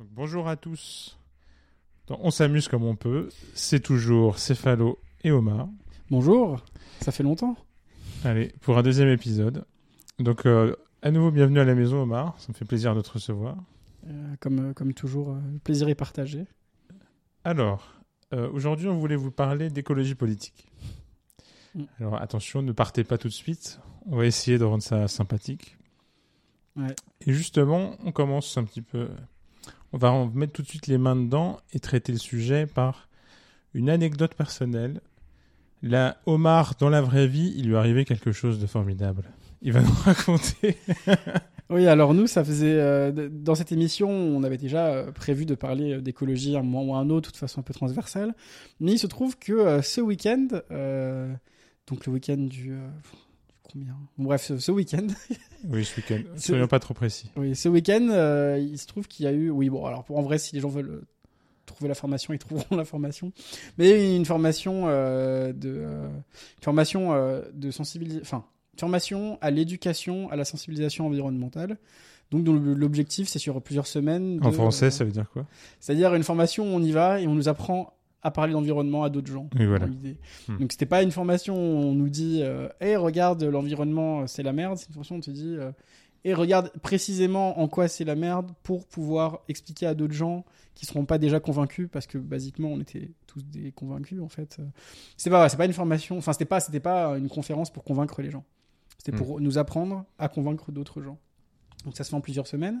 Donc, 0.00 0.08
bonjour 0.12 0.48
à 0.48 0.56
tous. 0.56 1.18
On 2.08 2.30
s'amuse 2.30 2.68
comme 2.68 2.84
on 2.84 2.96
peut. 2.96 3.28
C'est 3.52 3.80
toujours 3.80 4.38
Céphalo 4.38 4.98
et 5.24 5.30
Omar. 5.30 5.68
Bonjour, 6.10 6.64
ça 7.02 7.12
fait 7.12 7.22
longtemps. 7.22 7.54
Allez, 8.24 8.54
pour 8.62 8.78
un 8.78 8.82
deuxième 8.82 9.10
épisode. 9.10 9.66
Donc, 10.18 10.46
euh, 10.46 10.74
à 11.02 11.10
nouveau, 11.10 11.30
bienvenue 11.30 11.60
à 11.60 11.66
la 11.66 11.74
maison, 11.74 12.00
Omar. 12.04 12.34
Ça 12.38 12.46
me 12.48 12.54
fait 12.54 12.64
plaisir 12.64 12.94
de 12.94 13.02
te 13.02 13.10
recevoir. 13.10 13.58
Euh, 14.06 14.36
comme, 14.40 14.72
comme 14.72 14.94
toujours, 14.94 15.32
euh, 15.32 15.40
le 15.52 15.58
plaisir 15.58 15.86
est 15.90 15.94
partagé. 15.94 16.46
Alors, 17.44 17.92
euh, 18.32 18.48
aujourd'hui, 18.52 18.88
on 18.88 18.96
voulait 18.96 19.16
vous 19.16 19.30
parler 19.30 19.68
d'écologie 19.68 20.14
politique. 20.14 20.66
Mm. 21.74 21.82
Alors, 22.00 22.22
attention, 22.22 22.62
ne 22.62 22.72
partez 22.72 23.04
pas 23.04 23.18
tout 23.18 23.28
de 23.28 23.34
suite. 23.34 23.78
On 24.06 24.16
va 24.16 24.24
essayer 24.24 24.56
de 24.56 24.64
rendre 24.64 24.82
ça 24.82 25.08
sympathique. 25.08 25.76
Ouais. 26.74 26.94
Et 27.26 27.34
justement, 27.34 27.98
on 28.02 28.12
commence 28.12 28.56
un 28.56 28.64
petit 28.64 28.80
peu. 28.80 29.10
On 29.92 29.98
va 29.98 30.28
mettre 30.34 30.52
tout 30.52 30.62
de 30.62 30.68
suite 30.68 30.86
les 30.86 30.98
mains 30.98 31.16
dedans 31.16 31.58
et 31.72 31.80
traiter 31.80 32.12
le 32.12 32.18
sujet 32.18 32.66
par 32.66 33.08
une 33.74 33.90
anecdote 33.90 34.34
personnelle. 34.34 35.00
Là, 35.82 36.18
Omar, 36.26 36.74
dans 36.78 36.90
la 36.90 37.00
vraie 37.00 37.26
vie, 37.26 37.54
il 37.56 37.68
lui 37.68 37.76
arrivé 37.76 38.04
quelque 38.04 38.32
chose 38.32 38.60
de 38.60 38.66
formidable. 38.66 39.24
Il 39.62 39.72
va 39.72 39.80
nous 39.80 39.92
raconter. 40.04 40.76
Oui, 41.70 41.86
alors 41.86 42.14
nous, 42.14 42.26
ça 42.26 42.42
faisait 42.42 42.80
euh, 42.80 43.28
dans 43.30 43.54
cette 43.54 43.70
émission, 43.70 44.10
on 44.10 44.42
avait 44.42 44.58
déjà 44.58 44.88
euh, 44.88 45.12
prévu 45.12 45.46
de 45.46 45.54
parler 45.54 45.92
euh, 45.92 46.00
d'écologie 46.00 46.56
un 46.56 46.62
moment 46.62 46.92
ou 46.92 46.94
un 46.96 47.08
autre, 47.10 47.28
de 47.28 47.32
toute 47.32 47.36
façon 47.36 47.60
un 47.60 47.62
peu 47.62 47.72
transversale. 47.72 48.34
Mais 48.80 48.90
il 48.92 48.98
se 48.98 49.06
trouve 49.06 49.38
que 49.38 49.80
ce 49.80 50.00
week-end, 50.00 50.48
donc 51.86 52.06
le 52.06 52.12
week-end 52.12 52.38
du 52.38 52.76
combien 53.72 53.96
Bref, 54.18 54.44
ce, 54.46 54.58
ce 54.58 54.72
week-end, 54.72 55.06
Oui, 55.68 55.84
ce 55.84 55.96
week-end. 55.96 56.22
Soyons 56.36 56.66
pas 56.68 56.78
trop 56.80 56.94
précis. 56.94 57.30
oui, 57.36 57.54
ce 57.54 57.68
week-end, 57.68 58.08
euh, 58.10 58.58
il 58.60 58.78
se 58.78 58.86
trouve 58.86 59.06
qu'il 59.08 59.24
y 59.24 59.28
a 59.28 59.32
eu, 59.32 59.50
oui, 59.50 59.68
bon, 59.70 59.84
alors 59.86 60.04
pour 60.04 60.18
en 60.18 60.22
vrai, 60.22 60.38
si 60.38 60.54
les 60.54 60.60
gens 60.60 60.68
veulent 60.68 60.90
euh, 60.90 61.06
trouver 61.66 61.88
la 61.88 61.94
formation, 61.94 62.32
ils 62.32 62.38
trouveront 62.38 62.76
la 62.76 62.84
formation. 62.84 63.32
Mais 63.78 64.16
une 64.16 64.24
formation 64.24 64.84
euh, 64.86 65.52
de, 65.52 65.72
euh, 65.76 66.08
une 66.08 66.62
formation 66.64 67.12
euh, 67.12 67.42
de 67.52 67.70
sensibilisation, 67.70 68.22
enfin, 68.22 68.44
formation 68.78 69.38
à 69.40 69.50
l'éducation, 69.50 70.30
à 70.30 70.36
la 70.36 70.44
sensibilisation 70.44 71.06
environnementale. 71.06 71.78
Donc, 72.30 72.46
l'objectif, 72.46 73.28
c'est 73.28 73.40
sur 73.40 73.60
plusieurs 73.60 73.88
semaines. 73.88 74.38
En 74.44 74.52
français, 74.52 74.92
ça 74.92 75.04
veut 75.04 75.10
dire 75.10 75.28
quoi? 75.32 75.46
C'est-à-dire 75.80 76.14
une 76.14 76.22
formation 76.22 76.64
où 76.64 76.76
on 76.76 76.80
y 76.82 76.92
va 76.92 77.20
et 77.20 77.26
on 77.26 77.34
nous 77.34 77.48
apprend 77.48 77.92
à 78.22 78.30
parler 78.30 78.52
d'environnement 78.52 79.02
à 79.02 79.10
d'autres 79.10 79.30
gens. 79.30 79.48
Voilà. 79.54 79.86
Hmm. 79.86 80.58
Donc 80.58 80.72
c'était 80.72 80.86
pas 80.86 81.02
une 81.02 81.10
formation 81.10 81.54
où 81.54 81.82
on 81.84 81.94
nous 81.94 82.08
dit 82.08 82.40
euh, 82.42 82.68
hey, 82.80 82.96
regarde 82.96 83.42
l'environnement 83.42 84.26
c'est 84.26 84.42
la 84.42 84.52
merde, 84.52 84.76
c'est 84.78 84.88
une 84.88 84.94
formation 84.94 85.14
où 85.16 85.18
on 85.18 85.22
te 85.22 85.30
dit 85.30 85.56
euh, 85.56 85.72
et 86.24 86.34
regarde 86.34 86.70
précisément 86.82 87.60
en 87.60 87.68
quoi 87.68 87.88
c'est 87.88 88.04
la 88.04 88.14
merde 88.14 88.52
pour 88.62 88.86
pouvoir 88.86 89.40
expliquer 89.48 89.86
à 89.86 89.94
d'autres 89.94 90.14
gens 90.14 90.44
qui 90.74 90.86
seront 90.86 91.04
pas 91.04 91.18
déjà 91.18 91.40
convaincus 91.40 91.88
parce 91.90 92.06
que 92.06 92.18
basiquement 92.18 92.68
on 92.68 92.80
était 92.80 93.10
tous 93.26 93.42
des 93.42 93.72
convaincus 93.72 94.20
en 94.20 94.28
fait. 94.28 94.58
Euh, 94.60 94.64
C'est 95.16 95.30
pas 95.30 95.48
c'est 95.48 95.56
pas 95.56 95.66
une 95.66 95.72
formation, 95.72 96.18
enfin 96.18 96.32
c'était 96.32 96.44
pas 96.44 96.60
c'était 96.60 96.80
pas 96.80 97.16
une 97.16 97.28
conférence 97.28 97.70
pour 97.70 97.84
convaincre 97.84 98.22
les 98.22 98.30
gens. 98.30 98.44
C'était 98.98 99.16
pour 99.16 99.40
nous 99.40 99.56
apprendre 99.56 100.04
à 100.18 100.28
convaincre 100.28 100.72
d'autres 100.72 101.00
gens. 101.00 101.18
Donc 101.86 101.96
ça 101.96 102.04
se 102.04 102.10
fait 102.10 102.16
en 102.16 102.20
plusieurs 102.20 102.46
semaines. 102.46 102.74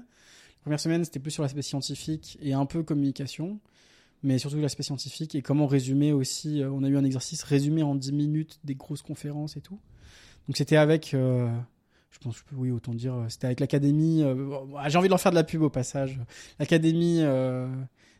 La 0.60 0.62
première 0.62 0.80
semaine, 0.80 1.02
c'était 1.04 1.20
plus 1.20 1.30
sur 1.30 1.42
l'aspect 1.42 1.62
scientifique 1.62 2.38
et 2.42 2.52
un 2.52 2.66
peu 2.66 2.82
communication, 2.82 3.58
mais 4.22 4.38
surtout 4.38 4.58
l'aspect 4.58 4.82
scientifique 4.82 5.34
et 5.34 5.42
comment 5.42 5.66
résumer 5.66 6.12
aussi. 6.12 6.62
euh, 6.62 6.70
on 6.70 6.82
a 6.84 6.88
eu 6.88 6.96
un 6.96 7.04
exercice 7.04 7.42
résumé 7.42 7.82
en 7.82 7.94
10 7.94 8.12
minutes 8.12 8.58
des 8.64 8.74
grosses 8.74 9.02
conférences 9.02 9.56
et 9.56 9.60
tout. 9.60 9.78
Donc 10.48 10.56
c'était 10.56 10.76
avec, 10.76 11.14
euh, 11.14 11.48
je 12.10 12.18
pense, 12.18 12.36
je 12.38 12.42
peux- 12.44 12.56
oui, 12.56 12.70
autant 12.70 12.92
dire, 12.94 13.14
euh, 13.14 13.28
c'était 13.28 13.46
avec 13.46 13.60
l'académie. 13.60 14.22
J'ai 14.88 14.98
envie 14.98 15.08
de 15.08 15.12
leur 15.12 15.20
faire 15.20 15.32
de 15.32 15.36
la 15.36 15.44
pub 15.44 15.62
au 15.62 15.70
passage. 15.70 16.18
L'académie 16.58 17.22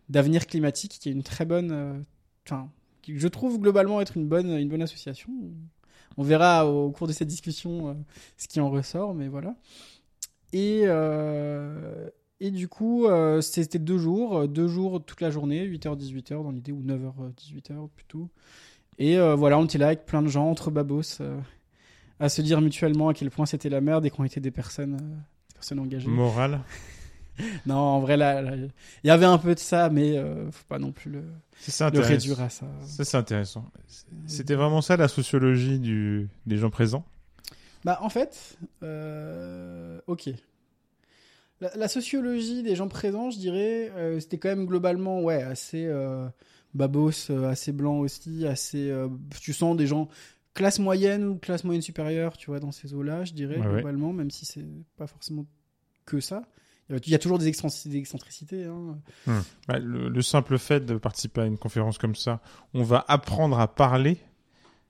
d'avenir 0.09 0.47
climatique, 0.47 0.99
qui 1.01 1.09
est 1.09 1.13
une 1.13 1.23
très 1.23 1.45
bonne, 1.45 2.05
enfin, 2.47 2.71
qui 3.03 3.19
je 3.19 3.29
trouve 3.29 3.59
globalement 3.61 4.01
être 4.01 4.17
une 4.17 4.27
bonne, 4.27 4.51
une 4.51 4.69
bonne 4.69 4.83
association. 4.83 5.31
On 6.17 6.23
verra 6.23 6.67
au, 6.67 6.87
au 6.87 6.91
cours 6.91 7.07
de 7.07 7.13
cette 7.13 7.29
discussion 7.29 7.97
ce 8.37 8.49
qui 8.49 8.59
en 8.61 8.71
ressort, 8.71 9.15
mais 9.15 9.29
voilà. 9.29 9.55
Et, 10.53 10.83
et 12.41 12.51
du 12.51 12.69
coup, 12.69 13.07
euh, 13.07 13.41
c'était 13.41 13.79
deux 13.79 13.99
jours, 13.99 14.39
euh, 14.39 14.47
deux 14.47 14.69
jours 14.69 15.03
toute 15.05 15.21
la 15.21 15.31
journée, 15.31 15.67
8h-18h 15.67 16.43
dans 16.43 16.51
l'idée, 16.51 16.73
ou 16.73 16.83
9h-18h 16.83 17.89
plutôt. 17.95 18.29
Et 18.99 19.19
euh, 19.19 19.35
voilà, 19.35 19.59
on 19.59 19.65
était 19.65 19.79
là 19.79 19.87
avec 19.87 20.05
plein 20.05 20.23
de 20.23 20.29
gens, 20.29 20.51
entre 20.51 20.71
babos, 20.71 21.21
euh, 21.21 21.41
à 22.21 22.29
se 22.29 22.43
dire 22.43 22.61
mutuellement 22.61 23.09
à 23.09 23.15
quel 23.15 23.31
point 23.31 23.47
c'était 23.47 23.71
la 23.71 23.81
merde 23.81 24.05
et 24.05 24.11
qu'on 24.11 24.25
était 24.25 24.41
des 24.41 24.51
personnes, 24.51 24.95
euh, 24.95 25.17
des 25.49 25.55
personnes 25.55 25.81
engagées. 25.81 26.09
Morale. 26.09 26.61
Non, 27.65 27.77
en 27.77 28.01
vrai, 28.01 28.19
là, 28.19 28.43
il 28.55 29.07
y 29.07 29.11
avait 29.11 29.25
un 29.25 29.39
peu 29.39 29.55
de 29.55 29.59
ça, 29.61 29.89
mais 29.89 30.19
euh, 30.19 30.51
faut 30.51 30.67
pas 30.69 30.79
non 30.79 30.93
plus 30.93 31.11
le, 31.11 31.23
réduire 32.01 32.41
à 32.43 32.51
ça. 32.51 32.67
Ça, 32.83 33.03
c'est 33.03 33.17
intéressant. 33.17 33.65
C'était 34.27 34.55
vraiment 34.55 34.83
ça 34.83 34.99
la 34.99 35.09
sociologie 35.09 35.79
du... 35.79 36.29
des 36.45 36.59
gens 36.59 36.69
présents? 36.69 37.03
Bah, 37.85 37.99
en 38.03 38.11
fait, 38.11 38.59
euh, 38.83 40.01
ok. 40.07 40.29
La, 41.61 41.71
la 41.77 41.89
sociologie 41.89 42.63
des 42.63 42.75
gens 42.77 42.89
présents, 42.89 43.31
je 43.31 43.39
dirais, 43.39 43.91
euh, 43.97 44.19
c'était 44.21 44.39
quand 44.39 44.49
même 44.49 44.67
globalement, 44.67 45.21
ouais, 45.23 45.43
assez 45.43 45.85
euh, 45.87 46.27
babos, 46.75 47.31
euh, 47.31 47.49
assez 47.51 47.73
blanc 47.73 47.99
aussi, 47.99 48.47
assez. 48.47 48.93
tu 49.41 49.53
sens 49.53 49.77
des 49.77 49.87
gens 49.87 50.09
classe 50.55 50.79
moyenne 50.79 51.25
ou 51.25 51.37
classe 51.37 51.65
moyenne 51.65 51.83
supérieure, 51.83 52.37
tu 52.37 52.47
vois, 52.51 52.61
dans 52.61 52.73
ces 52.73 52.95
eaux-là, 52.95 53.25
je 53.25 53.33
dirais, 53.35 53.59
Ouais, 53.59 53.67
ouais. 53.67 53.73
globalement, 53.75 54.13
même 54.13 54.31
si 54.31 54.47
c'est 54.47 54.65
pas 54.97 55.07
forcément 55.07 55.47
que 56.07 56.21
ça. 56.21 56.43
Il 56.89 57.09
y 57.09 57.15
a- 57.15 57.19
toujours 57.21 57.39
des 57.39 57.47
excentrici- 57.49 57.89
des 57.89 57.99
excentricités. 57.99 58.65
Hein. 58.65 58.99
Bah, 59.69 59.79
le, 59.79 60.09
le 60.09 60.23
simple 60.23 60.59
fait 60.59 60.85
de 60.85 60.97
participer 60.97 61.43
à 61.43 61.47
une 61.47 61.57
conférence 61.57 61.99
comme 61.99 62.17
ça, 62.17 62.41
on 62.75 62.83
va 62.83 63.05
apprendre 63.07 63.61
à 63.61 63.73
parler. 63.73 64.17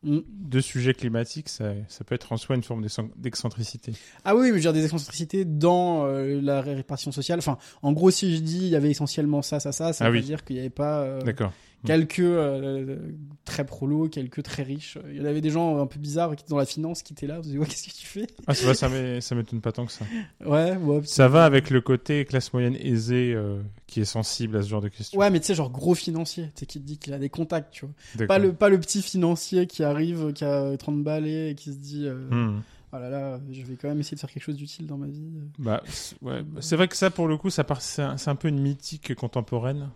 De 0.03 0.61
sujets 0.61 0.95
climatiques, 0.95 1.49
ça, 1.51 1.73
ça 1.89 2.05
peut 2.05 2.15
être 2.15 2.33
en 2.33 2.39
soi 2.39 2.57
une 2.57 2.63
forme 2.63 2.83
d'excen- 2.83 3.11
d'excentricité. 3.17 3.93
Ah 4.25 4.35
oui, 4.35 4.45
mais 4.45 4.49
je 4.49 4.55
veux 4.55 4.61
dire 4.61 4.73
des 4.73 4.85
excentricités 4.85 5.45
dans 5.45 6.07
euh, 6.07 6.41
la 6.41 6.63
répartition 6.63 7.13
sociale. 7.13 7.39
Enfin, 7.39 7.59
en 7.83 7.93
gros, 7.93 8.11
si 8.11 8.35
je 8.35 8.41
dis 8.41 8.59
il 8.59 8.69
y 8.69 8.77
avait 8.77 8.91
essentiellement 8.91 9.43
ça, 9.43 9.61
ça, 9.61 9.73
ça, 9.73 9.93
ça 9.93 10.07
Ah 10.07 10.11
veut 10.11 10.19
oui. 10.19 10.25
dire 10.25 10.45
qu'il 10.45 10.57
n'y 10.57 10.61
avait 10.61 10.71
pas 10.71 11.01
euh, 11.03 11.21
D'accord. 11.23 11.53
Quelques 11.87 12.21
euh, 12.21 12.97
très 13.45 13.65
prolos, 13.65 14.09
quelques 14.09 14.43
très 14.43 14.63
riches. 14.63 14.99
Il 15.11 15.17
y 15.17 15.21
en 15.21 15.25
avait 15.25 15.41
des 15.41 15.51
gens 15.51 15.79
un 15.81 15.87
peu 15.87 15.99
bizarres 15.99 16.35
qui 16.37 16.43
étaient 16.43 16.51
dans 16.51 16.59
la 16.59 16.67
finance 16.67 17.03
qui 17.03 17.13
étaient 17.13 17.27
là. 17.27 17.41
Vous 17.41 17.49
dites, 17.51 17.59
ouais, 17.59 17.67
qu'est-ce 17.67 17.89
que 17.89 17.95
tu 17.97 18.07
fais 18.07 18.27
Ah, 18.47 18.55
ça 18.55 18.67
va, 18.67 18.75
ça 18.75 18.89
m'é- 18.89 19.21
ça 19.21 19.35
m'étonne 19.35 19.61
pas 19.61 19.73
tant 19.73 19.87
que 19.87 19.93
ça. 19.93 20.05
Ouais, 20.45 20.77
ouais. 20.77 21.01
Ça 21.05 21.29
va 21.29 21.45
avec 21.45 21.71
le 21.71 21.81
côté 21.81 22.25
classe 22.25 22.53
moyenne 22.53 22.77
aisée 22.81 23.33
euh, 23.35 23.61
qui 23.87 24.01
est 24.01 24.05
sensible 24.05 24.57
à 24.57 24.63
ce 24.63 24.69
genre 24.69 24.81
de 24.83 24.89
questions. 24.89 25.19
Ouais, 25.19 25.31
mais 25.31 25.41
tu 25.41 25.47
sais, 25.47 25.55
genre 25.55 25.71
gros 25.71 25.95
financier, 25.95 26.45
tu 26.55 26.61
sais, 26.61 26.67
qui 26.67 26.81
te 26.81 26.85
dit 26.87 26.99
qu'il 26.99 27.13
a 27.13 27.19
des 27.19 27.29
contacts, 27.31 27.73
tu 27.73 27.87
vois. 27.87 28.27
Pas 28.27 28.39
le, 28.39 28.53
pas 28.53 28.69
le 28.69 28.79
petit 28.79 29.03
financier 29.03 29.67
qui 29.67 29.83
arrive, 29.83 30.33
qui 30.33 30.45
a 30.45 30.77
30 30.77 31.03
balais 31.03 31.51
et 31.51 31.55
qui 31.55 31.73
se 31.73 31.79
dit, 31.79 32.07
euh, 32.07 32.29
Hmm. 32.31 32.61
oh 32.93 32.97
là 32.99 33.09
là, 33.09 33.41
je 33.51 33.63
vais 33.63 33.75
quand 33.77 33.89
même 33.89 34.01
essayer 34.01 34.15
de 34.17 34.21
faire 34.21 34.31
quelque 34.31 34.43
chose 34.43 34.57
d'utile 34.57 34.87
dans 34.87 34.97
ma 34.99 35.07
vie. 35.07 35.31
Bah, 35.59 35.83
c'est- 35.87 36.17
ouais, 36.23 36.43
bah, 36.43 36.61
c'est 36.61 36.77
vrai 36.77 36.89
que 36.89 36.97
ça, 36.97 37.11
pour 37.11 37.27
le 37.29 37.37
coup, 37.37 37.51
ça 37.51 37.65
part, 37.65 37.81
c'est 37.83 38.03
un, 38.03 38.17
c'est 38.17 38.31
un 38.31 38.37
peu 38.37 38.49
une 38.49 38.61
mythique 38.61 39.15
contemporaine. 39.15 39.91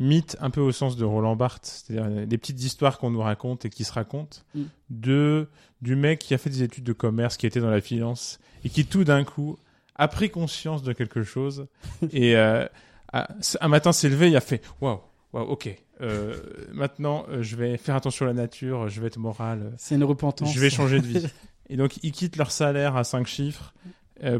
Mythe 0.00 0.36
un 0.40 0.50
peu 0.50 0.60
au 0.60 0.72
sens 0.72 0.96
de 0.96 1.04
Roland 1.04 1.36
Barthes, 1.36 1.66
c'est-à-dire 1.86 2.08
les 2.26 2.38
petites 2.38 2.62
histoires 2.62 2.98
qu'on 2.98 3.10
nous 3.10 3.20
raconte 3.20 3.64
et 3.64 3.70
qui 3.70 3.84
se 3.84 3.92
racontent, 3.92 4.38
Mm. 4.54 4.62
de 4.90 5.48
du 5.82 5.96
mec 5.96 6.18
qui 6.18 6.34
a 6.34 6.38
fait 6.38 6.50
des 6.50 6.62
études 6.62 6.84
de 6.84 6.92
commerce, 6.92 7.36
qui 7.36 7.46
était 7.46 7.60
dans 7.60 7.70
la 7.70 7.80
finance 7.80 8.38
et 8.64 8.70
qui 8.70 8.86
tout 8.86 9.04
d'un 9.04 9.22
coup 9.24 9.56
a 9.96 10.08
pris 10.08 10.30
conscience 10.30 10.82
de 10.82 10.92
quelque 10.92 11.22
chose 11.22 11.66
et 12.12 12.36
euh, 12.36 12.66
a- 13.12 13.28
un 13.60 13.68
matin 13.68 13.92
s'est 13.92 14.08
levé, 14.08 14.30
il 14.30 14.36
a 14.36 14.40
fait 14.40 14.62
waouh, 14.80 15.00
waouh, 15.32 15.46
ok, 15.46 15.74
euh, 16.00 16.34
maintenant 16.72 17.26
euh, 17.28 17.42
je 17.42 17.54
vais 17.56 17.76
faire 17.76 17.94
attention 17.94 18.24
à 18.26 18.28
la 18.28 18.34
nature, 18.34 18.88
je 18.88 19.00
vais 19.00 19.06
être 19.08 19.18
moral, 19.18 19.72
C'est 19.76 19.94
une 19.94 20.04
repentance. 20.04 20.52
je 20.52 20.58
vais 20.58 20.70
changer 20.70 21.00
de 21.00 21.06
vie. 21.06 21.26
Et 21.70 21.76
donc, 21.78 21.98
ils 22.02 22.12
quittent 22.12 22.36
leur 22.36 22.50
salaire 22.50 22.94
à 22.96 23.04
5 23.04 23.26
chiffres 23.26 23.72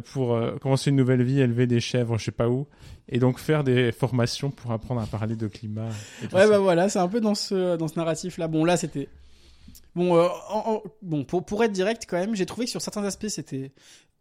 pour 0.00 0.34
euh, 0.34 0.56
commencer 0.58 0.90
une 0.90 0.96
nouvelle 0.96 1.22
vie, 1.22 1.40
élever 1.40 1.66
des 1.66 1.80
chèvres, 1.80 2.18
je 2.18 2.24
sais 2.24 2.30
pas 2.32 2.48
où, 2.48 2.66
et 3.08 3.18
donc 3.18 3.38
faire 3.38 3.64
des 3.64 3.92
formations 3.92 4.50
pour 4.50 4.70
apprendre 4.72 5.00
à 5.00 5.06
parler 5.06 5.36
de 5.36 5.46
climat. 5.46 5.88
et 6.22 6.26
tout 6.28 6.34
Ouais, 6.36 6.42
ça. 6.42 6.48
bah 6.50 6.58
voilà, 6.58 6.88
c'est 6.88 6.98
un 6.98 7.08
peu 7.08 7.20
dans 7.20 7.34
ce, 7.34 7.76
dans 7.76 7.88
ce 7.88 7.96
narratif-là. 7.96 8.48
Bon, 8.48 8.64
là, 8.64 8.76
c'était. 8.76 9.08
Bon, 9.94 10.16
euh, 10.16 10.26
en- 10.50 10.74
en- 10.76 10.82
bon 11.02 11.24
pour, 11.24 11.44
pour 11.44 11.62
être 11.64 11.72
direct, 11.72 12.04
quand 12.08 12.16
même, 12.18 12.34
j'ai 12.34 12.46
trouvé 12.46 12.64
que 12.66 12.70
sur 12.70 12.80
certains 12.82 13.04
aspects, 13.04 13.28
c'était. 13.28 13.72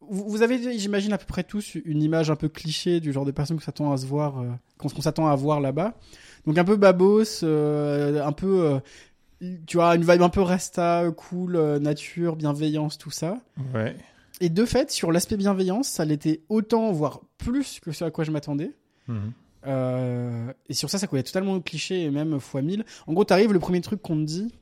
Vous, 0.01 0.25
vous 0.27 0.41
avez, 0.41 0.77
j'imagine, 0.77 1.13
à 1.13 1.17
peu 1.17 1.25
près 1.25 1.43
tous 1.43 1.75
une 1.85 2.03
image 2.03 2.29
un 2.29 2.35
peu 2.35 2.49
cliché 2.49 2.99
du 2.99 3.13
genre 3.13 3.23
de 3.25 3.31
personnes 3.31 3.57
qu'on 3.57 3.63
s'attend 3.63 3.91
à 3.93 3.97
se 3.97 4.05
voir, 4.05 4.39
euh, 4.39 4.49
qu'on 4.77 4.89
qu'on 4.89 5.01
s'attend 5.01 5.27
à 5.27 5.35
voir 5.35 5.61
là-bas. 5.61 5.93
Donc, 6.45 6.57
un 6.57 6.65
peu 6.65 6.75
babos, 6.75 7.43
euh, 7.43 8.21
un 8.23 8.31
peu. 8.33 8.65
euh, 8.65 8.79
tu 9.65 9.77
vois, 9.77 9.95
une 9.95 10.03
vibe 10.03 10.21
un 10.21 10.29
peu 10.29 10.41
resta, 10.41 11.03
cool, 11.15 11.55
euh, 11.55 11.79
nature, 11.79 12.35
bienveillance, 12.35 12.97
tout 12.97 13.11
ça. 13.11 13.39
Ouais. 13.73 13.95
Et 14.41 14.49
de 14.49 14.65
fait, 14.65 14.91
sur 14.91 15.11
l'aspect 15.11 15.37
bienveillance, 15.37 15.87
ça 15.87 16.05
l'était 16.05 16.41
autant, 16.49 16.91
voire 16.91 17.21
plus 17.37 17.79
que 17.79 17.91
ce 17.91 18.03
à 18.03 18.11
quoi 18.11 18.23
je 18.23 18.31
m'attendais. 18.31 18.71
Mhm. 19.07 19.31
Euh, 19.65 20.53
et 20.67 20.73
sur 20.73 20.89
ça, 20.89 20.97
ça 20.97 21.07
collait 21.07 21.23
totalement 21.23 21.53
au 21.53 21.61
cliché 21.61 22.03
et 22.03 22.11
même 22.11 22.39
fois 22.39 22.61
1000. 22.61 22.83
En 23.07 23.13
gros, 23.13 23.23
t'arrives, 23.23 23.53
le 23.53 23.59
premier 23.59 23.81
truc 23.81 24.01
qu'on 24.01 24.17
te 24.17 24.23
dit, 24.23 24.53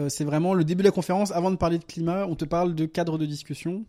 euh, 0.00 0.08
c'est 0.08 0.24
vraiment 0.24 0.54
le 0.54 0.64
début 0.64 0.82
de 0.82 0.88
la 0.88 0.92
conférence. 0.92 1.32
Avant 1.32 1.50
de 1.50 1.56
parler 1.56 1.78
de 1.78 1.84
climat, 1.84 2.26
on 2.26 2.34
te 2.34 2.44
parle 2.44 2.74
de 2.74 2.86
cadre 2.86 3.18
de 3.18 3.26
discussion. 3.26 3.84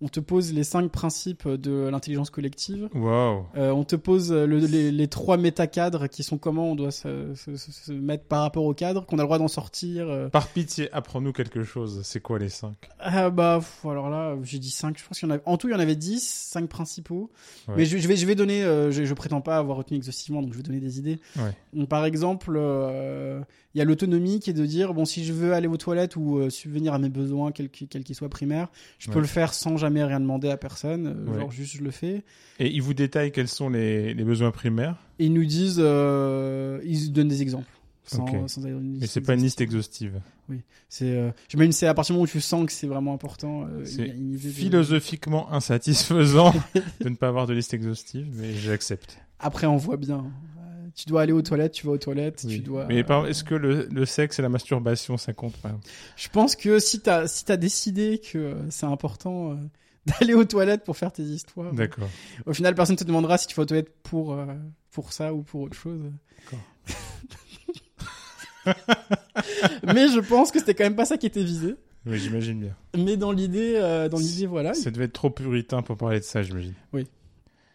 On 0.00 0.08
te 0.08 0.20
pose 0.20 0.52
les 0.52 0.62
cinq 0.62 0.92
principes 0.92 1.48
de 1.48 1.88
l'intelligence 1.88 2.30
collective. 2.30 2.88
Waouh. 2.94 3.46
Euh, 3.56 3.70
on 3.72 3.82
te 3.82 3.96
pose 3.96 4.32
le- 4.32 4.58
les, 4.58 4.92
les 4.92 5.08
trois 5.08 5.36
métacadres 5.36 6.08
qui 6.08 6.22
sont 6.22 6.38
comment 6.38 6.70
on 6.70 6.76
doit 6.76 6.92
se, 6.92 7.34
se- 7.34 7.56
se- 7.56 7.72
se 7.72 7.92
mettre 7.92 8.24
par 8.24 8.42
rapport 8.42 8.64
au 8.64 8.74
cadre, 8.74 9.04
qu'on 9.06 9.18
a 9.18 9.22
le 9.22 9.26
droit 9.26 9.38
d'en 9.38 9.48
sortir. 9.48 10.08
euh. 10.08 10.28
Par 10.28 10.46
pitié, 10.48 10.88
apprends-nous 10.92 11.32
quelque 11.32 11.64
chose. 11.64 12.00
C'est 12.04 12.20
quoi 12.20 12.38
les 12.38 12.48
cinq? 12.48 12.76
Ah 13.00 13.30
bah 13.30 13.56
pff, 13.58 13.84
alors 13.90 14.08
là, 14.08 14.36
j'ai 14.44 14.58
dit 14.60 14.70
cinq. 14.70 14.96
Je 14.98 15.04
pense 15.06 15.18
qu'il 15.18 15.28
y 15.28 15.32
en 15.32 15.34
a. 15.34 15.38
En 15.46 15.56
tout, 15.56 15.68
il 15.68 15.72
y 15.72 15.74
en 15.74 15.80
avait 15.80 15.96
dix, 15.96 16.22
cinq 16.22 16.68
principaux. 16.68 17.30
Ouais. 17.66 17.74
Mais 17.78 17.84
je, 17.84 17.98
je 17.98 18.06
vais, 18.06 18.16
je 18.16 18.24
vais 18.26 18.34
donner. 18.36 18.62
euh, 18.62 18.92
je, 18.92 19.04
je 19.04 19.14
prétends 19.14 19.40
pas 19.40 19.58
avoir 19.58 19.78
retenu 19.78 19.96
exhaustivement, 19.96 20.42
donc 20.42 20.52
je 20.52 20.58
vais 20.58 20.62
donner 20.62 20.80
des 20.80 20.98
idées. 21.00 21.18
Ouais. 21.36 21.52
Donc, 21.72 21.88
par 21.88 22.04
exemple, 22.04 22.54
euh, 22.56 23.40
il 23.74 23.78
y 23.78 23.80
a 23.82 23.84
l'autonomie 23.84 24.40
qui 24.40 24.50
est 24.50 24.54
de 24.54 24.64
dire 24.66 24.94
bon, 24.94 25.04
si 25.04 25.24
je 25.24 25.32
veux 25.32 25.52
aller 25.52 25.68
aux 25.68 25.76
toilettes 25.76 26.16
ou 26.16 26.38
euh, 26.38 26.50
subvenir 26.50 26.94
à 26.94 26.98
mes 26.98 27.10
besoins, 27.10 27.52
quels 27.52 27.68
qu'ils 27.70 28.14
soient 28.16 28.28
primaires, 28.30 28.68
je 28.98 29.10
peux 29.10 29.20
le 29.20 29.26
faire 29.26 29.52
sans 29.54 29.76
jamais 29.76 30.02
rien 30.04 30.20
demander 30.20 30.48
à 30.50 30.56
personne. 30.56 31.06
euh, 31.06 31.30
Ouais. 31.32 31.38
Genre 31.40 31.50
juste 31.52 31.76
je 31.76 31.82
le 31.82 31.90
fais. 31.90 32.24
Et 32.58 32.68
ils 32.70 32.80
vous 32.82 32.94
détaillent 32.94 33.30
quels 33.32 33.48
sont 33.48 33.68
les, 33.68 34.14
les 34.14 34.24
besoins 34.24 34.50
primaires? 34.50 34.96
Et 35.18 35.26
ils 35.26 35.32
nous 35.32 35.44
disent, 35.44 35.80
euh, 35.80 36.80
ils 36.84 37.12
donnent 37.12 37.28
des 37.28 37.42
exemples. 37.42 37.68
Sans, 38.06 38.22
Ok. 38.24 38.48
sans 38.48 38.64
une 38.64 39.00
Mais 39.00 39.06
c'est 39.06 39.20
pas 39.20 39.34
une 39.34 39.42
liste 39.42 39.60
exhaustive. 39.60 40.14
exhaustive. 40.48 40.62
C'est, 40.88 41.10
euh, 41.14 41.30
j'imagine 41.50 41.72
c'est 41.72 41.86
à 41.86 41.92
partir 41.92 42.14
du 42.14 42.16
moment 42.16 42.24
où 42.24 42.26
tu 42.26 42.40
sens 42.40 42.64
que 42.64 42.72
c'est 42.72 42.86
vraiment 42.86 43.12
important. 43.12 43.66
euh, 43.66 43.84
C'est 43.84 44.06
de- 44.08 44.38
philosophiquement 44.38 45.52
insatisfaisant 45.52 46.54
de 47.02 47.08
ne 47.10 47.16
pas 47.16 47.28
avoir 47.28 47.46
de 47.46 47.52
liste 47.52 47.74
exhaustive, 47.74 48.26
mais 48.34 48.54
j'accepte. 48.54 49.18
Après, 49.38 49.66
on 49.66 49.76
voit 49.76 49.98
bien. 49.98 50.24
Tu 50.98 51.04
dois 51.06 51.22
aller 51.22 51.32
aux 51.32 51.42
toilettes, 51.42 51.70
tu 51.74 51.86
vas 51.86 51.92
aux 51.92 51.98
toilettes, 51.98 52.42
Oui. 52.44 52.54
tu 52.56 52.58
dois. 52.58 52.86
Mais 52.86 53.04
par- 53.04 53.22
euh, 53.22 53.28
est-ce 53.28 53.44
que 53.44 53.54
le, 53.54 53.86
le 53.88 54.04
sexe 54.04 54.40
et 54.40 54.42
la 54.42 54.48
masturbation, 54.48 55.16
ça 55.16 55.32
compte 55.32 55.56
pas? 55.58 55.70
Je 56.16 56.28
pense 56.28 56.56
que 56.56 56.80
si 56.80 56.98
t'as 56.98 57.28
si 57.28 57.44
t'as 57.44 57.56
décidé 57.56 58.18
que 58.18 58.56
c'est 58.70 58.86
important 58.86 59.52
euh, 59.52 59.54
d'aller 60.06 60.34
aux 60.34 60.44
toilettes 60.44 60.82
pour 60.82 60.96
faire 60.96 61.12
tes 61.12 61.22
histoires, 61.22 61.72
D'accord. 61.72 62.08
au 62.46 62.52
final 62.52 62.74
personne 62.74 62.96
te 62.96 63.04
demandera 63.04 63.38
si 63.38 63.46
tu 63.46 63.54
vas 63.54 63.62
aux 63.62 63.66
toilettes 63.66 63.94
pour 64.02 64.32
euh, 64.32 64.46
pour 64.90 65.12
ça 65.12 65.32
ou 65.32 65.42
pour 65.42 65.60
autre 65.60 65.76
chose. 65.76 66.00
D'accord. 66.50 66.64
Mais 69.94 70.08
je 70.08 70.18
pense 70.20 70.50
que 70.50 70.58
c'était 70.58 70.74
quand 70.74 70.84
même 70.84 70.96
pas 70.96 71.04
ça 71.04 71.16
qui 71.16 71.26
était 71.26 71.44
visé. 71.44 71.76
Oui, 72.06 72.18
j'imagine 72.18 72.58
bien. 72.60 72.74
Mais 72.96 73.16
dans 73.16 73.30
l'idée, 73.32 73.74
euh, 73.76 74.08
dans 74.08 74.18
l'idée, 74.18 74.46
voilà. 74.46 74.74
Ça 74.74 74.90
devait 74.90 75.04
être 75.04 75.12
trop 75.12 75.30
puritain 75.30 75.82
pour 75.82 75.96
parler 75.96 76.18
de 76.20 76.24
ça, 76.24 76.42
j'imagine. 76.42 76.74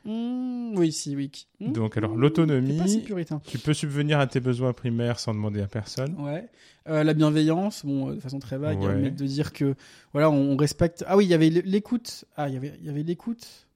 Mmh, 0.06 0.74
oui, 0.78 0.92
si, 0.92 1.16
oui. 1.16 1.32
Mmh, 1.60 1.72
Donc, 1.72 1.96
alors, 1.98 2.16
l'autonomie- 2.16 2.78
pas 2.78 2.88
si 2.88 3.00
puritain. 3.02 3.42
Tu 3.48 3.58
peux 3.58 3.74
subvenir 3.74 4.20
à 4.20 4.28
tes 4.28 4.40
besoins 4.42 4.74
primaires 4.74 5.20
sans 5.20 5.34
demander 5.34 5.62
à 5.62 5.68
personne. 5.68 6.16
Ouais. 6.20 6.50
Euh, 6.90 7.04
la 7.04 7.14
bienveillance, 7.14 7.86
bon, 7.86 8.10
euh, 8.10 8.16
de 8.16 8.20
façon 8.20 8.40
très 8.40 8.58
vague, 8.58 8.80
Ouais. 8.82 8.96
mais 8.96 9.12
de 9.12 9.26
dire 9.26 9.54
que 9.54 9.76
voilà, 10.12 10.30
on, 10.30 10.52
on 10.52 10.58
respecte. 10.58 11.06
Ah 11.08 11.16
oui, 11.16 11.26
il 11.26 11.30
y 11.30 11.34
avait 11.34 11.50
l'écoute. 11.50 12.26
Ah, 12.36 12.50
il 12.50 12.54
y 12.56 12.58
avait, 12.58 12.74
il 12.82 12.86
y 12.86 12.90
avait 12.90 13.04
l'écoute. 13.04 13.68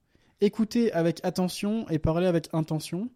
Écouter 0.42 0.92
avec 0.92 1.20
attention 1.24 1.88
et 1.90 1.98
parler 2.00 2.28
avec 2.28 2.50
intention. 2.54 3.10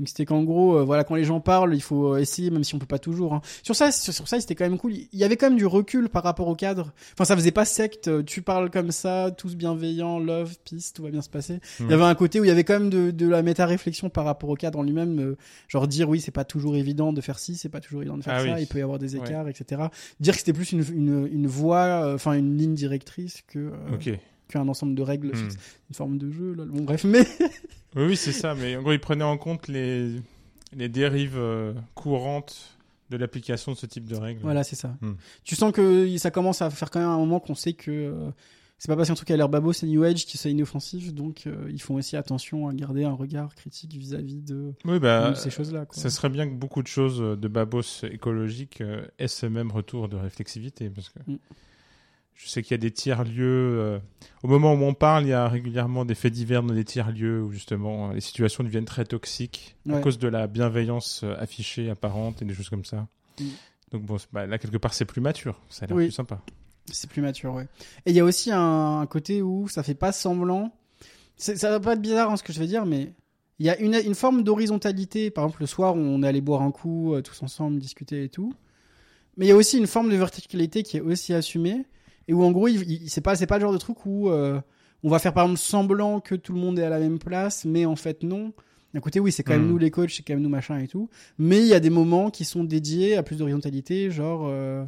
Donc 0.00 0.08
c'était 0.08 0.24
qu'en 0.24 0.42
gros, 0.44 0.78
euh, 0.78 0.82
voilà, 0.82 1.04
quand 1.04 1.14
les 1.14 1.24
gens 1.24 1.40
parlent, 1.40 1.74
il 1.74 1.82
faut 1.82 2.14
euh, 2.14 2.18
essayer, 2.20 2.50
même 2.50 2.64
si 2.64 2.74
on 2.74 2.78
peut 2.78 2.86
pas 2.86 2.98
toujours. 2.98 3.34
hein. 3.34 3.42
Sur 3.62 3.76
ça, 3.76 3.92
sur, 3.92 4.14
sur 4.14 4.26
ça, 4.26 4.40
c'était 4.40 4.54
quand 4.54 4.64
même 4.64 4.78
cool. 4.78 4.94
Il 4.94 5.08
y 5.18 5.24
avait 5.24 5.36
quand 5.36 5.50
même 5.50 5.58
du 5.58 5.66
recul 5.66 6.08
par 6.08 6.22
rapport 6.22 6.48
au 6.48 6.54
cadre. 6.54 6.94
Enfin, 7.12 7.26
ça 7.26 7.36
faisait 7.36 7.50
pas 7.50 7.66
secte. 7.66 8.08
euh, 8.08 8.22
Tu 8.22 8.40
parles 8.40 8.70
comme 8.70 8.92
ça, 8.92 9.30
tous 9.30 9.56
bienveillants, 9.56 10.18
love, 10.18 10.56
peace, 10.64 10.92
tout 10.94 11.02
va 11.02 11.10
bien 11.10 11.20
se 11.20 11.28
passer. 11.28 11.60
Il 11.80 11.90
y 11.90 11.92
avait 11.92 12.02
un 12.04 12.14
côté 12.14 12.40
où 12.40 12.44
il 12.44 12.48
y 12.48 12.50
avait 12.50 12.64
quand 12.64 12.80
même 12.80 12.88
de, 12.88 13.10
de 13.10 13.28
la 13.28 13.42
méta-réflexion 13.42 14.08
par 14.08 14.24
rapport 14.24 14.48
au 14.48 14.54
cadre 14.56 14.78
en 14.78 14.82
lui-même. 14.82 15.18
euh, 15.20 15.36
genre 15.68 15.86
dire 15.86 16.08
oui, 16.08 16.20
c'est 16.22 16.30
pas 16.30 16.44
toujours 16.44 16.76
évident 16.76 17.12
de 17.12 17.20
faire 17.20 17.38
ci, 17.38 17.54
c'est 17.56 17.68
pas 17.68 17.80
toujours 17.80 18.00
évident 18.00 18.16
de 18.16 18.22
faire 18.24 18.34
Ah 18.38 18.44
ça, 18.46 18.54
oui. 18.54 18.62
il 18.62 18.66
peut 18.66 18.78
y 18.78 18.82
avoir 18.82 18.98
des 18.98 19.16
Ouais. 19.16 19.26
écarts, 19.28 19.48
etc. 19.48 19.82
Dire 20.20 20.32
que 20.32 20.38
c'était 20.38 20.54
plus 20.54 20.72
une, 20.72 20.82
une, 20.94 21.28
une 21.30 21.46
voie, 21.46 22.06
euh, 22.06 22.14
enfin 22.14 22.32
une 22.32 22.56
ligne 22.56 22.74
directrice 22.74 23.42
que 23.48 23.58
euh, 23.58 23.72
Ok. 23.94 24.08
Qu'un 24.50 24.68
ensemble 24.68 24.94
de 24.94 25.02
règles, 25.02 25.28
Hmm. 25.32 25.36
fixes. 25.50 25.56
une 25.88 25.94
forme 25.94 26.18
de 26.18 26.30
jeu. 26.30 26.54
Là. 26.54 26.64
Bon, 26.66 26.82
bref, 26.82 27.04
mais 27.04 27.20
Oui, 27.96 28.04
oui, 28.08 28.16
c'est 28.16 28.32
ça. 28.32 28.54
Mais 28.54 28.76
en 28.76 28.82
gros, 28.82 28.92
ils 28.92 29.00
prenaient 29.00 29.24
en 29.24 29.38
compte 29.38 29.66
les, 29.68 30.10
les 30.76 30.88
dérives 30.88 31.36
euh, 31.38 31.72
courantes 31.94 32.76
de 33.10 33.16
l'application 33.16 33.72
de 33.72 33.76
ce 33.76 33.86
type 33.86 34.06
de 34.06 34.14
règles. 34.16 34.40
voilà, 34.42 34.62
c'est 34.62 34.76
ça. 34.76 34.94
Hmm. 35.00 35.14
Tu 35.44 35.56
sens 35.56 35.72
que 35.72 36.16
ça 36.18 36.30
commence 36.30 36.62
à 36.62 36.70
faire 36.70 36.90
quand 36.90 37.00
même 37.00 37.08
un 37.08 37.18
moment 37.18 37.40
qu'on 37.40 37.56
sait 37.56 37.72
que 37.72 37.90
euh, 37.90 38.30
c'est 38.78 38.86
pas 38.86 38.96
parce 38.96 39.08
qu'un 39.08 39.14
truc 39.14 39.30
a 39.32 39.36
l'air 39.36 39.48
babo, 39.48 39.72
c'est 39.72 39.86
New 39.86 40.04
Age, 40.04 40.24
qui 40.24 40.38
c'est 40.38 40.50
inoffensif, 40.52 41.12
donc 41.12 41.42
euh, 41.46 41.68
ils 41.70 41.82
font 41.82 41.96
aussi 41.96 42.16
attention 42.16 42.68
à 42.68 42.72
garder 42.72 43.04
un 43.04 43.12
regard 43.12 43.54
critique 43.56 43.92
vis-à-vis 43.94 44.36
de, 44.40 44.72
Oui, 44.86 44.98
bah, 45.00 45.30
de 45.32 45.34
ces 45.34 45.50
choses-là. 45.50 45.84
ça 45.90 46.08
serait 46.08 46.30
bien 46.30 46.48
que 46.48 46.54
beaucoup 46.54 46.82
de 46.82 46.86
choses 46.86 47.18
de 47.18 47.48
babos 47.48 47.82
écologiques 48.04 48.82
aient 49.18 49.28
ce 49.28 49.44
même 49.46 49.70
retour 49.72 50.08
de 50.08 50.16
réflexivité. 50.16 50.88
Parce 50.88 51.08
que 51.10 51.18
Mm. 51.26 51.36
Je 52.34 52.48
sais 52.48 52.62
qu'il 52.62 52.70
y 52.72 52.74
a 52.74 52.78
des 52.78 52.90
tiers-lieux. 52.90 53.76
euh, 53.78 53.98
au 54.42 54.48
moment 54.48 54.72
où 54.72 54.82
on 54.82 54.94
parle, 54.94 55.24
il 55.24 55.28
y 55.28 55.32
a 55.32 55.46
régulièrement 55.48 56.04
des 56.04 56.14
faits 56.14 56.32
divers 56.32 56.62
dans 56.62 56.74
des 56.74 56.84
tiers-lieux 56.84 57.42
où 57.42 57.52
justement 57.52 58.10
euh, 58.10 58.14
les 58.14 58.20
situations 58.20 58.64
deviennent 58.64 58.86
très 58.86 59.04
toxiques 59.04 59.76
à 59.90 59.98
cause 60.00 60.18
de 60.18 60.28
la 60.28 60.46
bienveillance 60.46 61.22
euh, 61.24 61.34
affichée, 61.38 61.90
apparente 61.90 62.40
et 62.42 62.44
des 62.46 62.54
choses 62.54 62.70
comme 62.70 62.84
ça. 62.84 63.06
Mm. 63.38 63.44
Donc 63.92 64.02
bon, 64.04 64.16
bah, 64.32 64.46
là, 64.46 64.58
quelque 64.58 64.78
part, 64.78 64.94
c'est 64.94 65.04
plus 65.04 65.20
mature. 65.20 65.60
Ça 65.68 65.84
a 65.84 65.88
l'air 65.88 65.96
Oui. 65.96 66.04
plus 66.06 66.12
sympa. 66.12 66.40
C'est 66.92 67.10
plus 67.10 67.20
mature, 67.22 67.52
ouais. 67.54 67.66
Et 68.06 68.10
il 68.10 68.16
y 68.16 68.20
a 68.20 68.24
aussi 68.24 68.50
un, 68.50 69.00
un 69.00 69.06
côté 69.06 69.42
où 69.42 69.68
ça 69.68 69.82
fait 69.82 69.94
pas 69.94 70.12
semblant. 70.12 70.72
Ça 71.36 71.70
va 71.70 71.80
pas 71.80 71.92
être 71.94 72.00
bizarre 72.02 72.30
hein, 72.30 72.36
ce 72.36 72.42
que 72.42 72.52
je 72.52 72.58
vais 72.60 72.66
dire, 72.66 72.84
mais 72.86 73.12
il 73.58 73.66
y 73.66 73.70
a 73.70 73.78
une, 73.78 73.94
une 73.94 74.14
forme 74.14 74.42
d'horizontalité. 74.42 75.30
Par 75.30 75.44
exemple, 75.44 75.62
le 75.62 75.66
soir, 75.66 75.94
on 75.94 76.22
est 76.22 76.26
allé 76.26 76.40
boire 76.40 76.62
un 76.62 76.70
coup 76.70 77.14
tous 77.22 77.42
ensemble, 77.42 77.78
discuter 77.78 78.24
et 78.24 78.28
tout. 78.28 78.52
Mais 79.36 79.46
il 79.46 79.48
y 79.48 79.52
a 79.52 79.56
aussi 79.56 79.78
une 79.78 79.86
forme 79.86 80.10
de 80.10 80.16
verticalité 80.16 80.82
qui 80.82 80.96
est 80.96 81.00
aussi 81.00 81.32
assumée. 81.34 81.84
Et 82.30 82.34
où 82.34 82.42
en 82.44 82.50
gros, 82.52 82.68
il, 82.68 82.90
il- 82.90 83.10
c'est 83.10 83.20
pas, 83.20 83.34
c'est 83.36 83.46
pas 83.46 83.56
le 83.58 83.62
genre 83.62 83.72
de 83.72 83.78
truc 83.78 84.06
où 84.06 84.28
euh, 84.30 84.60
on 85.02 85.08
va 85.10 85.18
faire 85.18 85.32
par 85.34 85.44
exemple 85.44 85.60
semblant 85.60 86.20
que 86.20 86.34
tout 86.34 86.52
le 86.52 86.60
monde 86.60 86.78
est 86.78 86.84
à 86.84 86.88
la 86.90 86.98
même 86.98 87.18
place, 87.18 87.64
mais 87.64 87.84
en 87.84 87.96
fait 87.96 88.22
non. 88.22 88.52
D'un 88.94 89.00
côté, 89.00 89.20
oui, 89.20 89.30
c'est 89.32 89.42
quand 89.44 89.52
même 89.52 89.66
Mm. 89.66 89.70
nous 89.70 89.78
les 89.78 89.90
coachs, 89.90 90.10
c'est 90.10 90.22
quand 90.22 90.34
même 90.34 90.42
nous 90.42 90.48
machin 90.48 90.78
et 90.78 90.88
tout. 90.88 91.08
Mais 91.38 91.60
il 91.60 91.66
y 91.66 91.74
a 91.74 91.80
des 91.80 91.90
moments 91.90 92.30
qui 92.30 92.44
sont 92.44 92.64
dédiés 92.64 93.16
à 93.16 93.22
plus 93.22 93.36
d'horizontalité, 93.36 94.10
genre. 94.10 94.46
euh, 94.48 94.84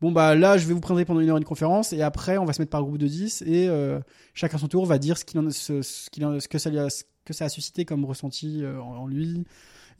Bon 0.00 0.12
bah 0.12 0.34
là 0.34 0.56
je 0.56 0.66
vais 0.66 0.72
vous 0.72 0.80
présenter 0.80 1.04
pendant 1.04 1.20
une 1.20 1.28
heure 1.28 1.36
une 1.36 1.44
conférence 1.44 1.92
et 1.92 2.00
après 2.00 2.38
on 2.38 2.46
va 2.46 2.54
se 2.54 2.62
mettre 2.62 2.70
par 2.70 2.82
groupe 2.82 2.96
de 2.96 3.06
10 3.06 3.42
et 3.46 3.68
euh, 3.68 4.00
chacun 4.32 4.56
son 4.56 4.66
tour 4.66 4.86
va 4.86 4.96
dire 4.98 5.18
ce 5.18 5.26
qu'il 5.26 5.38
en 5.38 5.50
ce, 5.50 5.82
ce 5.82 6.08
qu'il 6.08 6.24
en- 6.24 6.40
ce 6.40 6.48
que 6.48 6.56
ça 6.56 6.70
lui 6.70 6.78
a, 6.78 6.88
ce 6.88 7.04
que 7.26 7.34
ça 7.34 7.44
a 7.44 7.48
suscité 7.50 7.84
comme 7.84 8.06
ressenti 8.06 8.64
euh, 8.64 8.80
en, 8.80 8.96
en 9.02 9.06
lui. 9.06 9.44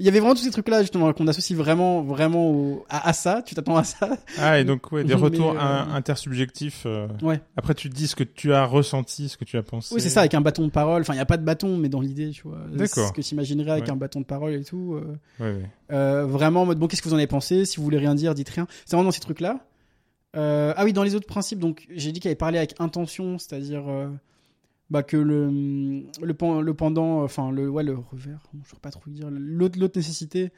Il 0.00 0.06
y 0.06 0.08
avait 0.08 0.18
vraiment 0.18 0.34
tous 0.34 0.40
ces 0.42 0.50
trucs 0.50 0.68
là 0.68 0.80
justement 0.80 1.12
qu'on 1.12 1.28
associe 1.28 1.56
vraiment 1.56 2.02
vraiment 2.02 2.48
au- 2.50 2.84
à, 2.88 3.08
à 3.08 3.12
ça, 3.12 3.42
tu 3.44 3.54
t'attends 3.54 3.76
à 3.76 3.84
ça. 3.84 4.08
Ah, 4.38 4.58
et 4.58 4.64
donc, 4.64 4.90
ouais, 4.92 5.04
des 5.04 5.14
Mais, 5.14 5.20
retours 5.20 5.52
euh, 5.52 5.58
in- 5.60 5.94
intersubjectifs. 5.94 6.84
euh, 6.86 7.06
Ouais. 7.22 7.40
Après, 7.56 7.74
tu 7.74 7.88
dis 7.90 8.06
ce 8.08 8.16
que 8.16 8.24
tu 8.24 8.52
as 8.52 8.64
ressenti, 8.64 9.28
ce 9.28 9.36
que 9.36 9.44
tu 9.44 9.56
as 9.58 9.62
pensé. 9.62 9.94
Oui, 9.94 10.00
c'est 10.00 10.08
ça 10.08 10.20
avec 10.20 10.34
un 10.34 10.40
bâton 10.40 10.64
de 10.64 10.70
parole, 10.70 11.02
enfin 11.02 11.12
il 11.14 11.18
y 11.18 11.20
a 11.20 11.26
pas 11.26 11.36
de 11.36 11.44
bâton 11.44 11.76
mais 11.76 11.88
dans 11.88 12.00
l'idée, 12.00 12.30
tu 12.30 12.42
vois. 12.48 12.58
D'accord. 12.72 13.08
Ce 13.08 13.12
que 13.12 13.20
t'imaginerais 13.20 13.72
avec 13.72 13.84
Ouais. 13.84 13.90
un 13.90 13.96
bâton 13.96 14.20
de 14.20 14.24
parole 14.26 14.54
et 14.54 14.64
tout 14.64 14.94
euh, 14.94 15.18
Ouais, 15.38 15.62
ouais. 15.90 16.22
vraiment 16.26 16.62
en 16.62 16.66
mode 16.66 16.78
bon 16.78 16.86
qu'est-ce 16.88 17.02
que 17.02 17.08
vous 17.08 17.14
en 17.14 17.18
avez 17.18 17.26
pensé? 17.26 17.64
Si 17.66 17.76
vous 17.76 17.84
voulez 17.84 17.98
rien 17.98 18.14
dire, 18.14 18.34
dites 18.34 18.48
rien. 18.48 18.66
C'est 18.86 18.96
vraiment 18.96 19.08
dans 19.08 19.12
ces 19.12 19.20
trucs 19.20 19.40
là. 19.40 19.60
Euh, 20.36 20.72
ah 20.76 20.84
oui, 20.84 20.92
dans 20.92 21.02
les 21.02 21.14
autres 21.14 21.26
principes, 21.26 21.58
donc 21.58 21.86
j'ai 21.94 22.12
dit 22.12 22.20
qu'il 22.20 22.28
avait 22.28 22.36
parlé 22.36 22.56
avec 22.56 22.74
intention, 22.80 23.36
c'est-à-dire 23.38 23.82
bah, 24.90 25.02
que 25.02 25.16
le, 25.16 26.02
le, 26.22 26.34
pen- 26.34 26.60
le 26.60 26.74
pendant, 26.74 27.22
enfin 27.22 27.50
le, 27.52 27.68
ouais, 27.68 27.82
le 27.84 27.94
revers, 27.94 28.40
je 28.52 28.58
ne 28.58 28.64
saurais 28.64 28.80
pas 28.80 28.90
trop 28.90 29.08
dire, 29.08 29.28
l'autre 29.30 29.78
nécessité 29.96 30.50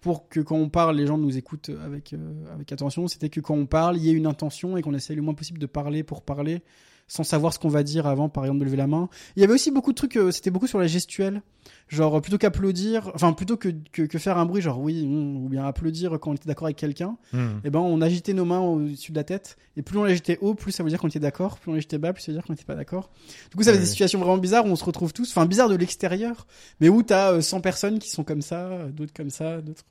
pour 0.00 0.28
que 0.28 0.40
quand 0.40 0.56
on 0.56 0.68
parle, 0.70 0.96
les 0.96 1.06
gens 1.06 1.18
nous 1.18 1.36
écoutent 1.36 1.70
avec, 1.84 2.12
euh, 2.12 2.54
avec 2.54 2.72
attention, 2.72 3.06
c'était 3.08 3.28
que 3.28 3.40
quand 3.40 3.54
on 3.54 3.66
parle, 3.66 3.96
il 3.98 4.04
y 4.04 4.10
ait 4.10 4.14
une 4.14 4.26
intention 4.26 4.76
et 4.76 4.82
qu'on 4.82 4.94
essaie 4.94 5.14
le 5.14 5.22
moins 5.22 5.34
possible 5.34 5.58
de 5.58 5.66
parler 5.66 6.02
pour 6.02 6.22
parler 6.22 6.62
sans 7.12 7.24
savoir 7.24 7.52
ce 7.52 7.58
qu'on 7.58 7.68
va 7.68 7.82
dire 7.82 8.06
avant, 8.06 8.28
par 8.28 8.44
exemple, 8.44 8.60
de 8.60 8.64
lever 8.66 8.76
la 8.76 8.86
main. 8.86 9.08
Il 9.34 9.40
y 9.40 9.44
avait 9.44 9.52
aussi 9.52 9.72
beaucoup 9.72 9.90
de 9.90 9.96
trucs, 9.96 10.16
euh, 10.16 10.30
c'était 10.30 10.50
beaucoup 10.52 10.68
sur 10.68 10.78
la 10.78 10.86
gestuelle. 10.86 11.42
Genre, 11.88 12.16
euh, 12.16 12.20
plutôt 12.20 12.38
qu'applaudir, 12.38 13.10
enfin, 13.16 13.32
plutôt 13.32 13.56
que, 13.56 13.68
que, 13.90 14.02
que 14.02 14.18
faire 14.20 14.38
un 14.38 14.46
bruit, 14.46 14.62
genre 14.62 14.78
oui, 14.80 15.04
mm, 15.04 15.44
ou 15.44 15.48
bien 15.48 15.64
applaudir 15.64 16.16
quand 16.20 16.30
on 16.30 16.34
était 16.34 16.46
d'accord 16.46 16.66
avec 16.66 16.76
quelqu'un, 16.76 17.16
Hmm. 17.32 17.58
eh 17.64 17.70
ben, 17.70 17.80
on 17.80 18.00
agitait 18.00 18.32
nos 18.32 18.44
mains 18.44 18.60
au-dessus 18.60 19.10
de 19.10 19.16
la 19.16 19.24
tête. 19.24 19.56
Et 19.76 19.82
plus 19.82 19.98
on 19.98 20.04
l'agitait 20.04 20.38
haut, 20.40 20.54
plus 20.54 20.70
ça 20.70 20.84
veut 20.84 20.88
dire 20.88 21.00
qu'on 21.00 21.08
était 21.08 21.18
d'accord. 21.18 21.58
Plus 21.58 21.72
on 21.72 21.74
l'agitait 21.74 21.98
bas, 21.98 22.12
plus 22.12 22.22
ça 22.22 22.30
veut 22.30 22.38
dire 22.38 22.46
qu'on 22.46 22.52
n'était 22.52 22.64
pas 22.64 22.76
d'accord. 22.76 23.10
Du 23.50 23.56
coup, 23.56 23.64
ça 23.64 23.72
fait 23.72 23.78
des 23.80 23.86
situations 23.86 24.20
vraiment 24.20 24.38
bizarres 24.38 24.64
où 24.66 24.68
on 24.68 24.76
se 24.76 24.84
retrouve 24.84 25.12
tous, 25.12 25.28
enfin, 25.30 25.46
bizarres 25.46 25.68
de 25.68 25.74
l'extérieur, 25.74 26.46
mais 26.78 26.88
où 26.88 27.02
t'as 27.02 27.32
euh, 27.32 27.40
100 27.40 27.60
personnes 27.60 27.98
qui 27.98 28.08
sont 28.10 28.22
comme 28.22 28.40
ça, 28.42 28.70
d'autres 28.92 29.12
comme 29.12 29.30
ça, 29.30 29.60
d'autres. 29.60 29.82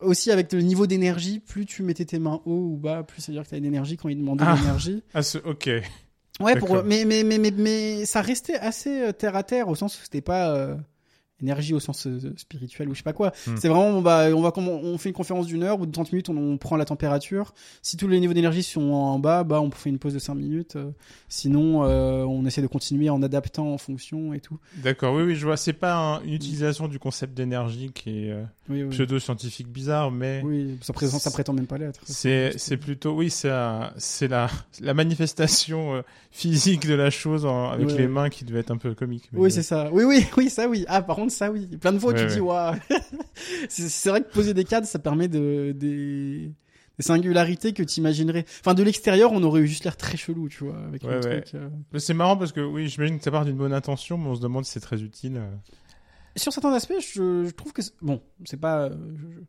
Aussi 0.00 0.30
avec 0.30 0.52
le 0.52 0.60
niveau 0.60 0.86
d'énergie, 0.86 1.40
plus 1.40 1.66
tu 1.66 1.82
mettais 1.82 2.04
tes 2.04 2.18
mains 2.20 2.40
haut 2.44 2.68
ou 2.72 2.76
bas, 2.76 3.02
plus 3.02 3.20
ça 3.20 3.32
veut 3.32 3.36
dire 3.38 3.42
que 3.44 3.48
t'as 3.50 3.56
une 3.58 3.64
énergie 3.64 3.96
quand 3.96 4.08
ils 4.10 4.16
demandaient 4.18 4.44
Ah. 4.46 4.54
l'énergie. 4.56 5.02
Ah, 5.14 5.20
ok. 5.44 5.70
Ouais, 6.40 6.56
pour, 6.56 6.84
mais, 6.84 7.04
mais, 7.04 7.24
mais, 7.24 7.38
mais, 7.38 7.50
mais 7.50 8.06
ça 8.06 8.20
restait 8.20 8.58
assez 8.58 9.02
euh, 9.02 9.12
terre 9.12 9.34
à 9.36 9.42
terre 9.42 9.68
au 9.68 9.74
sens 9.74 9.98
où 9.98 10.02
c'était 10.02 10.20
pas. 10.20 10.76
Énergie 11.42 11.74
au 11.74 11.80
sens 11.80 12.06
euh, 12.06 12.32
spirituel 12.36 12.88
ou 12.88 12.94
je 12.94 12.98
sais 12.98 13.02
pas 13.04 13.12
quoi. 13.12 13.32
Hmm. 13.46 13.56
C'est 13.56 13.68
vraiment 13.68 14.00
bah 14.02 14.26
on 14.34 14.40
va 14.42 14.52
on 14.56 14.98
fait 14.98 15.08
une 15.10 15.14
conférence 15.14 15.46
d'une 15.46 15.62
heure 15.62 15.80
ou 15.80 15.86
de 15.86 15.92
30 15.92 16.12
minutes 16.12 16.28
on, 16.30 16.36
on 16.36 16.58
prend 16.58 16.76
la 16.76 16.84
température. 16.84 17.54
Si 17.82 17.96
tous 17.96 18.08
les 18.08 18.18
niveaux 18.20 18.32
d'énergie 18.34 18.62
sont 18.62 18.80
en 18.90 19.18
bas, 19.18 19.44
bah 19.44 19.60
on 19.60 19.70
fait 19.70 19.90
une 19.90 19.98
pause 19.98 20.14
de 20.14 20.18
5 20.18 20.34
minutes. 20.34 20.76
euh, 20.76 20.90
sinon 21.28 21.84
euh, 21.84 22.24
on 22.24 22.44
essaie 22.46 22.62
de 22.62 22.66
continuer 22.66 23.10
en 23.10 23.22
adaptant 23.22 23.72
en 23.72 23.78
fonction 23.78 24.32
et 24.34 24.40
tout. 24.40 24.58
D'accord, 24.76 25.14
oui, 25.14 25.22
oui, 25.22 25.36
je 25.36 25.44
vois. 25.46 25.56
C'est 25.56 25.72
pas 25.72 25.94
un- 25.94 26.22
une 26.22 26.32
utilisation 26.34 26.88
du 26.88 26.98
concept 26.98 27.34
d'énergie 27.34 27.90
qui 27.92 28.26
est 28.26 28.34
Oui 28.68 28.82
oui. 28.82 28.88
pseudo-scientifique 28.90 29.68
bizarre, 29.68 30.10
mais 30.10 30.42
Oui, 30.44 30.76
ça, 30.82 30.92
présente, 30.92 31.20
ça 31.20 31.30
prétend 31.30 31.52
même 31.52 31.66
pas 31.66 31.78
l'être. 31.78 32.00
c'est 32.04 32.52
c'est 32.58 32.76
plutôt, 32.76 33.12
oui, 33.14 33.30
c'est 33.30 33.48
la 33.48 33.92
la 34.80 34.94
manifestation 34.94 36.02
physique 36.30 36.86
de 36.86 36.94
la 36.94 37.10
chose 37.10 37.44
en- 37.44 37.70
avec 37.70 37.90
les 37.96 38.06
mains 38.08 38.28
qui 38.28 38.44
devait 38.44 38.60
être 38.60 38.70
un 38.70 38.76
peu 38.76 38.94
comique. 38.94 39.28
mais, 39.32 39.40
Oui, 39.40 39.50
c'est 39.50 39.62
ça. 39.62 39.88
Oui, 39.92 40.04
oui, 40.04 40.26
oui, 40.36 40.50
ça, 40.50 40.68
oui. 40.68 40.84
Ah, 40.88 41.02
par 41.02 41.16
contre, 41.16 41.27
ça, 41.30 41.50
oui. 41.50 41.66
Plein 41.78 41.92
de 41.92 41.98
fois, 41.98 42.12
Ouais, 42.12 42.26
tu 42.26 42.32
dis, 42.34 42.40
waouh. 42.40 42.74
c'est 43.68 44.08
vrai 44.10 44.22
que 44.22 44.30
poser 44.32 44.54
des 44.54 44.64
cadres, 44.64 44.86
ça 44.86 44.98
permet 44.98 45.28
de, 45.28 45.72
des, 45.76 46.52
des 46.98 47.02
singularités 47.02 47.72
que 47.72 47.82
tu 47.82 48.00
imaginerais. 48.00 48.44
Enfin, 48.60 48.74
de 48.74 48.82
l'extérieur, 48.82 49.32
on 49.32 49.42
aurait 49.42 49.60
eu 49.60 49.66
juste 49.66 49.84
l'air 49.84 49.96
très 49.96 50.16
chelou, 50.16 50.48
tu 50.48 50.64
vois, 50.64 50.78
avec 50.78 51.02
Ouais, 51.04 51.20
truc. 51.20 51.54
euh. 51.54 51.68
C'est 51.98 52.14
marrant 52.14 52.36
parce 52.36 52.52
que 52.52 52.60
oui, 52.60 52.88
j'imagine 52.88 53.18
que 53.18 53.24
ça 53.24 53.30
part 53.30 53.44
d'une 53.44 53.56
bonne 53.56 53.72
intention, 53.72 54.18
mais 54.18 54.28
on 54.28 54.34
se 54.36 54.40
demande 54.40 54.64
si 54.64 54.72
c'est 54.72 54.80
très 54.80 55.02
utile. 55.02 55.36
euh. 55.36 55.50
Sur 56.36 56.52
certains 56.52 56.72
aspects, 56.72 56.94
je, 57.00 57.44
je 57.46 57.50
trouve 57.50 57.72
que, 57.72 57.82
bon, 58.00 58.20
c'est 58.44 58.60
pas, 58.60 58.84
euh, 58.84 58.90
je- 59.16 59.40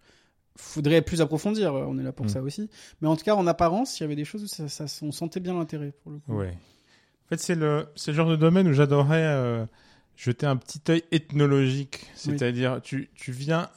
faudrait 0.62 1.02
plus 1.02 1.22
approfondir. 1.22 1.74
On 1.74 1.98
est 2.00 2.04
là 2.04 2.12
pour 2.12 2.26
Mm. 2.26 2.30
ça 2.30 2.42
aussi. 2.42 2.70
Mais 3.02 3.08
en 3.08 3.16
tout 3.16 3.24
cas, 3.24 3.36
en 3.36 3.48
apparence, 3.48 4.00
il 4.00 4.04
y 4.04 4.06
avait 4.06 4.16
des 4.16 4.26
choses 4.26 4.44
où 4.44 4.48
ça, 4.48 4.68
ça- 4.68 4.86
on 5.06 5.12
sentait 5.12 5.40
bien 5.40 5.54
l'intérêt 5.54 5.94
pour 6.04 6.12
le 6.12 6.20
coup. 6.20 6.34
Ouais. 6.34 6.50
En 6.52 7.30
fait, 7.30 7.38
c'est 7.40 7.56
le, 7.56 7.86
c'est 7.96 8.12
le 8.12 8.18
genre 8.18 8.30
de 8.30 8.36
domaine 8.36 8.68
où 8.68 8.74
j'adorerais 8.74 9.22
euh, 9.24 9.66
jeter 10.20 10.46
un 10.46 10.58
petit 10.58 10.82
œil 10.90 11.04
ethnologique. 11.12 12.06
C'est-à-dire, 12.14 12.82
tu, 12.84 13.10
tu 13.16 13.32
viens 13.32 13.70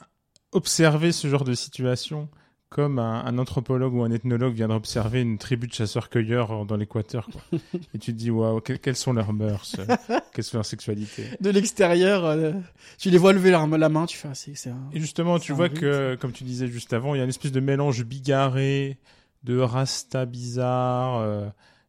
observer 0.51 1.11
ce 1.13 1.27
genre 1.29 1.45
de 1.45 1.53
situation 1.53 2.27
comme 2.69 2.97
un, 2.99 3.23
un 3.23 3.37
anthropologue 3.37 3.93
ou 3.93 4.03
un 4.03 4.11
ethnologue 4.11 4.53
viendrait 4.55 4.77
observer 4.77 5.21
une 5.21 5.37
tribu 5.37 5.67
de 5.67 5.73
chasseurs-cueilleurs 5.73 6.65
dans 6.65 6.75
l'Équateur. 6.75 7.29
Et 7.93 7.99
tu 7.99 8.11
te 8.13 8.17
dis, 8.17 8.29
waouh, 8.31 8.59
que- 8.61 8.73
quelles 8.73 8.95
sont 8.95 9.13
leurs 9.13 9.31
mœurs 9.31 9.75
euh, 9.79 9.95
Quelles 10.33 10.43
sont 10.43 10.57
leurs 10.57 10.65
sexualités 10.65 11.25
De 11.39 11.49
l'extérieur, 11.51 12.25
euh, 12.25 12.51
tu 12.97 13.09
les 13.11 13.17
vois 13.19 13.31
lever 13.31 13.51
la, 13.51 13.65
la 13.65 13.89
main, 13.89 14.05
tu 14.07 14.17
fais, 14.17 14.27
ah, 14.31 14.35
c'est, 14.35 14.55
c'est 14.55 14.71
un... 14.71 14.89
Et 14.91 14.99
justement, 14.99 15.37
tu 15.39 15.53
vois 15.53 15.69
que, 15.69 16.15
comme 16.15 16.31
tu 16.31 16.43
disais 16.43 16.67
juste 16.67 16.93
avant, 16.93 17.13
il 17.13 17.19
y 17.19 17.21
a 17.21 17.23
une 17.23 17.29
espèce 17.29 17.51
de 17.51 17.59
mélange 17.59 18.03
bigarré 18.03 18.97
de 19.43 19.59
rasta 19.59 20.25
bizarre, 20.25 21.19
euh, 21.19 21.47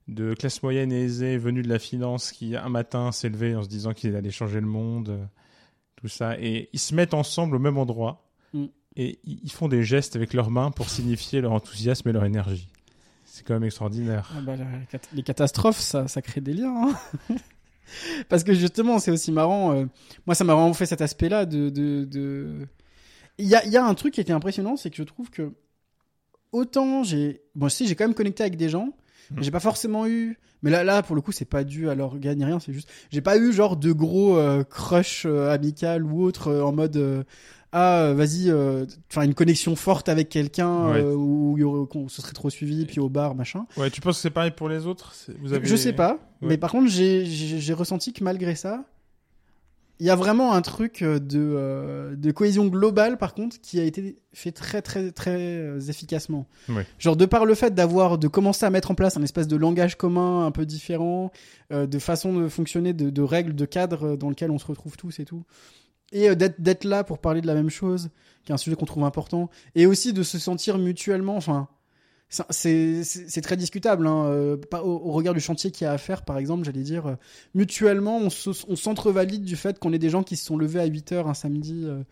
de 0.08 0.34
classe 0.34 0.62
moyenne 0.62 0.92
et 0.92 1.02
aisée 1.04 1.38
venue 1.38 1.62
de 1.62 1.68
la 1.68 1.78
finance 1.78 2.30
qui 2.32 2.56
un 2.56 2.68
matin 2.68 3.10
s'est 3.12 3.28
levé 3.30 3.54
en 3.56 3.62
se 3.62 3.68
disant 3.68 3.92
qu'il 3.94 4.14
allait 4.16 4.30
changer 4.30 4.60
le 4.60 4.66
monde, 4.66 5.08
euh, 5.10 5.24
tout 5.96 6.08
ça. 6.08 6.38
Et 6.38 6.68
ils 6.72 6.78
se 6.78 6.94
mettent 6.94 7.14
ensemble 7.14 7.56
au 7.56 7.58
même 7.60 7.78
endroit 7.78 8.20
Mm. 8.52 8.66
et 8.96 9.18
ils 9.24 9.50
font 9.50 9.66
des 9.66 9.82
gestes 9.82 10.14
avec 10.14 10.32
leurs 10.32 10.48
mains 10.50 10.70
pour 10.70 10.88
signifier 10.88 11.40
leur 11.40 11.50
enthousiasme 11.52 12.08
et 12.08 12.12
leur 12.12 12.24
énergie. 12.24 12.68
C'est 13.24 13.44
quand 13.44 13.54
même 13.54 13.64
extraordinaire. 13.64 14.30
Ah 14.36 14.40
bah, 14.42 14.54
les 15.12 15.22
catastrophes, 15.24 15.80
ça, 15.80 16.06
ça 16.06 16.22
crée 16.22 16.40
des 16.40 16.52
liens. 16.54 16.92
hein. 17.30 17.34
Parce 18.28 18.44
que 18.44 18.54
justement, 18.54 19.00
c'est 19.00 19.10
aussi 19.10 19.32
marrant. 19.32 19.72
euh, 19.74 19.86
moi, 20.26 20.34
ça 20.36 20.44
m'a 20.44 20.54
vraiment 20.54 20.72
fait 20.72 20.86
cet 20.86 21.00
aspect-là 21.00 21.46
de. 21.46 21.68
de, 21.70 22.04
de... 22.04 22.68
Il, 23.38 23.46
y 23.46 23.56
a, 23.56 23.64
il 23.66 23.72
y 23.72 23.76
a 23.76 23.84
un 23.84 23.94
truc 23.94 24.14
qui 24.14 24.20
était 24.20 24.32
impressionnant, 24.32 24.76
c'est 24.76 24.90
que 24.90 24.96
je 24.96 25.02
trouve 25.02 25.30
que 25.30 25.50
autant 26.52 27.02
j'ai. 27.02 27.42
Bon, 27.56 27.68
si 27.68 27.86
j'ai 27.88 27.94
quand 27.96 28.04
même 28.04 28.14
connecté 28.14 28.42
avec 28.44 28.56
des 28.56 28.68
gens, 28.68 28.90
j'ai 29.40 29.50
pas 29.50 29.60
forcément 29.60 30.06
eu. 30.06 30.38
Mais 30.62 30.70
là, 30.70 30.82
là, 30.82 31.02
pour 31.02 31.14
le 31.14 31.20
coup, 31.20 31.30
c'est 31.32 31.44
pas 31.44 31.62
dû 31.64 31.90
à 31.90 31.94
leur 31.94 32.18
gars 32.18 32.34
ni 32.34 32.44
rien, 32.44 32.58
c'est 32.58 32.72
juste. 32.72 32.88
J'ai 33.10 33.20
pas 33.20 33.36
eu 33.36 33.52
genre 33.52 33.76
de 33.76 33.92
gros 33.92 34.38
euh, 34.38 34.64
crush 34.64 35.24
euh, 35.26 35.50
amical 35.50 36.04
ou 36.04 36.22
autre 36.22 36.48
euh, 36.48 36.62
en 36.62 36.72
mode. 36.72 37.24
ah, 37.76 38.12
vas-y, 38.14 38.52
enfin 39.10 39.22
une 39.22 39.34
connexion 39.34 39.74
forte 39.76 40.08
avec 40.08 40.28
quelqu'un 40.28 40.92
Ouais. 40.92 41.02
où 41.02 41.54
il 41.56 41.60
y 41.60 41.64
aurait- 41.64 41.88
qu'on 41.88 42.08
se 42.08 42.22
serait 42.22 42.32
trop 42.32 42.48
suivi, 42.48 42.86
puis 42.86 43.00
au 43.00 43.08
bar, 43.08 43.34
machin. 43.34 43.66
Ouais, 43.76 43.90
tu 43.90 44.00
penses 44.00 44.16
que 44.16 44.22
c'est 44.22 44.30
pareil 44.30 44.52
pour 44.52 44.68
les 44.68 44.86
autres? 44.86 45.12
C'est- 45.12 45.36
Vous 45.40 45.52
avez... 45.52 45.66
Je 45.66 45.74
sais 45.76 45.92
pas, 45.92 46.12
Ouais. 46.40 46.48
mais 46.50 46.56
par 46.56 46.70
contre, 46.70 46.88
j'ai 46.88 47.74
ressenti 47.74 48.12
que 48.12 48.22
malgré 48.22 48.54
ça, 48.54 48.84
il 50.00 50.06
y 50.06 50.10
a 50.10 50.16
vraiment 50.16 50.54
un 50.54 50.62
truc 50.62 51.02
euh, 51.02 51.18
de, 51.20 51.38
euh, 51.38 52.16
de 52.16 52.30
cohésion 52.32 52.66
globale, 52.66 53.16
par 53.16 53.34
contre, 53.34 53.60
qui 53.60 53.78
a 53.78 53.84
été 53.84 54.16
fait 54.32 54.50
très, 54.50 54.82
très, 54.82 55.12
très 55.12 55.36
euh, 55.36 55.80
efficacement. 55.80 56.46
Genre, 56.98 57.16
de 57.16 57.26
par 57.26 57.44
le 57.44 57.54
fait 57.54 57.74
d'avoir, 57.74 58.18
de 58.18 58.26
commencer 58.26 58.66
à 58.66 58.70
mettre 58.70 58.90
en 58.90 58.94
place 58.94 59.16
un 59.16 59.22
espèce 59.22 59.46
de 59.46 59.56
langage 59.56 59.96
commun 59.96 60.46
un 60.46 60.50
peu 60.50 60.66
différent, 60.66 61.30
de 61.70 61.98
façon 61.98 62.34
de 62.34 62.48
fonctionner, 62.48 62.92
de, 62.92 63.10
de 63.10 63.22
règles, 63.22 63.54
de 63.54 63.64
cadres 63.64 64.16
dans 64.16 64.28
lequel 64.28 64.50
on 64.50 64.58
se 64.58 64.66
retrouve 64.66 64.96
tous 64.96 65.20
et 65.20 65.24
tout. 65.24 65.44
Et 66.12 66.34
d'être 66.36 66.84
là 66.84 67.02
pour 67.02 67.18
parler 67.18 67.40
de 67.40 67.46
la 67.46 67.54
même 67.54 67.70
chose, 67.70 68.10
qui 68.44 68.52
est 68.52 68.54
un 68.54 68.58
sujet 68.58 68.76
qu'on 68.76 68.84
trouve 68.84 69.04
important. 69.04 69.50
Et 69.74 69.86
aussi 69.86 70.12
de 70.12 70.22
se 70.22 70.38
sentir 70.38 70.78
mutuellement, 70.78 71.36
enfin, 71.36 71.68
c'est 72.28 73.40
très 73.42 73.56
discutable. 73.56 74.06
Hein, 74.06 74.24
euh, 74.26 74.56
pas- 74.56 74.82
au, 74.82 75.08
au 75.08 75.12
regard 75.12 75.34
du 75.34 75.40
chantier 75.40 75.70
qu'il 75.70 75.84
y 75.84 75.88
a 75.88 75.92
à 75.92 75.98
faire, 75.98 76.22
par 76.22 76.38
exemple, 76.38 76.64
j'allais 76.64 76.82
dire, 76.82 77.06
euh, 77.06 77.14
mutuellement, 77.54 78.18
on 78.18 78.30
se- 78.30 78.64
on 78.68 78.76
s'entrevalide 78.76 79.44
du 79.44 79.56
fait 79.56 79.78
qu'on 79.78 79.92
ait 79.92 79.98
des 79.98 80.10
gens 80.10 80.22
qui 80.22 80.36
se 80.36 80.44
sont 80.44 80.56
levés 80.56 80.80
à 80.80 80.86
8 80.86 81.12
heures 81.12 81.28
un 81.28 81.34
samedi 81.34 81.84
euh, 81.86 82.02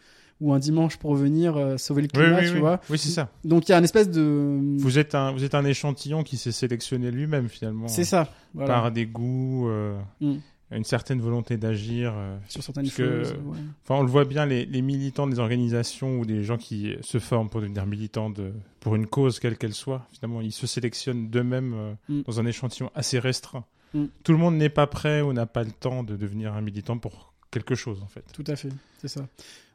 ou 0.40 0.52
un 0.52 0.58
dimanche 0.58 0.96
pour 0.96 1.14
venir 1.14 1.56
euh, 1.56 1.76
sauver 1.76 2.02
le 2.02 2.08
climat, 2.08 2.40
oui, 2.40 2.46
tu 2.48 2.54
oui. 2.54 2.60
vois. 2.60 2.80
Oui, 2.90 2.98
c'est 2.98 3.10
ça. 3.10 3.30
Donc 3.44 3.68
il 3.68 3.72
y 3.72 3.74
a 3.74 3.78
un 3.78 3.84
espèce 3.84 4.10
de... 4.10 4.58
Vous 4.78 4.98
êtes 4.98 5.14
un, 5.14 5.32
vous 5.32 5.44
êtes 5.44 5.54
un 5.54 5.64
échantillon 5.64 6.22
qui 6.24 6.36
s'est 6.36 6.52
sélectionné 6.52 7.10
lui-même 7.10 7.48
finalement. 7.48 7.88
C'est 7.88 8.04
ça, 8.04 8.28
voilà, 8.54 8.68
par 8.74 8.92
des 8.92 9.06
goûts, 9.06 9.68
euh, 9.68 9.98
Mm. 10.20 10.36
Une 10.76 10.84
certaine 10.84 11.20
volonté 11.20 11.56
d'agir. 11.56 12.12
euh. 12.14 12.36
sur 12.48 12.62
certaines 12.62 12.88
que- 12.90 13.22
choses. 13.24 13.32
ouais. 13.32 13.58
Enfin, 13.84 13.96
on 14.00 14.02
le 14.02 14.08
voit 14.10 14.24
bien, 14.24 14.46
les, 14.46 14.64
les 14.66 14.82
militants 14.82 15.26
des 15.26 15.38
organisations 15.38 16.18
ou 16.20 16.24
des 16.26 16.42
gens 16.42 16.56
qui 16.58 16.94
se 17.00 17.18
forment 17.18 17.48
pour 17.48 17.60
devenir 17.60 17.86
militants 17.86 18.30
de, 18.30 18.52
pour 18.80 18.94
une 18.96 19.06
cause 19.06 19.38
quelle 19.40 19.56
qu'elle 19.58 19.74
soit, 19.74 20.06
finalement, 20.12 20.40
ils 20.40 20.52
se 20.52 20.66
sélectionnent 20.66 21.28
d'eux-mêmes 21.28 21.74
euh, 21.74 21.92
Mm. 22.08 22.22
dans 22.22 22.40
un 22.40 22.46
échantillon 22.46 22.90
assez 22.94 23.18
restreint. 23.18 23.64
Mm. 23.94 24.04
Tout 24.24 24.32
le 24.32 24.38
monde 24.38 24.56
n'est 24.56 24.68
pas 24.70 24.86
prêt 24.86 25.20
ou 25.20 25.32
n'a 25.32 25.46
pas 25.46 25.62
le 25.64 25.70
temps 25.72 26.02
de 26.02 26.16
devenir 26.16 26.54
un 26.54 26.60
militant 26.62 26.98
pour 26.98 27.32
quelque 27.50 27.74
chose, 27.74 28.00
en 28.02 28.06
fait. 28.06 28.24
Tout 28.32 28.44
à 28.46 28.56
fait, 28.56 28.70
c'est 29.00 29.08
ça. 29.08 29.26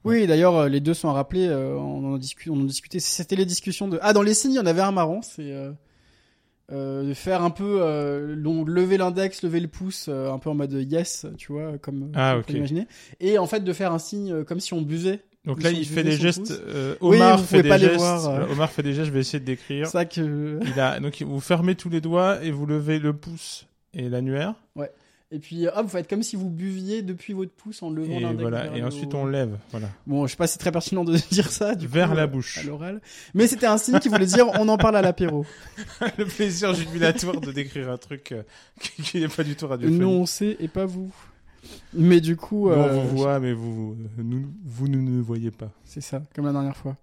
Oui, 0.04 0.26
d'ailleurs, 0.26 0.56
euh, 0.56 0.68
les 0.70 0.80
deux 0.80 0.94
sont 0.94 1.10
à 1.10 1.14
rappeler, 1.14 1.48
euh, 1.48 1.76
on, 1.76 2.14
en 2.14 2.16
a 2.16 2.18
discu- 2.18 2.50
on 2.50 2.60
en 2.60 2.64
discutait, 2.64 3.00
c'était 3.00 3.36
les 3.36 3.46
discussions 3.46 3.88
de... 3.88 4.00
Ah, 4.02 4.14
dans 4.14 4.22
les 4.22 4.34
signes, 4.34 4.54
il 4.54 4.56
y 4.56 4.60
en 4.60 4.66
avait 4.66 4.82
un 4.82 4.92
marrant, 4.92 5.22
c'est 5.22 5.52
euh, 5.52 5.72
euh, 6.72 7.04
de 7.04 7.14
faire 7.14 7.44
un 7.44 7.50
peu, 7.50 7.80
euh, 7.82 8.36
lever 8.36 8.98
l'index, 8.98 9.42
lever 9.44 9.60
le 9.60 9.68
pouce, 9.68 10.08
euh, 10.10 10.32
un 10.32 10.40
peu 10.40 10.50
en 10.50 10.56
mode 10.56 10.74
yes, 10.74 11.26
tu 11.38 11.52
vois, 11.54 11.78
comme 11.78 12.12
Ah, 12.14 12.36
on 12.38 12.42
peut 12.42 12.54
l'imaginer. 12.54 12.88
Et 13.20 13.38
en 13.38 13.48
fait, 13.48 13.62
de 13.62 13.74
faire 13.74 13.94
un 13.94 14.00
signe 14.00 14.34
euh, 14.34 14.44
comme 14.44 14.60
si 14.60 14.74
on 14.74 14.82
buvait. 14.82 15.22
Donc 15.46 15.64
là, 15.64 15.72
il 15.72 15.86
fait 15.86 16.04
des 16.04 16.18
gestes. 16.18 16.62
Oui, 17.00 17.16
Omar 17.16 17.40
fait 17.40 17.64
des 17.64 17.70
pas 17.70 17.78
les 17.78 17.86
gestes. 17.86 17.98
voir, 18.00 18.52
Omar 18.52 18.70
fait 18.70 18.84
des 18.84 18.94
gestes. 18.94 19.08
Je 19.08 19.14
vais 19.14 19.22
essayer 19.22 19.40
de 19.40 19.46
décrire. 19.46 19.88
Ça 19.88 20.04
que... 20.04 20.60
Il 20.62 20.80
a 20.80 21.00
donc 21.00 21.22
vous 21.22 21.40
fermez 21.40 21.76
tous 21.76 21.90
les 21.90 22.02
doigts 22.02 22.44
et 22.44 22.52
vous 22.52 22.66
levez 22.66 23.00
le 23.00 23.14
pouce 23.14 23.66
et 23.94 24.10
l'annuaire. 24.10 24.56
Et 25.30 25.40
puis, 25.40 25.68
hop, 25.68 25.76
vous 25.84 25.90
faites 25.90 26.10
comme 26.10 26.24
si 26.24 26.38
vous 26.38 26.50
buviez 26.50 27.02
depuis 27.02 27.34
votre 27.34 27.52
pouce 27.52 27.84
en 27.84 27.90
levant 27.90 28.14
Et 28.14 28.20
l'index. 28.22 28.42
voilà. 28.42 28.64
vers 28.64 28.76
Et 28.76 28.80
le 28.80 28.86
ensuite 28.86 29.14
on 29.14 29.26
lève. 29.26 29.58
Voilà. 29.72 29.90
Bon, 30.06 30.26
je 30.26 30.32
sais 30.32 30.38
pas 30.38 30.48
si 30.48 30.54
c'est 30.54 30.60
très 30.60 30.72
pertinent 30.72 31.04
de 31.04 31.18
dire 31.32 31.52
ça, 31.52 31.76
du 31.76 31.86
Vers 31.86 32.10
coup, 32.10 32.16
la 32.16 32.24
euh, 32.24 32.28
bouche. 32.28 32.60
À 32.60 32.64
l'oral. 32.64 33.02
Mais 33.34 33.48
c'était 33.48 33.66
un 33.66 33.78
signe 33.78 34.00
qui 34.00 34.08
voulait 34.08 34.26
dire 34.26 34.48
on 34.58 34.70
en 34.70 34.78
parle 34.78 34.96
à 34.96 35.02
l'apéro. 35.02 35.46
le 36.18 36.26
plaisir 36.26 36.74
jubilatoire 36.74 37.42
de 37.42 37.52
décrire 37.52 37.90
un 37.90 37.98
truc 37.98 38.32
euh, 38.32 38.44
qui 38.80 39.20
n'est 39.20 39.28
pas 39.28 39.44
du 39.44 39.56
tout 39.58 39.68
radiophonique. 39.68 40.02
Nous, 40.02 40.08
on 40.08 40.26
sait 40.26 40.56
et 40.62 40.70
pas 40.70 40.86
vous. 40.86 41.14
Mais 41.94 42.22
du 42.22 42.38
coup, 42.38 42.70
on 42.70 42.72
euh, 42.72 42.88
vous 42.88 43.18
voit, 43.18 43.42
mais 43.42 43.52
vous, 43.52 43.98
nous, 44.18 44.46
vous 44.64 44.88
ne 44.88 44.98
nous 44.98 45.22
voyez 45.22 45.52
pas. 45.52 45.72
c'est 45.84 46.00
ça, 46.00 46.22
comme 46.34 46.46
la 46.46 46.54
dernière 46.54 46.78
fois. 46.78 46.96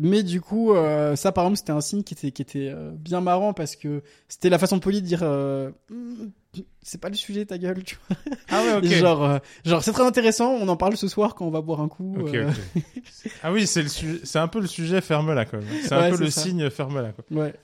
Mais 0.00 0.22
du 0.22 0.42
coup, 0.42 0.74
euh, 0.74 1.16
ça 1.16 1.32
par 1.32 1.44
exemple, 1.44 1.56
c'était 1.58 1.72
un 1.72 1.80
signe 1.80 2.02
qui 2.02 2.12
était, 2.14 2.30
qui 2.30 2.42
était 2.42 2.68
euh, 2.70 2.90
bien 2.94 3.20
marrant 3.22 3.54
parce 3.54 3.76
que 3.76 4.02
c'était 4.28 4.50
la 4.50 4.58
façon 4.58 4.78
polie 4.78 5.00
de 5.00 5.06
dire 5.06 5.20
euh, 5.22 5.70
c'est 6.82 7.00
pas 7.00 7.08
le 7.08 7.14
sujet, 7.14 7.46
ta 7.46 7.56
gueule. 7.56 7.82
Tu 7.82 7.96
vois. 8.08 8.16
Ah 8.50 8.62
ouais, 8.62 8.86
Et 8.86 8.88
Genre, 8.90 9.38
genre 9.64 9.82
c'est 9.82 9.92
très 9.92 10.04
intéressant, 10.06 10.50
on 10.52 10.68
en 10.68 10.76
parle 10.76 10.96
ce 10.98 11.08
soir 11.08 11.34
quand 11.34 11.46
on 11.46 11.50
va 11.50 11.62
boire 11.62 11.80
un 11.80 11.88
coup. 11.88 12.14
Ok, 12.20 12.34
ok. 12.34 13.32
ah 13.42 13.52
oui, 13.52 13.66
c'est 13.66 13.82
le 13.82 13.88
sujet, 13.88 14.20
c'est 14.24 14.38
un 14.38 14.48
peu 14.48 14.60
le 14.60 14.66
sujet 14.66 15.00
ferme-la, 15.00 15.44
quand 15.46 15.58
même. 15.58 15.66
C'est 15.82 15.94
Ouais, 15.96 16.04
un 16.08 16.10
peu 16.10 16.18
le 16.22 16.30
ça. 16.30 16.42
signe 16.42 16.68
ferme-la, 16.68 17.12
quoi. 17.12 17.24
Ouais. 17.30 17.54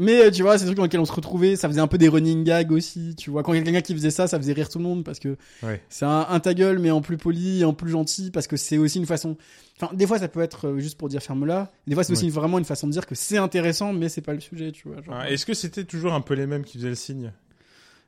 Mais 0.00 0.22
euh, 0.26 0.30
tu 0.30 0.42
vois, 0.42 0.56
ces 0.58 0.64
trucs 0.64 0.76
dans 0.76 0.84
lesquels 0.84 1.00
on 1.00 1.04
se 1.04 1.12
retrouvait, 1.12 1.56
ça 1.56 1.68
faisait 1.68 1.80
un 1.80 1.88
peu 1.88 1.98
des 1.98 2.08
running 2.08 2.44
gags 2.44 2.70
aussi. 2.72 3.14
Tu 3.16 3.30
vois, 3.30 3.42
quand 3.42 3.52
il 3.52 3.58
y 3.58 3.60
a 3.60 3.64
quelqu'un 3.64 3.80
qui 3.80 3.94
faisait 3.94 4.10
ça, 4.12 4.28
ça 4.28 4.38
faisait 4.38 4.52
rire 4.52 4.68
tout 4.68 4.78
le 4.78 4.84
monde 4.84 5.02
parce 5.04 5.18
que 5.18 5.36
Ouais. 5.62 5.82
c'est 5.88 6.04
un, 6.04 6.26
un 6.28 6.38
ta 6.40 6.54
gueule, 6.54 6.78
mais 6.78 6.90
en 6.92 7.00
plus 7.00 7.16
poli, 7.16 7.64
en 7.64 7.74
plus 7.74 7.90
gentil, 7.90 8.30
parce 8.30 8.46
que 8.46 8.56
c'est 8.56 8.78
aussi 8.78 8.98
une 8.98 9.06
façon. 9.06 9.36
Enfin, 9.80 9.92
des 9.94 10.06
fois, 10.06 10.18
ça 10.20 10.28
peut 10.28 10.40
être 10.40 10.68
euh, 10.68 10.78
juste 10.78 10.96
pour 10.98 11.08
dire 11.08 11.20
ferme-la. 11.22 11.70
Des 11.86 11.94
fois, 11.94 12.04
c'est 12.04 12.12
aussi 12.12 12.26
Ouais. 12.26 12.30
vraiment 12.30 12.58
une 12.58 12.64
façon 12.64 12.86
de 12.86 12.92
dire 12.92 13.06
que 13.06 13.14
c'est 13.16 13.38
intéressant, 13.38 13.92
mais 13.92 14.08
c'est 14.08 14.20
pas 14.22 14.34
le 14.34 14.40
sujet, 14.40 14.70
tu 14.72 14.88
vois. 14.88 15.02
genre. 15.02 15.14
Ah, 15.18 15.30
Est-ce 15.30 15.44
que 15.44 15.54
c'était 15.54 15.84
toujours 15.84 16.14
un 16.14 16.20
peu 16.20 16.34
les 16.34 16.46
mêmes 16.46 16.64
qui 16.64 16.78
faisaient 16.78 16.88
le 16.90 16.94
signe? 16.94 17.32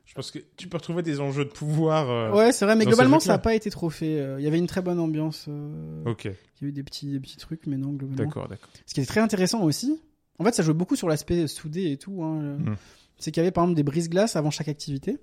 Je 0.05 0.13
pense 0.13 0.31
que 0.31 0.39
tu 0.57 0.67
peux 0.67 0.77
retrouver 0.77 1.03
des 1.03 1.21
enjeux 1.21 1.45
de 1.45 1.49
pouvoir. 1.51 2.09
euh, 2.09 2.31
Ouais, 2.35 2.51
c'est 2.51 2.65
vrai, 2.65 2.75
mais 2.75 2.85
globalement, 2.85 3.19
ça 3.21 3.33
a 3.35 3.37
pas 3.37 3.53
été 3.55 3.69
trop 3.69 3.89
fait. 3.89 4.19
Euh, 4.19 4.35
Il 4.39 4.43
y 4.43 4.47
avait 4.47 4.57
une 4.57 4.67
très 4.67 4.81
bonne 4.81 4.99
ambiance. 4.99 5.45
euh, 5.47 6.03
Ok, 6.05 6.25
Il 6.25 6.31
y 6.61 6.65
a 6.65 6.67
eu 6.67 6.71
des 6.73 6.83
petits, 6.83 7.07
des 7.11 7.19
petits 7.21 7.37
trucs, 7.37 7.65
mais 7.67 7.77
non, 7.77 7.91
globalement. 7.91 8.25
d'accord, 8.25 8.47
d'accord. 8.49 8.67
Ce 8.85 8.93
qui 8.93 8.99
est 9.01 9.05
très 9.05 9.21
intéressant 9.21 9.61
aussi, 9.63 10.01
en 10.41 10.43
fait, 10.43 10.53
ça 10.55 10.63
joue 10.63 10.73
beaucoup 10.73 10.95
sur 10.95 11.07
l'aspect 11.07 11.47
soudé 11.47 11.91
et 11.91 11.97
tout. 11.97 12.23
Hein. 12.23 12.57
Mm. 12.57 12.75
C'est 13.17 13.31
qu'il 13.31 13.41
y 13.41 13.43
avait 13.43 13.51
par 13.51 13.63
exemple 13.63 13.75
des 13.77 13.83
brises-glaces 13.83 14.35
avant 14.35 14.49
chaque 14.51 14.67
activité. 14.67 15.19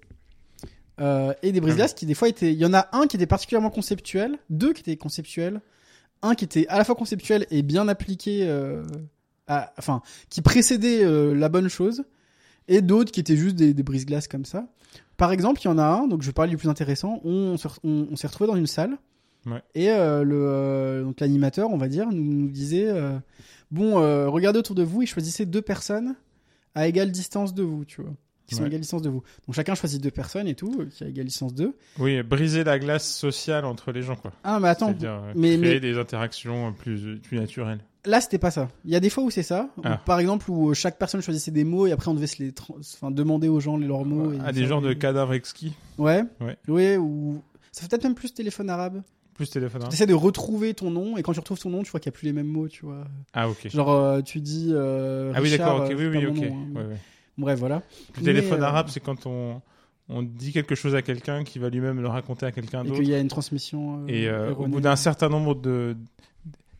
Euh, 1.00 1.32
et 1.42 1.52
des 1.52 1.60
brise-glaces 1.60 1.94
qui 1.94 2.06
des 2.06 2.14
fois 2.14 2.28
étaient. 2.28 2.52
Il 2.52 2.58
y 2.58 2.64
en 2.64 2.74
a 2.74 2.88
un 2.92 3.06
qui 3.06 3.16
était 3.16 3.26
particulièrement 3.26 3.70
conceptuel, 3.70 4.38
deux 4.50 4.72
qui 4.72 4.80
étaient 4.80 4.96
conceptuels, 4.96 5.60
un 6.22 6.34
qui 6.34 6.44
était 6.44 6.66
à 6.68 6.78
la 6.78 6.84
fois 6.84 6.94
conceptuel 6.96 7.46
et 7.50 7.62
bien 7.62 7.86
appliqué, 7.88 8.48
euh, 8.48 8.82
à- 9.46 9.72
enfin 9.78 10.02
qui 10.30 10.42
précédait 10.42 11.04
euh, 11.04 11.34
la 11.34 11.48
bonne 11.48 11.68
chose, 11.68 12.04
et 12.66 12.82
d'autres 12.82 13.12
qui 13.12 13.20
étaient 13.20 13.36
juste 13.36 13.54
des, 13.56 13.74
des 13.74 13.82
brise-glaces 13.84 14.26
comme 14.28 14.44
ça. 14.44 14.66
Par 15.16 15.30
exemple, 15.32 15.60
il 15.62 15.66
y 15.66 15.68
en 15.68 15.78
a 15.78 15.84
un, 15.84 16.06
donc 16.08 16.22
je 16.22 16.26
vais 16.28 16.32
parler 16.32 16.50
du 16.50 16.56
plus 16.56 16.68
intéressant. 16.68 17.20
On, 17.24 17.56
on 17.84 18.16
s'est 18.16 18.26
retrouvé 18.26 18.48
dans 18.48 18.56
une 18.56 18.66
salle. 18.66 18.98
Ouais. 19.46 19.62
Et 19.74 19.90
euh, 19.90 20.22
le 20.24 20.36
euh, 20.36 21.02
donc 21.04 21.20
l'animateur, 21.20 21.70
on 21.70 21.78
va 21.78 21.88
dire, 21.88 22.08
nous, 22.10 22.22
nous 22.22 22.48
disait 22.48 22.88
euh, 22.88 23.18
bon, 23.70 23.94
regardez 24.30 24.58
autour 24.58 24.74
de 24.74 24.82
vous 24.82 25.02
et 25.02 25.06
choisissez 25.06 25.46
deux 25.46 25.62
personnes 25.62 26.14
à 26.74 26.86
égale 26.86 27.10
distance 27.10 27.54
de 27.54 27.62
vous, 27.62 27.84
tu 27.84 28.02
vois, 28.02 28.12
qui 28.46 28.54
sont 28.54 28.64
à 28.64 28.66
égale 28.66 28.80
distance 28.80 29.02
de 29.02 29.08
vous. 29.08 29.22
Donc 29.46 29.54
chacun 29.54 29.74
choisit 29.74 30.02
deux 30.02 30.10
personnes 30.10 30.46
et 30.48 30.54
tout, 30.54 30.84
qui 30.90 31.02
a 31.04 31.08
égale 31.08 31.26
distance 31.26 31.54
d'eux. 31.54 31.74
Oui, 31.98 32.22
briser 32.22 32.62
la 32.64 32.78
glace 32.78 33.08
sociale 33.10 33.64
entre 33.64 33.90
les 33.92 34.02
gens, 34.02 34.16
quoi. 34.16 34.32
Ah, 34.44 34.60
mais 34.60 34.68
attends, 34.68 34.94
mais- 35.34 35.56
créer 35.58 35.74
mais- 35.74 35.80
des 35.80 35.98
interactions 35.98 36.72
plus, 36.74 37.18
plus 37.20 37.38
naturelles. 37.38 37.80
là 38.04 38.20
c'était 38.20 38.38
pas 38.38 38.50
ça. 38.50 38.68
Il 38.84 38.90
y 38.90 38.96
a 38.96 39.00
des 39.00 39.10
fois 39.10 39.24
où 39.24 39.30
c'est 39.30 39.42
ça. 39.42 39.70
Où, 39.76 39.82
Ah. 39.84 40.00
par 40.04 40.18
exemple, 40.20 40.50
où 40.50 40.72
chaque 40.74 40.98
personne 40.98 41.20
choisissait 41.20 41.50
des 41.50 41.64
mots 41.64 41.86
et 41.86 41.92
après 41.92 42.08
on 42.10 42.14
devait 42.14 42.26
se 42.26 42.42
les, 42.42 42.52
trans- 42.52 42.76
enfin 42.80 43.10
demander 43.10 43.48
aux 43.48 43.60
gens 43.60 43.76
leurs 43.76 44.04
mots. 44.04 44.32
à 44.44 44.52
des 44.52 44.60
faire 44.60 44.68
genres 44.68 44.82
de 44.82 44.88
des- 44.92 44.98
cadavres 44.98 45.34
exquis. 45.34 45.74
Ouais. 45.98 46.22
Ouais. 46.40 46.56
Ouais. 46.68 46.96
Ou 46.96 47.42
ça 47.72 47.82
fait 47.82 47.88
peut-être 47.88 48.04
même 48.04 48.14
plus 48.14 48.32
téléphone 48.32 48.70
arabe. 48.70 49.02
Plus 49.38 49.48
téléphone. 49.48 49.84
hein. 49.84 49.88
Tu 49.88 49.94
essaies 49.94 50.04
de 50.06 50.12
retrouver 50.14 50.74
ton 50.74 50.90
nom 50.90 51.16
et 51.16 51.22
quand 51.22 51.32
tu 51.32 51.38
retrouves 51.40 51.58
ton 51.60 51.70
nom, 51.70 51.82
tu 51.82 51.90
vois 51.90 52.00
qu'il 52.00 52.10
n'y 52.10 52.14
a 52.16 52.18
plus 52.18 52.26
les 52.26 52.32
mêmes 52.34 52.46
mots, 52.48 52.68
tu 52.68 52.84
vois. 52.84 53.04
Ah, 53.32 53.48
ok. 53.48 53.68
Genre, 53.70 53.90
euh, 53.90 54.20
tu 54.20 54.40
dis. 54.40 54.72
Euh, 54.72 55.32
ah 55.34 55.40
oui, 55.40 55.50
d'accord, 55.50 55.84
ok. 55.84 55.90
euh, 55.92 55.94
Oui, 55.96 56.18
oui, 56.18 56.26
ok. 56.26 56.34
nom, 56.36 56.42
hein. 56.44 56.66
Ouais, 56.74 56.84
ouais. 56.86 56.96
Bref, 57.38 57.58
voilà. 57.58 57.82
Mais, 58.18 58.22
téléphone 58.24 58.62
arabe, 58.64 58.88
c'est 58.90 58.98
quand 59.00 59.24
on, 59.26 59.62
on 60.08 60.22
dit 60.22 60.52
quelque 60.52 60.74
chose 60.74 60.94
à 60.96 61.02
quelqu'un 61.02 61.44
qui 61.44 61.58
va 61.60 61.70
lui-même 61.70 62.00
le 62.00 62.08
raconter 62.08 62.46
à 62.46 62.52
quelqu'un 62.52 62.82
Et 62.82 62.88
d'autre. 62.88 63.00
qu'il 63.00 63.08
y 63.08 63.14
a 63.14 63.20
une 63.20 63.28
transmission. 63.28 64.02
euh, 64.02 64.08
Et 64.08 64.28
euh, 64.28 64.52
au 64.54 64.66
bout 64.66 64.80
d'un 64.80 64.96
certain 64.96 65.28
nombre 65.30 65.54
de 65.54 65.96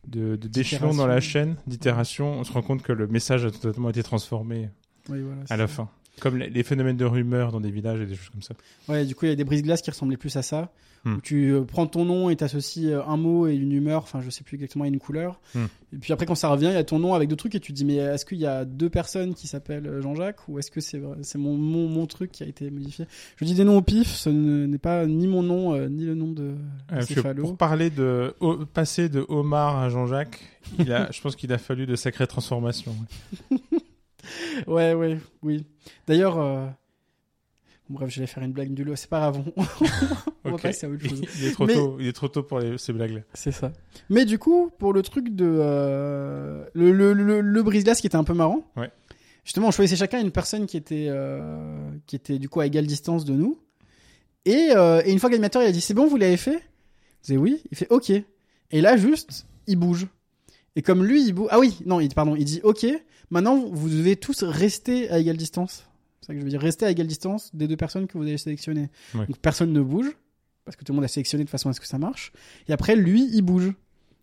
d'échelons 0.06 0.94
dans 0.94 1.06
la 1.06 1.20
chaîne 1.20 1.56
d'itération, 1.66 2.32
on 2.40 2.44
se 2.44 2.52
rend 2.52 2.62
compte 2.62 2.82
que 2.82 2.92
le 2.92 3.06
message 3.06 3.44
a 3.44 3.50
totalement 3.50 3.90
été 3.90 4.02
transformé 4.02 4.70
Oui, 5.08 5.20
voilà, 5.20 5.42
à 5.50 5.56
la 5.56 5.66
ça. 5.66 5.74
fin. 5.74 5.88
Comme 6.20 6.36
les, 6.38 6.62
phénomènes 6.62 6.96
de 6.96 7.04
rumeurs 7.04 7.52
dans 7.52 7.60
des 7.60 7.70
villages 7.70 8.00
et 8.00 8.06
des 8.06 8.14
choses 8.14 8.30
comme 8.30 8.42
ça. 8.42 8.54
Ouais, 8.88 9.04
du 9.04 9.14
coup, 9.14 9.26
il 9.26 9.30
y 9.30 9.32
a 9.32 9.36
des 9.36 9.44
brise-glaces 9.44 9.82
qui 9.82 9.90
ressemblaient 9.90 10.16
plus 10.16 10.36
à 10.36 10.42
ça. 10.42 10.70
Hmm. 11.04 11.14
Où 11.14 11.20
tu 11.20 11.52
euh, 11.52 11.62
prends 11.62 11.86
ton 11.86 12.04
nom 12.04 12.28
et 12.28 12.34
t'associes 12.34 12.88
euh, 12.92 13.04
un 13.06 13.16
mot 13.16 13.46
et 13.46 13.54
une 13.54 13.70
humeur, 13.70 14.02
enfin, 14.02 14.20
je 14.20 14.30
sais 14.30 14.42
plus 14.42 14.56
exactement, 14.56 14.84
et 14.84 14.88
une 14.88 14.98
couleur. 14.98 15.38
Hmm. 15.54 15.66
Et 15.92 15.96
puis 15.98 16.12
après, 16.12 16.26
quand 16.26 16.34
ça 16.34 16.48
revient, 16.48 16.66
il 16.66 16.72
y 16.72 16.76
a 16.76 16.82
ton 16.82 16.98
nom 16.98 17.14
avec 17.14 17.28
deux 17.28 17.36
trucs 17.36 17.54
et 17.54 17.60
tu 17.60 17.70
te 17.72 17.76
dis, 17.76 17.84
mais 17.84 17.94
est-ce 17.94 18.24
qu'il 18.26 18.38
y 18.38 18.46
a 18.46 18.64
deux 18.64 18.90
personnes 18.90 19.32
qui 19.34 19.46
s'appellent 19.46 19.86
euh, 19.86 20.02
Jean-Jacques 20.02 20.48
ou 20.48 20.58
est-ce 20.58 20.72
que 20.72 20.80
c'est 20.80 20.98
mon, 21.36 21.54
mon, 21.56 21.86
mon 21.86 22.06
truc 22.06 22.32
qui 22.32 22.42
a 22.42 22.46
été 22.46 22.68
modifié? 22.72 23.06
Je 23.36 23.44
dis 23.44 23.54
des 23.54 23.62
noms 23.62 23.76
au 23.76 23.80
pif, 23.82 24.08
ce 24.08 24.28
ne- 24.28 24.66
n'est 24.66 24.78
pas 24.78 25.06
ni 25.06 25.28
mon 25.28 25.44
nom, 25.44 25.72
euh, 25.72 25.88
ni 25.88 26.04
le 26.04 26.16
nom 26.16 26.32
de 26.32 26.54
Euh, 26.92 27.00
Céphalo. 27.02 27.42
pour 27.44 27.56
parler 27.56 27.90
de 27.90 28.34
passer 28.74 29.08
de 29.08 29.24
Omar 29.28 29.78
à 29.78 29.90
Jean-Jacques, 29.90 30.40
il 30.80 30.92
a, 30.92 31.08
je 31.12 31.20
pense 31.20 31.36
qu'il 31.36 31.52
a 31.52 31.58
fallu 31.58 31.86
de 31.86 31.94
sacrées 31.94 32.26
transformations. 32.26 32.94
Ouais, 33.52 33.58
ouais, 34.66 35.18
oui. 35.42 35.64
D'ailleurs, 36.06 36.38
euh, 36.38 36.66
bon, 37.88 37.96
bref, 37.98 38.10
j'allais 38.10 38.26
faire 38.26 38.42
une 38.42 38.52
blague 38.52 38.70
nulle. 38.70 38.92
C'est 38.96 39.08
pas 39.10 39.18
grave, 39.20 39.42
on, 39.56 39.62
on 40.44 40.48
va 40.50 40.54
Ok. 40.56 40.62
passer 40.62 40.86
à 40.86 40.90
autre 40.90 41.06
chose. 41.08 41.22
il 41.38 41.46
est 41.46 41.52
trop 41.52 41.66
Mais- 41.66 41.74
tôt. 41.74 41.96
Il 42.00 42.06
est 42.06 42.12
trop 42.12 42.28
tôt 42.28 42.42
pour 42.42 42.58
les- 42.60 42.78
ces 42.78 42.92
blagues-là. 42.92 43.20
C'est 43.34 43.52
ça. 43.52 43.72
Mais 44.10 44.24
du 44.24 44.38
coup, 44.38 44.70
pour 44.78 44.92
le 44.92 45.02
truc 45.02 45.34
de 45.34 45.46
euh, 45.46 46.64
le, 46.74 46.92
le, 46.92 47.12
le, 47.12 47.40
le 47.40 47.62
brise-glace 47.62 48.00
qui 48.00 48.06
était 48.06 48.16
un 48.16 48.24
peu 48.24 48.34
marrant. 48.34 48.64
Ouais. 48.76 48.90
Justement, 49.44 49.68
on 49.68 49.70
choisissait 49.70 49.96
chacun 49.96 50.20
une 50.20 50.30
personne 50.32 50.66
qui 50.66 50.76
était 50.76 51.06
euh, 51.08 51.90
qui 52.06 52.16
était 52.16 52.38
du 52.38 52.48
coup 52.50 52.60
à 52.60 52.66
égale 52.66 52.86
distance 52.86 53.24
de 53.24 53.32
nous. 53.32 53.58
Et, 54.44 54.68
euh, 54.76 55.02
et 55.04 55.12
une 55.12 55.18
fois 55.18 55.28
que 55.30 55.34
l'animateur 55.34 55.62
il 55.62 55.66
a 55.66 55.72
dit 55.72 55.80
c'est 55.80 55.94
bon, 55.94 56.06
vous 56.06 56.16
l'avez 56.16 56.36
fait? 56.36 56.62
Je 57.22 57.26
disais 57.28 57.36
oui. 57.38 57.62
Il 57.70 57.76
fait 57.76 57.86
ok. 57.90 58.10
Et 58.10 58.80
là 58.82 58.96
juste, 58.98 59.46
il 59.66 59.76
bouge. 59.76 60.06
Et 60.76 60.82
comme 60.82 61.02
lui, 61.04 61.24
il 61.26 61.32
bouge. 61.32 61.48
Ah 61.50 61.58
oui, 61.58 61.78
non, 61.86 61.98
il, 61.98 62.12
pardon, 62.14 62.36
il 62.36 62.44
dit 62.44 62.60
ok. 62.62 62.86
Maintenant, 63.30 63.56
vous 63.70 63.88
devez 63.88 64.16
tous 64.16 64.42
rester 64.42 65.10
à 65.10 65.18
égale 65.18 65.36
distance. 65.36 65.86
C'est 66.20 66.28
ça 66.28 66.32
que 66.34 66.38
je 66.40 66.44
veux 66.44 66.50
dire, 66.50 66.60
rester 66.60 66.86
à 66.86 66.90
égale 66.90 67.06
distance 67.06 67.50
des 67.54 67.68
deux 67.68 67.76
personnes 67.76 68.06
que 68.06 68.16
vous 68.18 68.24
avez 68.24 68.38
sélectionnées. 68.38 68.88
Ouais. 69.14 69.26
Donc 69.26 69.38
personne 69.38 69.72
ne 69.72 69.80
bouge 69.80 70.10
parce 70.64 70.76
que 70.76 70.84
tout 70.84 70.92
le 70.92 70.96
monde 70.96 71.04
a 71.04 71.08
sélectionné 71.08 71.44
de 71.44 71.48
façon 71.50 71.68
à 71.70 71.72
ce 71.72 71.80
que 71.80 71.86
ça 71.86 71.98
marche. 71.98 72.32
Et 72.68 72.72
après, 72.72 72.94
lui, 72.96 73.28
il 73.32 73.42
bouge. 73.42 73.72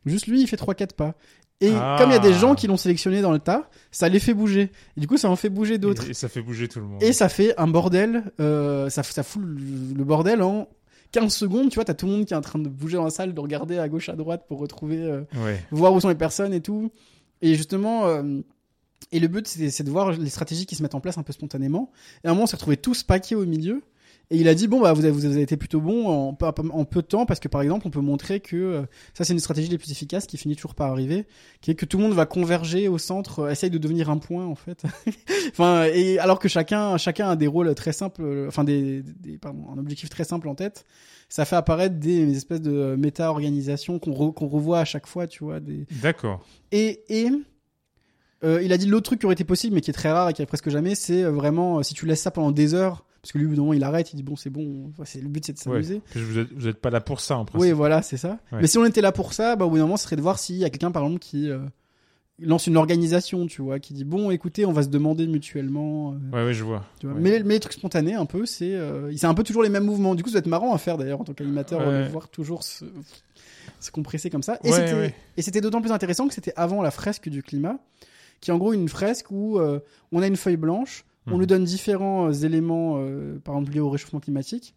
Juste 0.06 0.28
lui, 0.28 0.42
il 0.42 0.48
fait 0.48 0.58
3-4 0.58 0.94
pas. 0.94 1.16
Et 1.62 1.72
Ah. 1.74 1.96
comme 1.98 2.10
il 2.10 2.14
y 2.14 2.18
a 2.18 2.20
des 2.20 2.34
gens 2.34 2.54
qui 2.54 2.68
l'ont 2.68 2.78
sélectionné 2.78 3.22
dans 3.22 3.32
le 3.32 3.40
tas, 3.40 3.70
ça 3.90 4.10
les 4.10 4.20
fait 4.20 4.34
bouger. 4.34 4.72
Et 4.98 5.00
du 5.00 5.08
coup, 5.08 5.18
ça 5.18 5.30
en 5.30 5.36
fait 5.36 5.50
bouger 5.50 5.78
d'autres. 5.78 6.10
Et, 6.10 6.14
ça 6.14 6.28
fait 6.30 6.42
bouger 6.42 6.68
tout 6.68 6.80
le 6.80 6.86
monde. 6.86 7.02
Et 7.02 7.14
ça 7.14 7.30
fait 7.30 7.58
un 7.58 7.68
bordel, 7.68 8.24
euh, 8.40 8.90
ça, 8.90 9.04
ça 9.04 9.24
fout 9.24 9.42
le, 9.42 9.56
le 9.98 10.04
bordel 10.04 10.42
en 10.44 10.68
15 11.14 11.34
secondes. 11.34 11.70
Tu 11.70 11.76
vois, 11.76 11.86
t'as 11.86 11.94
tout 11.94 12.06
le 12.08 12.12
monde 12.12 12.26
qui 12.26 12.34
est 12.34 12.38
en 12.38 12.42
train 12.42 12.60
de 12.60 12.68
bouger 12.68 12.98
dans 12.98 13.06
la 13.06 13.10
salle, 13.10 13.34
de 13.34 13.40
regarder 13.40 13.78
à 13.80 13.88
gauche, 13.88 14.10
à 14.10 14.16
droite 14.16 14.44
pour 14.48 14.60
retrouver, 14.60 15.02
euh, 15.02 15.22
Ouais. 15.44 15.64
voir 15.72 15.94
où 15.94 16.00
sont 16.02 16.10
les 16.10 16.16
personnes 16.16 16.54
et 16.54 16.62
tout. 16.62 16.92
Et 17.42 17.56
justement, 17.56 18.06
euh, 18.08 18.42
et 19.12 19.20
le 19.20 19.28
but, 19.28 19.48
c'est 19.48 19.84
de 19.84 19.90
voir 19.92 20.12
les 20.12 20.30
stratégies 20.30 20.66
qui 20.66 20.76
se 20.76 20.84
mettent 20.84 20.96
en 20.96 21.00
place 21.02 21.18
un 21.18 21.24
peu 21.24 21.34
spontanément. 21.34 21.92
Et 22.24 22.28
à 22.28 22.32
un 22.32 22.34
moment, 22.34 22.44
on 22.44 22.48
s'est 22.48 22.56
retrouvés 22.56 22.78
tous 22.78 23.04
paqués 23.04 23.36
au 23.36 23.46
milieu. 23.46 23.82
Et 24.32 24.38
il 24.38 24.48
a 24.48 24.56
dit 24.56 24.68
bon 24.68 24.82
bah 24.82 24.92
vous 24.92 25.02
avez, 25.06 25.12
vous 25.12 25.26
avez 25.28 25.44
été 25.44 25.56
plutôt 25.56 25.80
bon 25.80 26.08
en, 26.08 26.34
peu- 26.34 26.48
en 26.48 26.84
peu 26.84 27.04
de 27.04 27.06
temps 27.08 27.28
parce 27.28 27.40
que 27.40 27.48
par 27.48 27.62
exemple 27.62 27.86
on 27.86 27.92
peut 27.92 28.02
montrer 28.02 28.40
que 28.40 28.56
euh, 28.56 28.82
ça 29.14 29.24
c'est 29.24 29.34
une 29.34 29.40
stratégie 29.40 29.68
les 29.68 29.78
plus 29.78 29.92
efficaces 29.92 30.26
qui 30.26 30.38
finit 30.38 30.56
toujours 30.56 30.74
par 30.74 30.90
arriver 30.90 31.28
qui 31.62 31.70
est 31.70 31.76
que 31.76 31.86
tout 31.86 31.98
le 31.98 32.04
monde 32.06 32.14
va 32.14 32.26
converger 32.26 32.88
au 32.88 32.98
centre 32.98 33.42
euh, 33.42 33.52
essaye 33.52 33.70
de 33.70 33.78
devenir 33.78 34.10
un 34.10 34.18
point 34.18 34.44
en 34.44 34.56
fait 34.56 34.82
enfin 35.52 35.84
et 35.94 36.18
alors 36.18 36.40
que 36.40 36.48
chacun 36.48 36.98
chacun 36.98 37.30
a 37.30 37.36
des 37.36 37.46
rôles 37.46 37.76
très 37.76 37.94
simples 37.94 38.24
euh, 38.24 38.48
enfin 38.48 38.64
des, 38.64 39.04
des 39.04 39.38
pardon 39.38 39.66
un 39.72 39.78
objectif 39.78 40.10
très 40.10 40.24
simple 40.24 40.48
en 40.48 40.56
tête 40.56 40.86
ça 41.30 41.46
fait 41.46 41.56
apparaître 41.56 41.98
des 42.00 42.36
espèces 42.36 42.62
de 42.62 42.96
méta 42.98 43.30
organisations 43.30 44.00
qu'on 44.00 44.12
re- 44.14 44.34
qu'on 44.34 44.48
revoit 44.48 44.80
à 44.80 44.86
chaque 44.86 45.06
fois 45.06 45.28
tu 45.28 45.44
vois 45.44 45.60
des 45.60 45.86
D'accord. 46.02 46.44
et, 46.72 47.04
et 47.10 47.30
euh, 48.46 48.62
il 48.64 48.72
a 48.72 48.78
dit 48.78 48.86
l'autre 48.86 49.06
truc 49.06 49.20
qui 49.20 49.26
aurait 49.26 49.34
été 49.34 49.44
possible, 49.44 49.76
mais 49.76 49.82
qui 49.82 49.90
est 49.90 49.94
très 49.94 50.12
rare 50.12 50.30
et 50.30 50.34
qui 50.34 50.42
arrive 50.42 50.48
presque 50.48 50.70
jamais, 50.70 50.96
c'est 50.96 51.24
euh, 51.24 51.32
vraiment 51.32 51.80
euh, 51.80 51.84
si 51.84 51.94
tu 51.94 52.06
laisses 52.06 52.22
ça 52.22 52.32
pendant 52.32 52.52
des 52.52 52.74
heures, 52.74 53.04
parce 53.22 53.32
que 53.32 53.38
lui, 53.40 53.46
au 53.46 53.50
bout 53.50 53.56
d'un 53.56 53.62
moment, 53.64 53.74
il 53.74 53.84
arrête, 53.84 54.14
il 54.14 54.18
dit 54.18 54.24
bon, 54.24 54.36
c'est 54.36 54.50
bon, 54.52 54.92
c'est 55.04 55.20
le 55.22 55.28
but, 55.30 55.46
c'est 55.46 55.54
de 55.54 55.58
s'amuser. 55.58 56.02
Vous 56.16 56.38
êtes, 56.38 56.54
vous 56.54 56.68
êtes 56.68 56.78
pas 56.80 56.90
là 56.92 57.02
pour 57.02 57.20
ça 57.22 57.38
en 57.38 57.42
Oui, 57.42 57.46
principe. 57.48 57.74
voilà, 57.74 58.02
c'est 58.04 58.18
ça. 58.18 58.38
Ouais. 58.52 58.60
Mais 58.62 58.68
si 58.68 58.78
on 58.78 58.86
était 58.86 59.02
là 59.02 59.12
pour 59.12 59.34
ça, 59.34 59.56
bah, 59.56 59.66
au 59.66 59.70
bout 59.70 59.78
d'un 59.78 59.84
moment, 59.84 59.98
ce 59.98 60.04
serait 60.04 60.16
de 60.16 60.22
voir 60.22 60.38
s'il 60.40 60.58
y 60.58 60.64
a 60.64 60.70
quelqu'un, 60.70 60.92
par 60.92 61.04
exemple, 61.04 61.20
qui 61.20 61.50
euh, 61.50 61.58
lance 62.40 62.68
une 62.68 62.78
organisation, 62.78 63.48
tu 63.48 63.64
vois, 63.64 63.80
qui 63.80 63.94
dit 63.96 64.04
bon, 64.04 64.30
écoutez, 64.30 64.66
on 64.68 64.74
va 64.74 64.84
se 64.84 64.90
demander 64.90 65.26
mutuellement. 65.26 66.14
euh, 66.14 66.36
Ouais, 66.38 66.46
ouais, 66.46 66.54
je 66.54 66.64
vois. 66.64 66.86
tu 67.00 67.08
vois. 67.08 67.16
Ouais. 67.16 67.22
Mais, 67.22 67.42
mais 67.44 67.56
les 67.56 67.60
trucs 67.60 67.74
spontanés, 67.74 68.14
un 68.14 68.26
peu, 68.28 68.46
c'est 68.46 68.76
euh, 68.76 69.12
c'est 69.18 69.26
un 69.26 69.34
peu 69.34 69.42
toujours 69.44 69.64
les 69.64 69.70
mêmes 69.70 69.86
mouvements. 69.86 70.14
Du 70.14 70.22
coup, 70.22 70.30
ça 70.30 70.34
doit 70.34 70.40
être 70.42 70.48
marrant 70.48 70.74
à 70.74 70.78
faire 70.78 70.98
d'ailleurs 71.00 71.22
en 71.22 71.24
tant 71.24 71.34
qu'animateur, 71.34 71.80
de 71.80 72.08
voir 72.10 72.28
toujours 72.30 72.62
se, 72.62 72.86
se 73.80 73.90
compresser 73.90 74.30
comme 74.30 74.44
ça. 74.44 74.60
Et 74.64 75.42
c'était 75.42 75.62
d'autant 75.62 75.82
plus 75.82 75.92
intéressant 75.92 76.28
que 76.28 76.34
c'était 76.36 76.54
avant 76.56 76.84
la 76.84 76.92
fresque 76.92 77.28
du 77.30 77.42
climat, 77.42 77.80
qui 78.42 78.52
est 78.52 78.54
en 78.54 78.58
gros 78.58 78.74
une 78.74 78.88
fresque 78.90 79.32
où 79.32 79.60
euh, 79.60 79.80
on 80.12 80.22
a 80.22 80.28
une 80.28 80.36
feuille 80.36 80.58
blanche, 80.58 81.06
on 81.28 81.32
Mhm. 81.32 81.38
nous 81.40 81.46
donne 81.46 81.64
différents 81.64 82.28
euh, 82.28 82.32
éléments, 82.46 82.98
euh, 83.00 83.40
par 83.44 83.56
exemple 83.56 83.74
liés 83.74 83.80
au 83.80 83.90
réchauffement 83.90 84.20
climatique, 84.20 84.76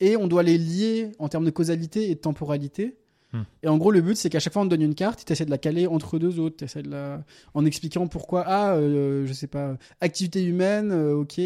et 0.00 0.16
on 0.16 0.26
doit 0.26 0.42
les 0.42 0.56
lier 0.58 1.12
en 1.18 1.28
termes 1.28 1.44
de 1.44 1.50
causalité 1.50 2.10
et 2.10 2.14
de 2.14 2.20
temporalité. 2.20 2.96
Mhm. 3.32 3.44
Et 3.64 3.68
en 3.68 3.76
gros, 3.78 3.90
le 3.90 4.00
but, 4.00 4.16
c'est 4.16 4.30
qu'à 4.30 4.40
chaque 4.40 4.52
fois, 4.52 4.62
on 4.62 4.66
te 4.66 4.70
donne 4.70 4.82
une 4.82 4.94
carte, 4.94 5.24
tu 5.26 5.32
essaies 5.32 5.44
de 5.44 5.50
la 5.50 5.58
caler 5.58 5.86
entre 5.86 6.18
deux 6.18 6.38
autres, 6.40 6.64
de 6.82 6.88
la... 6.90 7.24
en 7.52 7.64
expliquant 7.66 8.06
pourquoi, 8.06 8.44
ah, 8.46 8.74
euh, 8.76 9.26
je 9.26 9.32
sais 9.32 9.46
pas, 9.48 9.76
activité 10.00 10.42
humaine, 10.44 10.92
ok, 10.92 11.40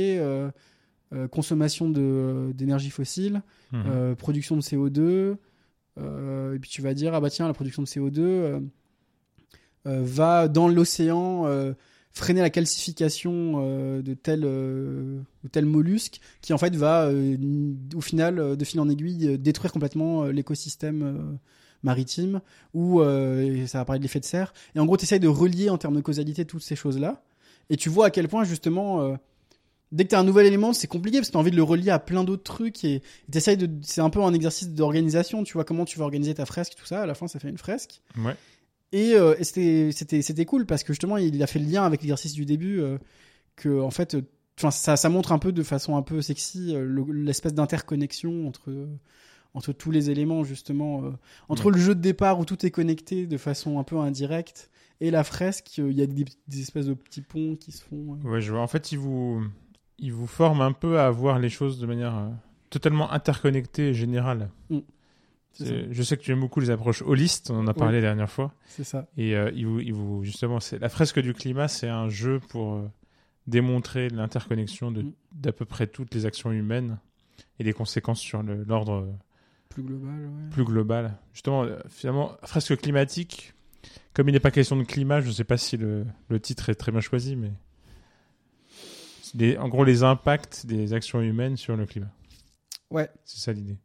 consommation 1.30 1.88
d'énergie 1.90 2.90
fossile, 2.90 3.42
Mhm. 3.72 4.14
production 4.16 4.56
de 4.56 4.61
CO2, 4.62 5.37
euh, 5.98 6.54
et 6.54 6.58
puis 6.58 6.70
tu 6.70 6.82
vas 6.82 6.94
dire, 6.94 7.14
ah 7.14 7.20
bah 7.20 7.30
tiens, 7.30 7.46
la 7.46 7.54
production 7.54 7.82
de 7.82 7.88
CO2 7.88 8.18
euh, 8.20 8.56
euh, 8.56 8.61
va 9.84 10.48
dans 10.48 10.68
l'océan 10.68 11.46
euh, 11.46 11.72
freiner 12.12 12.40
la 12.40 12.50
calcification 12.50 13.54
euh, 13.62 14.02
de 14.02 14.14
tel, 14.14 14.42
euh, 14.44 15.20
de 15.44 15.48
tel 15.48 15.66
mollusque, 15.66 16.20
qui 16.40 16.52
en 16.52 16.58
fait 16.58 16.74
va, 16.74 17.04
euh, 17.06 17.36
au 17.94 18.00
final, 18.00 18.38
euh, 18.38 18.56
de 18.56 18.64
fil 18.64 18.80
en 18.80 18.88
aiguille, 18.88 19.28
euh, 19.28 19.38
détruire 19.38 19.72
complètement 19.72 20.24
euh, 20.24 20.32
l'écosystème 20.32 21.02
euh, 21.02 21.36
maritime, 21.82 22.40
ou 22.74 23.00
euh, 23.00 23.66
ça 23.66 23.78
va 23.78 23.84
parler 23.84 24.00
de 24.00 24.04
l'effet 24.04 24.20
de 24.20 24.24
serre. 24.24 24.52
Et 24.74 24.80
en 24.80 24.86
gros, 24.86 24.96
tu 24.96 25.04
essayes 25.04 25.20
de 25.20 25.28
relier 25.28 25.70
en 25.70 25.78
termes 25.78 25.96
de 25.96 26.00
causalité 26.00 26.44
toutes 26.44 26.62
ces 26.62 26.76
choses-là, 26.76 27.22
et 27.70 27.76
tu 27.76 27.88
vois 27.88 28.06
à 28.06 28.10
quel 28.10 28.28
point, 28.28 28.44
justement... 28.44 29.00
euh, 29.02 29.16
Dès 29.90 30.04
que 30.04 30.10
tu 30.10 30.16
as 30.16 30.18
un 30.18 30.24
nouvel 30.24 30.44
élément, 30.44 30.74
c'est 30.74 30.86
compliqué 30.86 31.16
parce 31.16 31.28
que 31.28 31.32
tu 31.32 31.38
as 31.38 31.40
envie 31.40 31.50
de 31.50 31.56
le 31.56 31.62
relier 31.62 31.88
à 31.88 31.98
plein 31.98 32.22
d'autres 32.22 32.42
trucs 32.42 32.84
et 32.84 33.00
t'essayes 33.30 33.56
de. 33.56 33.70
C'est 33.80 34.02
un 34.02 34.10
peu 34.10 34.22
un 34.22 34.34
exercice 34.34 34.68
d'organisation. 34.68 35.44
Tu 35.44 35.54
vois 35.54 35.64
comment 35.64 35.86
tu 35.86 35.98
vas 35.98 36.04
organiser 36.04 36.34
ta 36.34 36.44
fresque, 36.44 36.74
tout 36.76 36.84
ça. 36.84 37.00
À 37.00 37.06
la 37.06 37.14
fin, 37.14 37.26
ça 37.26 37.38
fait 37.38 37.48
une 37.48 37.56
fresque. 37.56 38.02
Et, 38.92 39.14
euh, 39.14 39.35
et 39.38 39.44
c'était 39.44 39.90
c'était 39.92 40.22
c'était 40.22 40.44
cool 40.46 40.64
parce 40.66 40.83
que 40.83 40.92
justement, 40.92 41.16
il 41.18 41.42
a 41.42 41.46
fait 41.46 41.59
le 41.59 41.70
lien 41.70 41.85
avec 41.85 42.01
l'exercice 42.03 42.33
du 42.33 42.44
début 42.46 42.81
euh, 42.81 42.98
que 43.57 43.81
en 43.81 43.90
fait, 43.90 44.14
euh, 44.14 44.22
enfin 44.59 44.70
ça 44.70 44.96
ça 44.96 45.09
montre 45.09 45.33
un 45.33 45.38
peu 45.38 45.53
de 45.53 45.62
façon 45.62 45.96
un 45.96 46.03
peu 46.03 46.22
sexy 46.22 46.72
le- 46.74 47.05
l'espèce 47.12 47.55
d'interconnexion 47.55 48.48
entre 48.48 48.88
entre 49.55 49.72
tous 49.72 49.90
les 49.90 50.11
éléments 50.11 50.44
justement 50.44 51.03
entre 51.48 51.70
le 51.70 51.79
jeu 51.79 51.94
de 51.94 52.01
départ 52.01 52.38
où 52.38 52.44
tout 52.44 52.64
est 52.66 52.70
connecté 52.70 53.27
de 53.27 53.37
façon 53.38 53.79
un 53.79 53.83
peu 53.85 53.96
indirecte 53.98 54.70
et 55.01 55.11
la 55.11 55.22
fresque, 55.24 55.79
il 55.79 55.92
y 55.92 56.03
a 56.03 56.07
des, 56.07 56.24
des 56.48 56.61
espèces 56.61 56.87
de 56.87 56.94
petits 56.94 57.22
ponts 57.22 57.55
qui 57.57 57.70
se 57.72 57.83
font. 57.85 58.18
Ouais, 58.24 58.40
je 58.40 58.51
vois. 58.51 58.61
En 58.61 58.66
fait, 58.66 58.90
il 58.90 58.98
vous, 58.98 59.42
il 59.98 60.12
vous 60.12 60.27
forme 60.27 60.61
un 60.61 60.72
peu 60.72 60.98
à 60.98 61.09
voir 61.11 61.38
les 61.38 61.48
choses 61.51 61.79
de 61.79 61.87
manière 61.87 62.31
totalement 62.68 63.11
interconnecté 63.12 63.90
et 63.90 63.94
général. 63.94 64.51
Mm. 64.70 64.79
Je 65.61 66.02
sais 66.02 66.16
que 66.16 66.22
tu 66.22 66.30
aimes 66.32 66.40
beaucoup 66.40 66.61
les 66.61 66.70
approches 66.70 67.02
holistes, 67.02 67.50
on 67.50 67.58
en 67.58 67.66
a 67.66 67.74
parlé 67.74 67.96
la 68.00 68.08
dernière 68.08 68.30
fois. 68.30 68.54
C'est 68.66 68.84
ça. 68.84 69.08
Et 69.16 69.34
euh, 69.37 69.50
il 69.54 69.66
vous, 69.66 69.80
il 69.80 69.92
vous- 69.92 70.22
justement, 70.24 70.61
c'est 70.61 70.78
la 70.78 70.88
fresque 70.88 71.18
du 71.20 71.34
climat, 71.34 71.66
c'est 71.68 71.88
un 71.88 72.08
jeu 72.08 72.38
pour 72.38 72.74
euh, 72.74 72.88
démontrer 73.48 74.08
l'interconnexion 74.08 74.90
Mm. 74.92 75.12
d'à 75.32 75.52
peu 75.52 75.64
près 75.64 75.87
toutes 75.88 76.14
les 76.14 76.26
actions 76.26 76.52
humaines 76.52 76.98
et 77.58 77.64
les 77.64 77.72
conséquences 77.72 78.20
sur 78.20 78.42
l'ordre 78.42 78.92
euh, 79.02 79.12
Plus 79.68 79.82
global, 79.82 80.20
ouais. 80.26 80.50
plus 80.50 80.64
global. 80.64 81.18
Justement, 81.32 81.64
euh, 81.64 81.78
finalement, 81.88 82.37
fresque 82.44 82.76
climatique, 82.76 83.54
comme 84.14 84.28
il 84.28 84.32
n'est 84.32 84.40
pas 84.40 84.50
question 84.52 84.76
de 84.76 84.84
climat, 84.84 85.20
je 85.20 85.28
ne 85.28 85.32
sais 85.32 85.44
pas 85.44 85.56
si 85.56 85.76
le, 85.76 86.06
le 86.28 86.38
titre 86.40 86.68
est 86.68 86.74
très 86.76 86.92
bien 86.92 87.00
choisi, 87.00 87.34
mais 87.37 87.52
les- 89.34 89.56
en 89.58 89.68
gros, 89.68 89.84
les 89.84 90.02
impacts 90.04 90.66
des 90.66 90.92
actions 90.92 91.20
humaines 91.20 91.56
sur 91.56 91.76
le 91.76 91.84
climat. 91.87 92.11
Ouais. 92.90 93.08
C'est 93.24 93.40
ça 93.40 93.52
l'idée. 93.52 93.76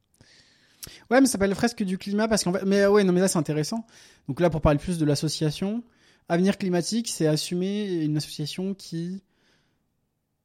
Ouais, 1.09 1.21
mais 1.21 1.27
ça 1.27 1.33
s'appelle 1.33 1.55
fresque 1.55 1.83
du 1.83 1.97
climat 1.97 2.27
parce 2.27 2.43
qu'en 2.43 2.53
fait, 2.53 2.65
mais 2.65 2.85
ouais, 2.85 3.03
non, 3.03 3.13
mais 3.13 3.21
là 3.21 3.27
c'est 3.27 3.39
intéressant. 3.39 3.85
Donc 4.27 4.39
là, 4.39 4.49
pour 4.49 4.61
parler 4.61 4.79
plus 4.79 4.97
de 4.97 5.05
l'association, 5.05 5.83
Avenir 6.29 6.57
Climatique, 6.57 7.09
c'est 7.09 7.27
assumer 7.27 8.03
une 8.03 8.17
association 8.17 8.73
qui 8.73 9.23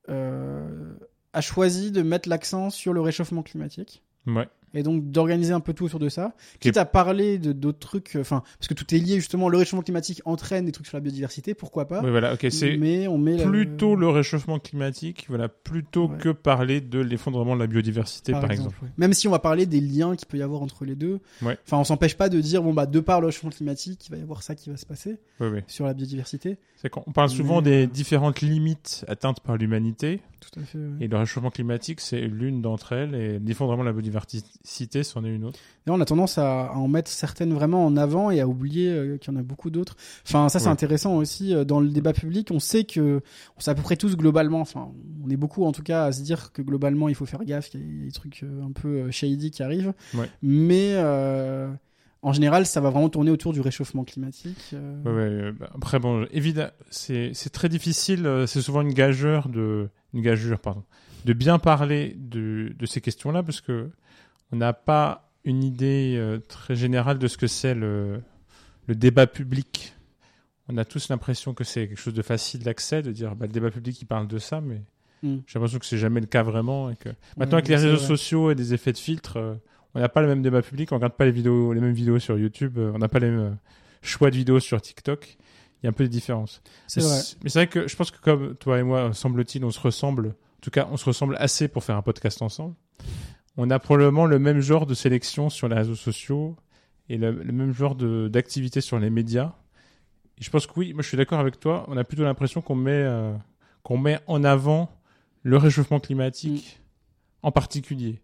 euh, 0.09 0.95
a 1.33 1.41
choisi 1.41 1.93
de 1.93 2.03
mettre 2.03 2.29
l'accent 2.29 2.71
sur 2.71 2.93
le 2.93 3.01
réchauffement 3.01 3.43
climatique 3.43 4.03
Ouais. 4.27 4.49
Et 4.75 4.83
donc 4.83 5.11
d'organiser 5.11 5.53
un 5.53 5.61
peu 5.61 5.73
tout 5.73 5.85
autour 5.85 5.99
de 6.01 6.09
ça. 6.09 6.35
Quitte 6.61 6.77
à 6.77 6.85
parler 6.85 7.39
de 7.39 7.53
d'autres 7.53 7.79
trucs, 7.79 8.17
euh, 8.17 8.21
enfin, 8.21 8.43
parce 8.59 8.69
que 8.69 8.75
tout 8.75 8.95
est 8.95 8.99
lié 8.99 9.17
justement, 9.17 9.49
le 9.49 9.57
réchauffement 9.59 9.83
climatique 9.83 10.21
entraîne 10.25 10.65
des 10.67 10.73
trucs 10.73 10.87
sur 10.87 10.97
la 10.97 11.01
biodiversité, 11.01 11.55
pourquoi 11.55 11.87
pas 11.89 12.03
Ouais, 12.03 12.11
voilà, 12.11 12.35
ok, 12.35 12.47
c'est 12.51 12.77
Mais 12.77 13.09
on 13.09 13.19
met 13.19 13.37
la- 13.37 13.47
plutôt 13.47 13.97
le 13.97 14.09
réchauffement 14.09 14.59
climatique, 14.59 15.27
voilà, 15.29 15.49
plutôt 15.49 16.09
Ouais. 16.09 16.19
que 16.19 16.29
parler 16.31 16.81
de 16.81 16.99
l'effondrement 17.01 17.55
de 17.55 17.61
la 17.61 17.67
biodiversité, 17.67 18.33
par, 18.33 18.51
exemple. 18.51 18.77
ouais. 18.83 18.89
Même 18.99 19.13
si 19.15 19.27
on 19.29 19.31
va 19.31 19.39
parler 19.39 19.67
des 19.67 19.81
liens 19.81 20.17
qu'il 20.17 20.27
peut 20.29 20.39
y 20.39 20.43
avoir 20.43 20.63
entre 20.63 20.85
les 20.85 20.95
deux. 20.95 21.21
Ouais. 21.43 21.59
Enfin, 21.67 21.79
on 21.79 21.85
s'empêche 21.85 22.17
pas 22.17 22.29
de 22.29 22.41
dire, 22.41 22.63
bon, 22.63 22.73
bah, 22.75 22.87
de 22.87 23.01
par 23.01 23.21
le 23.21 23.27
réchauffement 23.27 23.51
climatique, 23.51 24.07
il 24.07 24.11
va 24.11 24.17
y 24.19 24.23
avoir 24.23 24.43
ça 24.43 24.55
qui 24.55 24.71
va 24.71 24.77
se 24.77 24.87
passer 24.87 25.19
sur 25.67 25.87
la 25.87 25.95
biodiversité. 25.95 26.59
C'est 26.77 26.91
qu'on 26.91 27.01
parle 27.13 27.29
souvent 27.29 27.57
Mais, 27.57 27.71
des 27.71 27.85
euh, 27.85 27.87
différentes 27.89 28.41
limites 28.41 29.05
atteintes 29.09 29.41
par 29.41 29.57
l'humanité, 29.57 30.21
Tout 30.41 30.61
à 30.61 30.65
fait. 30.65 30.79
ouais. 30.79 30.85
et 31.01 31.09
le 31.09 31.17
réchauffement 31.17 31.51
climatique, 31.51 32.01
c'est 32.01 32.21
l'une 32.21 32.63
d'entre 32.63 32.93
elles, 32.93 33.15
et 33.15 33.39
l'effondrement 33.39 33.83
de 33.83 33.89
la 33.89 33.93
biodiversité, 33.93 35.03
c'en 35.03 35.25
est 35.25 35.35
une 35.35 35.45
autre. 35.45 35.59
Et 35.87 35.91
on 35.91 36.01
a 36.01 36.05
tendance 36.05 36.39
à, 36.39 36.73
en 36.75 36.87
mettre 36.89 37.11
certaines 37.11 37.53
vraiment 37.53 37.85
en 37.85 37.97
avant 37.97 38.31
et 38.31 38.41
à 38.41 38.47
oublier 38.49 38.91
euh, 38.91 39.17
qu'il 39.19 39.33
y 39.33 39.37
en 39.37 39.41
a 39.41 39.43
beaucoup 39.43 39.71
d'autres. 39.71 39.97
Enfin, 40.27 40.49
ça, 40.49 40.59
c'est 40.59 40.67
Ouais. 40.67 40.73
intéressant 40.73 41.17
aussi. 41.17 41.55
euh, 41.55 41.65
Dans 41.65 41.81
le 41.81 41.89
débat 41.89 42.13
public, 42.13 42.49
on 42.51 42.61
sait 42.61 42.85
que, 42.85 43.21
on 43.57 43.61
sait 43.61 43.71
à 43.71 43.75
peu 43.75 43.83
près 43.83 43.97
tous 43.97 44.17
globalement, 44.17 44.61
enfin, 44.61 44.91
on 45.25 45.31
est 45.31 45.37
beaucoup 45.37 45.65
en 45.65 45.73
tout 45.73 45.83
cas 45.83 46.05
à 46.05 46.13
se 46.13 46.23
dire 46.23 46.53
que 46.53 46.63
globalement, 46.63 47.09
il 47.09 47.15
faut 47.15 47.27
faire 47.27 47.45
gaffe, 47.45 47.71
qu'il 47.71 47.81
y 47.81 48.03
a- 48.03 48.05
des 48.07 48.13
trucs 48.13 48.43
euh, 48.43 48.63
un 48.63 48.73
peu 48.73 49.11
shady 49.11 49.51
qui 49.51 49.63
arrivent. 49.63 49.93
Ouais. 50.15 50.29
Mais, 50.43 50.93
euh, 50.95 51.69
en 52.23 52.33
général, 52.33 52.67
ça 52.67 52.81
va 52.81 52.91
vraiment 52.91 53.09
tourner 53.09 53.31
autour 53.31 53.53
du 53.53 53.61
réchauffement 53.61 54.05
climatique. 54.05 54.71
euh, 54.73 55.03
Ouais, 55.05 55.11
ouais, 55.13 55.21
euh, 55.49 55.53
bah, 55.53 55.71
après, 55.75 55.99
bon, 55.99 56.27
évidemment, 56.33 56.71
c'est 56.91 57.33
très 57.53 57.69
difficile, 57.69 58.27
euh, 58.27 58.47
c'est 58.47 58.61
souvent 58.63 58.81
une 58.83 58.93
gageure 58.93 59.49
de, 59.49 59.89
une 60.15 60.23
gageure, 60.23 60.59
pardon, 60.59 60.83
de 61.25 61.33
bien 61.33 61.59
parler 61.59 62.15
de, 62.19 62.75
de 62.79 62.87
ces 62.87 63.01
questions-là, 63.01 63.43
parce 63.43 63.61
que 63.61 63.91
on 64.53 64.57
n'a 64.57 64.73
pas 64.73 65.31
une 65.45 65.63
idée 65.63 66.15
euh, 66.19 66.39
très 66.39 66.75
générale 66.75 67.19
de 67.19 67.29
ce 67.29 67.37
que 67.37 67.47
c'est 67.47 67.75
le, 67.75 68.21
le 68.87 68.95
débat 68.95 69.27
public. 69.27 69.95
On 70.69 70.77
a 70.77 70.85
tous 70.85 71.09
l'impression 71.09 71.55
que 71.55 71.65
c'est 71.65 71.89
quelque 71.89 72.01
chose 72.01 72.15
de 72.15 72.23
facile 72.23 72.63
d'accès, 72.63 73.01
de 73.03 73.13
dire, 73.13 73.35
bah, 73.37 73.47
le 73.47 73.53
débat 73.53 73.71
public, 73.71 74.01
il 74.03 74.07
parle 74.07 74.27
de 74.29 74.39
ça, 74.39 74.61
mais 74.61 74.83
Mm. 75.21 75.39
j'ai 75.49 75.59
l'impression 75.59 75.81
que 75.81 75.87
c'est 75.87 75.99
jamais 75.99 76.21
le 76.21 76.27
cas 76.27 76.45
vraiment, 76.45 76.91
et 76.91 76.95
que 76.97 77.09
maintenant, 77.37 77.57
Ouais, 77.57 77.65
avec 77.65 77.69
les 77.69 77.75
réseaux 77.75 77.97
vrai. 77.97 78.07
sociaux 78.07 78.53
et 78.53 78.55
des 78.55 78.73
effets 78.73 78.93
de 78.93 78.99
filtre, 78.99 79.37
euh, 79.37 79.55
on 79.95 80.01
n'a 80.01 80.09
pas 80.09 80.21
le 80.23 80.29
même 80.29 80.43
débat 80.43 80.63
public, 80.63 80.93
on 80.93 80.97
regarde 80.97 81.15
pas 81.15 81.25
les 81.25 81.31
vidéos, 81.33 81.73
les 81.73 81.81
mêmes 81.81 81.93
vidéos 81.93 82.19
sur 82.19 82.39
YouTube, 82.39 82.79
euh, 82.79 82.93
on 82.95 82.99
n'a 82.99 83.09
pas 83.09 83.19
les 83.19 83.31
mêmes 83.31 83.41
euh, 83.41 83.51
choix 84.03 84.31
de 84.31 84.37
vidéos 84.37 84.61
sur 84.61 84.81
TikTok. 84.81 85.37
Il 85.83 85.85
y 85.85 85.87
a 85.87 85.91
un 85.91 85.93
peu 85.93 86.05
de 86.05 86.09
différence. 86.09 86.61
C'est 86.89 87.01
mais 87.01 87.07
vrai. 87.07 87.21
c- 87.21 87.37
Mais 87.43 87.51
c'est 87.51 87.59
vrai 87.61 87.67
que 87.69 87.87
je 87.89 87.95
pense 87.97 88.11
que 88.11 88.21
comme 88.21 88.57
toi 88.57 88.79
et 88.79 88.83
moi, 88.83 89.13
semble-t-il, 89.13 89.65
on 89.65 89.71
se 89.71 89.79
ressemble. 89.81 90.29
En 90.29 90.61
tout 90.61 90.71
cas, 90.71 90.89
on 90.91 90.97
se 90.97 91.05
ressemble 91.05 91.37
assez 91.39 91.69
pour 91.69 91.85
faire 91.85 91.97
un 91.97 92.03
podcast 92.03 92.43
ensemble. 92.43 92.75
On 93.57 93.71
a 93.71 93.79
probablement 93.79 94.27
le 94.27 94.39
même 94.39 94.61
genre 94.61 94.87
de 94.87 94.95
sélection 94.95 95.51
sur 95.51 95.69
les 95.69 95.77
réseaux 95.77 95.95
sociaux 95.95 96.57
et 97.09 97.17
le, 97.17 97.31
le 97.31 97.53
même 97.53 97.73
genre 97.73 97.95
d'activité 97.95 98.81
sur 98.81 98.99
les 98.99 99.09
médias. 99.11 99.55
Et 100.39 100.45
je 100.45 100.51
pense 100.51 100.67
que 100.67 100.73
oui, 100.77 100.93
moi 100.95 101.03
je 101.03 101.09
suis 101.09 101.17
d'accord 101.17 101.39
avec 101.41 101.59
toi. 101.61 101.85
On 101.89 101.97
a 101.97 102.05
plutôt 102.05 102.25
l'impression 102.25 102.61
qu'on 102.61 102.75
met, 102.77 102.91
euh, 102.93 103.33
qu'on 103.85 103.99
met 103.99 104.19
en 104.27 104.43
avant 104.45 104.91
le 105.45 105.57
réchauffement 105.57 106.01
climatique 106.01 106.81
en 107.43 107.53
particulier. 107.53 108.21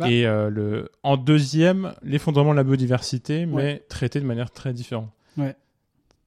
Bah. 0.00 0.10
Et 0.10 0.26
euh, 0.26 0.48
le, 0.50 0.88
en 1.02 1.16
deuxième, 1.16 1.94
l'effondrement 2.02 2.50
de 2.52 2.56
la 2.56 2.64
biodiversité, 2.64 3.46
mais 3.46 3.54
Ouais. 3.54 3.84
traité 3.88 4.18
de 4.20 4.24
manière 4.26 4.50
très 4.50 4.72
différente. 4.72 5.10
Ouais. 5.36 5.54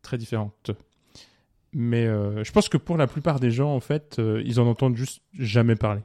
Très 0.04 0.18
différente. 0.18 0.72
Mais 1.74 2.06
euh, 2.06 2.44
je 2.44 2.52
pense 2.52 2.70
que 2.70 2.78
pour 2.78 2.98
la 2.98 3.08
plupart 3.08 3.40
des 3.40 3.50
gens, 3.52 3.74
en 3.76 3.80
fait, 3.80 4.18
euh, 4.20 4.42
ils 4.46 4.60
en 4.60 4.68
entendent 4.68 4.96
juste 4.96 5.22
jamais 5.38 5.76
parler. 5.76 6.02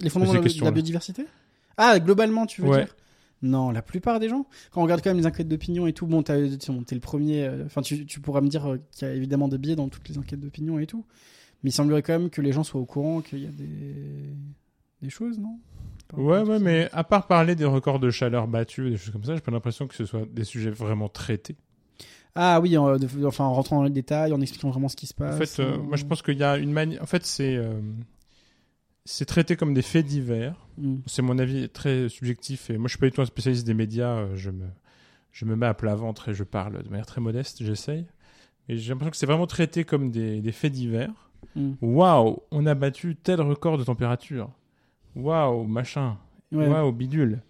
Ces 0.00 0.08
de 0.08 0.18
la- 0.20 0.26
de 0.30 0.32
la 0.34 0.40
questions-là. 0.40 0.70
biodiversité? 0.70 1.26
Ah, 1.76 1.98
globalement, 2.00 2.46
tu 2.46 2.62
veux 2.62 2.68
Ouais. 2.68 2.84
dire? 2.84 2.96
Non, 3.42 3.70
la 3.70 3.82
plupart 3.82 4.18
des 4.18 4.28
gens. 4.28 4.46
Quand 4.72 4.80
on 4.80 4.84
regarde 4.84 5.00
quand 5.02 5.10
même 5.10 5.18
les 5.18 5.26
enquêtes 5.26 5.46
d'opinion 5.46 5.86
et 5.86 5.92
tout, 5.92 6.06
bon, 6.06 6.22
t'es 6.22 6.34
le 6.40 7.00
premier. 7.00 7.44
euh, 7.44 7.66
Enfin, 7.66 7.82
tu, 7.82 8.04
tu 8.06 8.18
pourras 8.20 8.40
me 8.40 8.48
dire 8.48 8.66
euh, 8.66 8.78
qu'il 8.92 9.06
y 9.06 9.10
a 9.10 9.14
évidemment 9.14 9.46
des 9.48 9.58
biais 9.58 9.76
dans 9.76 9.88
toutes 9.88 10.08
les 10.08 10.18
enquêtes 10.18 10.40
d'opinion 10.40 10.78
et 10.78 10.86
tout. 10.86 11.04
Mais 11.62 11.70
il 11.70 11.72
semblerait 11.72 12.02
quand 12.02 12.18
même 12.18 12.30
que 12.30 12.40
les 12.40 12.52
gens 12.52 12.64
soient 12.64 12.80
au 12.80 12.84
courant 12.86 13.20
qu'il 13.20 13.40
y 13.44 13.46
a 13.46 13.50
des, 13.50 14.34
des 15.02 15.10
choses, 15.10 15.38
non? 15.38 15.58
Ouais, 16.14 16.40
ouais, 16.42 16.58
mais 16.58 16.88
à 16.92 17.04
part 17.04 17.26
parler 17.26 17.54
des 17.54 17.66
records 17.66 17.98
de 18.00 18.10
chaleur 18.10 18.48
battus, 18.48 18.90
des 18.90 18.96
choses 18.96 19.12
comme 19.12 19.24
ça, 19.24 19.34
j'ai 19.34 19.40
pas 19.42 19.50
l'impression 19.50 19.86
que 19.86 19.94
ce 19.94 20.06
soit 20.06 20.24
des 20.30 20.44
sujets 20.44 20.70
vraiment 20.70 21.08
traités. 21.08 21.56
Ah 22.34 22.60
oui, 22.60 22.78
en, 22.78 22.96
de- 22.96 23.26
enfin, 23.26 23.44
en 23.44 23.52
rentrant 23.52 23.76
dans 23.76 23.82
les 23.82 23.90
détails, 23.90 24.32
en 24.32 24.40
expliquant 24.40 24.70
vraiment 24.70 24.88
ce 24.88 24.96
qui 24.96 25.06
se 25.06 25.14
passe. 25.14 25.34
En 25.34 25.38
fait, 25.38 25.60
euh, 25.62 25.76
en- 25.76 25.82
moi 25.82 25.96
je 25.96 26.04
pense 26.04 26.22
qu'il 26.22 26.38
y 26.38 26.44
a 26.44 26.56
une 26.56 26.72
manière. 26.72 27.02
En 27.02 27.06
fait, 27.06 27.26
c'est 27.26 27.56
euh, 27.56 27.80
c'est 29.04 29.24
traité 29.24 29.56
comme 29.56 29.74
des 29.74 29.82
faits 29.82 30.06
divers. 30.06 30.54
Hmm. 30.76 30.96
C'est 31.06 31.22
mon 31.22 31.38
avis 31.38 31.68
très 31.68 32.08
subjectif. 32.08 32.70
Et 32.70 32.78
moi, 32.78 32.86
je 32.88 32.92
suis 32.92 32.98
pas 32.98 33.06
du 33.06 33.12
tout 33.12 33.22
un 33.22 33.26
spécialiste 33.26 33.66
des 33.66 33.74
médias. 33.74 34.18
euh, 34.18 34.36
Je 34.36 34.50
me, 34.50 34.64
je 35.32 35.44
me 35.44 35.56
mets 35.56 35.66
à 35.66 35.74
plat 35.74 35.94
ventre 35.94 36.28
et 36.28 36.34
je 36.34 36.44
parle 36.44 36.82
de 36.82 36.88
manière 36.88 37.06
très 37.06 37.20
modeste. 37.20 37.62
J'essaye. 37.64 38.06
Et 38.68 38.76
j'ai 38.76 38.90
l'impression 38.90 39.10
que 39.10 39.16
c'est 39.16 39.26
vraiment 39.26 39.46
traité 39.46 39.84
comme 39.84 40.10
des, 40.10 40.40
des 40.40 40.52
faits 40.52 40.72
divers. 40.72 41.30
Hmm. 41.56 41.72
Waouh, 41.80 42.40
on 42.50 42.66
a 42.66 42.74
battu 42.74 43.16
tel 43.16 43.40
record 43.40 43.78
de 43.78 43.84
température. 43.84 44.50
Waouh, 45.18 45.64
machin. 45.64 46.16
Ouais. 46.52 46.66
Waouh, 46.68 46.92
bidule. 46.92 47.42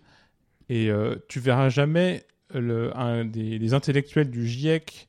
Et 0.68 0.90
euh, 0.90 1.16
tu 1.28 1.38
verras 1.40 1.68
jamais 1.68 2.24
le, 2.52 2.96
un 2.96 3.24
des 3.24 3.58
les 3.58 3.74
intellectuels 3.74 4.30
du 4.30 4.46
GIEC 4.46 5.08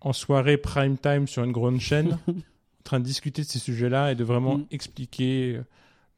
en 0.00 0.12
soirée 0.12 0.56
prime 0.56 0.96
time 0.98 1.26
sur 1.26 1.44
une 1.44 1.52
grande 1.52 1.80
chaîne 1.80 2.18
en 2.28 2.32
train 2.84 3.00
de 3.00 3.04
discuter 3.04 3.42
de 3.42 3.46
ces 3.46 3.58
sujets-là 3.58 4.12
et 4.12 4.14
de 4.14 4.24
vraiment 4.24 4.58
Mm. 4.58 4.66
expliquer, 4.70 5.56
euh, 5.56 5.62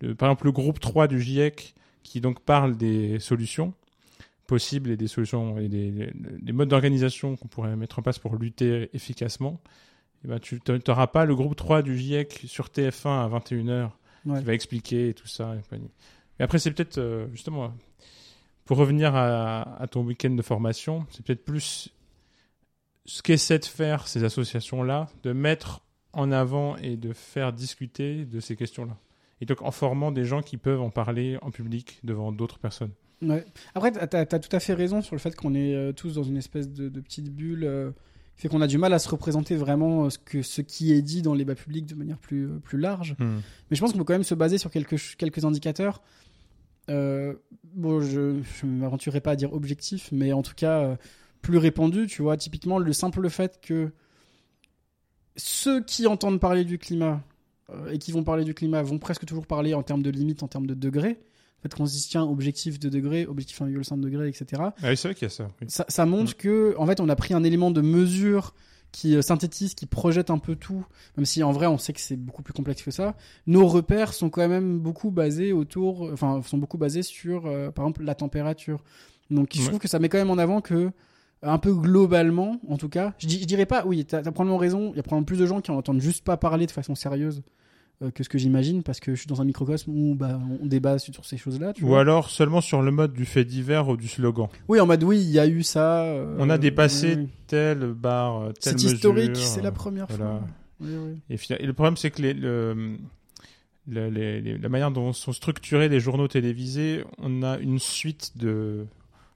le- 0.00 0.14
par 0.14 0.28
exemple, 0.28 0.46
le 0.46 0.52
groupe 0.52 0.80
3 0.80 1.06
du 1.08 1.20
GIEC 1.20 1.74
qui 2.02 2.20
donc 2.20 2.40
parle 2.40 2.76
des 2.76 3.18
solutions 3.20 3.74
possibles 4.46 4.90
et 4.90 4.96
des 4.96 5.06
solutions 5.08 5.58
et 5.58 5.68
des, 5.68 5.90
des- 5.90 6.12
des 6.40 6.52
modes 6.52 6.68
d'organisation 6.68 7.36
qu'on 7.36 7.48
pourrait 7.48 7.76
mettre 7.76 7.98
en 7.98 8.02
place 8.02 8.18
pour 8.18 8.36
lutter 8.36 8.90
efficacement. 8.94 9.60
Et 10.24 10.28
ben, 10.28 10.38
tu 10.38 10.60
n'auras 10.86 11.06
pas 11.06 11.24
le 11.24 11.34
groupe 11.34 11.56
3 11.56 11.82
du 11.82 11.96
GIEC 11.98 12.42
sur 12.46 12.66
TF1 12.68 13.24
à 13.24 13.28
21h 13.28 13.90
Ouais. 14.26 14.38
qui 14.38 14.44
va 14.44 14.54
expliquer 14.54 15.08
et 15.10 15.14
tout 15.14 15.28
ça. 15.28 15.54
Et. 15.72 15.76
Et 16.38 16.42
après, 16.42 16.58
c'est 16.58 16.70
peut-être, 16.70 16.98
euh, 16.98 17.26
justement, 17.32 17.74
pour 18.64 18.78
revenir 18.78 19.14
à, 19.14 19.80
à 19.80 19.86
ton 19.86 20.02
week-end 20.02 20.30
de 20.30 20.42
formation, 20.42 21.06
c'est 21.10 21.24
peut-être 21.24 21.44
plus 21.44 21.90
ce 23.04 23.22
qu'essaient 23.22 23.58
de 23.58 23.64
faire 23.64 24.08
ces 24.08 24.24
associations-là, 24.24 25.08
de 25.22 25.32
mettre 25.32 25.82
en 26.12 26.32
avant 26.32 26.76
et 26.76 26.96
de 26.96 27.12
faire 27.12 27.52
discuter 27.52 28.24
de 28.24 28.40
ces 28.40 28.56
questions-là. 28.56 28.96
Et 29.40 29.46
donc 29.46 29.62
en 29.62 29.70
formant 29.70 30.12
des 30.12 30.24
gens 30.24 30.42
qui 30.42 30.56
peuvent 30.56 30.80
en 30.80 30.90
parler 30.90 31.38
en 31.42 31.50
public 31.50 31.98
devant 32.04 32.32
d'autres 32.32 32.58
personnes. 32.58 32.92
Ouais. 33.22 33.44
Après, 33.74 33.92
t'as 33.92 34.20
as, 34.20 34.38
tout 34.38 34.54
à 34.54 34.60
fait 34.60 34.74
raison 34.74 35.02
sur 35.02 35.14
le 35.14 35.20
fait 35.20 35.34
qu'on 35.36 35.54
est 35.54 35.74
euh, 35.74 35.92
tous 35.92 36.14
dans 36.14 36.22
une 36.22 36.36
espèce 36.36 36.70
de, 36.70 36.88
de 36.88 37.00
petite 37.00 37.30
bulle, 37.34 37.64
euh, 37.64 37.90
fait 38.40 38.48
qu'on 38.48 38.60
a 38.60 38.66
du 38.66 38.78
mal 38.78 38.92
à 38.92 38.98
se 38.98 39.08
représenter 39.08 39.56
vraiment 39.56 40.04
euh, 40.04 40.10
ce, 40.10 40.18
que, 40.18 40.42
ce 40.42 40.62
qui 40.62 40.92
est 40.92 41.02
dit 41.02 41.22
dans 41.22 41.34
les 41.34 41.44
débats 41.44 41.54
publics 41.54 41.86
de 41.86 41.94
manière 41.94 42.18
plus, 42.18 42.46
euh, 42.46 42.58
plus 42.58 42.78
large. 42.78 43.14
Mais 43.18 43.76
je 43.76 43.80
pense 43.80 43.92
qu'on 43.92 43.98
peut 43.98 44.04
quand 44.04 44.14
même 44.14 44.24
se 44.24 44.34
baser 44.34 44.58
sur 44.58 44.70
quelques, 44.70 44.96
quelques 45.16 45.44
indicateurs. 45.44 46.02
Euh, 46.90 47.34
bon, 47.74 48.00
je 48.00 48.40
ne 48.64 48.70
m'aventurerai 48.78 49.20
pas 49.20 49.32
à 49.32 49.36
dire 49.36 49.52
objectif, 49.52 50.08
mais 50.12 50.32
en 50.32 50.42
tout 50.42 50.54
cas 50.54 50.82
euh, 50.82 50.96
plus 51.42 51.58
répandu. 51.58 52.06
Tu 52.06 52.22
vois, 52.22 52.36
typiquement 52.36 52.78
le 52.78 52.92
simple 52.92 53.28
fait 53.30 53.60
que 53.60 53.92
ceux 55.36 55.82
qui 55.82 56.06
entendent 56.06 56.40
parler 56.40 56.64
du 56.64 56.78
climat 56.78 57.22
euh, 57.70 57.92
et 57.92 57.98
qui 57.98 58.12
vont 58.12 58.24
parler 58.24 58.44
du 58.44 58.54
climat 58.54 58.82
vont 58.82 58.98
presque 58.98 59.24
toujours 59.24 59.46
parler 59.46 59.74
en 59.74 59.82
termes 59.82 60.02
de 60.02 60.10
limite, 60.10 60.42
en 60.42 60.48
termes 60.48 60.66
de 60.66 60.74
degrés. 60.74 61.20
En 61.60 61.62
fait, 61.62 61.74
qu'on 61.74 61.84
se 61.86 61.92
dit 61.92 62.06
tiens, 62.08 62.22
objectif 62.22 62.78
2 62.80 62.88
degrés, 62.88 63.26
objectif 63.26 63.60
1,5 63.60 64.00
degré, 64.00 64.28
etc. 64.28 64.62
Ah 64.82 64.96
c'est 64.96 65.08
vrai 65.08 65.14
qu'il 65.14 65.24
y 65.24 65.30
a 65.30 65.34
ça. 65.34 65.50
oui. 65.60 65.66
Ça, 65.68 65.84
ça 65.88 66.06
montre 66.06 66.36
que, 66.36 66.74
en 66.78 66.86
fait, 66.86 67.00
on 67.00 67.08
a 67.10 67.16
pris 67.16 67.34
un 67.34 67.44
élément 67.44 67.70
de 67.70 67.82
mesure 67.82 68.54
qui 68.92 69.14
euh, 69.14 69.22
synthétise, 69.22 69.74
qui 69.74 69.86
projette 69.86 70.30
un 70.30 70.38
peu 70.38 70.56
tout, 70.56 70.84
même 71.16 71.24
si 71.26 71.42
en 71.44 71.52
vrai 71.52 71.66
on 71.68 71.78
sait 71.78 71.92
que 71.92 72.00
c'est 72.00 72.16
beaucoup 72.16 72.42
plus 72.42 72.52
complexe 72.54 72.82
que 72.82 72.90
ça. 72.90 73.14
Nos 73.46 73.66
repères 73.68 74.12
sont 74.14 74.30
quand 74.30 74.48
même 74.48 74.78
beaucoup 74.80 75.10
basés 75.12 75.52
autour, 75.52 76.10
enfin 76.12 76.40
sont 76.44 76.58
beaucoup 76.58 76.78
basés 76.78 77.02
sur, 77.02 77.46
euh, 77.46 77.70
par 77.70 77.84
exemple, 77.84 78.02
la 78.04 78.14
température. 78.16 78.82
Donc 79.30 79.50
je 79.54 79.60
Ouais. 79.60 79.68
trouve 79.68 79.78
que 79.78 79.86
ça 79.86 79.98
met 80.00 80.08
quand 80.08 80.18
même 80.18 80.30
en 80.30 80.38
avant 80.38 80.60
que 80.60 80.90
un 81.42 81.58
peu 81.58 81.72
globalement, 81.72 82.60
en 82.68 82.76
tout 82.78 82.88
cas, 82.88 83.14
je, 83.18 83.26
dirais 83.26 83.64
pas, 83.66 83.84
oui, 83.86 84.04
t'as 84.04 84.18
as 84.18 84.22
probablement 84.32 84.58
raison, 84.58 84.90
il 84.92 84.96
y 84.96 85.00
a 85.00 85.02
probablement 85.02 85.24
plus 85.24 85.38
de 85.38 85.46
gens 85.46 85.60
qui 85.60 85.70
en 85.70 85.76
entendent 85.76 86.00
juste 86.00 86.24
pas 86.24 86.36
parler 86.36 86.66
de 86.66 86.70
façon 86.72 86.94
sérieuse 86.94 87.42
que 88.14 88.24
ce 88.24 88.28
que 88.30 88.38
j'imagine, 88.38 88.82
parce 88.82 88.98
que 88.98 89.14
je 89.14 89.20
suis 89.20 89.26
dans 89.26 89.40
un 89.42 89.44
microcosme 89.44 89.90
où 89.94 90.14
bah, 90.14 90.40
on 90.62 90.64
débat 90.66 90.98
sur 90.98 91.24
ces 91.26 91.36
choses-là. 91.36 91.74
Ou 91.82 91.86
vois. 91.88 92.00
alors 92.00 92.30
seulement 92.30 92.60
sur 92.62 92.80
le 92.80 92.90
mode 92.90 93.12
du 93.12 93.26
fait 93.26 93.44
divers 93.44 93.88
ou 93.88 93.96
du 93.98 94.08
slogan. 94.08 94.48
Oui, 94.68 94.80
en 94.80 94.86
mode 94.86 95.02
oui, 95.02 95.18
il 95.20 95.30
y 95.30 95.38
a 95.38 95.46
eu 95.46 95.62
ça. 95.62 96.04
euh, 96.04 96.34
On 96.38 96.48
a 96.48 96.56
dépassé 96.56 97.14
oui, 97.16 97.22
oui. 97.24 97.28
Telle 97.46 97.92
barre, 97.92 98.52
telle 98.60 98.78
C'est 98.80 98.86
historique, 98.92 99.36
c'est 99.36 99.60
la 99.60 99.72
première 99.72 100.06
voilà. 100.06 100.38
fois. 100.38 100.48
Oui, 100.80 100.92
oui. 101.28 101.36
Et, 101.58 101.66
le 101.66 101.72
problème, 101.74 101.98
c'est 101.98 102.10
que 102.10 102.22
les, 102.22 102.32
le, 102.32 102.96
le- 103.86 104.08
les- 104.08 104.40
les- 104.40 104.56
la 104.56 104.68
manière 104.70 104.90
dont 104.90 105.12
sont 105.12 105.32
structurés 105.32 105.90
les 105.90 106.00
journaux 106.00 106.28
télévisés, 106.28 107.04
on 107.18 107.42
a 107.42 107.58
une 107.58 107.78
suite 107.78 108.32
de, 108.38 108.86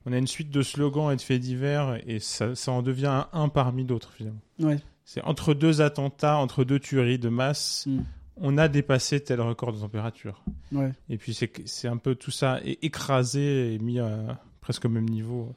on 0.07 0.13
a 0.13 0.17
une 0.17 0.27
suite 0.27 0.51
de 0.51 0.63
slogans 0.63 1.13
et 1.13 1.17
de 1.17 1.21
faits 1.21 1.41
divers, 1.41 1.99
et 2.07 2.19
ça, 2.19 2.55
ça 2.55 2.73
en 2.73 2.81
devient 2.83 3.07
un, 3.09 3.27
un 3.35 3.49
parmi 3.51 3.85
d'autres 3.85 4.13
finalement. 4.13 4.41
Ouais. 4.61 4.79
C'est 5.05 5.23
entre 5.25 5.53
deux 5.53 5.83
attentats, 5.83 6.39
entre 6.39 6.65
deux 6.65 6.79
tueries 6.79 7.19
de 7.19 7.29
masse, 7.29 7.85
Mm. 7.87 8.01
On 8.37 8.59
a 8.59 8.69
dépassé 8.69 9.21
tel 9.23 9.41
record 9.41 9.73
de 9.73 9.79
température. 9.81 10.43
Ouais. 10.73 10.93
Et 11.09 11.19
puis 11.19 11.35
c'est 11.35 11.89
un 11.89 11.97
peu 11.97 12.15
tout 12.15 12.31
ça 12.31 12.61
écrasé 12.65 13.75
et 13.75 13.79
mis 13.79 13.99
à 14.01 14.41
presque 14.61 14.85
au 14.87 14.89
même 14.89 15.09
niveau. 15.09 15.55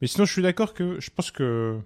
Mais 0.00 0.06
sinon, 0.08 0.24
je 0.24 0.32
suis 0.32 0.42
d'accord 0.42 0.74
que 0.74 1.00
je 1.00 1.10
pense 1.10 1.30
que 1.30 1.78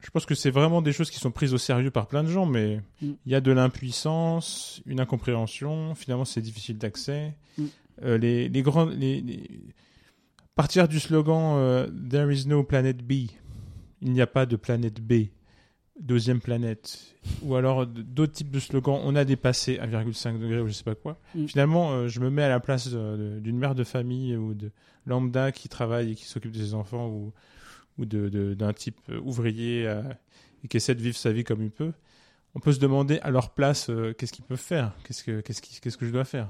je 0.00 0.10
pense 0.10 0.26
que 0.26 0.34
c'est 0.36 0.50
vraiment 0.50 0.82
des 0.82 0.92
choses 0.92 1.10
qui 1.10 1.18
sont 1.18 1.32
prises 1.32 1.52
au 1.54 1.58
sérieux 1.58 1.90
par 1.90 2.06
plein 2.06 2.22
de 2.22 2.28
gens, 2.28 2.46
mais 2.46 2.80
Mm. 3.02 3.12
il 3.26 3.32
y 3.32 3.34
a 3.34 3.40
de 3.40 3.50
l'impuissance, 3.50 4.80
une 4.86 5.00
incompréhension. 5.00 5.94
Finalement, 5.94 6.24
c'est 6.24 6.40
difficile 6.40 6.78
d'accès. 6.78 7.34
Mm. 7.58 7.64
Euh, 8.04 8.18
les, 8.18 8.48
les 8.48 8.62
grands, 8.62 8.84
les, 8.86 9.20
les- 9.20 9.50
partir 10.54 10.86
du 10.86 11.00
slogan 11.00 11.54
euh, 11.56 11.88
There 12.10 12.32
is 12.32 12.46
no 12.46 12.62
planet 12.62 12.98
B, 13.02 13.12
il 14.02 14.12
n'y 14.12 14.20
a 14.20 14.26
pas 14.26 14.46
de 14.46 14.54
planète 14.56 15.00
B, 15.00 15.26
deuxième 16.00 16.40
planète, 16.40 17.14
ou 17.42 17.54
alors 17.56 17.86
d'autres 17.86 18.32
types 18.32 18.50
de 18.50 18.60
slogans. 18.60 19.00
On 19.04 19.16
a 19.16 19.24
dépassé 19.24 19.78
1,5 19.78 20.38
degré 20.38 20.60
ou 20.60 20.66
je 20.68 20.72
sais 20.72 20.84
pas 20.84 20.94
quoi. 20.94 21.18
Mm. 21.34 21.46
Finalement, 21.46 21.92
euh, 21.92 22.08
je 22.08 22.20
me 22.20 22.28
mets 22.30 22.42
à 22.42 22.48
la 22.48 22.60
place 22.60 22.88
de- 22.88 23.16
de- 23.16 23.40
d'une 23.40 23.56
mère 23.58 23.74
de 23.74 23.84
famille 23.84 24.36
ou 24.36 24.52
de 24.54 24.70
lambda 25.06 25.52
qui 25.52 25.68
travaille 25.68 26.12
et 26.12 26.14
qui 26.14 26.24
s'occupe 26.24 26.52
de 26.52 26.58
ses 26.58 26.74
enfants 26.74 27.08
ou, 27.08 27.32
ou 27.98 28.04
de- 28.04 28.28
de- 28.28 28.54
d'un 28.54 28.72
type 28.72 28.98
euh, 29.10 29.20
ouvrier 29.24 29.86
euh, 29.86 30.02
et 30.64 30.68
qui 30.68 30.76
essaie 30.76 30.94
de 30.94 31.02
vivre 31.02 31.16
sa 31.16 31.32
vie 31.32 31.44
comme 31.44 31.62
il 31.62 31.70
peut. 31.70 31.92
On 32.54 32.60
peut 32.60 32.72
se 32.72 32.80
demander 32.80 33.18
à 33.20 33.30
leur 33.30 33.50
place 33.50 33.88
euh, 33.90 34.12
qu'est-ce 34.12 34.32
qu'ils 34.32 34.44
peuvent 34.44 34.58
faire, 34.58 34.92
qu'est-ce 35.04 35.24
que, 35.24 35.40
qu'est-ce, 35.40 35.60
qui- 35.62 35.80
qu'est-ce 35.80 35.96
que 35.96 36.06
je 36.06 36.12
dois 36.12 36.24
faire, 36.24 36.48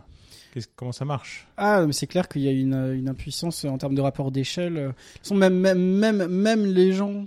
comment 0.77 0.93
ça 0.93 1.05
marche? 1.05 1.47
Ah, 1.57 1.85
mais 1.87 1.93
c'est 1.93 2.07
clair 2.07 2.29
qu'il 2.29 2.43
y 2.43 2.49
a 2.49 2.53
une, 2.53 2.75
une 2.95 3.09
impuissance 3.09 3.65
en 3.65 3.77
termes 3.79 3.95
de 3.95 4.01
rapport 4.01 4.31
d'échelle. 4.33 4.93
De 5.31 5.35
même, 5.37 5.55
même, 5.59 5.79
même, 5.99 6.27
même 6.29 6.65
les 6.65 6.93
gens 6.93 7.27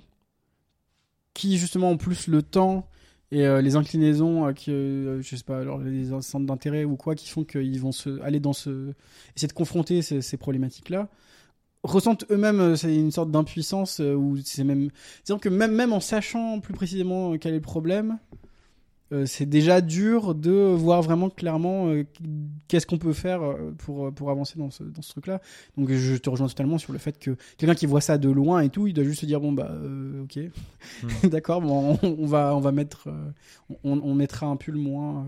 qui, 1.39 1.57
justement, 1.57 1.91
ont 1.91 1.97
plus 1.97 2.27
le 2.27 2.41
temps 2.41 2.85
et 3.31 3.45
euh, 3.45 3.61
les 3.61 3.77
inclinaisons, 3.77 4.47
euh, 4.47 4.51
qui, 4.51 4.71
euh, 4.71 5.21
je 5.21 5.35
sais 5.37 5.43
pas, 5.43 5.59
alors 5.59 5.79
les 5.79 6.09
centres 6.21 6.45
d'intérêt 6.45 6.83
ou 6.83 6.97
quoi, 6.97 7.15
qui 7.15 7.29
font 7.29 7.45
qu'ils 7.45 7.79
vont 7.79 7.93
se, 7.93 8.19
aller 8.21 8.41
dans 8.41 8.51
ce. 8.51 8.93
essayer 9.37 9.47
de 9.47 9.53
confronter 9.53 10.01
ces, 10.01 10.21
ces 10.21 10.35
problématiques-là, 10.35 11.07
ressentent 11.83 12.25
eux-mêmes 12.29 12.59
euh, 12.59 12.75
c'est 12.75 12.93
une 12.93 13.11
sorte 13.11 13.31
d'impuissance 13.31 13.99
ou 13.99 14.37
c'est 14.43 14.65
même. 14.65 14.89
Disons 15.25 15.39
que 15.39 15.47
même, 15.47 15.73
même 15.73 15.93
en 15.93 16.01
sachant 16.01 16.59
plus 16.59 16.73
précisément 16.73 17.37
quel 17.37 17.53
est 17.53 17.57
le 17.57 17.61
problème, 17.61 18.19
euh, 19.11 19.25
c'est 19.25 19.45
déjà 19.45 19.81
dur 19.81 20.35
de 20.35 20.51
voir 20.51 21.01
vraiment 21.01 21.29
clairement 21.29 21.87
euh, 21.87 22.05
qu'est-ce 22.67 22.85
qu'on 22.85 22.97
peut 22.97 23.13
faire 23.13 23.41
euh, 23.41 23.71
pour, 23.79 24.13
pour 24.13 24.29
avancer 24.29 24.59
dans 24.59 24.69
ce, 24.69 24.83
dans 24.83 25.01
ce 25.01 25.11
truc-là. 25.11 25.41
Donc 25.77 25.91
je 25.91 26.15
te 26.15 26.29
rejoins 26.29 26.47
totalement 26.47 26.77
sur 26.77 26.93
le 26.93 26.99
fait 26.99 27.17
que 27.17 27.35
quelqu'un 27.57 27.75
qui 27.75 27.85
voit 27.85 28.01
ça 28.01 28.17
de 28.17 28.29
loin 28.29 28.61
et 28.61 28.69
tout, 28.69 28.87
il 28.87 28.93
doit 28.93 29.03
juste 29.03 29.21
se 29.21 29.25
dire 29.25 29.39
bon 29.41 29.51
bah 29.51 29.69
euh, 29.71 30.23
ok, 30.23 30.39
d'accord, 31.29 31.61
bon, 31.61 31.97
on, 32.03 32.15
on 32.19 32.25
va 32.25 32.55
on 32.55 32.59
va 32.59 32.71
mettre, 32.71 33.09
on, 33.83 33.99
on 33.99 34.13
mettra 34.13 34.45
un 34.47 34.55
pull 34.55 34.75
moins 34.75 35.25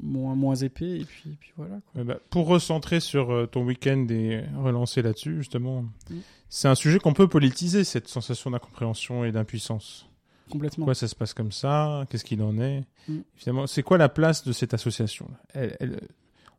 moins 0.00 0.34
moins 0.34 0.54
épais 0.54 1.00
et 1.00 1.04
puis, 1.04 1.30
et 1.30 1.36
puis 1.38 1.52
voilà. 1.56 1.76
Quoi. 1.92 2.02
Euh, 2.02 2.04
bah, 2.04 2.18
pour 2.30 2.46
recentrer 2.46 3.00
sur 3.00 3.32
euh, 3.32 3.46
ton 3.46 3.64
week-end 3.64 4.06
et 4.10 4.44
relancer 4.56 5.02
là-dessus, 5.02 5.36
justement, 5.38 5.84
Mm. 6.10 6.16
c'est 6.48 6.68
un 6.68 6.74
sujet 6.74 6.98
qu'on 6.98 7.14
peut 7.14 7.28
politiser, 7.28 7.84
cette 7.84 8.08
sensation 8.08 8.50
d'incompréhension 8.50 9.24
et 9.24 9.32
d'impuissance. 9.32 10.06
Complètement. 10.54 10.84
Pourquoi 10.84 10.94
ça 10.94 11.08
se 11.08 11.14
passe 11.14 11.34
comme 11.34 11.52
ça? 11.52 12.06
Qu'est-ce 12.08 12.24
qu'il 12.24 12.40
en 12.42 12.58
est? 12.58 12.84
Mm. 13.08 13.18
Finalement, 13.34 13.66
c'est 13.66 13.82
quoi 13.82 13.98
la 13.98 14.08
place 14.08 14.44
de 14.44 14.52
cette 14.52 14.72
association? 14.72 15.28
Elle, 15.52 15.76
elle- 15.80 16.00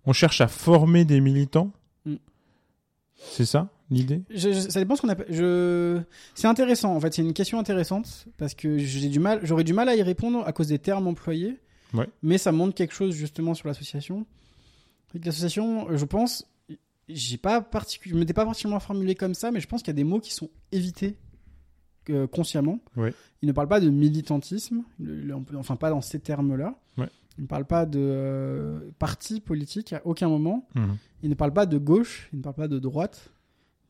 On 0.05 0.13
cherche 0.13 0.41
à 0.41 0.47
former 0.47 1.05
des 1.05 1.21
militants? 1.21 1.71
Mm. 2.05 2.15
C'est 3.15 3.45
ça 3.45 3.69
l'idée? 3.89 4.23
Ça 4.35 4.79
dépend 4.79 4.95
ce 4.95 5.01
qu'on 5.01 5.09
appelle. 5.09 5.27
Je... 5.29 6.01
C'est 6.33 6.47
intéressant. 6.47 6.95
En 6.95 6.99
fait, 6.99 7.13
c'est 7.13 7.21
une 7.21 7.33
question 7.33 7.57
intéressante 7.57 8.27
parce 8.37 8.53
que 8.53 8.77
j'ai 8.77 9.09
du 9.09 9.19
mal, 9.19 9.39
j'aurais 9.43 9.63
du 9.63 9.73
mal 9.73 9.87
à 9.89 9.95
y 9.95 10.01
répondre 10.01 10.45
à 10.45 10.51
cause 10.51 10.67
des 10.67 10.79
termes 10.79 11.07
employés. 11.07 11.57
Ouais. 11.93 12.09
Mais 12.21 12.37
ça 12.37 12.51
montre 12.51 12.73
quelque 12.75 12.93
chose 12.93 13.15
justement 13.15 13.53
sur 13.53 13.67
l'association. 13.67 14.25
L'association, 15.23 15.87
je 15.95 16.03
pense, 16.03 16.45
j'ai 17.07 17.37
pas 17.37 17.61
particu... 17.61 18.09
je 18.09 18.15
m'étais 18.15 18.33
pas 18.33 18.43
particulièrement 18.43 18.81
formulé 18.81 19.15
comme 19.15 19.33
ça, 19.33 19.51
mais 19.51 19.61
je 19.61 19.67
pense 19.67 19.81
qu'il 19.81 19.89
y 19.89 19.95
a 19.95 20.01
des 20.01 20.03
mots 20.03 20.19
qui 20.19 20.33
sont 20.33 20.49
évités 20.71 21.15
euh, 22.09 22.27
consciemment. 22.27 22.79
Ouais. 22.97 23.13
Il 23.41 23.47
ne 23.47 23.53
parle 23.53 23.67
pas 23.67 23.79
de 23.79 23.89
militantisme, 23.89 24.83
enfin 25.55 25.75
pas 25.75 25.89
dans 25.89 26.01
ces 26.01 26.19
termes-là. 26.19 26.75
Ouais. 26.97 27.09
Il 27.37 27.43
ne 27.43 27.47
parle 27.47 27.65
pas 27.65 27.85
de 27.85 27.99
euh, 28.01 28.79
parti 28.97 29.41
politique 29.41 29.93
à 29.93 30.01
aucun 30.05 30.29
moment. 30.29 30.67
Mhm. 30.75 30.97
Il 31.23 31.29
ne 31.29 31.35
parle 31.35 31.53
pas 31.53 31.65
de 31.65 31.77
gauche, 31.77 32.29
il 32.33 32.37
ne 32.39 32.43
parle 32.43 32.55
pas 32.55 32.67
de 32.67 32.79
droite, 32.79 33.29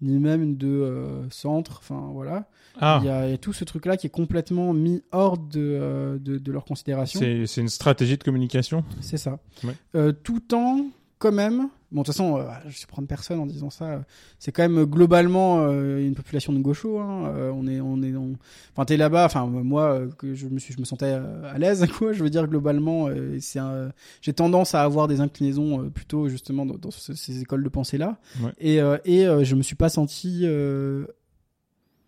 ni 0.02 0.20
même 0.20 0.56
de 0.58 0.68
euh, 0.68 1.30
centre. 1.30 1.78
Enfin 1.80 2.10
voilà. 2.12 2.48
Ah, 2.82 3.00
Il, 3.02 3.06
y 3.06 3.10
a, 3.10 3.28
il 3.28 3.32
y 3.32 3.34
a 3.34 3.38
tout 3.38 3.54
ce 3.54 3.64
truc-là 3.64 3.98
qui 3.98 4.08
est 4.08 4.10
complètement 4.10 4.74
mis 4.74 5.04
hors 5.12 5.38
de, 5.38 6.20
de, 6.22 6.38
de 6.38 6.52
leur 6.52 6.66
considération. 6.66 7.20
c'est 7.20 7.62
une 7.62 7.70
stratégie 7.70 8.18
de 8.18 8.24
communication? 8.24 8.84
C'est 9.00 9.18
ça. 9.18 9.40
Ouais. 9.64 10.14
Tout 10.24 10.54
en, 10.54 10.88
quand 11.20 11.32
même, 11.32 11.70
bon, 11.96 12.02
de 12.02 12.06
toute 12.06 12.14
façon, 12.14 12.38
euh, 12.38 12.44
je 12.68 12.86
prendre 12.86 13.08
personne 13.08 13.40
en 13.40 13.48
disant 13.48 13.72
ça. 13.72 14.04
C'est 14.38 14.52
quand 14.52 14.62
même 14.62 14.78
euh, 14.80 14.86
globalement 14.86 15.66
euh, 15.66 16.06
une 16.06 16.14
population 16.14 16.54
de 16.54 16.60
gauchos. 16.60 17.00
Hein. 17.00 17.32
euh, 17.34 17.52
on 17.56 17.66
est, 17.68 17.80
on 17.82 18.04
est, 18.04 18.16
on... 18.16 18.34
enfin, 18.74 18.86
t'es 18.86 18.98
là-bas. 18.98 19.26
Enfin, 19.26 19.48
moi, 19.48 20.02
que 20.20 20.36
je 20.36 20.48
me 20.48 20.60
suis, 20.60 20.74
je 20.76 20.80
me 20.80 20.86
sentais 20.86 21.14
à 21.52 21.58
l'aise, 21.58 21.84
quoi. 21.98 22.14
Je 22.14 22.22
veux 22.24 22.30
dire, 22.30 22.48
globalement, 22.48 23.08
c'est, 23.40 23.60
un- 23.60 23.92
j'ai 24.22 24.34
tendance 24.34 24.76
à 24.76 24.84
avoir 24.84 25.08
des 25.08 25.22
inclinaisons 25.22 25.90
plutôt 25.90 26.30
justement 26.30 26.66
dans, 26.68 26.76
dans 26.78 26.92
ce- 26.92 27.16
ces 27.16 27.42
écoles 27.42 27.64
de 27.64 27.70
pensée-là. 27.70 28.20
Ouais. 28.44 28.52
Et, 28.60 28.76
et 29.06 29.26
je 29.46 29.56
me 29.56 29.64
suis 29.64 29.76
pas 29.76 29.90
senti 29.90 30.46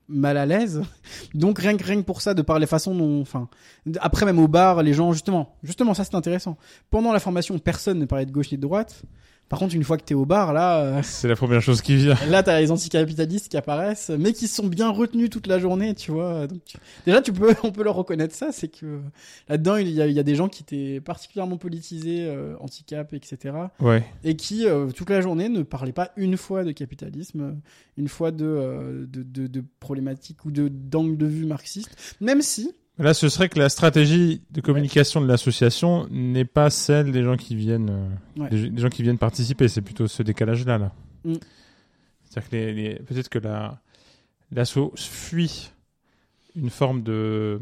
mal 0.10 0.38
à 0.38 0.46
l'aise. 0.46 0.82
Donc 1.34 1.60
rien 1.60 1.76
que 1.76 1.84
rien 1.84 1.98
que 1.98 2.06
pour 2.06 2.22
ça, 2.22 2.34
de 2.34 2.42
par 2.42 2.60
les 2.60 2.66
façons 2.68 2.96
dont, 2.96 3.22
enfin, 3.22 3.50
après 4.00 4.26
même 4.26 4.40
au 4.40 4.48
bar, 4.48 4.82
les 4.82 4.94
gens 4.94 5.12
justement, 5.12 5.56
justement 5.64 5.94
ça 5.94 6.04
c'est 6.06 6.16
intéressant. 6.16 6.58
Pendant 6.90 7.12
la 7.12 7.20
formation, 7.20 7.60
personne 7.60 8.00
ne 8.00 8.06
parlait 8.06 8.26
de 8.26 8.32
gauche 8.32 8.52
ni 8.52 8.58
de 8.58 8.62
droite. 8.62 9.04
Par 9.50 9.60
contre, 9.60 9.76
une 9.76 9.84
fois 9.86 9.98
que 9.98 10.04
t'es 10.04 10.14
au 10.14 10.26
bar, 10.26 10.52
là, 10.54 10.82
euh, 10.82 11.02
C'est 11.04 11.28
la 11.30 11.36
première 11.38 11.62
chose 11.62 11.82
qui 11.82 11.96
vient. 11.96 12.16
là 12.30 12.44
t'as 12.44 12.60
les 12.60 12.70
anticapitalistes 12.70 13.48
qui 13.50 13.56
apparaissent, 13.58 14.12
mais 14.18 14.34
qui 14.34 14.48
sont 14.48 14.68
bien 14.68 14.90
retenus 14.90 15.30
toute 15.30 15.48
la 15.48 15.58
journée, 15.58 15.96
tu 15.96 16.12
vois. 16.12 16.48
Donc, 16.48 16.60
tu- 16.66 16.78
déjà, 17.06 17.22
tu 17.22 17.32
peux, 17.32 17.56
on 17.64 17.72
peut 17.72 17.84
leur 17.84 17.96
reconnaître 17.96 18.36
ça, 18.36 18.52
c'est 18.52 18.68
que 18.68 19.00
là-dedans 19.48 19.78
il 19.78 19.90
y, 19.90 20.02
a, 20.02 20.08
il 20.08 20.14
y 20.14 20.20
a 20.20 20.24
des 20.24 20.36
gens 20.36 20.50
qui 20.50 20.64
étaient 20.64 21.00
particulièrement 21.00 21.58
politisés, 21.58 22.26
euh, 22.28 22.56
anti-cap, 22.60 23.14
etc 23.14 23.56
Ouais. 23.80 24.04
et 24.24 24.36
qui 24.36 24.66
euh, 24.68 24.88
toute 24.92 25.10
la 25.10 25.22
journée 25.22 25.48
ne 25.50 25.64
parlait 25.64 25.94
pas 25.94 26.12
une 26.18 26.36
fois 26.38 26.64
de 26.66 26.72
capitalisme, 26.74 27.56
une 27.98 28.08
fois 28.10 28.32
de, 28.32 28.46
euh, 28.46 29.06
de, 29.08 29.24
de, 29.24 29.48
de 29.48 29.64
problématiques 29.80 30.44
ou 30.46 30.52
de 30.52 30.68
d'angle 30.68 31.16
de 31.18 31.26
vue 31.26 31.46
marxiste, 31.46 31.96
même 32.20 32.42
si 32.42 32.72
Là, 33.00 33.14
ce 33.14 33.30
serait 33.30 33.48
que 33.48 33.60
la 33.60 33.70
stratégie 33.70 34.42
de 34.52 34.60
communication 34.62 35.22
de 35.22 35.28
l'association 35.28 36.08
n'est 36.10 36.46
pas 36.46 36.70
celle 36.72 37.12
des 37.12 37.24
gens 37.24 37.38
qui 37.38 37.56
viennent, 37.56 37.90
euh, 37.92 38.42
Ouais. 38.44 38.50
des, 38.50 38.70
des 38.72 38.82
gens 38.82 38.90
qui 38.90 39.04
viennent 39.04 39.20
participer. 39.20 39.68
C'est 39.68 39.82
plutôt 39.84 40.08
ce 40.08 40.24
décalage-là, 40.24 40.78
là. 40.80 40.92
Mm. 41.24 41.34
C'est-à-dire 42.26 42.50
que 42.50 42.56
les, 42.56 42.74
les- 42.74 42.96
peut-être 42.96 43.30
que 43.30 43.40
la 43.40 43.80
l'asso 44.52 44.92
fuit 44.96 45.72
une 46.56 46.70
forme 46.70 47.04
de 47.04 47.60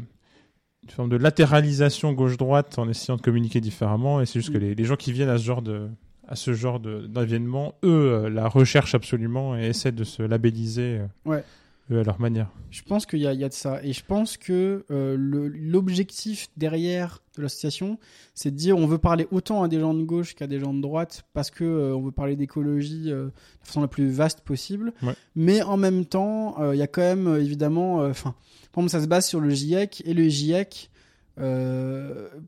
une 0.84 0.90
forme 0.90 1.08
de 1.10 1.16
latéralisation 1.16 2.12
gauche-droite 2.12 2.78
en 2.78 2.88
essayant 2.88 3.16
de 3.16 3.22
communiquer 3.22 3.60
différemment. 3.60 4.20
Et 4.20 4.26
c'est 4.26 4.38
juste 4.40 4.52
que 4.52 4.58
Mm. 4.58 4.60
les, 4.62 4.74
les 4.74 4.84
gens 4.84 4.96
qui 4.96 5.12
viennent 5.12 5.28
à 5.28 5.36
ce 5.38 5.44
genre 5.44 5.62
de 5.62 5.88
à 6.28 6.34
ce 6.34 6.54
genre 6.54 6.80
d'événement, 6.80 7.74
eux, 7.84 7.88
euh, 8.24 8.28
la 8.30 8.48
recherchent 8.48 8.94
absolument 8.96 9.56
et 9.56 9.66
essaient 9.66 9.92
de 9.92 10.02
se 10.02 10.22
labelliser. 10.22 10.98
euh. 11.00 11.06
Ouais. 11.30 11.44
Eux 11.90 12.00
à 12.00 12.02
leur 12.02 12.20
manière. 12.20 12.48
Je 12.70 12.82
pense 12.82 13.06
qu'il 13.06 13.20
y, 13.20 13.26
a- 13.26 13.32
il 13.32 13.40
y 13.40 13.44
a 13.44 13.48
de 13.48 13.54
ça. 13.54 13.80
Et 13.84 13.92
je 13.92 14.04
pense 14.04 14.36
que 14.36 14.84
euh, 14.90 15.16
l'objectif 15.18 16.48
derrière 16.56 17.22
de 17.36 17.42
l'association, 17.42 17.98
c'est 18.34 18.50
de 18.50 18.56
dire 18.56 18.76
on 18.76 18.86
veut 18.86 18.98
parler 18.98 19.26
autant 19.30 19.62
à 19.62 19.68
des 19.68 19.78
gens 19.78 19.94
de 19.94 20.02
gauche 20.02 20.34
qu'à 20.34 20.46
des 20.46 20.58
gens 20.58 20.74
de 20.74 20.80
droite 20.80 21.24
parce 21.32 21.50
que 21.50 21.64
euh, 21.64 21.94
on 21.96 22.02
veut 22.02 22.10
parler 22.12 22.34
d'écologie 22.36 23.04
euh, 23.12 23.26
de 23.26 23.30
la 23.60 23.66
façon 23.66 23.80
la 23.80 23.88
plus 23.88 24.08
vaste 24.08 24.40
possible. 24.40 24.92
Ouais. 25.02 25.14
Mais 25.36 25.62
en 25.62 25.76
même 25.76 26.04
temps, 26.06 26.60
euh, 26.60 26.74
il 26.74 26.78
y 26.78 26.82
a 26.82 26.86
quand 26.88 27.02
même 27.02 27.36
évidemment, 27.36 27.98
enfin, 27.98 28.34
par 28.72 28.82
exemple, 28.84 28.90
ça 28.90 29.00
se 29.02 29.06
base 29.08 29.26
sur 29.26 29.40
le 29.40 29.50
GIEC 29.50 30.02
et 30.06 30.14
le 30.14 30.28
GIEC 30.28 30.90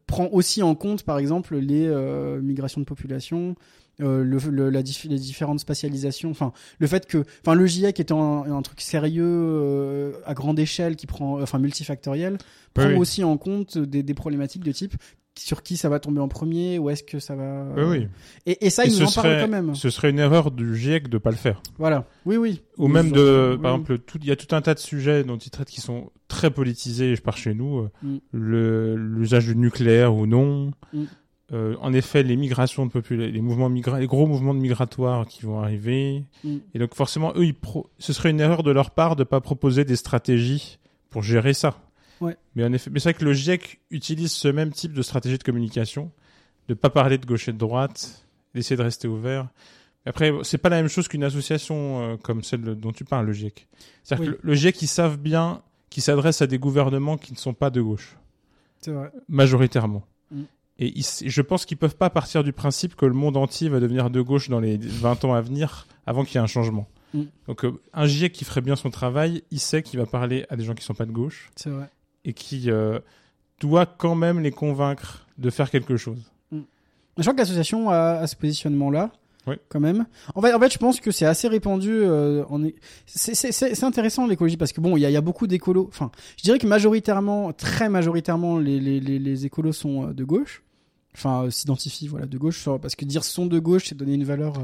prend 0.07 0.29
aussi 0.33 0.62
en 0.62 0.74
compte, 0.74 1.03
par 1.03 1.18
exemple, 1.18 1.57
les 1.57 1.88
migrations 2.42 2.81
de 2.81 2.87
population. 2.87 3.55
Euh, 4.00 4.22
le, 4.22 4.38
le- 4.50 4.70
la 4.70 4.82
dif- 4.82 5.08
les 5.08 5.18
différentes 5.18 5.61
spatialisations, 5.61 6.30
enfin 6.30 6.52
le 6.78 6.87
fait 6.87 7.06
que, 7.06 7.24
enfin 7.44 7.54
le 7.54 7.66
GIEC 7.66 7.98
étant 8.00 8.44
un, 8.44 8.52
un 8.56 8.62
truc 8.62 8.80
sérieux 8.80 9.24
euh, 9.26 10.12
à 10.24 10.34
grande 10.34 10.58
échelle 10.58 10.96
qui 10.96 11.06
prend, 11.06 11.40
enfin 11.42 11.58
multifactoriel, 11.58 12.38
prend 12.74 12.87
Oui, 12.88 12.94
aussi 12.96 13.24
en 13.24 13.37
compte 13.37 13.76
des, 13.78 14.02
des 14.02 14.14
problématiques 14.14 14.64
de 14.64 14.72
type 14.72 14.94
sur 15.38 15.62
qui 15.62 15.76
ça 15.76 15.88
va 15.88 16.00
tomber 16.00 16.20
en 16.20 16.26
premier, 16.26 16.80
où 16.80 16.90
est-ce 16.90 17.04
que 17.04 17.20
ça 17.20 17.37
va. 17.37 17.66
Oui, 17.76 17.82
oui. 17.84 18.08
Et, 18.46 18.66
et 18.66 18.70
ça, 18.70 18.84
ils 18.84 18.90
nous 18.90 19.02
en 19.06 19.12
parlent 19.12 19.26
serait- 19.28 19.40
quand 19.42 19.48
même. 19.48 19.72
Ce 19.76 19.88
serait 19.88 20.11
une 20.11 20.18
erreur 20.18 20.50
du 20.50 20.76
GIEC 20.76 21.06
de 21.08 21.16
pas 21.16 21.30
le 21.30 21.37
faire. 21.37 21.62
Voilà. 21.78 22.06
Oui, 22.26 22.37
oui. 22.37 22.61
Ou 22.76 22.88
même 22.88 23.12
de, 23.12 23.56
par 23.62 23.74
exemple, 23.74 23.98
il 24.20 24.24
y 24.26 24.32
a 24.32 24.37
tout 24.37 24.52
un 24.56 24.61
tas 24.62 24.74
de 24.74 24.80
sujets 24.80 25.22
dont 25.22 25.37
ils 25.37 25.50
traitent 25.50 25.70
qui 25.70 25.80
sont 25.80 26.11
très 26.26 26.50
politisés 26.50 27.14
par 27.18 27.37
chez 27.37 27.54
nous. 27.54 27.78
euh, 27.78 27.90
Mm. 28.02 28.18
L'usage 28.94 29.46
du 29.46 29.56
nucléaire 29.56 30.14
ou 30.14 30.26
non. 30.26 30.72
Mm. 30.92 31.04
Euh, 31.52 31.76
en 31.80 31.94
effet, 31.94 32.22
les 32.22 32.37
migrations 32.37 32.84
de 32.84 32.90
population, 32.90 33.32
les 33.32 33.40
mouvements 33.40 33.70
migra 33.70 33.98
les 33.98 34.06
gros 34.06 34.26
mouvements 34.26 34.52
de 34.54 34.58
migratoires 34.61 35.26
qui 35.26 35.42
vont 35.46 35.61
arriver. 35.61 36.24
Mm. 36.44 36.56
Et 36.74 36.78
donc 36.78 36.94
forcément, 36.94 37.32
eux, 37.37 37.44
ils 37.46 37.54
pro- 37.54 37.88
ce 37.98 38.12
serait 38.12 38.30
une 38.30 38.40
erreur 38.40 38.62
de 38.62 38.70
leur 38.70 38.90
part 38.90 39.16
de 39.16 39.24
pas 39.24 39.40
proposer 39.40 39.84
des 39.87 39.96
stratégies 39.96 40.78
pour 41.08 41.22
gérer 41.22 41.54
ça. 41.54 41.78
Ouais. 42.20 42.37
Mais 42.54 42.64
en 42.64 42.72
effet, 42.74 42.90
c'est 42.94 43.02
vrai 43.02 43.14
que 43.14 43.24
le 43.24 43.32
GIEC 43.32 43.80
utilise 43.90 44.32
ce 44.32 44.48
même 44.48 44.72
type 44.72 44.92
de 44.92 45.00
stratégie 45.02 45.38
de 45.38 45.42
communication, 45.42 46.11
de 46.68 46.74
pas 46.74 46.90
parler 46.90 47.16
de 47.16 47.24
gauche 47.24 47.48
et 47.48 47.52
de 47.52 47.58
droite, 47.58 48.26
d'essayer 48.54 48.76
de 48.76 48.82
rester 48.82 49.08
ouvert. 49.08 49.48
Après, 50.04 50.32
c'est 50.42 50.58
pas 50.58 50.68
la 50.68 50.76
même 50.76 50.88
chose 50.88 51.08
qu'une 51.08 51.24
association 51.24 52.02
euh, 52.02 52.16
comme 52.18 52.42
celle 52.42 52.62
dont 52.62 52.92
tu 52.92 53.04
parles, 53.04 53.24
le 53.26 53.32
GIEC. 53.32 53.68
C'est-à-dire 54.04 54.26
Oui. 54.26 54.37
que 54.37 54.40
le, 54.42 54.50
le 54.50 54.54
GIEC, 54.54 54.82
ils 54.82 54.87
savent 54.87 55.16
bien 55.18 55.62
qu'ils 55.88 56.02
s'adressent 56.02 56.42
à 56.42 56.46
des 56.46 56.58
gouvernements 56.58 57.16
qui 57.16 57.32
ne 57.32 57.38
sont 57.38 57.54
pas 57.54 57.70
de 57.70 57.80
gauche, 57.80 58.16
C'est 58.82 58.90
vrai. 58.90 59.11
majoritairement. 59.28 60.02
Mm. 60.30 60.42
Et 60.79 60.93
ils- 60.99 61.05
je 61.31 61.43
pense 61.43 61.64
qu'ils 61.67 61.77
peuvent 61.77 61.97
pas 61.97 62.11
partir 62.11 62.45
du 62.45 62.53
principe 62.53 62.95
que 62.95 63.05
le 63.07 63.14
monde 63.14 63.37
entier 63.37 63.69
va 63.69 63.81
devenir 63.81 64.11
de 64.11 64.21
gauche 64.21 64.49
dans 64.49 64.61
les 64.61 64.77
20 64.77 65.25
ans 65.25 65.35
à 65.35 65.41
venir, 65.41 65.87
avant 66.07 66.25
qu'il 66.25 66.35
y 66.37 66.38
ait 66.38 66.41
un 66.45 66.47
changement. 66.47 66.87
Mm. 67.14 67.23
Donc, 67.49 67.64
euh, 67.64 67.73
un 67.95 68.07
GIEC 68.07 68.33
qui 68.33 68.45
ferait 68.45 68.61
bien 68.61 68.77
son 68.77 68.91
travail, 68.91 69.43
il 69.51 69.59
sait 69.61 69.83
qu'il 69.83 69.99
va 69.99 70.07
parler 70.07 70.45
à 70.51 70.57
des 70.57 70.64
gens 70.64 70.75
qui 70.75 70.85
sont 70.85 70.95
pas 70.95 71.07
de 71.07 71.11
gauche 71.12 71.51
C'est 71.57 71.71
vrai. 71.71 71.88
et 72.25 72.33
qui 72.33 72.71
euh, 72.71 72.99
doit 73.61 73.87
quand 73.87 74.14
même 74.14 74.38
les 74.41 74.51
convaincre 74.53 75.27
de 75.38 75.51
faire 75.51 75.71
quelque 75.71 75.97
chose. 75.97 76.31
Je 76.53 77.23
crois 77.23 77.33
que 77.35 77.38
l'association 77.41 77.91
a, 77.91 77.97
a 78.21 78.27
ce 78.29 78.37
positionnement-là, 78.37 79.11
Oui. 79.49 79.57
quand 79.69 79.81
même. 79.81 80.07
En 80.37 80.41
fait, 80.43 80.55
en 80.55 80.61
fait, 80.61 80.73
je 80.73 80.79
pense 80.79 81.01
que 81.01 81.11
c'est 81.11 81.27
assez 81.27 81.49
répandu. 81.49 81.91
Euh, 81.93 82.45
en... 82.49 82.62
é- 82.62 82.77
c'est- 83.07 83.83
intéressant 83.83 84.29
l'écologie 84.29 84.57
parce 84.57 84.73
que 84.73 84.81
bon, 84.81 84.97
il 84.97 85.01
y 85.01 85.05
a, 85.07 85.11
il 85.11 85.14
y 85.14 85.17
a 85.17 85.21
beaucoup 85.21 85.49
d'écolos. 85.49 85.87
Enfin, 85.88 86.12
je 86.37 86.45
dirais 86.45 86.61
que 86.61 86.67
majoritairement, 86.69 87.53
très 87.53 87.88
majoritairement, 87.88 88.59
les, 88.59 88.79
les, 88.79 89.01
les, 89.01 89.19
les 89.19 89.47
écolos 89.47 89.73
sont 89.73 90.11
euh, 90.11 90.12
de 90.12 90.23
gauche. 90.23 90.62
Enfin, 91.14 91.44
euh, 91.44 91.51
s'identifient 91.51 92.09
voilà 92.09 92.27
de 92.27 92.38
gauche 92.38 92.68
parce 92.81 92.94
que 92.94 93.05
dire 93.05 93.25
sont 93.25 93.47
de 93.47 93.59
gauche, 93.59 93.87
c'est 93.88 93.97
donner 93.97 94.14
une 94.14 94.25
valeur. 94.25 94.55
euh, 94.57 94.61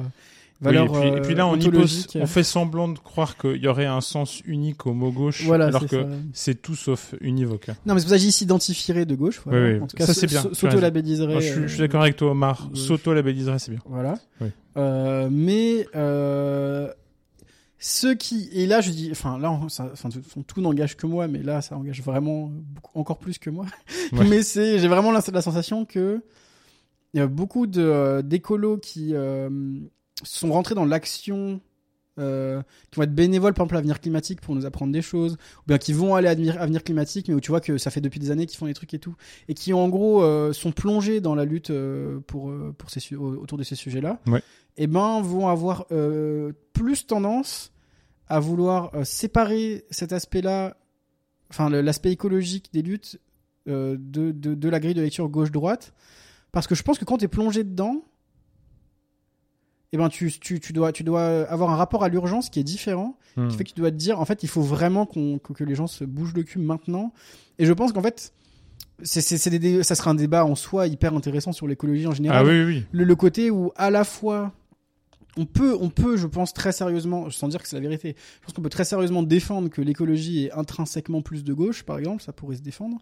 Oui, 0.61 0.67
valeur 0.67 0.85
et, 0.85 1.01
puis, 1.01 1.19
et 1.19 1.21
puis 1.23 1.35
là, 1.35 1.49
on, 1.49 2.27
fait 2.27 2.43
semblant 2.45 2.87
de 2.89 2.99
croire 2.99 3.37
qu'il 3.37 3.57
y 3.57 3.67
aurait 3.67 3.87
un 3.87 4.01
sens 4.01 4.41
unique 4.45 4.87
au 4.87 4.93
mot 4.95 5.11
gauche, 5.11 5.43
Voilà, 5.45 5.67
alors 5.67 5.85
que 5.87 6.07
c'est 6.33 6.63
tout 6.63 6.77
sauf 6.77 7.15
univoque. 7.21 7.69
Non, 7.87 7.95
mais 7.95 8.01
c'est 8.01 8.05
pour 8.07 8.11
ça 8.11 8.17
que 8.17 8.23
j'y 8.23 8.31
s'identifierait 8.33 9.05
de 9.05 9.15
gauche. 9.17 9.41
Voilà. 9.45 9.67
Oui, 9.67 9.75
oui, 9.75 9.81
En 9.81 9.87
tout 9.89 9.97
cas, 9.97 10.07
ça, 10.07 10.15
c'est 10.15 10.29
bien. 10.29 10.43
S'auto-labelliserait. 10.53 11.41
Je, 11.41 11.53
suis- 11.53 11.63
je 11.63 11.67
suis 11.67 11.79
euh, 11.83 11.87
d'accord 11.87 12.03
avec 12.03 12.17
toi, 12.17 12.31
Omar. 12.31 12.71
S'auto-labelliserait, 12.73 13.59
c'est 13.59 13.73
bien. 13.73 13.81
Voilà. 13.87 14.15
Oui. 14.41 14.49
Euh, 14.77 15.29
mais 15.31 15.87
ceux 17.87 18.15
qui 18.15 18.49
et 18.53 18.67
là 18.67 18.81
je 18.81 18.91
dis, 18.91 19.11
enfin 19.11 19.39
là, 19.39 19.61
ça, 19.69 19.91
enfin, 19.93 20.09
tout- 20.47 20.61
n'engage 20.63 20.97
que 20.97 21.07
moi, 21.07 21.29
mais 21.29 21.43
là 21.43 21.61
ça 21.61 21.77
engage 21.77 22.01
vraiment 22.03 22.51
beaucoup, 22.51 22.99
encore 22.99 23.19
plus 23.19 23.37
que 23.39 23.51
moi. 23.51 23.67
Ouais. 24.13 24.25
mais 24.31 24.43
c'est, 24.43 24.79
j'ai 24.79 24.89
vraiment 24.89 25.13
la, 25.13 25.21
la 25.31 25.43
sensation 25.43 25.85
que 25.85 26.23
il 27.13 27.19
y 27.19 27.21
a 27.21 27.27
beaucoup 27.27 27.67
de 27.67 27.83
euh, 27.83 28.23
d'écolos 28.23 28.79
qui 28.79 29.11
euh, 29.15 29.51
sont 30.23 30.51
rentrés 30.51 30.75
dans 30.75 30.87
l'action. 30.87 31.61
Euh, 32.21 32.63
qui 32.93 32.97
vont 32.99 33.03
être 33.03 33.15
bénévoles 33.15 33.55
par 33.55 33.65
exemple 33.65 33.75
à 33.75 33.79
Avenir 33.81 34.01
Climatique 34.01 34.41
pour 34.41 34.55
nous 34.55 34.65
apprendre 34.67 34.93
des 34.93 35.03
choses 35.03 35.33
ou 35.33 35.63
bien 35.67 35.79
qui 35.79 35.93
vont 35.93 36.15
aller 36.15 36.29
à 36.29 36.31
Avenir, 36.31 36.63
Avenir 36.63 36.85
Climatique 36.85 37.27
mais 37.27 37.35
où 37.35 37.41
tu 37.41 37.51
vois 37.51 37.61
que 37.61 37.77
ça 37.77 37.91
fait 37.91 38.01
depuis 38.01 38.21
des 38.21 38.31
années 38.31 38.47
qu'ils 38.47 38.57
font 38.57 38.67
des 38.67 38.73
trucs 38.75 38.95
et 38.95 39.01
tout 39.01 39.17
et 39.49 39.55
qui 39.55 39.73
en 39.73 39.89
gros 39.89 40.23
euh, 40.23 40.53
sont 40.53 40.71
plongés 40.71 41.21
dans 41.21 41.35
la 41.35 41.45
lutte 41.45 41.73
pour 42.29 42.53
pour 42.79 42.91
ces 42.91 43.17
autour 43.17 43.59
de 43.59 43.65
ces 43.65 43.75
sujets 43.75 44.01
là 44.01 44.21
Ouais. 44.29 44.43
et 44.77 44.87
ben 44.87 45.21
vont 45.23 45.49
avoir 45.49 45.87
plus 46.73 47.05
tendance 47.09 47.73
à 48.29 48.41
vouloir 48.41 48.95
euh, 48.95 49.05
séparer 49.05 49.85
cet 49.91 50.13
aspect 50.13 50.41
là 50.43 50.77
enfin 51.51 51.69
l'aspect 51.71 52.11
écologique 52.13 52.71
des 52.73 52.83
luttes 52.83 53.21
euh, 53.69 53.97
de, 53.99 54.31
de, 54.33 54.55
de 54.55 54.69
la 54.69 54.81
grille 54.81 54.95
de 54.95 55.03
lecture 55.03 55.29
gauche-droite 55.29 55.93
parce 56.53 56.67
que 56.67 56.75
je 56.75 56.83
pense 56.83 56.99
que 56.99 57.05
quand 57.05 57.19
tu 57.19 57.25
es 57.27 57.29
plongé 57.29 57.65
dedans 57.65 58.03
eh 59.93 59.97
ben 59.97 60.09
tu, 60.09 60.33
tu, 60.41 60.59
tu, 60.59 60.73
dois, 60.73 60.91
tu 60.93 61.05
dois 61.05 61.45
avoir 61.49 61.71
un 61.71 61.77
rapport 61.77 62.03
à 62.03 62.09
l'urgence 62.09 62.51
qui 62.51 62.61
est 62.61 62.65
différent 62.65 63.17
Hmm. 63.37 63.49
qui 63.49 63.57
fait 63.57 63.65
que 63.65 63.71
tu 63.71 63.81
dois 63.81 63.91
te 63.91 63.97
dire 63.97 64.21
en 64.21 64.25
fait 64.25 64.45
il 64.45 64.49
faut 64.49 64.63
vraiment 64.63 65.07
qu'on 65.07 65.41
que, 65.41 65.53
que 65.53 65.65
les 65.65 65.75
gens 65.75 65.89
se 65.89 66.05
bougent 66.05 66.35
le 66.35 66.45
cul 66.45 66.61
maintenant 66.61 67.13
et 67.59 67.67
je 67.67 67.73
pense 67.73 67.93
qu'en 67.93 68.01
fait 68.01 68.33
c'est 69.03 69.21
ça 69.21 69.95
sera 69.97 70.13
un 70.13 70.15
débat 70.15 70.45
en 70.45 70.55
soi 70.55 70.87
hyper 70.87 71.17
intéressant 71.17 71.51
sur 71.51 71.67
l'écologie 71.67 72.07
en 72.07 72.13
général 72.13 72.47
Ah 72.47 72.49
oui, 72.49 72.63
oui, 72.63 72.65
oui. 72.65 72.85
le, 72.93 73.03
le 73.03 73.17
côté 73.17 73.51
où 73.51 73.73
à 73.75 73.91
la 73.91 74.05
fois 74.05 74.53
on 75.37 75.45
peut 75.47 75.77
on 75.81 75.89
peut 75.91 76.17
je 76.17 76.27
pense 76.27 76.53
très 76.53 76.73
sérieusement 76.73 77.31
sans 77.31 77.49
dire 77.49 77.63
que 77.63 77.69
c'est 77.69 77.77
la 77.77 77.83
vérité 77.83 78.15
je 78.41 78.47
pense 78.47 78.55
qu'on 78.55 78.63
peut 78.63 78.69
très 78.69 78.85
sérieusement 78.85 79.23
défendre 79.23 79.69
que 79.69 79.83
l'écologie 79.83 80.45
est 80.47 80.53
intrinsèquement 80.53 81.23
plus 81.23 81.43
de 81.45 81.53
gauche 81.53 81.83
par 81.83 81.99
exemple 81.99 82.23
ça 82.23 82.33
pourrait 82.33 82.57
se 82.57 82.63
défendre 82.63 82.99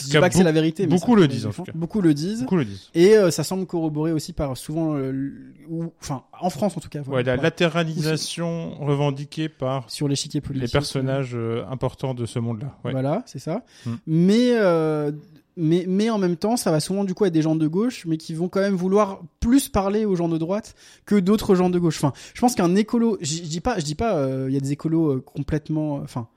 je 0.00 0.04
dis 0.06 0.12
pas 0.18 0.30
que 0.30 0.36
c'est 0.36 0.42
la 0.42 0.52
vérité 0.52 0.86
mais 0.86 0.94
beaucoup 0.94 1.14
le 1.16 1.28
disent, 1.28 1.42
se 1.42 1.48
en 1.48 1.52
tout 1.52 1.64
cas. 1.64 1.72
beaucoup 1.74 2.00
le 2.00 2.14
disent 2.14 2.42
Beaucoup 2.42 2.56
le 2.56 2.64
disent. 2.64 2.88
et 2.94 3.16
euh, 3.16 3.30
ça 3.30 3.44
semble 3.44 3.66
corroboré 3.66 4.12
aussi 4.12 4.32
par 4.32 4.56
souvent 4.56 4.94
euh, 4.96 5.32
ou 5.68 5.92
enfin 6.00 6.22
en 6.40 6.48
France 6.50 6.76
en 6.76 6.80
tout 6.80 6.88
cas 6.88 7.02
voilà, 7.02 7.32
Ouais, 7.32 7.36
la 7.36 7.42
latéralisation 7.42 8.74
revendiquée 8.80 9.48
par 9.48 9.90
sur 9.90 10.08
l'échiquier 10.08 10.40
politique 10.40 10.68
les 10.68 10.72
personnages 10.72 11.32
euh, 11.34 11.64
importants 11.70 12.14
de 12.14 12.26
ce 12.26 12.38
monde-là. 12.38 12.76
Ouais. 12.84 12.92
Voilà, 12.92 13.22
c'est 13.26 13.38
ça. 13.38 13.64
Mm. 13.84 13.90
Mais, 14.06 14.50
euh, 14.54 15.12
mais, 15.56 15.84
mais 15.88 16.10
en 16.10 16.18
même 16.18 16.36
temps, 16.36 16.56
ça 16.56 16.70
va 16.70 16.80
souvent 16.80 17.04
du 17.04 17.14
coup 17.14 17.24
être 17.24 17.32
des 17.32 17.42
gens 17.42 17.56
de 17.56 17.66
gauche, 17.66 18.04
mais 18.06 18.16
qui 18.18 18.34
vont 18.34 18.48
quand 18.48 18.60
même 18.60 18.74
vouloir 18.74 19.20
plus 19.40 19.68
parler 19.68 20.04
aux 20.04 20.14
gens 20.16 20.28
de 20.28 20.38
droite 20.38 20.74
que 21.06 21.14
d'autres 21.16 21.54
gens 21.54 21.70
de 21.70 21.78
gauche. 21.78 21.96
Enfin, 21.96 22.12
je 22.34 22.40
pense 22.40 22.54
qu'un 22.54 22.74
écolo, 22.76 23.16
je 23.20 23.40
dis 23.42 23.60
pas, 23.60 23.78
je 23.78 23.84
dis 23.84 23.94
pas, 23.94 24.16
euh, 24.16 24.46
il 24.48 24.54
y 24.54 24.56
a 24.56 24.60
des 24.60 24.72
écolos 24.72 25.10
euh, 25.12 25.20
complètement, 25.20 25.98
euh, 25.98 26.02
enfin. 26.04 26.28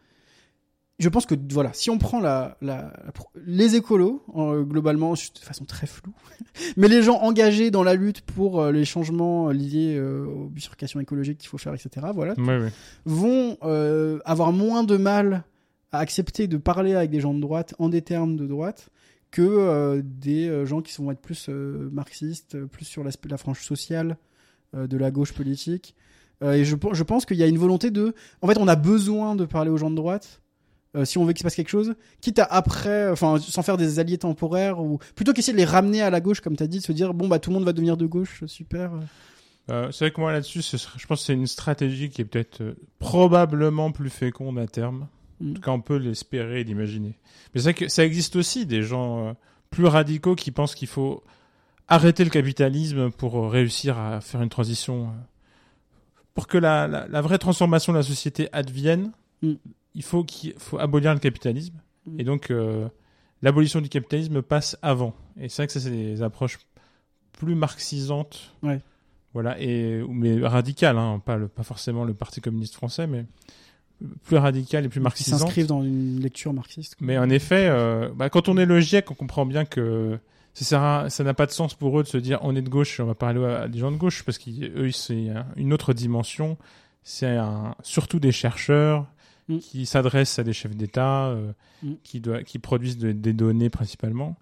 je 0.99 1.09
pense 1.09 1.25
que 1.25 1.35
voilà, 1.51 1.71
si 1.73 1.89
on 1.89 1.97
prend 1.97 2.19
la, 2.19 2.57
la, 2.61 2.93
la 3.05 3.11
pro- 3.11 3.29
les 3.45 3.75
écolos 3.75 4.21
euh, 4.37 4.63
globalement 4.63 5.13
de 5.13 5.17
façon 5.41 5.65
très 5.65 5.87
floue, 5.87 6.13
mais 6.77 6.87
les 6.87 7.01
gens 7.01 7.17
engagés 7.19 7.71
dans 7.71 7.83
la 7.83 7.95
lutte 7.95 8.21
pour 8.21 8.61
euh, 8.61 8.71
les 8.71 8.85
changements 8.85 9.49
liés 9.49 9.95
euh, 9.97 10.25
aux 10.25 10.47
bifurcations 10.47 10.99
écologiques 11.01 11.37
qu'il 11.39 11.49
faut 11.49 11.57
faire, 11.57 11.73
etc. 11.73 12.07
Voilà, 12.13 12.33
Ouais, 12.37 12.57
ouais. 12.59 12.71
vont 13.05 13.57
avoir 14.25 14.51
moins 14.53 14.83
de 14.83 14.95
mal 14.97 15.43
à 15.91 15.99
accepter 15.99 16.47
de 16.47 16.57
parler 16.57 16.93
avec 16.93 17.09
des 17.09 17.19
gens 17.19 17.33
de 17.33 17.39
droite 17.41 17.73
en 17.79 17.89
des 17.89 18.01
termes 18.01 18.35
de 18.35 18.45
droite 18.45 18.89
que 19.31 19.41
euh, 19.41 20.01
des 20.03 20.47
euh, 20.47 20.65
gens 20.65 20.81
qui 20.81 20.95
vont 21.01 21.11
être 21.11 21.21
plus 21.21 21.47
euh, 21.49 21.89
marxistes, 21.91 22.57
plus 22.65 22.85
sur 22.85 23.03
la 23.03 23.37
frange 23.37 23.61
sociale 23.61 24.17
de 24.75 24.97
la 24.97 25.09
gauche 25.09 25.33
politique. 25.33 25.95
Et 26.43 26.63
je, 26.63 26.75
je 26.93 27.03
pense 27.03 27.25
qu'il 27.25 27.37
y 27.37 27.43
a 27.43 27.47
une 27.47 27.57
volonté 27.57 27.89
de... 27.89 28.13
En 28.43 28.47
fait, 28.47 28.59
on 28.59 28.67
a 28.67 28.75
besoin 28.75 29.35
de 29.35 29.45
parler 29.45 29.71
aux 29.71 29.77
gens 29.77 29.89
de 29.89 29.95
droite 29.95 30.41
si 31.05 31.17
on 31.17 31.25
veut 31.25 31.33
qu'il 31.33 31.39
se 31.39 31.43
passe 31.43 31.55
quelque 31.55 31.69
chose, 31.69 31.95
quitte 32.21 32.37
à 32.37 32.43
après, 32.43 33.09
enfin, 33.09 33.39
sans 33.39 33.63
faire 33.63 33.77
des 33.77 33.97
alliés 33.97 34.19
temporaires, 34.19 34.79
ou 34.79 34.99
plutôt 35.15 35.33
qu'essayer 35.33 35.53
de 35.53 35.57
les 35.57 35.65
ramener 35.65 36.03
à 36.03 36.11
la 36.11 36.21
gauche, 36.21 36.39
comme 36.41 36.55
tu 36.55 36.61
as 36.61 36.67
dit, 36.67 36.79
de 36.79 36.83
se 36.83 36.91
dire, 36.91 37.15
bon, 37.15 37.27
bah, 37.27 37.39
tout 37.39 37.49
le 37.49 37.55
monde 37.55 37.65
va 37.65 37.73
devenir 37.73 37.97
de 37.97 38.05
gauche, 38.05 38.43
super. 38.45 38.91
C'est 39.67 39.99
vrai 39.99 40.11
que 40.11 40.21
moi 40.21 40.31
là-dessus, 40.31 40.61
je 40.61 41.07
pense 41.07 41.21
que 41.21 41.25
c'est 41.25 41.33
une 41.33 41.47
stratégie 41.47 42.09
qui 42.09 42.21
est 42.21 42.25
peut-être 42.25 42.75
probablement 42.99 43.91
plus 43.91 44.11
féconde 44.11 44.59
à 44.59 44.67
terme. 44.67 45.07
En 45.41 45.45
Mm. 45.45 45.53
tout 45.53 45.61
cas, 45.61 45.71
on 45.71 45.81
peut 45.81 45.97
l'espérer 45.97 46.61
et 46.61 46.63
l'imaginer. 46.63 47.17
Mais 47.53 47.61
c'est 47.61 47.71
vrai 47.71 47.73
que 47.73 47.87
ça 47.87 48.05
existe 48.05 48.35
aussi 48.35 48.65
des 48.65 48.81
gens 48.83 49.27
euh, 49.29 49.33
plus 49.69 49.85
radicaux 49.85 50.35
qui 50.35 50.51
pensent 50.51 50.75
qu'il 50.75 50.87
faut 50.89 51.23
arrêter 51.87 52.23
le 52.23 52.29
capitalisme 52.29 53.09
pour 53.11 53.37
euh, 53.37 53.47
réussir 53.47 53.97
à 53.97 54.19
faire 54.21 54.41
une 54.41 54.49
transition. 54.49 55.05
euh, 55.07 55.11
Pour 56.33 56.47
que 56.47 56.57
la, 56.57 56.87
la, 56.87 57.07
la 57.07 57.21
vraie 57.21 57.37
transformation 57.37 57.93
de 57.93 57.97
la 57.97 58.03
société 58.03 58.49
advienne, 58.53 59.11
Mm. 59.41 59.53
il 59.95 60.03
faut 60.03 60.25
qu'il 60.25 60.53
faut 60.57 60.77
abolir 60.79 61.13
le 61.13 61.19
capitalisme. 61.19 61.75
Mm. 62.05 62.19
Et 62.19 62.23
donc, 62.25 62.51
euh, 62.51 62.89
l'abolition 63.41 63.79
du 63.79 63.87
capitalisme 63.87 64.41
passe 64.41 64.77
avant. 64.81 65.15
Et 65.39 65.47
c'est 65.47 65.61
vrai 65.61 65.67
que 65.67 65.73
ça, 65.73 65.79
c'est 65.79 65.91
des 65.91 66.21
approches 66.21 66.59
plus 67.31 67.55
marxisantes. 67.55 68.53
Ouais. 68.61 68.81
Voilà, 69.33 69.55
et, 69.61 70.03
mais 70.09 70.45
radicales, 70.45 70.97
hein, 70.97 71.21
pas, 71.23 71.37
le, 71.37 71.47
pas 71.47 71.63
forcément 71.63 72.03
le 72.03 72.13
Parti 72.13 72.41
communiste 72.41 72.75
français, 72.75 73.07
mais 73.07 73.25
plus 74.23 74.37
radicales 74.37 74.85
et 74.85 74.89
plus 74.89 74.99
Qui 74.99 75.03
marxisantes. 75.03 75.39
s'inscrivent 75.39 75.67
dans 75.67 75.83
une 75.83 76.19
lecture 76.21 76.53
marxiste. 76.53 76.95
quoi. 76.95 77.07
Mais 77.07 77.17
en 77.17 77.29
effet, 77.29 77.67
euh, 77.69 78.09
bah, 78.15 78.29
quand 78.29 78.47
on 78.49 78.57
est 78.57 78.65
le 78.65 78.79
GIEC, 78.79 79.11
on 79.11 79.13
comprend 79.15 79.45
bien 79.45 79.65
que 79.65 80.17
ça 80.53 81.07
n'a 81.19 81.33
pas 81.33 81.45
de 81.45 81.51
sens 81.51 81.73
pour 81.73 81.99
eux 81.99 82.03
de 82.03 82.07
se 82.07 82.17
dire 82.17 82.39
on 82.41 82.55
est 82.55 82.61
de 82.61 82.69
gauche, 82.69 82.99
on 82.99 83.05
va 83.05 83.15
parler 83.15 83.43
à 83.45 83.67
des 83.67 83.79
gens 83.79 83.91
de 83.91 83.97
gauche, 83.97 84.23
parce 84.23 84.37
qu'eux, 84.37 84.91
c'est 84.91 85.29
un- 85.29 85.45
une 85.55 85.73
autre 85.73 85.93
dimension. 85.93 86.57
C'est 87.03 87.37
surtout 87.83 88.19
des 88.19 88.31
chercheurs 88.31 89.07
Mm. 89.47 89.57
qui 89.59 89.85
s'adressent 89.85 90.37
à 90.37 90.43
des 90.43 90.53
chefs 90.53 90.75
d'État, 90.75 91.27
euh, 91.29 91.51
Mm. 91.81 91.93
qui, 92.03 92.21
qui 92.45 92.59
produisent 92.59 92.97
de- 92.97 93.11
des 93.13 93.33
données 93.33 93.69
principalement. 93.69 94.37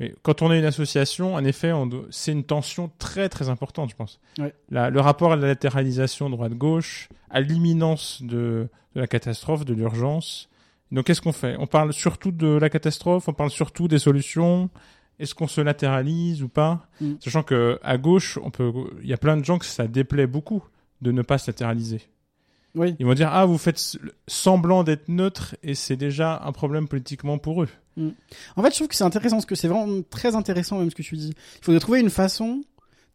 Mais 0.00 0.14
quand 0.22 0.42
on 0.42 0.52
est 0.52 0.58
une 0.58 0.64
association, 0.64 1.34
en 1.34 1.44
effet, 1.44 1.72
c'est 2.10 2.32
une 2.32 2.44
tension 2.44 2.90
très 2.98 3.28
très 3.28 3.48
importante, 3.48 3.90
je 3.90 3.96
pense. 3.96 4.20
Ouais. 4.38 4.54
La- 4.70 4.90
le 4.90 5.00
rapport 5.00 5.32
à 5.32 5.36
la 5.36 5.46
latéralisation 5.48 6.30
droite-gauche, 6.30 7.08
à 7.30 7.40
l'imminence 7.40 8.22
de, 8.22 8.68
de 8.94 9.00
la 9.00 9.06
catastrophe, 9.06 9.64
de 9.64 9.74
l'urgence. 9.74 10.48
Donc 10.92 11.06
qu'est-ce 11.06 11.20
qu'on 11.20 11.32
fait? 11.32 11.56
On 11.58 11.66
parle 11.66 11.92
surtout 11.92 12.30
de 12.30 12.46
la 12.46 12.70
catastrophe, 12.70 13.28
on 13.28 13.32
parle 13.34 13.50
surtout 13.50 13.88
des 13.88 13.98
solutions. 13.98 14.70
Est-ce 15.18 15.34
qu'on 15.34 15.48
se 15.48 15.60
latéralise 15.60 16.42
ou 16.44 16.48
pas? 16.48 16.86
Mm. 17.00 17.14
Sachant 17.20 17.42
que 17.42 17.78
à 17.82 17.98
gauche, 17.98 18.38
on 18.42 18.50
peut, 18.50 18.72
il 19.02 19.08
y 19.08 19.12
a 19.12 19.18
plein 19.18 19.36
de 19.36 19.44
gens 19.44 19.58
que 19.58 19.66
ça 19.66 19.88
déplaît 19.88 20.28
beaucoup 20.28 20.62
de 21.02 21.10
ne 21.12 21.22
pas 21.22 21.38
se 21.38 21.50
latéraliser. 21.50 22.02
Oui. 22.74 22.94
Ils 22.98 23.06
vont 23.06 23.14
dire 23.14 23.30
ah 23.32 23.46
vous 23.46 23.58
faites 23.58 23.96
semblant 24.26 24.84
d'être 24.84 25.08
neutre 25.08 25.56
et 25.62 25.74
c'est 25.74 25.96
déjà 25.96 26.40
un 26.44 26.52
problème 26.52 26.88
politiquement 26.88 27.38
pour 27.38 27.62
eux. 27.62 27.68
En 28.56 28.62
fait, 28.62 28.70
je 28.70 28.74
trouve 28.76 28.88
que 28.88 28.94
c'est 28.94 29.04
intéressant, 29.04 29.36
parce 29.36 29.46
que 29.46 29.54
c'est 29.54 29.68
vraiment 29.68 30.02
très 30.08 30.36
intéressant 30.36 30.78
même 30.78 30.90
ce 30.90 30.94
que 30.94 31.02
tu 31.02 31.16
dis. 31.16 31.34
Il 31.60 31.64
faudrait 31.64 31.80
trouver 31.80 32.00
une 32.00 32.10
façon 32.10 32.62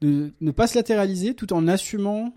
de 0.01 0.33
ne 0.41 0.51
pas 0.51 0.67
se 0.67 0.75
latéraliser 0.75 1.33
tout 1.35 1.53
en 1.53 1.67
assumant. 1.67 2.33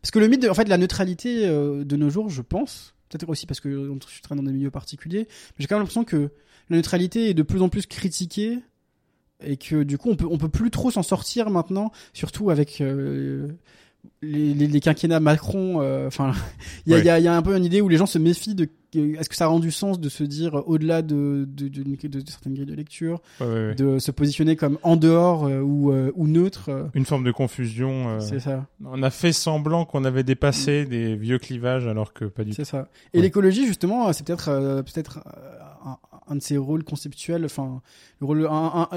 Parce 0.00 0.10
que 0.10 0.18
le 0.18 0.26
mythe 0.26 0.42
de, 0.42 0.48
en 0.48 0.54
fait, 0.54 0.64
de 0.64 0.70
la 0.70 0.78
neutralité 0.78 1.46
euh, 1.46 1.84
de 1.84 1.96
nos 1.96 2.10
jours, 2.10 2.28
je 2.28 2.42
pense, 2.42 2.94
peut-être 3.08 3.28
aussi 3.28 3.46
parce 3.46 3.60
que 3.60 3.68
euh, 3.68 3.98
je 4.12 4.22
traîne 4.22 4.38
dans 4.38 4.44
des 4.44 4.52
milieux 4.52 4.70
particuliers, 4.72 5.26
mais 5.28 5.54
j'ai 5.58 5.66
quand 5.66 5.76
même 5.76 5.82
l'impression 5.82 6.04
que 6.04 6.30
la 6.68 6.76
neutralité 6.76 7.30
est 7.30 7.34
de 7.34 7.42
plus 7.42 7.62
en 7.62 7.68
plus 7.68 7.86
critiquée 7.86 8.58
et 9.44 9.56
que 9.56 9.82
du 9.82 9.98
coup 9.98 10.10
on 10.10 10.16
peut 10.16 10.26
on 10.28 10.38
peut 10.38 10.48
plus 10.48 10.70
trop 10.70 10.90
s'en 10.90 11.02
sortir 11.02 11.50
maintenant, 11.50 11.92
surtout 12.12 12.50
avec 12.50 12.80
euh, 12.80 13.48
les, 14.22 14.54
les, 14.54 14.66
les 14.66 14.80
quinquennats 14.80 15.20
Macron. 15.20 15.80
euh, 15.80 16.06
Enfin, 16.06 16.32
il 16.86 16.92
y, 16.92 16.94
a, 16.94 16.96
Ouais. 16.96 17.02
il 17.02 17.06
y, 17.06 17.10
a, 17.10 17.18
il 17.18 17.24
y 17.24 17.28
a 17.28 17.36
un 17.36 17.42
peu 17.42 17.56
une 17.56 17.64
idée 17.64 17.80
où 17.80 17.88
les 17.88 17.96
gens 17.96 18.06
se 18.06 18.18
méfient 18.18 18.54
de 18.54 18.68
est-ce 18.96 19.28
que 19.28 19.34
ça 19.34 19.48
rend 19.48 19.58
du 19.58 19.72
sens 19.72 19.98
de 19.98 20.08
se 20.08 20.22
dire 20.22 20.54
euh, 20.56 20.62
au-delà 20.66 21.02
de, 21.02 21.48
de, 21.48 21.66
de, 21.66 21.82
de- 21.82 22.20
de 22.20 22.30
certaines 22.30 22.54
grilles 22.54 22.64
de 22.64 22.74
lecture, 22.74 23.20
Ouais, 23.40 23.46
ouais, 23.46 23.52
ouais. 23.52 23.74
de 23.74 23.98
se 23.98 24.12
positionner 24.12 24.54
comme 24.54 24.78
en 24.84 24.94
dehors 24.94 25.46
euh, 25.46 25.60
ou, 25.62 25.90
euh, 25.90 26.12
ou 26.14 26.28
neutre. 26.28 26.70
Une 26.94 27.04
forme 27.04 27.24
de 27.24 27.32
confusion. 27.32 28.20
C'est 28.20 28.38
ça, 28.38 28.66
On 28.84 29.02
a 29.02 29.10
fait 29.10 29.32
semblant 29.32 29.84
qu'on 29.84 30.04
avait 30.04 30.22
dépassé 30.22 30.84
des 30.84 31.16
vieux 31.16 31.38
clivages 31.38 31.88
alors 31.88 32.12
que 32.12 32.24
pas 32.24 32.44
du 32.44 32.50
tout. 32.50 32.56
c'est 32.56 32.64
ça. 32.64 32.88
Et 33.14 33.20
l'écologie 33.20 33.66
justement, 33.66 34.12
c'est 34.12 34.24
peut-être 34.24 34.82
peut-être 34.82 35.18
un, 35.84 35.96
un 36.28 36.36
de 36.36 36.40
ses 36.42 36.56
rôles 36.56 36.84
conceptuels, 36.84 37.44
enfin 37.44 37.82
le 38.20 38.26
rôle, 38.26 38.46
un, 38.48 38.88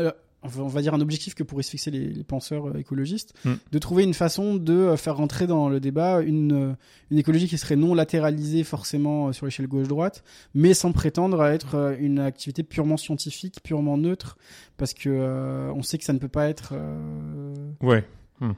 on 0.57 0.67
va 0.67 0.81
dire 0.81 0.93
un 0.93 1.01
objectif 1.01 1.35
que 1.35 1.43
pourraient 1.43 1.63
se 1.63 1.71
fixer 1.71 1.91
les, 1.91 2.07
les 2.07 2.23
penseurs 2.23 2.67
euh, 2.67 2.77
écologistes, 2.79 3.33
Mm. 3.45 3.53
de 3.71 3.79
trouver 3.79 4.03
une 4.03 4.13
façon 4.13 4.55
de 4.55 4.73
euh, 4.73 4.97
faire 4.97 5.17
rentrer 5.17 5.47
dans 5.47 5.69
le 5.69 5.79
débat 5.79 6.21
une 6.21 6.71
euh, 6.71 6.73
une 7.11 7.17
écologie 7.17 7.47
qui 7.47 7.57
serait 7.57 7.75
non 7.75 7.93
latéralisée 7.93 8.63
forcément 8.63 9.31
sur 9.31 9.45
l'échelle 9.45 9.67
gauche-droite, 9.67 10.23
mais 10.53 10.73
sans 10.73 10.91
prétendre 10.91 11.41
à 11.41 11.53
être 11.53 11.95
une 11.99 12.19
activité 12.19 12.63
purement 12.63 12.97
scientifique, 12.97 13.59
purement 13.63 13.97
neutre, 13.97 14.37
parce 14.77 14.93
que 14.93 15.09
euh, 15.09 15.71
on 15.73 15.83
sait 15.83 15.97
que 15.97 16.03
ça 16.03 16.13
ne 16.13 16.19
peut 16.19 16.27
pas 16.27 16.49
être 16.49 16.71
euh, 16.73 17.53
Ouais. 17.81 18.03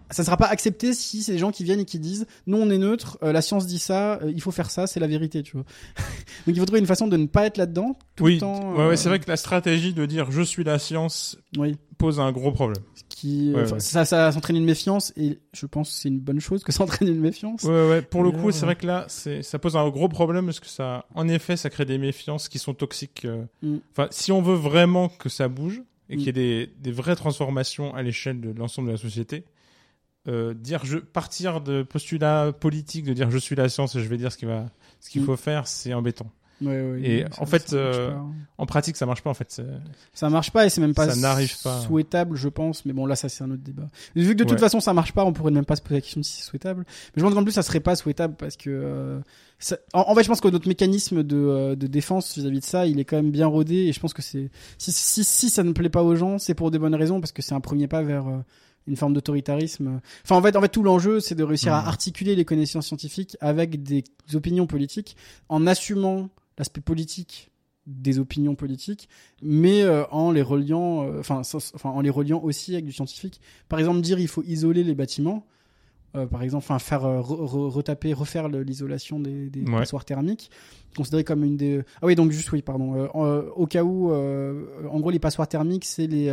Ça 0.09 0.21
ne 0.21 0.25
sera 0.25 0.35
pas 0.37 0.47
accepté 0.47 0.93
si 0.93 1.23
c'est 1.23 1.31
des 1.33 1.37
gens 1.37 1.51
qui 1.51 1.63
viennent 1.63 1.79
et 1.79 1.85
qui 1.85 1.99
disent 1.99 2.25
non 2.47 2.63
on 2.63 2.69
est 2.69 2.77
neutre, 2.77 3.17
euh, 3.23 3.31
la 3.31 3.41
science 3.41 3.65
dit 3.65 3.79
ça, 3.79 4.15
euh, 4.21 4.31
il 4.33 4.41
faut 4.41 4.51
faire 4.51 4.69
ça, 4.71 4.87
c'est 4.87 4.99
la 4.99 5.07
vérité, 5.07 5.41
tu 5.43 5.53
vois. 5.57 5.65
Donc 6.45 6.55
il 6.55 6.59
faut 6.59 6.65
trouver 6.65 6.79
une 6.81 6.85
façon 6.85 7.07
de 7.07 7.15
ne 7.17 7.27
pas 7.27 7.45
être 7.45 7.57
là-dedans 7.57 7.97
tout 8.15 8.25
Oui, 8.25 8.33
le 8.35 8.39
temps. 8.41 8.73
ouais, 8.73 8.79
euh, 8.81 8.89
ouais, 8.89 8.97
c'est 8.97 9.09
vrai 9.09 9.19
que 9.19 9.29
la 9.29 9.37
stratégie 9.37 9.93
de 9.93 10.05
dire 10.05 10.31
je 10.31 10.41
suis 10.41 10.63
la 10.63 10.79
science 10.79 11.37
Oui, 11.57 11.77
pose 11.97 12.19
un 12.19 12.31
gros 12.31 12.51
problème. 12.51 12.83
qui 13.07 13.53
Ouais, 13.55 13.65
ça 13.79 14.03
ça 14.05 14.31
entraîne 14.35 14.57
une 14.57 14.65
méfiance 14.65 15.13
et 15.15 15.39
je 15.53 15.65
pense 15.65 15.89
que 15.91 15.95
c'est 15.95 16.09
une 16.09 16.19
bonne 16.19 16.39
chose 16.41 16.63
que 16.63 16.71
ça 16.71 16.83
entraîne 16.83 17.07
une 17.07 17.19
méfiance. 17.21 17.63
Ouais, 17.63 17.89
ouais, 17.89 18.01
pour 18.01 18.23
le 18.23 18.29
Et 18.29 18.33
coup, 18.33 18.51
c'est 18.51 18.65
vrai 18.65 18.75
que 18.75 18.85
là, 18.85 19.07
ça 19.07 19.59
pose 19.59 19.75
un 19.77 19.87
gros 19.89 20.09
problème 20.09 20.45
parce 20.45 20.59
que 20.59 20.67
ça, 20.67 21.05
en 21.15 21.27
effet, 21.29 21.55
ça 21.57 21.69
crée 21.69 21.85
des 21.85 21.97
méfiances 21.97 22.49
qui 22.49 22.59
sont 22.59 22.73
toxiques. 22.73 23.23
euh. 23.25 23.45
Mm. 23.63 23.77
Enfin, 23.91 24.07
si 24.11 24.31
on 24.31 24.41
veut 24.41 24.55
vraiment 24.55 25.07
que 25.09 25.29
ça 25.29 25.47
bouge 25.47 25.81
et 26.09 26.15
Mm. 26.15 26.17
qu'il 26.17 26.25
y 26.25 26.29
ait 26.29 26.33
des, 26.33 26.73
des 26.79 26.91
vraies 26.91 27.15
transformations 27.15 27.93
à 27.93 28.01
l'échelle 28.01 28.41
de 28.41 28.51
l'ensemble 28.57 28.87
de 28.87 28.93
la 28.93 28.97
société, 28.97 29.43
euh, 30.27 30.53
dire 30.53 30.83
je, 30.85 30.97
partir 30.97 31.61
de 31.61 31.83
postulats 31.83 32.51
politiques, 32.51 33.05
de 33.05 33.13
dire 33.13 33.31
je 33.31 33.37
suis 33.37 33.55
la 33.55 33.69
science 33.69 33.95
et 33.95 34.01
je 34.01 34.07
vais 34.07 34.17
dire 34.17 34.31
ce 34.31 34.37
qu'il 34.37 34.47
va, 34.47 34.65
ce 34.99 35.09
qu'il 35.09 35.21
Mm. 35.21 35.25
faut 35.25 35.37
faire, 35.37 35.67
c'est 35.67 35.93
embêtant. 35.93 36.31
Ouais, 36.61 36.67
ouais, 36.91 37.01
Et 37.01 37.21
ça- 37.21 37.41
en 37.41 37.45
fait, 37.45 37.71
euh, 37.71 38.11
pas. 38.11 38.25
En 38.57 38.65
pratique, 38.65 38.97
ça 38.97 39.05
marche 39.05 39.21
pas 39.21 39.29
en 39.29 39.33
fait. 39.33 39.61
ça 40.13 40.29
marche 40.29 40.51
pas 40.51 40.65
et 40.65 40.69
c'est 40.69 40.81
même 40.81 40.93
pas, 40.93 41.09
ça 41.09 41.35
pas. 41.63 41.79
souhaitable, 41.79 42.35
je 42.35 42.49
pense. 42.49 42.83
Mais 42.85 42.91
bon, 42.91 43.05
là, 43.05 43.15
ça 43.15 43.29
c'est 43.29 43.45
un 43.45 43.51
autre 43.51 43.63
débat. 43.63 43.87
Mais 44.13 44.23
vu 44.23 44.33
que 44.35 44.39
de 44.39 44.43
toute 44.43 44.59
façon 44.59 44.81
ça 44.81 44.93
marche 44.93 45.13
pas, 45.13 45.23
on 45.23 45.31
pourrait 45.31 45.53
même 45.53 45.63
pas 45.63 45.77
se 45.77 45.81
poser 45.81 45.95
la 45.95 46.01
question 46.01 46.19
de 46.19 46.25
si 46.25 46.33
c'est 46.41 46.43
souhaitable. 46.49 46.83
Mais 46.85 47.21
je 47.21 47.23
pense 47.23 47.33
qu'en 47.33 47.43
plus 47.43 47.53
ça 47.53 47.63
serait 47.63 47.79
pas 47.79 47.95
souhaitable 47.95 48.35
parce 48.37 48.57
que 48.57 48.69
euh, 48.69 49.19
ça- 49.57 49.77
en, 49.93 50.01
en 50.11 50.15
fait, 50.15 50.23
je 50.23 50.27
pense 50.27 50.41
que 50.41 50.49
notre 50.49 50.67
mécanisme 50.67 51.23
de, 51.23 51.75
de 51.75 51.87
défense 51.87 52.37
vis-à-vis 52.37 52.59
de 52.59 52.65
ça, 52.65 52.85
il 52.87 52.99
est 52.99 53.05
quand 53.05 53.15
même 53.15 53.31
bien 53.31 53.47
rodé 53.47 53.75
et 53.75 53.93
je 53.93 53.99
pense 54.01 54.13
que 54.13 54.21
c'est 54.21 54.51
si, 54.77 54.91
si 54.91 55.23
si 55.23 55.49
ça 55.49 55.63
ne 55.63 55.71
plaît 55.71 55.87
pas 55.87 56.03
aux 56.03 56.17
gens, 56.17 56.39
c'est 56.39 56.55
pour 56.55 56.71
des 56.71 56.77
bonnes 56.79 56.93
raisons 56.95 57.21
parce 57.21 57.31
que 57.31 57.41
c'est 57.41 57.53
un 57.55 57.61
premier 57.61 57.87
pas 57.87 58.01
vers 58.01 58.25
une 58.87 58.95
forme 58.95 59.13
d'autoritarisme. 59.13 59.99
Enfin, 60.23 60.35
en 60.35 60.41
fait, 60.41 60.55
en 60.55 60.61
fait, 60.61 60.69
tout 60.69 60.83
l'enjeu, 60.83 61.19
c'est 61.19 61.35
de 61.35 61.43
réussir 61.43 61.73
à 61.73 61.81
Mhm. 61.81 61.87
articuler 61.87 62.35
les 62.35 62.45
connaissances 62.45 62.87
scientifiques 62.87 63.37
avec 63.39 63.83
des 63.83 64.03
opinions 64.33 64.65
politiques 64.67 65.15
en 65.47 65.67
assumant 65.67 66.29
l'aspect 66.57 66.81
politique 66.81 67.51
des 67.87 68.19
opinions 68.19 68.53
politiques, 68.55 69.09
mais 69.41 69.81
euh, 69.81 70.05
en 70.11 70.31
les 70.31 70.41
reliant, 70.43 71.03
euh, 71.05 71.19
enfin, 71.19 71.43
sans- 71.43 71.73
enfin, 71.73 71.89
en 71.89 72.01
les 72.01 72.09
reliant 72.11 72.39
aussi 72.43 72.73
avec 72.73 72.85
du 72.85 72.91
scientifique. 72.91 73.41
Par 73.67 73.79
exemple, 73.79 74.01
dire 74.01 74.19
il 74.19 74.27
faut 74.27 74.43
isoler 74.43 74.83
les 74.83 74.95
bâtiments. 74.95 75.45
euh, 76.15 76.25
par 76.25 76.41
exemple, 76.41 76.63
enfin, 76.65 76.79
faire 76.79 77.03
re- 77.03 77.21
re- 77.21 77.69
retaper, 77.69 78.13
refaire 78.13 78.49
l'isolation 78.49 79.19
des, 79.19 79.51
des 79.51 79.61
Ouais. 79.61 79.77
passoires 79.77 80.05
thermiques, 80.05 80.49
considéré 80.97 81.23
comme 81.23 81.43
une 81.43 81.55
des. 81.55 81.83
Ah 82.01 82.07
oui, 82.07 82.15
donc 82.15 82.31
juste 82.31 82.51
oui, 82.51 82.63
pardon. 82.63 83.07
En- 83.13 83.41
au 83.55 83.67
cas 83.67 83.83
où, 83.83 84.11
en 84.11 84.99
gros, 84.99 85.11
les 85.11 85.19
passoires 85.19 85.47
thermiques, 85.47 85.85
c'est 85.85 86.07
les 86.07 86.29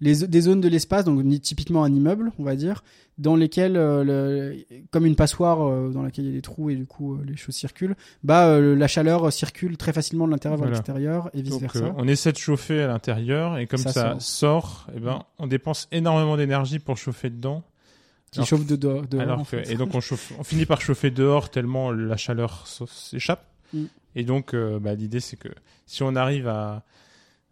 les 0.00 0.26
des 0.26 0.40
zones 0.40 0.60
de 0.60 0.68
l'espace, 0.68 1.04
donc 1.04 1.22
typiquement 1.42 1.84
un 1.84 1.92
immeuble, 1.92 2.32
on 2.38 2.42
va 2.44 2.56
dire, 2.56 2.82
dans 3.18 3.36
lesquelles, 3.36 3.76
euh, 3.76 4.02
le- 4.02 4.56
comme 4.90 5.04
une 5.04 5.14
passoire 5.16 5.60
euh, 5.62 5.90
dans 5.90 6.02
laquelle 6.02 6.24
il 6.24 6.28
y 6.28 6.32
a 6.32 6.36
des 6.36 6.42
trous 6.42 6.70
et 6.70 6.74
du 6.74 6.86
coup 6.86 7.14
euh, 7.16 7.22
les 7.26 7.36
choses 7.36 7.54
circulent, 7.54 7.94
bah 8.24 8.58
la 8.58 8.88
chaleur 8.88 9.30
circule 9.32 9.76
très 9.76 9.92
facilement 9.92 10.26
de 10.26 10.32
l'intérieur 10.32 10.58
vers 10.58 10.70
l'extérieur 10.70 11.30
et 11.34 11.42
vice 11.42 11.50
Donc, 11.52 11.60
versa. 11.60 11.94
on 11.98 12.08
essaie 12.08 12.32
de 12.32 12.38
chauffer 12.38 12.82
à 12.82 12.86
l'intérieur 12.86 13.58
et 13.58 13.66
comme 13.66 13.80
Ça 13.80 13.92
ça, 13.92 14.16
sort. 14.20 14.86
eh 14.96 15.00
ben, 15.00 15.22
on 15.38 15.46
dépense 15.46 15.86
énormément 15.92 16.36
d'énergie 16.38 16.78
pour 16.78 16.96
chauffer 16.96 17.28
dedans. 17.28 17.62
qui 18.30 18.38
alors- 18.38 18.46
chauffe 18.48 18.64
de 18.66 18.76
dehors. 18.76 19.06
dehors, 19.06 19.22
Alors 19.22 19.40
en 19.40 19.44
que, 19.44 19.48
fait. 19.62 19.70
et 19.72 19.74
donc 19.76 19.94
on 19.94 20.00
chauffe, 20.00 20.32
on 20.38 20.44
finit 20.44 20.64
par 20.64 20.80
chauffer 20.80 21.10
dehors 21.10 21.50
tellement 21.50 21.90
la 21.90 22.16
chaleur 22.16 22.66
s'échappe. 22.66 23.44
Mm. 23.74 23.84
Et 24.16 24.24
donc, 24.24 24.54
bah, 24.80 24.94
l'idée 24.94 25.20
c'est 25.20 25.36
que 25.36 25.48
si 25.86 26.02
on 26.02 26.14
arrive 26.16 26.48
à, 26.48 26.84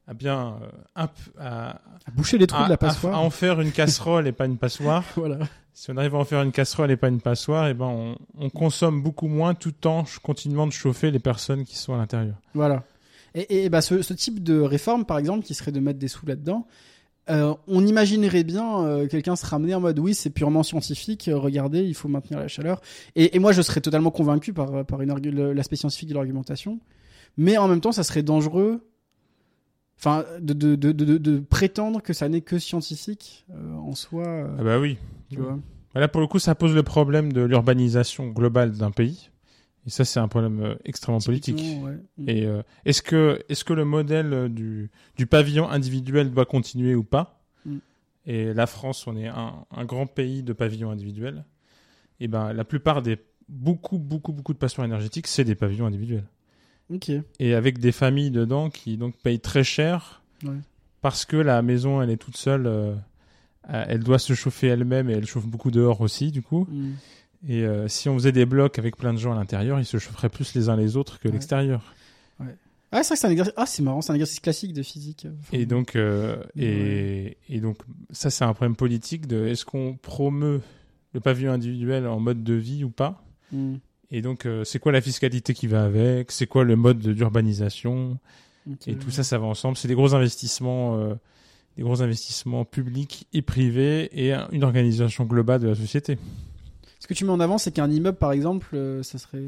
à 0.08 0.14
bien, 0.14 0.56
euh, 0.62 0.66
à, 0.94 1.68
À 2.06 2.10
boucher 2.12 2.38
les 2.38 2.46
trous 2.46 2.62
à- 2.62 2.64
de 2.64 2.70
la 2.70 2.76
passoire. 2.78 3.14
à 3.14 3.18
en 3.20 3.30
faire 3.30 3.60
une 3.60 3.70
casserole 3.72 4.26
et 4.26 4.32
pas 4.32 4.46
une 4.46 4.56
passoire. 4.56 5.04
Voilà. 5.16 5.38
Si 5.74 5.90
on 5.92 5.96
arrive 5.96 6.14
à 6.16 6.18
en 6.18 6.24
faire 6.24 6.42
une 6.42 6.50
casserole 6.50 6.90
et 6.90 6.96
pas 6.96 7.06
une 7.08 7.20
passoire, 7.20 7.68
et 7.68 7.74
ben 7.74 7.84
on, 7.86 8.16
on 8.36 8.50
consomme 8.50 9.00
beaucoup 9.00 9.28
moins 9.28 9.54
tout 9.54 9.86
en 9.86 10.02
continuant 10.24 10.66
de 10.66 10.72
chauffer 10.72 11.12
les 11.12 11.20
personnes 11.20 11.64
qui 11.64 11.76
sont 11.76 11.94
à 11.94 11.98
l'intérieur. 11.98 12.34
Voilà. 12.54 12.82
Et, 13.34 13.64
et 13.64 13.68
bah, 13.68 13.80
ce, 13.80 14.02
ce 14.02 14.12
type 14.14 14.42
de 14.42 14.58
réforme, 14.58 15.04
par 15.04 15.18
exemple, 15.18 15.44
qui 15.44 15.54
serait 15.54 15.70
de 15.70 15.78
mettre 15.78 16.00
des 16.00 16.08
sous 16.08 16.26
là-dedans, 16.26 16.66
euh, 17.30 17.54
on 17.68 17.86
imaginerait 17.86 18.42
bien 18.42 18.80
euh, 18.86 19.06
quelqu'un 19.06 19.36
se 19.36 19.44
ramener 19.46 19.74
en 19.74 19.80
mode 19.80 19.98
oui, 20.00 20.14
c'est 20.14 20.30
purement 20.30 20.62
scientifique, 20.64 21.28
euh, 21.28 21.36
regardez, 21.38 21.84
il 21.84 21.94
faut 21.94 22.08
maintenir 22.08 22.40
la 22.40 22.48
chaleur. 22.48 22.80
Et, 23.14 23.36
et 23.36 23.38
moi, 23.38 23.52
je 23.52 23.60
serais 23.62 23.80
totalement 23.82 24.10
convaincu 24.10 24.52
par, 24.54 24.84
par 24.86 24.98
l'aspect 25.02 25.76
scientifique 25.76 26.08
de 26.08 26.14
l'argumentation. 26.14 26.80
Mais 27.36 27.56
en 27.58 27.68
même 27.68 27.80
temps, 27.82 27.92
ça 27.92 28.02
serait 28.02 28.22
dangereux 28.24 28.80
enfin, 29.98 30.24
de, 30.40 30.52
de, 30.52 30.74
de, 30.76 30.92
de, 30.92 31.18
de 31.18 31.38
prétendre 31.40 32.02
que 32.02 32.12
ça 32.12 32.28
n'est 32.28 32.40
que 32.40 32.58
scientifique 32.58 33.44
euh, 33.50 33.74
en 33.74 33.94
soi. 33.94 34.26
euh, 34.26 34.56
Ah 34.58 34.62
bah 34.62 34.78
oui. 34.78 34.96
tu 35.30 35.40
vois. 35.40 35.58
Là, 35.94 36.08
pour 36.08 36.20
le 36.20 36.26
coup, 36.26 36.38
ça 36.38 36.54
pose 36.54 36.74
le 36.74 36.82
problème 36.82 37.32
de 37.32 37.40
l'urbanisation 37.42 38.28
globale 38.28 38.72
d'un 38.72 38.90
pays. 38.90 39.30
Et 39.86 39.90
ça, 39.90 40.04
c'est 40.04 40.20
un 40.20 40.28
problème 40.28 40.60
euh, 40.60 40.74
extrêmement 40.84 41.20
politique. 41.20 41.62
Ouais. 41.82 41.98
Mm. 42.18 42.28
Et 42.28 42.46
euh, 42.46 42.62
est-ce 42.84 43.02
que, 43.02 43.72
le 43.72 43.84
modèle 43.84 44.48
du, 44.52 44.90
du 45.16 45.26
pavillon 45.26 45.68
individuel 45.68 46.30
doit 46.30 46.44
continuer 46.44 46.94
ou 46.94 47.02
pas? 47.02 47.42
Mm. 47.64 47.78
Et 48.26 48.54
la 48.54 48.66
France, 48.66 49.06
on 49.06 49.16
est 49.16 49.28
un, 49.28 49.64
un 49.70 49.84
grand 49.84 50.06
pays 50.06 50.42
de 50.42 50.52
pavillons 50.52 50.90
individuels. 50.90 51.44
Et 52.20 52.28
ben, 52.28 52.52
la 52.52 52.64
plupart 52.64 53.02
des 53.02 53.18
beaucoup, 53.48 53.98
beaucoup, 53.98 54.32
beaucoup 54.32 54.52
de 54.52 54.58
passions 54.58 54.84
énergétiques, 54.84 55.26
c'est 55.26 55.44
des 55.44 55.54
pavillons 55.54 55.86
individuels. 55.86 56.26
Ok. 56.92 57.10
Et 57.38 57.54
avec 57.54 57.78
des 57.78 57.92
familles 57.92 58.30
dedans 58.30 58.70
qui 58.70 58.96
donc 58.96 59.14
payent 59.16 59.40
très 59.40 59.64
cher 59.64 60.22
Ouais. 60.44 60.56
parce 61.02 61.24
que 61.24 61.36
la 61.36 61.60
maison, 61.62 62.00
elle 62.02 62.10
est 62.10 62.16
toute 62.16 62.36
seule. 62.36 62.66
euh, 62.66 62.94
euh, 63.70 63.84
elle 63.88 64.02
doit 64.04 64.18
se 64.18 64.32
chauffer 64.34 64.68
elle-même 64.68 65.10
et 65.10 65.12
elle 65.14 65.26
chauffe 65.26 65.46
beaucoup 65.46 65.70
dehors 65.70 66.00
aussi, 66.00 66.30
du 66.30 66.40
coup. 66.42 66.66
Mm. 66.70 66.92
Et 67.48 67.62
euh, 67.64 67.86
si 67.88 68.08
on 68.08 68.14
faisait 68.14 68.32
des 68.32 68.46
blocs 68.46 68.78
avec 68.78 68.96
plein 68.96 69.12
de 69.12 69.18
gens 69.18 69.32
à 69.32 69.34
l'intérieur, 69.36 69.78
ils 69.78 69.84
se 69.84 69.98
chaufferaient 69.98 70.28
plus 70.30 70.54
les 70.54 70.68
uns 70.70 70.76
les 70.76 70.96
autres 70.96 71.18
que 71.20 71.28
Ouais. 71.28 71.32
l'extérieur. 71.34 71.94
Ah, 72.90 73.02
c'est 73.02 73.08
vrai 73.08 73.14
que 73.14 73.20
c'est 73.20 73.26
un 73.26 73.30
exercice. 73.30 73.54
Ah, 73.56 73.66
c'est 73.66 73.82
marrant, 73.82 74.00
c'est 74.00 74.12
un 74.12 74.14
exercice 74.14 74.40
classique 74.40 74.72
de 74.72 74.82
physique. 74.82 75.26
Enfin, 75.40 75.58
Et 75.58 75.66
donc, 75.66 75.94
euh, 75.94 76.42
et, 76.56 77.36
et 77.50 77.60
donc, 77.60 77.76
ça 78.10 78.30
c'est 78.30 78.44
un 78.44 78.54
problème 78.54 78.76
politique 78.76 79.26
de 79.26 79.46
est-ce 79.46 79.66
qu'on 79.66 79.94
promeut 79.96 80.62
le 81.12 81.20
pavillon 81.20 81.52
individuel 81.52 82.06
en 82.06 82.18
mode 82.20 82.42
de 82.42 82.54
vie 82.54 82.84
ou 82.84 82.90
pas 82.90 83.22
hmm, 83.52 83.74
Et 84.10 84.22
donc, 84.22 84.46
euh, 84.46 84.64
c'est 84.64 84.78
quoi 84.78 84.92
la 84.92 85.00
fiscalité 85.00 85.52
qui 85.54 85.66
va 85.66 85.84
avec? 85.84 86.30
C'est 86.32 86.46
quoi 86.46 86.64
le 86.64 86.76
mode 86.76 86.98
d'urbanisation? 86.98 88.18
Et 88.86 88.94
tout 88.96 89.10
ça, 89.10 89.22
ça 89.22 89.38
va 89.38 89.46
ensemble. 89.46 89.76
C'est 89.76 89.88
des 89.88 89.94
gros 89.94 90.14
investissements, 90.14 90.96
euh, 90.98 91.14
des 91.76 91.82
gros 91.82 92.02
investissements 92.02 92.64
publics 92.64 93.26
et 93.32 93.42
privés 93.42 94.08
et 94.12 94.32
un- 94.32 94.48
une 94.52 94.64
organisation 94.64 95.24
globale 95.24 95.60
de 95.60 95.68
la 95.68 95.74
société. 95.74 96.18
Ce 97.00 97.06
que 97.06 97.14
tu 97.14 97.24
mets 97.24 97.30
en 97.32 97.40
avant, 97.40 97.58
c'est 97.58 97.70
qu'un 97.70 97.90
immeuble, 97.90 98.18
par 98.18 98.32
exemple, 98.32 98.68
euh, 98.74 99.02
ça 99.02 99.18
serait. 99.18 99.38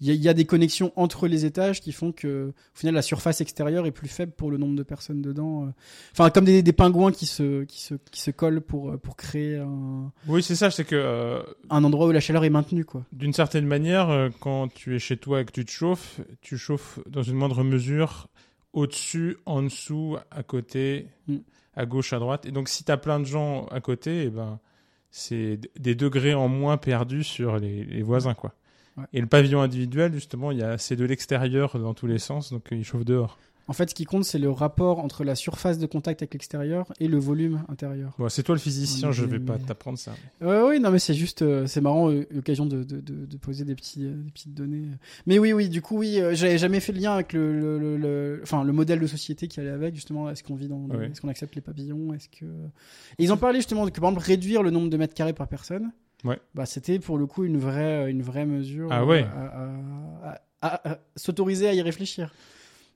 Il 0.00 0.08
y, 0.08 0.10
a- 0.10 0.14
il 0.14 0.20
y 0.22 0.28
a 0.28 0.34
des 0.34 0.44
connexions 0.44 0.92
entre 0.96 1.28
les 1.28 1.44
étages 1.44 1.80
qui 1.80 1.92
font 1.92 2.10
que, 2.12 2.48
au 2.48 2.76
final, 2.78 2.94
la 2.94 3.02
surface 3.02 3.40
extérieure 3.40 3.86
est 3.86 3.92
plus 3.92 4.08
faible 4.08 4.32
pour 4.32 4.50
le 4.50 4.58
nombre 4.58 4.74
de 4.76 4.82
personnes 4.82 5.22
dedans. 5.22 5.66
euh. 5.66 5.70
Enfin, 6.12 6.30
comme 6.30 6.44
des, 6.44 6.62
des 6.62 6.72
pingouins 6.72 7.12
qui 7.12 7.26
se, 7.26 7.62
qui 7.64 7.80
se, 7.80 7.94
qui 8.10 8.20
se 8.20 8.30
collent 8.32 8.60
pour, 8.60 8.90
euh, 8.90 8.96
pour 8.98 9.16
créer 9.16 9.56
un, 9.58 10.12
Oui, 10.26 10.42
c'est 10.42 10.56
ça. 10.56 10.70
C'est 10.70 10.84
que 10.84 10.96
euh, 10.96 11.42
un 11.70 11.84
endroit 11.84 12.06
où 12.08 12.10
la 12.12 12.20
chaleur 12.20 12.44
est 12.44 12.50
maintenue, 12.50 12.84
quoi. 12.84 13.04
d'une 13.12 13.32
certaine 13.32 13.66
manière, 13.66 14.30
quand 14.40 14.68
tu 14.72 14.96
es 14.96 14.98
chez 14.98 15.16
toi 15.16 15.40
et 15.40 15.44
que 15.44 15.52
tu 15.52 15.64
te 15.64 15.70
chauffes, 15.70 16.20
tu 16.40 16.58
chauffes 16.58 16.98
dans 17.08 17.22
une 17.22 17.36
moindre 17.36 17.62
mesure 17.62 18.26
au-dessus, 18.72 19.36
en 19.46 19.62
dessous, 19.62 20.16
à 20.32 20.42
côté, 20.42 21.06
Mm. 21.28 21.36
à 21.76 21.86
gauche, 21.86 22.12
à 22.12 22.18
droite. 22.18 22.46
Et 22.46 22.50
donc, 22.50 22.68
si 22.68 22.82
tu 22.84 22.90
as 22.90 22.96
plein 22.96 23.20
de 23.20 23.24
gens 23.24 23.66
à 23.66 23.80
côté, 23.80 24.24
eh 24.24 24.30
ben, 24.30 24.58
c'est 25.12 25.60
des 25.78 25.94
degrés 25.94 26.34
en 26.34 26.48
moins 26.48 26.76
perdus 26.76 27.22
sur 27.22 27.58
les, 27.58 27.84
les 27.84 28.02
voisins, 28.02 28.34
quoi. 28.34 28.52
Ouais. 28.96 29.04
Et 29.12 29.20
le 29.20 29.26
pavillon 29.26 29.60
individuel, 29.60 30.12
justement, 30.14 30.50
il 30.52 30.58
y 30.58 30.62
a 30.62 30.78
c'est 30.78 30.96
de 30.96 31.04
l'extérieur 31.04 31.78
dans 31.78 31.94
tous 31.94 32.06
les 32.06 32.18
sens, 32.18 32.52
donc 32.52 32.68
il 32.70 32.84
chauffe 32.84 33.04
dehors. 33.04 33.38
En 33.66 33.72
fait, 33.72 33.88
ce 33.88 33.94
qui 33.94 34.04
compte, 34.04 34.24
c'est 34.26 34.38
le 34.38 34.50
rapport 34.50 34.98
entre 34.98 35.24
la 35.24 35.34
surface 35.34 35.78
de 35.78 35.86
contact 35.86 36.20
avec 36.20 36.34
l'extérieur 36.34 36.92
et 37.00 37.08
le 37.08 37.18
volume 37.18 37.62
intérieur. 37.70 38.12
Bon, 38.18 38.28
c'est 38.28 38.42
toi 38.42 38.54
le 38.54 38.60
physicien, 38.60 39.08
Oui, 39.08 39.14
je 39.14 39.24
vais 39.24 39.38
mais- 39.38 39.46
pas 39.46 39.56
t'apprendre 39.58 39.98
ça. 39.98 40.12
Oui, 40.42 40.78
non, 40.80 40.90
mais 40.90 40.98
c'est 40.98 41.14
juste, 41.14 41.40
euh, 41.40 41.66
c'est 41.66 41.80
marrant, 41.80 42.10
euh, 42.10 42.26
l'occasion 42.30 42.66
de, 42.66 42.84
de, 42.84 43.00
de, 43.00 43.24
de 43.24 43.36
poser 43.38 43.64
des, 43.64 43.74
petits, 43.74 44.04
euh, 44.04 44.12
des 44.22 44.30
petites 44.30 44.52
données. 44.52 44.84
Mais 45.26 45.38
oui, 45.38 45.54
oui, 45.54 45.70
du 45.70 45.80
coup, 45.80 45.96
oui, 45.96 46.20
j'avais 46.32 46.58
jamais 46.58 46.78
fait 46.78 46.92
le 46.92 46.98
lien 47.00 47.14
avec 47.14 47.32
le, 47.32 47.58
le, 47.58 47.78
le, 47.78 47.96
le- 47.96 48.40
enfin, 48.42 48.64
le 48.64 48.72
modèle 48.74 49.00
de 49.00 49.06
société 49.06 49.48
qui 49.48 49.58
allait 49.60 49.70
avec, 49.70 49.94
justement, 49.94 50.28
est-ce 50.28 50.44
qu'on 50.44 50.56
vit 50.56 50.68
dans, 50.68 50.86
est-ce 51.00 51.22
qu'on 51.22 51.28
accepte 51.28 51.54
les 51.54 51.62
pavillons, 51.62 52.12
est-ce 52.12 52.28
que. 52.28 52.44
Et 52.44 53.24
ils 53.24 53.32
ont 53.32 53.38
parlé 53.38 53.60
justement 53.60 53.86
que, 53.88 53.98
par 53.98 54.10
exemple, 54.10 54.26
réduire 54.26 54.62
le 54.62 54.70
nombre 54.70 54.90
de 54.90 54.96
mètres 54.98 55.14
carrés 55.14 55.32
par 55.32 55.48
personne. 55.48 55.90
Ouais. 56.24 56.40
Bah, 56.54 56.66
c'était 56.66 56.98
pour 56.98 57.18
le 57.18 57.26
coup 57.26 57.44
une 57.44 57.58
vraie, 57.58 58.10
une 58.10 58.22
vraie 58.22 58.46
mesure. 58.46 58.88
Ah 58.90 59.02
euh, 59.02 59.04
ouais. 59.04 59.26
À, 60.62 60.90
à- 60.92 60.98
s'autoriser 61.16 61.68
à 61.68 61.74
y 61.74 61.82
réfléchir. 61.82 62.32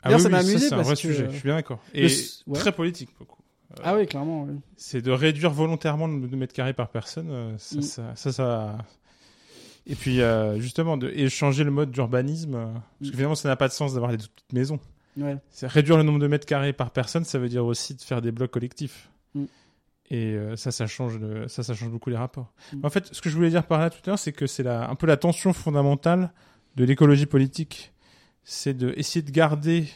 Ah 0.02 0.12
oui, 0.14 0.20
ça 0.20 0.28
m'a 0.28 0.38
amusé 0.38 0.58
c'est 0.58 0.74
un 0.74 0.82
vrai 0.82 0.94
que, 0.94 1.00
sujet, 1.00 1.24
euh, 1.24 1.30
je 1.30 1.34
suis 1.34 1.42
bien 1.44 1.56
d'accord. 1.56 1.80
Et 1.92 2.00
le 2.02 2.06
s- 2.06 2.42
ouais. 2.46 2.58
très 2.58 2.72
politique, 2.72 3.10
beaucoup. 3.18 3.42
Euh, 3.72 3.82
Ah 3.84 3.94
oui, 3.96 4.06
clairement. 4.06 4.44
oui. 4.44 4.54
c'est 4.76 5.02
de 5.02 5.10
réduire 5.10 5.50
volontairement 5.50 6.06
le 6.06 6.14
nombre 6.14 6.28
de 6.28 6.36
mètres 6.36 6.54
carrés 6.54 6.72
par 6.72 6.88
personne. 6.88 7.28
euh, 7.30 7.54
Ça, 7.58 7.76
Mm. 7.78 7.82
ça, 7.82 8.02
ça, 8.14 8.32
ça- 8.32 8.78
Et 9.86 9.94
puis, 9.94 10.20
euh, 10.22 10.58
justement, 10.60 10.96
de... 10.96 11.08
et 11.10 11.28
changer 11.28 11.64
le 11.64 11.70
mode 11.70 11.90
d'urbanisme. 11.90 12.54
euh, 12.54 12.66
Parce 12.72 13.10
que 13.10 13.14
Mm. 13.14 13.16
finalement, 13.16 13.34
ça 13.34 13.48
n'a 13.48 13.56
pas 13.56 13.68
de 13.68 13.72
sens 13.72 13.92
d'avoir 13.94 14.10
des 14.12 14.18
toutes 14.18 14.52
maisons. 14.52 14.78
Ouais. 15.18 15.36
C'est 15.50 15.66
réduire 15.66 15.96
le 15.96 16.04
nombre 16.04 16.20
de 16.20 16.28
mètres 16.28 16.46
carrés 16.46 16.72
par 16.72 16.90
personne, 16.92 17.24
ça 17.24 17.38
veut 17.38 17.48
dire 17.48 17.64
aussi 17.66 17.94
de 17.94 18.00
faire 18.00 18.22
des 18.22 18.30
blocs 18.30 18.50
collectifs. 18.52 19.10
Mm. 19.34 19.44
Et 20.10 20.34
euh, 20.34 20.56
ça, 20.56 20.70
ça 20.70 20.86
change, 20.86 21.18
le... 21.18 21.48
ça, 21.48 21.62
ça 21.62 21.74
change 21.74 21.90
beaucoup 21.90 22.10
les 22.10 22.16
rapports. 22.16 22.52
Mm. 22.72 22.84
En 22.84 22.90
fait, 22.90 23.08
ce 23.12 23.20
que 23.20 23.28
je 23.28 23.36
voulais 23.36 23.50
dire 23.50 23.66
par 23.66 23.78
là 23.78 23.90
tout 23.90 23.98
à 24.06 24.10
l'heure, 24.10 24.18
c'est 24.18 24.32
que 24.32 24.46
c'est 24.46 24.66
un 24.66 24.94
peu 24.94 25.06
la 25.06 25.16
tension 25.16 25.52
fondamentale 25.52 26.32
de 26.76 26.84
l'écologie 26.84 27.26
politique. 27.26 27.92
C'est 28.42 28.74
de 28.74 28.94
essayer 28.96 29.22
de 29.22 29.30
garder, 29.30 29.86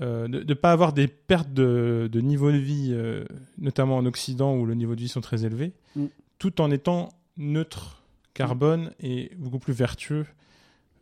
euh, 0.00 0.26
de 0.26 0.42
ne 0.42 0.54
pas 0.54 0.72
avoir 0.72 0.92
des 0.92 1.06
pertes 1.06 1.52
de, 1.52 2.08
de 2.10 2.20
niveau 2.20 2.50
de 2.50 2.56
vie, 2.56 2.90
euh, 2.92 3.24
notamment 3.58 3.96
en 3.96 4.06
Occident 4.06 4.56
où 4.56 4.66
le 4.66 4.74
niveau 4.74 4.96
de 4.96 5.00
vie 5.00 5.08
sont 5.08 5.20
très 5.20 5.44
élevés, 5.44 5.72
Mm. 5.94 6.06
tout 6.38 6.60
en 6.60 6.70
étant 6.70 7.10
neutre 7.36 8.02
carbone 8.34 8.92
et 9.00 9.30
beaucoup 9.36 9.58
plus 9.58 9.72
vertueux 9.72 10.26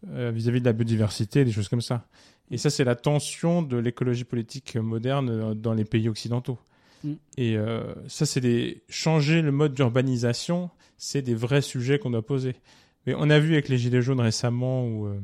vis-à-vis 0.05 0.61
de 0.61 0.64
la 0.64 0.72
biodiversité 0.72 1.45
des 1.45 1.51
choses 1.51 1.68
comme 1.68 1.81
ça. 1.81 2.07
Et 2.53 2.57
ça, 2.57 2.70
c'est 2.70 2.85
la 2.85 2.95
tension 2.95 3.62
de 3.62 3.76
l'écologie 3.76 4.22
politique 4.22 4.76
moderne 4.76 5.55
dans 5.55 5.74
les 5.74 5.85
pays 5.85 6.09
occidentaux. 6.09 6.57
Mm. 7.05 7.12
Et 7.36 7.57
euh, 7.57 7.94
ça, 8.09 8.26
c'est 8.26 8.40
des 8.40 8.82
changer 8.88 9.42
le 9.42 9.53
mode 9.53 9.74
d'urbanisation, 9.74 10.70
c'est 10.96 11.22
des 11.22 11.34
vrais 11.34 11.62
sujets 11.62 11.99
qu'on 11.99 12.11
doit 12.11 12.24
poser. 12.26 12.57
Mais 13.07 13.14
on 13.16 13.30
a 13.30 13.38
vu 13.38 13.53
avec 13.53 13.68
les 13.68 13.78
gilets 13.78 14.03
jaunes 14.03 14.20
récemment 14.20 14.86
où, 14.86 15.07
euh, 15.07 15.20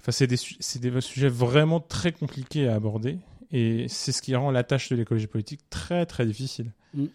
enfin, 0.00 0.12
c'est 0.12 0.26
des 0.26 0.36
su- 0.36 0.56
des 0.80 1.00
sujets 1.00 1.28
vraiment 1.28 1.80
très 1.80 2.12
compliqués 2.12 2.68
à 2.68 2.74
aborder. 2.74 3.18
Et 3.50 3.86
c'est 3.88 4.12
ce 4.12 4.22
qui 4.22 4.34
rend 4.36 4.50
la 4.50 4.62
tâche 4.62 4.88
de 4.90 4.96
l'écologie 4.96 5.26
politique 5.26 5.60
très 5.70 6.06
très 6.06 6.26
difficile. 6.26 6.72
Mm. 6.94 7.06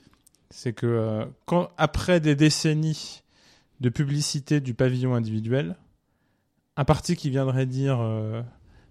C'est 0.50 0.74
que 0.74 0.86
euh, 0.86 1.26
quand 1.46 1.70
après 1.78 2.20
des 2.20 2.36
décennies 2.36 3.22
de 3.82 3.90
publicité 3.90 4.60
du 4.62 4.74
pavillon 4.74 5.16
individuel, 5.16 5.76
un 6.78 6.86
parti 6.86 7.16
qui 7.16 7.30
viendrait 7.30 7.66
dire 7.66 7.98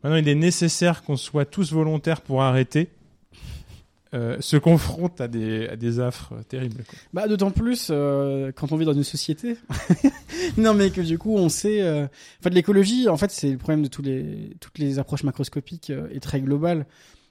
maintenant 0.03 0.17
il 0.17 0.29
est 0.29 0.35
nécessaire 0.35 1.03
qu'on 1.03 1.17
soit 1.17 1.45
tous 1.45 1.73
volontaires 1.73 2.21
pour 2.21 2.43
arrêter, 2.43 2.91
euh, 4.15 4.37
se 4.41 4.59
confronte 4.59 5.23
à 5.23 5.29
des, 5.29 6.01
affres 6.01 6.35
terribles. 6.47 6.85
Bah, 7.15 7.29
d'autant 7.29 7.51
plus 7.51 7.89
euh, 7.91 8.53
quand 8.55 8.71
on 8.71 8.77
vit 8.77 8.85
dans 8.85 8.93
une 8.93 9.05
société. 9.05 9.57
non, 10.59 10.75
mais 10.75 10.91
que 10.91 11.01
du 11.01 11.17
coup, 11.17 11.35
on 11.35 11.49
sait. 11.49 11.81
Euh... 11.81 12.05
En 12.05 12.43
fait, 12.43 12.51
l'écologie, 12.51 13.09
en 13.09 13.17
fait, 13.17 13.31
c'est 13.31 13.51
le 13.53 13.57
problème 13.57 13.83
de 13.83 13.89
tous 13.89 14.03
les, 14.03 14.51
toutes 14.61 14.79
les 14.79 14.99
approches 14.99 15.25
macroscopiques 15.25 15.89
euh, 15.89 16.09
et 16.13 16.21
très 16.21 16.43
globales. 16.43 16.85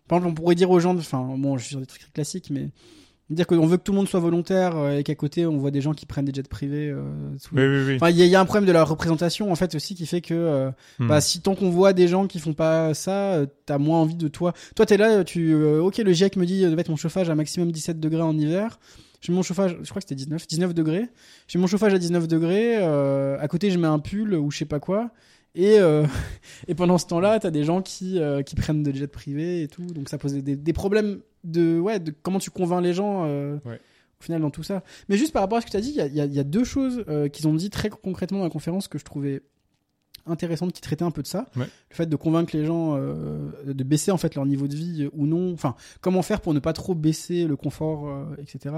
Par 0.08 0.18
exemple, 0.18 0.32
on 0.32 0.42
pourrait 0.42 0.56
dire 0.56 0.72
aux 0.72 0.80
gens, 0.80 0.98
enfin, 0.98 1.22
bon, 1.38 1.56
je 1.58 1.66
suis 1.66 1.70
sur 1.72 1.80
des 1.80 1.86
trucs 1.86 2.12
classiques, 2.14 2.50
mais 2.50 2.70
dire 3.36 3.48
qu'on 3.48 3.66
veut 3.66 3.78
que 3.78 3.84
tout 3.84 3.92
le 3.92 3.98
monde 3.98 4.08
soit 4.08 4.20
volontaire 4.20 4.76
euh, 4.78 4.98
et 4.98 5.04
qu'à 5.04 5.16
côté, 5.16 5.46
on 5.46 5.58
voit 5.58 5.72
des 5.72 5.82
gens 5.82 5.94
qui 5.94 6.06
prennent 6.06 6.26
des 6.26 6.34
jets 6.34 6.44
privés. 6.44 6.90
Euh, 6.90 7.02
sous- 7.38 7.56
Oui, 7.56 7.64
oui, 7.66 7.84
oui. 7.88 7.96
Enfin, 7.96 8.10
il 8.10 8.18
y, 8.18 8.22
a- 8.22 8.26
il 8.26 8.32
y 8.32 8.36
a 8.36 8.40
un 8.42 8.46
problème 8.46 8.66
de 8.68 8.72
la 8.72 8.84
représentation 8.84 9.52
en 9.52 9.56
fait 9.56 9.74
aussi 9.76 9.96
qui 9.96 10.06
fait 10.06 10.22
que 10.22 10.34
euh, 10.34 10.70
Hmm. 11.00 11.08
bah 11.08 11.22
si 11.22 11.42
tant 11.42 11.56
qu'on 11.56 11.70
voit 11.70 11.94
des 11.94 12.08
gens 12.08 12.28
qui 12.28 12.40
font 12.40 12.54
pas 12.54 12.94
ça, 12.94 13.34
euh, 13.34 13.46
t'as 13.66 13.78
moins 13.78 14.00
envie 14.00 14.16
de 14.16 14.28
toi. 14.28 14.54
Toi 14.76 14.86
t'es 14.86 14.98
là, 14.98 15.24
tu 15.24 15.54
ok 15.54 15.98
le 16.00 16.14
GIEC 16.14 16.36
me 16.38 16.46
dit 16.46 16.62
de 16.62 16.76
mettre 16.76 16.90
mon 16.92 16.98
chauffage 16.98 17.30
à 17.30 17.36
maximum 17.36 17.72
17 17.72 18.00
degrés 18.00 18.22
en 18.22 18.38
hiver. 18.38 18.80
Je 19.22 19.32
mets 19.32 19.36
mon 19.36 19.44
chauffage, 19.44 19.78
je 19.84 19.90
crois 19.90 20.02
que 20.02 20.08
c'était 20.08 20.16
19, 20.16 20.48
19 20.48 20.74
degrés. 20.74 21.08
Mets 21.54 21.62
mon 21.62 21.68
chauffage 21.68 21.94
à 21.94 22.00
19 22.00 22.28
degrés. 22.28 22.78
à 22.78 23.48
côté 23.48 23.70
je 23.72 23.78
mets 23.78 23.88
un 23.88 24.00
pull 24.00 24.34
ou 24.34 24.50
je 24.52 24.58
sais 24.58 24.66
pas 24.66 24.80
quoi. 24.80 25.12
Et 25.54 25.80
euh, 25.80 26.06
et 26.68 26.76
pendant 26.76 26.98
ce 26.98 27.06
temps-là 27.08 27.40
t'as 27.40 27.52
des 27.52 27.64
gens 27.64 27.82
qui 27.82 28.20
euh, 28.20 28.42
qui 28.42 28.56
prennent 28.56 28.84
des 28.84 28.94
jets 28.94 29.08
privés 29.08 29.62
et 29.64 29.68
tout. 29.68 29.86
Donc 29.86 30.10
ça 30.10 30.18
pose 30.18 30.34
des, 30.34 30.56
des 30.56 30.74
problèmes 30.74 31.20
de 31.44 31.80
ouais 31.80 32.00
de 32.00 32.14
comment 32.24 32.40
tu 32.40 32.50
convaincs 32.52 32.84
les 32.84 32.94
gens. 32.94 33.26
euh, 33.26 33.58
Ouais. 33.66 33.80
Au 34.20 34.24
final, 34.24 34.42
dans 34.42 34.52
tout 34.52 34.62
ça. 34.62 34.84
Mais 35.10 35.18
juste 35.18 35.34
par 35.34 35.42
rapport 35.42 35.58
à 35.58 35.62
ce 35.62 35.66
que 35.66 35.72
tu 35.72 35.78
as 35.78 35.82
dit, 35.82 35.90
il 35.90 35.96
y 35.96 36.16
y 36.16 36.22
a- 36.22 36.26
il 36.26 36.34
y 36.34 36.40
a 36.40 36.44
deux 36.44 36.64
choses 36.64 37.04
euh, 37.08 37.28
qu'ils 37.28 37.48
ont 37.48 37.56
dit 37.56 37.72
très 37.72 37.90
concrètement 37.90 38.38
dans 38.38 38.44
la 38.44 38.52
conférence 38.52 38.88
que 38.88 39.00
je 39.00 39.04
trouvais 39.04 39.42
intéressantes, 40.28 40.74
qui 40.74 40.82
traitaient 40.82 41.04
un 41.04 41.10
peu 41.10 41.24
de 41.24 41.28
ça. 41.28 41.48
Ouais. 41.56 41.66
Le 41.90 41.96
fait 41.96 42.06
de 42.06 42.16
convaincre 42.16 42.56
les 42.56 42.64
gens 42.64 42.96
euh, 42.96 43.50
de 43.66 43.84
baisser 43.84 44.12
en 44.12 44.18
fait 44.18 44.36
leur 44.36 44.46
niveau 44.46 44.68
de 44.68 44.76
vie 44.76 45.10
ou 45.14 45.26
non. 45.26 45.52
Enfin, 45.54 45.76
comment 46.02 46.22
faire 46.22 46.40
pour 46.42 46.54
ne 46.54 46.60
pas 46.60 46.74
trop 46.74 46.94
baisser 46.94 47.48
le 47.48 47.56
confort, 47.56 48.28
etc. 48.38 48.76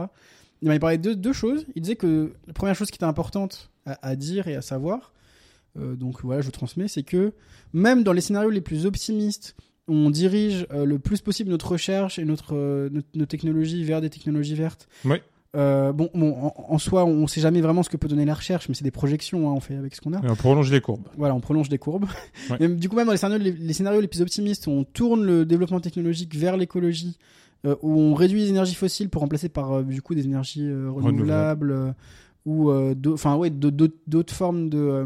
Il 0.61 0.79
parlé 0.79 0.97
de 0.97 1.03
deux, 1.03 1.15
deux 1.17 1.33
choses. 1.33 1.65
Il 1.75 1.81
disait 1.81 1.97
que 1.97 2.31
la 2.47 2.53
première 2.53 2.75
chose 2.75 2.89
qui 2.89 2.95
était 2.95 3.03
importante 3.03 3.69
à, 3.85 3.99
à 4.07 4.15
dire 4.15 4.47
et 4.47 4.55
à 4.55 4.61
savoir, 4.61 5.11
donc 5.75 6.21
voilà, 6.23 6.39
je 6.39 6.45
vous 6.45 6.51
transmets, 6.53 6.87
c'est 6.87 7.03
que 7.03 7.33
même 7.73 8.03
dans 8.03 8.13
les 8.13 8.21
scénarios 8.21 8.49
les 8.51 8.61
plus 8.61 8.85
optimistes, 8.85 9.57
on 9.87 10.09
dirige 10.09 10.65
euh, 10.71 10.85
le 10.85 10.97
plus 10.99 11.21
possible 11.21 11.49
notre 11.49 11.71
recherche 11.73 12.17
et 12.19 12.25
notre, 12.25 12.55
euh, 12.55 12.89
notre- 12.91 13.07
nos 13.15 13.25
technologies 13.25 13.83
vers 13.83 14.01
des 14.01 14.09
technologies 14.09 14.55
vertes. 14.55 14.87
Oui. 15.05 15.17
Euh, 15.55 15.91
bon, 15.93 16.09
bon, 16.15 16.33
en, 16.33 16.53
en 16.69 16.77
soi, 16.79 17.05
on 17.05 17.27
sait 17.27 17.39
jamais 17.41 17.61
vraiment 17.61 17.83
ce 17.83 17.89
que 17.89 17.97
peut 17.97 18.07
donner 18.07 18.25
la 18.25 18.33
recherche, 18.33 18.67
mais 18.69 18.73
c'est 18.75 18.83
des 18.83 18.89
projections, 18.91 19.47
hein, 19.49 19.53
on 19.55 19.59
fait 19.59 19.75
avec 19.75 19.93
ce 19.93 20.01
qu'on 20.01 20.13
a. 20.13 20.25
Et 20.25 20.29
on 20.29 20.35
prolonge 20.35 20.71
les 20.71 20.81
courbes. 20.81 21.07
Voilà, 21.15 21.35
on 21.35 21.41
prolonge 21.41 21.69
des 21.69 21.77
courbes. 21.77 22.05
Ouais. 22.49 22.57
Mais 22.59 22.67
du 22.69 22.89
coup, 22.89 22.95
même 22.95 23.05
dans 23.05 23.11
les 23.11 23.17
scénarios 23.19 23.43
les, 23.43 23.51
les 23.51 23.73
scénarios 23.73 24.01
les 24.01 24.07
plus 24.07 24.21
optimistes, 24.21 24.67
on 24.67 24.83
tourne 24.83 25.23
le 25.23 25.45
développement 25.45 25.79
technologique 25.79 26.35
vers 26.35 26.57
l'écologie, 26.57 27.17
où 27.65 27.91
on 27.99 28.13
réduit 28.15 28.39
les 28.41 28.49
énergies 28.49 28.73
fossiles 28.75 29.09
pour 29.09 29.21
remplacer 29.21 29.47
par 29.47 29.83
du 29.83 30.01
coup 30.01 30.15
des 30.15 30.25
énergies 30.25 30.67
renouvelables, 30.69 31.93
ou 32.45 32.71
enfin 33.13 33.35
ouais, 33.35 33.49
d'au- 33.51 33.69
d'autres 33.71 33.95
d'autres 34.07 34.33
formes 34.33 34.69
de. 34.69 35.05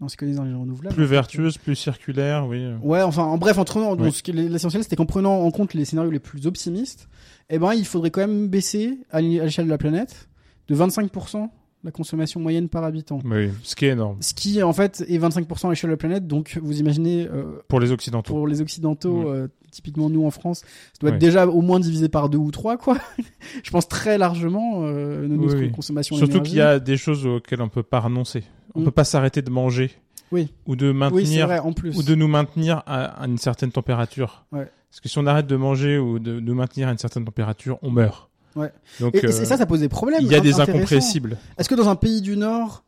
Non, 0.00 0.08
c'est 0.08 0.16
que 0.18 0.26
des 0.26 0.32
énergies 0.32 0.52
renouvelables. 0.52 0.94
Plus 0.94 1.06
vertueuse, 1.06 1.56
plus 1.56 1.74
circulaire, 1.74 2.46
oui. 2.46 2.66
Ouais, 2.82 3.00
enfin, 3.02 3.22
en 3.24 3.38
bref, 3.38 3.56
en 3.58 3.64
prenant, 3.64 3.96
Oui. 3.96 4.12
ce 4.12 4.30
l'essentiel, 4.30 4.82
c'était 4.82 4.96
qu'en 4.96 5.06
prenant 5.06 5.40
en 5.40 5.50
compte 5.50 5.72
les 5.72 5.86
scénarios 5.86 6.10
les 6.10 6.18
plus 6.18 6.46
optimistes, 6.46 7.08
eh 7.48 7.58
ben, 7.58 7.72
il 7.72 7.86
faudrait 7.86 8.10
quand 8.10 8.20
même 8.20 8.48
baisser 8.48 8.98
à 9.10 9.20
l'é- 9.22 9.40
à 9.40 9.44
l'échelle 9.44 9.64
de 9.64 9.70
la 9.70 9.78
planète 9.78 10.28
de 10.68 10.74
25% 10.74 11.50
la 11.84 11.92
consommation 11.92 12.40
moyenne 12.40 12.68
par 12.68 12.82
habitant. 12.84 13.20
Oui, 13.24 13.48
ce 13.62 13.76
qui 13.76 13.86
est 13.86 13.90
énorme. 13.90 14.16
Ce 14.20 14.34
qui, 14.34 14.60
en 14.62 14.72
fait, 14.72 15.04
est 15.08 15.18
25% 15.18 15.68
à 15.68 15.70
l'échelle 15.70 15.88
de 15.88 15.92
la 15.92 15.96
planète. 15.98 16.26
Donc, 16.26 16.58
vous 16.60 16.80
imaginez, 16.80 17.26
euh, 17.32 17.44
Pour 17.68 17.78
les 17.80 17.92
Occidentaux. 17.92 18.34
pour 18.34 18.48
les 18.48 18.60
Occidentaux, 18.60 19.22
Ouais. 19.22 19.30
euh, 19.30 19.48
typiquement 19.70 20.10
nous 20.10 20.26
en 20.26 20.30
France, 20.32 20.58
ça 20.60 20.98
doit 21.00 21.10
être 21.10 21.18
déjà 21.18 21.46
au 21.46 21.60
moins 21.62 21.78
divisé 21.80 22.08
par 22.08 22.28
deux 22.28 22.38
ou 22.38 22.50
trois, 22.50 22.76
quoi. 22.76 22.98
Je 23.64 23.70
pense 23.70 23.86
très 23.88 24.18
largement 24.18 24.80
euh, 24.82 25.28
notre 25.28 25.56
Oui, 25.58 25.70
consommation 25.70 26.16
Surtout 26.16 26.42
qu'il 26.42 26.56
y 26.56 26.60
a 26.60 26.80
des 26.80 26.96
choses 26.96 27.24
auxquelles 27.24 27.62
on 27.62 27.68
peut 27.68 27.82
pas 27.84 28.00
renoncer. 28.00 28.42
On 28.76 28.80
Mm. 28.80 28.84
peut 28.84 28.90
pas 28.90 29.04
s'arrêter 29.04 29.42
de 29.42 29.50
manger. 29.50 29.90
Oui. 30.32 30.52
Ou 30.66 30.74
de 30.76 30.88
Oui, 30.90 30.94
maintenir, 30.96 31.46
vrai, 31.46 31.58
en 31.60 31.72
plus. 31.72 31.96
ou 31.96 32.02
de 32.02 32.14
nous 32.14 32.28
maintenir 32.28 32.82
à, 32.86 33.04
à 33.22 33.26
une 33.26 33.38
certaine 33.38 33.70
température. 33.72 34.44
Ouais. 34.52 34.68
Parce 34.90 35.00
que 35.00 35.08
si 35.08 35.18
on 35.18 35.26
arrête 35.26 35.46
de 35.46 35.56
manger 35.56 35.98
ou 35.98 36.18
de 36.18 36.40
nous 36.40 36.54
maintenir 36.54 36.88
à 36.88 36.92
une 36.92 36.98
certaine 36.98 37.24
température, 37.24 37.78
on 37.82 37.90
meurt. 37.90 38.28
Ouais. 38.56 38.72
Donc, 39.00 39.14
Et, 39.14 39.18
et 39.18 39.26
euh, 39.26 39.30
ça, 39.44 39.56
ça 39.56 39.66
pose 39.66 39.80
des 39.80 39.88
problèmes. 39.88 40.20
il 40.22 40.28
y 40.28 40.34
a 40.34 40.40
des 40.40 40.58
incompressibles. 40.60 41.36
Est-ce 41.58 41.68
que 41.68 41.74
dans 41.74 41.88
un 41.88 41.94
pays 41.96 42.22
du 42.22 42.36
Nord, 42.36 42.84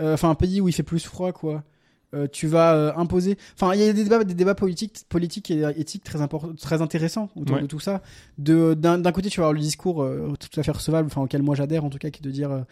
euh, 0.00 0.14
enfin 0.14 0.30
un 0.30 0.34
pays 0.34 0.60
où 0.60 0.68
il 0.68 0.72
fait 0.72 0.82
plus 0.84 1.04
froid, 1.04 1.32
quoi, 1.32 1.62
euh, 2.14 2.26
tu 2.30 2.46
vas 2.46 2.94
imposer. 2.96 3.36
Enfin, 3.54 3.74
il 3.74 3.80
y 3.80 3.88
a 3.88 3.92
des 3.92 4.04
débats, 4.04 4.22
des 4.24 4.34
débats 4.34 4.54
politiques, 4.54 5.00
politiques 5.08 5.50
et 5.50 5.64
éthiques 5.76 6.04
très 6.04 6.20
importants, 6.22 6.54
très 6.54 6.80
intéressants 6.82 7.28
autour 7.36 7.56
Ouais. 7.56 7.62
de 7.62 7.66
tout 7.66 7.80
ça. 7.80 8.00
De 8.38 8.74
d'un 8.74 9.02
côté, 9.12 9.28
tu 9.28 9.40
vas 9.40 9.46
avoir 9.46 9.54
le 9.54 9.60
discours 9.60 10.06
tout 10.38 10.60
à 10.60 10.62
fait 10.62 10.70
recevable, 10.72 11.06
enfin 11.08 11.20
auquel 11.22 11.42
moi 11.42 11.54
j'adhère 11.54 11.84
en 11.84 11.90
tout 11.90 11.98
cas, 11.98 12.10
qui 12.10 12.20
est 12.20 12.24
de 12.26 12.30
dire. 12.30 12.64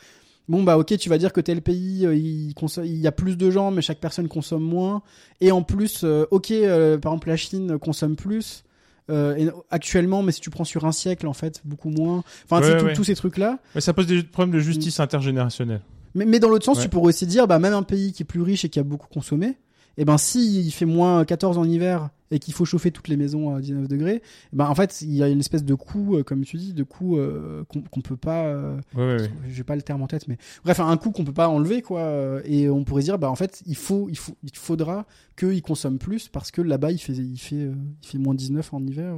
Bon 0.50 0.62
bah 0.64 0.76
ok 0.76 0.96
tu 0.98 1.08
vas 1.08 1.16
dire 1.16 1.32
que 1.32 1.40
tel 1.40 1.62
pays 1.62 2.04
euh, 2.04 2.14
il, 2.14 2.52
consomme- 2.54 2.84
il 2.84 2.96
y 2.98 3.06
a 3.06 3.12
plus 3.12 3.36
de 3.38 3.50
gens 3.50 3.70
mais 3.70 3.82
chaque 3.82 4.00
personne 4.00 4.26
consomme 4.28 4.62
moins 4.64 5.00
et 5.40 5.52
en 5.52 5.62
plus 5.62 6.00
euh, 6.04 6.26
ok 6.32 6.50
euh, 6.50 6.98
par 6.98 7.12
exemple 7.12 7.28
la 7.28 7.36
Chine 7.36 7.78
consomme 7.78 8.16
plus 8.16 8.64
et 9.12 9.48
actuellement 9.70 10.22
mais 10.22 10.30
si 10.30 10.40
tu 10.40 10.50
prends 10.50 10.62
sur 10.64 10.84
un 10.84 10.92
siècle 10.92 11.26
en 11.26 11.32
fait 11.32 11.60
beaucoup 11.64 11.88
moins 11.90 12.22
enfin 12.44 12.60
Ouais, 12.60 12.82
ouais. 12.82 12.92
tous 12.92 13.02
ces 13.04 13.16
trucs 13.16 13.38
là 13.38 13.58
Ouais, 13.74 13.80
ça 13.80 13.92
pose 13.92 14.06
des 14.06 14.22
problèmes 14.22 14.54
de 14.54 14.60
justice 14.60 15.00
intergénérationnelle. 15.00 15.80
mais, 16.14 16.26
mais 16.26 16.38
dans 16.38 16.48
l'autre 16.48 16.64
sens, 16.64 16.76
Ouais. 16.78 16.84
tu 16.84 16.88
pourrais 16.90 17.08
aussi 17.08 17.26
dire, 17.26 17.48
bah, 17.48 17.58
même 17.58 17.74
un 17.74 17.82
pays 17.82 18.12
qui 18.12 18.22
est 18.22 18.24
plus 18.24 18.40
riche 18.42 18.64
et 18.64 18.68
qui 18.68 18.78
a 18.78 18.84
beaucoup 18.84 19.08
consommé, 19.12 19.56
et 19.96 20.04
ben, 20.04 20.16
si 20.16 20.60
il 20.64 20.70
fait 20.70 20.84
moins 20.84 21.24
14 21.24 21.58
en 21.58 21.64
hiver 21.64 22.10
et 22.30 22.38
qu'il 22.38 22.54
faut 22.54 22.64
chauffer 22.64 22.90
toutes 22.92 23.08
les 23.08 23.16
maisons 23.16 23.54
à 23.54 23.60
19 23.60 23.88
degrés, 23.88 24.22
eh 24.24 24.56
ben, 24.56 24.66
en 24.66 24.74
fait, 24.74 25.02
il 25.02 25.12
y 25.14 25.22
a 25.22 25.28
une 25.28 25.40
espèce 25.40 25.64
de 25.64 25.74
coût, 25.74 26.16
euh, 26.16 26.22
comme 26.22 26.44
tu 26.44 26.56
dis, 26.58 26.72
de 26.72 26.82
coût 26.84 27.16
euh, 27.18 27.64
qu'on 27.64 27.80
qu'on 27.82 28.00
peut 28.00 28.16
pas, 28.16 28.44
euh, 28.46 28.76
Ouais, 28.94 29.16
j'ai 29.48 29.64
pas 29.64 29.74
le 29.76 29.82
terme 29.82 30.02
en 30.02 30.06
tête, 30.06 30.28
mais 30.28 30.36
bref, 30.64 30.78
un 30.80 30.96
coût 30.96 31.10
qu'on 31.10 31.24
peut 31.24 31.32
pas 31.32 31.48
enlever, 31.48 31.82
quoi. 31.82 32.00
euh, 32.02 32.40
Et 32.44 32.68
on 32.70 32.84
pourrait 32.84 33.02
dire, 33.02 33.18
bah, 33.18 33.30
en 33.30 33.34
fait, 33.36 33.62
il 33.66 33.74
faut, 33.76 34.08
il 34.10 34.16
faut, 34.18 34.36
il 34.44 34.54
faudra 34.56 35.06
qu'ils 35.36 35.62
consomment 35.62 35.98
plus 35.98 36.28
parce 36.28 36.50
que 36.50 36.62
là-bas, 36.62 36.92
il 36.92 36.98
fait, 36.98 37.14
il 37.14 37.38
fait, 37.38 37.56
il 38.02 38.06
fait 38.08 38.18
moins 38.18 38.34
19 38.34 38.72
en 38.74 38.82
hiver. 38.86 39.14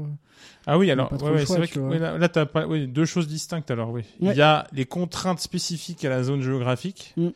Ah 0.67 0.79
oui, 0.79 0.91
alors, 0.91 1.13
ouais, 1.13 1.45
c'est 1.45 1.57
vrai 1.59 1.69
que 1.69 1.81
là, 1.81 2.17
là, 2.19 2.29
t'as 2.29 2.47
pas, 2.47 2.67
oui, 2.67 2.89
deux 2.89 3.05
choses 3.05 3.29
distinctes 3.29 3.71
alors, 3.71 3.91
oui. 3.91 4.03
Il 4.21 4.33
y 4.33 4.41
a 4.41 4.67
les 4.73 4.87
contraintes 4.87 5.41
spécifiques 5.41 6.05
à 6.05 6.09
la 6.09 6.23
zone 6.23 6.41
géographique, 6.41 7.15
Mm. 7.17 7.29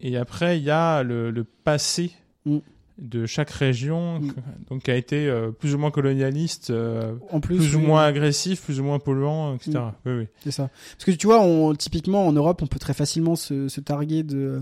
et 0.00 0.16
après, 0.16 0.58
il 0.58 0.64
y 0.64 0.70
a 0.70 1.02
le, 1.02 1.30
le 1.30 1.44
passé 1.44 2.10
Mm. 2.44 2.58
De 2.98 3.26
chaque 3.26 3.50
région, 3.50 4.20
Mm. 4.20 4.32
donc 4.70 4.82
qui 4.84 4.90
a 4.90 4.96
été 4.96 5.26
euh, 5.28 5.50
plus 5.50 5.74
ou 5.74 5.78
moins 5.78 5.90
colonialiste, 5.90 6.70
euh, 6.70 7.14
En 7.30 7.40
plus, 7.40 7.56
plus 7.56 7.74
ou 7.76 7.80
moins 7.80 8.04
agressif, 8.04 8.62
plus 8.62 8.80
ou 8.80 8.84
moins 8.84 8.98
polluant, 8.98 9.54
etc. 9.54 9.70
Mm. 9.72 9.90
Oui, 10.06 10.12
oui. 10.18 10.26
C'est 10.44 10.50
ça. 10.50 10.68
Parce 10.96 11.04
que 11.04 11.10
tu 11.12 11.26
vois, 11.26 11.40
on, 11.40 11.74
typiquement 11.74 12.26
en 12.26 12.32
Europe, 12.32 12.60
on 12.62 12.66
peut 12.66 12.78
très 12.78 12.94
facilement 12.94 13.34
se, 13.36 13.68
se 13.68 13.80
targuer 13.80 14.22
de, 14.22 14.60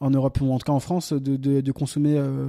en 0.00 0.10
Europe 0.10 0.38
ou 0.40 0.52
en 0.52 0.58
tout 0.58 0.64
cas 0.64 0.72
en 0.72 0.80
France, 0.80 1.12
de, 1.12 1.36
de, 1.36 1.60
de 1.60 1.72
consommer. 1.72 2.16
euh, 2.16 2.48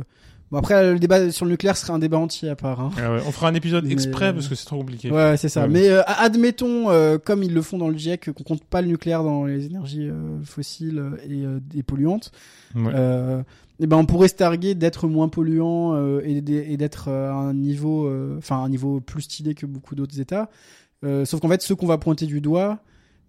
Bon 0.51 0.57
après, 0.57 0.93
le 0.93 0.97
débat 0.97 1.31
sur 1.31 1.45
le 1.45 1.51
nucléaire 1.51 1.77
serait 1.77 1.93
un 1.93 1.99
débat 1.99 2.17
entier 2.17 2.49
à 2.49 2.55
part. 2.55 2.79
Hein. 2.81 2.89
Ah 2.97 3.13
ouais, 3.13 3.21
On 3.27 3.31
fera 3.31 3.49
un 3.49 3.53
épisode 3.53 3.85
Mais- 3.85 3.91
exprès 3.91 4.33
parce 4.33 4.47
que 4.47 4.55
c'est 4.55 4.65
trop 4.65 4.77
compliqué. 4.79 5.11
Ouais, 5.11 5.37
c'est 5.37 5.47
ça. 5.49 5.61
Ouais. 5.63 5.67
Mais 5.67 5.89
admettons, 6.07 6.85
comme 7.23 7.43
ils 7.43 7.53
le 7.53 7.61
font 7.61 7.77
dans 7.77 7.87
le 7.89 7.95
GIEC, 7.97 8.31
qu'on 8.33 8.43
compte 8.43 8.63
pas 8.63 8.81
le 8.81 8.87
nucléaire 8.87 9.23
dans 9.23 9.45
les 9.45 9.65
énergies 9.67 10.09
fossiles 10.43 11.03
et, 11.29 11.43
et 11.77 11.83
polluantes. 11.83 12.31
Ouais. 12.75 12.91
Euh, 13.79 13.83
et 13.83 13.87
ben 13.87 13.97
on 13.97 14.05
pourrait 14.05 14.27
se 14.27 14.35
targuer 14.35 14.75
d'être 14.75 15.07
moins 15.07 15.29
polluant 15.29 15.93
euh, 15.95 16.21
et, 16.23 16.41
d'être 16.41 17.07
euh, 17.07 17.29
à 17.31 17.33
un 17.35 17.53
niveau, 17.53 18.05
euh, 18.07 18.35
enfin 18.37 18.57
un 18.63 18.69
niveau 18.69 18.99
plus 18.99 19.23
stylé 19.23 19.55
que 19.55 19.65
beaucoup 19.65 19.95
d'autres 19.95 20.19
États. 20.19 20.49
Euh, 21.05 21.23
sauf 21.25 21.39
qu'en 21.39 21.47
fait, 21.49 21.61
ceux 21.61 21.75
qu'on 21.75 21.87
va 21.87 21.97
pointer 21.97 22.25
du 22.25 22.41
doigt, 22.41 22.79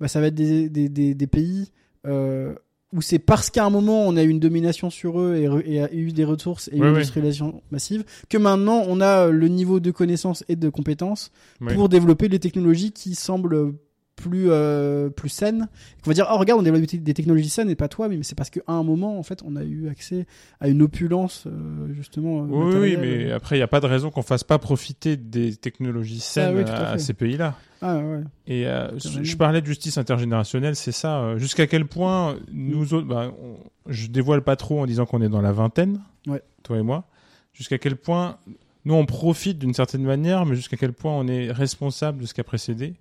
bah, 0.01 0.09
ça 0.09 0.21
va 0.21 0.27
être 0.27 0.35
des, 0.35 0.69
des, 0.69 0.89
des, 0.89 1.15
des 1.15 1.27
pays 1.27 1.71
euh, 2.07 2.55
où 2.93 3.01
c'est 3.03 3.21
parce 3.21 3.51
qu'à 3.51 3.65
un 3.65 3.71
moment 3.71 4.03
on 4.09 4.17
a 4.17 4.25
eu 4.25 4.29
une 4.29 4.41
domination 4.41 4.91
sur 4.91 5.21
eux 5.21 5.37
et, 5.37 5.47
re- 5.47 5.63
et 5.65 5.81
a 5.81 5.93
eu 5.95 6.11
des 6.11 6.25
ressources 6.25 6.69
et 6.73 6.77
une 6.79 6.83
ouais. 6.83 6.89
industrialisation 6.89 7.63
massive 7.71 8.05
que 8.29 8.37
maintenant 8.39 8.83
on 8.89 9.01
a 9.01 9.29
le 9.29 9.47
niveau 9.47 9.79
de 9.79 9.93
connaissances 9.93 10.43
et 10.49 10.57
de 10.57 10.69
compétences 10.71 11.31
Ouais. 11.61 11.73
pour 11.75 11.89
développer 11.89 12.29
des 12.29 12.41
technologies 12.41 12.91
qui 12.91 13.15
semblent 13.15 13.75
plus 14.21 14.47
euh, 14.51 15.09
plus 15.11 15.29
saines. 15.29 15.69
On 16.07 16.11
va 16.11 16.15
dire 16.15 16.27
oh 16.31 16.37
regarde 16.39 16.61
on 16.61 16.63
développe 16.63 16.85
des 16.85 17.15
technologies 17.15 17.49
saines 17.49 17.71
et 17.71 17.75
pas 17.75 17.89
toi 17.89 18.09
mais 18.09 18.23
c'est 18.23 18.35
parce 18.37 18.51
qu'à 18.51 18.61
un 18.69 18.83
moment 18.83 19.19
en 19.19 19.23
fait 19.23 19.43
on 19.45 19.57
a 19.57 19.65
eu 19.65 19.89
accès 19.89 20.27
à 20.61 20.69
une 20.69 20.83
opulence 20.83 21.45
euh, 21.47 21.93
justement. 21.95 22.43
euh, 22.45 22.47
Oui, 22.49 22.77
oui, 22.77 22.97
mais 23.01 23.33
après, 23.33 23.57
il 23.57 23.59
n'y 23.59 23.63
a 23.65 23.69
pas 23.69 23.81
de 23.81 23.87
raison 23.87 24.11
qu'on 24.11 24.23
fasse 24.23 24.45
pas 24.45 24.59
profiter 24.59 25.17
des 25.17 25.57
technologies 25.57 26.21
saines 26.21 26.55
Ah 26.55 26.59
oui, 26.59 26.65
tout 26.65 26.71
à 26.73 26.99
ces 26.99 27.15
pays-là. 27.15 27.57
Ah 27.83 27.97
ouais. 27.99 28.21
Et 28.47 28.67
euh, 28.67 28.91
je 28.99 29.37
parlais 29.37 29.63
de 29.63 29.67
justice 29.67 29.97
intergénérationnelle, 29.97 30.77
c'est 30.77 30.93
ça. 30.93 31.37
Jusqu'à 31.39 31.67
quel 31.67 31.87
point 31.87 32.37
nous 32.53 32.93
autres, 32.93 33.07
bah, 33.07 33.33
on- 33.43 33.57
je 33.91 34.07
dévoile 34.09 34.43
pas 34.43 34.57
trop 34.57 34.81
en 34.83 34.87
disant 34.87 35.07
qu'on 35.07 35.23
est 35.23 35.31
dans 35.31 35.41
la 35.41 35.53
vingtaine, 35.53 36.01
Ouais. 36.27 36.43
toi 36.63 36.77
et 36.79 36.83
moi. 36.83 37.07
Jusqu'à 37.55 37.79
quel 37.79 37.97
point 37.97 38.37
nous 38.85 38.95
on 38.95 39.07
profite 39.07 39.59
d'une 39.59 39.73
certaine 39.75 40.03
manière, 40.05 40.45
mais 40.47 40.57
jusqu'à 40.57 40.77
quel 40.77 40.93
point 40.93 41.13
on 41.13 41.27
est 41.27 41.51
responsable 41.51 42.21
de 42.23 42.27
ce 42.27 42.35
qui 42.35 42.41
a 42.41 42.45
précédé. 42.45 42.95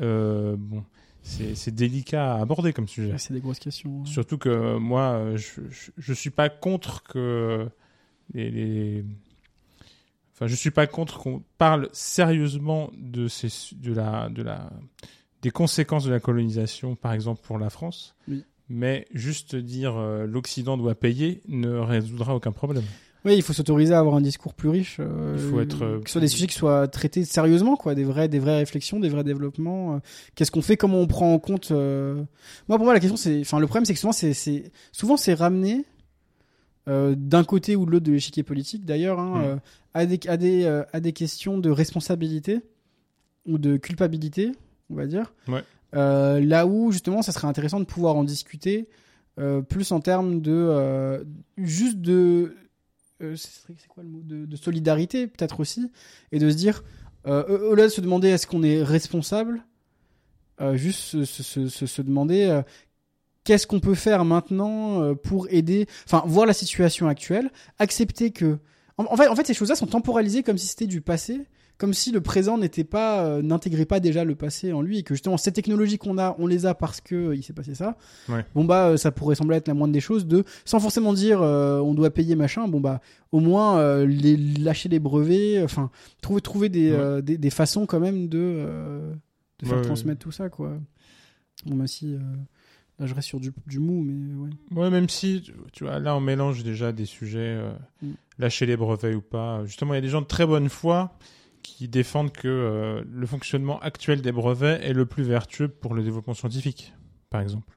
Euh, 0.00 0.56
bon, 0.58 0.84
c'est 1.22 1.74
délicat 1.74 2.34
à 2.34 2.40
aborder 2.40 2.72
comme 2.72 2.88
sujet. 2.88 3.12
Ouais, 3.12 3.18
c'est 3.18 3.32
des 3.34 3.40
grosses 3.40 3.58
questions. 3.58 4.04
Surtout 4.04 4.38
que 4.38 4.48
euh, 4.48 4.78
moi, 4.78 5.12
euh, 5.12 5.36
je, 5.36 5.60
je, 5.70 5.90
je 5.96 6.12
suis 6.12 6.30
pas 6.30 6.48
contre 6.48 7.02
que 7.02 7.68
les, 8.34 8.50
les- 8.50 9.04
enfin, 10.34 10.46
je 10.46 10.54
suis 10.54 10.70
pas 10.70 10.86
contre 10.86 11.18
qu'on 11.18 11.42
parle 11.58 11.88
sérieusement 11.92 12.90
de 12.96 13.28
ces, 13.28 13.48
de 13.76 13.92
la, 13.94 14.28
de 14.28 14.42
la, 14.42 14.70
des 15.42 15.50
conséquences 15.50 16.04
de 16.04 16.10
la 16.10 16.20
colonisation, 16.20 16.96
par 16.96 17.12
exemple 17.12 17.40
pour 17.42 17.58
la 17.58 17.70
France. 17.70 18.14
Oui. 18.28 18.44
Mais 18.70 19.06
juste 19.12 19.56
dire 19.56 19.94
euh, 19.96 20.26
l'Occident 20.26 20.76
doit 20.78 20.94
payer 20.94 21.42
ne 21.48 21.68
résoudra 21.70 22.34
aucun 22.34 22.52
problème. 22.52 22.84
Oui, 23.24 23.36
il 23.36 23.42
faut 23.42 23.52
s'autoriser 23.54 23.94
à 23.94 23.98
avoir 24.00 24.16
un 24.16 24.20
discours 24.20 24.52
plus 24.52 24.68
riche. 24.68 24.98
euh, 25.00 25.36
Il 25.38 25.50
faut 25.50 25.60
être, 25.60 25.82
euh, 25.82 26.00
que 26.00 26.08
ce 26.08 26.12
soit 26.12 26.20
des 26.20 26.28
sujets 26.28 26.46
qui 26.46 26.54
soient 26.56 26.86
traités 26.88 27.24
sérieusement, 27.24 27.74
quoi, 27.76 27.94
des 27.94 28.04
vrais, 28.04 28.28
des 28.28 28.38
vraies 28.38 28.58
réflexions, 28.58 29.00
des 29.00 29.08
vrais 29.08 29.24
développements. 29.24 29.94
euh, 29.94 29.98
Qu'est-ce 30.34 30.50
qu'on 30.50 30.60
fait 30.60 30.76
Comment 30.76 30.98
on 31.00 31.06
prend 31.06 31.32
en 31.32 31.38
compte 31.38 31.70
euh, 31.70 32.16
Moi, 32.68 32.76
pour 32.76 32.84
moi, 32.84 32.92
la 32.92 33.00
question, 33.00 33.16
c'est, 33.16 33.40
enfin, 33.40 33.58
le 33.60 33.66
problème, 33.66 33.86
c'est 33.86 33.94
que 33.94 33.98
souvent, 34.00 34.12
c'est, 34.12 34.34
souvent, 34.92 35.16
c'est 35.16 35.32
ramené 35.34 35.84
euh, 36.86 37.14
d'un 37.16 37.44
côté 37.44 37.76
ou 37.76 37.86
de 37.86 37.92
l'autre 37.92 38.04
de 38.04 38.12
l'échiquier 38.12 38.42
politique, 38.42 38.84
d'ailleurs, 38.84 39.18
hein, 39.18 39.38
Mm. 39.38 39.44
euh, 39.44 39.56
à 39.94 40.04
des, 40.06 40.20
à 40.28 40.36
des, 40.36 40.64
euh, 40.64 40.82
à 40.92 41.00
des 41.00 41.12
questions 41.14 41.56
de 41.56 41.70
responsabilité 41.70 42.60
ou 43.46 43.56
de 43.56 43.78
culpabilité, 43.78 44.52
on 44.90 44.96
va 44.96 45.06
dire. 45.06 45.32
Ouais. 45.48 45.62
Là 45.94 46.66
où 46.66 46.90
justement, 46.92 47.22
ça 47.22 47.32
serait 47.32 47.46
intéressant 47.46 47.78
de 47.80 47.84
pouvoir 47.84 48.16
en 48.16 48.24
discuter 48.24 48.88
plus 49.68 49.92
en 49.92 50.00
termes 50.00 50.40
de 50.40 51.24
juste 51.56 51.98
de 52.00 52.54
euh, 53.22 53.36
c'est 53.36 53.88
quoi 53.88 54.02
le 54.02 54.08
mot? 54.08 54.20
De, 54.24 54.56
solidarité 54.56 55.26
peut-être 55.26 55.60
aussi. 55.60 55.90
Et 56.32 56.38
de 56.38 56.50
se 56.50 56.56
dire 56.56 56.82
euh, 57.26 57.44
au- 57.48 57.72
au-delà 57.72 57.84
de 57.84 57.92
se 57.92 58.00
demander 58.00 58.28
est-ce 58.28 58.46
qu'on 58.46 58.62
est 58.62 58.82
responsable 58.82 59.64
euh, 60.60 60.76
juste 60.76 61.24
se, 61.24 62.02
demander 62.02 62.60
qu'est-ce 63.44 63.66
qu'on 63.66 63.80
peut 63.80 63.94
faire 63.96 64.24
maintenant 64.24 65.14
pour 65.16 65.48
aider 65.50 65.86
enfin 66.06 66.22
voir 66.26 66.46
la 66.46 66.52
situation 66.52 67.08
actuelle 67.08 67.50
accepter 67.78 68.30
que 68.30 68.58
en 68.96 69.16
fait 69.16 69.46
ces 69.46 69.54
choses-là 69.54 69.74
sont 69.74 69.86
temporalisées 69.86 70.42
comme 70.42 70.56
si 70.58 70.66
c'était 70.68 70.86
du 70.86 71.00
passé 71.00 71.40
comme 71.76 71.92
si 71.92 72.12
le 72.12 72.20
présent 72.20 72.56
n'était 72.56 72.84
pas 72.84 73.24
euh, 73.24 73.42
n'intégrait 73.42 73.84
pas 73.84 73.98
déjà 74.00 74.24
le 74.24 74.34
passé 74.36 74.72
en 74.72 74.80
lui 74.80 74.98
et 74.98 75.02
que 75.02 75.14
justement 75.14 75.36
ces 75.36 75.50
technologies 75.52 75.98
qu'on 75.98 76.18
a 76.18 76.36
on 76.38 76.46
les 76.46 76.66
a 76.66 76.74
parce 76.74 77.00
que 77.00 77.14
euh, 77.14 77.34
il 77.36 77.42
s'est 77.42 77.52
passé 77.52 77.74
ça 77.74 77.96
Ouais. 78.28 78.44
bon 78.54 78.64
bah 78.64 78.88
euh, 78.90 78.96
ça 78.96 79.10
pourrait 79.10 79.34
sembler 79.34 79.56
être 79.56 79.68
la 79.68 79.74
moindre 79.74 79.92
des 79.92 80.00
choses 80.00 80.26
de 80.26 80.44
sans 80.64 80.78
forcément 80.80 81.12
dire 81.12 81.40
on 81.40 81.94
doit 81.94 82.10
payer 82.10 82.36
machin 82.36 82.68
bon 82.68 82.80
bah 82.80 83.00
au 83.32 83.40
moins 83.40 84.04
les 84.04 84.36
lâcher 84.36 84.88
les 84.88 85.00
brevets 85.00 85.62
enfin 85.64 85.90
trouver 86.22 86.40
trouver 86.40 86.68
des, 86.68 86.92
Ouais. 86.92 87.22
des 87.22 87.38
des 87.38 87.50
façons 87.50 87.86
quand 87.86 88.00
même 88.00 88.28
de 88.28 89.10
de 89.60 89.66
faire 89.66 89.76
Ouais, 89.78 89.82
transmettre 89.82 90.20
tout 90.20 90.32
ça 90.32 90.48
quoi 90.48 90.72
bon 91.66 91.76
bah 91.76 91.86
si 91.86 92.16
là 93.00 93.06
je 93.06 93.14
reste 93.14 93.26
sur 93.26 93.40
du, 93.40 93.52
du 93.66 93.80
mou 93.80 94.02
mais 94.02 94.34
ouais 94.34 94.50
Ouais, 94.84 94.90
même 94.90 95.08
si, 95.08 95.42
tu- 95.42 95.52
tu 95.72 95.82
vois, 95.84 95.98
là, 95.98 96.14
on 96.16 96.20
mélange 96.20 96.62
déjà 96.62 96.92
des 96.92 97.06
sujets, 97.06 97.56
euh, 97.58 97.72
Mm. 98.02 98.10
lâcher 98.38 98.66
les 98.66 98.76
brevets 98.76 99.14
ou 99.16 99.20
pas. 99.20 99.64
Justement, 99.64 99.94
il 99.94 99.96
y 99.96 99.98
a 99.98 100.00
des 100.00 100.08
gens 100.08 100.20
de 100.20 100.26
très 100.26 100.46
bonne 100.46 100.68
foi 100.68 101.16
qui 101.76 101.88
défendent 101.88 102.30
que 102.32 102.46
euh, 102.46 103.02
le 103.10 103.26
fonctionnement 103.26 103.80
actuel 103.80 104.22
des 104.22 104.30
brevets 104.32 104.80
est 104.84 104.92
le 104.92 105.06
plus 105.06 105.24
vertueux 105.24 105.66
pour 105.68 105.94
le 105.94 106.02
développement 106.04 106.34
scientifique, 106.34 106.94
par 107.30 107.40
exemple. 107.40 107.76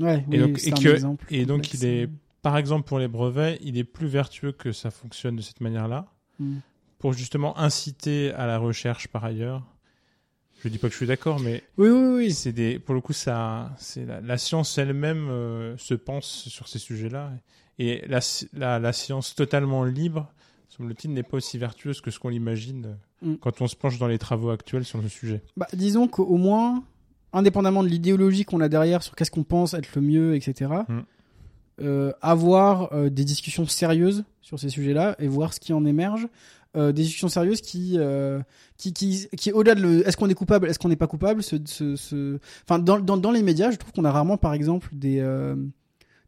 ouais 0.00 0.24
Et 0.32 0.40
oui, 0.42 0.52
donc- 0.52 0.66
et 0.66 0.70
que- 0.70 0.88
exemple 0.94 1.26
et 1.30 1.44
donc, 1.44 1.74
il 1.74 1.84
est-. 1.84 2.08
Par 2.42 2.56
exemple, 2.56 2.86
pour 2.86 2.98
les 2.98 3.08
brevets, 3.08 3.58
il 3.60 3.76
est 3.76 3.84
plus 3.84 4.06
vertueux 4.06 4.52
que 4.52 4.70
ça 4.72 4.90
fonctionne 4.90 5.36
de 5.36 5.42
cette 5.42 5.60
manière-là, 5.60 6.06
Mm. 6.38 6.58
pour 6.98 7.12
justement 7.12 7.58
inciter 7.58 8.30
à 8.32 8.46
la 8.46 8.56
recherche 8.58 9.08
par 9.08 9.24
ailleurs. 9.24 9.62
Je 10.62 10.68
dis 10.68 10.78
pas 10.78 10.86
que 10.88 10.92
je 10.92 10.98
suis 10.98 11.06
d'accord, 11.06 11.38
mais 11.40 11.62
Oui, 11.76 11.88
oui, 11.90 12.14
oui. 12.16 12.32
c'est 12.32 12.52
des, 12.52 12.78
pour 12.78 12.94
le 12.94 13.00
coup, 13.02 13.12
ça, 13.12 13.74
c'est 13.78 14.06
la, 14.06 14.20
la 14.22 14.38
science 14.38 14.78
elle-même 14.78 15.28
euh, 15.28 15.76
se 15.76 15.92
pense 15.94 16.48
sur 16.48 16.68
ces 16.68 16.78
sujets-là, 16.78 17.32
et 17.78 18.02
la, 18.08 18.20
la 18.78 18.92
science 18.94 19.34
totalement 19.34 19.84
libre, 19.84 20.32
semble-t-il, 20.68 21.12
n'est 21.12 21.22
pas 21.22 21.36
aussi 21.36 21.58
vertueuse 21.58 22.00
que 22.00 22.10
ce 22.10 22.18
qu'on 22.18 22.30
l'imagine 22.30 22.86
euh, 22.86 22.94
Mm. 23.22 23.34
quand 23.36 23.60
on 23.62 23.66
se 23.68 23.76
penche 23.76 23.98
dans 23.98 24.08
les 24.08 24.18
travaux 24.18 24.50
actuels 24.50 24.84
sur 24.84 25.02
ce 25.02 25.08
sujet. 25.08 25.42
Bah, 25.56 25.66
disons 25.72 26.06
qu'au 26.08 26.36
moins, 26.36 26.84
indépendamment 27.32 27.82
de 27.82 27.88
l'idéologie 27.88 28.44
qu'on 28.44 28.60
a 28.60 28.68
derrière 28.68 29.02
sur 29.02 29.14
qu'est-ce 29.14 29.30
qu'on 29.30 29.44
pense 29.44 29.74
être 29.74 29.94
le 29.94 30.02
mieux, 30.02 30.34
etc., 30.34 30.70
Mm. 30.88 31.00
euh, 31.82 32.12
avoir 32.22 32.92
euh, 32.92 33.10
des 33.10 33.24
discussions 33.24 33.66
sérieuses 33.66 34.24
sur 34.42 34.58
ces 34.58 34.68
sujets-là 34.68 35.16
et 35.18 35.28
voir 35.28 35.52
ce 35.54 35.60
qui 35.60 35.72
en 35.72 35.84
émerge. 35.84 36.28
Euh, 36.76 36.92
des 36.92 37.02
discussions 37.02 37.28
sérieuses 37.28 37.62
qui, 37.62 37.98
qui, 38.76 38.92
qui, 38.92 39.28
qui 39.34 39.52
au-delà 39.52 39.74
de 39.74 39.80
le, 39.80 40.06
est-ce 40.06 40.16
qu'on 40.18 40.28
est 40.28 40.34
coupable, 40.34 40.68
est-ce 40.68 40.78
qu'on 40.78 40.90
n'est 40.90 40.96
pas 40.96 41.06
coupable, 41.06 41.42
ce, 41.42 41.56
ce, 41.64 41.96
ce... 41.96 42.38
enfin 42.64 42.78
dans, 42.78 42.98
dans, 43.00 43.16
dans 43.16 43.30
les 43.30 43.42
médias, 43.42 43.70
je 43.70 43.76
trouve 43.76 43.92
qu'on 43.92 44.04
a 44.04 44.12
rarement, 44.12 44.36
par 44.36 44.52
exemple, 44.52 44.90
des, 44.92 45.24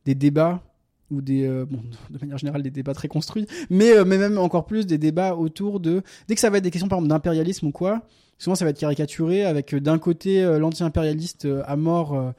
des 0.06 0.14
débats 0.14 0.62
ou 1.10 1.20
des, 1.20 1.44
euh, 1.44 1.64
bon, 1.64 1.80
de 2.10 2.18
manière 2.18 2.38
générale, 2.38 2.62
des 2.62 2.70
débats 2.70 2.94
très 2.94 3.08
construits, 3.08 3.46
mais, 3.70 3.92
euh, 3.92 4.04
mais 4.04 4.18
même 4.18 4.38
encore 4.38 4.66
plus 4.66 4.86
des 4.86 4.98
débats 4.98 5.34
autour 5.34 5.80
de, 5.80 6.02
dès 6.28 6.34
que 6.34 6.40
ça 6.40 6.50
va 6.50 6.58
être 6.58 6.64
des 6.64 6.70
questions 6.70 6.88
par 6.88 6.98
exemple 6.98 7.10
d'impérialisme 7.10 7.66
ou 7.66 7.72
quoi, 7.72 8.02
souvent 8.38 8.54
ça 8.54 8.64
va 8.64 8.70
être 8.70 8.78
caricaturé 8.78 9.44
avec 9.44 9.74
euh, 9.74 9.80
d'un 9.80 9.98
côté 9.98 10.42
l'anti-impérialiste 10.58 11.48
à 11.66 11.76
mort 11.76 12.34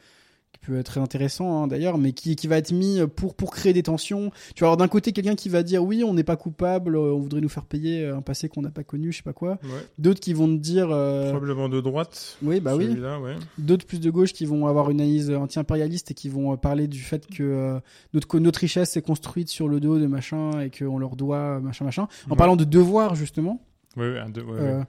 peut 0.70 0.78
être 0.80 0.86
très 0.86 1.00
intéressant 1.00 1.64
hein, 1.64 1.68
d'ailleurs 1.68 1.98
mais 1.98 2.12
qui, 2.14 2.36
qui 2.36 2.48
va 2.48 2.58
être 2.58 2.72
mis 2.72 3.00
pour 3.16 3.34
pour 3.34 3.52
créer 3.52 3.74
des 3.74 3.82
tensions 3.84 4.32
tu 4.56 4.62
vas 4.62 4.68
avoir 4.68 4.78
d'un 4.78 4.88
côté 4.88 5.12
quelqu'un 5.14 5.36
qui 5.36 5.50
va 5.50 5.64
dire 5.64 5.84
oui 5.84 6.04
on 6.04 6.14
n'est 6.14 6.24
pas 6.24 6.36
coupable 6.36 6.96
euh, 6.96 7.14
on 7.14 7.20
voudrait 7.20 7.42
nous 7.42 7.50
faire 7.50 7.66
payer 7.66 8.04
euh, 8.06 8.18
un 8.18 8.22
passé 8.22 8.50
qu'on 8.50 8.62
n'a 8.62 8.70
pas 8.70 8.84
connu 8.84 9.12
je 9.12 9.18
sais 9.18 9.24
pas 9.24 9.34
quoi 9.34 9.58
d'autres 9.98 10.20
qui 10.20 10.34
vont 10.34 10.48
te 10.48 10.62
dire 10.62 10.90
euh, 10.92 11.32
Probablement 11.32 11.70
de 11.70 11.82
droite. 11.82 12.38
oui 12.44 12.60
bah 12.60 12.76
oui 12.76 12.88
ouais. 12.90 13.36
d'autres 13.58 13.86
plus 13.86 14.00
de 14.00 14.10
gauche 14.12 14.34
qui 14.34 14.46
vont 14.46 14.68
avoir 14.68 14.90
une 14.92 15.02
analyse 15.02 15.32
anti-impérialiste 15.32 16.12
et 16.12 16.14
qui 16.14 16.30
vont 16.30 16.56
parler 16.58 16.88
du 16.88 17.00
fait 17.00 17.26
que 17.28 17.42
euh, 17.44 17.80
notre, 18.14 18.38
notre 18.40 18.60
richesse 18.60 18.96
est 18.98 19.02
construite 19.02 19.50
sur 19.50 19.68
le 19.68 19.80
dos 19.80 19.98
de 19.98 20.06
machin 20.08 20.60
et 20.62 20.70
qu'on 20.70 21.00
leur 21.00 21.16
doit 21.16 21.60
machin 21.60 21.86
machin 21.86 22.08
en 22.28 22.32
Ouais. 22.32 22.38
parlant 22.38 22.56
de 22.56 22.64
devoir 22.64 23.16
justement 23.16 23.62
ouais. 23.98 24.04
euh, 24.38 24.84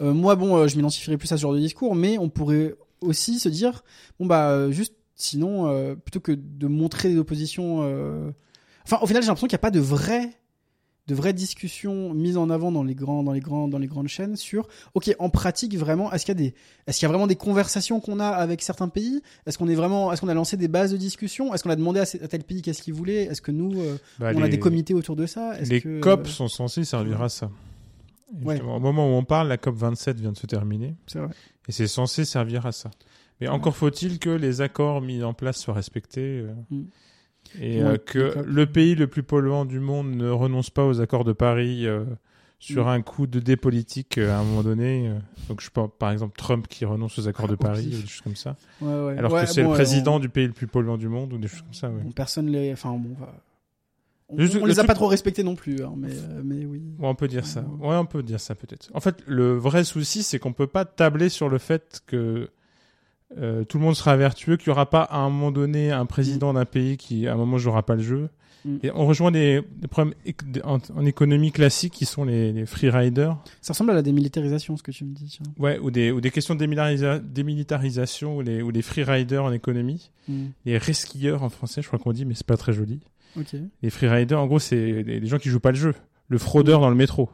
euh, 0.00 0.12
moi, 0.12 0.34
bon, 0.36 0.66
je 0.66 0.76
m'identifierais 0.76 1.16
plus 1.16 1.30
à 1.32 1.36
ce 1.36 1.42
genre 1.42 1.52
de 1.54 1.58
discours, 1.58 1.94
mais 1.94 2.18
on 2.18 2.28
pourrait 2.28 2.74
aussi 3.00 3.38
se 3.38 3.48
dire, 3.48 3.84
bon 4.18 4.26
bah, 4.26 4.70
juste, 4.70 4.94
sinon, 5.22 5.68
euh, 5.68 5.94
plutôt 5.94 6.20
que 6.20 6.32
de 6.32 6.66
montrer 6.66 7.08
des 7.08 7.18
oppositions, 7.18 7.80
euh... 7.82 8.30
enfin, 8.84 8.98
au 9.02 9.06
final, 9.06 9.22
j'ai 9.22 9.28
l'impression 9.28 9.46
qu'il 9.46 9.56
n'y 9.56 9.60
a 9.60 9.66
pas 9.66 9.70
de 9.70 9.80
vraie, 9.80 10.30
de 11.08 11.14
vraies 11.14 11.32
discussions 11.32 12.14
mises 12.14 12.36
en 12.36 12.48
avant 12.48 12.70
dans 12.70 12.84
les 12.84 12.94
grands, 12.94 13.22
dans 13.22 13.32
les 13.32 13.40
grands, 13.40 13.66
dans 13.66 13.78
les 13.78 13.88
grandes 13.88 14.08
chaînes 14.08 14.36
sur, 14.36 14.68
ok, 14.94 15.14
en 15.18 15.30
pratique, 15.30 15.76
vraiment, 15.76 16.12
est-ce 16.12 16.24
qu'il 16.24 16.34
y 16.34 16.38
a 16.38 16.42
des, 16.42 16.54
est-ce 16.86 16.98
qu'il 16.98 17.06
y 17.06 17.08
a 17.08 17.08
vraiment 17.08 17.26
des 17.26 17.36
conversations 17.36 18.00
qu'on 18.00 18.20
a 18.20 18.28
avec 18.28 18.62
certains 18.62 18.88
pays? 18.88 19.20
Est-ce 19.46 19.58
qu'on 19.58 19.68
est 19.68 19.74
vraiment, 19.74 20.12
est-ce 20.12 20.20
qu'on 20.20 20.28
a 20.28 20.34
lancé 20.34 20.56
des 20.56 20.68
bases 20.68 20.92
de 20.92 20.96
discussion? 20.96 21.52
Est-ce 21.54 21.64
qu'on 21.64 21.70
a 21.70 21.76
demandé 21.76 22.00
à, 22.00 22.06
tel 22.06 22.44
pays 22.44 22.62
qu'est-ce 22.62 22.82
qu'il 22.82 22.94
voulait? 22.94 23.24
Est-ce 23.24 23.42
que 23.42 23.50
nous, 23.50 23.80
euh, 23.80 23.96
Bah, 24.18 24.30
on 24.34 24.42
a 24.42 24.48
des 24.48 24.58
comités 24.58 24.94
autour 24.94 25.16
de 25.16 25.26
ça? 25.26 25.58
Les 25.62 25.80
que, 25.80 26.00
COP 26.00 26.26
euh, 26.26 26.28
sont 26.28 26.48
censés 26.48 26.84
servir 26.84 27.20
à 27.22 27.28
ça. 27.28 27.50
Ouais. 28.44 28.60
Au 28.62 28.80
moment 28.80 29.06
où 29.06 29.16
on 29.16 29.24
parle, 29.24 29.48
la 29.48 29.58
COP 29.58 29.76
27 29.76 30.18
vient 30.18 30.32
de 30.32 30.38
se 30.38 30.46
terminer 30.46 30.94
C'est 31.06 31.18
vrai. 31.18 31.34
et 31.68 31.72
c'est 31.72 31.86
censé 31.86 32.24
servir 32.24 32.64
à 32.64 32.72
ça. 32.72 32.90
Mais 33.40 33.48
encore 33.48 33.76
faut-il 33.76 34.18
que 34.18 34.30
les 34.30 34.60
accords 34.60 35.00
mis 35.02 35.22
en 35.24 35.34
place 35.34 35.58
soient 35.58 35.74
respectés 35.74 36.40
euh, 36.40 36.52
Mm. 36.70 36.82
et 37.60 37.82
Ouais, 37.82 37.88
euh, 37.90 37.96
que 37.98 38.38
le 38.46 38.66
pays 38.66 38.94
le 38.94 39.06
plus 39.08 39.22
polluant 39.22 39.64
du 39.64 39.80
monde 39.80 40.14
ne 40.14 40.30
renonce 40.30 40.70
pas 40.70 40.86
aux 40.86 41.00
accords 41.00 41.24
de 41.24 41.32
Paris 41.32 41.86
euh, 41.86 42.04
sur 42.60 42.84
Mm. 42.86 42.88
un 42.88 43.02
coup 43.02 43.26
de 43.26 43.40
dé 43.40 43.56
politique 43.56 44.18
euh, 44.18 44.30
à 44.32 44.38
un 44.38 44.44
moment 44.44 44.62
donné. 44.62 45.08
euh. 45.08 45.18
donc 45.48 45.60
je 45.60 45.68
pense 45.70 45.90
par 45.98 46.12
exemple 46.12 46.36
Trump 46.38 46.68
qui 46.68 46.84
renonce 46.84 47.18
aux 47.18 47.26
accords 47.26 47.48
de 47.48 47.54
Au 47.54 47.56
Paris 47.56 47.86
ou 47.88 48.00
des 48.02 48.06
choses 48.06 48.20
comme 48.20 48.36
ça. 48.36 48.56
Ouais, 48.80 48.86
ouais. 49.06 49.18
Alors 49.18 49.32
Ouais, 49.32 49.42
que 49.44 49.48
c'est 49.50 49.62
bon, 49.64 49.70
le 49.70 49.74
président 49.74 50.16
on- 50.16 50.20
du 50.20 50.28
pays 50.28 50.46
le 50.46 50.52
plus 50.52 50.68
polluant 50.68 50.96
du 50.96 51.08
monde 51.08 51.32
ou 51.32 51.38
des 51.38 51.48
choses 51.48 51.62
comme 51.62 51.74
ça. 51.74 51.90
personne 52.14 52.46
les. 52.48 52.72
Enfin, 52.72 52.92
bon, 52.96 53.16
on, 54.28 54.36
les 54.36 54.46
a 54.46 54.74
truc- 54.76 54.86
pas 54.86 54.94
trop 54.94 55.08
respectés 55.08 55.42
non 55.42 55.56
plus, 55.56 55.82
hein, 55.84 55.92
mais, 55.96 56.08
euh, 56.12 56.40
mais 56.44 56.64
oui. 56.64 56.80
On 57.00 57.14
peut 57.14 57.28
dire 57.28 57.44
ça. 57.44 57.60
Ouais, 57.80 57.96
on 57.96 58.06
peut 58.06 58.22
dire 58.22 58.40
ça 58.40 58.54
peut-être. 58.54 58.90
En 58.94 59.00
fait, 59.00 59.16
le 59.26 59.56
vrai 59.58 59.84
souci, 59.84 60.22
c'est 60.22 60.38
qu'on 60.38 60.52
peut 60.54 60.66
pas 60.68 60.84
tabler 60.86 61.28
sur 61.28 61.48
le 61.50 61.58
fait 61.58 62.00
que 62.06 62.48
euh, 63.38 63.64
tout 63.64 63.78
le 63.78 63.84
monde 63.84 63.96
sera 63.96 64.16
vertueux, 64.16 64.56
qu'il 64.56 64.68
y 64.68 64.70
aura 64.70 64.88
pas 64.88 65.02
à 65.02 65.18
un 65.18 65.30
moment 65.30 65.50
donné 65.50 65.90
un 65.90 66.06
président 66.06 66.52
d'un 66.52 66.64
pays 66.64 66.96
qui, 66.96 67.26
à 67.26 67.32
un 67.34 67.36
moment, 67.36 67.58
jouera 67.58 67.82
pas 67.82 67.94
le 67.96 68.02
jeu. 68.02 68.28
Mm. 68.64 68.76
Et 68.84 68.90
on 68.92 69.06
rejoint 69.06 69.30
des, 69.32 69.60
des 69.76 69.88
problèmes 69.88 70.14
en, 70.64 70.78
en 70.94 71.04
économie 71.04 71.50
classique 71.50 71.92
qui 71.92 72.04
sont 72.04 72.24
les, 72.24 72.52
les 72.52 72.64
free 72.66 72.90
riders, 72.90 73.36
Ça 73.60 73.72
ressemble 73.72 73.90
à 73.90 73.94
la 73.94 74.02
démilitarisation, 74.02 74.76
ce 74.76 74.82
que 74.84 74.92
tu 74.92 75.04
me 75.04 75.14
dis. 75.14 75.26
Tiens. 75.26 75.52
ouais, 75.58 75.78
ou 75.80 75.90
des, 75.90 76.12
ou 76.12 76.20
des 76.20 76.30
questions 76.30 76.54
de 76.54 76.60
démilitarisation, 77.20 78.36
ou 78.36 78.40
les, 78.40 78.62
ou 78.62 78.70
les 78.70 78.82
free 78.82 79.04
riders 79.04 79.44
en 79.44 79.52
économie, 79.52 80.10
Mm. 80.28 80.44
les 80.66 80.78
resquilleurs 80.78 81.42
en 81.42 81.48
français, 81.48 81.82
je 81.82 81.88
crois 81.88 81.98
qu'on 81.98 82.12
dit, 82.12 82.24
mais 82.24 82.34
c'est 82.34 82.46
pas 82.46 82.56
très 82.56 82.72
joli. 82.72 83.00
Les 83.82 83.90
free 83.90 84.06
riders, 84.08 84.38
en 84.40 84.46
gros, 84.46 84.60
c'est 84.60 84.76
les, 85.02 85.18
les 85.18 85.26
gens 85.26 85.38
qui 85.38 85.48
jouent 85.48 85.58
pas 85.58 85.72
le 85.72 85.76
jeu. 85.78 85.94
Le 86.28 86.38
fraudeur 86.38 86.80
dans 86.80 86.90
le 86.90 86.94
métro. 86.94 87.28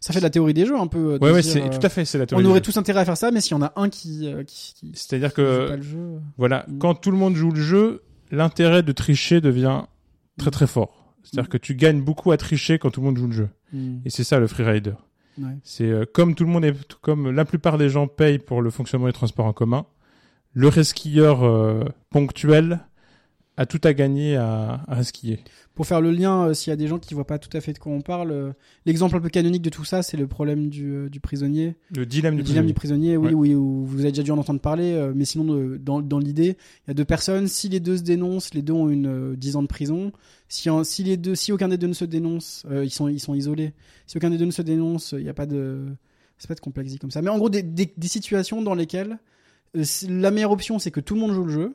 Ça 0.00 0.12
fait 0.12 0.20
de 0.20 0.24
la 0.24 0.30
théorie 0.30 0.54
des 0.54 0.66
jeux 0.66 0.76
un 0.78 0.86
peu. 0.86 1.14
euh, 1.14 1.18
de 1.18 1.24
Ouais, 1.24 1.42
c'est 1.42 1.62
euh, 1.62 1.68
tout 1.68 1.84
à 1.84 1.88
fait, 1.88 2.04
c'est 2.04 2.18
la 2.18 2.26
théorie. 2.26 2.44
On 2.44 2.50
aurait 2.50 2.60
tous 2.60 2.76
intérêt 2.76 3.00
à 3.00 3.04
faire 3.04 3.16
ça, 3.16 3.30
mais 3.30 3.40
s'il 3.40 3.52
y 3.52 3.54
en 3.54 3.62
a 3.62 3.72
un 3.76 3.88
qui, 3.88 4.26
euh, 4.32 4.42
qui, 4.44 4.74
qui, 4.74 4.92
C'est-à-dire 4.94 5.32
que 5.34 5.68
pas 5.68 5.76
le 5.76 5.82
jeu. 5.82 5.98
euh, 5.98 6.18
Voilà, 6.38 6.66
quand 6.80 6.94
tout 6.94 7.10
le 7.10 7.16
monde 7.16 7.36
joue 7.36 7.50
le 7.50 7.60
jeu, 7.60 8.02
l'intérêt 8.30 8.82
de 8.82 8.92
tricher 8.92 9.40
devient 9.40 9.82
très 10.38 10.50
très 10.50 10.66
fort. 10.66 11.14
C'est-à-dire 11.22 11.48
Mm. 11.48 11.52
que 11.52 11.58
tu 11.58 11.74
gagnes 11.74 12.02
beaucoup 12.02 12.32
à 12.32 12.36
tricher 12.36 12.78
quand 12.78 12.90
tout 12.90 13.00
le 13.00 13.06
monde 13.06 13.16
joue 13.18 13.26
le 13.28 13.32
jeu. 13.32 13.48
mm, 13.72 13.98
Et 14.04 14.10
c'est 14.10 14.24
ça 14.24 14.38
le 14.38 14.46
freerider. 14.46 14.92
ouais. 15.38 15.44
C'est 15.62 15.84
euh, 15.90 16.04
comme 16.12 16.34
tout 16.34 16.44
le 16.44 16.50
monde 16.50 16.64
est, 16.64 16.74
comme 17.00 17.30
la 17.30 17.44
plupart 17.44 17.78
des 17.78 17.88
gens 17.88 18.06
payent 18.08 18.38
pour 18.38 18.60
le 18.62 18.70
fonctionnement 18.70 19.06
des 19.06 19.12
transports 19.14 19.46
en 19.46 19.52
commun, 19.52 19.86
le 20.52 20.68
resquilleur 20.68 21.44
euh, 21.44 21.84
ponctuel 22.10 22.80
a 23.56 23.66
tout 23.66 23.80
à 23.84 23.92
gagner 23.94 24.36
à, 24.36 24.82
à 24.88 24.94
resquiller. 24.96 25.38
Pour 25.74 25.86
faire 25.86 26.00
le 26.00 26.10
lien, 26.10 26.46
euh, 26.48 26.54
s'il 26.54 26.70
y 26.70 26.72
a 26.72 26.76
des 26.76 26.88
gens 26.88 26.98
qui 26.98 27.14
voient 27.14 27.26
pas 27.26 27.38
tout 27.38 27.54
à 27.56 27.60
fait 27.60 27.72
de 27.72 27.78
quoi 27.78 27.92
on 27.92 28.00
parle, 28.00 28.30
euh, 28.32 28.52
l'exemple 28.84 29.16
un 29.16 29.20
peu 29.20 29.28
canonique 29.28 29.62
de 29.62 29.70
tout 29.70 29.84
ça, 29.84 30.02
c'est 30.02 30.16
le 30.16 30.26
problème 30.26 30.68
du, 30.68 30.90
euh, 30.92 31.08
du 31.08 31.20
prisonnier. 31.20 31.76
Le 31.94 32.04
dilemme 32.06 32.36
Le 32.36 32.42
du 32.42 32.46
dilemme 32.50 32.64
prisonnier. 32.66 32.66
du 32.66 32.74
prisonnier, 32.74 33.16
oui, 33.16 33.28
Ouais. 33.28 33.34
oui, 33.34 33.54
où 33.54 33.84
vous 33.84 34.00
avez 34.00 34.10
déjà 34.10 34.22
dû 34.24 34.30
en 34.32 34.38
entendre 34.38 34.60
parler, 34.60 35.10
mais 35.14 35.24
sinon, 35.24 35.76
dans, 35.80 36.00
dans 36.00 36.18
l'idée, 36.18 36.56
il 36.86 36.88
y 36.88 36.90
a 36.90 36.94
deux 36.94 37.04
personnes. 37.04 37.46
Si 37.48 37.68
les 37.68 37.80
deux 37.80 37.98
se 37.98 38.02
dénoncent, 38.02 38.54
les 38.54 38.62
deux 38.62 38.72
ont 38.72 38.88
une 38.88 39.06
euh, 39.06 39.36
10 39.36 39.56
ans 39.56 39.62
de 39.62 39.68
prison. 39.68 40.10
Si, 40.48 40.68
si 40.84 41.02
les 41.04 41.16
deux, 41.16 41.34
si 41.36 41.52
aucun 41.52 41.68
des 41.68 41.78
deux 41.78 41.86
ne 41.88 41.92
se 41.94 42.04
dénonce, 42.04 42.66
ils 42.70 42.90
sont, 42.90 43.08
ils 43.08 43.20
sont 43.20 43.34
isolés. 43.34 43.72
Si 44.06 44.16
aucun 44.16 44.30
des 44.30 44.38
deux 44.38 44.44
ne 44.46 44.50
se 44.50 44.62
dénonce, 44.62 45.14
il 45.16 45.22
n'y 45.24 45.28
a 45.28 45.34
pas 45.34 45.46
de, 45.46 45.86
c'est 46.38 46.48
pas 46.48 46.54
de 46.54 46.60
complexie 46.60 46.98
comme 46.98 47.10
ça. 47.10 47.22
Mais 47.22 47.30
en 47.30 47.38
gros, 47.38 47.50
des, 47.50 47.62
des, 47.62 47.92
des 47.96 48.08
situations 48.08 48.62
dans 48.62 48.74
lesquelles 48.74 49.18
la 50.08 50.30
meilleure 50.30 50.52
option, 50.52 50.78
c'est 50.78 50.90
que 50.90 51.00
tout 51.00 51.14
le 51.14 51.20
monde 51.20 51.32
joue 51.32 51.44
le 51.44 51.52
jeu. 51.52 51.74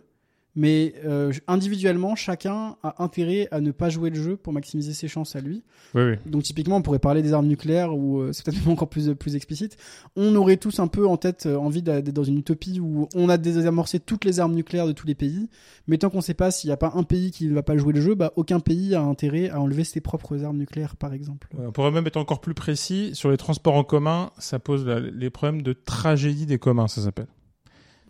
Mais 0.62 0.93
euh, 1.05 1.32
individuellement, 1.47 2.16
chacun 2.18 2.76
a 2.84 3.01
intérêt 3.01 3.47
à 3.51 3.62
ne 3.62 3.72
pas 3.72 3.88
jouer 3.89 4.10
le 4.10 4.22
jeu 4.22 4.36
pour 4.36 4.51
maximiser 4.51 4.91
ses 4.91 5.07
chances 5.07 5.38
à 5.38 5.39
lui. 5.39 5.64
Oui, 5.95 6.01
oui. 6.03 6.16
Donc 6.26 6.43
typiquement, 6.43 6.76
on 6.76 6.82
pourrait 6.82 6.99
parler 6.99 7.22
des 7.22 7.32
armes 7.32 7.47
nucléaires 7.47 7.95
ou 7.95 8.20
euh, 8.20 8.34
c'est 8.34 8.43
peut-être 8.43 8.60
même 8.66 8.70
encore 8.74 8.89
plus 8.89 9.16
plus 9.16 9.38
explicite. 9.38 9.78
On 10.18 10.36
aurait 10.36 10.57
tous 10.57 10.80
un 10.82 10.88
peu 10.88 11.07
en 11.07 11.16
tête 11.16 11.45
euh, 11.45 11.55
envie 11.55 11.82
d'être 11.82 12.12
dans 12.12 12.26
une 12.26 12.39
utopie 12.39 12.82
où 12.82 13.07
on 13.16 13.30
a 13.30 13.38
désamorcé 13.38 14.01
toutes 14.01 14.26
les 14.26 14.41
armes 14.41 14.53
nucléaires 14.53 14.86
de 14.88 14.91
tous 14.91 15.07
les 15.07 15.16
pays, 15.16 15.47
mais 15.88 15.97
tant 15.97 16.10
qu'on 16.10 16.20
sait 16.20 16.34
pas 16.34 16.51
s'il 16.51 16.68
n'y 16.68 16.74
a 16.74 16.78
pas 16.78 16.91
un 16.93 17.03
pays 17.03 17.32
qui 17.32 17.47
ne 17.47 17.53
va 17.53 17.64
pas 17.64 17.78
jouer 17.78 17.93
le 17.93 18.01
jeu, 18.01 18.16
bah 18.16 18.34
aucun 18.36 18.60
pays 18.60 18.95
a 18.95 19.01
intérêt 19.01 19.49
à 19.49 19.62
enlever 19.62 19.86
ses 19.86 20.01
propres 20.01 20.43
armes 20.43 20.57
nucléaires, 20.57 20.97
par 20.97 21.14
exemple. 21.14 21.47
Ouais, 21.57 21.68
on 21.68 21.72
pourrait 21.72 21.91
même 21.91 22.05
être 22.05 22.18
encore 22.18 22.41
plus 22.41 22.53
précis. 22.53 23.12
Sur 23.14 23.32
les 23.32 23.38
transports 23.38 23.76
en 23.76 23.86
commun, 23.86 24.32
ça 24.39 24.60
pose 24.60 24.86
la- 24.86 24.99
les 24.99 25.30
problèmes 25.30 25.62
de 25.62 25.72
tragédie 25.72 26.45
des 26.45 26.57
communs, 26.60 26.89
ça 26.89 27.01
s'appelle. 27.01 27.28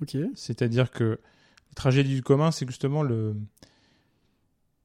Ok. 0.02 0.18
C'est-à-dire 0.34 0.89
que 0.89 1.20
la 1.70 1.76
tragédie 1.76 2.15
du 2.15 2.22
commun, 2.24 2.51
c'est 2.51 2.67
justement 2.67 3.03
le. 3.03 3.36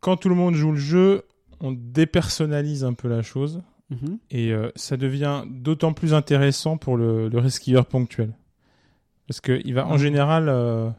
Quand 0.00 0.16
tout 0.16 0.28
le 0.28 0.34
monde 0.34 0.54
joue 0.54 0.72
le 0.72 0.78
jeu, 0.78 1.22
on 1.60 1.72
dépersonnalise 1.72 2.84
un 2.84 2.92
peu 2.94 3.08
la 3.08 3.22
chose 3.22 3.62
Mhm. 3.90 4.18
et 4.30 4.50
euh, 4.52 4.70
ça 4.76 4.96
devient 4.96 5.42
d'autant 5.46 5.92
plus 5.92 6.14
intéressant 6.14 6.78
pour 6.78 6.96
le, 6.96 7.28
le 7.28 7.38
resquilleur 7.38 7.84
ponctuel. 7.86 8.32
Parce 9.28 9.40
qu'il 9.42 9.74
va 9.74 9.86
en 9.86 9.92
Mhm. 9.92 9.98
général 9.98 10.48
euh, 10.48 10.90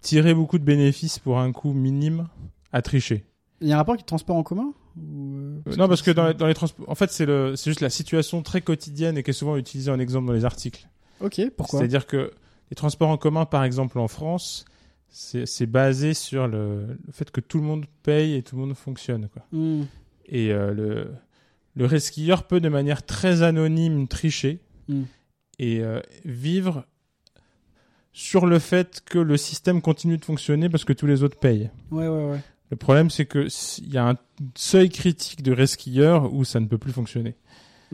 tirer 0.00 0.34
beaucoup 0.34 0.58
de 0.58 0.64
bénéfices 0.64 1.18
pour 1.18 1.38
un 1.40 1.50
coût 1.52 1.72
minime 1.72 2.28
à 2.72 2.80
tricher. 2.80 3.24
Il 3.60 3.66
y 3.68 3.72
a 3.72 3.74
un 3.74 3.78
rapport 3.78 3.92
avec 3.94 4.02
le 4.02 4.06
transport 4.06 4.36
en 4.36 4.42
commun 4.44 4.72
ou, 4.96 5.60
euh, 5.66 5.76
non, 5.76 5.88
parce 5.88 6.02
que 6.02 6.10
dans 6.12 6.28
les, 6.28 6.34
dans 6.34 6.46
les 6.46 6.54
transports. 6.54 6.88
En 6.88 6.94
fait, 6.94 7.10
c'est 7.10 7.26
juste 7.64 7.80
la 7.80 7.90
situation 7.90 8.42
très 8.42 8.60
quotidienne 8.60 9.18
et 9.18 9.22
qui 9.24 9.30
est 9.30 9.34
souvent 9.34 9.56
utilisée 9.56 9.90
en 9.90 9.98
exemple 9.98 10.26
dans 10.26 10.32
les 10.32 10.44
articles. 10.44 10.88
Ok, 11.20 11.40
pourquoi? 11.56 11.80
C'est-à-dire 11.80 12.06
que 12.06 12.32
les 12.70 12.74
transports 12.76 13.08
en 13.10 13.16
commun, 13.16 13.46
par 13.46 13.64
exemple 13.64 13.98
en 13.98 14.08
France, 14.08 14.64
c'est 15.10 15.66
basé 15.66 16.14
sur 16.14 16.46
le, 16.48 16.86
le 17.06 17.12
fait 17.12 17.30
que 17.30 17.40
tout 17.40 17.58
le 17.58 17.64
monde 17.64 17.86
paye 18.02 18.34
et 18.34 18.42
tout 18.42 18.56
le 18.56 18.62
monde 18.62 18.74
fonctionne. 18.76 19.28
Quoi. 19.32 19.42
Hmm. 19.52 19.84
Et 20.26 20.52
euh, 20.52 20.72
le, 20.74 21.10
le 21.76 21.86
resquilleur 21.86 22.44
peut 22.44 22.60
de 22.60 22.68
manière 22.68 23.04
très 23.04 23.42
anonyme 23.42 24.06
tricher 24.08 24.60
Mm. 24.88 25.02
et 25.58 25.80
euh, 25.82 26.00
vivre 26.24 26.86
sur 28.12 28.46
le 28.46 28.58
fait 28.58 29.02
que 29.04 29.18
le 29.18 29.36
système 29.36 29.82
continue 29.82 30.16
de 30.16 30.24
fonctionner 30.24 30.68
parce 30.70 30.84
que 30.84 30.92
tous 30.94 31.06
les 31.06 31.22
autres 31.22 31.38
payent. 31.38 31.70
Ouais, 31.90 32.08
ouais, 32.08 32.24
ouais. 32.30 32.40
Le 32.70 32.76
problème, 32.76 33.10
c'est 33.10 33.26
que 33.26 33.48
s'il 33.48 33.92
y 33.92 33.98
a 33.98 34.08
un 34.08 34.16
seuil 34.56 34.88
critique 34.88 35.42
de 35.42 35.52
resquilleur 35.52 36.32
où 36.32 36.44
ça 36.44 36.58
ne 36.60 36.66
peut 36.66 36.78
plus 36.78 36.92
fonctionner. 36.92 37.34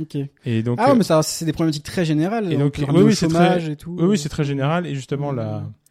Ok. 0.01 0.17
Et 0.45 0.63
donc, 0.63 0.79
Ah, 0.81 0.87
ouais, 0.87 0.91
euh, 0.93 0.95
mais 0.97 1.05
ça, 1.05 1.23
c'est 1.23 1.45
des 1.45 1.53
problématiques 1.53 1.85
très 1.85 2.05
générales. 2.05 2.53
Et 2.53 2.57
on 2.57 2.61
donc, 2.61 2.75
peut 2.75 2.85
oui, 3.03 3.15
c'est 3.15 3.27
chômage 3.29 3.69
et 3.69 3.77
tout. 3.77 3.97
oui, 3.99 4.05
oui, 4.11 4.19
c'est 4.19 4.29
très 4.29 4.45
général 4.45 4.87
et 4.87 4.95
justement 4.95 5.33
Mm. 5.33 5.37
là, 5.37 5.65
c'est- 5.65 5.84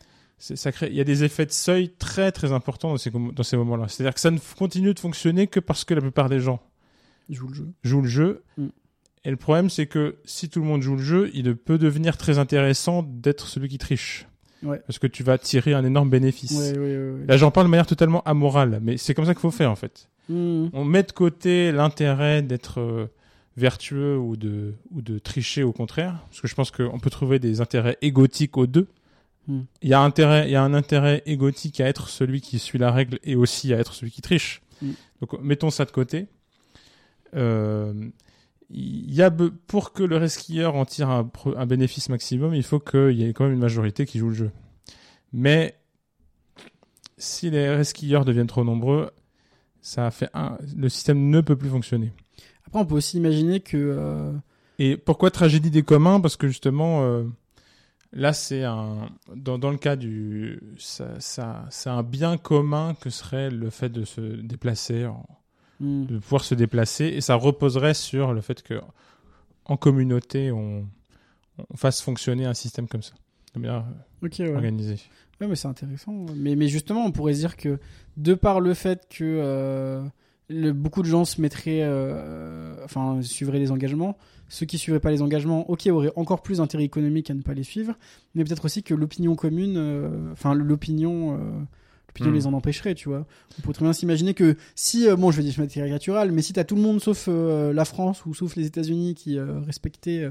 ça 0.43 0.71
crée, 0.73 0.89
il 0.89 0.95
y 0.95 0.99
a 1.01 1.05
des 1.05 1.23
effets 1.23 1.45
de 1.45 1.51
seuil 1.51 1.89
très 1.97 2.33
très 2.33 2.51
importants 2.51 2.89
dans 2.89 2.97
ces 2.97 3.11
com- 3.11 3.31
dans 3.33 3.43
ces 3.43 3.55
moments-là. 3.55 3.87
C'est-à-dire 3.87 4.13
que 4.13 4.19
ça 4.19 4.29
ne 4.29 4.39
continue 4.57 4.93
de 4.93 4.99
fonctionner 4.99 5.47
que 5.47 5.61
parce 5.61 5.85
que 5.85 5.93
la 5.93 6.01
plupart 6.01 6.27
des 6.27 6.41
gens 6.41 6.59
jouent 7.29 7.47
le 7.47 7.53
jeu. 7.53 7.67
jouent 7.83 8.01
le 8.01 8.09
jeu. 8.09 8.43
Mm. 8.57 8.67
Et 9.23 9.31
le 9.31 9.37
problème, 9.37 9.69
c'est 9.69 9.85
que 9.85 10.17
si 10.25 10.49
tout 10.49 10.59
le 10.59 10.65
monde 10.65 10.81
joue 10.81 10.97
le 10.97 11.01
jeu, 11.01 11.31
il 11.33 11.55
peut 11.55 11.77
devenir 11.77 12.17
très 12.17 12.39
intéressant 12.39 13.03
d'être 13.03 13.47
celui 13.47 13.69
qui 13.69 13.77
triche. 13.77 14.27
Ouais. 14.63 14.81
Parce 14.85 14.99
que 14.99 15.07
tu 15.07 15.23
vas 15.23 15.37
tirer 15.37 15.73
un 15.73 15.85
énorme 15.85 16.09
bénéfice. 16.09 16.51
Ouais, 16.51 16.77
ouais. 16.77 17.25
Là, 17.25 17.37
j'en 17.37 17.49
parle 17.49 17.67
de 17.67 17.71
manière 17.71 17.87
totalement 17.87 18.21
amorale, 18.23 18.79
mais 18.81 18.97
c'est 18.97 19.13
comme 19.13 19.25
ça 19.25 19.33
qu'il 19.33 19.41
faut 19.41 19.51
faire 19.51 19.71
en 19.71 19.75
fait. 19.75 20.09
Hmm. 20.27 20.67
On 20.73 20.83
met 20.83 21.03
de 21.03 21.11
côté 21.13 21.71
l'intérêt 21.71 22.41
d'être 22.41 22.81
euh, 22.81 23.07
vertueux 23.55 24.17
ou 24.17 24.35
de, 24.35 24.73
ou 24.91 25.01
de 25.01 25.19
tricher 25.19 25.63
au 25.63 25.71
contraire, 25.71 26.25
parce 26.29 26.41
que 26.41 26.47
je 26.49 26.55
pense 26.55 26.71
qu'on 26.71 26.99
peut 26.99 27.09
trouver 27.09 27.39
des 27.39 27.61
intérêts 27.61 27.97
égotiques 28.01 28.57
aux 28.57 28.67
deux. 28.67 28.87
Hmm. 29.47 29.61
Il 29.81 29.89
y 29.89 29.93
a 29.93 30.01
intérêt, 30.01 30.47
il 30.47 30.51
y 30.51 30.55
a 30.55 30.63
un 30.63 30.73
intérêt 30.73 31.21
égotique 31.25 31.81
à 31.81 31.87
être 31.87 32.09
celui 32.09 32.41
qui 32.41 32.59
suit 32.59 32.79
la 32.79 32.91
règle 32.91 33.19
et 33.23 33.35
aussi 33.35 33.73
à 33.73 33.79
être 33.79 33.93
celui 33.93 34.11
qui 34.11 34.21
triche. 34.21 34.61
Hmm. 34.81 34.91
Donc 35.21 35.39
mettons 35.41 35.69
ça 35.69 35.85
de 35.85 35.91
côté. 35.91 36.27
Euh, 37.35 37.93
y 38.69 39.21
a 39.21 39.31
pour 39.67 39.93
que 39.93 40.03
le 40.03 40.17
resquilleur 40.17 40.75
en 40.75 40.85
tire 40.85 41.09
un, 41.09 41.65
bénéfice 41.65 42.09
maximum, 42.09 42.55
il 42.55 42.63
faut 42.63 42.79
qu'il 42.79 43.11
y 43.11 43.23
ait 43.23 43.33
quand 43.33 43.45
même 43.45 43.53
une 43.53 43.59
majorité 43.59 44.05
qui 44.05 44.19
joue 44.19 44.29
le 44.29 44.35
jeu. 44.35 44.51
Mais 45.31 45.75
si 47.17 47.49
les 47.49 47.69
resquilleurs 47.69 48.25
deviennent 48.25 48.47
trop 48.47 48.63
nombreux, 48.63 49.11
ça 49.81 50.09
fait 50.11 50.29
un, 50.33 50.57
le 50.75 50.89
système 50.89 51.29
ne 51.29 51.41
peut 51.41 51.55
plus 51.55 51.69
fonctionner. 51.69 52.13
Après, 52.65 52.79
on 52.79 52.85
peut 52.85 52.95
aussi 52.95 53.17
imaginer 53.17 53.59
que. 53.59 53.77
euh, 53.77 54.31
Et 54.79 54.97
pourquoi 54.97 55.29
tragédie 55.29 55.71
des 55.71 55.83
communs? 55.83 56.19
Parce 56.19 56.37
que 56.37 56.47
justement, 56.47 57.03
euh, 57.03 57.23
là, 58.13 58.31
c'est 58.33 58.63
un 58.63 59.09
dans, 59.35 59.57
dans 59.59 59.71
le 59.71 59.77
cas 59.77 59.95
du 59.95 60.59
ça, 60.77 61.19
ça 61.19 61.65
c'est 61.69 61.89
un 61.89 62.03
bien 62.03 62.37
commun 62.37 62.95
que 62.99 63.09
serait 63.09 63.49
le 63.49 63.69
fait 63.69 63.89
de 63.89 64.05
se 64.05 64.21
déplacer, 64.21 65.05
en- 65.05 65.25
hmm. 65.79 66.05
de 66.05 66.19
pouvoir 66.19 66.43
se 66.43 66.55
déplacer, 66.55 67.05
et 67.05 67.21
ça 67.21 67.35
reposerait 67.35 67.93
sur 67.93 68.33
le 68.33 68.41
fait 68.41 68.61
que 68.63 68.79
en 69.65 69.77
communauté, 69.77 70.51
on, 70.51 70.87
on 71.69 71.77
fasse 71.77 72.01
fonctionner 72.01 72.45
un 72.45 72.53
système 72.53 72.87
comme 72.87 73.01
ça, 73.03 73.13
de 73.55 73.59
manière 73.59 73.85
Ok, 74.21 74.35
ouais. 74.39 74.53
organisée. 74.53 74.99
Ouais, 75.41 75.47
mais 75.47 75.55
c'est 75.55 75.67
intéressant. 75.67 76.13
Mais, 76.35 76.55
mais 76.55 76.67
justement, 76.67 77.05
on 77.05 77.11
pourrait 77.11 77.33
se 77.33 77.39
dire 77.39 77.57
que 77.57 77.79
de 78.17 78.33
par 78.33 78.59
le 78.61 78.73
fait 78.73 79.07
que 79.09 79.23
euh, 79.23 80.03
le- 80.53 80.71
beaucoup 80.73 81.01
de 81.01 81.07
gens 81.07 81.25
se 81.25 81.41
mettraient, 81.41 81.81
euh, 81.83 82.75
enfin, 82.85 83.19
suivraient 83.21 83.59
les 83.59 83.71
engagements, 83.71 84.17
ceux 84.49 84.65
qui 84.65 84.77
suivraient 84.77 84.99
pas 84.99 85.11
les 85.11 85.21
engagements, 85.21 85.69
ok, 85.69 85.87
auraient 85.91 86.11
encore 86.15 86.41
plus 86.43 86.57
d'intérêt 86.59 86.83
économique 86.83 87.29
à 87.29 87.33
ne 87.33 87.41
pas 87.41 87.53
les 87.53 87.63
suivre, 87.63 87.95
mais 88.35 88.43
peut-être 88.43 88.65
aussi 88.65 88.83
que 88.83 88.93
l'opinion 88.93 89.35
commune, 89.35 89.75
euh, 89.77 90.31
enfin, 90.31 90.53
l'opinion. 90.53 91.33
euh, 91.33 91.37
L'opinion 92.15 92.31
Hmm. 92.31 92.35
les 92.35 92.45
en 92.45 92.53
empêcherait, 92.53 92.93
tu 92.93 93.09
vois. 93.09 93.25
On 93.57 93.61
pourrait 93.63 93.73
très 93.73 93.85
bien 93.85 93.93
s'imaginer 93.93 94.35
que 94.35 94.55
si, 94.75 95.07
bon, 95.17 95.31
je 95.31 95.37
vais 95.37 95.41
dire, 95.43 95.51
je 95.51 95.57
vais 95.57 95.63
être 95.63 95.73
caricatural, 95.73 96.31
mais 96.31 96.43
si 96.43 96.53
t'as 96.53 96.63
tout 96.63 96.75
le 96.75 96.81
monde 96.83 97.01
sauf 97.01 97.27
la 97.27 97.85
France 97.85 98.23
ou 98.27 98.35
sauf 98.35 98.55
les 98.55 98.67
États-Unis 98.67 99.15
qui 99.15 99.39
respectaient 99.39 100.29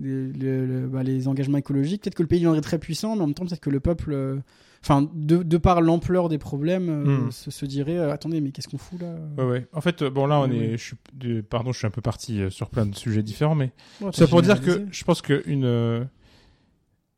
les, 0.00 0.26
les- 0.32 0.66
le- 0.66 0.88
bah, 0.88 1.04
les 1.04 1.28
engagements 1.28 1.58
écologiques, 1.58 2.02
peut-être 2.02 2.16
que 2.16 2.22
le 2.22 2.26
pays 2.28 2.40
deviendrait 2.40 2.60
très 2.60 2.78
puissant, 2.78 3.14
mais 3.14 3.22
en 3.22 3.26
même 3.26 3.34
temps, 3.34 3.46
peut-être 3.46 3.60
que 3.60 3.70
le 3.70 3.78
peuple, 3.78 4.40
enfin, 4.86 5.08
de, 5.14 5.42
de 5.42 5.56
par 5.56 5.80
l'ampleur 5.80 6.28
des 6.28 6.38
problèmes, 6.38 6.88
euh, 6.88 7.26
Hmm. 7.26 7.30
se, 7.32 7.50
se 7.50 7.66
dirait, 7.66 7.98
euh, 7.98 8.12
attendez, 8.12 8.40
mais 8.40 8.50
qu'est-ce 8.52 8.68
qu'on 8.68 8.78
fout 8.78 9.00
là 9.00 9.14
Ouais, 9.36 9.44
ouais. 9.44 9.66
En 9.72 9.80
fait, 9.80 10.02
euh, 10.02 10.10
bon 10.10 10.26
là, 10.26 10.38
on 10.40 10.48
Ouais, 10.48 10.56
est, 10.56 10.70
ouais. 10.72 10.78
je 10.78 10.82
suis, 11.22 11.42
pardon, 11.42 11.72
je 11.72 11.78
suis 11.78 11.86
un 11.86 11.90
peu 11.90 12.00
parti 12.02 12.40
euh, 12.40 12.50
sur 12.50 12.70
plein 12.70 12.86
de 12.86 12.94
sujets 12.94 13.22
différents, 13.22 13.54
mais 13.56 13.72
Ça 14.12 14.26
pour 14.28 14.42
dire 14.42 14.60
que 14.60 14.86
je 14.90 15.04
pense 15.04 15.20
que 15.22 15.42
une, 15.46 15.64
euh, 15.64 16.04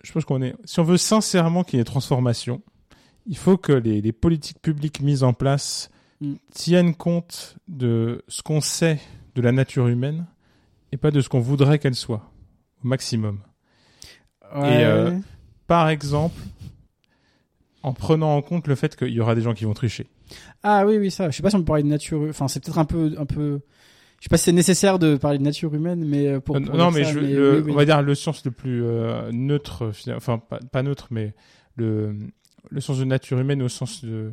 je 0.03 0.13
pense 0.13 0.25
qu'on 0.25 0.41
est, 0.43 0.55
si 0.65 0.81
on 0.81 0.85
veut 0.85 0.97
sincèrement 0.97 1.63
qu'il 1.65 1.79
y 1.79 1.83
ait 1.83 1.85
transformation, 1.85 2.63
il 3.27 3.37
faut 3.37 3.57
que 3.59 3.73
les, 3.73 4.01
les 4.01 4.13
politiques 4.13 4.61
publiques 4.63 5.01
mises 5.01 5.23
en 5.23 5.33
place 5.35 5.91
Mm. 6.21 6.35
tiennent 6.53 6.95
compte 6.97 7.57
de 7.69 8.25
ce 8.27 8.43
qu'on 8.43 8.61
sait 8.61 8.99
de 9.37 9.41
la 9.41 9.53
nature 9.53 9.87
humaine 9.87 10.27
et 10.91 10.97
pas 10.97 11.13
de 11.13 11.21
ce 11.21 11.29
qu'on 11.29 11.39
voudrait 11.39 11.79
qu'elle 11.79 11.95
soit 11.95 12.29
au 12.83 12.89
maximum. 12.89 13.39
Et, 14.53 14.57
euh, 14.57 15.17
Par 15.69 15.89
exemple, 15.91 16.35
en 17.83 17.93
prenant 17.93 18.37
en 18.37 18.43
compte 18.43 18.67
le 18.67 18.75
fait 18.75 18.97
qu'il 18.97 19.09
y 19.13 19.21
aura 19.21 19.35
des 19.35 19.41
gens 19.43 19.55
qui 19.55 19.65
vont 19.65 19.75
tricher. 19.75 20.07
Ah 20.63 20.85
oui, 20.87 20.97
oui, 20.99 21.11
ça. 21.11 21.31
Je 21.31 21.37
sais 21.37 21.43
pas 21.43 21.51
si 21.51 21.57
on 21.57 21.61
peut 21.61 21.65
parler 21.67 21.83
de 21.85 21.89
nature. 21.89 22.27
Enfin, 22.29 22.49
c'est 22.49 22.63
peut-être 22.63 22.79
un 22.79 22.85
peu, 22.85 23.15
un 23.19 23.27
peu. 23.27 23.61
Je 24.19 24.25
sais 24.25 24.29
pas 24.29 24.37
si 24.37 24.45
c'est 24.45 24.53
nécessaire 24.53 24.99
de 24.99 25.17
parler 25.17 25.39
de 25.39 25.45
nature 25.45 25.73
humaine, 25.75 26.05
mais 26.05 26.27
euh, 26.27 26.41
pour. 26.41 26.57
Euh, 26.57 26.61
pour 26.61 26.75
non, 26.77 26.91
mais, 26.91 27.05
ça, 27.05 27.13
je, 27.13 27.19
le- 27.21 27.57
oui, 27.59 27.63
oui. 27.67 27.73
on 27.73 27.77
va 27.77 27.85
dire 27.85 28.03
le 28.03 28.15
sens 28.15 28.45
le 28.45 28.51
plus 28.51 28.83
euh, 28.85 29.31
neutre, 29.33 29.93
enfin 30.17 30.39
pas, 30.39 30.59
pas 30.73 30.83
neutre, 30.83 31.07
mais 31.11 31.35
le, 31.77 32.17
le 32.69 32.81
sens 32.81 32.99
de 32.99 33.05
nature 33.05 33.39
humaine 33.39 33.63
au 33.63 33.69
sens 33.69 34.05
de, 34.05 34.33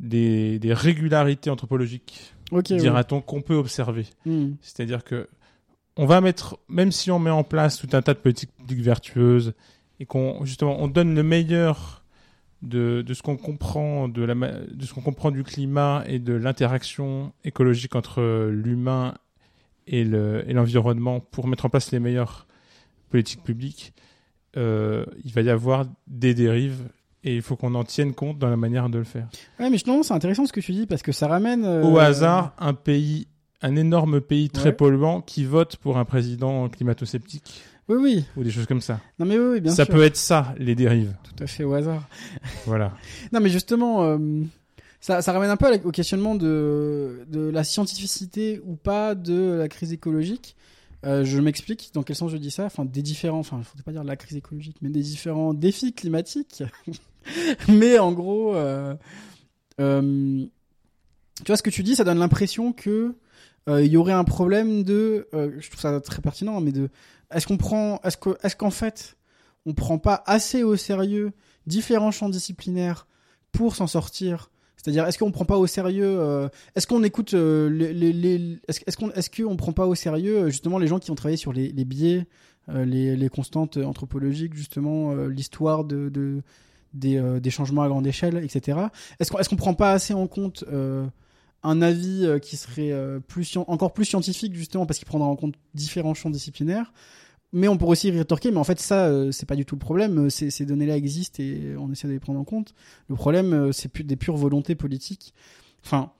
des, 0.00 0.58
des 0.58 0.72
régularités 0.74 1.50
anthropologiques, 1.50 2.34
Ok. 2.50 2.66
ouais. 2.70 2.76
dira-t-on, 2.78 3.20
qu'on 3.20 3.42
peut 3.42 3.54
observer. 3.54 4.06
Hmm. 4.26 4.54
C'est-à-dire 4.60 5.04
que 5.04 5.28
on 5.96 6.06
va 6.06 6.20
mettre, 6.20 6.58
même 6.68 6.90
si 6.90 7.10
on 7.12 7.18
met 7.20 7.30
en 7.30 7.44
place 7.44 7.78
tout 7.78 7.88
un 7.92 8.02
tas 8.02 8.14
de 8.14 8.18
politiques 8.18 8.50
publiques 8.56 8.80
vertueuses 8.82 9.52
et 10.00 10.04
qu'on 10.06 10.44
justement 10.44 10.76
on 10.82 10.88
donne 10.88 11.14
le 11.14 11.22
meilleur 11.22 12.01
de, 12.62 13.02
de 13.06 13.14
ce 13.14 13.22
qu'on 13.22 13.36
comprend 13.36 14.08
de 14.08 14.22
la 14.22 14.34
ma- 14.34 14.52
de 14.52 14.84
ce 14.84 14.94
qu'on 14.94 15.00
comprend 15.00 15.30
du 15.30 15.42
climat 15.42 16.04
et 16.06 16.18
de 16.18 16.32
l'interaction 16.32 17.32
écologique 17.44 17.94
entre 17.96 18.48
l'humain 18.50 19.14
et 19.86 20.04
le 20.04 20.44
et 20.48 20.52
l'environnement 20.52 21.18
pour 21.20 21.48
mettre 21.48 21.64
en 21.66 21.68
place 21.70 21.90
les 21.92 21.98
meilleures 22.00 22.46
politiques 23.10 23.42
publiques, 23.42 23.92
euh, 24.56 25.04
il 25.24 25.32
va 25.32 25.40
y 25.42 25.50
avoir 25.50 25.86
des 26.06 26.34
dérives 26.34 26.88
et 27.24 27.34
il 27.36 27.42
faut 27.42 27.56
qu'on 27.56 27.74
en 27.74 27.84
tienne 27.84 28.14
compte 28.14 28.38
dans 28.38 28.48
la 28.50 28.56
manière 28.56 28.88
de 28.88 28.98
le 28.98 29.04
faire. 29.04 29.28
Ouais, 29.58 29.70
mais 29.70 29.78
non, 29.86 30.02
c'est 30.02 30.14
intéressant 30.14 30.46
ce 30.46 30.52
que 30.52 30.60
tu 30.60 30.72
dis 30.72 30.86
parce 30.86 31.02
que 31.02 31.12
ça 31.12 31.28
ramène. 31.28 31.64
euh, 31.64 31.82
Au 31.82 31.98
hasard, 31.98 32.52
un 32.58 32.74
pays, 32.74 33.26
un 33.60 33.76
énorme 33.76 34.20
pays 34.20 34.50
très 34.50 34.70
Ouais. 34.70 34.72
polluant 34.76 35.20
qui 35.20 35.44
vote 35.44 35.76
pour 35.76 35.98
un 35.98 36.04
président 36.04 36.68
climato-sceptique 36.68 37.62
Oui, 37.88 37.96
oui. 38.00 38.24
ou 38.36 38.44
des 38.44 38.50
choses 38.50 38.66
comme 38.66 38.80
ça. 38.80 39.00
Non, 39.18 39.26
mais 39.26 39.38
oui, 39.38 39.54
oui, 39.54 39.60
bien 39.60 39.72
ça 39.72 39.84
sûr. 39.84 39.94
peut 39.94 40.02
être 40.02 40.16
ça, 40.16 40.54
les 40.58 40.74
dérives. 40.74 41.14
Tout 41.24 41.42
à 41.42 41.46
fait 41.46 41.64
au 41.64 41.74
hasard. 41.74 42.08
Voilà. 42.66 42.92
Non, 43.32 43.40
mais 43.40 43.50
justement, 43.50 44.04
euh, 44.04 44.18
ça, 45.00 45.20
ça 45.20 45.32
ramène 45.32 45.50
un 45.50 45.56
peu 45.56 45.66
au 45.84 45.90
questionnement 45.90 46.34
de, 46.34 47.24
de 47.28 47.40
la 47.48 47.64
scientificité 47.64 48.60
ou 48.64 48.76
pas 48.76 49.14
de 49.14 49.54
la 49.58 49.68
crise 49.68 49.92
écologique. 49.92 50.56
Euh, 51.04 51.24
je 51.24 51.40
m'explique 51.40 51.90
dans 51.94 52.04
quel 52.04 52.14
sens 52.14 52.30
je 52.30 52.36
dis 52.36 52.52
ça. 52.52 52.64
Enfin, 52.64 52.84
des 52.84 53.02
différents, 53.02 53.40
enfin, 53.40 53.58
il 53.58 53.64
faudrait 53.64 53.82
pas 53.82 53.92
dire 53.92 54.04
la 54.04 54.16
crise 54.16 54.36
écologique, 54.36 54.76
mais 54.80 54.88
des 54.88 55.02
différents 55.02 55.52
défis 55.52 55.92
climatiques. 55.92 56.62
mais 57.68 57.98
en 57.98 58.12
gros, 58.12 58.54
euh, 58.54 58.94
tu 59.78 61.46
vois 61.46 61.56
ce 61.56 61.62
que 61.62 61.70
tu 61.70 61.82
dis, 61.82 61.96
ça 61.96 62.04
donne 62.04 62.18
l'impression 62.18 62.72
que 62.72 63.16
euh, 63.68 63.84
il 63.84 63.92
y 63.92 63.96
aurait 63.96 64.12
un 64.12 64.24
problème 64.24 64.82
de, 64.82 65.28
euh, 65.34 65.50
je 65.60 65.68
trouve 65.70 65.80
ça 65.80 66.00
très 66.00 66.20
pertinent, 66.22 66.60
mais 66.60 66.72
de, 66.72 66.88
est-ce 67.32 67.46
qu'on 67.46 67.56
prend, 67.56 68.00
est-ce 68.04 68.16
que, 68.16 68.30
est-ce 68.42 68.56
qu'en 68.56 68.70
fait, 68.70 69.16
on 69.66 69.74
prend 69.74 69.98
pas 69.98 70.22
assez 70.26 70.62
au 70.62 70.76
sérieux 70.76 71.32
différents 71.66 72.10
champs 72.10 72.28
disciplinaires 72.28 73.06
pour 73.52 73.76
s'en 73.76 73.86
sortir? 73.86 74.50
C'est-à-dire, 74.76 75.06
est-ce 75.06 75.16
qu'on 75.18 75.30
prend 75.30 75.44
pas 75.44 75.58
au 75.58 75.68
sérieux 75.68 76.18
euh, 76.18 76.48
Est-ce 76.74 76.88
qu'on 76.88 77.04
écoute 77.04 77.34
euh, 77.34 77.70
les, 77.70 77.92
les, 77.92 78.12
les- 78.12 78.58
est-ce, 78.66 78.96
qu'on 78.96 79.10
est-ce 79.12 79.30
prend 79.56 79.72
pas 79.72 79.86
au 79.86 79.94
sérieux 79.94 80.38
euh, 80.38 80.46
justement 80.50 80.78
les 80.78 80.88
gens 80.88 80.98
qui 80.98 81.10
ont 81.12 81.14
travaillé 81.14 81.36
sur 81.36 81.52
les, 81.52 81.68
biais, 81.84 82.26
euh, 82.68 82.84
les, 82.84 83.14
constantes 83.28 83.76
anthropologiques, 83.76 84.54
justement 84.54 85.12
euh, 85.12 85.28
l'histoire 85.28 85.84
de, 85.84 86.08
de 86.08 86.42
des, 86.94 87.16
euh, 87.16 87.38
des 87.38 87.50
changements 87.50 87.82
à 87.82 87.88
grande 87.88 88.06
échelle, 88.08 88.42
etc. 88.42 88.78
Est-ce 89.20 89.30
qu'on 89.30 89.38
est-ce 89.38 89.48
prend 89.56 89.74
pas 89.74 89.92
assez 89.92 90.14
en 90.14 90.26
compte 90.26 90.64
euh, 90.72 91.06
un 91.62 91.82
avis 91.82 92.26
euh, 92.26 92.38
qui 92.38 92.56
serait 92.56 92.92
euh, 92.92 93.20
encore 93.66 93.92
plus 93.92 94.04
scientifique 94.04 94.54
justement 94.54 94.86
parce 94.86 94.98
qu'il 94.98 95.06
prendra 95.06 95.28
en 95.28 95.36
compte 95.36 95.54
différents 95.74 96.14
champs 96.14 96.30
disciplinaires 96.30 96.92
mais 97.54 97.68
on 97.68 97.76
pourrait 97.76 97.92
aussi 97.92 98.10
rétorquer, 98.10 98.50
mais 98.50 98.56
en 98.56 98.64
fait 98.64 98.80
ça, 98.80 99.08
euh, 99.08 99.30
c'est 99.30 99.44
pas 99.44 99.56
du 99.56 99.66
tout 99.66 99.74
le 99.74 99.80
problème. 99.80 100.30
Ces, 100.30 100.64
données-là 100.64 100.96
existent 100.96 101.42
et 101.42 101.76
on 101.78 101.92
essaie 101.92 102.08
de 102.08 102.14
les 102.14 102.18
prendre 102.18 102.40
en 102.40 102.44
compte. 102.44 102.74
Le 103.08 103.14
problème, 103.14 103.74
c'est 103.74 103.94
des 104.00 104.16
pures 104.16 104.38
volontés 104.38 104.74
politiques. 104.74 105.34
Enfin, 105.84 106.12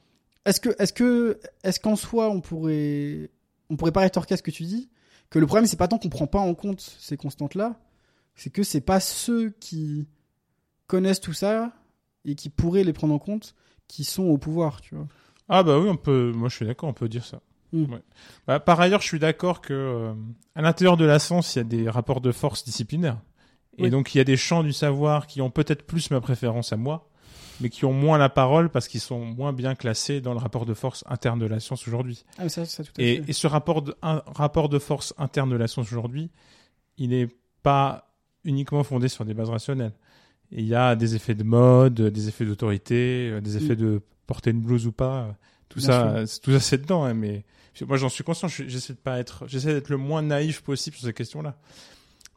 est-ce 0.45 0.61
que, 0.61 0.77
est-ce 0.79 0.93
que, 0.93 1.41
est-ce 1.65 1.81
qu'en 1.81 1.97
soi, 1.97 2.29
on 2.29 2.43
pourrait, 2.43 3.31
on 3.71 3.77
pourrait 3.77 3.93
pas 3.93 4.01
rétorquer 4.01 4.35
à 4.35 4.37
ce 4.37 4.43
que 4.43 4.51
tu 4.51 4.65
dis? 4.65 4.91
Que 5.31 5.39
le 5.39 5.47
problème, 5.47 5.65
c'est 5.65 5.79
pas 5.79 5.89
tant 5.89 5.97
qu'on 5.97 6.11
prend 6.11 6.27
pas 6.27 6.39
en 6.39 6.53
compte 6.53 6.83
ces 6.99 7.17
constantes-là, 7.17 7.81
c'est 8.35 8.51
que 8.51 8.63
c'est 8.63 8.83
pas 8.83 9.01
ceux 9.01 9.55
qui 9.59 10.07
connaissent 10.87 11.23
tout 11.23 11.33
ça 11.33 11.73
et 12.27 12.35
qui 12.35 12.51
pourraient 12.51 12.85
les 12.85 12.93
prendre 12.93 13.15
en 13.15 13.19
compte 13.19 13.55
qui 13.89 14.05
sont 14.05 14.25
au 14.25 14.37
pouvoir, 14.37 14.83
tu 14.83 14.95
vois. 14.95 15.07
Ah 15.49 15.63
bah 15.63 15.79
oui, 15.79 15.89
on 15.89 15.97
peut. 15.97 16.33
Moi, 16.35 16.49
je 16.49 16.57
suis 16.57 16.67
d'accord, 16.67 16.89
on 16.89 16.93
peut 16.95 17.09
dire 17.09 17.25
ça. 17.25 17.41
Mm. 17.73 17.93
Ouais. 17.93 18.03
Bah, 18.47 18.61
par 18.61 18.81
ailleurs, 18.81 19.01
je 19.01 19.07
suis 19.07 19.19
d'accord 19.19 19.61
que 19.61 19.73
euh, 19.73 20.13
à 20.55 20.63
l'intérieur 20.63 20.97
de 20.97 21.05
la 21.05 21.19
science, 21.19 21.55
il 21.55 21.59
y 21.59 21.61
a 21.61 21.65
des 21.65 21.89
rapports 21.91 22.21
de 22.21 22.33
force 22.33 22.65
disciplinaires. 22.65 23.19
Et 23.79 23.89
donc, 23.89 24.15
il 24.15 24.19
y 24.19 24.21
a 24.21 24.25
des 24.25 24.37
champs 24.37 24.63
du 24.63 24.73
savoir 24.75 25.27
qui 25.27 25.41
ont 25.41 25.51
peut-être 25.51 25.87
plus 25.87 26.11
ma 26.11 26.21
préférence 26.21 26.73
à 26.75 26.77
moi. 26.77 27.09
mais 27.61 27.71
qui 27.71 27.85
ont 27.87 27.93
moins 27.93 28.19
la 28.19 28.29
parole 28.29 28.69
parce 28.71 28.87
qu'ils 28.89 29.01
sont 29.01 29.21
moins 29.25 29.53
bien 29.53 29.75
classés 29.75 30.21
dans 30.21 30.33
le 30.33 30.39
rapport 30.39 30.67
de 30.67 30.75
force 30.75 31.05
interne 31.09 31.39
de 31.39 31.47
la 31.47 31.59
science 31.61 31.87
aujourd'hui. 31.89 32.25
Ah, 32.37 32.43
mais 32.45 32.49
ça, 32.49 32.65
ça, 32.67 32.83
tout 32.85 32.91
à 32.99 33.03
Et, 33.03 33.17
fait. 33.23 33.31
et 33.31 33.33
ce 33.33 33.47
rapport 33.47 33.83
de, 33.83 33.95
un 34.03 34.23
rapport 34.27 34.69
de 34.69 34.79
force 34.79 35.15
interne 35.17 35.49
de 35.51 35.57
la 35.57 35.69
science 35.69 35.87
aujourd'hui, 35.93 36.31
il 36.99 37.11
n'est 37.11 37.29
pas 37.63 38.11
uniquement 38.45 38.83
fondé 38.83 39.09
sur 39.09 39.25
des 39.25 39.33
bases 39.33 39.51
rationnelles. 39.51 39.93
Il 40.51 40.67
y 40.67 40.75
a 40.75 40.97
des 40.97 41.15
effets 41.15 41.35
de 41.35 41.45
mode, 41.45 41.95
des 42.01 42.29
effets 42.29 42.45
d'autorité, 42.45 43.31
euh, 43.31 43.41
des 43.41 43.57
effets 43.57 43.77
de 43.77 44.03
porter 44.27 44.51
une 44.51 44.61
blouse 44.61 44.87
ou 44.87 44.93
pas. 44.93 45.23
euh, 45.23 45.33
Tout 45.69 45.79
Bien 45.81 46.27
ça, 46.27 46.39
tout 46.43 46.53
ça 46.53 46.61
c'est 46.61 46.79
dedans. 46.79 47.05
hein, 47.05 47.15
mais 47.15 47.45
moi 47.87 47.97
j'en 47.97 48.09
suis 48.11 48.25
conscient. 48.25 48.49
je- 48.49 48.69
J'essaie 48.69 48.93
de 48.93 48.99
pas 48.99 49.19
être, 49.19 49.45
j'essaie 49.49 49.73
d'être 49.73 49.89
le 49.89 49.97
moins 49.97 50.23
naïf 50.23 50.61
possible 50.63 50.97
sur 50.97 51.07
ces 51.07 51.13
questions-là. 51.15 51.57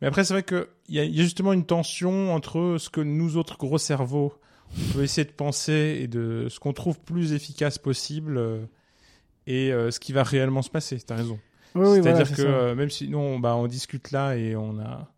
Mais 0.01 0.07
après 0.07 0.23
c'est 0.23 0.33
vrai 0.33 0.43
que 0.43 0.69
il 0.89 0.95
y, 0.95 0.99
a- 0.99 1.03
il 1.03 1.15
y 1.15 1.19
a 1.19 1.23
justement 1.23 1.53
une 1.53 1.65
tension 1.65 2.33
entre 2.33 2.77
ce 2.79 2.89
que 2.89 3.01
nous 3.01 3.37
autres 3.37 3.57
gros 3.57 3.77
cerveaux 3.77 4.33
on 4.77 4.93
peut 4.93 5.03
essayer 5.03 5.25
de 5.25 5.31
penser 5.31 5.99
et 6.01 6.07
de 6.07 6.47
ce 6.49 6.59
qu'on 6.59 6.73
trouve 6.73 6.99
plus 6.99 7.33
efficace 7.33 7.77
possible 7.77 8.37
euh, 8.37 8.65
et 9.47 9.71
euh, 9.71 9.91
ce 9.91 9.99
qui 9.99 10.11
va 10.11 10.23
réellement 10.23 10.61
se 10.63 10.69
passer. 10.71 10.97
T'as 10.99 11.15
raison. 11.17 11.39
Oui, 11.75 11.87
oui, 11.87 11.99
C'est-à-dire 12.03 12.25
voilà, 12.25 12.35
que 12.35 12.41
euh, 12.41 12.75
même 12.75 12.89
si 12.89 13.07
nous 13.07 13.17
on, 13.19 13.39
bah, 13.39 13.55
on 13.55 13.67
discute 13.67 14.11
là 14.11 14.35
et 14.35 14.55
on 14.55 14.79
a 14.79 15.11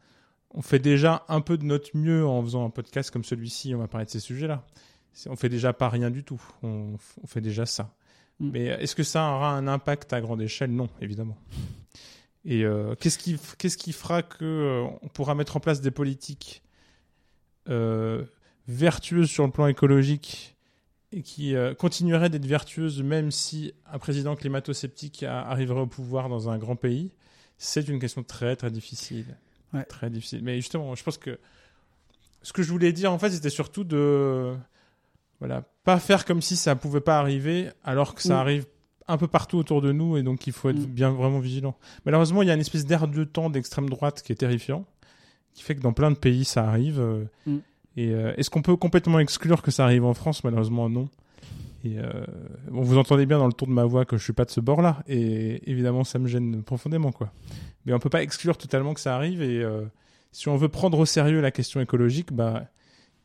on 0.54 0.62
fait 0.62 0.80
déjà 0.80 1.24
un 1.30 1.40
peu 1.42 1.58
de 1.58 1.64
notre 1.66 1.96
mieux 1.96 2.26
en 2.26 2.42
faisant 2.44 2.66
un 2.66 2.70
podcast 2.72 3.12
comme 3.12 3.24
celui-ci, 3.24 3.76
on 3.76 3.78
va 3.80 3.88
parler 3.88 4.06
de 4.06 4.12
ces 4.12 4.20
sujets-là. 4.20 4.66
On 5.26 5.36
fait 5.36 5.50
déjà 5.50 5.74
pas 5.74 5.90
rien 5.90 6.10
du 6.10 6.24
tout. 6.24 6.42
On, 6.64 6.98
fait 7.26 7.42
déjà 7.42 7.66
ça. 7.66 7.94
Mm. 8.40 8.50
Mais 8.52 8.66
est-ce 8.66 8.96
que 8.96 9.04
ça 9.04 9.32
aura 9.32 9.52
un 9.52 9.68
impact 9.68 10.14
à 10.14 10.22
grande 10.22 10.42
échelle? 10.42 10.72
Non, 10.72 10.90
évidemment. 11.02 11.38
Et 12.46 12.64
euh, 12.64 12.96
qu'est-ce 12.96 13.18
qui 13.78 13.94
fera 13.94 14.24
que 14.24 14.46
euh, 14.46 14.88
on 15.02 15.08
pourra 15.08 15.36
mettre 15.36 15.58
en 15.58 15.60
place 15.60 15.82
des 15.82 15.92
politiques 15.92 16.62
euh, 17.70 18.24
vertueuses 18.68 19.30
sur 19.30 19.46
le 19.46 19.52
plan 19.52 19.68
écologique 19.68 20.56
et 21.12 21.22
qui 21.22 21.56
euh, 21.56 21.74
continueraient 21.74 22.30
d'être 22.30 22.46
vertueuses 22.46 23.02
même 23.02 23.32
si 23.32 23.74
un 23.92 23.98
président 23.98 24.36
climato-sceptique 24.36 25.24
arriverait 25.24 25.82
au 25.82 25.88
pouvoir 25.88 26.30
dans 26.30 26.50
un 26.50 26.58
grand 26.58 26.76
pays? 26.76 27.12
C'est 27.58 27.88
une 27.88 28.00
question 28.00 28.24
très 28.24 28.56
très 28.56 28.72
difficile. 28.72 29.26
Ouais. 29.74 29.84
Très 29.84 30.10
difficile. 30.10 30.42
Mais 30.44 30.56
justement, 30.58 30.96
je 30.96 31.04
pense 31.04 31.18
que 31.18 31.40
ce 32.44 32.54
que 32.54 32.64
je 32.64 32.72
voulais 32.72 32.94
dire 32.94 33.12
en 33.12 33.20
fait, 33.20 33.32
c'était 33.32 33.50
surtout 33.50 33.84
de 33.84 34.56
voilà, 35.40 35.64
pas 35.84 36.00
faire 36.00 36.26
comme 36.26 36.42
si 36.42 36.56
ça 36.56 36.76
pouvait 36.76 37.02
pas 37.02 37.20
arriver 37.20 37.70
alors 37.84 38.16
que 38.16 38.22
ça 38.22 38.36
Mm. 38.36 38.40
arrive 38.40 38.66
un 39.08 39.18
peu 39.18 39.28
partout 39.28 39.58
autour 39.58 39.82
de 39.82 39.92
nous 39.92 40.18
et 40.18 40.24
donc 40.24 40.48
il 40.48 40.54
faut 40.54 40.70
être 40.70 40.80
Mm. 40.82 40.86
bien 40.86 41.12
vraiment 41.12 41.40
vigilant. 41.40 41.76
Malheureusement, 42.06 42.42
il 42.42 42.48
y 42.48 42.52
a 42.52 42.54
une 42.54 42.60
espèce 42.60 42.86
d'air 42.86 43.08
de 43.08 43.24
temps 43.24 43.50
d'extrême 43.50 43.90
droite 43.90 44.22
qui 44.22 44.32
est 44.32 44.36
terrifiant, 44.36 44.86
qui 45.54 45.64
fait 45.64 45.76
que 45.76 45.82
dans 45.82 45.94
plein 45.94 46.12
de 46.12 46.18
pays 46.18 46.44
ça 46.46 46.68
arrive. 46.68 47.00
euh, 47.00 47.24
Mm. 47.46 47.58
Et 48.00 48.10
euh, 48.14 48.34
est-ce 48.38 48.50
qu'on 48.52 48.62
peut 48.62 48.76
complètement 48.76 49.18
exclure 49.20 49.62
que 49.64 49.72
ça 49.72 49.84
arrive 49.84 50.06
en 50.06 50.14
France? 50.14 50.44
Malheureusement, 50.44 50.88
non. 50.88 51.10
Et 51.84 51.98
euh, 51.98 52.12
bon, 52.70 52.82
vous 52.82 52.98
entendez 52.98 53.26
bien 53.26 53.38
dans 53.40 53.48
le 53.48 53.54
ton 53.54 53.66
de 53.66 53.72
ma 53.72 53.86
voix 53.86 54.06
que 54.06 54.18
je 54.18 54.24
suis 54.24 54.34
pas 54.34 54.46
de 54.46 54.52
ce 54.52 54.60
bord-là, 54.60 55.04
et 55.08 55.62
évidemment 55.70 56.04
ça 56.04 56.20
me 56.20 56.28
gêne 56.28 56.62
profondément, 56.64 57.12
quoi. 57.12 57.32
Mais 57.86 57.94
on 57.94 58.00
peut 58.00 58.10
pas 58.10 58.22
exclure 58.24 58.58
totalement 58.58 58.94
que 58.94 59.00
ça 59.00 59.16
arrive, 59.16 59.42
et 59.42 59.66
si 60.32 60.50
on 60.50 60.58
veut 60.58 60.70
prendre 60.70 61.00
au 61.00 61.06
sérieux 61.06 61.40
la 61.42 61.52
question 61.52 61.80
écologique, 61.80 62.34
bah 62.34 62.66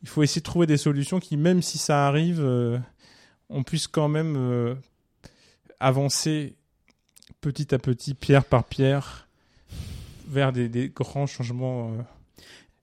il 0.03 0.09
faut 0.09 0.21
essayer 0.21 0.41
de 0.41 0.45
trouver 0.45 0.67
des 0.67 0.77
solutions 0.77 1.19
qui, 1.19 1.37
même 1.37 1.61
si 1.61 1.77
ça 1.77 2.05
arrive, 2.07 2.41
euh, 2.41 2.77
on 3.49 3.63
puisse 3.63 3.87
quand 3.87 4.09
même 4.09 4.35
euh, 4.37 4.75
avancer 5.79 6.55
petit 7.41 7.73
à 7.73 7.79
petit, 7.79 8.13
pierre 8.13 8.43
par 8.43 8.65
pierre, 8.65 9.27
vers 10.27 10.51
des, 10.51 10.67
des 10.67 10.89
grands 10.89 11.25
changements 11.25 11.91
euh, 11.91 12.01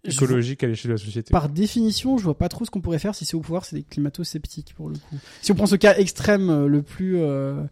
écologiques 0.04 0.64
à 0.64 0.66
l'échelle 0.66 0.90
de 0.90 0.94
la 0.94 0.98
société. 0.98 1.30
Par 1.30 1.50
définition, 1.50 2.16
je 2.16 2.24
vois 2.24 2.36
pas 2.36 2.48
trop 2.48 2.64
ce 2.64 2.70
qu'on 2.70 2.80
pourrait 2.80 2.98
faire 2.98 3.14
si 3.14 3.26
c'est 3.26 3.34
au 3.36 3.40
pouvoir, 3.40 3.66
c'est 3.66 3.76
des 3.76 3.82
climato-sceptiques 3.82 4.74
pour 4.74 4.88
le 4.88 4.96
coup. 4.96 5.16
Si 5.42 5.52
on 5.52 5.54
prend 5.54 5.66
ce 5.66 5.76
cas 5.76 5.96
extrême 5.96 6.66
le 6.66 6.82
plus, 6.82 7.18
euh, 7.18 7.62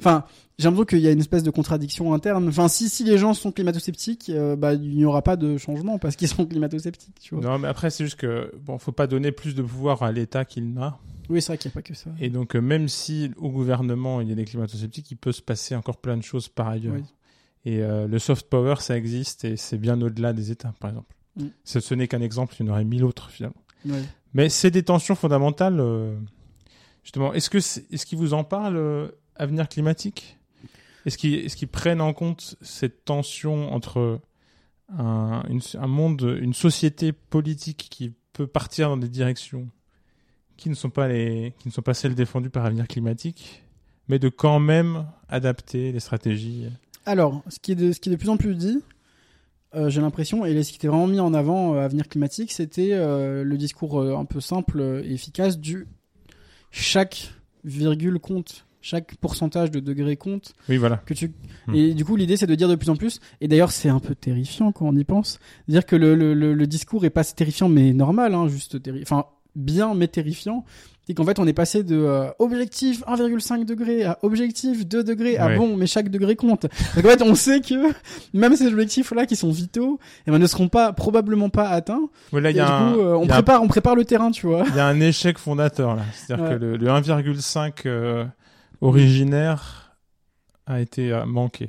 enfin, 0.00 0.24
j'ai 0.58 0.64
l'impression 0.64 0.86
qu'il 0.86 1.00
y 1.00 1.08
a 1.08 1.10
une 1.12 1.20
espèce 1.20 1.42
de 1.42 1.50
contradiction 1.50 2.14
interne. 2.14 2.48
Enfin, 2.48 2.68
si 2.68 2.88
si 2.88 3.04
les 3.04 3.18
gens 3.18 3.34
sont 3.34 3.52
climato-sceptiques, 3.52 4.30
euh, 4.30 4.56
bah 4.56 4.72
il 4.72 4.96
n'y 4.96 5.04
aura 5.04 5.20
pas 5.20 5.36
de 5.36 5.58
changement 5.58 5.98
parce 5.98 6.16
qu'ils 6.16 6.28
sont 6.28 6.46
climato-sceptiques, 6.46 7.20
tu 7.20 7.34
vois. 7.34 7.44
Non, 7.44 7.58
mais 7.58 7.68
après, 7.68 7.90
c'est 7.90 8.04
juste 8.04 8.18
que, 8.18 8.50
bon, 8.58 8.78
faut 8.78 8.92
pas 8.92 9.06
donner 9.06 9.32
plus 9.32 9.54
de 9.54 9.62
pouvoir 9.62 10.02
à 10.02 10.12
l'État 10.12 10.46
qu'il 10.46 10.72
n'a. 10.72 10.98
Oui, 11.28 11.42
c'est 11.42 11.48
vrai 11.48 11.58
qu'il 11.58 11.68
n'y 11.68 11.72
a 11.72 11.74
pas 11.74 11.82
que 11.82 11.92
ça. 11.92 12.10
Et 12.20 12.30
donc, 12.30 12.56
euh, 12.56 12.60
même 12.60 12.88
si 12.88 13.32
au 13.36 13.50
gouvernement, 13.50 14.22
il 14.22 14.28
y 14.28 14.32
a 14.32 14.34
des 14.34 14.46
climato-sceptiques, 14.46 15.10
il 15.10 15.16
peut 15.16 15.32
se 15.32 15.42
passer 15.42 15.74
encore 15.76 15.98
plein 15.98 16.16
de 16.16 16.22
choses 16.22 16.48
par 16.48 16.68
ailleurs. 16.68 16.94
Oui. 16.94 17.02
Et 17.66 17.82
euh, 17.82 18.06
le 18.06 18.18
soft 18.18 18.48
power, 18.48 18.76
ça 18.78 18.96
existe 18.96 19.44
et 19.44 19.56
c'est 19.56 19.76
bien 19.76 20.00
au-delà 20.00 20.32
des 20.32 20.52
États, 20.52 20.72
par 20.80 20.90
exemple. 20.90 21.14
Mm. 21.36 21.46
Ce, 21.64 21.80
ce 21.80 21.94
n'est 21.94 22.08
qu'un 22.08 22.22
exemple, 22.22 22.54
il 22.58 22.64
y 22.64 22.68
en 22.70 22.72
aurait 22.72 22.84
mille 22.84 23.04
autres, 23.04 23.28
finalement. 23.28 23.60
Mais 24.32 24.48
c'est 24.48 24.70
des 24.70 24.82
tensions 24.82 25.14
fondamentales. 25.14 25.82
justement, 27.04 27.34
est-ce 27.34 27.50
que 27.50 27.58
est-ce 27.58 28.06
qu'ils 28.06 28.18
vous 28.18 28.32
en 28.32 28.42
parlent, 28.42 29.10
avenir 29.36 29.68
climatique? 29.68 30.36
Est-ce 31.06 31.16
qu'ils 31.56 31.68
prennent 31.68 32.00
en 32.00 32.12
compte 32.12 32.56
cette 32.60 33.04
tension 33.04 33.72
entre 33.72 34.20
un, 34.88 35.42
monde, 35.86 36.36
une 36.40 36.52
société 36.52 37.12
politique 37.12 37.86
qui 37.90 38.12
peut 38.32 38.46
partir 38.46 38.88
dans 38.88 38.96
des 38.96 39.08
directions 39.08 39.68
qui 40.56 40.68
ne 40.68 40.74
sont 40.74 40.90
pas 40.90 41.06
les, 41.08 41.54
qui 41.58 41.68
ne 41.68 41.72
sont 41.72 41.82
pas 41.82 41.94
celles 41.94 42.14
défendues 42.14 42.50
par 42.50 42.64
Avenir 42.64 42.88
Climatique, 42.88 43.62
mais 44.08 44.18
de 44.18 44.28
quand 44.28 44.58
même 44.58 45.06
adapter 45.28 45.92
les 45.92 46.00
stratégies? 46.00 46.66
Alors, 47.04 47.42
ce 47.48 47.58
qui 47.60 47.72
est 47.72 47.76
de, 47.76 47.92
ce 47.92 48.00
qui 48.00 48.08
est 48.08 48.12
de 48.12 48.18
plus 48.18 48.28
en 48.30 48.36
plus 48.36 48.54
dit, 48.54 48.82
euh, 49.74 49.90
j'ai 49.90 50.00
l'impression, 50.00 50.44
et 50.44 50.62
ce 50.62 50.70
qui 50.70 50.76
était 50.76 50.88
vraiment 50.88 51.06
mis 51.06 51.20
en 51.20 51.34
avant 51.34 51.74
euh, 51.74 51.78
à 51.80 51.84
Avenir 51.84 52.08
Climatique, 52.08 52.50
c'était 52.50 52.90
euh, 52.92 53.44
le 53.44 53.56
discours 53.56 54.00
un 54.00 54.24
peu 54.24 54.40
simple 54.40 55.02
et 55.04 55.12
efficace 55.12 55.58
du 55.58 55.86
chaque 56.70 57.32
virgule 57.64 58.18
compte, 58.18 58.66
chaque 58.88 59.16
pourcentage 59.16 59.70
de 59.72 59.80
degré 59.80 60.16
compte. 60.16 60.52
Oui, 60.68 60.76
voilà. 60.76 60.98
Que 61.06 61.12
tu... 61.14 61.32
Hmm. 61.66 61.74
Et 61.74 61.92
du 61.94 62.04
coup, 62.04 62.14
l'idée, 62.14 62.36
c'est 62.36 62.46
de 62.46 62.54
dire 62.54 62.68
de 62.68 62.76
plus 62.76 62.88
en 62.90 62.94
plus, 62.96 63.18
et 63.40 63.48
d'ailleurs, 63.48 63.72
c'est 63.72 63.88
un 63.88 63.98
peu 63.98 64.14
terrifiant 64.14 64.70
quand 64.70 64.86
on 64.86 64.94
y 64.94 65.02
pense, 65.04 65.40
dire 65.66 65.84
que 65.84 65.96
le, 65.96 66.14
le, 66.14 66.34
le, 66.34 66.54
le 66.54 66.66
discours 66.68 67.04
est 67.04 67.10
pas 67.10 67.24
terrifiant, 67.24 67.68
mais 67.68 67.92
normal, 67.92 68.34
hein, 68.34 68.46
juste 68.48 68.80
terri... 68.80 69.00
enfin, 69.02 69.24
bien, 69.56 69.94
mais 69.94 70.06
terrifiant. 70.06 70.64
Et 71.08 71.14
qu'en 71.14 71.24
fait, 71.24 71.38
on 71.38 71.46
est 71.46 71.52
passé 71.52 71.84
de 71.84 71.94
euh, 71.96 72.26
objectif 72.40 73.02
1,5 73.06 73.64
degré 73.64 74.02
à 74.04 74.18
objectif 74.22 74.84
2 74.86 75.04
degrés 75.04 75.36
à 75.36 75.46
Ouais. 75.46 75.56
bon, 75.56 75.76
mais 75.76 75.86
chaque 75.86 76.08
degré 76.08 76.34
compte. 76.34 76.66
Donc 76.96 77.04
en 77.04 77.08
fait, 77.08 77.22
on 77.22 77.36
sait 77.36 77.60
que 77.60 77.74
même 78.34 78.56
ces 78.56 78.66
objectifs-là 78.66 79.24
qui 79.24 79.36
sont 79.36 79.50
vitaux, 79.52 80.00
eh 80.26 80.32
ben, 80.32 80.38
ne 80.38 80.46
seront 80.48 80.66
pas, 80.68 80.92
probablement 80.92 81.48
pas 81.48 81.68
atteints. 81.68 82.08
Voilà, 82.32 82.50
y 82.50 82.54
du 82.54 82.60
a 82.60 82.76
un, 82.76 82.92
coup, 82.92 82.98
euh, 83.00 83.14
on 83.14 83.24
y 83.24 83.30
a 83.30 83.34
un- 83.34 83.36
prépare, 83.36 83.62
on 83.62 83.68
prépare 83.68 83.94
le 83.94 84.04
terrain, 84.04 84.32
tu 84.32 84.46
vois. 84.48 84.64
il 84.68 84.74
y 84.74 84.80
a 84.80 84.86
un 84.88 84.98
échec 85.00 85.38
fondateur 85.38 85.94
là. 85.94 86.02
C'est-à-dire 86.12 86.44
Ouais. 86.44 86.54
que 86.56 86.60
le, 86.60 86.76
le 86.76 86.86
1,5 86.88 87.72
euh, 87.86 88.24
originaire 88.80 89.96
a 90.66 90.80
été 90.80 91.12
euh, 91.12 91.24
manqué. 91.26 91.68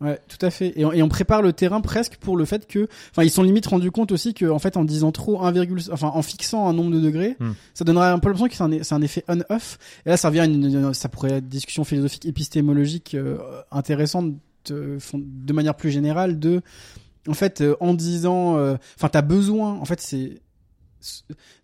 Ouais, 0.00 0.20
tout 0.28 0.44
à 0.46 0.50
fait. 0.50 0.72
Et 0.78 0.84
on, 0.84 0.92
et 0.92 1.02
on 1.02 1.08
prépare 1.08 1.42
le 1.42 1.52
terrain 1.52 1.80
presque 1.80 2.16
pour 2.16 2.36
le 2.36 2.44
fait 2.44 2.68
que, 2.68 2.86
enfin, 3.10 3.24
ils 3.24 3.30
sont 3.30 3.42
limite 3.42 3.66
rendus 3.66 3.90
compte 3.90 4.12
aussi 4.12 4.32
que, 4.32 4.46
en 4.46 4.60
fait, 4.60 4.76
en 4.76 4.84
disant 4.84 5.10
trop 5.10 5.42
1, 5.44 5.52
enfin, 5.90 6.12
en 6.14 6.22
fixant 6.22 6.68
un 6.68 6.72
nombre 6.72 6.92
de 6.92 7.00
degrés, 7.00 7.36
Hmm. 7.40 7.52
ça 7.74 7.84
donnerait 7.84 8.06
un 8.08 8.20
peu 8.20 8.28
l'impression 8.28 8.46
que 8.48 8.54
c'est 8.54 8.62
un, 8.62 8.82
c'est 8.84 8.94
un 8.94 9.02
effet 9.02 9.24
on-off. 9.28 9.78
Et 10.06 10.10
là, 10.10 10.16
ça 10.16 10.28
revient 10.28 10.40
à 10.40 10.44
une, 10.44 10.64
une- 10.64 10.94
ça 10.94 11.08
pourrait 11.08 11.32
être 11.32 11.42
une 11.44 11.48
discussion 11.48 11.82
philosophique, 11.82 12.24
épistémologique 12.24 13.14
euh, 13.16 13.38
intéressante 13.72 14.34
de, 14.68 14.98
de 15.14 15.52
manière 15.52 15.74
plus 15.74 15.90
générale 15.90 16.38
de, 16.38 16.60
en 17.26 17.34
fait, 17.34 17.60
euh, 17.60 17.74
en 17.80 17.94
disant, 17.94 18.56
euh, 18.56 18.76
enfin, 18.96 19.08
t'as 19.08 19.22
besoin, 19.22 19.72
en 19.80 19.84
fait, 19.86 20.00
c'est 20.00 20.40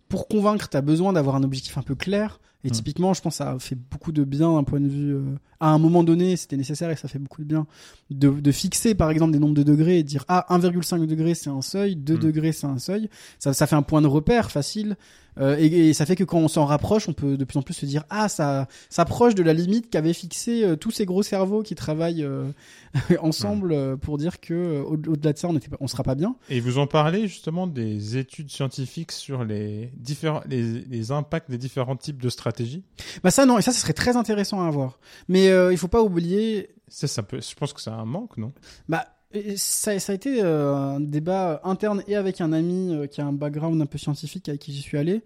pour 0.09 0.27
convaincre, 0.27 0.67
t'as 0.67 0.81
besoin 0.81 1.13
d'avoir 1.13 1.35
un 1.37 1.43
objectif 1.43 1.77
un 1.77 1.81
peu 1.83 1.95
clair. 1.95 2.39
Et 2.63 2.69
Hmm. 2.69 2.73
typiquement, 2.73 3.13
je 3.13 3.21
pense 3.21 3.33
que 3.39 3.43
ça 3.43 3.55
fait 3.59 3.75
beaucoup 3.75 4.11
de 4.11 4.23
bien 4.23 4.53
d'un 4.53 4.63
point 4.63 4.79
de 4.79 4.87
vue. 4.87 5.15
euh, 5.15 5.21
à 5.59 5.69
un 5.69 5.77
moment 5.77 6.03
donné, 6.03 6.35
c'était 6.37 6.57
nécessaire 6.57 6.89
et 6.89 6.95
ça 6.95 7.07
fait 7.07 7.19
beaucoup 7.19 7.41
de 7.41 7.47
bien 7.47 7.67
de, 8.09 8.29
de 8.29 8.51
fixer 8.51 8.95
par 8.95 9.09
exemple 9.11 9.31
des 9.31 9.39
nombres 9.39 9.53
de 9.55 9.63
degrés 9.63 9.99
et 9.99 10.03
dire 10.03 10.25
ah 10.27 10.45
1,5 10.49 11.05
degré 11.05 11.33
c'est 11.35 11.49
un 11.51 11.61
seuil, 11.61 11.95
2 11.95 12.15
Hmm. 12.15 12.19
degrés 12.19 12.51
c'est 12.51 12.67
un 12.67 12.79
seuil. 12.79 13.09
Ça, 13.39 13.53
ça 13.53 13.67
fait 13.67 13.75
un 13.75 13.81
point 13.83 14.01
de 14.01 14.07
repère 14.07 14.49
facile 14.51 14.95
euh, 15.41 15.57
et, 15.59 15.89
et 15.89 15.93
ça 15.93 16.05
fait 16.05 16.15
que 16.15 16.23
quand 16.23 16.37
on 16.39 16.47
s'en 16.47 16.65
rapproche, 16.65 17.09
on 17.09 17.13
peut 17.13 17.35
de 17.35 17.43
plus 17.45 17.57
en 17.57 17.61
plus 17.61 17.73
se 17.73 17.85
dire 17.85 18.03
ah 18.09 18.29
ça 18.29 18.67
s'approche 18.89 19.35
de 19.35 19.43
la 19.43 19.53
limite 19.53 19.89
qu'avaient 19.89 20.13
fixé 20.13 20.63
euh, 20.63 20.75
tous 20.75 20.91
ces 20.91 21.05
gros 21.05 21.23
cerveaux 21.23 21.63
qui 21.63 21.75
travaillent 21.75 22.23
euh, 22.23 22.51
ensemble 23.19 23.97
pour 23.97 24.17
dire 24.17 24.39
que 24.39 24.81
au- 24.81 24.93
au-delà 24.93 25.33
de 25.33 25.37
ça 25.37 25.47
on 25.47 25.55
était 25.57 25.69
on 25.79 25.87
sera 25.87 26.03
pas 26.03 26.15
bien. 26.15 26.35
Et 26.49 26.59
vous 26.59 26.77
en 26.77 26.87
parlez 26.87 27.27
justement 27.27 27.67
des 27.67 28.17
études 28.17 28.49
scientifiques 28.51 29.11
sur 29.11 29.43
les 29.43 29.91
différents 29.97 30.41
les, 30.47 30.81
les 30.81 31.11
impacts 31.11 31.49
des 31.49 31.57
différents 31.57 31.95
types 31.95 32.21
de 32.21 32.29
stratégies? 32.29 32.83
Bah 33.23 33.31
ça 33.31 33.45
non 33.45 33.57
et 33.57 33.61
ça 33.61 33.71
ce 33.71 33.79
serait 33.81 33.93
très 33.93 34.15
intéressant 34.15 34.61
à 34.65 34.69
voir. 34.69 34.99
Mais 35.27 35.47
il 35.71 35.77
faut 35.77 35.87
pas 35.87 36.01
oublier 36.01 36.69
Ça, 36.87 37.07
ça 37.07 37.23
peut. 37.23 37.39
Je 37.41 37.55
pense 37.55 37.73
que 37.73 37.81
c'est 37.81 37.89
un 37.89 38.05
manque, 38.05 38.37
non? 38.37 38.51
Bah, 38.89 39.05
et 39.33 39.57
ça, 39.57 39.97
ça 39.99 40.11
a 40.11 40.15
été 40.15 40.41
euh, 40.43 40.73
un 40.75 40.99
débat 40.99 41.61
interne 41.63 42.03
et 42.07 42.15
avec 42.15 42.41
un 42.41 42.53
ami 42.53 42.93
euh, 42.93 43.07
qui 43.07 43.21
a 43.21 43.25
un 43.25 43.33
background 43.33 43.81
un 43.81 43.85
peu 43.85 43.97
scientifique 43.97 44.49
avec 44.49 44.61
qui 44.61 44.73
j'y 44.73 44.81
suis 44.81 44.97
allé. 44.97 45.21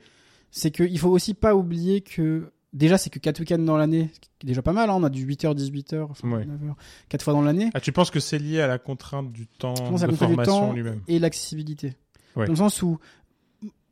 C'est 0.51 0.71
qu'il 0.71 0.97
faut 0.99 1.09
aussi 1.09 1.33
pas 1.33 1.55
oublier 1.55 2.01
que 2.01 2.51
déjà 2.73 2.97
c'est 2.97 3.09
que 3.09 3.19
4 3.19 3.39
week-ends 3.39 3.57
dans 3.59 3.77
l'année, 3.77 4.09
qui 4.21 4.29
est 4.43 4.47
déjà 4.47 4.61
pas 4.61 4.73
mal. 4.73 4.89
Hein, 4.89 4.93
on 4.97 5.03
a 5.03 5.09
du 5.09 5.25
8h 5.27 5.53
18h, 5.55 6.07
enfin 6.09 6.31
Ouais. 6.31 6.45
9h, 6.45 6.73
4 7.09 7.21
fois 7.23 7.33
dans 7.33 7.41
l'année 7.41 7.69
Ah, 7.73 7.79
tu 7.81 7.91
penses 7.91 8.11
que 8.11 8.19
c'est 8.19 8.39
lié 8.39 8.61
à 8.61 8.67
la 8.67 8.77
contrainte 8.77 9.31
du 9.33 9.47
temps 9.47 9.73
à 9.73 9.79
de 9.79 9.83
la 9.83 9.89
contrainte 9.89 10.11
du 10.11 10.17
formation 10.17 10.59
temps 10.59 10.73
lui-même? 10.73 11.01
et 11.07 11.19
l'accessibilité. 11.19 11.93
Ouais. 12.35 12.45
Dans 12.45 12.53
le 12.53 12.57
sens 12.57 12.81
où 12.81 12.97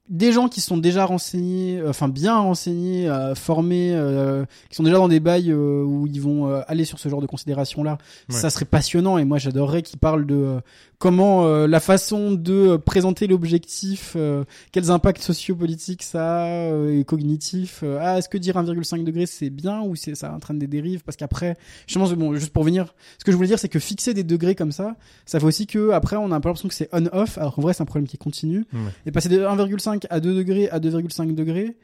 des 0.10 0.32
gens 0.34 0.49
qui 0.49 0.60
sont 0.60 0.78
déjà 0.78 1.06
renseignés, 1.06 1.78
euh, 1.80 1.89
enfin 1.89 2.10
bien 2.10 2.38
renseignés, 2.38 3.08
euh, 3.10 3.36
formés, 3.36 3.91
euh, 3.93 4.43
qui 4.70 4.76
sont 4.76 4.84
déjà 4.84 4.97
dans 4.97 5.08
des 5.08 5.22
bails 5.22 5.51
euh, 5.51 5.82
où 5.84 6.06
ils 6.08 6.22
vont 6.22 6.49
euh, 6.49 6.62
aller 6.68 6.84
sur 6.86 6.99
ce 6.99 7.08
genre 7.08 7.22
de 7.22 7.26
considérations-là, 7.28 7.97
Ouais. 8.30 8.36
ça 8.36 8.49
serait 8.49 8.66
passionnant. 8.66 9.18
Et 9.18 9.24
moi, 9.26 9.38
j'adorerais 9.38 9.82
qu'ils 9.82 9.99
parlent 9.99 10.26
de 10.26 10.36
euh, 10.36 10.60
comment 11.04 11.45
euh, 11.45 11.68
la 11.68 11.82
façon 11.82 12.32
de 12.32 12.54
euh, 12.54 12.78
présenter 12.78 13.28
l'objectif, 13.28 14.14
euh, 14.16 14.45
quels 14.72 14.89
impacts 14.89 15.22
sociopolitiques 15.22 16.01
ça 16.01 16.43
a 16.43 16.47
euh, 16.47 16.97
et 16.97 17.04
cognitifs. 17.04 17.82
euh, 17.84 17.99
ah, 18.01 18.20
est-ce 18.20 18.30
que 18.30 18.38
dire 18.38 18.56
1,5 18.56 19.04
degré 19.04 19.26
c'est 19.26 19.49
bien 19.49 19.82
ou 19.82 19.97
c'est 19.97 20.16
ça 20.16 20.34
entraîne 20.34 20.60
des 20.60 20.68
dérives? 20.68 21.04
Parce 21.04 21.18
qu'après, 21.18 21.58
je 21.88 21.99
pense 21.99 22.14
bon, 22.14 22.34
juste 22.36 22.54
pour 22.54 22.64
venir, 22.64 22.95
ce 23.20 23.26
que 23.26 23.34
je 23.34 23.36
voulais 23.36 23.49
dire, 23.49 23.60
c'est 23.60 23.68
que 23.68 23.80
fixer 23.80 24.14
des 24.14 24.24
degrés 24.24 24.56
comme 24.56 24.72
ça, 24.72 24.95
ça 25.26 25.41
fait 25.41 25.45
aussi 25.45 25.68
que 25.68 25.89
après, 25.89 26.16
on 26.16 26.32
a 26.32 26.38
un 26.38 26.39
peu 26.39 26.47
l'impression 26.47 26.70
que 26.70 26.74
c'est 26.74 26.88
on-off, 26.93 27.38
alors 27.38 27.54
qu'en 27.54 27.64
vrai, 27.64 27.74
c'est 27.74 27.84
un 27.84 27.86
problème 27.86 28.08
qui 28.08 28.18
continue. 28.18 28.64
Et 29.06 29.12
passer 29.12 29.28
de 29.28 29.39
1,5 29.41 30.06
à 30.10 30.22
2 30.22 30.34
degrés 30.34 30.70
à 30.70 30.80
2,5 30.80 31.36
degrés, 31.36 31.76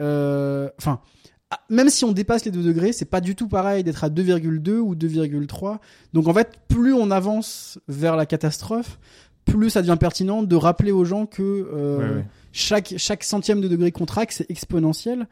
euh, 0.00 0.68
enfin, 0.78 1.00
même 1.68 1.88
si 1.88 2.04
on 2.04 2.12
dépasse 2.12 2.44
les 2.44 2.50
2 2.50 2.62
degrés, 2.62 2.92
c'est 2.92 3.04
pas 3.04 3.20
du 3.20 3.34
tout 3.34 3.48
pareil 3.48 3.82
d'être 3.82 4.04
à 4.04 4.08
2,2 4.08 4.78
ou 4.78 4.94
2,3. 4.94 5.78
Donc 6.12 6.28
en 6.28 6.34
fait, 6.34 6.58
plus 6.68 6.92
on 6.94 7.10
avance 7.10 7.78
vers 7.88 8.16
la 8.16 8.26
catastrophe, 8.26 8.98
plus 9.44 9.70
ça 9.70 9.82
devient 9.82 9.96
pertinent 9.98 10.42
de 10.42 10.56
rappeler 10.56 10.92
aux 10.92 11.04
gens 11.04 11.26
que 11.26 11.42
euh, 11.42 11.98
Ouais, 11.98 12.14
ouais. 12.16 12.24
chaque 12.52 12.94
chaque 12.98 13.24
centième 13.24 13.60
de 13.60 13.68
degré 13.68 13.90
qu'on 13.90 14.06
traque, 14.06 14.32
c'est 14.32 14.48
exponentiel. 14.50 15.26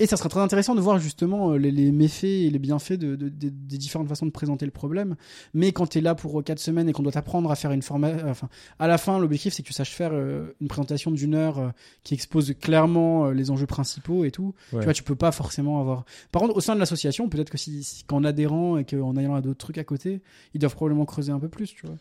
Et 0.00 0.06
ça 0.06 0.16
sera 0.16 0.28
très 0.30 0.40
intéressant 0.40 0.74
de 0.74 0.80
voir 0.80 0.98
justement 0.98 1.52
euh, 1.52 1.56
les, 1.58 1.70
les 1.70 1.92
méfaits 1.92 2.24
et 2.24 2.50
les 2.50 2.58
bienfaits 2.58 2.94
de, 2.94 3.14
de- 3.14 3.28
de- 3.28 3.50
des 3.50 3.78
différentes 3.78 4.08
façons 4.08 4.24
de 4.26 4.30
présenter 4.30 4.64
le 4.64 4.70
problème. 4.72 5.16
Mais 5.52 5.70
quand 5.72 5.86
tu 5.86 5.98
es 5.98 6.00
là 6.00 6.14
pour 6.14 6.42
4 6.42 6.58
semaines 6.58 6.88
et 6.88 6.92
qu'on 6.92 7.02
doit 7.02 7.12
t'apprendre 7.12 7.50
à 7.50 7.56
faire 7.56 7.72
une 7.72 7.82
formation, 7.82 8.26
enfin, 8.28 8.48
à 8.78 8.88
la 8.88 8.96
fin, 8.96 9.18
l'objectif 9.18 9.52
c'est 9.52 9.62
que 9.62 9.68
tu 9.68 9.74
saches 9.74 9.92
faire 9.92 10.10
euh, 10.14 10.54
une 10.62 10.68
présentation 10.68 11.10
d'une 11.10 11.34
heure 11.34 11.58
euh, 11.58 11.68
qui 12.04 12.14
expose 12.14 12.54
clairement 12.60 13.26
euh, 13.26 13.32
les 13.32 13.50
enjeux 13.50 13.66
principaux 13.66 14.24
et 14.24 14.30
tout. 14.30 14.54
Ouais. 14.72 14.78
Tu 14.80 14.84
vois, 14.84 14.94
tu 14.94 15.02
peux 15.02 15.14
pas 15.14 15.30
forcément 15.30 15.78
avoir. 15.78 16.04
Par 16.32 16.40
contre, 16.42 16.56
au 16.56 16.60
sein 16.60 16.74
de 16.74 16.80
l'association, 16.80 17.28
peut-être 17.28 17.50
que 17.50 17.58
si, 17.58 17.84
si- 17.84 18.04
qu'en 18.04 18.24
adhérant 18.24 18.78
et 18.78 18.84
qu'en 18.84 19.14
ayant 19.18 19.38
d'autres 19.42 19.58
trucs 19.58 19.78
à 19.78 19.84
côté, 19.84 20.22
ils 20.54 20.58
doivent 20.58 20.74
probablement 20.74 21.04
creuser 21.04 21.32
un 21.32 21.38
peu 21.38 21.48
plus, 21.48 21.66
tu 21.74 21.86
vois. 21.86 21.96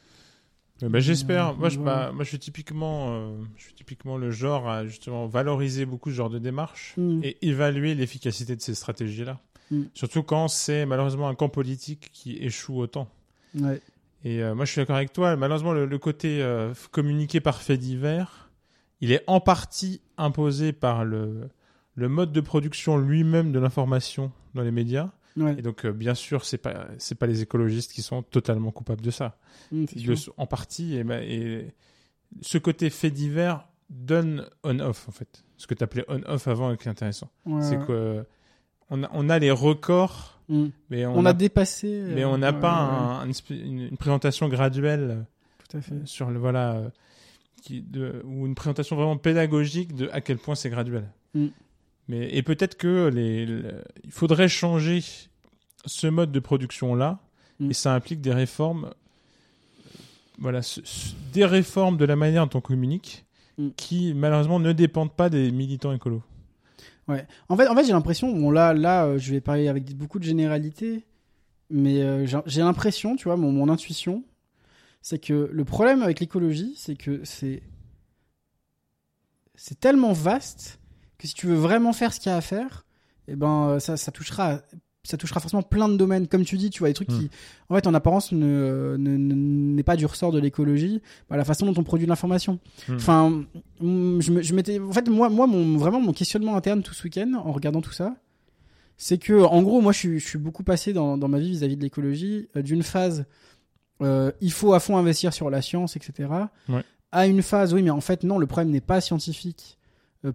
Ouais, 0.82 0.89
bah, 0.89 0.99
j'espère. 0.99 1.49
Euh, 1.49 1.53
moi, 1.53 1.69
je, 1.69 1.79
voilà. 1.79 2.07
bah, 2.07 2.11
moi, 2.13 2.23
je 2.23 2.29
suis 2.29 2.39
typiquement, 2.39 3.07
euh, 3.11 3.32
je 3.57 3.63
suis 3.63 3.73
typiquement 3.73 4.17
le 4.17 4.32
genre 4.32 4.69
à 4.69 4.86
justement 4.86 5.27
valoriser 5.27 5.86
beaucoup 5.86 6.09
ce 6.09 6.15
genre 6.15 6.29
de 6.29 6.39
démarche 6.39 6.93
Mm. 6.97 7.19
et 7.23 7.38
évaluer 7.47 7.95
l'efficacité 7.95 8.55
de 8.55 8.61
ces 8.61 8.73
stratégies-là. 8.75 9.39
Mm. 9.69 9.84
Surtout 9.93 10.23
quand 10.23 10.47
c'est 10.47 10.86
malheureusement 10.86 11.27
un 11.29 11.36
camp 11.36 11.49
politique 11.49 12.09
qui 12.13 12.38
échoue 12.38 12.79
autant. 12.79 13.07
Ouais. 13.59 13.82
Et 14.23 14.41
euh, 14.43 14.53
moi, 14.55 14.65
je 14.65 14.71
suis 14.71 14.82
d'accord 14.82 14.95
avec 14.97 15.13
toi. 15.13 15.36
Malheureusement, 15.36 15.73
le, 15.73 15.86
le 15.86 15.97
côté 15.97 16.41
euh, 16.41 16.73
communiqué 16.91 17.39
par 17.39 17.61
fait 17.61 17.77
divers, 17.77 18.49
il 19.01 19.11
est 19.11 19.23
en 19.27 19.39
partie 19.39 19.99
imposé 20.17 20.73
par 20.73 21.05
le, 21.05 21.49
le 21.95 22.07
mode 22.09 22.32
de 22.32 22.41
production 22.41 22.97
lui-même 22.97 23.51
de 23.51 23.59
l'information 23.59 24.32
dans 24.53 24.61
les 24.61 24.71
médias. 24.71 25.09
Ouais. 25.38 25.55
Et 25.57 25.61
donc, 25.61 25.86
euh, 25.86 25.91
bien 25.93 26.13
sûr, 26.15 26.43
c'est 26.45 26.57
pas 26.57 26.88
c'est 26.97 27.15
pas 27.15 27.25
les 27.27 27.41
écologistes 27.41 27.93
qui 27.93 28.01
sont 28.01 28.21
totalement 28.23 28.71
coupables 28.71 29.01
de 29.01 29.11
ça. 29.11 29.38
Mm, 29.71 29.86
sont 30.15 30.34
en 30.38 30.45
partie. 30.45 30.95
Et, 30.97 31.03
bah, 31.03 31.21
et 31.23 31.73
ce 32.41 32.57
côté 32.57 32.89
fait 32.89 33.11
divers 33.11 33.67
donne 33.89 34.45
on-off 34.63 35.07
en 35.07 35.11
fait. 35.11 35.43
Ce 35.57 35.67
que 35.67 35.73
tu 35.73 35.84
appelais 35.84 36.05
on-off 36.07 36.47
avant 36.47 36.71
et 36.73 36.77
qui 36.77 36.88
est 36.88 36.91
intéressant. 36.91 37.29
Ouais, 37.45 37.61
C'est 37.61 37.77
que 37.86 38.25
on 38.89 39.03
a, 39.03 39.09
on 39.13 39.29
a 39.29 39.39
les 39.39 39.51
records, 39.51 40.38
Mm. 40.49 40.65
mais 40.89 41.05
on 41.05 41.25
a 41.25 41.32
dépassé. 41.34 41.88
euh, 41.88 42.11
mais 42.13 42.25
on 42.25 42.38
n'a 42.38 42.51
pas 42.51 42.73
un- 42.73 43.29
une, 43.51 43.95
présentation 43.97 44.49
graduelle 44.49 45.25
Tout 45.69 45.77
à 45.77 45.82
fait. 45.82 45.93
euh, 45.93 46.05
sur 46.05 46.29
le 46.29 46.39
voilà 46.39 46.91
qui, 47.61 47.82
de, 47.82 48.21
ou 48.25 48.45
une 48.47 48.55
présentation 48.55 48.95
vraiment 48.97 49.15
pédagogique 49.17 49.93
de 49.95 50.09
à 50.11 50.19
quel 50.19 50.38
point 50.39 50.55
c'est 50.55 50.69
graduel. 50.69 51.09
Mm. 51.36 51.47
Mais 52.12 52.36
et 52.36 52.43
peut-être 52.43 52.76
que 52.78 53.07
les, 53.07 53.45
le- 53.45 53.84
il 54.03 54.12
faudrait 54.12 54.49
changer 54.49 55.01
ce 55.86 56.07
mode 56.07 56.32
de 56.32 56.39
production 56.39 56.93
là 56.95 57.20
Mm. 57.59 57.72
et 57.72 57.74
ça 57.74 57.93
implique 57.93 58.22
des 58.22 58.34
réformes 58.34 58.91
voilà 60.39 60.62
ce- 60.62 60.82
ce- 60.84 61.14
des 61.34 61.45
réformes 61.45 61.97
de 61.97 62.05
la 62.05 62.16
manière 62.16 62.47
dont 62.47 62.57
on 62.57 62.62
communique 62.62 63.24
Mm. 63.57 63.70
qui 63.78 64.14
malheureusement 64.14 64.59
ne 64.59 64.72
dépendent 64.74 65.14
pas 65.14 65.30
des 65.30 65.51
militants 65.51 65.93
écolos. 65.93 66.24
En 67.47 67.57
fait, 67.57 67.68
en 67.68 67.76
fait 67.76 67.84
j'ai 67.86 67.91
l'impression, 67.91 68.32
bon 68.32 68.51
là, 68.51 68.74
là, 68.74 69.05
euh, 69.05 69.18
je 69.18 69.32
vais 69.32 69.41
parler 69.41 69.68
avec 69.68 69.95
beaucoup 69.95 70.18
de 70.20 70.24
généralités, 70.24 71.05
mais 71.70 72.01
euh, 72.01 72.26
j'ai 72.26 72.39
j'ai 72.45 72.62
l'impression, 72.62 73.16
tu 73.18 73.26
vois, 73.26 73.36
mon, 73.38 73.51
mon 73.51 73.68
intuition, 73.70 74.24
c'est 75.01 75.20
que 75.20 75.49
le 75.51 75.66
problème 75.66 76.01
avec 76.03 76.20
l'écologie, 76.20 76.74
c'est 76.78 76.95
que 76.95 77.24
c'est 77.26 77.62
c'est 79.55 79.80
tellement 79.80 80.14
vaste 80.14 80.80
que 81.22 81.28
si 81.28 81.34
tu 81.34 81.47
veux 81.47 81.55
vraiment 81.55 81.93
faire 81.93 82.13
ce 82.13 82.19
qu'il 82.19 82.32
y 82.32 82.34
a 82.34 82.38
à 82.38 82.41
faire, 82.41 82.86
eh 83.28 83.36
ben 83.36 83.67
euh, 83.69 83.80
ça, 83.80 83.97
ça 83.97 84.11
touchera 84.11 84.61
ça 85.03 85.17
touchera 85.17 85.39
forcément 85.39 85.63
plein 85.63 85.89
de 85.89 85.97
domaines 85.97 86.28
comme 86.28 86.45
tu 86.45 86.57
dis 86.57 86.69
tu 86.69 86.78
vois 86.80 86.88
des 86.89 86.93
trucs 86.93 87.09
Hmm. 87.09 87.19
qui 87.22 87.30
en 87.69 87.76
fait 87.76 87.88
en 87.88 87.93
apparence 87.95 88.32
ne 88.34 88.95
ne- 88.99 89.17
ne- 89.17 89.34
n'est 89.76 89.82
pas 89.84 89.95
du 89.95 90.05
ressort 90.05 90.32
de 90.32 90.38
l'écologie 90.39 91.01
bah, 91.28 91.38
la 91.38 91.43
façon 91.43 91.65
dont 91.65 91.74
on 91.80 91.84
produit 91.84 92.05
de 92.05 92.09
l'information 92.11 92.59
Hmm. 92.88 92.95
enfin 92.97 93.30
mm, 93.80 94.19
je 94.22 94.53
m'étais 94.53 94.80
en 94.80 94.91
fait 94.91 95.09
moi 95.09 95.28
moi 95.30 95.47
mon 95.47 95.76
vraiment 95.78 95.99
mon 95.99 96.13
questionnement 96.13 96.55
interne 96.55 96.84
tout 96.84 96.93
ce 96.93 97.03
week-end 97.03 97.34
en 97.34 97.51
regardant 97.51 97.82
tout 97.82 97.91
ça 97.93 98.15
c'est 98.97 99.17
que 99.17 99.41
en 99.41 99.63
gros 99.63 99.82
moi 99.82 99.91
je 99.91 99.97
suis, 99.97 100.19
je 100.19 100.28
suis 100.28 100.38
beaucoup 100.38 100.63
passé 100.63 100.93
dans, 100.93 101.17
dans 101.17 101.28
ma 101.28 101.39
vie 101.39 101.49
vis-à-vis 101.49 101.78
de 101.78 101.82
l'écologie 101.82 102.47
euh, 102.55 102.61
d'une 102.61 102.84
phase 102.84 103.26
euh, 104.03 104.32
il 104.39 104.51
faut 104.51 104.74
à 104.74 104.80
fond 104.80 104.97
investir 104.97 105.34
sur 105.34 105.49
la 105.49 105.63
science 105.63 105.95
etc 105.95 106.30
Ouais. 106.69 106.84
à 107.11 107.26
une 107.26 107.41
phase 107.41 107.74
oui 107.74 107.82
mais 107.82 107.89
en 107.89 108.01
fait 108.01 108.24
non 108.24 108.38
le 108.38 108.45
problème 108.45 108.69
n'est 108.72 108.82
pas 108.82 109.01
scientifique 109.01 109.80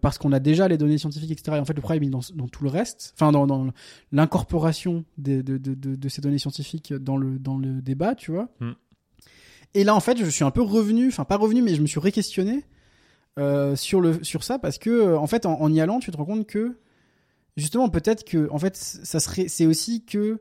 parce 0.01 0.19
qu'on 0.19 0.33
a 0.33 0.41
déjà 0.41 0.67
les 0.69 0.79
données 0.79 0.99
scientifiques 0.99 1.31
etc 1.31 1.57
et 1.57 1.61
en 1.61 1.65
fait 1.65 1.75
le 1.75 1.81
problème 1.81 2.03
est 2.03 2.11
dans, 2.11 2.21
dans 2.35 2.49
tout 2.49 2.65
le 2.65 2.71
reste. 2.71 3.13
Enfin 3.15 3.33
dans, 3.33 3.47
dans 3.47 3.69
l'incorporation 4.13 5.05
de, 5.19 5.43
de, 5.43 5.59
de, 5.59 5.75
de 5.75 6.09
ces 6.09 6.21
données 6.21 6.39
scientifiques 6.39 6.93
dans 6.93 7.17
le 7.17 7.39
dans 7.39 7.59
le 7.59 7.81
débat 7.83 8.15
tu 8.15 8.33
vois. 8.33 8.49
Mm. 8.61 8.73
et 9.75 9.85
là 9.85 9.95
en 9.95 10.01
fait 10.01 10.19
je 10.19 10.29
suis 10.29 10.45
un 10.45 10.51
peu 10.51 10.63
revenu 10.63 11.09
enfin 11.09 11.25
pas 11.25 11.37
revenu 11.37 11.63
mais 11.63 11.75
je 11.75 11.83
me 11.83 11.87
suis 11.87 12.01
réquestionné 12.01 12.65
euh, 13.39 13.77
sur 13.77 14.01
le 14.01 14.25
sur 14.25 14.43
ça 14.43 14.59
parce 14.59 14.79
que 14.79 14.91
euh, 14.91 15.19
en 15.19 15.27
fait 15.27 15.47
en, 15.47 15.61
en 15.61 15.73
y 15.73 15.81
allant 15.81 16.01
tu 16.01 16.11
te 16.11 16.17
rends 16.17 16.25
compte 16.25 16.47
que 16.47 16.79
justement 17.57 17.89
peut-être 17.89 18.25
que 18.25 18.49
en 18.51 18.59
fait 18.59 18.77
ça 18.77 19.21
serait 19.21 19.49
c'est 19.49 19.67
aussi 19.67 20.05
que 20.05 20.41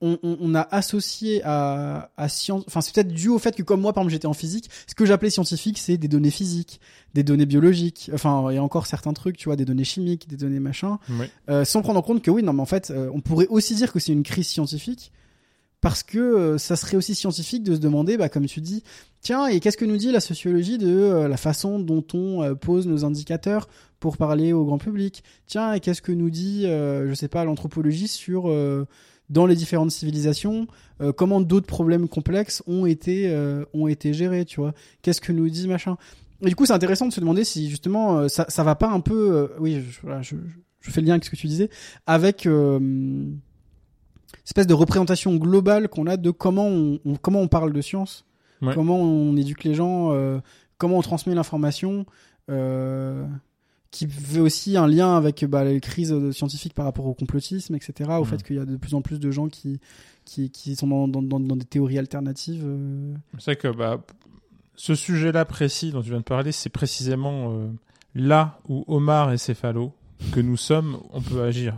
on, 0.00 0.18
on, 0.22 0.36
on 0.40 0.54
a 0.54 0.60
associé 0.60 1.40
à, 1.44 2.10
à 2.16 2.28
science 2.28 2.64
enfin 2.66 2.80
c'est 2.80 2.94
peut-être 2.94 3.12
dû 3.12 3.28
au 3.28 3.38
fait 3.38 3.56
que 3.56 3.62
comme 3.62 3.80
moi 3.80 3.92
par 3.92 4.02
exemple 4.02 4.12
j'étais 4.12 4.26
en 4.26 4.34
physique 4.34 4.68
ce 4.86 4.94
que 4.94 5.06
j'appelais 5.06 5.30
scientifique 5.30 5.78
c'est 5.78 5.96
des 5.96 6.08
données 6.08 6.30
physiques 6.30 6.80
des 7.14 7.22
données 7.22 7.46
biologiques. 7.46 8.10
Enfin 8.12 8.46
il 8.50 8.56
y 8.56 8.58
a 8.58 8.62
encore 8.62 8.86
certains 8.86 9.14
trucs 9.14 9.38
tu 9.38 9.48
vois 9.48 9.56
des 9.56 9.64
données 9.64 9.84
chimiques 9.84 10.28
des 10.28 10.36
données 10.36 10.60
machin. 10.60 10.98
Euh, 11.48 11.64
sans 11.64 11.80
prendre 11.82 11.98
en 11.98 12.02
compte 12.02 12.22
que 12.22 12.30
oui 12.30 12.42
non 12.42 12.52
mais 12.52 12.60
en 12.62 12.66
fait 12.66 12.90
euh, 12.90 13.10
on 13.14 13.20
pourrait 13.20 13.46
aussi 13.48 13.74
dire 13.74 13.92
que 13.92 13.98
c'est 13.98 14.12
une 14.12 14.22
crise 14.22 14.46
scientifique 14.46 15.12
parce 15.80 16.02
que 16.02 16.18
euh, 16.18 16.58
ça 16.58 16.76
serait 16.76 16.96
aussi 16.96 17.14
scientifique 17.14 17.62
de 17.62 17.74
se 17.74 17.80
demander 17.80 18.18
bah 18.18 18.28
comme 18.28 18.46
tu 18.46 18.60
dis 18.60 18.82
tiens 19.22 19.46
et 19.46 19.60
qu'est-ce 19.60 19.78
que 19.78 19.86
nous 19.86 19.96
dit 19.96 20.12
la 20.12 20.20
sociologie 20.20 20.76
de 20.76 21.26
la 21.26 21.36
façon 21.38 21.78
dont 21.78 22.04
on 22.12 22.54
pose 22.54 22.86
nos 22.86 23.04
indicateurs 23.06 23.68
pour 23.98 24.18
parler 24.18 24.52
au 24.52 24.64
grand 24.64 24.78
public? 24.78 25.24
Tiens 25.46 25.72
et 25.72 25.80
qu'est-ce 25.80 26.02
que 26.02 26.12
nous 26.12 26.30
dit 26.30 26.62
je 26.64 27.12
sais 27.14 27.28
pas 27.28 27.44
l'anthropologie 27.44 28.08
sur 28.08 28.48
dans 29.30 29.46
les 29.46 29.54
différentes 29.56 29.90
civilisations 29.90 30.66
euh, 31.00 31.12
comment 31.12 31.40
d'autres 31.40 31.66
problèmes 31.66 32.08
complexes 32.08 32.62
ont 32.66 32.86
été 32.86 33.28
euh, 33.28 33.64
ont 33.74 33.86
été 33.88 34.12
gérés 34.14 34.44
tu 34.44 34.60
vois 34.60 34.72
qu'est-ce 35.02 35.20
que 35.20 35.32
nous 35.32 35.48
dit 35.48 35.66
machin 35.68 35.96
et 36.42 36.46
du 36.48 36.54
coup 36.54 36.66
c'est 36.66 36.72
intéressant 36.72 37.08
de 37.08 37.12
se 37.12 37.20
demander 37.20 37.44
si 37.44 37.68
justement 37.68 38.18
euh, 38.18 38.28
ça 38.28 38.46
ça 38.48 38.62
va 38.62 38.74
pas 38.76 38.88
un 38.90 39.00
peu 39.00 39.50
oui 39.58 39.82
je, 39.88 40.00
voilà, 40.02 40.22
je, 40.22 40.36
je 40.80 40.90
fais 40.90 41.00
le 41.00 41.06
lien 41.08 41.14
avec 41.14 41.24
ce 41.24 41.30
que 41.30 41.36
tu 41.36 41.46
disais 41.48 41.70
avec 42.06 42.46
espèce 44.44 44.66
de 44.66 44.74
représentation 44.74 45.34
globale 45.36 45.88
qu'on 45.88 46.06
a 46.06 46.16
de 46.16 46.30
comment 46.30 46.66
on, 46.68 47.00
on- 47.04 47.16
comment 47.16 47.40
on 47.40 47.48
parle 47.48 47.72
de 47.72 47.80
science, 47.80 48.24
Ouais. 48.62 48.72
comment 48.74 48.96
on 48.98 49.36
éduque 49.36 49.64
les 49.64 49.74
gens, 49.74 50.12
comment 50.78 50.96
on 50.98 51.02
transmet 51.02 51.34
l'information, 51.34 52.06
euh, 52.50 53.26
qui 53.90 54.06
fait 54.08 54.40
aussi 54.40 54.76
un 54.76 54.86
lien 54.86 55.16
avec 55.16 55.44
bah, 55.44 55.64
les 55.64 55.80
crises 55.80 56.14
scientifiques 56.32 56.74
par 56.74 56.84
rapport 56.84 57.06
au 57.06 57.14
complotisme, 57.14 57.74
etc. 57.74 58.10
Au 58.18 58.22
Mm. 58.22 58.26
fait 58.26 58.42
qu'il 58.42 58.56
y 58.56 58.58
a 58.58 58.64
de 58.64 58.76
plus 58.76 58.94
en 58.94 59.02
plus 59.02 59.18
de 59.20 59.30
gens 59.30 59.48
qui 59.48 59.80
qui, 60.24 60.50
qui 60.50 60.74
sont 60.74 60.88
dans, 60.88 61.06
dans, 61.06 61.22
dans, 61.22 61.38
dans 61.38 61.54
des 61.56 61.64
théories 61.64 61.98
alternatives. 61.98 62.64
euh. 62.66 63.14
C'est 63.38 63.44
vrai 63.52 63.56
que 63.56 63.68
bah, 63.76 64.02
ce 64.74 64.94
sujet-là 64.96 65.44
précis 65.44 65.92
dont 65.92 66.02
tu 66.02 66.08
viens 66.10 66.18
de 66.18 66.24
parler, 66.24 66.50
c'est 66.50 66.68
précisément 66.68 67.52
euh, 67.52 67.68
là 68.16 68.58
où 68.68 68.84
Omar 68.88 69.32
et 69.32 69.38
Céphalo, 69.38 69.92
que 70.32 70.40
nous 70.40 70.56
sommes, 70.56 70.98
on 71.12 71.20
peut 71.22 71.42
agir. 71.42 71.74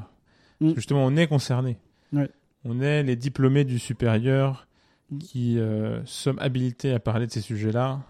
Mm. 0.61 0.73
Justement, 0.77 1.05
on 1.05 1.15
est 1.17 1.27
concerné. 1.27 1.77
Ouais. 2.13 2.31
On 2.65 2.81
est 2.81 3.03
les 3.03 3.17
diplômés 3.17 3.65
du 3.65 3.79
supérieur 3.79 4.65
Mm. 5.11 5.19
qui 5.21 5.59
euh, 5.59 6.05
sommes 6.05 6.39
habilités 6.39 6.93
à 6.93 6.99
parler 7.01 7.27
de 7.27 7.33
ces 7.33 7.41
sujets-là, 7.41 8.03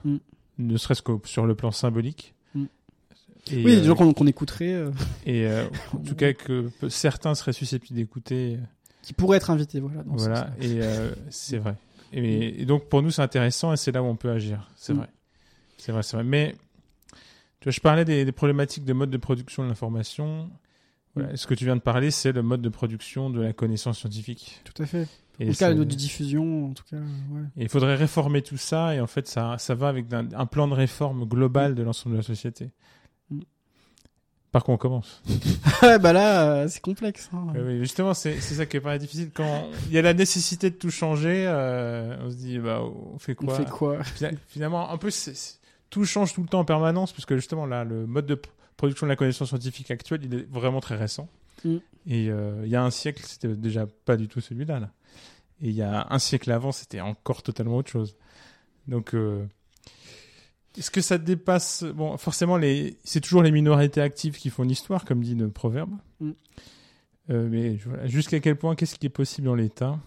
ne 0.58 0.76
serait-ce 0.76 1.00
que 1.02 1.12
sur 1.24 1.46
le 1.46 1.54
plan 1.54 1.70
symbolique. 1.70 2.34
Mm. 3.50 3.54
Et, 3.54 3.64
oui, 3.64 3.72
euh, 3.76 3.80
des 3.80 3.86
gens 3.86 3.94
qu'on 3.96 4.26
écouterait, 4.26 4.72
euh, 4.74 4.90
et 5.26 5.46
euh, 5.46 5.64
en 5.94 5.98
tout 5.98 6.14
cas 6.14 6.32
que 6.32 6.70
certains 6.88 7.34
seraient 7.34 7.52
susceptibles 7.52 7.96
d'écouter. 7.98 8.58
qui 9.02 9.12
pourraient 9.12 9.36
être 9.38 9.50
invités. 9.50 9.80
Voilà. 9.80 10.02
dans 10.02 10.16
Voilà, 10.16 10.50
et 10.60 10.80
euh, 10.82 11.10
c'est 11.30 11.58
vrai. 11.58 11.74
Et, 12.12 12.62
et 12.62 12.64
donc 12.64 12.88
pour 12.88 13.02
nous 13.02 13.10
c'est 13.10 13.22
intéressant 13.22 13.72
et 13.72 13.76
c'est 13.76 13.92
là 13.92 14.02
où 14.02 14.06
on 14.06 14.16
peut 14.16 14.30
agir. 14.30 14.70
C'est 14.76 14.92
Mm. 14.94 14.98
vrai. 14.98 15.08
C'est 15.78 15.92
vrai, 15.92 16.02
c'est 16.02 16.16
vrai. 16.16 16.24
Mais 16.24 16.56
Tu 17.60 17.64
vois, 17.64 17.72
je 17.72 17.80
parlais 17.80 18.04
des, 18.04 18.24
des 18.24 18.32
problématiques 18.32 18.84
de 18.84 18.92
mode 18.92 19.10
de 19.10 19.16
production 19.16 19.62
de 19.64 19.68
l'information. 19.68 20.50
Voilà. 21.14 21.36
Ce 21.36 21.46
que 21.46 21.54
tu 21.54 21.64
viens 21.64 21.74
de 21.76 21.80
parler, 21.80 22.10
c'est 22.10 22.32
le 22.32 22.42
mode 22.42 22.62
de 22.62 22.68
production 22.68 23.30
de 23.30 23.40
la 23.40 23.52
connaissance 23.52 23.98
scientifique. 23.98 24.60
Tout 24.64 24.82
à 24.82 24.86
fait. 24.86 25.08
Et 25.40 25.44
en 25.44 25.52
tout 25.52 25.58
cas, 25.58 25.66
c'est- 25.66 25.70
le 25.70 25.76
mode 25.76 25.88
de 25.88 25.94
diffusion, 25.94 26.66
en 26.70 26.72
tout 26.74 26.82
cas, 26.90 26.96
ouais. 26.96 27.42
et 27.56 27.62
il 27.62 27.68
faudrait 27.68 27.94
réformer 27.94 28.42
tout 28.42 28.56
ça, 28.56 28.94
et 28.94 29.00
en 29.00 29.06
fait, 29.06 29.26
ça, 29.28 29.56
ça 29.58 29.74
va 29.76 29.88
avec 29.88 30.12
un, 30.12 30.28
un 30.34 30.46
plan 30.46 30.66
de 30.68 30.74
réforme 30.74 31.24
global 31.26 31.74
de 31.76 31.82
l'ensemble 31.84 32.14
de 32.16 32.20
la 32.20 32.24
société. 32.24 32.70
Par 34.52 34.64
quoi 34.64 34.74
on 34.74 34.78
commence? 34.78 35.22
Bah 36.00 36.12
là, 36.12 36.50
euh, 36.62 36.68
c'est 36.68 36.80
complexe. 36.80 37.28
hein. 37.34 37.46
Oui, 37.54 37.78
justement, 37.80 38.14
c'est 38.14 38.40
c'est 38.40 38.54
ça 38.54 38.66
qui 38.66 38.78
est 38.78 38.80
pas 38.80 38.96
difficile. 38.98 39.30
Quand 39.32 39.68
il 39.88 39.92
y 39.92 39.98
a 39.98 40.02
la 40.02 40.14
nécessité 40.14 40.70
de 40.70 40.74
tout 40.76 40.90
changer, 40.90 41.44
euh, 41.46 42.16
on 42.24 42.30
se 42.30 42.36
dit, 42.36 42.58
bah, 42.58 42.80
on 42.82 43.18
fait 43.18 43.36
On 43.40 43.46
quoi? 43.46 43.54
fait 43.54 43.68
quoi? 43.70 44.02
Fina- 44.04 44.30
Finalement, 44.48 44.90
un 44.90 44.96
peu, 44.96 45.10
c'est- 45.10 45.34
c'est- 45.34 45.58
tout 45.90 46.04
change 46.04 46.32
tout 46.34 46.42
le 46.42 46.48
temps 46.48 46.60
en 46.60 46.64
permanence, 46.64 47.12
puisque 47.12 47.34
justement, 47.36 47.66
là, 47.66 47.84
le 47.84 48.06
mode 48.06 48.26
de 48.26 48.34
p- 48.36 48.48
production 48.76 49.06
de 49.06 49.10
la 49.10 49.16
connaissance 49.16 49.48
scientifique 49.48 49.90
actuel, 49.90 50.20
il 50.24 50.34
est 50.34 50.48
vraiment 50.50 50.80
très 50.80 50.96
récent. 50.96 51.28
Mm. 51.64 51.76
Et 52.06 52.30
euh, 52.30 52.62
il 52.64 52.70
y 52.70 52.76
a 52.76 52.82
un 52.82 52.90
siècle, 52.90 53.22
c'était 53.26 53.48
déjà 53.48 53.86
pas 54.04 54.16
du 54.16 54.28
tout 54.28 54.40
celui-là. 54.40 54.80
Là. 54.80 54.90
Et 55.60 55.68
il 55.68 55.74
y 55.74 55.82
a 55.82 56.06
un 56.10 56.18
siècle 56.18 56.50
avant, 56.52 56.72
c'était 56.72 57.00
encore 57.00 57.42
totalement 57.42 57.76
autre 57.76 57.90
chose. 57.90 58.16
Donc, 58.86 59.14
euh, 59.14 59.44
est-ce 60.78 60.90
que 60.90 61.00
ça 61.00 61.18
dépasse 61.18 61.84
Bon, 61.84 62.16
forcément, 62.16 62.56
les... 62.56 62.96
c'est 63.04 63.20
toujours 63.20 63.42
les 63.42 63.50
minorités 63.50 64.00
actives 64.00 64.36
qui 64.36 64.50
font 64.50 64.62
l'histoire, 64.62 65.04
comme 65.04 65.22
dit 65.22 65.34
le 65.34 65.48
proverbe. 65.50 65.90
Mm. 66.20 66.30
Euh, 67.30 67.48
mais 67.50 67.76
voilà, 67.86 68.06
jusqu'à 68.06 68.40
quel 68.40 68.56
point, 68.56 68.74
qu'est-ce 68.74 68.96
qui 68.96 69.06
est 69.06 69.10
possible 69.10 69.46
dans 69.46 69.54
l'État? 69.54 69.98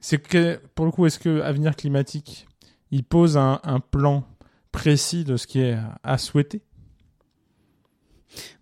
C'est 0.00 0.18
que, 0.18 0.60
pour 0.74 0.84
le 0.84 0.92
coup, 0.92 1.06
est-ce 1.06 1.18
que 1.18 1.40
Avenir 1.40 1.76
Climatique, 1.76 2.46
il 2.90 3.04
pose 3.04 3.36
un, 3.36 3.60
un 3.62 3.80
plan 3.80 4.26
précis 4.72 5.24
de 5.24 5.36
ce 5.36 5.46
qui 5.46 5.60
est 5.60 5.72
à- 5.74 5.98
à 6.02 6.18
souhaiter? 6.18 6.60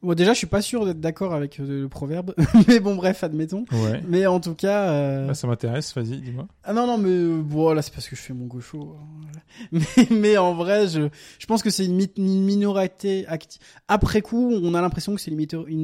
Bon, 0.02 0.14
déjà, 0.14 0.32
je 0.32 0.38
suis 0.38 0.46
pas 0.46 0.62
sûr 0.62 0.84
d'être 0.86 1.00
d'accord 1.00 1.34
avec 1.34 1.60
euh, 1.60 1.82
le 1.82 1.88
proverbe, 1.88 2.34
mais 2.68 2.80
bon, 2.80 2.94
bref, 2.96 3.22
admettons. 3.22 3.64
Ouais. 3.72 4.02
Mais 4.08 4.26
en 4.26 4.40
tout 4.40 4.54
cas, 4.54 4.90
euh, 4.90 5.26
Là, 5.28 5.34
ça 5.34 5.46
m'intéresse, 5.46 5.94
vas-y, 5.94 6.18
dis-moi. 6.20 6.46
ah 6.64 6.72
non, 6.72 6.86
non, 6.86 6.98
mais 6.98 7.10
euh, 7.10 7.40
bon, 7.42 7.72
là, 7.72 7.82
c'est 7.82 7.92
parce 7.92 8.08
que 8.08 8.16
je 8.16 8.20
fais 8.20 8.32
mon 8.32 8.46
gaucho. 8.46 8.96
hein, 8.98 9.06
voilà. 9.22 9.40
Mais, 10.10 10.16
mais 10.16 10.38
en 10.38 10.54
vrai, 10.54 10.86
je, 10.88 11.08
je 11.38 11.46
pense 11.46 11.62
que 11.62 11.70
c'est 11.70 11.84
une, 11.84 11.94
mi- 11.96 12.10
une 12.16 12.44
minorité 12.44 13.26
active. 13.26 13.60
Après 13.88 14.22
coup, 14.22 14.52
on 14.54 14.74
a 14.74 14.80
l'impression 14.80 15.14
que 15.14 15.20
c'est 15.20 15.30
une, 15.30 15.36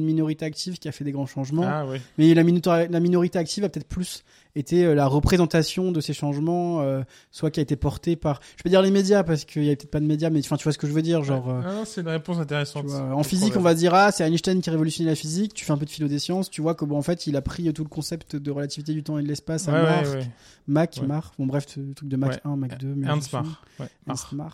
minorité 0.03 0.45
active 0.45 0.77
qui 0.79 0.87
a 0.87 0.91
fait 0.91 1.03
des 1.03 1.11
grands 1.11 1.25
changements. 1.25 1.65
Ah, 1.65 1.85
ouais. 1.85 2.01
Mais 2.17 2.33
la 2.33 2.43
minorité 2.43 3.37
active 3.37 3.63
a 3.65 3.69
peut-être 3.69 3.87
plus 3.87 4.23
été 4.59 4.85
euh, 4.85 4.95
la 4.95 5.07
représentation 5.07 5.91
de 5.91 6.01
ces 6.01 6.13
changements, 6.13 6.81
euh, 6.81 7.01
soit 7.31 7.51
qui 7.51 7.59
a 7.59 7.63
été 7.63 7.75
portée 7.75 8.15
par, 8.15 8.39
je 8.57 8.63
peux 8.63 8.69
dire 8.69 8.81
les 8.81 8.91
médias 8.91 9.23
parce 9.23 9.45
qu'il 9.45 9.63
y 9.63 9.69
a 9.71 9.75
peut-être 9.75 9.91
pas 9.91 9.99
de 9.99 10.05
médias, 10.05 10.29
mais 10.29 10.39
enfin 10.39 10.57
tu 10.57 10.63
vois 10.63 10.73
ce 10.73 10.77
que 10.77 10.87
je 10.87 10.91
veux 10.93 11.01
dire, 11.01 11.23
genre. 11.23 11.49
euh, 11.49 11.61
Ah, 11.65 11.83
c'est 11.85 12.01
une 12.01 12.07
réponse 12.07 12.37
intéressante. 12.37 12.85
vois, 12.85 13.01
en 13.15 13.23
physique, 13.23 13.55
on 13.57 13.61
va 13.61 13.73
dire 13.73 13.93
ah 13.93 14.11
c'est 14.11 14.23
Einstein 14.27 14.61
qui 14.61 14.69
révolutionne 14.69 15.05
la 15.05 15.15
physique. 15.15 15.53
Tu 15.53 15.65
fais 15.65 15.71
un 15.73 15.77
peu 15.77 15.85
de 15.85 15.89
philo 15.89 16.07
des 16.07 16.19
sciences, 16.19 16.49
tu 16.49 16.61
vois 16.61 16.75
que 16.75 16.85
bon 16.85 16.97
en 16.97 17.01
fait 17.01 17.27
il 17.27 17.35
a 17.35 17.41
pris 17.41 17.71
tout 17.73 17.83
le 17.83 17.89
concept 17.89 18.35
de 18.35 18.51
relativité 18.51 18.93
du 18.93 19.03
temps 19.03 19.17
et 19.17 19.23
de 19.23 19.27
l'espace 19.27 19.67
à 19.67 19.73
Ouais, 19.73 19.81
Mach, 20.67 20.97
ouais. 20.97 21.07
Mach, 21.07 21.23
bon 21.39 21.45
bref 21.45 21.65
le 21.77 21.93
truc 21.93 22.09
de 22.09 22.17
Ouais. 22.17 22.35
1, 22.43 22.55
Mach 22.55 22.77
2, 22.79 22.87
mais 22.95 23.07
Ernst 23.07 23.31
Mach. 23.33 23.45
Ouais. 23.79 23.87
Ernst 24.07 24.31
Mach. 24.33 24.53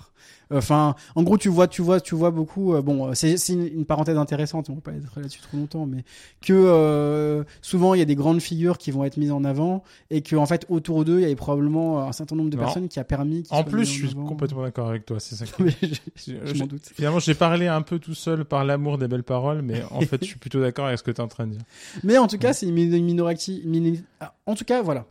Enfin, 0.53 0.95
en 1.15 1.23
gros, 1.23 1.37
tu 1.37 1.49
vois, 1.49 1.67
tu 1.67 1.81
vois, 1.81 1.99
tu 1.99 2.13
vois 2.13 2.29
beaucoup. 2.29 2.75
euh, 2.75 2.81
bon, 2.83 3.13
c'est 3.15 3.37
c'est 3.37 3.53
une, 3.53 3.65
une 3.65 3.85
parenthèse 3.85 4.17
intéressante. 4.17 4.69
On 4.69 4.75
va 4.75 4.81
pas 4.81 4.91
être 4.91 5.19
là-dessus 5.19 5.39
trop 5.41 5.57
longtemps, 5.57 5.85
mais 5.87 6.03
que 6.41 6.53
euh, 6.53 7.43
souvent 7.61 7.93
il 7.95 7.99
y 7.99 8.01
a 8.01 8.05
des 8.05 8.15
grandes 8.15 8.41
figures 8.41 8.77
qui 8.77 8.91
vont 8.91 9.03
être 9.03 9.17
mises 9.17 9.31
en 9.31 9.43
avant 9.43 9.83
et 10.09 10.21
que 10.21 10.35
en 10.35 10.45
fait 10.45 10.65
autour 10.69 11.05
d'eux 11.05 11.17
il 11.19 11.21
y 11.21 11.25
avait 11.25 11.35
probablement 11.35 12.07
un 12.07 12.11
certain 12.11 12.35
nombre 12.35 12.49
de 12.49 12.57
Non. 12.57 12.63
personnes 12.63 12.87
qui 12.87 12.99
a 12.99 13.03
permis. 13.03 13.43
qu'ils 13.43 13.55
En 13.57 13.63
plus, 13.63 13.85
je 13.85 13.91
suis 13.91 14.07
avant. 14.09 14.25
complètement 14.25 14.61
d'accord 14.63 14.89
avec 14.89 15.05
toi. 15.05 15.19
C'est 15.19 15.35
ça. 15.35 15.45
Mais 15.59 15.71
je, 15.81 15.87
Je- 16.15 16.45
je 16.53 16.59
m'en 16.59 16.65
doute. 16.67 16.83
Finalement, 16.93 17.19
j'ai 17.19 17.33
parlé 17.35 17.67
un 17.67 17.81
peu 17.81 17.99
tout 17.99 18.13
seul 18.15 18.45
par 18.45 18.63
l'amour 18.65 18.97
des 18.97 19.07
belles 19.07 19.23
paroles, 19.23 19.61
mais 19.61 19.83
en 19.91 20.01
fait, 20.01 20.21
je 20.21 20.27
suis 20.27 20.39
plutôt 20.39 20.59
d'accord 20.61 20.85
avec 20.87 20.97
ce 20.99 21.03
que 21.03 21.11
tu 21.11 21.17
es 21.17 21.23
en 21.23 21.27
train 21.27 21.47
de 21.47 21.51
dire. 21.53 21.61
Mais 22.03 22.17
en 22.17 22.27
tout 22.27 22.37
cas, 22.37 22.53
c'est 22.53 22.65
une, 22.67 22.73
min- 22.75 23.95
ah, 24.19 24.33
En 24.45 24.55
tout 24.55 24.65
cas, 24.65 24.81
voilà. 24.81 25.05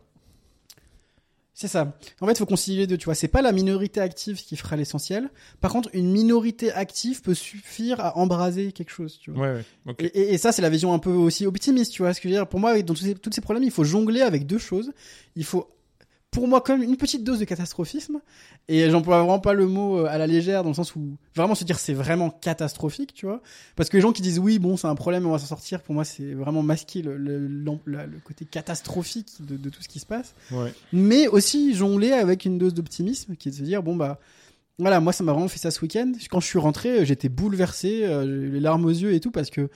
C'est 1.55 1.67
ça. 1.67 1.95
En 2.19 2.25
fait, 2.25 2.31
il 2.33 2.37
faut 2.39 2.47
concilier 2.47 2.77
les 2.79 2.87
deux, 2.87 2.97
tu 2.97 3.05
vois. 3.05 3.13
C'est 3.13 3.27
pas 3.27 3.43
la 3.43 3.51
minorité 3.51 3.99
active 3.99 4.41
qui 4.43 4.55
fera 4.55 4.75
l'essentiel. 4.75 5.29
Par 5.61 5.71
contre, 5.71 5.89
une 5.93 6.11
minorité 6.11 6.71
active 6.71 7.21
peut 7.21 7.35
suffire 7.35 7.99
à 7.99 8.17
embraser 8.17 8.71
quelque 8.71 8.89
chose, 8.89 9.19
tu 9.21 9.29
vois. 9.29 9.47
Ouais, 9.53 9.63
ouais. 9.85 9.93
Et, 9.99 10.05
et- 10.05 10.33
et 10.33 10.37
ça, 10.39 10.51
c'est 10.51 10.63
la 10.63 10.69
vision 10.71 10.93
un 10.93 10.99
peu 10.99 11.11
aussi 11.11 11.45
optimiste, 11.45 11.91
tu 11.91 12.01
vois 12.01 12.13
ce 12.15 12.19
que 12.21 12.27
je 12.27 12.33
veux 12.33 12.39
dire. 12.39 12.47
Pour 12.47 12.59
moi, 12.59 12.81
dans 12.81 12.95
tous 12.95 13.03
ces, 13.03 13.13
tous 13.13 13.29
ces 13.31 13.41
problèmes, 13.41 13.63
il 13.63 13.69
faut 13.71 13.83
jongler 13.83 14.21
avec 14.21 14.47
deux 14.47 14.57
choses. 14.57 14.93
Il 15.35 15.45
faut, 15.45 15.67
pour 16.33 16.47
moi, 16.47 16.59
quand 16.61 16.77
même 16.77 16.87
une 16.89 16.97
petite 16.97 17.23
dose 17.23 17.39
de 17.39 17.45
catastrophisme. 17.45 18.19
Et 18.67 18.89
j'emploie 18.89 19.19
vraiment 19.19 19.39
pas 19.39 19.53
le 19.53 19.67
mot 19.67 19.99
euh, 19.99 20.05
à 20.07 20.17
la 20.17 20.27
légère, 20.27 20.63
dans 20.63 20.69
le 20.69 20.75
sens 20.75 20.95
où 20.95 21.15
vraiment 21.35 21.55
se 21.55 21.63
dire 21.63 21.79
c'est 21.79 21.93
vraiment 21.93 22.29
catastrophique, 22.29 23.13
tu 23.13 23.25
vois. 23.25 23.41
Parce 23.75 23.89
que 23.89 23.97
les 23.97 24.01
gens 24.01 24.11
qui 24.11 24.21
disent 24.21 24.39
oui, 24.39 24.59
bon, 24.59 24.75
c'est 24.77 24.87
un 24.87 24.95
problème, 24.95 25.25
on 25.25 25.31
va 25.31 25.39
s'en 25.39 25.45
sortir, 25.47 25.81
pour 25.81 25.93
moi, 25.95 26.03
c'est 26.03 26.33
vraiment 26.33 26.63
masquer 26.63 27.01
le, 27.01 27.17
le, 27.17 27.47
la- 27.85 28.05
le 28.05 28.19
côté 28.23 28.45
catastrophique 28.45 29.29
de, 29.39 29.55
de 29.57 29.69
tout 29.69 29.81
ce 29.81 29.87
qui 29.87 29.99
se 29.99 30.05
passe 30.05 30.33
Ouais. 30.51 30.73
mais 30.91 31.27
aussi 31.27 31.73
jongler 31.73 32.11
avec 32.11 32.45
une 32.45 32.57
dose 32.57 32.73
d'optimisme 32.73 33.35
qui 33.35 33.49
est 33.49 33.51
de 33.51 33.57
se 33.57 33.63
dire 33.63 33.83
bon 33.83 33.95
bah 33.95 34.19
voilà 34.79 34.99
moi 34.99 35.13
ça 35.13 35.23
m'a 35.23 35.33
vraiment 35.33 35.47
fait 35.47 35.59
ça 35.59 35.69
ce 35.69 35.81
week-end. 35.81 36.11
Quand 36.31 36.39
je 36.39 36.47
suis 36.47 36.57
rentré 36.57 36.89
euh, 36.89 37.05
j'étais 37.05 37.29
bouleversé 37.29 38.01
euh, 38.03 38.49
les 38.49 38.59
larmes 38.59 38.85
aux 38.85 38.89
yeux 38.89 39.13
et 39.13 39.19
tout 39.19 39.29
parce 39.29 39.51
que 39.51 39.69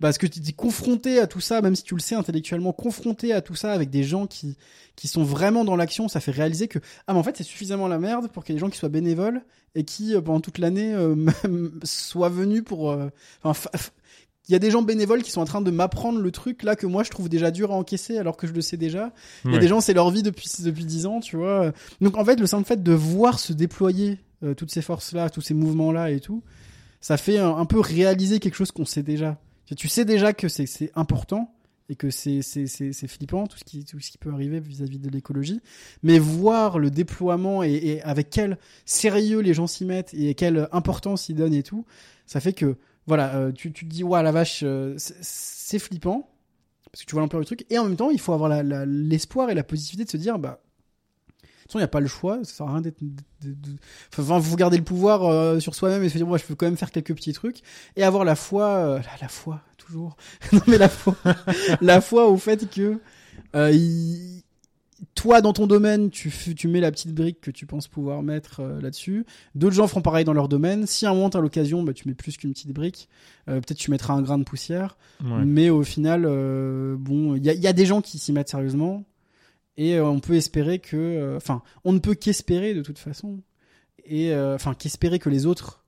parce 0.00 0.16
que 0.16 0.26
tu 0.26 0.38
dis 0.38 0.54
confronté 0.54 1.18
à 1.18 1.26
tout 1.26 1.40
ça 1.40 1.60
même 1.60 1.74
si 1.74 1.82
tu 1.82 1.94
le 1.94 2.00
sais 2.00 2.14
intellectuellement 2.14 2.72
confronté 2.72 3.32
à 3.32 3.40
tout 3.40 3.56
ça 3.56 3.72
avec 3.72 3.90
des 3.90 4.04
gens 4.04 4.26
qui 4.26 4.56
qui 4.94 5.08
sont 5.08 5.24
vraiment 5.24 5.64
dans 5.64 5.74
l'action 5.74 6.06
ça 6.06 6.20
fait 6.20 6.30
réaliser 6.30 6.68
que 6.68 6.78
ah 7.06 7.14
mais 7.14 7.18
en 7.18 7.24
fait 7.24 7.36
c'est 7.36 7.42
suffisamment 7.44 7.88
la 7.88 7.98
merde 7.98 8.28
pour 8.30 8.44
qu'il 8.44 8.52
y 8.52 8.56
ait 8.56 8.60
des 8.60 8.64
gens 8.64 8.70
qui 8.70 8.78
soient 8.78 8.88
bénévoles 8.88 9.42
et 9.74 9.84
qui 9.84 10.14
euh, 10.14 10.20
pendant 10.20 10.40
toute 10.40 10.58
l'année 10.58 10.94
euh, 10.94 11.16
soient 11.82 12.28
venus 12.28 12.62
pour 12.62 12.96
enfin 13.42 13.70
il 14.48 14.52
y 14.52 14.54
a 14.54 14.58
des 14.58 14.70
gens 14.70 14.82
bénévoles 14.82 15.22
qui 15.22 15.30
sont 15.30 15.40
en 15.40 15.46
train 15.46 15.62
de 15.62 15.70
m'apprendre 15.70 16.20
le 16.20 16.30
truc 16.30 16.62
là 16.62 16.76
que 16.76 16.86
moi 16.86 17.02
je 17.02 17.10
trouve 17.10 17.28
déjà 17.28 17.50
dur 17.50 17.72
à 17.72 17.76
encaisser 17.76 18.18
alors 18.18 18.36
que 18.36 18.46
je 18.46 18.52
le 18.52 18.60
sais 18.60 18.76
déjà. 18.76 19.10
Il 19.46 19.52
y 19.52 19.56
a 19.56 19.58
des 19.58 19.68
gens, 19.68 19.80
c'est 19.80 19.94
leur 19.94 20.10
vie 20.10 20.22
depuis 20.22 20.50
depuis 20.62 20.84
dix 20.84 21.06
ans, 21.06 21.20
tu 21.20 21.36
vois. 21.36 21.72
Donc 22.02 22.18
en 22.18 22.24
fait, 22.26 22.38
le 22.38 22.46
simple 22.46 22.66
fait 22.66 22.82
de 22.82 22.92
voir 22.92 23.38
se 23.38 23.54
déployer 23.54 24.18
euh, 24.44 24.54
toutes 24.54 24.70
ces 24.70 24.82
forces-là, 24.82 25.30
tous 25.30 25.40
ces 25.40 25.54
mouvements-là 25.54 26.10
et 26.10 26.20
tout, 26.20 26.42
ça 27.00 27.16
fait 27.16 27.38
un, 27.38 27.64
peu 27.66 27.80
réaliser 27.80 28.38
quelque 28.40 28.54
chose 28.54 28.70
qu'on 28.72 28.84
sait 28.84 29.02
déjà. 29.02 29.38
Tu- 29.76 29.88
sais 29.88 30.04
déjà 30.04 30.32
que 30.32 30.48
c'est 30.48 30.90
important 30.94 31.54
et 31.90 31.96
que 31.96 32.10
c'est 32.10 32.40
flippant 33.08 33.46
tout 33.46 33.58
ce 33.58 33.64
qui 33.64 33.84
tout 33.84 34.00
ce 34.00 34.10
qui 34.10 34.16
peut 34.18 34.32
arriver 34.32 34.58
vis-à-vis 34.60 34.98
de 34.98 35.10
l'écologie, 35.10 35.60
mais 36.02 36.18
voir 36.18 36.78
le 36.78 36.90
déploiement 36.90 37.62
et, 37.62 38.00
avec 38.02 38.30
quel 38.30 38.58
sérieux 38.86 39.40
les 39.40 39.52
gens 39.52 39.66
s'y 39.66 39.84
mettent 39.84 40.14
et 40.14 40.34
quelle 40.34 40.68
importance 40.72 41.28
ils 41.28 41.34
donnent 41.34 41.52
et 41.54 41.62
tout, 41.62 41.84
ça 42.26 42.40
fait 42.40 42.54
que 42.54 42.76
voilà, 43.06 43.34
euh, 43.36 43.52
tu 43.52 43.70
tu 43.70 43.84
te 43.86 43.90
dis 43.90 44.02
ouais 44.02 44.22
la 44.22 44.32
vache, 44.32 44.60
euh, 44.62 44.94
c'est- 44.96 45.78
flippant 45.78 46.30
parce 46.90 47.02
que 47.02 47.06
tu 47.06 47.12
vois 47.14 47.20
l'ampleur 47.20 47.40
du 47.40 47.46
truc 47.46 47.66
et 47.68 47.78
en 47.78 47.84
même 47.84 47.96
temps 47.96 48.10
il 48.10 48.20
faut 48.20 48.32
avoir 48.32 48.62
l'espoir 48.86 49.50
et 49.50 49.54
la 49.54 49.64
positivité 49.64 50.04
de 50.04 50.10
se 50.10 50.16
dire 50.16 50.38
bah 50.38 50.62
toute 51.64 51.72
façon 51.72 51.78
il 51.78 51.82
n'y 51.82 51.84
a 51.84 51.88
pas 51.88 52.00
le 52.00 52.06
choix 52.06 52.38
ça 52.44 52.52
sert 52.54 52.66
à 52.66 52.72
rien 52.72 52.80
d'être 52.80 52.98
enfin 54.18 54.38
vous 54.38 54.56
garder 54.56 54.76
le 54.76 54.84
pouvoir 54.84 55.24
euh, 55.24 55.60
sur 55.60 55.74
soi-même 55.74 56.02
et 56.02 56.08
se 56.08 56.16
dire 56.16 56.26
moi 56.26 56.38
je 56.38 56.44
peux 56.44 56.54
quand 56.54 56.66
même 56.66 56.76
faire 56.76 56.90
quelques 56.90 57.14
petits 57.14 57.32
trucs 57.32 57.60
et 57.96 58.02
avoir 58.02 58.24
la 58.24 58.34
foi 58.36 58.64
euh, 58.66 58.98
la, 58.98 59.10
la 59.20 59.28
foi 59.28 59.60
toujours. 59.76 60.16
Non 60.52 60.60
mais 60.66 60.78
la 60.78 60.88
foi 60.88 61.14
la 61.80 62.00
foi 62.00 62.26
au 62.28 62.36
fait 62.36 62.70
que 62.70 62.98
euh, 63.56 63.70
il- 63.72 64.42
toi 65.14 65.40
dans 65.42 65.52
ton 65.52 65.66
domaine 65.66 66.08
tu 66.10 66.30
tu 66.54 66.66
mets 66.68 66.80
la 66.80 66.90
petite 66.90 67.12
brique 67.14 67.40
que 67.40 67.50
tu 67.50 67.66
penses 67.66 67.88
pouvoir 67.88 68.22
mettre 68.22 68.60
euh, 68.60 68.80
là-dessus. 68.80 69.26
D'autres 69.54 69.74
gens 69.74 69.86
feront 69.86 70.00
pareil 70.00 70.24
dans 70.24 70.32
leur 70.32 70.48
domaine. 70.48 70.86
Si 70.86 71.04
à 71.04 71.10
un 71.10 71.14
moment 71.14 71.28
t'as 71.30 71.40
l'occasion 71.40 71.82
bah 71.82 71.92
tu 71.92 72.08
mets 72.08 72.14
plus 72.14 72.36
qu'une 72.36 72.52
petite 72.52 72.72
brique 72.72 73.08
Euh, 73.48 73.56
peut-être 73.60 73.76
tu 73.78 73.90
mettras 73.90 74.14
un 74.14 74.22
grain 74.22 74.38
de 74.38 74.44
poussière. 74.44 74.96
Ouais. 75.22 75.44
mais 75.44 75.68
au 75.70 75.82
final, 75.82 76.24
euh, 76.26 76.96
bon, 76.98 77.34
il 77.36 77.44
y 77.44 77.50
a, 77.50 77.52
il 77.54 77.60
y 77.60 77.66
a 77.66 77.72
des 77.74 77.84
gens 77.86 78.00
qui 78.00 78.18
s'y 78.18 78.32
mettent 78.32 78.48
sérieusement 78.48 79.04
et 79.76 79.96
euh, 79.96 80.06
on 80.06 80.20
peut 80.20 80.34
espérer 80.34 80.78
que, 80.78 80.96
euh, 80.96 81.36
enfin, 81.36 81.62
on 81.84 81.92
ne 81.92 81.98
peut 81.98 82.14
qu'espérer 82.14 82.74
de 82.74 82.82
toute 82.82 82.98
façon. 82.98 83.42
Et 84.04 84.32
euh, 84.32 84.54
enfin 84.54 84.74
qu'espérer 84.74 85.18
que 85.18 85.30
les 85.30 85.46
autres 85.46 85.80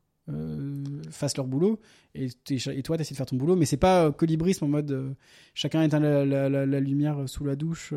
fassent 1.12 1.36
leur 1.36 1.46
boulot. 1.46 1.78
Et, 2.16 2.30
et 2.50 2.82
toi 2.82 2.98
t'essaies 2.98 3.14
de 3.14 3.16
faire 3.16 3.26
ton 3.26 3.36
boulot, 3.36 3.54
mais 3.54 3.64
c'est 3.64 3.76
pas 3.76 4.06
euh, 4.06 4.10
colibrisme 4.10 4.64
en 4.64 4.68
mode 4.68 5.14
chacun 5.54 5.82
éteint 5.82 6.00
la, 6.00 6.80
lumière 6.80 7.28
sous 7.28 7.44
la 7.44 7.54
douche, 7.54 7.94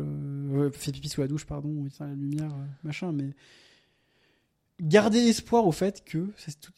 fait 0.72 0.92
pipi 0.92 1.08
sous 1.08 1.22
la 1.22 1.26
douche 1.26 1.44
pardon, 1.44 1.84
éteint 1.86 2.06
la 2.06 2.14
lumière 2.14 2.54
machin, 2.84 3.10
mais 3.10 3.30
garder 4.80 5.18
espoir 5.18 5.66
au 5.66 5.72
fait 5.72 6.04
que 6.04 6.28
tout... 6.60 6.72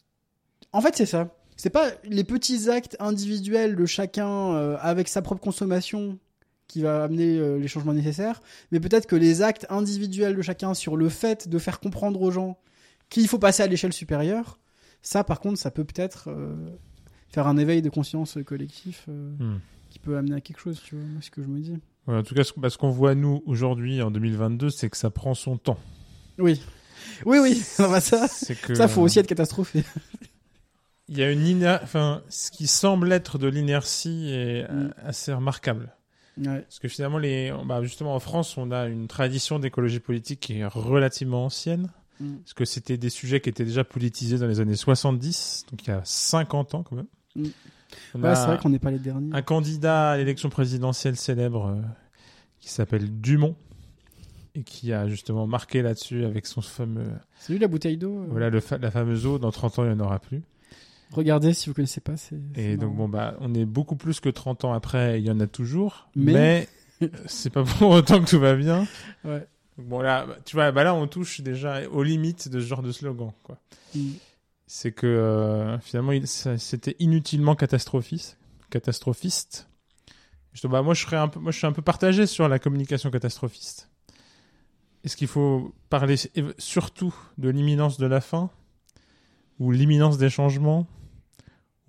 en 0.71 0.81
fait 0.81 0.95
c'est 0.95 1.05
ça. 1.05 1.37
C'est 1.55 1.69
pas 1.69 1.91
les 2.05 2.23
petits 2.23 2.71
actes 2.71 2.97
individuels 2.99 3.75
de 3.75 3.85
chacun 3.85 4.55
avec 4.77 5.07
sa 5.07 5.21
propre 5.21 5.41
consommation 5.41 6.17
qui 6.67 6.81
va 6.81 7.03
amener 7.03 7.37
euh, 7.37 7.57
les 7.59 7.67
changements 7.67 7.93
nécessaires, 7.93 8.41
mais 8.71 8.79
peut-être 8.79 9.05
que 9.07 9.15
les 9.15 9.41
actes 9.41 9.65
individuels 9.69 10.35
de 10.35 10.41
chacun 10.41 10.73
sur 10.73 10.95
le 10.97 11.09
fait 11.09 11.47
de 11.47 11.59
faire 11.59 11.79
comprendre 11.79 12.21
aux 12.21 12.31
gens 12.31 12.57
qu'il 13.09 13.27
faut 13.27 13.39
passer 13.39 13.61
à 13.63 13.67
l'échelle 13.67 13.93
supérieure, 13.93 14.59
ça 15.01 15.23
par 15.23 15.39
contre, 15.39 15.59
ça 15.59 15.69
peut 15.71 15.83
peut-être 15.83 16.29
euh, 16.29 16.55
faire 17.29 17.47
un 17.47 17.57
éveil 17.57 17.81
de 17.81 17.89
conscience 17.89 18.37
collectif 18.45 19.05
euh, 19.09 19.31
Hmm. 19.39 19.59
qui 19.89 19.99
peut 19.99 20.17
amener 20.17 20.35
à 20.35 20.41
quelque 20.41 20.59
chose, 20.59 20.81
tu 20.83 20.95
vois, 20.95 21.05
ce 21.21 21.29
que 21.29 21.43
je 21.43 21.47
me 21.47 21.59
dis. 21.59 21.77
Ouais, 22.07 22.15
en 22.17 22.23
tout 22.23 22.33
cas, 22.35 22.43
ce, 22.43 22.53
bah, 22.57 22.69
ce 22.69 22.77
qu'on 22.77 22.89
voit 22.89 23.13
nous 23.15 23.43
aujourd'hui 23.45 24.01
en 24.01 24.09
2022, 24.11 24.69
c'est 24.69 24.89
que 24.89 24.97
ça 24.97 25.09
prend 25.09 25.33
son 25.35 25.57
temps. 25.57 25.77
Oui. 26.39 26.61
Oui, 27.25 27.37
oui, 27.39 27.61
non, 27.79 27.89
bah 27.91 28.01
ça, 28.01 28.27
que 28.63 28.73
ça 28.75 28.87
faut 28.87 29.01
aussi 29.01 29.19
être 29.19 29.27
catastrophé. 29.27 29.83
il 31.09 31.17
y 31.17 31.23
a 31.23 31.31
une 31.31 31.45
iner... 31.45 31.77
enfin, 31.83 32.21
ce 32.29 32.49
qui 32.49 32.67
semble 32.67 33.11
être 33.11 33.37
de 33.37 33.47
l'inertie 33.47 34.29
est 34.31 34.63
euh, 34.69 34.87
Mm. 34.87 34.93
assez 35.05 35.33
remarquable. 35.33 35.93
Ouais. 36.37 36.61
Parce 36.61 36.79
que 36.79 36.87
finalement, 36.87 37.17
les, 37.19 37.53
bah, 37.65 37.83
justement, 37.83 38.15
en 38.15 38.19
France, 38.19 38.57
on 38.57 38.71
a 38.71 38.87
une 38.87 39.07
tradition 39.07 39.59
d'écologie 39.59 39.99
politique 39.99 40.39
qui 40.39 40.59
est 40.59 40.65
relativement 40.65 41.45
ancienne. 41.45 41.89
Mm. 42.19 42.35
Parce 42.37 42.53
que 42.53 42.65
c'était 42.65 42.97
des 42.97 43.09
sujets 43.09 43.39
qui 43.41 43.49
étaient 43.49 43.65
déjà 43.65 43.83
politisés 43.83 44.37
dans 44.37 44.47
les 44.47 44.59
années 44.59 44.75
70, 44.75 45.65
donc 45.71 45.85
il 45.85 45.89
y 45.89 45.93
a 45.93 46.01
50 46.03 46.75
ans 46.75 46.83
quand 46.83 46.95
même. 46.95 47.07
Mm. 47.35 47.43
Ouais, 48.15 48.35
c'est 48.35 48.45
vrai 48.47 48.57
qu'on 48.57 48.69
n'est 48.69 48.79
pas 48.79 48.89
les 48.91 48.97
derniers. 48.99 49.29
un 49.33 49.41
candidat 49.43 50.11
à 50.11 50.17
l'élection 50.17 50.49
présidentielle 50.49 51.15
célèbre 51.15 51.67
euh, 51.67 51.81
qui 52.59 52.69
s'appelle 52.69 53.07
Dumont 53.21 53.55
et 54.55 54.63
qui 54.63 54.91
a 54.93 55.07
justement 55.07 55.45
marqué 55.45 55.81
là-dessus 55.83 56.25
avec 56.25 56.47
son 56.47 56.61
fameux 56.61 57.05
C'est 57.39 57.53
lui 57.53 57.59
la 57.59 57.67
bouteille 57.67 57.97
d'eau 57.97 58.17
euh, 58.19 58.25
voilà 58.29 58.49
le 58.49 58.59
fa- 58.61 58.77
la 58.79 58.89
fameuse 58.89 59.27
eau 59.27 59.37
dans 59.37 59.51
30 59.51 59.77
ans 59.79 59.83
il 59.85 59.89
n'y 59.91 60.01
en 60.01 60.05
aura 60.05 60.17
plus 60.19 60.41
Regardez 61.13 61.53
si 61.53 61.69
vous 61.69 61.75
connaissez 61.75 62.01
pas. 62.01 62.17
c'est- 62.17 62.35
et 62.55 62.75
donc 62.77 62.95
bon 62.95 63.07
bah 63.07 63.35
on 63.39 63.53
est 63.53 63.65
beaucoup 63.65 63.95
plus 63.95 64.19
que 64.19 64.29
30 64.29 64.65
ans 64.65 64.73
après 64.73 65.19
il 65.19 65.25
y 65.25 65.31
en 65.31 65.39
a 65.39 65.47
toujours 65.47 66.09
Mais- 66.15 66.67
mais, 67.01 67.09
c'est 67.27 67.49
pas 67.51 67.63
pour 67.63 67.89
autant 67.91 68.19
que 68.21 68.29
tout 68.29 68.39
va 68.39 68.55
bien 68.55 68.87
Ouais. 69.23 69.47
Donc 69.77 69.87
bon 69.87 70.01
là 70.01 70.25
bah, 70.25 70.37
tu 70.45 70.55
vois 70.55 70.71
bah 70.71 70.83
là 70.83 70.93
on 70.93 71.07
touche 71.07 71.41
déjà 71.41 71.87
aux 71.89 72.03
limites 72.03 72.49
de 72.49 72.59
ce 72.59 72.65
genre 72.65 72.81
de 72.83 72.91
slogan 72.91 73.31
quoi 73.43 73.57
Mm. 73.95 74.09
c'est 74.67 74.91
que 74.91 75.05
euh, 75.07 75.77
finalement 75.79 76.11
il- 76.13 76.27
ça- 76.27 76.57
c'était 76.57 76.95
inutilement 76.99 77.55
catastrophiste 77.55 78.37
catastrophiste 78.71 79.67
je, 80.53 80.67
bah, 80.67 80.81
moi 80.81 80.93
je 80.93 81.01
serais 81.03 81.17
un 81.17 81.27
peu 81.27 81.39
moi 81.39 81.51
je 81.51 81.57
suis 81.59 81.67
un 81.67 81.71
peu 81.73 81.81
partagé 81.83 82.25
sur 82.27 82.47
la 82.49 82.57
communication 82.59 83.09
catastrophiste 83.11 83.89
est-ce 85.03 85.15
qu'il 85.17 85.27
faut 85.27 85.73
parler 85.89 86.15
surtout 86.57 87.13
de 87.37 87.49
l'imminence 87.49 87.97
de 87.97 88.05
la 88.07 88.21
fin 88.21 88.49
ou 89.59 89.71
l'imminence 89.71 90.17
des 90.17 90.29
changements? 90.29 90.87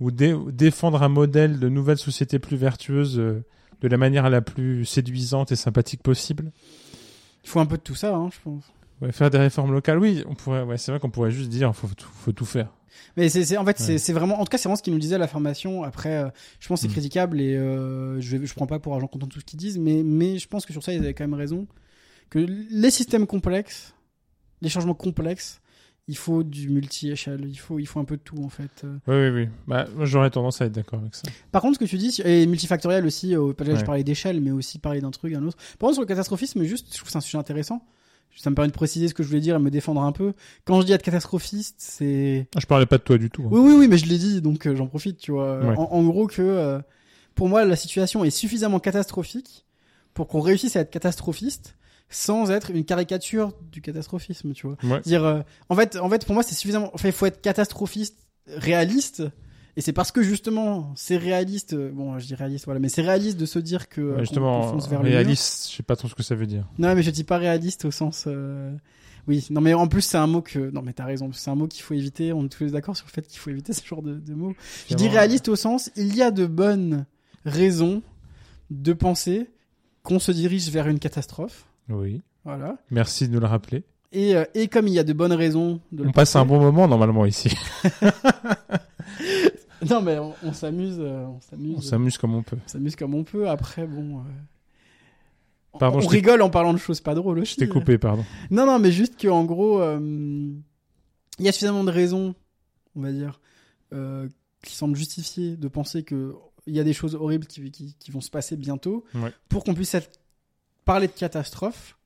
Ou 0.01 0.11
dé- 0.11 0.37
défendre 0.53 1.03
un 1.03 1.09
modèle 1.09 1.59
de 1.59 1.69
nouvelle 1.69 1.99
société 1.99 2.39
plus 2.39 2.57
vertueuse 2.57 3.19
euh, 3.19 3.45
de 3.81 3.89
la 3.89 3.97
manière 3.97 4.29
la 4.31 4.41
plus 4.41 4.85
séduisante 4.85 5.53
et 5.53 5.57
sympathique 5.57 6.03
possible? 6.03 6.51
Il 7.45 7.49
faut 7.51 7.61
un 7.61 7.67
peu 7.67 7.77
de 7.77 7.83
tout 7.83 7.95
ça, 7.95 8.15
hein, 8.15 8.31
je 8.33 8.39
pense. 8.43 8.65
Ouais, 9.03 9.13
faire 9.13 9.29
des 9.31 9.39
réformes 9.39 9.73
locales, 9.73 9.99
oui, 9.99 10.25
on 10.29 10.35
pourrait, 10.35 10.63
ouais, 10.63 10.79
c'est 10.79 10.91
vrai 10.93 11.01
qu'on 11.01 11.11
pourrait 11.11 11.31
juste 11.31 11.51
dire, 11.51 11.75
faut 11.75 11.89
tout, 11.89 12.09
faut 12.09 12.33
tout 12.33 12.45
faire. 12.47 12.73
Mais 13.17 13.29
c'est, 13.29 13.57
en 13.57 13.65
fait, 13.65 13.79
Ouais. 13.81 13.99
c'est 13.99 14.13
vraiment, 14.13 14.41
en 14.41 14.45
tout 14.45 14.51
cas, 14.51 14.57
c'est 14.57 14.65
vraiment 14.69 14.77
ce 14.77 14.83
qu'ils 14.83 14.93
nous 14.93 15.01
disaient 15.01 15.17
à 15.17 15.19
la 15.19 15.27
formation. 15.29 15.83
Après, 15.83 16.17
euh, 16.17 16.29
je 16.61 16.69
pense 16.69 16.79
que 16.81 16.83
c'est 16.83 16.89
Mm. 16.89 16.93
critiquable 16.93 17.41
et 17.41 17.57
euh, 17.57 18.21
je, 18.21 18.45
je 18.45 18.55
prends 18.55 18.67
pas 18.69 18.79
pour 18.79 18.95
argent 18.95 19.09
comptant 19.09 19.27
tout 19.27 19.41
ce 19.41 19.45
qu'ils 19.45 19.59
disent, 19.59 19.79
mais, 19.79 20.03
mais 20.05 20.39
je 20.39 20.47
pense 20.47 20.65
que 20.65 20.73
sur 20.73 20.83
ça, 20.83 20.93
ils 20.93 21.01
avaient 21.01 21.13
quand 21.13 21.25
même 21.25 21.35
raison. 21.35 21.67
Que 22.31 22.39
les 22.39 22.91
systèmes 22.91 23.27
complexes, 23.27 23.95
les 24.63 24.69
changements 24.69 24.95
complexes, 24.95 25.61
il 26.07 26.17
faut 26.17 26.43
du 26.43 26.69
multi-échelle, 26.69 27.45
il 27.47 27.57
faut, 27.57 27.79
il 27.79 27.87
faut 27.87 27.99
un 28.01 28.05
peu 28.05 28.17
de 28.17 28.23
tout 28.23 28.37
en 28.45 28.49
fait. 28.51 28.83
Oui, 29.07 29.15
oui, 29.17 29.29
oui. 29.31 29.49
Bah, 29.67 29.87
j'aurais 30.03 30.31
tendance 30.31 30.61
à 30.61 30.67
être 30.67 30.73
d'accord 30.73 31.01
avec 31.01 31.15
ça. 31.15 31.23
Par 31.51 31.63
contre, 31.63 31.75
ce 31.79 31.85
que 31.85 31.89
tu 31.89 31.97
dis, 31.97 32.21
et 32.25 32.47
multifactoriel 32.47 33.07
aussi, 33.07 33.35
euh, 33.35 33.53
pas 33.55 33.65
déjà 33.65 33.77
je 33.77 33.81
Ouais. 33.81 33.87
parlais 33.87 34.05
d'échelle, 34.05 34.41
mais 34.41 34.51
aussi 34.51 34.79
parler 34.79 35.01
d'un 35.01 35.11
truc, 35.11 35.33
d'un 35.33 35.43
autre. 35.45 35.57
Par 35.79 35.87
contre, 35.89 35.95
sur 35.95 36.03
le 36.03 36.07
catastrophisme, 36.07 36.63
juste, 36.65 36.89
je 36.91 36.97
trouve 36.99 37.07
que 37.07 37.13
c'est 37.13 37.19
un 37.19 37.23
sujet 37.23 37.39
intéressant. 37.39 37.83
Ça 38.37 38.51
me 38.51 38.57
permet 38.57 38.69
de 38.69 38.75
préciser 38.75 39.07
ce 39.09 39.15
que 39.15 39.23
je 39.23 39.29
voulais 39.29 39.41
dire 39.41 39.55
et 39.57 39.59
me 39.61 39.71
défendre 39.71 40.03
un 40.03 40.11
peu. 40.11 40.33
Quand 40.65 40.81
je 40.81 40.87
dis 40.87 40.93
être 40.93 41.03
catastrophiste, 41.05 41.77
c'est 41.79 42.49
Ah, 42.57 42.61
Je 42.61 42.67
parlais 42.67 42.85
pas 42.87 42.99
de 42.99 43.03
toi 43.05 43.17
du 43.17 43.31
tout. 43.31 43.43
hein. 43.45 43.49
Oui, 43.53 43.61
oui, 43.61 43.75
oui, 43.79 43.89
mais 43.89 43.97
je 43.97 44.07
l'ai 44.07 44.19
dit, 44.19 44.43
donc 44.43 44.67
euh, 44.67 44.75
j'en 44.75 44.89
profite, 44.89 45.19
tu 45.19 45.31
vois. 45.31 45.61
Ouais. 45.65 45.75
En, 45.79 45.85
en 45.85 46.03
gros 46.05 46.27
que, 46.27 46.43
euh, 46.43 46.81
pour 47.37 47.49
moi, 47.49 47.65
la 47.65 47.77
situation 47.77 48.25
est 48.25 48.31
suffisamment 48.31 48.81
catastrophique 48.81 49.65
pour 50.15 50.27
qu'on 50.29 50.41
réussisse 50.41 50.75
à 50.77 50.81
être 50.81 50.91
catastrophiste 50.91 51.77
sans 52.11 52.51
être 52.51 52.71
une 52.71 52.85
caricature 52.85 53.53
du 53.73 53.81
catastrophisme, 53.81 54.53
tu 54.53 54.67
vois. 54.69 54.77
Ouais. 54.85 55.01
Dire, 55.03 55.25
euh, 55.25 55.41
en 55.69 55.75
fait, 55.75 55.97
en 55.97 56.09
fait, 56.09 56.25
pour 56.25 56.35
moi, 56.35 56.43
c'est 56.43 56.55
suffisamment. 56.55 56.91
Enfin, 56.95 57.09
il 57.09 57.13
faut 57.13 57.27
être 57.27 57.41
catastrophiste, 57.41 58.17
réaliste. 58.47 59.23
Et 59.77 59.81
c'est 59.81 59.93
parce 59.93 60.13
que 60.13 60.23
justement, 60.23 60.93
c'est 60.95 61.17
réaliste. 61.17 61.73
euh, 61.73 61.91
Bon, 61.93 62.17
je 62.21 62.27
dis 62.27 62.35
réaliste, 62.37 62.67
voilà, 62.67 62.79
mais 62.79 62.89
c'est 62.89 63.03
réaliste 63.03 63.37
de 63.37 63.47
se 63.47 63.59
dire 63.59 63.89
que 63.89 64.01
euh, 64.01 64.15
Ouais, 64.15 64.21
justement, 64.21 64.61
qu'on 64.61 64.69
fonce 64.75 64.89
vers 64.89 65.01
réaliste, 65.03 65.69
je 65.71 65.77
sais 65.79 65.83
pas 65.83 65.97
trop 65.97 66.07
ce 66.07 66.15
que 66.15 66.23
ça 66.23 66.37
veut 66.37 66.47
dire. 66.47 66.69
Non, 66.79 66.95
mais 66.95 67.03
je 67.03 67.11
dis 67.11 67.25
pas 67.25 67.39
réaliste 67.39 67.85
au 67.85 67.91
sens. 67.91 68.25
euh, 68.29 68.73
Oui, 69.27 69.45
non, 69.51 69.61
mais 69.61 69.75
en 69.75 69.89
plus 69.89 70.03
c'est 70.03 70.17
un 70.19 70.29
mot 70.29 70.43
que. 70.43 70.71
Non, 70.71 70.83
mais 70.83 70.93
t'as 70.93 71.05
raison, 71.07 71.33
c'est 71.33 71.51
un 71.51 71.57
mot 71.57 71.67
qu'il 71.67 71.83
faut 71.83 71.95
éviter. 71.95 72.33
On 72.33 72.45
est 72.45 72.49
tous 72.49 72.71
d'accord 72.71 72.97
sur 72.97 73.07
le 73.07 73.11
fait 73.13 73.27
qu'il 73.27 73.41
faut 73.41 73.51
éviter 73.51 73.73
ce 73.73 73.85
genre 73.85 74.03
de, 74.03 74.15
de 74.15 74.35
mots. 74.35 74.55
Je 74.89 74.95
dis 74.95 75.09
réaliste 75.09 75.49
au 75.49 75.57
sens, 75.57 75.91
il 75.97 76.15
y 76.15 76.23
a 76.23 76.31
de 76.31 76.47
bonnes 76.47 77.05
raisons 77.45 78.01
de 78.71 78.93
penser 78.93 79.51
qu'on 80.05 80.21
se 80.21 80.31
dirige 80.31 80.69
vers 80.71 80.87
une 80.87 81.01
catastrophe. 81.01 81.67
Oui. 81.89 82.23
Voilà. 82.45 82.77
Merci 82.91 83.29
de 83.29 83.33
nous 83.35 83.41
le 83.41 83.47
rappeler. 83.47 83.85
Et, 84.13 84.37
euh, 84.37 84.45
et 84.55 84.69
comme 84.69 84.87
il 84.87 84.95
y 84.95 84.99
a 84.99 85.05
de 85.05 85.13
bonnes 85.13 85.33
raisons 85.33 85.81
de 85.93 86.03
le 86.05 86.09
On 86.09 86.13
passe 86.13 86.37
un 86.37 86.45
bon 86.47 86.61
moment 86.61 86.87
normalement 86.89 87.27
ici. 87.27 87.55
Non, 89.91 90.01
mais 90.01 90.19
on, 90.19 90.35
on 90.43 90.53
s'amuse. 90.55 90.97
euh, 90.99 91.27
on 91.27 91.41
s'amuse. 91.41 91.75
On 91.77 91.81
s'amuse 91.83 92.17
comme 92.19 92.35
on 92.35 92.43
peut. 92.43 92.57
on 92.65 92.69
s'amuse 92.69 92.97
comme 92.97 93.15
on 93.15 93.25
peut. 93.25 93.49
Après, 93.51 93.87
bon. 93.87 94.19
euh, 94.19 94.23
on- 95.75 95.79
Pardon, 95.79 95.99
on 95.99 96.01
je 96.01 96.09
rigole 96.09 96.41
en 96.41 96.49
parlant 96.49 96.73
de 96.73 96.79
choses 96.79 97.01
pas 97.03 97.15
drôles 97.15 97.37
Je 97.39 97.43
aussi. 97.43 97.57
t'ai 97.57 97.69
coupé, 97.69 97.99
pardon. 97.99 98.25
Non, 98.51 98.65
non, 98.65 98.79
mais 98.79 98.93
juste 98.93 99.17
que 99.19 99.29
en 99.29 99.45
gros, 99.45 99.81
euh, 99.83 99.99
il 100.01 101.45
y 101.45 101.49
a 101.49 101.53
suffisamment 101.53 101.85
de 101.85 101.91
raisons, 101.91 102.35
on 102.97 103.03
va 103.03 103.13
dire, 103.13 103.41
euh, 103.93 104.27
qui 104.63 104.75
semblent 104.75 104.97
justifier 104.97 105.57
de 105.57 105.69
penser 105.69 106.03
que 106.03 106.35
il 106.67 106.75
y 106.75 106.81
a 106.81 106.85
des 106.85 106.95
choses 106.95 107.15
horribles 107.15 107.47
qui, 107.47 107.71
qui, 107.71 107.95
qui 107.99 108.11
vont 108.11 108.23
se 108.23 108.31
passer 108.31 108.57
bientôt, 108.57 109.05
Ouais. 109.15 109.33
pour 109.51 109.65
qu'on 109.65 109.75
puisse 109.75 109.95
être- 109.95 110.19
parler 110.85 111.07
de 111.07 111.13
catastrophe, 111.13 111.97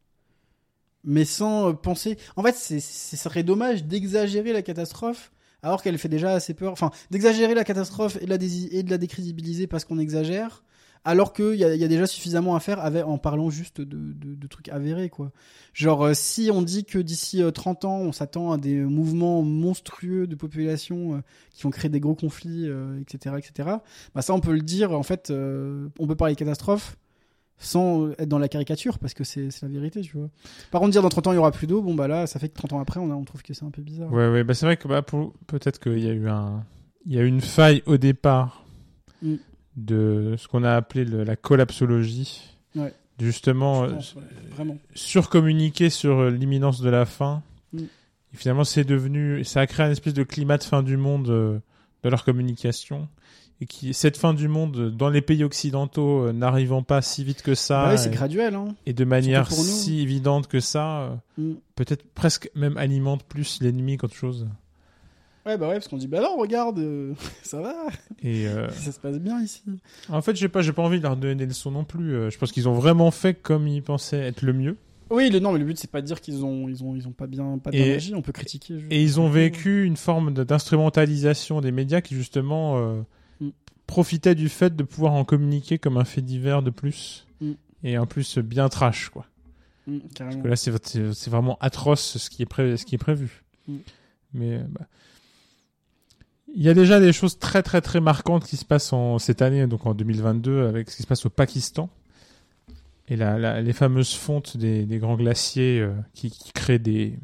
mais 1.04 1.24
sans 1.24 1.70
euh, 1.70 1.72
penser. 1.72 2.18
En 2.36 2.42
fait, 2.42 2.54
ce 2.56 3.16
serait 3.16 3.42
dommage 3.42 3.84
d'exagérer 3.84 4.52
la 4.52 4.62
catastrophe. 4.62 5.32
Alors 5.62 5.82
qu'elle 5.82 5.98
fait 5.98 6.08
déjà 6.08 6.32
assez 6.32 6.54
peur. 6.54 6.72
Enfin, 6.72 6.92
d'exagérer 7.10 7.52
la 7.52 7.64
catastrophe 7.64 8.16
et 8.20 8.26
de 8.26 8.90
la, 8.90 8.98
décrédibiliser 8.98 9.66
parce 9.66 9.84
qu'on 9.84 9.98
exagère, 9.98 10.62
alors 11.04 11.32
qu'il 11.32 11.54
y 11.54 11.58
y 11.58 11.84
a 11.84 11.88
déjà 11.88 12.06
suffisamment 12.06 12.54
à 12.54 12.60
faire 12.60 12.78
en 13.06 13.18
parlant 13.18 13.50
juste 13.50 13.80
de, 13.80 14.12
de, 14.12 14.46
trucs 14.46 14.68
avérés, 14.68 15.08
quoi. 15.08 15.32
Genre, 15.72 16.06
euh, 16.06 16.14
si 16.14 16.50
on 16.52 16.62
dit 16.62 16.84
que 16.84 16.98
d'ici 16.98 17.42
euh, 17.42 17.50
30 17.50 17.84
ans, 17.84 17.98
on 17.98 18.12
s'attend 18.12 18.52
à 18.52 18.58
des 18.58 18.76
mouvements 18.76 19.42
monstrueux 19.42 20.26
de 20.26 20.34
population 20.34 21.16
euh, 21.16 21.20
qui 21.50 21.62
vont 21.62 21.70
créer 21.70 21.90
des 21.90 22.00
gros 22.00 22.14
conflits, 22.14 22.68
euh, 22.68 23.00
etc., 23.00 23.36
etc., 23.38 23.76
bah 24.14 24.22
ça, 24.22 24.34
on 24.34 24.40
peut 24.40 24.52
le 24.52 24.62
dire, 24.62 24.92
en 24.92 25.02
fait, 25.02 25.30
euh, 25.30 25.88
on 25.98 26.06
peut 26.06 26.16
parler 26.16 26.34
de 26.34 26.38
catastrophe 26.38 26.96
sans 27.58 28.10
être 28.12 28.28
dans 28.28 28.38
la 28.38 28.48
caricature, 28.48 28.98
parce 28.98 29.14
que 29.14 29.24
c'est 29.24 29.48
la 29.62 29.68
vérité, 29.68 30.00
tu 30.00 30.16
vois. 30.16 30.28
Par 30.70 30.80
contre, 30.80 30.92
dire 30.92 31.02
dans 31.02 31.08
30 31.08 31.26
ans, 31.28 31.32
il 31.32 31.36
y 31.36 31.38
aura 31.38 31.50
plus 31.52 31.66
d'eau, 31.66 31.82
bon, 31.82 31.94
bah 31.94 32.06
là, 32.08 32.26
ça 32.26 32.38
fait 32.38 32.48
que 32.48 32.54
30 32.54 32.72
ans 32.74 32.80
après, 32.80 33.00
on, 33.00 33.10
a, 33.10 33.14
on 33.14 33.24
trouve 33.24 33.42
que 33.42 33.52
c'est 33.54 33.64
un 33.64 33.70
peu 33.70 33.82
bizarre. 33.82 34.12
Ouais, 34.12 34.28
ouais. 34.30 34.44
Bah, 34.44 34.54
c'est 34.54 34.66
vrai 34.66 34.76
que 34.76 34.86
bah, 34.88 35.02
pour... 35.02 35.32
peut-être 35.46 35.80
qu'il 35.80 35.98
y 35.98 36.08
a 36.08 36.12
eu 36.12 36.28
un, 36.28 36.64
il 37.06 37.14
y 37.14 37.18
a 37.18 37.22
eu 37.22 37.26
une 37.26 37.40
faille 37.40 37.82
au 37.86 37.96
départ 37.96 38.64
Mm. 39.20 39.34
de 39.76 40.36
ce 40.38 40.46
qu'on 40.46 40.62
a 40.62 40.74
appelé 40.74 41.04
le- 41.04 41.24
la 41.24 41.34
collapsologie. 41.34 42.40
Ouais. 42.76 42.94
Justement, 43.18 43.82
euh, 43.82 43.88
ouais, 44.58 44.64
surcommuniquer 44.94 45.90
sur 45.90 46.18
euh, 46.20 46.30
l'imminence 46.30 46.80
de 46.80 46.88
la 46.90 47.04
fin. 47.06 47.42
Mm. 47.72 47.78
Et 47.80 48.36
finalement, 48.36 48.64
c'est 48.64 48.84
devenu, 48.84 49.42
ça 49.44 49.60
a 49.60 49.66
créé 49.66 49.86
un 49.86 49.90
espèce 49.90 50.14
de 50.14 50.22
climat 50.22 50.58
de 50.58 50.62
fin 50.64 50.82
du 50.82 50.96
monde 50.96 51.28
euh, 51.30 51.58
de 52.04 52.08
leur 52.10 52.24
communication. 52.24 53.08
Et 53.60 53.66
qui, 53.66 53.92
cette 53.92 54.16
fin 54.16 54.34
du 54.34 54.46
monde, 54.46 54.76
euh, 54.76 54.90
dans 54.90 55.08
les 55.10 55.20
pays 55.20 55.42
occidentaux, 55.42 56.26
euh, 56.28 56.32
n'arrivant 56.32 56.82
pas 56.84 57.02
si 57.02 57.24
vite 57.24 57.42
que 57.42 57.54
ça, 57.56 57.84
Bah 57.86 57.90
oui, 57.92 57.98
c'est 57.98 58.08
et, 58.08 58.12
graduel, 58.12 58.54
hein. 58.54 58.74
et 58.86 58.92
de 58.92 59.04
manière 59.04 59.50
si 59.50 60.00
évidente 60.00 60.46
que 60.46 60.60
ça, 60.60 61.00
euh, 61.00 61.14
Mm. 61.38 61.54
peut-être 61.74 62.04
presque 62.14 62.50
même 62.54 62.76
alimente 62.76 63.24
plus 63.24 63.60
l'ennemi 63.60 63.96
qu'autre 63.96 64.14
chose. 64.14 64.46
Ouais, 65.46 65.56
bah 65.56 65.66
ouais, 65.68 65.74
parce 65.74 65.88
qu'on 65.88 65.96
dit, 65.96 66.08
bah 66.08 66.20
non, 66.20 66.36
regarde, 66.36 66.78
euh, 66.78 67.14
ça 67.42 67.60
va, 67.60 67.74
Et 68.22 68.46
euh, 68.46 68.68
ça 68.72 68.92
se 68.92 69.00
passe 69.00 69.18
bien 69.18 69.40
ici. 69.42 69.62
en 70.08 70.20
fait, 70.22 70.36
j'ai 70.36 70.48
pas, 70.48 70.62
j'ai 70.62 70.72
pas 70.72 70.82
envie 70.82 70.98
de 70.98 71.02
leur 71.04 71.16
donner 71.16 71.34
des 71.34 71.46
leçons 71.46 71.70
non 71.70 71.84
plus. 71.84 72.14
Euh, 72.14 72.30
je 72.30 72.38
pense 72.38 72.52
qu'ils 72.52 72.68
ont 72.68 72.74
vraiment 72.74 73.10
fait 73.10 73.34
comme 73.34 73.66
ils 73.66 73.82
pensaient 73.82 74.20
être 74.20 74.42
le 74.42 74.52
mieux. 74.52 74.76
Oui, 75.10 75.30
le, 75.30 75.38
non, 75.40 75.52
mais 75.52 75.58
le 75.58 75.64
but, 75.64 75.78
c'est 75.78 75.90
pas 75.90 76.02
de 76.02 76.06
dire 76.06 76.20
qu'ils 76.20 76.44
ont, 76.44 76.68
ils 76.68 76.84
ont, 76.84 76.94
ils 76.94 77.08
ont 77.08 77.12
pas 77.12 77.26
bien, 77.26 77.56
pas 77.58 77.70
bien 77.70 77.94
agi, 77.94 78.14
on 78.14 78.20
peut 78.20 78.32
critiquer. 78.32 78.74
Et 78.90 79.02
ils 79.02 79.18
ont 79.20 79.30
vécu 79.30 79.84
une 79.84 79.96
forme 79.96 80.34
d'instrumentalisation 80.34 81.60
des 81.62 81.72
médias 81.72 82.00
qui 82.02 82.14
justement 82.14 82.76
euh. 82.78 83.00
Profitait 83.88 84.36
du 84.36 84.48
fait 84.48 84.76
de 84.76 84.84
pouvoir 84.84 85.14
en 85.14 85.24
communiquer 85.24 85.78
comme 85.78 85.96
un 85.96 86.04
fait 86.04 86.22
divers 86.22 86.62
de 86.62 86.70
plus. 86.70 87.26
Mm. 87.40 87.52
Et 87.82 87.98
en 87.98 88.06
plus 88.06 88.38
bien 88.38 88.68
trash, 88.68 89.08
quoi. 89.08 89.26
Mm, 89.88 89.98
Parce 90.16 90.36
que 90.36 90.48
là, 90.48 90.56
c'est 90.56 91.28
vraiment 91.30 91.56
atroce 91.60 92.18
ce 92.18 92.30
qui 92.30 92.42
est, 92.42 92.46
pré- 92.46 92.76
ce 92.76 92.84
qui 92.84 92.94
est 92.94 92.98
prévu. 92.98 93.42
Mm. 93.66 93.76
Mais 94.34 94.54
euh, 94.58 94.62
bah, 94.68 94.86
il 96.54 96.62
y 96.62 96.68
a 96.68 96.74
déjà 96.74 96.98
des 97.00 97.12
choses 97.12 97.38
très 97.38 97.62
très 97.62 97.80
très 97.80 98.00
marquantes 98.00 98.44
qui 98.44 98.56
se 98.56 98.64
passent 98.64 98.92
en 98.92 99.18
cette 99.18 99.42
année, 99.42 99.66
donc 99.66 99.84
en 99.86 99.94
2022, 99.94 100.66
avec 100.66 100.90
ce 100.90 100.96
qui 100.96 101.02
se 101.02 101.06
passe 101.06 101.26
au 101.26 101.30
Pakistan. 101.30 101.90
Et 103.08 103.16
la, 103.16 103.38
la- 103.38 103.60
les 103.62 103.72
fameuses 103.72 104.14
fontes 104.14 104.56
des, 104.56 104.84
des 104.84 104.98
grands 104.98 105.16
glaciers 105.16 105.80
euh, 105.80 105.92
qui, 106.14 106.30
qui 106.30 106.52
créent 106.52 106.78
des, 106.78 107.18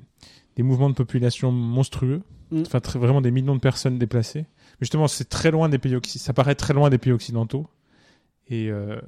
des 0.57 0.63
mouvements 0.63 0.89
de 0.91 0.95
population 0.95 1.53
monstrueux. 1.53 2.23
Enfin, 2.55 2.81
très- 2.81 2.99
vraiment 2.99 3.21
des 3.21 3.31
millions 3.33 3.55
de 3.57 3.61
personnes 3.61 3.99
déplacées. 3.99 4.47
Justement, 4.81 5.09
c'est 5.09 5.29
très 5.29 5.51
loin 5.51 5.69
des 5.69 5.79
pays 5.79 5.95
occidentaux. 5.95 6.25
Ça 6.25 6.33
paraît 6.33 6.55
très 6.55 6.75
loin 6.75 6.91
des 6.91 6.99
pays 6.99 7.13
occidentaux. 7.13 7.67
Et 8.49 8.71
euh, 8.71 9.01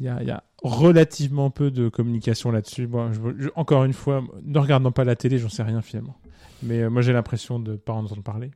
il 0.00 0.06
y, 0.06 0.08
a, 0.08 0.44
relativement 0.62 1.50
peu 1.50 1.70
de 1.70 1.88
communication 1.88 2.50
là-dessus. 2.50 2.86
Bon, 2.86 3.10
encore 3.54 3.84
une 3.84 3.92
fois, 3.92 4.24
ne 4.42 4.58
regardant 4.58 4.92
pas 4.92 5.04
la 5.04 5.14
télé, 5.16 5.38
j'en 5.38 5.48
sais 5.48 5.62
rien 5.62 5.82
finalement. 5.82 6.16
Mais 6.62 6.82
euh, 6.82 6.90
moi, 6.90 7.02
j'ai 7.02 7.12
l'impression 7.12 7.58
de 7.58 7.76
pas 7.76 7.92
en 7.92 8.04
entendre 8.04 8.22
parler. 8.22 8.50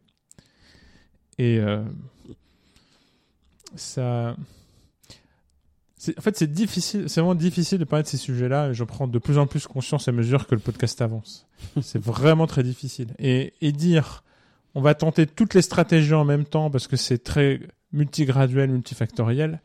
Et 1.39 1.59
euh, 1.59 1.85
ça. 3.77 4.37
En 6.17 6.21
fait, 6.21 6.37
c'est 6.37 6.53
difficile, 6.53 7.09
c'est 7.09 7.21
vraiment 7.21 7.35
difficile 7.35 7.79
de 7.79 7.85
parler 7.85 8.05
de 8.05 8.09
ces 8.09 8.17
sujets-là. 8.17 8.71
Et 8.71 8.75
je 8.75 8.85
prends 8.85 9.07
de 9.07 9.19
plus 9.19 9.39
en 9.39 9.47
plus 9.47 9.67
conscience 9.67 10.09
à 10.09 10.13
mesure 10.13 10.47
que 10.47 10.55
le 10.55 10.61
podcast 10.61 11.01
avance. 11.01 11.47
c'est 11.83 12.03
vraiment 12.03 12.47
très 12.47 12.63
difficile. 12.63 13.15
Et 13.19 13.73
dire, 13.73 14.25
on 14.79 14.83
va 14.83 14.95
tenter 14.95 15.27
toutes 15.27 15.55
les 15.55 15.63
stratégies 15.63 16.15
en 16.15 16.25
même 16.25 16.45
temps 16.45 16.71
parce 16.71 16.87
que 16.87 16.97
c'est 16.97 17.19
très 17.19 17.61
multigraduel, 17.93 18.71
multifactoriel. 18.71 19.61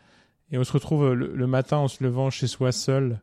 Et 0.51 0.57
on 0.57 0.63
se 0.63 0.71
retrouve 0.71 1.13
le, 1.13 1.35
le 1.35 1.47
matin 1.47 1.77
en 1.77 1.87
se 1.87 2.03
levant 2.03 2.31
chez 2.31 2.47
soi 2.47 2.71
seul 2.71 3.21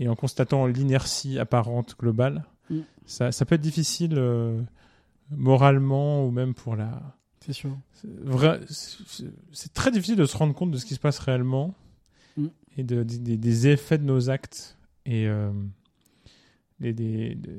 et 0.00 0.08
en 0.08 0.16
constatant 0.16 0.66
l'inertie 0.66 1.38
apparente 1.38 1.94
globale. 1.98 2.44
Mm. 2.70 2.80
Ça, 3.06 3.30
ça 3.30 3.44
peut 3.44 3.54
être 3.54 3.60
difficile 3.60 4.14
euh, 4.16 4.60
moralement 5.30 6.24
ou 6.26 6.30
même 6.32 6.54
pour 6.54 6.74
la. 6.74 7.00
C'est 7.46 7.52
sûr. 7.52 7.70
c'est 9.52 9.72
très 9.72 9.90
difficile 9.92 10.16
de 10.16 10.26
se 10.26 10.36
rendre 10.36 10.54
compte 10.54 10.70
de 10.72 10.76
ce 10.78 10.84
qui 10.86 10.94
se 10.94 11.00
passe 11.00 11.18
réellement 11.20 11.74
Mm. 12.36 12.46
et 12.76 12.82
de, 12.84 13.02
des- 13.04 13.68
effets 13.68 13.98
de 13.98 14.04
nos 14.04 14.28
actes. 14.30 14.76
Et 15.06 15.26
euh, 15.28 15.50
des- 17.34 17.56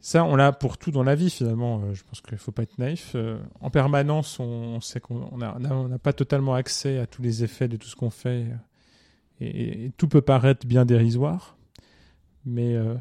ça, 0.00 0.24
on 0.24 0.36
l'a 0.36 0.52
pour 0.52 0.78
tout 0.78 0.90
dans 0.90 1.02
la 1.02 1.14
vie 1.14 1.30
finalement. 1.30 1.80
Euh, 1.80 1.94
je 1.94 2.04
pense 2.04 2.20
qu'il 2.20 2.38
faut 2.38 2.52
pas 2.52 2.62
être 2.62 2.78
naïf. 2.78 3.12
Euh, 3.14 3.38
en 3.60 3.70
permanence, 3.70 4.38
on, 4.38 4.44
on 4.44 4.80
sait 4.80 5.00
qu'on 5.00 5.28
on 5.32 5.40
on 5.40 5.88
n'a 5.88 5.98
pas 5.98 6.12
totalement 6.12 6.54
accès 6.54 6.98
à 6.98 7.06
tous 7.06 7.22
les 7.22 7.42
effets 7.42 7.68
de 7.68 7.76
tout 7.76 7.88
ce 7.88 7.96
qu'on 7.96 8.10
fait. 8.10 8.46
Et, 9.40 9.86
et 9.86 9.90
tout 9.96 10.08
peut 10.08 10.20
paraître 10.20 10.66
bien 10.66 10.84
dérisoire. 10.84 11.56
Mais 12.44 12.74
euh, 12.74 12.94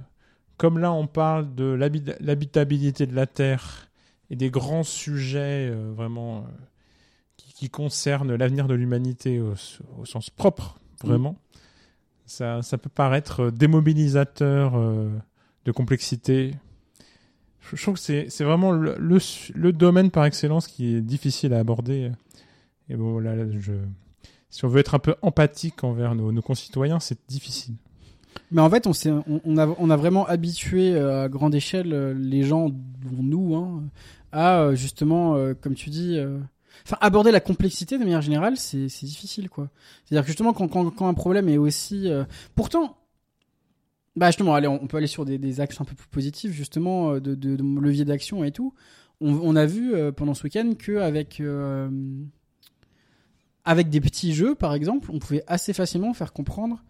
comme 0.57 0.79
là, 0.79 0.91
on 0.91 1.07
parle 1.07 1.53
de 1.53 1.65
l'habi- 1.65 2.15
l'habitabilité 2.19 3.05
de 3.05 3.15
la 3.15 3.27
Terre 3.27 3.89
et 4.29 4.35
des 4.35 4.49
grands 4.49 4.83
sujets 4.83 5.71
vraiment 5.95 6.45
qui, 7.37 7.53
qui 7.53 7.69
concernent 7.69 8.35
l'avenir 8.35 8.67
de 8.67 8.73
l'humanité 8.73 9.39
au, 9.39 9.53
au 9.99 10.05
sens 10.05 10.29
propre, 10.29 10.79
vraiment, 11.03 11.37
ça, 12.25 12.61
ça 12.61 12.77
peut 12.77 12.89
paraître 12.89 13.51
démobilisateur 13.51 14.73
de 14.73 15.71
complexité. 15.71 16.55
Je, 17.73 17.81
trouve 17.81 17.95
que 17.95 17.99
c'est 17.99 18.29
c'est 18.29 18.43
vraiment 18.43 18.71
le, 18.71 18.95
le, 18.97 19.73
domaine 19.73 20.11
par 20.11 20.25
excellence 20.25 20.67
qui 20.67 20.95
est 20.95 21.01
difficile 21.01 21.53
à 21.53 21.59
aborder. 21.59 22.11
Et 22.89 22.95
bon, 22.95 23.19
là, 23.19 23.33
si 24.49 24.65
on 24.65 24.67
veut 24.69 24.79
être 24.79 24.95
un 24.95 24.99
peu 24.99 25.15
empathique 25.21 25.83
envers 25.83 26.15
nos, 26.15 26.31
nos 26.31 26.41
concitoyens, 26.41 26.99
c'est 26.99 27.19
difficile. 27.27 27.75
Mais 28.51 28.61
en 28.61 28.69
fait, 28.69 28.87
on, 28.87 28.91
on, 29.27 29.41
on 29.43 29.57
a, 29.57 29.67
on 29.67 29.89
a 29.89 29.95
vraiment 29.95 30.25
habitué 30.25 30.95
euh, 30.95 31.25
à 31.25 31.29
grande 31.29 31.55
échelle 31.55 31.93
euh, 31.93 32.13
les 32.13 32.43
gens, 32.43 32.69
dont 32.69 33.23
nous, 33.23 33.55
hein, 33.55 33.83
à 34.31 34.61
euh, 34.61 34.75
justement, 34.75 35.35
comme 35.61 35.75
tu 35.75 35.89
dis, 35.89 36.19
enfin 36.85 36.97
aborder 37.01 37.31
la 37.31 37.39
complexité 37.39 37.97
de 37.97 38.03
manière 38.03 38.21
générale, 38.21 38.57
c'est 38.57 38.89
c'est 38.89 39.05
difficile, 39.05 39.49
quoi. 39.49 39.69
C'est-à-dire 40.05 40.23
que 40.23 40.27
justement, 40.27 40.53
quand, 40.53 40.67
quand, 40.67 40.89
quand 40.91 41.07
un 41.07 41.13
problème 41.13 41.49
est 41.49 41.57
aussi, 41.57 42.09
pourtant, 42.55 42.97
bah 44.17 44.27
justement, 44.27 44.55
allez, 44.55 44.67
on, 44.67 44.85
peut 44.87 44.97
aller 44.97 45.07
sur 45.07 45.25
des, 45.25 45.37
des 45.37 45.61
axes 45.61 45.79
un 45.79 45.85
peu 45.85 45.95
plus 45.95 46.07
positifs, 46.07 46.51
justement, 46.51 47.13
euh, 47.13 47.19
de, 47.21 47.35
de, 47.35 47.55
de 47.55 47.79
levier 47.79 48.03
d'action 48.03 48.43
et 48.43 48.51
tout. 48.51 48.73
On, 49.21 49.33
on 49.33 49.55
a 49.55 49.65
vu 49.65 49.93
euh, 49.93 50.11
pendant 50.11 50.33
ce 50.33 50.43
week-end 50.43 50.71
que 50.77 50.97
avec 50.97 51.39
euh, 51.39 51.89
avec 53.63 53.89
des 53.89 54.01
petits 54.01 54.33
jeux, 54.33 54.55
par 54.55 54.73
exemple, 54.73 55.09
on 55.13 55.19
pouvait 55.19 55.43
assez 55.47 55.73
facilement 55.73 56.13
faire 56.13 56.33
comprendre 56.33 56.83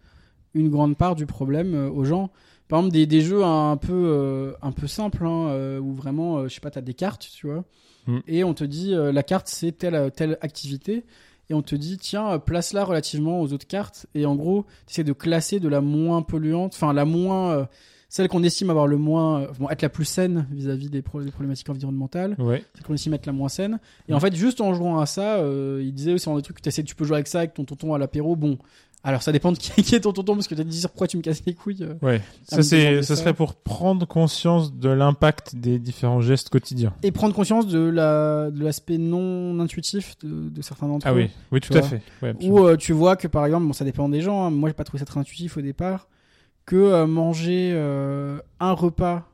une 0.54 0.68
grande 0.70 0.96
part 0.96 1.14
du 1.14 1.26
problème 1.26 1.74
aux 1.94 2.04
gens. 2.04 2.30
Par 2.68 2.80
exemple, 2.80 2.92
des, 2.92 3.06
des 3.06 3.20
jeux 3.20 3.44
un 3.44 3.76
peu, 3.76 3.92
euh, 3.92 4.52
un 4.62 4.72
peu 4.72 4.86
simples, 4.86 5.24
hein, 5.24 5.78
où 5.80 5.94
vraiment, 5.94 6.48
je 6.48 6.54
sais 6.54 6.60
pas, 6.60 6.70
t'as 6.70 6.80
des 6.80 6.94
cartes, 6.94 7.28
tu 7.32 7.46
vois, 7.46 7.64
Mm. 8.08 8.20
et 8.26 8.42
on 8.42 8.54
te 8.54 8.64
dit, 8.64 8.94
euh, 8.94 9.12
la 9.12 9.22
carte, 9.22 9.48
c'est 9.48 9.72
telle, 9.72 10.10
telle 10.16 10.38
activité, 10.40 11.04
et 11.50 11.54
on 11.54 11.62
te 11.62 11.74
dit, 11.74 11.96
tiens, 11.98 12.32
euh, 12.32 12.38
place-la 12.38 12.84
relativement 12.84 13.40
aux 13.40 13.52
autres 13.52 13.66
cartes, 13.66 14.06
et 14.14 14.26
en 14.26 14.34
gros, 14.36 14.64
tu 14.86 14.92
essaies 14.92 15.04
de 15.04 15.12
classer 15.12 15.60
de 15.60 15.68
la 15.68 15.80
moins 15.80 16.22
polluante, 16.22 16.72
enfin, 16.74 16.92
la 16.92 17.04
moins, 17.04 17.50
euh, 17.52 17.64
celle 18.10 18.28
qu'on 18.28 18.42
estime 18.42 18.70
avoir 18.70 18.86
le 18.86 18.96
moins, 18.96 19.42
euh, 19.42 19.46
bon, 19.58 19.68
être 19.68 19.82
la 19.82 19.88
plus 19.90 20.06
saine 20.06 20.46
vis-à-vis 20.50 20.88
des, 20.88 21.02
pro- 21.02 21.22
des 21.22 21.30
problématiques 21.30 21.68
environnementales, 21.68 22.36
Ouais. 22.38 22.64
celle 22.74 22.84
qu'on 22.84 22.94
estime 22.94 23.12
être 23.14 23.26
la 23.26 23.32
moins 23.32 23.48
saine. 23.50 23.78
Et 24.08 24.14
en 24.14 24.20
fait, 24.20 24.34
juste 24.34 24.60
en 24.62 24.72
jouant 24.72 24.98
à 24.98 25.04
ça, 25.06 25.36
euh, 25.36 25.82
il 25.84 25.92
disait 25.92 26.12
aussi 26.14 26.24
dans 26.26 26.36
des 26.36 26.42
trucs 26.42 26.60
que 26.60 26.70
tu 26.70 26.94
peux 26.94 27.04
jouer 27.04 27.16
avec 27.16 27.26
ça 27.28 27.40
avec 27.40 27.52
ton 27.54 27.64
tonton 27.64 27.92
à 27.94 27.98
l'apéro, 27.98 28.34
bon. 28.36 28.56
Alors 29.04 29.22
ça 29.22 29.30
dépend 29.32 29.52
de 29.52 29.58
qui, 29.58 29.70
qui 29.82 29.94
est 29.94 30.00
ton 30.00 30.12
tonton 30.12 30.34
parce 30.34 30.48
que 30.48 30.54
t'as 30.56 30.64
dit 30.64 30.80
pourquoi 30.82 31.06
tu 31.06 31.16
me 31.16 31.22
casses 31.22 31.42
les 31.46 31.54
couilles. 31.54 31.82
euh. 31.84 31.94
Ouais. 32.02 32.20
Ah, 32.50 32.56
Ça, 32.56 32.62
c'est, 32.62 33.02
ça 33.02 33.14
serait 33.16 33.32
pour 33.32 33.54
prendre 33.54 34.06
conscience 34.06 34.74
de 34.74 34.88
l'impact 34.88 35.54
des 35.56 35.78
différents 35.78 36.20
gestes 36.20 36.48
quotidiens. 36.50 36.92
Et 37.02 37.12
prendre 37.12 37.34
conscience 37.34 37.66
de 37.68 37.78
la 37.78 38.50
de 38.50 38.62
l'aspect 38.62 38.98
non 38.98 39.60
intuitif 39.60 40.16
de, 40.24 40.48
de 40.48 40.62
certains 40.62 40.88
d'entre 40.88 41.06
Ah 41.06 41.12
eux. 41.12 41.16
oui, 41.16 41.30
oui, 41.52 41.60
tout 41.60 41.72
à 41.74 41.80
vois. 41.80 41.88
fait. 41.88 42.02
Ouais. 42.22 42.34
Où 42.42 42.66
euh, 42.66 42.76
tu 42.76 42.92
vois 42.92 43.16
que 43.16 43.28
par 43.28 43.46
exemple, 43.46 43.66
bon 43.66 43.72
ça 43.72 43.84
dépend 43.84 44.08
des 44.08 44.20
gens, 44.20 44.44
hein, 44.44 44.50
moi 44.50 44.68
j'ai 44.68 44.74
pas 44.74 44.84
trouvé 44.84 44.98
ça 44.98 45.04
très 45.06 45.20
intuitif 45.20 45.56
au 45.56 45.60
départ, 45.62 46.08
que 46.66 46.76
euh, 46.76 47.06
manger 47.06 47.72
un 48.60 48.72
repas 48.72 49.28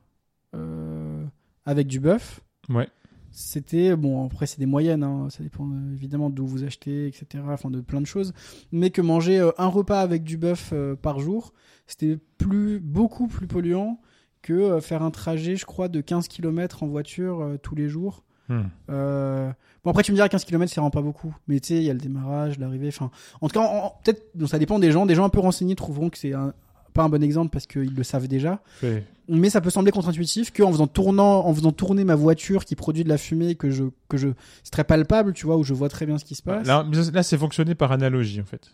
avec 1.66 1.86
du 1.86 2.00
bœuf, 2.00 2.40
Ouais. 2.68 2.88
C'était 3.34 3.96
bon 3.96 4.24
après 4.24 4.46
c'est 4.46 4.60
des 4.60 4.66
moyennes 4.66 5.02
hein, 5.02 5.26
ça 5.28 5.42
dépend 5.42 5.66
euh, 5.66 5.92
évidemment 5.92 6.30
d'où 6.30 6.46
vous 6.46 6.62
achetez 6.62 7.08
etc 7.08 7.42
enfin 7.48 7.68
de 7.68 7.80
plein 7.80 8.00
de 8.00 8.06
choses. 8.06 8.32
Mais 8.70 8.90
que 8.90 9.02
manger 9.02 9.40
euh, 9.40 9.50
un 9.58 9.66
repas 9.66 10.00
avec 10.00 10.22
du 10.22 10.36
bœuf 10.36 10.70
euh, 10.72 10.94
par 10.94 11.18
jour 11.18 11.52
c'était 11.88 12.16
plus 12.38 12.78
beaucoup 12.78 13.26
plus 13.26 13.48
polluant 13.48 14.00
que 14.40 14.78
faire 14.80 15.02
un 15.02 15.10
trajet 15.10 15.56
je 15.56 15.66
crois 15.66 15.88
de 15.88 16.00
15 16.00 16.28
km 16.28 16.84
en 16.84 16.86
voiture 16.86 17.56
tous 17.62 17.74
les 17.74 17.88
jours. 17.88 18.22
Hmm. 18.48 18.64
bon 18.88 19.90
après 19.90 20.02
tu 20.02 20.12
me 20.12 20.16
diras 20.16 20.28
15 20.28 20.44
km 20.44 20.72
ça 20.72 20.80
rend 20.82 20.90
pas 20.90 21.02
beaucoup. 21.02 21.34
Mais 21.48 21.58
tu 21.60 21.68
sais 21.68 21.76
il 21.78 21.84
y 21.84 21.90
a 21.90 21.94
le 21.94 21.98
démarrage 21.98 22.58
l'arrivée 22.58 22.88
enfin 22.88 23.10
en 23.40 23.48
tout 23.48 23.58
cas 23.58 23.92
peut-être 24.04 24.46
ça 24.46 24.58
dépend 24.58 24.78
des 24.78 24.92
gens. 24.92 25.06
Des 25.06 25.14
gens 25.14 25.24
un 25.24 25.30
peu 25.30 25.40
renseignés 25.40 25.74
trouveront 25.74 26.08
que 26.10 26.18
c'est 26.18 26.34
un- 26.34 26.52
pas 26.94 27.02
un 27.02 27.08
bon 27.10 27.22
exemple 27.22 27.50
parce 27.50 27.66
qu'ils 27.66 27.94
le 27.94 28.02
savent 28.04 28.28
déjà 28.28 28.62
mais 29.28 29.50
ça 29.50 29.60
peut 29.60 29.70
sembler 29.70 29.90
contre-intuitif 29.90 30.52
qu'en 30.52 30.70
faisant 30.70 30.86
tournant, 30.86 31.46
en 31.46 31.54
faisant 31.54 31.72
tourner 31.72 32.04
ma 32.04 32.14
voiture 32.14 32.64
qui 32.64 32.76
produit 32.76 33.04
de 33.04 33.08
la 33.08 33.18
fumée 33.18 33.54
que 33.54 33.70
je 33.70 33.84
que 34.08 34.16
je 34.16 34.28
c'est 34.62 34.70
très 34.70 34.84
palpable, 34.84 35.32
tu 35.32 35.46
vois, 35.46 35.56
où 35.56 35.64
je 35.64 35.74
vois 35.74 35.88
très 35.88 36.06
bien 36.06 36.18
ce 36.18 36.24
qui 36.24 36.34
se 36.34 36.42
passe. 36.42 36.66
Là, 36.66 36.86
là 37.12 37.22
c'est 37.22 37.38
fonctionné 37.38 37.74
par 37.74 37.90
analogie, 37.92 38.40
en 38.40 38.44
fait. 38.44 38.70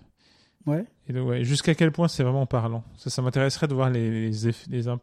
Ouais. 0.67 0.85
Et 1.09 1.13
donc, 1.13 1.29
ouais, 1.29 1.43
jusqu'à 1.45 1.75
quel 1.75 1.91
point 1.93 2.07
c'est 2.09 2.23
vraiment 2.23 2.47
parlant? 2.47 2.85
Ça, 2.97 3.11
ça 3.11 3.23
m'intéresserait 3.23 3.67
de 3.69 3.75
voir 3.75 3.91
les, 3.91 4.11
les, 4.29 4.49
eff- 4.49 4.67
les 4.69 4.89
imp- 4.89 5.01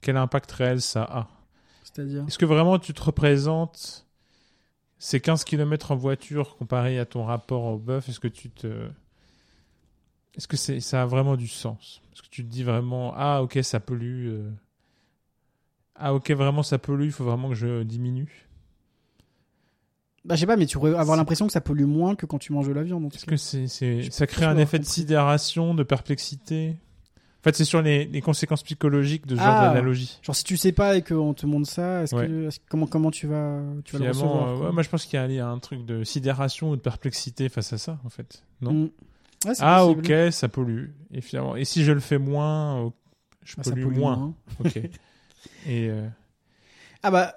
quel 0.00 0.16
impact 0.16 0.50
réel 0.52 0.80
ça 0.80 1.02
a. 1.02 1.28
C'est-à-dire? 1.82 2.24
Est-ce 2.28 2.38
que 2.38 2.46
vraiment 2.46 2.78
tu 2.78 2.92
te 2.94 3.02
représentes 3.02 4.06
ces 4.98 5.18
15 5.20 5.44
km 5.44 5.92
en 5.92 5.96
voiture 5.96 6.56
comparé 6.58 6.98
à 6.98 7.06
ton 7.06 7.24
rapport 7.24 7.64
au 7.64 7.78
bœuf? 7.78 8.08
Est-ce 8.08 8.20
que 8.20 8.28
tu 8.28 8.50
te. 8.50 8.68
Est-ce 10.36 10.48
que 10.48 10.56
c'est, 10.56 10.80
ça 10.80 11.02
a 11.02 11.06
vraiment 11.06 11.36
du 11.36 11.48
sens? 11.48 12.00
Est-ce 12.12 12.22
que 12.22 12.28
tu 12.30 12.44
te 12.44 12.48
dis 12.50 12.62
vraiment 12.62 13.12
Ah, 13.16 13.42
ok, 13.42 13.58
ça 13.62 13.80
pollue. 13.80 14.28
euh, 14.28 14.50
Ah, 15.96 16.14
ok, 16.14 16.30
vraiment 16.30 16.62
ça 16.62 16.78
pollue, 16.78 17.04
il 17.06 17.12
faut 17.12 17.24
vraiment 17.24 17.48
que 17.48 17.54
je 17.54 17.82
diminue? 17.82 18.46
Bah 20.24 20.34
je 20.34 20.40
sais 20.40 20.46
pas, 20.46 20.56
mais 20.56 20.66
tu 20.66 20.76
pourrais 20.76 20.94
avoir 20.94 21.16
l'impression 21.16 21.46
que 21.46 21.52
ça 21.52 21.60
pollue 21.62 21.84
moins 21.84 22.14
que 22.14 22.26
quand 22.26 22.38
tu 22.38 22.52
manges 22.52 22.68
de 22.68 22.72
la 22.72 22.82
viande. 22.82 23.10
Est-ce 23.14 23.24
que 23.24 23.36
c'est, 23.36 23.66
c'est- 23.68 24.10
ça 24.10 24.26
crée 24.26 24.44
un 24.44 24.58
effet 24.58 24.78
de 24.78 24.84
sidération, 24.84 25.74
de 25.74 25.82
perplexité? 25.82 26.76
En 27.40 27.42
fait, 27.42 27.56
c'est 27.56 27.64
sur 27.64 27.80
les, 27.80 28.04
les 28.04 28.20
conséquences 28.20 28.62
psychologiques 28.62 29.26
de 29.26 29.34
ce 29.34 29.40
genre 29.40 29.48
Ah. 29.56 29.68
d'analogie. 29.68 30.18
Genre 30.22 30.36
si 30.36 30.44
tu 30.44 30.58
sais 30.58 30.72
pas 30.72 30.96
et 30.98 31.02
qu'on 31.02 31.32
te 31.32 31.46
montre 31.46 31.70
ça, 31.70 32.02
est-ce 32.02 32.14
Ouais. 32.14 32.26
que 32.26 32.48
est-ce 32.48 32.60
que- 32.60 32.64
comment 32.68 32.86
comment 32.86 33.10
tu 33.10 33.26
vas 33.26 33.62
tu 33.82 33.96
vas 33.96 34.04
le 34.04 34.10
recevoir 34.10 34.48
euh, 34.48 34.66
ouais, 34.66 34.72
moi 34.72 34.82
je 34.82 34.90
pense 34.90 35.06
qu'il 35.06 35.14
y 35.18 35.22
a, 35.22 35.26
il 35.26 35.32
y 35.32 35.40
a 35.40 35.48
un 35.48 35.58
truc 35.58 35.86
de 35.86 36.04
sidération 36.04 36.70
ou 36.70 36.76
de 36.76 36.82
perplexité 36.82 37.48
face 37.48 37.72
à 37.72 37.78
ça, 37.78 37.98
en 38.04 38.10
fait. 38.10 38.44
Non? 38.60 38.72
Mm. 38.74 38.90
Ouais, 39.46 39.52
Ah, 39.60 39.86
ok, 39.86 40.12
ça 40.30 40.48
pollue. 40.48 40.88
Et 41.12 41.20
finalement, 41.20 41.56
et 41.56 41.64
si 41.64 41.84
je 41.84 41.92
le 41.92 42.00
fais 42.00 42.18
moins, 42.18 42.80
oh, 42.80 42.92
je 43.44 43.56
Bah, 43.56 43.62
ça 43.64 43.70
pollue, 43.72 43.86
moins. 43.96 44.16
moins. 44.16 44.34
Ok. 44.64 44.76
Et 44.76 45.88
euh, 45.88 46.06
Ah 47.02 47.10
bah 47.10 47.34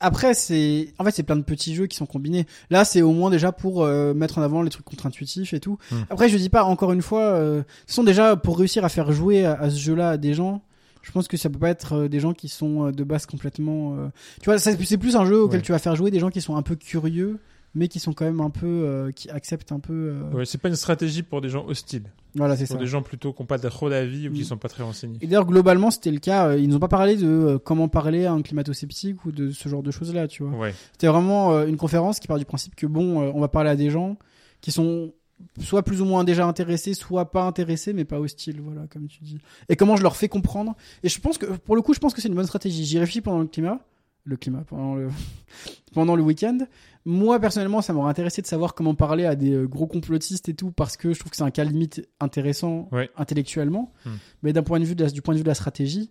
après 0.00 0.34
c'est 0.34 0.92
en 0.98 1.04
fait 1.04 1.12
c'est 1.12 1.22
plein 1.22 1.36
de 1.36 1.42
petits 1.44 1.74
jeux 1.74 1.86
qui 1.86 1.96
sont 1.96 2.04
combinés. 2.04 2.46
Là 2.68 2.84
c'est 2.84 3.00
au 3.00 3.12
moins 3.12 3.30
déjà 3.30 3.52
pour 3.52 3.84
euh, 3.84 4.12
mettre 4.12 4.38
en 4.38 4.42
avant 4.42 4.60
les 4.62 4.68
trucs 4.70 4.84
contre-intuitifs 4.84 5.54
et 5.54 5.60
tout. 5.60 5.78
Hmm. 5.92 6.02
Après 6.10 6.28
je 6.28 6.36
dis 6.36 6.48
pas 6.50 6.64
encore 6.64 6.92
une 6.92 7.00
fois 7.00 7.20
euh, 7.22 7.62
ce 7.86 7.94
sont 7.94 8.02
déjà 8.04 8.34
pour 8.36 8.58
réussir 8.58 8.84
à 8.84 8.88
faire 8.88 9.12
jouer 9.12 9.44
à, 9.46 9.54
à 9.54 9.70
ce 9.70 9.78
jeu-là 9.78 10.10
à 10.10 10.16
des 10.16 10.34
gens. 10.34 10.62
Je 11.02 11.12
pense 11.12 11.28
que 11.28 11.36
ça 11.36 11.48
peut 11.48 11.58
pas 11.60 11.70
être 11.70 11.92
euh, 11.94 12.08
des 12.08 12.18
gens 12.18 12.32
qui 12.34 12.48
sont 12.48 12.88
euh, 12.88 12.90
de 12.92 13.04
base 13.04 13.24
complètement 13.26 13.94
euh, 13.96 14.08
tu 14.42 14.46
vois 14.50 14.58
c'est 14.58 14.98
plus 14.98 15.14
un 15.16 15.24
jeu 15.26 15.40
auquel 15.42 15.60
Ouais. 15.60 15.64
tu 15.64 15.70
vas 15.72 15.78
faire 15.78 15.94
jouer 15.94 16.10
des 16.10 16.18
gens 16.18 16.30
qui 16.30 16.40
sont 16.40 16.56
un 16.56 16.62
peu 16.62 16.74
curieux 16.76 17.38
mais 17.74 17.88
qui 17.88 17.98
sont 17.98 18.12
quand 18.12 18.24
même 18.24 18.40
un 18.40 18.50
peu 18.50 18.66
euh, 18.66 19.10
qui 19.12 19.28
acceptent 19.30 19.72
un 19.72 19.80
peu 19.80 19.92
euh, 19.92 20.30
ouais, 20.32 20.44
c'est 20.44 20.58
pas 20.58 20.68
une 20.68 20.76
stratégie 20.76 21.22
pour 21.22 21.40
des 21.40 21.48
gens 21.48 21.66
hostiles. 21.66 22.04
voilà 22.34 22.56
c'est 22.56 22.66
Pour 22.66 22.76
ça. 22.76 22.80
des 22.80 22.86
gens 22.86 23.02
plutôt 23.02 23.32
qui 23.32 23.42
n'ont 23.42 23.46
pas 23.46 23.58
trop 23.58 23.90
d'avis 23.90 24.28
ou 24.28 24.32
qui 24.32 24.42
Mm. 24.42 24.44
sont 24.44 24.56
pas 24.58 24.68
très 24.68 24.82
renseignés. 24.82 25.18
Et 25.20 25.26
d'ailleurs 25.26 25.46
globalement 25.46 25.90
c'était 25.90 26.10
le 26.10 26.18
cas, 26.20 26.48
euh, 26.48 26.58
ils 26.58 26.68
nous 26.68 26.76
ont 26.76 26.80
pas 26.80 26.88
parlé 26.88 27.16
de 27.16 27.26
euh, 27.26 27.58
comment 27.58 27.88
parler 27.88 28.26
à 28.26 28.32
un 28.32 28.42
climato-sceptique 28.42 29.24
ou 29.24 29.32
de 29.32 29.50
ce 29.50 29.68
genre 29.68 29.82
de 29.82 29.90
choses 29.90 30.14
là, 30.14 30.28
tu 30.28 30.42
vois. 30.44 30.56
Ouais. 30.58 30.74
C'était 30.92 31.08
vraiment 31.08 31.62
une 31.64 31.76
conférence 31.76 32.20
qui 32.20 32.28
part 32.28 32.38
du 32.38 32.44
principe 32.44 32.74
que 32.76 32.86
bon, 32.86 33.18
on 33.34 33.40
va 33.40 33.48
parler 33.48 33.70
à 33.70 33.76
des 33.76 33.90
gens 33.90 34.16
qui 34.60 34.70
sont 34.72 35.12
soit 35.60 35.82
plus 35.82 36.00
ou 36.00 36.04
moins 36.04 36.22
déjà 36.24 36.46
intéressés, 36.46 36.94
soit 36.94 37.30
pas 37.32 37.42
intéressés, 37.42 37.92
mais 37.92 38.04
pas 38.04 38.20
hostiles, 38.20 38.60
voilà, 38.62 38.86
comme 38.86 39.08
tu 39.08 39.22
dis. 39.24 39.38
Et 39.68 39.74
comment 39.76 39.96
je 39.96 40.02
leur 40.02 40.16
fais 40.16 40.28
comprendre. 40.28 40.74
Et 41.02 41.08
je 41.08 41.20
pense 41.20 41.38
que, 41.38 41.46
pour 41.46 41.74
le 41.76 41.82
coup, 41.82 41.92
je 41.92 41.98
pense 41.98 42.14
que 42.14 42.22
c'est 42.22 42.28
une 42.28 42.34
bonne 42.36 42.46
stratégie. 42.46 42.84
J'y 42.84 42.98
réfléchis 43.00 43.20
pendant 43.20 43.40
le 43.40 43.46
climat. 43.48 43.80
Le 44.24 44.36
climat 44.36 44.62
pendant 44.66 44.94
le 44.94 45.08
pendant 45.94 46.16
le 46.16 46.22
week-end. 46.22 46.58
Moi 47.04 47.38
personnellement, 47.38 47.82
ça 47.82 47.92
m'aurait 47.92 48.10
intéressé 48.10 48.40
de 48.42 48.46
savoir 48.46 48.74
comment 48.74 48.94
parler 48.94 49.26
à 49.26 49.34
des 49.36 49.52
euh, 49.52 49.66
gros 49.66 49.86
complotistes 49.86 50.48
et 50.48 50.54
tout 50.54 50.70
parce 50.72 50.96
que 50.96 51.12
je 51.12 51.18
trouve 51.20 51.30
que 51.30 51.36
c'est 51.36 51.42
un 51.42 51.50
cas 51.50 51.64
limite 51.64 52.08
intéressant 52.20 52.88
Ouais. 52.92 53.10
intellectuellement. 53.16 53.92
Hmm. 54.06 54.10
Mais 54.42 54.52
d'un 54.52 54.62
point 54.62 54.80
de 54.80 54.84
vue 54.84 54.94
de 54.94 55.04
la- 55.04 55.10
du 55.10 55.20
point 55.22 55.34
de 55.34 55.38
vue 55.38 55.44
de 55.44 55.48
la 55.48 55.54
stratégie, 55.54 56.10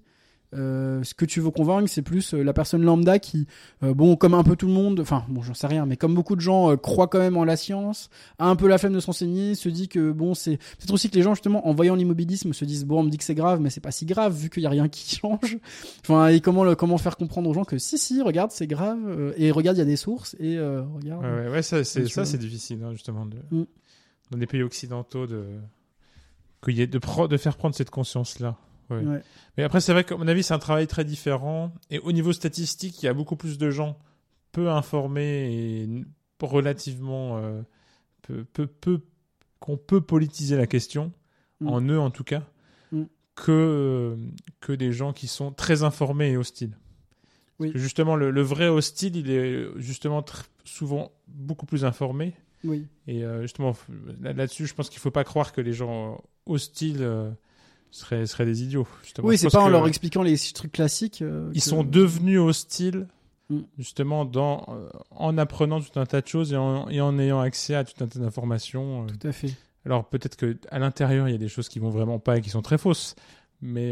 euh, 0.55 1.03
ce 1.03 1.13
que 1.13 1.25
tu 1.25 1.39
veux 1.39 1.51
convaincre, 1.51 1.89
c'est 1.89 2.01
plus 2.01 2.33
euh, 2.33 2.43
la 2.43 2.53
personne 2.53 2.83
lambda 2.83 3.19
qui, 3.19 3.47
euh, 3.83 3.93
bon, 3.93 4.15
comme 4.15 4.33
un 4.33 4.43
peu 4.43 4.55
tout 4.55 4.67
le 4.67 4.73
monde, 4.73 4.99
enfin, 4.99 5.25
bon, 5.29 5.41
j'en 5.41 5.53
sais 5.53 5.67
rien, 5.67 5.85
mais 5.85 5.97
comme 5.97 6.13
beaucoup 6.13 6.35
de 6.35 6.41
gens 6.41 6.71
euh, 6.71 6.75
croient 6.75 7.07
quand 7.07 7.19
même 7.19 7.37
en 7.37 7.43
la 7.43 7.55
science, 7.55 8.09
a 8.39 8.47
un 8.47 8.55
peu 8.55 8.67
la 8.67 8.77
flemme 8.77 8.93
de 8.93 8.99
s'enseigner, 8.99 9.55
se 9.55 9.69
dit 9.69 9.87
que 9.87 10.11
bon, 10.11 10.33
c'est 10.33 10.57
peut-être 10.57 10.93
aussi 10.93 11.09
que 11.09 11.15
les 11.15 11.21
gens 11.21 11.33
justement, 11.33 11.67
en 11.67 11.73
voyant 11.73 11.95
l'immobilisme, 11.95 12.53
se 12.53 12.65
disent 12.65 12.85
bon, 12.85 12.99
on 12.99 13.03
me 13.03 13.09
dit 13.09 13.17
que 13.17 13.23
c'est 13.23 13.35
grave, 13.35 13.61
mais 13.61 13.69
c'est 13.69 13.81
pas 13.81 13.91
si 13.91 14.05
grave 14.05 14.35
vu 14.35 14.49
qu'il 14.49 14.63
y 14.63 14.67
a 14.67 14.69
rien 14.69 14.89
qui 14.89 15.15
change. 15.21 15.57
Enfin, 16.01 16.27
et 16.27 16.41
comment 16.41 16.63
le, 16.63 16.75
comment 16.75 16.97
faire 16.97 17.17
comprendre 17.17 17.49
aux 17.49 17.53
gens 17.53 17.63
que 17.63 17.77
si, 17.77 17.97
si, 17.97 18.21
regarde, 18.21 18.51
c'est 18.51 18.67
grave, 18.67 19.33
et 19.37 19.51
regarde, 19.51 19.77
il 19.77 19.79
y 19.79 19.83
a 19.83 19.85
des 19.85 19.95
sources, 19.95 20.35
et 20.39 20.59
regarde. 20.59 21.23
Ouais, 21.23 21.31
ouais, 21.31 21.49
ouais, 21.49 21.61
ça, 21.61 21.83
c'est, 21.83 22.07
ça, 22.07 22.23
difficile, 22.37 22.83
hein, 22.83 22.91
justement, 22.91 23.25
de, 23.25 23.37
Mm. 23.53 23.65
dans 24.31 24.37
des 24.37 24.47
pays 24.47 24.63
occidentaux, 24.63 25.27
de, 25.27 25.45
de 26.67 27.37
faire 27.37 27.57
prendre 27.57 27.75
cette 27.75 27.89
conscience-là. 27.89 28.57
Ouais. 28.89 29.01
Ouais. 29.03 29.21
Mais 29.57 29.63
après, 29.63 29.81
c'est 29.81 29.93
vrai 29.93 30.03
qu'à 30.03 30.17
mon 30.17 30.27
avis, 30.27 30.43
c'est 30.43 30.53
un 30.53 30.59
travail 30.59 30.87
très 30.87 31.05
différent. 31.05 31.73
Et 31.89 31.99
au 31.99 32.11
niveau 32.11 32.33
statistique, 32.33 33.01
il 33.01 33.05
y 33.05 33.09
a 33.09 33.13
beaucoup 33.13 33.35
plus 33.35 33.57
de 33.57 33.69
gens 33.69 33.97
peu 34.51 34.69
informés 34.69 35.51
et 35.83 35.89
relativement 36.41 37.37
euh, 37.37 37.61
peu, 38.21 38.43
peu, 38.43 38.67
peu- 38.67 39.01
qu'on 39.59 39.77
peut 39.77 40.01
politiser 40.01 40.57
la 40.57 40.67
question, 40.67 41.11
Mm. 41.61 41.67
en 41.67 41.81
eux 41.81 41.99
en 41.99 42.09
tout 42.11 42.23
cas, 42.25 42.43
Mm. 42.91 43.03
que, 43.35 43.51
euh, 43.51 44.15
que 44.59 44.73
des 44.73 44.91
gens 44.91 45.13
qui 45.13 45.27
sont 45.27 45.51
très 45.51 45.83
informés 45.83 46.31
et 46.31 46.37
hostiles. 46.37 46.77
Oui. 47.59 47.71
Justement, 47.75 48.15
le, 48.15 48.31
le 48.31 48.41
vrai 48.41 48.67
hostile, 48.67 49.15
il 49.15 49.29
est 49.31 49.67
justement 49.77 50.23
souvent 50.65 51.11
beaucoup 51.27 51.65
plus 51.65 51.85
informé. 51.85 52.33
Oui. 52.65 52.87
Et 53.07 53.23
euh, 53.23 53.41
justement, 53.43 53.73
là- 54.21 54.33
là-dessus, 54.33 54.65
je 54.67 54.73
pense 54.73 54.89
qu'il 54.89 54.99
faut 54.99 55.11
pas 55.11 55.23
croire 55.23 55.53
que 55.53 55.61
les 55.61 55.73
gens 55.73 56.21
hostiles 56.45 57.01
seraient, 57.93 58.25
seraient 58.25 58.45
des 58.45 58.63
idiots. 58.63 58.87
Justement. 59.03 59.27
Oui, 59.27 59.37
c'est 59.37 59.49
pas 59.49 59.61
en 59.63 59.69
leur 59.69 59.87
expliquant 59.87 60.23
les 60.23 60.37
trucs 60.53 60.71
classiques. 60.71 61.21
euh, 61.21 61.49
Ils 61.53 61.61
que- 61.61 61.67
sont 61.69 61.83
devenus 61.83 62.39
hostiles, 62.39 63.07
Mm. 63.49 63.59
justement, 63.77 64.23
dans, 64.25 64.65
euh, 64.69 64.89
en 65.11 65.37
apprenant 65.37 65.79
tout 65.81 65.99
un 65.99 66.05
tas 66.05 66.21
de 66.21 66.27
choses 66.27 66.53
et 66.53 66.57
en, 66.57 66.87
et 66.89 67.01
en 67.01 67.19
ayant 67.19 67.39
accès 67.41 67.75
à 67.75 67.83
tout 67.83 68.01
un 68.03 68.07
tas 68.07 68.19
d'informations. 68.19 69.03
euh. 69.03 69.07
Tout 69.19 69.27
à 69.27 69.31
fait. 69.31 69.53
Alors 69.85 70.05
peut-être 70.05 70.37
que 70.37 70.57
à 70.71 70.79
l'intérieur, 70.79 71.27
il 71.27 71.33
y 71.33 71.35
a 71.35 71.37
des 71.37 71.49
choses 71.49 71.67
qui 71.67 71.79
vont 71.79 71.89
vraiment 71.89 72.17
pas 72.19 72.37
et 72.37 72.41
qui 72.41 72.49
sont 72.49 72.61
très 72.61 72.77
fausses. 72.77 73.15
Mais 73.61 73.91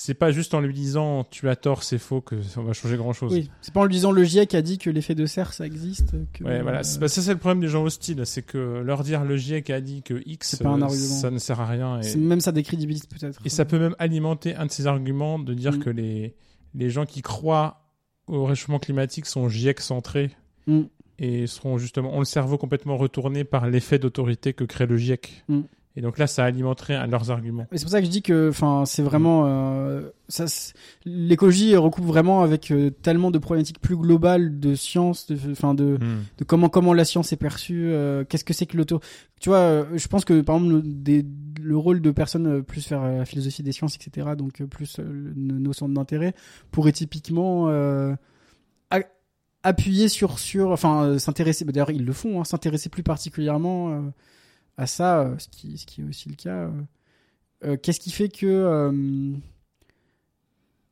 c'est 0.00 0.14
pas 0.14 0.30
juste 0.30 0.54
en 0.54 0.60
lui 0.60 0.72
disant 0.72 1.24
tu 1.28 1.48
as 1.48 1.56
tort, 1.56 1.82
c'est 1.82 1.98
faux 1.98 2.20
que 2.20 2.40
ça 2.42 2.60
va 2.62 2.72
changer 2.72 2.96
grand-chose. 2.96 3.32
Oui, 3.32 3.50
c'est 3.62 3.74
pas 3.74 3.80
en 3.80 3.84
le 3.84 3.88
disant 3.90 4.12
le 4.12 4.22
GIEC 4.22 4.54
a 4.54 4.62
dit 4.62 4.78
que 4.78 4.90
l'effet 4.90 5.16
de 5.16 5.26
serre 5.26 5.52
ça 5.52 5.66
existe. 5.66 6.12
Que, 6.32 6.44
Ouais, 6.44 6.62
voilà. 6.62 6.78
euh, 6.78 6.82
C'est- 6.84 7.00
bah, 7.00 7.08
ça, 7.08 7.20
c'est 7.20 7.32
le 7.32 7.38
problème 7.38 7.60
des 7.60 7.66
gens 7.66 7.82
hostiles. 7.82 8.22
C'est 8.24 8.42
que 8.42 8.80
leur 8.84 9.02
dire 9.02 9.24
le 9.24 9.36
GIEC 9.36 9.70
a 9.70 9.80
dit 9.80 10.02
que 10.02 10.22
X, 10.24 10.50
C'est 10.56 10.62
pas 10.62 10.70
un 10.70 10.82
euh, 10.82 10.88
ça 10.88 11.32
ne 11.32 11.38
sert 11.38 11.60
à 11.60 11.66
rien. 11.66 11.98
Et, 11.98 12.04
c'est- 12.04 12.16
même 12.18 12.40
ça 12.40 12.52
décrédibilise 12.52 13.06
peut-être. 13.06 13.40
et 13.44 13.48
ça 13.48 13.64
peut 13.64 13.80
même 13.80 13.96
alimenter 13.98 14.54
un 14.54 14.66
de 14.66 14.70
ces 14.70 14.86
arguments 14.86 15.40
de 15.40 15.52
dire 15.52 15.72
Mm. 15.72 15.78
que 15.80 15.90
les, 15.90 16.36
les 16.74 16.90
gens 16.90 17.04
qui 17.04 17.20
croient 17.22 17.82
au 18.28 18.44
réchauffement 18.44 18.78
climatique 18.78 19.26
sont 19.26 19.48
GIEC 19.48 19.80
centrés 19.80 20.30
Mm. 20.68 20.82
et 21.18 21.46
seront 21.48 21.76
justement, 21.78 22.14
ont 22.14 22.20
le 22.20 22.24
cerveau 22.24 22.56
complètement 22.56 22.96
retourné 22.96 23.42
par 23.42 23.66
l'effet 23.68 23.98
d'autorité 23.98 24.52
que 24.52 24.62
crée 24.62 24.86
le 24.86 24.96
GIEC. 24.96 25.42
Mm. 25.48 25.62
Et 25.98 26.00
donc 26.00 26.16
là, 26.16 26.28
ça 26.28 26.44
alimenterait 26.44 27.04
leurs 27.08 27.32
arguments. 27.32 27.66
C'est 27.72 27.82
pour 27.82 27.90
ça 27.90 27.98
que 27.98 28.06
je 28.06 28.10
dis 28.10 28.22
que, 28.22 28.50
enfin, 28.50 28.84
c'est 28.86 29.02
vraiment, 29.02 29.46
euh, 29.46 30.08
ça, 30.28 30.44
l'écologie 31.04 31.74
recoupe 31.74 32.04
vraiment 32.04 32.42
avec 32.42 32.70
euh, 32.70 32.90
tellement 32.90 33.32
de 33.32 33.38
problématiques 33.38 33.80
plus 33.80 33.96
globales 33.96 34.60
de 34.60 34.76
science, 34.76 35.26
de, 35.26 35.36
enfin, 35.50 35.74
de, 35.74 35.98
Mm. 36.00 36.22
de 36.38 36.44
comment 36.44 36.68
comment 36.68 36.92
la 36.94 37.04
science 37.04 37.32
est 37.32 37.36
perçue, 37.36 37.88
euh, 37.88 38.22
qu'est-ce 38.24 38.44
que 38.44 38.54
c'est 38.54 38.66
que 38.66 38.76
l'auto. 38.76 39.00
Tu 39.40 39.48
vois, 39.48 39.86
je 39.96 40.06
pense 40.06 40.24
que 40.24 40.40
par 40.40 40.56
exemple 40.58 40.74
le, 40.76 40.82
des- 40.84 41.26
le 41.60 41.76
rôle 41.76 42.00
de 42.00 42.12
personnes 42.12 42.62
plus 42.62 42.86
faire 42.86 43.02
euh, 43.02 43.18
la 43.18 43.24
philosophie 43.24 43.64
des 43.64 43.72
sciences, 43.72 43.96
etc. 43.96 44.28
Donc 44.38 44.62
plus 44.66 45.00
nos 45.00 45.72
centres 45.72 45.94
d'intérêt 45.94 46.32
pourrait 46.70 46.92
typiquement 46.92 47.68
appuyer 49.64 50.08
sur 50.08 50.38
sur, 50.38 50.70
enfin 50.70 51.18
s'intéresser. 51.18 51.64
bah, 51.64 51.72
D'ailleurs 51.72 51.90
ils 51.90 52.04
le 52.04 52.12
font, 52.12 52.40
hein, 52.40 52.44
s'intéresser 52.44 52.88
plus 52.88 53.02
particulièrement 53.02 54.12
à 54.78 54.86
ça, 54.86 55.20
euh, 55.20 55.34
ce 55.38 55.48
qui 55.48 55.76
ce 55.76 55.84
qui 55.84 56.00
est 56.00 56.04
aussi 56.04 56.28
le 56.30 56.34
cas. 56.36 56.50
euh. 56.64 56.70
Euh, 57.64 57.76
Qu'est-ce 57.76 58.00
qui 58.00 58.10
fait 58.12 58.28
que 58.30 58.92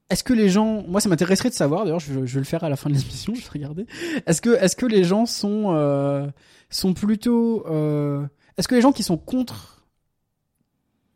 est-ce 0.09 0.23
que 0.23 0.33
les 0.33 0.49
gens, 0.49 0.85
moi 0.87 1.01
ça 1.01 1.09
m'intéresserait 1.09 1.49
de 1.51 1.55
savoir, 1.55 1.85
d'ailleurs 1.85 1.99
je, 2.01 2.13
je 2.27 2.35
vais 2.35 2.41
le 2.41 2.45
faire 2.45 2.63
à 2.63 2.69
la 2.69 2.77
fin 2.77 2.89
de 2.91 2.95
l'émission, 2.95 3.35
je 3.35 3.41
vais 3.43 3.49
regarder. 3.53 3.87
Est-ce 4.27 4.41
que, 4.41 4.51
est-ce 4.51 4.77
que 4.77 4.87
les 4.87 5.03
gens 5.03 5.27
sont, 5.27 5.73
euh, 5.75 6.29
sont 6.71 6.95
plutôt, 6.95 7.67
euh, 7.67 8.25
est-ce 8.57 8.69
que 8.69 8.77
les 8.77 8.81
gens 8.81 8.93
qui 8.93 9.03
sont 9.03 9.17
contre 9.17 9.85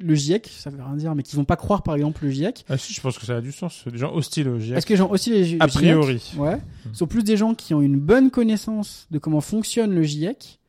le 0.01 0.15
GIEC, 0.15 0.49
ça 0.49 0.71
veut 0.71 0.83
rien 0.83 0.97
dire, 0.97 1.15
mais 1.15 1.23
qui 1.23 1.37
vont 1.37 1.45
pas 1.45 1.57
croire 1.57 1.83
par 1.83 1.95
exemple 1.95 2.25
le 2.25 2.31
GIEC, 2.31 2.65
Ah 2.69 2.79
si, 2.79 2.93
je 2.95 3.01
pense 3.01 3.19
que 3.19 3.27
ça 3.27 3.37
a 3.37 3.41
du 3.43 3.53
sens. 3.53 3.85
Des 3.87 3.99
gens 3.99 4.13
hostiles 4.15 4.49
au 4.49 4.59
GIEC. 4.59 4.79
est-ce 4.79 4.87
que 4.87 4.93
les 4.95 4.97
gens 4.97 5.11
aussi 5.11 5.31
les 5.31 5.57
A 5.61 5.67
GIEC, 5.67 5.75
priori. 5.75 6.33
ouais, 6.39 6.57
Hmm. 6.87 6.95
sont 6.95 7.07
plus 7.07 7.23
des 7.23 7.37
gens 7.37 7.55
qui 7.55 7.75
ont 7.75 7.83
une 7.83 7.99
bonne 8.01 8.31
connaissance 8.31 9.07
de 9.11 9.19
comment 9.19 9.41
fonctionne 9.43 9.93
le 9.95 10.03
GIEC 10.03 10.60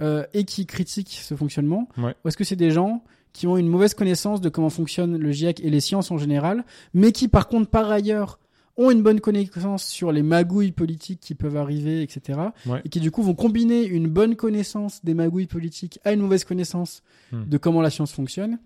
euh, 0.00 0.24
et 0.34 0.44
qui 0.44 0.66
critiquent 0.66 1.18
ce 1.22 1.34
fonctionnement, 1.34 1.88
Ouais. 1.98 2.14
ou 2.24 2.28
est-ce 2.28 2.36
que 2.36 2.44
c'est 2.44 2.56
des 2.56 2.70
gens 2.70 3.02
qui 3.32 3.46
ont 3.46 3.56
une 3.56 3.68
mauvaise 3.68 3.94
connaissance 3.94 4.40
de 4.40 4.48
comment 4.48 4.70
fonctionne 4.70 5.16
le 5.16 5.32
GIEC 5.32 5.60
et 5.60 5.70
les 5.70 5.80
sciences 5.80 6.10
en 6.10 6.18
général, 6.18 6.64
mais 6.94 7.12
qui 7.12 7.28
par 7.28 7.48
contre 7.48 7.68
par 7.70 7.90
ailleurs 7.90 8.38
ont 8.78 8.90
une 8.90 9.02
bonne 9.02 9.20
connaissance 9.20 9.84
sur 9.84 10.12
les 10.12 10.22
magouilles 10.22 10.72
politiques 10.72 11.20
qui 11.20 11.34
peuvent 11.34 11.56
arriver, 11.58 12.00
etc. 12.02 12.38
Ouais. 12.66 12.80
Et 12.84 12.88
qui 12.88 13.00
du 13.00 13.10
coup 13.10 13.22
vont 13.22 13.34
combiner 13.34 13.84
une 13.84 14.08
bonne 14.08 14.34
connaissance 14.36 15.04
des 15.04 15.12
magouilles 15.14 15.46
politiques 15.46 15.98
à 16.04 16.12
une 16.12 16.20
mauvaise 16.20 16.44
connaissance 16.44 17.02
Hmm. 17.32 17.44
de 17.48 17.56
comment 17.58 17.80
la 17.82 17.88
science 17.90 18.12
fonctionne 18.12 18.58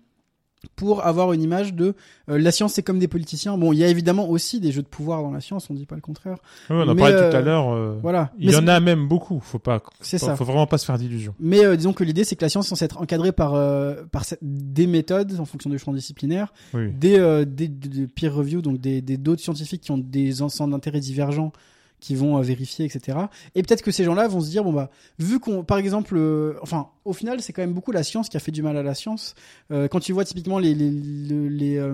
pour 0.75 1.05
avoir 1.05 1.33
une 1.33 1.41
image 1.43 1.73
de 1.75 1.93
euh, 2.29 2.37
la 2.39 2.51
science 2.51 2.73
c'est 2.73 2.83
comme 2.83 2.99
des 2.99 3.07
politiciens. 3.07 3.57
Bon, 3.57 3.73
il 3.73 3.79
y 3.79 3.83
a 3.83 3.87
évidemment 3.87 4.27
aussi 4.29 4.59
des 4.59 4.71
jeux 4.71 4.81
de 4.81 4.87
pouvoir 4.87 5.21
dans 5.21 5.31
la 5.31 5.39
science, 5.39 5.69
on 5.69 5.73
dit 5.73 5.85
pas 5.85 5.95
le 5.95 6.01
contraire. 6.01 6.37
Ouais, 6.69 6.75
on 6.77 6.87
en 6.87 6.95
parlait 6.95 7.13
euh, 7.13 7.29
tout 7.31 7.37
à 7.37 7.41
l'heure. 7.41 7.69
euh, 7.73 7.97
Voilà. 8.01 8.31
Il 8.39 8.47
Mais 8.47 8.53
y 8.53 8.55
en 8.57 8.67
a 8.67 8.79
même 8.79 9.07
beaucoup. 9.07 9.39
Faut 9.39 9.59
pas. 9.59 9.81
C'est 10.01 10.17
faut, 10.17 10.25
ça. 10.25 10.35
faut 10.35 10.45
vraiment 10.45 10.65
pas 10.67 10.77
se 10.79 10.85
faire 10.85 10.97
d'illusions. 10.97 11.35
Mais 11.39 11.63
euh, 11.63 11.75
disons 11.75 11.93
que 11.93 12.03
l'idée 12.03 12.23
c'est 12.23 12.35
que 12.35 12.43
la 12.43 12.49
science 12.49 12.65
est 12.65 12.69
censée 12.69 12.85
être 12.85 12.99
encadrée 12.99 13.31
par 13.31 13.53
euh, 13.53 14.03
par 14.11 14.23
des 14.41 14.87
méthodes 14.87 15.39
en 15.39 15.45
fonction 15.45 15.69
du 15.69 15.77
champ 15.79 15.93
disciplinaire, 15.93 16.51
Oui. 16.73 16.91
des, 16.91 17.17
euh, 17.19 17.45
des, 17.45 17.67
des- 17.67 17.89
des 17.89 18.07
peer 18.07 18.33
review 18.33 18.61
donc 18.61 18.79
des 18.79 19.01
des 19.01 19.17
d'autres 19.17 19.41
scientifiques 19.41 19.81
qui 19.81 19.91
ont 19.91 19.97
des 19.99 20.41
ensembles 20.41 20.71
d'intérêts 20.73 20.99
divergents 20.99 21.51
qui 21.99 22.13
vont 22.15 22.37
euh, 22.37 22.41
vérifier 22.41 22.85
etc. 22.85 23.17
Et 23.55 23.63
peut-être 23.63 23.81
que 23.81 23.89
ces 23.91 24.03
gens-là 24.03 24.27
vont 24.27 24.39
se 24.39 24.49
dire 24.49 24.63
bon 24.63 24.71
bah 24.71 24.89
vu 25.17 25.39
qu'on 25.39 25.63
par 25.63 25.79
exemple 25.79 26.15
euh, 26.15 26.53
enfin 26.61 26.89
au 27.05 27.13
final 27.13 27.41
c'est 27.41 27.53
quand 27.53 27.63
même 27.63 27.73
beaucoup 27.73 27.91
la 27.91 28.03
science 28.03 28.29
qui 28.29 28.37
a 28.37 28.39
fait 28.39 28.51
du 28.51 28.61
mal 28.61 28.77
à 28.77 28.83
la 28.83 28.93
science 28.93 29.33
Euh, 29.71 29.87
quand 29.87 29.99
tu 29.99 30.13
vois 30.13 30.23
typiquement 30.23 30.59
les 30.59 30.75
les 30.75 30.91
les, 30.91 31.49
les, 31.49 31.91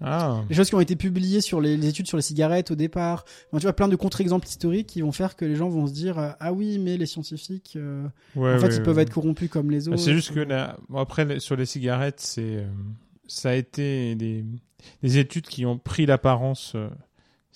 Ah. 0.00 0.42
les 0.48 0.54
choses 0.56 0.68
qui 0.68 0.74
ont 0.74 0.80
été 0.80 0.96
publiées 0.96 1.40
sur 1.40 1.60
les, 1.60 1.76
les 1.76 1.88
études 1.88 2.08
sur 2.08 2.16
les 2.16 2.22
cigarettes 2.22 2.70
au 2.72 2.74
départ, 2.74 3.24
Enfin, 3.50 3.58
tu 3.58 3.62
vois 3.66 3.72
plein 3.76 3.88
de 3.88 3.96
contre-exemples 3.96 4.46
historiques 4.48 4.88
qui 4.88 5.00
vont 5.02 5.12
faire 5.12 5.36
que 5.36 5.44
les 5.44 5.54
gens 5.56 5.68
vont 5.68 5.86
se 5.86 5.92
dire 5.92 6.34
ah 6.40 6.52
oui 6.52 6.78
mais 6.78 6.96
les 6.96 7.06
scientifiques 7.06 7.78
Ouais, 8.34 8.54
en 8.54 8.58
fait 8.58 8.66
ouais, 8.68 8.76
ils 8.76 8.82
peuvent 8.82 8.98
être 8.98 9.12
corrompus 9.12 9.48
comme 9.48 9.70
les 9.70 9.82
Bah, 9.84 9.92
autres. 9.92 10.02
C'est 10.02 10.12
juste 10.14 10.34
que 10.34 10.40
là, 10.40 10.76
bon, 10.88 10.98
après 10.98 11.38
sur 11.38 11.54
les 11.56 11.66
cigarettes, 11.66 12.20
c'est 12.20 12.64
ça 13.28 13.50
a 13.50 13.54
été 13.54 14.14
des, 14.16 14.44
des 15.02 15.18
études 15.18 15.46
qui 15.46 15.66
ont 15.66 15.78
pris 15.78 16.04
l'apparence. 16.06 16.74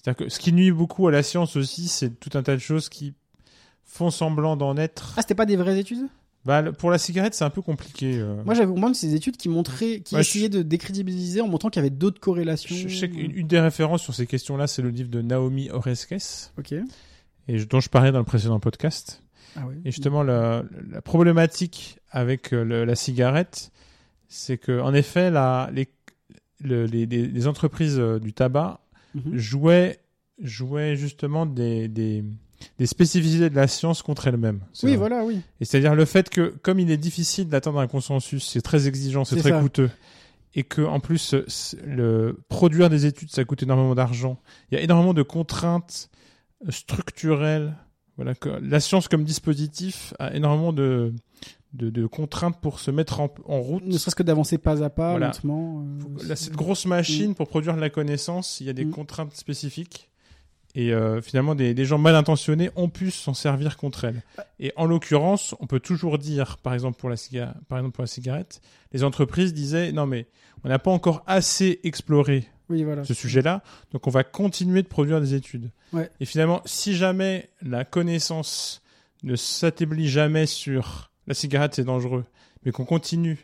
C'est-à-dire 0.03 0.27
que 0.27 0.33
ce 0.33 0.39
qui 0.39 0.53
nuit 0.53 0.73
beaucoup 0.73 1.07
à 1.09 1.11
la 1.11 1.23
science 1.23 1.57
aussi, 1.57 1.89
c'est 1.89 2.19
tout 2.19 2.37
un 2.39 2.43
tas 2.43 2.55
de 2.55 2.61
choses 2.61 2.89
qui 2.89 3.13
font 3.85 4.11
semblant 4.11 4.57
d'en 4.57 4.77
être. 4.77 5.15
Ah 5.17 5.23
c'était 5.23 5.35
pas 5.35 5.47
des 5.47 5.57
vraies 5.57 5.79
études? 5.79 6.07
Bah, 6.47 6.63
pour 6.73 6.91
la 6.91 6.97
cigarette, 6.97 7.35
c'est 7.35 7.45
un 7.45 7.51
peu 7.51 7.61
compliqué. 7.61 8.19
euh. 8.19 8.43
Moi, 8.45 8.55
j'avais 8.55 8.73
compris 8.73 8.93
que 8.93 8.97
ces 8.97 9.15
études 9.15 9.37
qui 9.37 9.51
montraient, 9.51 10.01
qui 10.01 10.15
je- 10.15 10.21
essayaient 10.21 10.49
de 10.49 10.63
décrédibiliser 10.63 11.43
en 11.43 11.49
montrant 11.49 11.69
qu'il 11.69 11.81
y 11.81 11.85
avait 11.85 11.91
d'autres 11.95 12.19
corrélations. 12.19 12.75
je, 12.75 12.89
sais 12.97 13.11
qu'une 13.11 13.31
une 13.37 13.47
des 13.47 13.61
références 13.61 14.01
sur 14.03 14.15
ces 14.15 14.27
questions-là, 14.27 14.67
c'est 14.67 14.81
le 14.81 14.89
livre 14.89 15.11
de 15.11 15.21
Naomi 15.21 15.69
Oreskes, 15.69 16.51
Ok. 16.59 16.73
et 17.49 17.65
dont 17.67 17.81
je 17.81 17.91
parlais 17.91 18.11
dans 18.11 18.21
le 18.21 18.25
précédent 18.25 18.59
podcast. 18.59 19.23
Ah 19.55 19.65
oui. 19.69 19.75
Et 19.85 19.91
justement, 19.91 20.23
la, 20.23 20.63
la 20.91 21.03
problématique 21.03 21.99
avec 22.11 22.55
euh, 22.55 22.65
le- 22.65 22.85
la 22.87 22.95
cigarette, 22.95 23.71
c'est 24.29 24.57
que, 24.57 24.81
en 24.81 24.95
effet, 24.95 25.31
la, 25.31 25.69
les, 25.75 25.89
le- 26.61 26.87
les, 26.87 27.05
les- 27.05 27.27
les 27.27 27.47
entreprises 27.49 27.99
euh, 27.99 28.19
du 28.19 28.33
tabac 28.33 28.81
Mhm. 29.15 29.37
jouaient, 29.37 29.99
jouaient 30.43 30.97
justement 30.97 31.47
des, 31.47 31.89
des, 31.89 32.25
des 32.79 32.87
spécificités 32.87 33.51
de 33.51 33.57
la 33.57 33.67
science 33.69 34.03
contre 34.03 34.27
elles-mêmes. 34.29 34.61
C'est 34.73 34.87
Oui, 34.87 34.93
vrai. 34.97 35.09
voilà, 35.09 35.25
oui. 35.25 35.41
Et 35.61 35.65
c'est-à-dire 35.65 35.95
le 35.95 36.05
fait 36.05 36.29
que, 36.31 36.55
comme 36.63 36.79
il 36.79 36.91
est 36.91 36.97
difficile 36.97 37.49
d'atteindre 37.49 37.81
un 37.81 37.87
consensus, 37.89 38.47
c'est 38.49 38.63
très 38.63 38.87
exigeant, 38.89 39.25
c'est 39.25 39.37
très 39.37 39.51
ça. 39.51 39.61
coûteux, 39.61 39.91
et 40.55 40.63
que 40.65 40.83
en 40.83 41.01
plus, 41.01 41.35
le 41.87 42.39
produire 42.49 42.91
des 42.91 43.07
études, 43.07 43.31
ça 43.31 43.45
coûte 43.45 43.63
énormément 43.63 43.95
d'argent. 43.95 44.39
Il 44.71 44.75
y 44.77 44.79
a 44.79 44.83
énormément 44.83 45.15
de 45.15 45.23
contraintes 45.23 46.11
euh, 46.67 46.71
structurelles. 46.71 47.77
Voilà, 48.17 48.35
que 48.35 48.51
la 48.61 48.81
science 48.81 49.09
comme 49.09 49.25
dispositif 49.25 50.13
a 50.19 50.35
énormément 50.35 50.75
de, 50.75 51.15
de, 51.73 51.89
de 51.91 52.07
contraintes 52.07 52.61
pour 52.61 52.81
se 52.81 52.91
mettre 52.91 53.21
en, 53.21 53.33
en 53.47 53.61
route. 53.61 53.85
Ne 53.85 53.97
serait-ce 53.99 54.17
que 54.17 54.23
d'avancer 54.23 54.59
pas 54.59 54.83
à 54.83 54.91
pas, 54.91 55.11
Voilà. 55.13 55.27
lentement. 55.27 55.85
euh, 56.21 56.29
Là, 56.29 56.37
cette 56.37 56.55
grosse 56.55 56.87
machine 56.87 57.35
pour 57.35 57.49
produire 57.49 57.75
de 57.77 57.81
la 57.81 57.91
connaissance, 57.91 58.61
il 58.61 58.67
y 58.67 58.71
a 58.71 58.73
des 58.73 58.85
Mm. 58.85 58.91
contraintes 58.91 59.35
spécifiques 59.37 60.09
Et 60.77 60.93
euh, 60.93 61.21
finalement, 61.21 61.57
des, 61.57 61.75
des 61.75 61.85
gens 61.85 61.99
mal 61.99 62.15
intentionnés 62.15 62.71
ont 62.77 62.89
pu 62.89 63.11
s'en 63.11 63.35
servir 63.35 63.77
contre 63.77 64.05
elle. 64.05 64.23
Et 64.61 64.73
en 64.77 64.85
l'occurrence, 64.87 65.57
on 65.59 65.67
peut 65.67 65.81
toujours 65.81 66.17
dire, 66.17 66.59
par 66.59 66.75
exemple 66.75 66.97
pour 66.97 67.11
la 67.11 67.17
cigarette, 67.17 67.57
par 67.69 67.79
exemple 67.79 67.97
pour 67.97 68.03
la 68.05 68.07
cigarette, 68.09 68.61
les 68.93 69.03
entreprises 69.03 69.53
disaient 69.53 69.91
non 69.91 70.07
mais 70.07 70.29
on 70.63 70.69
n'a 70.69 70.79
pas 70.79 70.93
encore 70.93 71.25
assez 71.27 71.81
exploré 71.83 72.47
Oui, 72.69 72.85
voilà. 72.85 73.03
ce 73.03 73.15
sujet-là, 73.15 73.65
donc 73.93 74.07
on 74.07 74.11
va 74.11 74.23
continuer 74.23 74.83
de 74.83 74.87
produire 74.87 75.21
des 75.21 75.35
études. 75.35 75.73
Ouais. 75.93 76.09
Et 76.21 76.25
finalement, 76.25 76.63
si 76.67 76.95
jamais 76.95 77.51
la 77.63 77.85
connaissance 77.85 78.81
ne 79.25 79.35
s'attablit 79.35 80.09
jamais 80.09 80.47
sur 80.47 81.10
la 81.31 81.35
cigarette 81.35 81.75
c'est 81.77 81.85
dangereux, 81.85 82.25
mais 82.65 82.73
qu'on 82.73 82.85
continue 82.85 83.39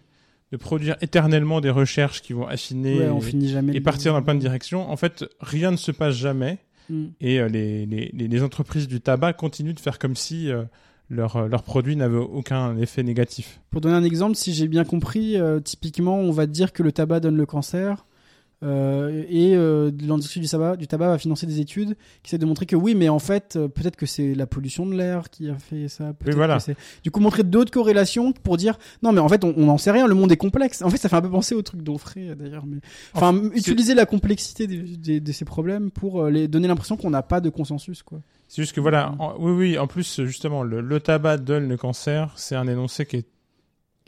de 0.52 0.56
produire 0.56 0.96
éternellement 1.00 1.60
des 1.60 1.70
recherches 1.70 2.20
qui 2.20 2.32
vont 2.32 2.46
affiner 2.46 2.98
Ouais, 2.98 3.08
on 3.08 3.18
et, 3.18 3.22
finit 3.22 3.48
jamais. 3.48 3.72
et 3.76 3.78
de- 3.78 3.84
partir 3.84 4.12
dans 4.12 4.22
plein 4.22 4.34
de 4.34 4.40
directions, 4.40 4.90
en 4.90 4.96
fait, 4.96 5.24
rien 5.40 5.70
ne 5.70 5.76
se 5.76 5.92
passe 5.92 6.14
jamais 6.16 6.58
Mm. 6.88 7.04
et 7.20 7.40
euh, 7.40 7.48
les, 7.48 7.84
les, 7.84 8.12
les, 8.12 8.42
entreprises 8.44 8.86
du 8.86 9.00
tabac 9.00 9.32
continuent 9.32 9.74
de 9.74 9.80
faire 9.80 9.98
comme 9.98 10.14
si 10.14 10.50
euh, 10.52 10.62
leur, 11.10 11.34
euh, 11.34 11.48
leur 11.48 11.64
produit 11.64 11.96
n'avait 11.96 12.16
aucun 12.16 12.76
effet 12.78 13.02
négatif. 13.02 13.60
Pour 13.70 13.80
donner 13.80 13.96
un 13.96 14.04
exemple, 14.04 14.36
si 14.36 14.54
j'ai 14.54 14.68
bien 14.68 14.84
compris, 14.84 15.36
euh, 15.36 15.58
typiquement, 15.58 16.16
on 16.20 16.30
va 16.30 16.46
dire 16.46 16.72
que 16.72 16.84
le 16.84 16.92
tabac 16.92 17.18
donne 17.18 17.36
le 17.36 17.44
cancer. 17.46 18.06
Euh, 18.62 19.22
et 19.28 19.54
euh, 19.54 19.90
l'industrie 20.00 20.40
du 20.40 20.48
tabac, 20.48 20.76
du 20.76 20.86
tabac 20.86 21.08
va 21.08 21.18
financer 21.18 21.46
des 21.46 21.60
études 21.60 21.94
qui 22.22 22.28
essaient 22.30 22.38
de 22.38 22.46
montrer 22.46 22.64
que 22.64 22.74
oui, 22.76 22.94
mais 22.94 23.08
en 23.10 23.18
fait, 23.18 23.54
euh, 23.56 23.68
peut-être 23.68 23.96
que 23.96 24.06
c'est 24.06 24.34
la 24.34 24.46
pollution 24.46 24.86
de 24.86 24.94
l'air 24.94 25.28
qui 25.28 25.50
a 25.50 25.56
fait 25.58 25.88
ça. 25.88 26.14
peut-être 26.14 26.34
voilà. 26.36 26.58
que 26.58 26.72
Du 27.04 27.10
coup, 27.10 27.20
montrer 27.20 27.42
d'autres 27.42 27.70
corrélations 27.70 28.32
pour 28.32 28.56
dire 28.56 28.78
non, 29.02 29.12
mais 29.12 29.20
en 29.20 29.28
fait, 29.28 29.44
on 29.44 29.52
n'en 29.66 29.76
sait 29.78 29.90
rien. 29.90 30.06
Le 30.06 30.14
monde 30.14 30.32
est 30.32 30.36
complexe. 30.38 30.80
En 30.82 30.88
fait, 30.90 30.96
ça 30.96 31.08
fait 31.10 31.16
un 31.16 31.22
peu 31.22 31.30
penser 31.30 31.54
au 31.54 31.60
truc 31.62 31.82
d'Onfray 31.82 32.34
d'ailleurs. 32.34 32.64
Mais 32.66 32.78
enfin, 33.12 33.34
utiliser 33.54 33.94
la 33.94 34.06
complexité 34.06 34.66
de 34.66 35.32
ces 35.32 35.44
problèmes 35.44 35.90
pour 35.90 36.24
les 36.26 36.48
donner 36.48 36.66
l'impression 36.68 36.96
qu'on 36.96 37.10
n'a 37.10 37.22
pas 37.22 37.40
de 37.40 37.50
consensus, 37.50 38.02
quoi. 38.02 38.20
C'est 38.48 38.62
juste 38.62 38.74
que 38.74 38.80
voilà, 38.80 39.12
en- 39.18 39.34
oui, 39.38 39.52
oui, 39.52 39.78
en 39.78 39.86
plus, 39.88 40.22
justement, 40.24 40.62
le, 40.62 40.80
le 40.80 41.00
tabac 41.00 41.38
donne 41.38 41.68
le 41.68 41.76
cancer, 41.76 42.32
c'est 42.36 42.54
un 42.54 42.68
énoncé 42.68 43.04
qui 43.04 43.16
est 43.16 43.26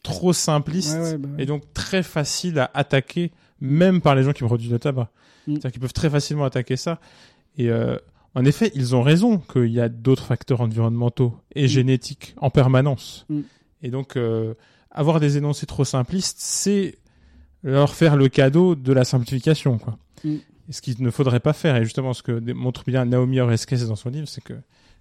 trop 0.05 0.33
simpliste 0.33 0.95
Ouais, 0.95 1.01
ouais, 1.03 1.19
bah 1.19 1.29
ouais. 1.37 1.43
et 1.43 1.47
donc 1.47 1.63
très 1.75 2.05
facile 2.05 2.59
à 2.61 2.71
attaquer, 2.73 3.33
même 3.61 4.01
par 4.01 4.15
les 4.15 4.23
gens 4.23 4.33
qui 4.33 4.45
produisent 4.45 4.71
le 4.71 4.79
tabac. 4.79 5.11
Mm. 5.47 5.53
C'est-à-dire 5.53 5.73
qu'ils 5.73 5.81
peuvent 5.81 5.93
très 5.93 6.11
facilement 6.11 6.45
attaquer 6.45 6.77
ça. 6.77 7.01
Et 7.57 7.71
euh, 7.71 7.97
en 8.35 8.45
effet, 8.45 8.71
ils 8.75 8.95
ont 8.95 9.03
raison 9.03 9.39
qu'il 9.39 9.73
y 9.73 9.81
a 9.81 9.89
d'autres 9.89 10.25
facteurs 10.25 10.61
environnementaux 10.61 11.35
et 11.55 11.65
Mm. 11.65 11.69
génétiques 11.69 12.35
en 12.39 12.51
permanence. 12.51 13.27
Mm. 13.29 13.41
Et 13.83 13.91
donc, 13.91 14.17
euh, 14.17 14.55
avoir 14.91 15.21
des 15.21 15.37
énoncés 15.37 15.67
trop 15.67 15.85
simplistes, 15.85 16.39
c'est 16.41 16.97
leur 17.65 17.95
faire 17.95 18.17
le 18.17 18.29
cadeau 18.29 18.75
de 18.75 18.93
la 18.93 19.05
simplification, 19.05 19.79
quoi. 19.79 19.99
Mm. 20.25 20.37
Ce 20.71 20.83
qu'il 20.83 21.03
ne 21.03 21.11
faudrait 21.11 21.41
pas 21.41 21.53
faire. 21.55 21.77
Et 21.77 21.85
justement, 21.85 22.13
ce 22.13 22.23
que 22.23 22.53
montre 22.53 22.85
bien 22.87 23.05
Naomi 23.07 23.41
Oreskes 23.41 23.87
dans 23.87 23.97
son 23.97 24.11
livre, 24.11 24.29
c'est 24.29 24.45
que 24.45 24.53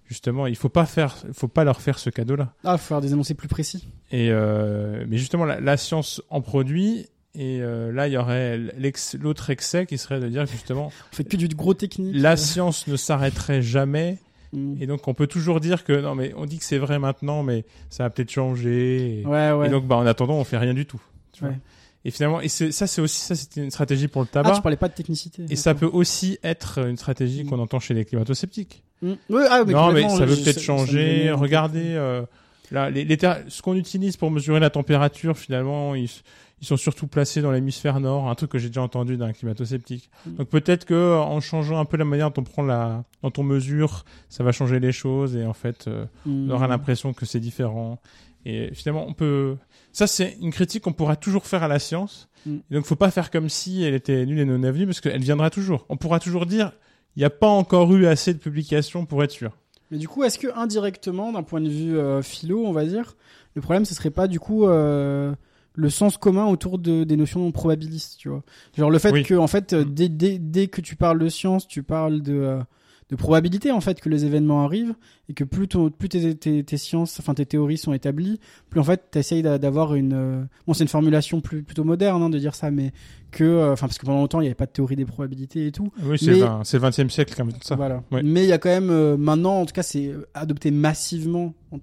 justement, 0.06 0.46
il 0.46 0.56
faut 0.56 0.70
pas 0.70 0.86
faire, 0.86 1.16
il 1.28 1.34
faut 1.34 1.46
pas 1.48 1.62
leur 1.64 1.82
faire 1.82 1.98
ce 1.98 2.08
cadeau-là. 2.08 2.54
Ah, 2.64 2.78
faut 2.78 2.86
faire 2.88 3.00
des 3.02 3.12
énoncés 3.12 3.34
plus 3.34 3.48
précis. 3.48 3.86
Et 4.10 4.30
euh, 4.30 5.04
mais 5.06 5.18
justement, 5.18 5.44
la, 5.44 5.60
la 5.60 5.76
science 5.76 6.22
en 6.30 6.40
produit. 6.40 7.06
Et 7.34 7.60
euh, 7.60 7.92
là, 7.92 8.08
il 8.08 8.14
y 8.14 8.16
aurait 8.16 8.58
l'autre 9.20 9.50
excès 9.50 9.86
qui 9.86 9.98
serait 9.98 10.18
de 10.20 10.28
dire 10.28 10.46
justement, 10.46 10.90
On 11.12 11.16
fait 11.16 11.24
que 11.24 11.36
du 11.36 11.46
gros 11.48 11.74
technique. 11.74 12.14
la 12.16 12.36
science 12.36 12.86
ne 12.86 12.96
s'arrêterait 12.96 13.62
jamais. 13.62 14.18
Mm. 14.52 14.82
Et 14.82 14.86
donc, 14.86 15.06
on 15.08 15.14
peut 15.14 15.26
toujours 15.26 15.60
dire 15.60 15.84
que 15.84 15.92
non, 15.92 16.14
mais 16.14 16.32
on 16.36 16.46
dit 16.46 16.58
que 16.58 16.64
c'est 16.64 16.78
vrai 16.78 16.98
maintenant, 16.98 17.42
mais 17.42 17.64
ça 17.90 18.04
va 18.04 18.10
peut-être 18.10 18.30
changer. 18.30 19.20
Et, 19.20 19.26
Ouais, 19.26 19.52
ouais. 19.52 19.66
et 19.66 19.70
donc, 19.70 19.86
bah, 19.86 19.96
en 19.96 20.06
attendant, 20.06 20.34
on 20.34 20.44
fait 20.44 20.56
rien 20.58 20.74
du 20.74 20.86
tout. 20.86 21.00
tu 21.32 21.40
vois. 21.40 21.50
Ouais. 21.50 21.58
Et 22.04 22.10
finalement, 22.10 22.40
et 22.40 22.48
ça, 22.48 22.86
c'est 22.86 23.00
aussi 23.02 23.20
ça, 23.20 23.34
c'était 23.34 23.62
une 23.62 23.70
stratégie 23.70 24.08
pour 24.08 24.22
le 24.22 24.28
Ah, 24.30 24.34
tabac. 24.34 24.54
tu 24.54 24.62
parlais 24.62 24.76
pas 24.76 24.88
de 24.88 24.94
technicité. 24.94 25.44
et 25.50 25.56
ça 25.56 25.74
peut 25.74 25.86
aussi 25.92 26.38
être 26.42 26.78
une 26.88 26.96
stratégie 26.96 27.44
qu'on 27.44 27.58
entend 27.58 27.80
chez 27.80 27.92
les 27.92 28.04
climato-sceptiques. 28.04 28.82
Mm. 29.02 29.12
Ouais, 29.28 29.44
ah, 29.50 29.64
mais 29.66 29.72
non, 29.74 29.92
mais 29.92 30.08
ça 30.08 30.24
veut 30.24 30.34
peut-être 30.34 30.60
ça- 30.60 30.66
ça 30.66 30.72
me 30.72 30.78
changer. 30.78 31.30
en. 31.30 31.36
Regardez, 31.36 31.82
euh, 31.84 32.22
là, 32.70 32.88
les, 32.88 33.04
les 33.04 33.18
ce 33.48 33.60
qu'on 33.62 33.74
utilise 33.74 34.16
pour 34.16 34.30
mesurer 34.30 34.60
la 34.60 34.70
température, 34.70 35.36
finalement, 35.36 35.94
ils, 35.94 36.08
ils 36.60 36.66
sont 36.66 36.76
surtout 36.76 37.06
placés 37.06 37.40
dans 37.40 37.52
l'hémisphère 37.52 38.00
nord, 38.00 38.28
un 38.28 38.34
truc 38.34 38.50
que 38.50 38.58
j'ai 38.58 38.68
déjà 38.68 38.82
entendu 38.82 39.16
d'un 39.16 39.32
climato-sceptique. 39.32 40.10
Mm. 40.26 40.34
Donc 40.36 40.48
peut-être 40.48 40.84
que 40.84 41.16
en 41.16 41.40
changeant 41.40 41.78
un 41.78 41.84
peu 41.84 41.96
la 41.96 42.04
manière 42.04 42.30
dont 42.30 42.42
on 42.42 42.44
prend 42.44 42.62
la, 42.62 43.04
dont 43.22 43.32
on 43.36 43.42
mesure, 43.42 44.04
ça 44.28 44.42
va 44.42 44.52
changer 44.52 44.80
les 44.80 44.92
choses 44.92 45.36
et 45.36 45.44
en 45.44 45.52
fait, 45.52 45.86
euh, 45.86 46.06
Mm. 46.28 46.50
on 46.50 46.54
aura 46.54 46.66
l'impression 46.66 47.12
que 47.12 47.26
c'est 47.26 47.40
différent. 47.40 48.00
Et 48.44 48.72
finalement, 48.72 49.04
on 49.06 49.14
peut. 49.14 49.56
Ça, 49.92 50.06
c'est 50.06 50.36
une 50.40 50.52
critique 50.52 50.84
qu'on 50.84 50.92
pourra 50.92 51.16
toujours 51.16 51.46
faire 51.46 51.62
à 51.62 51.68
la 51.68 51.78
science. 51.78 52.28
Mm. 52.46 52.56
Et 52.70 52.74
donc, 52.74 52.84
faut 52.84 52.96
pas 52.96 53.10
faire 53.10 53.30
comme 53.30 53.48
si 53.48 53.82
elle 53.82 53.94
était 53.94 54.24
nulle 54.26 54.38
et 54.38 54.44
non 54.44 54.62
avenue, 54.62 54.86
parce 54.86 55.00
qu'elle 55.00 55.20
viendra 55.20 55.50
toujours. 55.50 55.86
On 55.88 55.96
pourra 55.96 56.20
toujours 56.20 56.46
dire, 56.46 56.72
il 57.16 57.20
n'y 57.20 57.24
a 57.24 57.30
pas 57.30 57.48
encore 57.48 57.92
eu 57.94 58.06
assez 58.06 58.32
de 58.32 58.38
publications 58.38 59.06
pour 59.06 59.22
être 59.24 59.32
sûr. 59.32 59.56
Mais 59.90 59.98
du 59.98 60.06
coup, 60.06 60.22
est-ce 60.22 60.38
que 60.38 60.48
indirectement, 60.54 61.32
d'un 61.32 61.42
point 61.42 61.60
de 61.60 61.68
vue 61.68 61.98
euh, 61.98 62.22
philo, 62.22 62.64
on 62.64 62.72
va 62.72 62.84
dire, 62.84 63.16
le 63.54 63.62
problème, 63.62 63.84
ce 63.84 63.94
serait 63.94 64.10
pas 64.10 64.28
du 64.28 64.38
coup 64.38 64.66
euh, 64.66 65.34
le 65.80 65.90
sens 65.90 66.16
commun 66.16 66.46
autour 66.46 66.78
de, 66.78 67.04
des 67.04 67.16
notions 67.16 67.50
probabilistes, 67.52 68.16
tu 68.18 68.28
vois 68.28 68.42
Genre 68.76 68.90
le 68.90 68.98
fait 68.98 69.12
Oui. 69.12 69.22
que, 69.22 69.34
en 69.34 69.46
fait, 69.46 69.72
Mm. 69.72 69.84
dès, 69.84 70.08
dès, 70.08 70.38
dès 70.38 70.66
que 70.66 70.80
tu 70.80 70.96
parles 70.96 71.18
de 71.20 71.28
science, 71.28 71.68
tu 71.68 71.82
parles 71.84 72.20
de, 72.20 72.32
euh, 72.34 72.58
de 73.10 73.16
probabilité, 73.16 73.70
en 73.70 73.80
fait, 73.80 74.00
que 74.00 74.08
les 74.10 74.24
événements 74.26 74.64
arrivent, 74.64 74.94
et 75.30 75.34
que 75.34 75.44
plus, 75.44 75.68
ton, 75.68 75.88
plus 75.88 76.08
tes, 76.10 76.34
tes, 76.34 76.62
tes 76.64 76.76
sciences, 76.76 77.18
enfin 77.20 77.32
tes 77.32 77.46
théories 77.46 77.78
sont 77.78 77.92
établies, 77.92 78.38
plus 78.70 78.80
en 78.80 78.84
fait, 78.84 79.10
t'essayes 79.10 79.40
d'a- 79.42 79.56
d'avoir 79.58 79.94
une... 79.94 80.12
euh, 80.14 80.42
Bon, 80.66 80.74
c'est 80.74 80.82
une 80.84 80.88
formulation 80.88 81.40
plus, 81.40 81.62
plutôt 81.62 81.84
moderne 81.84 82.22
hein, 82.22 82.28
de 82.28 82.38
dire 82.38 82.54
ça, 82.54 82.70
mais 82.70 82.92
que... 83.30 83.44
euh, 83.44 83.72
Enfin, 83.72 83.86
parce 83.86 83.98
que 83.98 84.04
pendant 84.04 84.18
longtemps, 84.18 84.40
il 84.40 84.44
n'y 84.44 84.48
avait 84.48 84.54
pas 84.56 84.66
de 84.66 84.72
théorie 84.72 84.96
des 84.96 85.06
probabilités 85.06 85.68
et 85.68 85.72
tout. 85.72 85.90
Oui, 86.02 86.18
c'est 86.18 86.32
le 86.32 86.38
20 86.38 86.62
c'est 86.64 86.78
le 86.78 86.82
20e 86.88 87.08
siècle, 87.08 87.34
comme 87.36 87.50
ça. 87.62 87.76
Voilà. 87.76 88.02
Ouais. 88.10 88.22
Mais 88.22 88.42
il 88.42 88.48
y 88.48 88.52
a 88.52 88.58
quand 88.58 88.68
même 88.68 88.90
euh, 88.90 89.16
maintenant, 89.16 89.60
en 89.60 89.64
tout 89.64 89.72
cas, 89.74 89.82
c'est 89.84 90.12
adopté 90.34 90.70
massivement 90.70 91.54
en 91.70 91.78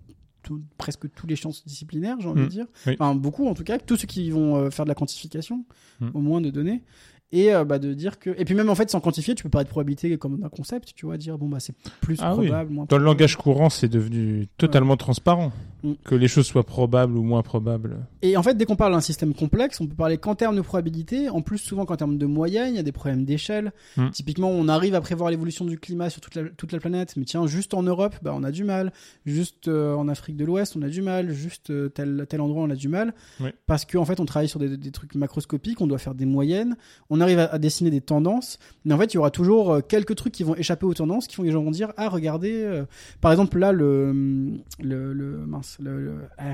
tout- 0.45 0.61
presque 0.77 1.11
tous 1.13 1.27
les 1.27 1.35
sciences 1.35 1.65
disciplinaires, 1.65 2.15
j'ai 2.19 2.27
envie 2.29 2.41
Mm. 2.41 2.45
de 2.45 2.49
dire. 2.49 2.65
Oui. 2.87 2.93
Enfin, 2.99 3.15
beaucoup 3.15 3.47
en 3.47 3.53
tout 3.53 3.63
cas, 3.63 3.77
tous 3.79 3.97
ceux 3.97 4.07
qui 4.07 4.29
vont 4.29 4.55
euh, 4.55 4.69
faire 4.69 4.85
de 4.85 4.89
la 4.89 4.95
quantification, 4.95 5.65
Mm. 5.99 6.07
au 6.13 6.19
moins 6.19 6.39
de 6.41 6.49
données. 6.49 6.83
Et 7.31 7.53
euh, 7.53 7.65
bah, 7.65 7.79
de 7.79 7.93
dire 7.93 8.19
que. 8.19 8.29
Et 8.37 8.45
puis 8.45 8.53
même 8.53 8.69
en 8.69 8.75
fait, 8.75 8.89
sans 8.89 9.01
quantifier, 9.01 9.33
tu 9.35 9.43
peux 9.43 9.49
parler 9.49 9.65
de 9.65 9.69
probabilité 9.69 10.15
comme 10.17 10.39
d'un 10.39 10.47
concept, 10.47 10.93
tu 10.95 11.07
vois, 11.07 11.17
dire 11.17 11.37
bon, 11.39 11.49
bah 11.49 11.59
c'est 11.59 11.75
plus 11.99 12.17
Ah 12.21 12.35
oui. 12.35 12.45
probable, 12.47 12.71
moins 12.71 12.85
Dans 12.87 12.97
le 12.99 13.03
langage 13.03 13.35
courant, 13.35 13.69
c'est 13.69 13.89
devenu 13.89 14.47
totalement 14.57 14.95
transparent. 14.95 15.51
Mm. 15.85 15.93
Que 16.03 16.15
les 16.15 16.27
choses 16.27 16.47
soient 16.47 16.65
probables 16.65 17.17
ou 17.17 17.23
moins 17.23 17.43
probables. 17.43 18.07
Et 18.21 18.37
en 18.37 18.43
fait, 18.43 18.55
dès 18.55 18.65
qu'on 18.65 18.75
parle 18.75 18.93
d'un 18.93 19.01
système 19.01 19.33
complexe, 19.33 19.79
on 19.79 19.87
peut 19.87 19.95
parler 19.95 20.17
qu'en 20.17 20.35
termes 20.35 20.55
de 20.55 20.61
probabilité, 20.61 21.29
en 21.29 21.41
plus 21.41 21.59
souvent 21.59 21.85
qu'en 21.85 21.95
termes 21.95 22.17
de 22.17 22.25
moyenne, 22.25 22.73
il 22.73 22.75
y 22.75 22.79
a 22.79 22.83
des 22.83 22.91
problèmes 22.91 23.25
d'échelle. 23.25 23.71
Mm. 23.97 24.09
Typiquement, 24.09 24.49
on 24.49 24.67
arrive 24.67 24.95
à 24.95 25.01
prévoir 25.01 25.29
l'évolution 25.29 25.65
du 25.65 25.77
climat 25.77 26.09
sur 26.09 26.21
toute 26.21 26.35
la, 26.35 26.43
toute 26.49 26.71
la 26.71 26.79
planète, 26.79 27.15
mais 27.17 27.25
tiens, 27.25 27.45
juste 27.47 27.73
en 27.73 27.83
Europe, 27.83 28.15
bah, 28.21 28.33
on 28.35 28.43
a 28.43 28.51
du 28.51 28.63
mal. 28.63 28.91
Juste 29.25 29.67
euh, 29.67 29.95
en 29.95 30.07
Afrique 30.07 30.37
de 30.37 30.45
l'Ouest, 30.45 30.75
on 30.75 30.81
a 30.81 30.89
du 30.89 31.01
mal. 31.01 31.31
Juste 31.31 31.69
euh, 31.69 31.89
tel, 31.89 32.25
tel 32.27 32.41
endroit, 32.41 32.63
on 32.63 32.69
a 32.69 32.75
du 32.75 32.87
mal. 32.87 33.13
Oui. 33.39 33.49
Parce 33.67 33.85
qu'en 33.85 34.05
fait, 34.05 34.19
on 34.19 34.25
travaille 34.25 34.49
sur 34.49 34.59
des, 34.59 34.77
des 34.77 34.91
trucs 34.91 35.15
macroscopiques, 35.15 35.81
on 35.81 35.87
doit 35.87 35.97
faire 35.97 36.15
des 36.15 36.25
moyennes, 36.25 36.75
on 37.09 37.21
arrive 37.21 37.39
à, 37.39 37.45
à 37.45 37.59
dessiner 37.59 37.89
des 37.89 38.01
tendances, 38.01 38.59
mais 38.83 38.93
en 38.93 38.97
fait, 38.97 39.13
il 39.13 39.15
y 39.15 39.17
aura 39.17 39.31
toujours 39.31 39.73
euh, 39.73 39.81
quelques 39.81 40.15
trucs 40.15 40.33
qui 40.33 40.43
vont 40.43 40.55
échapper 40.55 40.85
aux 40.85 40.93
tendances, 40.93 41.27
qui 41.27 41.35
font 41.35 41.43
que 41.43 41.47
les 41.47 41.53
gens 41.53 41.63
vont 41.63 41.71
dire, 41.71 41.93
ah, 41.97 42.09
regardez, 42.09 42.53
euh, 42.53 42.85
par 43.21 43.31
exemple, 43.31 43.59
là, 43.59 43.71
le, 43.71 44.11
le, 44.79 45.13
le 45.13 45.45
mince, 45.45 45.74
le- 45.79 46.27
ah, 46.37 46.53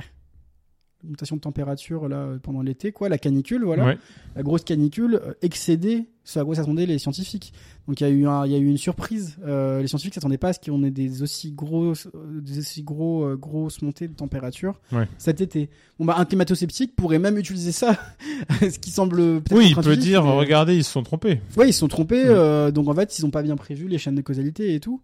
mutation 1.04 1.36
de 1.36 1.42
température 1.42 2.08
là 2.08 2.28
pendant 2.44 2.62
l'été 2.62 2.92
quoi 2.92 3.10
la 3.10 3.18
canicule 3.18 3.64
voilà 3.64 3.86
Ouais. 3.86 3.98
la 4.36 4.44
grosse 4.44 4.64
canicule 4.64 5.16
euh, 5.16 5.34
excédait 5.42 6.06
ce 6.24 6.38
à 6.38 6.46
quoi 6.46 6.54
s'attendaient 6.54 6.86
les 6.86 7.00
scientifiques 7.00 7.54
donc 7.88 8.00
il 8.00 8.04
y 8.04 8.06
a 8.08 8.10
eu 8.12 8.28
un, 8.28 8.46
il 8.46 8.52
y 8.52 8.56
a 8.56 8.60
eu 8.60 8.68
une 8.68 8.78
surprise 8.78 9.38
Euh, 9.44 9.82
les 9.82 9.88
scientifiques 9.88 10.14
s'attendaient 10.14 10.38
pas 10.38 10.50
à 10.50 10.54
ce 10.54 10.60
qu'on 10.60 10.84
ait 10.84 10.92
des 10.92 11.24
aussi 11.24 11.54
grosses 11.54 12.08
euh, 12.14 12.40
des 12.42 12.60
aussi 12.60 12.84
gros 12.84 13.24
euh, 13.26 13.36
grosses 13.36 13.82
montées 13.82 14.08
de 14.10 14.14
température 14.14 14.80
Ouais. 14.92 15.08
cet 15.18 15.42
été 15.42 15.72
bon 15.98 16.06
bah 16.06 16.14
un 16.20 16.26
climato-sceptique 16.26 16.96
pourrait 16.96 17.18
même 17.18 17.40
utiliser 17.40 17.72
ça 17.72 17.98
ce 18.62 18.78
qui 18.78 18.92
semble 18.92 19.18
peut-être 19.42 19.58
Oui, 19.58 19.70
il 19.70 19.76
peut 19.76 19.98
dire, 19.98 20.24
mais- 20.24 20.38
regardez, 20.38 20.76
ils 20.78 20.84
se 20.84 20.92
sont 20.92 21.02
trompés. 21.02 21.42
Ouais, 21.58 21.68
ils 21.70 21.74
se 21.74 21.80
sont 21.80 21.88
trompés. 21.88 22.26
Ouais. 22.26 22.30
euh, 22.30 22.70
donc 22.70 22.88
en 22.88 22.94
fait, 22.94 23.18
ils 23.18 23.26
ont 23.26 23.32
pas 23.32 23.42
bien 23.42 23.56
prévu 23.56 23.88
les 23.88 23.98
chaînes 23.98 24.14
de 24.16 24.22
causalité 24.22 24.76
et 24.76 24.80
tout. 24.80 25.02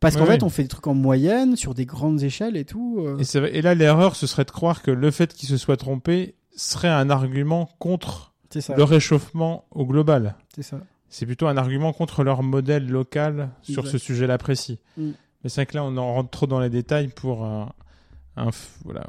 Parce 0.00 0.16
qu'en 0.16 0.24
fait, 0.26 0.42
on 0.42 0.48
fait 0.48 0.62
des 0.62 0.68
trucs 0.68 0.86
en 0.86 0.94
moyenne, 0.94 1.56
sur 1.56 1.74
des 1.74 1.84
grandes 1.86 2.22
échelles 2.22 2.56
et 2.56 2.64
tout. 2.64 2.96
euh. 3.06 3.18
Et, 3.18 3.24
c'est 3.24 3.38
vrai- 3.40 3.54
et 3.54 3.60
là, 3.62 3.74
l'erreur, 3.74 4.16
ce 4.16 4.26
serait 4.26 4.44
de 4.46 4.50
croire 4.50 4.82
que 4.82 4.90
le 4.90 5.10
fait 5.10 5.32
qu'ils 5.34 5.48
se 5.48 5.56
soient 5.58 5.76
trompés 5.76 6.34
serait 6.56 6.88
un 6.88 7.10
argument 7.10 7.68
contre 7.78 8.32
ça. 8.50 8.74
le 8.74 8.82
réchauffement 8.82 9.66
au 9.70 9.84
global. 9.86 10.34
C'est 10.54 10.62
ça. 10.62 10.80
C'est 11.10 11.26
plutôt 11.26 11.48
un 11.48 11.56
argument 11.56 11.92
contre 11.92 12.24
leur 12.24 12.42
modèle 12.42 12.88
local 12.88 13.50
sur 13.62 13.80
Exact. 13.84 13.92
ce 13.92 13.98
sujet-là 13.98 14.38
précis. 14.38 14.78
Mm. 14.96 15.10
Mais 15.42 15.50
c'est 15.50 15.56
vrai 15.62 15.66
que 15.66 15.76
là, 15.76 15.84
on 15.84 15.96
en 15.96 16.14
rentre 16.14 16.30
trop 16.30 16.46
dans 16.46 16.60
les 16.60 16.70
détails 16.70 17.08
pour 17.08 17.44
un, 17.44 17.70
voilà. 18.84 19.06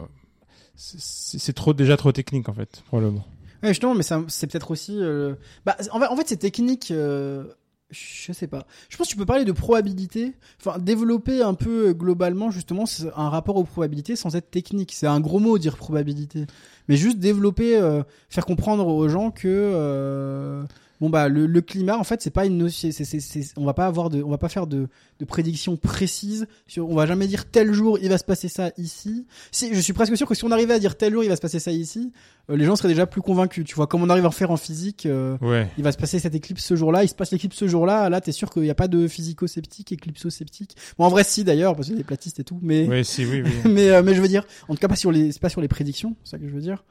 C'est- 0.75 1.53
trop 1.53 1.73
déjà 1.73 1.95
trop 1.97 2.11
technique 2.11 2.49
en 2.49 2.53
fait, 2.53 2.81
probablement. 2.87 3.25
Ouais, 3.63 3.69
justement, 3.69 3.93
mais 3.93 4.03
c'est 4.27 4.47
peut-être 4.47 4.71
aussi. 4.71 4.97
euh, 4.99 5.35
Bah, 5.65 5.77
en 5.91 5.99
fait, 5.99 6.07
en 6.07 6.15
fait, 6.15 6.27
c'est 6.27 6.37
technique. 6.37 6.89
euh, 6.91 7.45
Je 7.91 8.31
sais 8.31 8.47
pas. 8.47 8.65
Je 8.89 8.97
pense 8.97 9.07
que 9.07 9.11
tu 9.11 9.17
peux 9.17 9.25
parler 9.25 9.45
de 9.45 9.51
probabilité. 9.51 10.33
Enfin, 10.59 10.79
développer 10.79 11.41
un 11.41 11.53
peu 11.53 11.89
euh, 11.89 11.93
globalement, 11.93 12.49
justement, 12.49 12.85
un 13.15 13.29
rapport 13.29 13.57
aux 13.57 13.63
probabilités 13.65 14.15
sans 14.15 14.35
être 14.35 14.49
technique. 14.49 14.93
C'est 14.93 15.07
un 15.07 15.19
gros 15.19 15.39
mot, 15.39 15.57
dire 15.57 15.75
probabilité. 15.75 16.45
Mais 16.87 16.95
juste 16.95 17.19
développer, 17.19 17.77
euh, 17.77 18.03
faire 18.29 18.45
comprendre 18.45 18.87
aux 18.87 19.07
gens 19.09 19.31
que. 19.31 19.47
euh, 19.47 20.63
bon 21.01 21.09
bah 21.09 21.27
le, 21.27 21.45
le 21.47 21.61
climat 21.61 21.97
en 21.97 22.05
fait 22.05 22.21
c'est 22.21 22.29
pas 22.29 22.45
une 22.45 22.57
notion, 22.57 22.89
c'est, 22.93 23.03
c'est, 23.03 23.19
c'est- 23.19 23.51
on 23.57 23.65
va 23.65 23.73
pas 23.73 23.87
avoir 23.87 24.09
de, 24.09 24.23
on 24.23 24.29
va 24.29 24.37
pas 24.37 24.47
faire 24.47 24.67
de, 24.67 24.87
de 25.19 25.25
prédictions 25.25 25.75
précises 25.75 26.47
sur, 26.67 26.89
on 26.89 26.95
va 26.95 27.05
jamais 27.05 27.27
dire 27.27 27.49
tel 27.51 27.73
jour 27.73 27.97
il 28.01 28.07
va 28.07 28.17
se 28.17 28.23
passer 28.23 28.47
ça 28.47 28.71
ici. 28.77 29.25
Si, 29.51 29.73
je 29.73 29.79
suis 29.81 29.91
presque 29.93 30.15
sûr 30.15 30.27
que 30.27 30.35
si 30.35 30.45
on 30.45 30.51
arrivait 30.51 30.73
à 30.75 30.79
dire 30.79 30.95
tel 30.95 31.11
jour 31.11 31.23
il 31.23 31.29
va 31.29 31.35
se 31.35 31.41
passer 31.41 31.59
ça 31.59 31.71
ici, 31.71 32.13
euh, 32.49 32.55
les 32.55 32.63
gens 32.65 32.75
seraient 32.75 32.87
déjà 32.89 33.05
plus 33.07 33.21
convaincus. 33.21 33.65
Tu 33.65 33.75
vois, 33.75 33.87
comme 33.87 34.01
on 34.03 34.09
arrive 34.09 34.25
à 34.25 34.29
en 34.29 34.31
faire 34.31 34.51
en 34.51 34.57
physique. 34.57 35.05
euh, 35.07 35.37
Ouais. 35.41 35.67
il 35.77 35.83
va 35.83 35.91
se 35.91 35.97
passer 35.97 36.19
cette 36.19 36.35
éclipse 36.35 36.63
ce 36.63 36.75
jour-là, 36.75 37.03
il 37.03 37.09
se 37.09 37.15
passe 37.15 37.31
l'éclipse 37.31 37.57
ce 37.57 37.67
jour-là, 37.67 38.07
là 38.09 38.21
t'es 38.21 38.31
sûr 38.31 38.49
qu'il 38.51 38.61
n'y 38.63 38.69
a 38.69 38.75
pas 38.75 38.87
de 38.87 39.07
physico-sceptique, 39.07 39.91
éclipso-sceptique. 39.91 40.75
Bon 40.97 41.05
en 41.05 41.09
vrai 41.09 41.23
si 41.23 41.43
d'ailleurs, 41.43 41.75
parce 41.75 41.89
que 41.89 41.93
des 41.95 42.03
platistes 42.03 42.39
et 42.39 42.43
tout, 42.43 42.59
mais 42.61 42.87
Ouais, 42.87 43.03
si, 43.03 43.25
oui, 43.25 43.41
oui. 43.43 43.51
mais 43.71 43.89
euh, 43.89 44.03
mais 44.03 44.13
je 44.13 44.21
veux 44.21 44.27
dire, 44.27 44.45
en 44.67 44.73
tout 44.75 44.79
cas 44.79 44.87
pas 44.87 44.95
sur 44.95 45.11
les, 45.11 45.31
c'est 45.31 45.41
pas 45.41 45.49
sur 45.49 45.61
les 45.61 45.67
prédictions, 45.67 46.15
c'est 46.23 46.31
ça 46.31 46.37
que 46.37 46.47
je 46.47 46.53
veux 46.53 46.61
dire. 46.61 46.83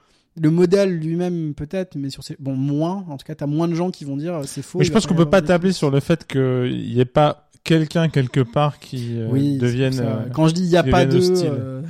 Le 0.43 0.51
modèle 0.51 0.99
lui-même 0.99 1.55
peut-être, 1.55 1.97
mais 1.97 2.09
sur 2.09 2.23
ces, 2.25 2.37
bon 2.39 2.57
moins, 2.57 3.05
en 3.09 3.17
tout 3.17 3.27
cas 3.27 3.35
t'as 3.35 3.47
moins 3.47 3.69
de 3.69 3.75
gens 3.75 3.91
qui 3.91 4.05
vont 4.05 4.17
dire 4.17 4.37
euh, 4.37 4.43
c'est 4.47 4.62
faux. 4.62 4.79
Mais 4.79 4.85
je 4.85 4.93
pense 4.93 5.07
qu'on 5.07 5.15
peut 5.15 5.29
pas 5.29 5.43
tabler 5.43 5.73
sur 5.73 5.91
le 5.91 6.01
fait 6.01 6.27
qu'il 6.27 6.71
n'y 6.95 6.99
ait 6.99 7.05
pas 7.05 7.51
quelqu'un 7.65 8.09
quelque 8.09 8.41
part 8.41 8.79
qui 8.79 9.19
euh, 9.19 9.29
Oui, 9.31 9.59
devienne. 9.59 10.01
euh, 10.01 10.29
Quand 10.33 10.49
je 10.49 10.55
dis 10.55 10.62
il 10.62 10.71
y 10.71 10.77
a 10.77 10.83
pas 10.83 11.05
de, 11.05 11.21
euh, 11.45 11.83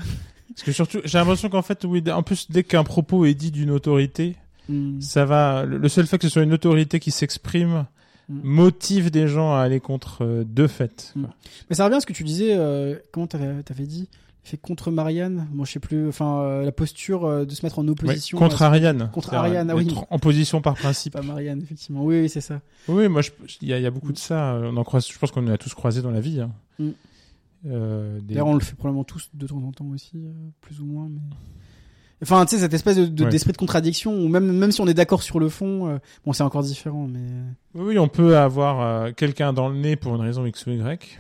Parce 0.49 0.63
que 0.65 0.73
surtout, 0.73 0.99
j'ai 1.05 1.19
l'impression 1.19 1.49
qu'en 1.49 1.63
fait, 1.63 1.85
oui, 1.85 2.03
en 2.11 2.23
plus, 2.23 2.51
dès 2.51 2.65
qu'un 2.65 2.83
propos 2.85 3.25
est 3.25 3.35
dit 3.35 3.53
d'une 3.53 3.71
autorité, 3.71 4.37
hmm, 4.69 5.01
ça 5.01 5.25
va. 5.25 5.65
Le 5.65 5.89
seul 5.89 6.07
fait 6.07 6.19
que 6.19 6.25
ce 6.27 6.33
soit 6.33 6.43
une 6.43 6.53
autorité 6.53 6.99
qui 6.99 7.11
s'exprime 7.13 7.87
Mm. 8.31 8.41
motive 8.45 9.11
des 9.11 9.27
gens 9.27 9.55
à 9.55 9.59
aller 9.61 9.81
contre 9.81 10.45
de 10.47 10.67
fait. 10.69 11.13
Mm. 11.17 11.25
Mais 11.69 11.75
ça 11.75 11.85
revient 11.85 11.97
à 11.97 12.01
ce 12.01 12.07
que 12.07 12.13
tu 12.13 12.23
disais, 12.23 12.57
comment 13.11 13.27
t'avais, 13.27 13.63
t'avais 13.65 13.87
dit 13.87 14.09
fait 14.43 14.57
contre 14.57 14.91
Marianne, 14.91 15.47
moi 15.53 15.67
je 15.67 15.73
sais 15.73 15.81
plus, 15.81 16.09
enfin 16.09 16.41
euh, 16.41 16.65
la 16.65 16.73
posture 16.73 17.25
euh, 17.27 17.45
de 17.45 17.53
se 17.53 17.65
mettre 17.65 17.79
en 17.79 17.85
Ouais, 17.85 17.91
opposition. 17.91 18.39
contre 18.39 18.63
à- 18.63 18.67
Ariane. 18.67 19.11
Contre 19.13 19.35
Ariane, 19.35 19.71
ah 19.71 19.77
oui. 19.77 19.95
En 20.11 20.19
position 20.19 20.61
par 20.63 20.75
principe. 20.75 21.13
Pas 21.13 21.23
Marianne, 21.23 21.61
effectivement. 21.63 22.05
Oui, 22.05 22.21
oui, 22.23 22.29
c'est 22.29 22.41
ça. 22.41 22.61
Oui, 22.89 23.09
moi, 23.09 23.21
il 23.61 23.69
y, 23.69 23.73
a- 23.73 23.79
il 23.79 23.83
y 23.83 23.87
a 23.87 23.91
beaucoup 23.91 24.13
de 24.13 24.19
ça. 24.19 24.59
On 24.63 24.77
en 24.77 24.85
croise. 24.85 25.07
Je 25.09 25.19
pense 25.19 25.31
qu'on 25.31 25.47
a 25.49 25.59
tous 25.59 25.75
croisé 25.75 26.01
dans 26.03 26.11
la 26.11 26.21
vie. 26.21 26.41
hein. 26.41 26.51
Mm. 26.79 26.89
Euh, 27.67 28.19
des- 28.21 28.35
D'ailleurs, 28.35 28.47
on 28.47 28.55
le 28.55 28.61
fait 28.61 28.75
probablement 28.75 29.05
tous 29.05 29.29
de 29.35 29.47
temps 29.47 29.63
en 29.63 29.73
temps 29.73 29.87
aussi, 29.95 30.19
plus 30.63 30.81
ou 30.81 30.87
moins. 30.87 31.09
Mais... 31.11 31.21
Enfin, 32.23 32.45
tu 32.47 32.55
sais, 32.57 32.63
cette 32.63 32.73
espèce 32.75 32.97
de, 32.97 33.05
de- 33.07 33.25
Ouais. 33.25 33.31
d'esprit 33.31 33.53
de 33.53 33.59
contradiction, 33.59 34.15
où 34.15 34.29
même, 34.29 34.51
même 34.51 34.73
si 34.73 34.81
on 34.81 34.87
est 34.87 34.95
d'accord 34.95 35.23
sur 35.23 35.39
le 35.39 35.49
fond, 35.51 36.01
bon, 36.25 36.33
c'est 36.33 36.43
encore 36.43 36.63
différent, 36.63 37.07
mais. 37.07 37.21
Oui, 37.75 37.83
oui, 37.89 37.99
on 37.99 38.09
peut 38.09 38.37
avoir 38.39 39.15
quelqu'un 39.15 39.53
dans 39.53 39.69
le 39.69 39.77
nez 39.77 39.97
pour 39.97 40.15
une 40.15 40.23
raison 40.23 40.47
X 40.47 40.67
ou 40.67 40.71
Y. 40.71 41.19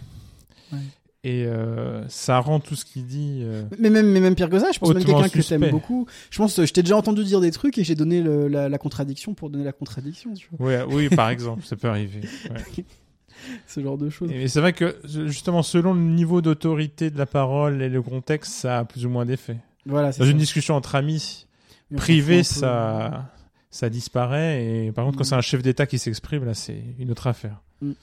Ouais. 0.72 0.78
Et 1.22 1.44
euh, 1.44 2.08
ça 2.08 2.38
rend 2.38 2.60
tout 2.60 2.74
ce 2.74 2.86
qu'il 2.86 3.04
dit. 3.06 3.40
euh, 3.42 3.64
Mais 3.78 3.90
même, 3.90 4.06
mais 4.10 4.34
que 4.34 4.58
ça, 4.58 4.72
je 4.72 4.78
pense 4.78 4.94
même 4.94 5.04
quelqu'un 5.04 5.28
que 5.28 5.40
t'aimes 5.46 5.70
beaucoup. 5.70 6.06
Je 6.30 6.38
pense, 6.38 6.58
euh, 6.58 6.64
je 6.64 6.72
t'ai 6.72 6.82
déjà 6.82 6.96
entendu 6.96 7.24
dire 7.24 7.40
des 7.42 7.50
trucs 7.50 7.76
et 7.76 7.84
j'ai 7.84 7.94
donné 7.94 8.22
le- 8.22 8.48
la, 8.48 8.70
la 8.70 8.78
contradiction 8.78 9.34
pour 9.34 9.50
donner 9.50 9.64
la 9.64 9.72
contradiction, 9.72 10.32
tu 10.32 10.48
vois. 10.52 10.66
Ouais, 10.66 10.82
oui, 10.88 11.08
par 11.10 11.28
exemple, 11.28 11.62
ça 11.66 11.76
peut 11.76 11.88
arriver. 11.88 12.20
ouais. 12.50 12.84
Ce 13.66 13.80
genre 13.80 13.96
de 13.98 14.08
choses. 14.10 14.30
Et 14.32 14.48
c'est 14.48 14.60
vrai 14.60 14.72
que 14.74 14.96
justement, 15.04 15.62
selon 15.62 15.94
le 15.94 16.00
niveau 16.00 16.40
d'autorité 16.42 17.10
de 17.10 17.16
la 17.18 17.26
parole 17.26 17.80
et 17.82 17.88
le 17.88 18.02
contexte, 18.02 18.52
ça 18.52 18.78
a 18.80 18.84
plus 18.84 19.06
ou 19.06 19.10
moins 19.10 19.24
d'effet. 19.26 19.56
Voilà, 19.86 20.08
Dans 20.08 20.24
ça. 20.24 20.26
une 20.26 20.36
discussion 20.36 20.74
entre 20.74 20.94
amis 20.94 21.46
Mais 21.90 21.96
privée, 21.96 22.42
ça, 22.42 23.30
ça 23.70 23.88
disparaît. 23.88 24.64
Et 24.86 24.92
par 24.92 25.04
contre, 25.06 25.16
quand 25.18 25.24
Mm. 25.24 25.28
c'est 25.28 25.34
un 25.36 25.40
chef 25.40 25.62
d'État 25.62 25.86
qui 25.86 25.98
s'exprime, 25.98 26.44
là, 26.44 26.52
c'est 26.54 26.82
une 26.98 27.10
autre 27.10 27.26
affaire. 27.26 27.62
Tout 27.80 27.94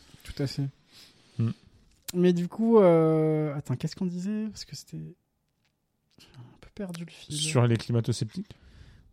à 0.43 0.47
fait. 0.47 0.63
Mais 2.13 2.33
du 2.33 2.47
coup, 2.47 2.79
euh... 2.79 3.53
attends, 3.55 3.75
qu'est-ce 3.75 3.95
qu'on 3.95 4.05
disait? 4.05 4.45
Parce 4.47 4.65
que 4.65 4.75
c'était. 4.75 5.15
J'ai 6.19 6.27
un 6.37 6.57
peu 6.61 6.69
perdu 6.73 7.03
le 7.05 7.11
fil. 7.11 7.35
Sur 7.35 7.67
les 7.67 7.77
climato-sceptiques? 7.77 8.55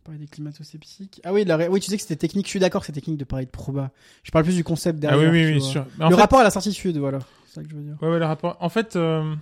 On 0.01 0.05
parlait 0.05 0.19
des 0.19 0.27
climato-sceptiques. 0.27 1.19
Ah 1.23 1.33
oui, 1.33 1.43
la 1.45 1.69
oui, 1.69 1.79
tu 1.79 1.89
sais 1.89 1.97
que 1.97 2.01
c'était 2.01 2.15
technique. 2.15 2.45
Je 2.45 2.51
suis 2.51 2.59
d'accord, 2.59 2.85
c'est 2.85 2.91
technique 2.93 3.17
de 3.17 3.23
parler 3.25 3.45
de 3.45 3.51
proba. 3.51 3.91
Je 4.23 4.31
parle 4.31 4.45
plus 4.45 4.55
du 4.55 4.63
concept 4.63 4.97
Ah 4.99 5.11
derrière. 5.11 5.31
oui, 5.31 5.39
tu 5.39 5.45
oui, 5.47 5.61
oui. 5.61 5.81
mais 5.97 6.05
en 6.05 6.09
Le 6.09 6.15
fait- 6.15 6.21
rapport 6.21 6.39
à 6.39 6.43
la 6.43 6.51
certitude, 6.51 6.97
voilà. 6.97 7.19
C'est 7.47 7.55
ça 7.55 7.63
que 7.63 7.69
je 7.69 7.75
veux 7.75 7.81
dire. 7.83 7.97
Ouais, 8.01 8.09
ouais, 8.09 8.19
le 8.19 8.25
rapport. 8.25 8.55
En 8.59 8.69
fait, 8.69 8.95
euh, 8.95 9.35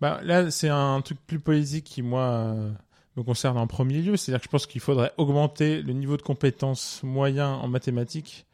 bah, 0.00 0.20
là, 0.22 0.50
c'est 0.50 0.68
un 0.68 1.00
truc 1.00 1.18
plus 1.26 1.40
politique 1.40 1.84
qui, 1.84 2.02
moi, 2.02 2.22
euh, 2.22 2.70
me 3.16 3.22
concerne 3.22 3.56
en 3.58 3.66
premier 3.66 4.00
lieu. 4.02 4.16
C'est-à-dire 4.16 4.40
que 4.40 4.44
je 4.46 4.50
pense 4.50 4.66
qu'il 4.66 4.80
faudrait 4.82 5.12
augmenter 5.16 5.80
le 5.82 5.92
niveau 5.94 6.16
de 6.18 6.22
compétences 6.22 7.02
moyen 7.02 7.48
en 7.48 7.66
mathématiques 7.68 8.46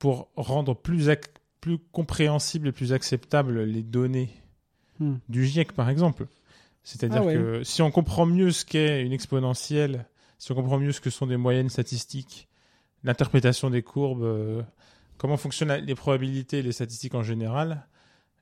pour 0.00 0.28
rendre 0.36 0.74
plus, 0.74 1.08
ac- 1.08 1.26
plus 1.60 1.78
compréhensibles 1.92 2.68
et 2.68 2.72
plus 2.72 2.92
acceptables 2.92 3.62
les 3.64 3.82
données 3.82 4.30
Hmm. 4.98 5.16
du 5.30 5.46
GIEC, 5.46 5.72
par 5.72 5.88
exemple. 5.88 6.26
C'est-à-dire 6.82 7.22
Ah 7.22 7.26
ouais. 7.26 7.32
que 7.34 7.64
si 7.64 7.80
on 7.80 7.90
comprend 7.90 8.26
mieux 8.26 8.50
ce 8.50 8.66
qu'est 8.66 9.02
une 9.02 9.12
exponentielle, 9.12 10.06
si 10.38 10.52
on 10.52 10.54
comprend 10.54 10.78
mieux 10.78 10.92
ce 10.92 11.00
que 11.00 11.08
sont 11.08 11.26
des 11.26 11.38
moyennes 11.38 11.70
statistiques, 11.70 12.48
l'interprétation 13.02 13.70
des 13.70 13.82
courbes, 13.82 14.22
euh, 14.22 14.62
comment 15.16 15.38
fonctionnent 15.38 15.72
les 15.72 15.94
probabilités 15.94 16.58
et 16.58 16.62
les 16.62 16.72
statistiques 16.72 17.14
en 17.14 17.22
général, 17.22 17.86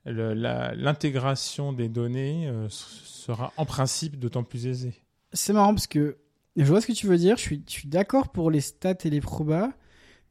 l'intégration 0.05 1.73
des 1.73 1.89
données 1.89 2.47
euh, 2.47 2.67
sera 2.69 3.53
en 3.57 3.65
principe 3.65 4.17
d'autant 4.19 4.43
plus 4.43 4.67
aisée. 4.67 4.93
C'est 5.33 5.53
marrant 5.53 5.73
parce 5.73 5.87
que 5.87 6.17
je 6.55 6.63
vois 6.65 6.81
ce 6.81 6.87
que 6.87 6.91
tu 6.93 7.07
veux 7.07 7.17
dire. 7.17 7.37
Je 7.37 7.41
suis, 7.41 7.63
je 7.67 7.71
suis 7.71 7.87
d'accord 7.87 8.29
pour 8.29 8.51
les 8.51 8.61
stats 8.61 8.95
et 9.03 9.09
les 9.09 9.21
probas. 9.21 9.69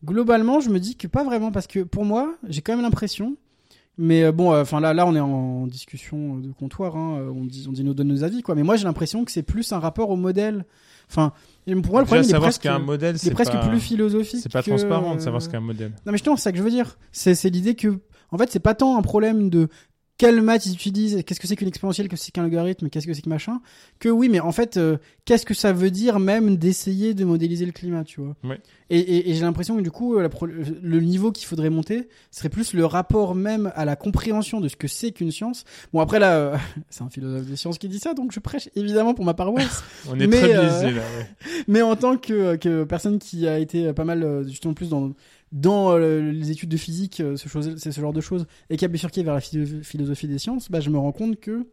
Globalement, 0.04 0.60
je 0.60 0.70
me 0.70 0.78
dis 0.78 0.96
que 0.96 1.06
pas 1.06 1.24
vraiment 1.24 1.50
parce 1.50 1.66
que 1.66 1.80
pour 1.80 2.04
moi, 2.04 2.36
j'ai 2.48 2.60
quand 2.60 2.72
même 2.72 2.82
l'impression. 2.82 3.36
Mais 3.98 4.22
euh, 4.22 4.32
bon, 4.32 4.56
enfin 4.56 4.80
là, 4.80 4.94
là, 4.94 5.06
on 5.06 5.14
est 5.16 5.20
en 5.20 5.66
discussion 5.66 6.36
de 6.36 6.52
comptoir. 6.52 6.96
Hein, 6.96 7.18
euh, 7.18 7.32
on 7.34 7.44
dit, 7.44 7.66
on 7.68 7.72
dit 7.72 7.82
nous 7.82 7.94
donne 7.94 8.06
nos 8.06 8.22
avis, 8.22 8.42
quoi. 8.42 8.54
Mais 8.54 8.62
moi, 8.62 8.76
j'ai 8.76 8.84
l'impression 8.84 9.24
que 9.24 9.32
c'est 9.32 9.42
plus 9.42 9.72
un 9.72 9.80
rapport 9.80 10.08
au 10.10 10.16
modèle. 10.16 10.64
Enfin, 11.10 11.32
pour 11.66 11.92
moi, 11.92 12.00
le 12.00 12.06
problème, 12.06 12.24
il 12.24 12.34
est 12.34 12.38
presque, 12.38 12.66
un 12.66 12.78
modèle, 12.78 13.18
c'est 13.18 13.32
presque 13.32 13.52
pas, 13.52 13.66
plus 13.66 13.80
philosophique. 13.80 14.40
c'est 14.42 14.52
pas 14.52 14.62
que, 14.62 14.70
transparent 14.70 15.14
de 15.14 15.20
euh, 15.20 15.24
savoir 15.24 15.42
ce 15.42 15.48
qu'est 15.48 15.56
un 15.56 15.60
modèle. 15.60 15.90
Non, 16.06 16.12
mais 16.12 16.18
justement, 16.18 16.36
c'est 16.36 16.44
ça 16.44 16.52
que 16.52 16.58
je 16.58 16.62
veux 16.62 16.70
dire. 16.70 16.96
C'est, 17.10 17.34
c'est 17.34 17.50
l'idée 17.50 17.74
que, 17.74 17.98
en 18.30 18.38
fait, 18.38 18.50
c'est 18.52 18.60
pas 18.60 18.74
tant 18.74 18.96
un 18.96 19.02
problème 19.02 19.50
de 19.50 19.68
quelle 20.18 20.42
maths 20.42 20.66
ils 20.66 20.74
utilisent, 20.74 21.22
qu'est-ce 21.24 21.38
que 21.40 21.46
c'est 21.46 21.54
qu'une 21.56 21.68
exponentielle, 21.68 22.08
qu'est-ce 22.08 22.22
que 22.22 22.26
c'est 22.26 22.32
qu'un 22.32 22.42
logarithme, 22.42 22.88
qu'est-ce 22.90 23.06
que 23.06 23.14
c'est 23.14 23.22
que 23.22 23.28
machin, 23.28 23.60
que 24.00 24.08
oui, 24.08 24.28
mais 24.28 24.40
en 24.40 24.50
fait, 24.50 24.76
euh, 24.76 24.96
qu'est-ce 25.24 25.46
que 25.46 25.54
ça 25.54 25.72
veut 25.72 25.92
dire 25.92 26.18
même 26.18 26.56
d'essayer 26.56 27.14
de 27.14 27.24
modéliser 27.24 27.64
le 27.64 27.72
climat, 27.72 28.02
tu 28.02 28.20
vois. 28.20 28.34
Ouais. 28.42 28.60
Et, 28.90 28.98
et, 28.98 29.30
et 29.30 29.34
j'ai 29.34 29.42
l'impression 29.42 29.76
que 29.76 29.82
du 29.82 29.90
coup, 29.92 30.16
euh, 30.16 30.22
la 30.22 30.28
pro- 30.28 30.46
le 30.46 31.00
niveau 31.00 31.30
qu'il 31.30 31.46
faudrait 31.46 31.70
monter 31.70 32.08
serait 32.32 32.48
plus 32.48 32.72
le 32.74 32.84
rapport 32.84 33.34
même 33.36 33.70
à 33.76 33.84
la 33.84 33.94
compréhension 33.94 34.60
de 34.60 34.66
ce 34.68 34.74
que 34.76 34.88
c'est 34.88 35.12
qu'une 35.12 35.30
science. 35.30 35.64
Bon, 35.92 36.00
après 36.00 36.18
là, 36.18 36.34
euh, 36.36 36.56
c'est 36.90 37.02
un 37.04 37.10
philosophe 37.10 37.46
des 37.46 37.56
sciences 37.56 37.78
qui 37.78 37.88
dit 37.88 38.00
ça, 38.00 38.14
donc 38.14 38.32
je 38.32 38.40
prêche 38.40 38.68
évidemment 38.74 39.14
pour 39.14 39.24
ma 39.24 39.34
paroisse. 39.34 39.84
On 40.10 40.18
est 40.18 40.26
mais, 40.26 40.40
très 40.40 40.56
euh, 40.56 40.62
biaisé 40.62 40.90
là. 40.96 41.02
ouais. 41.18 41.30
Mais 41.68 41.82
en 41.82 41.94
tant 41.94 42.16
que, 42.16 42.56
que 42.56 42.82
personne 42.82 43.20
qui 43.20 43.46
a 43.46 43.58
été 43.60 43.92
pas 43.92 44.04
mal, 44.04 44.44
justement, 44.48 44.74
plus 44.74 44.88
dans, 44.88 45.12
dans 45.52 45.92
euh, 45.92 46.20
les 46.32 46.50
études 46.50 46.68
de 46.70 46.76
physique, 46.76 47.20
euh, 47.20 47.36
ce, 47.36 47.48
chose, 47.48 47.74
c'est 47.78 47.92
ce 47.92 48.00
genre 48.00 48.12
de 48.12 48.20
choses, 48.20 48.46
et 48.70 48.76
qui 48.76 48.84
a 48.84 48.88
bifurqué 48.88 49.22
vers 49.22 49.34
la 49.34 49.40
philo- 49.40 49.82
philosophie 49.82 50.28
des 50.28 50.38
sciences, 50.38 50.70
bah, 50.70 50.80
je 50.80 50.90
me 50.90 50.98
rends 50.98 51.12
compte 51.12 51.40
que, 51.40 51.66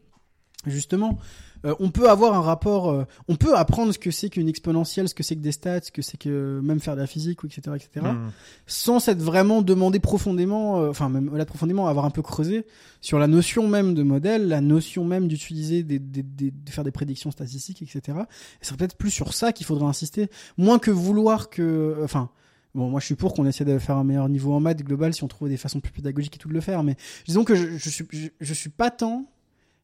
justement, 0.66 1.18
euh, 1.66 1.76
on 1.80 1.90
peut 1.92 2.10
avoir 2.10 2.34
un 2.36 2.42
rapport, 2.42 3.06
on 3.28 3.36
peut 3.36 3.56
apprendre 3.56 3.92
ce 3.94 4.00
que 4.00 4.12
c'est 4.12 4.30
qu'une 4.30 4.48
exponentielle, 4.48 5.10
ce 5.10 5.14
que 5.16 5.24
c'est 5.24 5.36
que 5.36 5.42
des 5.42 5.52
stats, 5.52 5.82
ce 5.82 5.92
que 5.92 6.02
c'est 6.02 6.18
que 6.18 6.60
même 6.64 6.80
faire 6.80 6.96
de 6.96 7.02
la 7.02 7.08
physique, 7.08 7.40
etc., 7.44 7.76
etc., 7.76 8.06
Mm. 8.06 8.32
sans 8.68 9.00
s'être 9.00 9.22
vraiment 9.22 9.62
demandé 9.62 10.00
profondément, 10.00 10.76
enfin 10.90 11.10
même 11.10 11.30
de 11.36 11.44
profondément, 11.44 11.88
avoir 11.88 12.06
un 12.06 12.12
peu 12.12 12.22
creusé 12.22 12.66
sur 13.02 13.20
la 13.20 13.28
notion 13.28 13.68
même 13.68 13.94
de 13.94 14.04
modèle, 14.04 14.48
la 14.48 14.62
notion 14.62 15.06
même 15.06 15.28
d'utiliser 15.28 15.84
des, 15.84 16.00
des, 16.00 16.24
des- 16.24 16.52
de 16.52 16.70
faire 16.70 16.84
des 16.84 16.92
prédictions 16.92 17.32
statistiques, 17.32 17.82
etc. 17.82 18.02
Et 18.08 18.22
ce 18.62 18.68
serait 18.68 18.78
peut-être 18.78 18.98
plus 18.98 19.12
sur 19.12 19.34
ça 19.34 19.52
qu'il 19.52 19.66
faudrait 19.66 19.86
insister, 19.88 20.30
moins 20.58 20.80
que 20.80 20.92
vouloir 20.92 21.50
que, 21.50 21.98
enfin. 22.04 22.30
Bon, 22.76 22.90
moi, 22.90 23.00
je 23.00 23.06
suis 23.06 23.16
pour 23.16 23.34
qu'on 23.34 23.46
essaie 23.46 23.64
de 23.64 23.80
faire 23.80 23.96
un 23.96 24.04
meilleur 24.04 24.28
niveau 24.28 24.54
en 24.54 24.60
maths 24.60 24.84
global 24.84 25.14
si 25.14 25.24
on 25.24 25.30
trouve 25.30 25.48
des 25.48 25.56
façons 25.56 25.80
plus 25.80 25.94
pédagogiques 25.94 26.36
et 26.36 26.38
tout 26.38 26.50
de 26.50 26.54
le 26.54 26.60
faire. 26.60 26.84
Mais 26.84 26.98
disons 27.26 27.46
que 27.46 27.56
je, 27.56 27.78
je 27.78 27.90
suis, 27.90 28.06
je, 28.40 28.54
suis 28.54 28.70
pas 28.70 28.92
tant. 28.92 29.26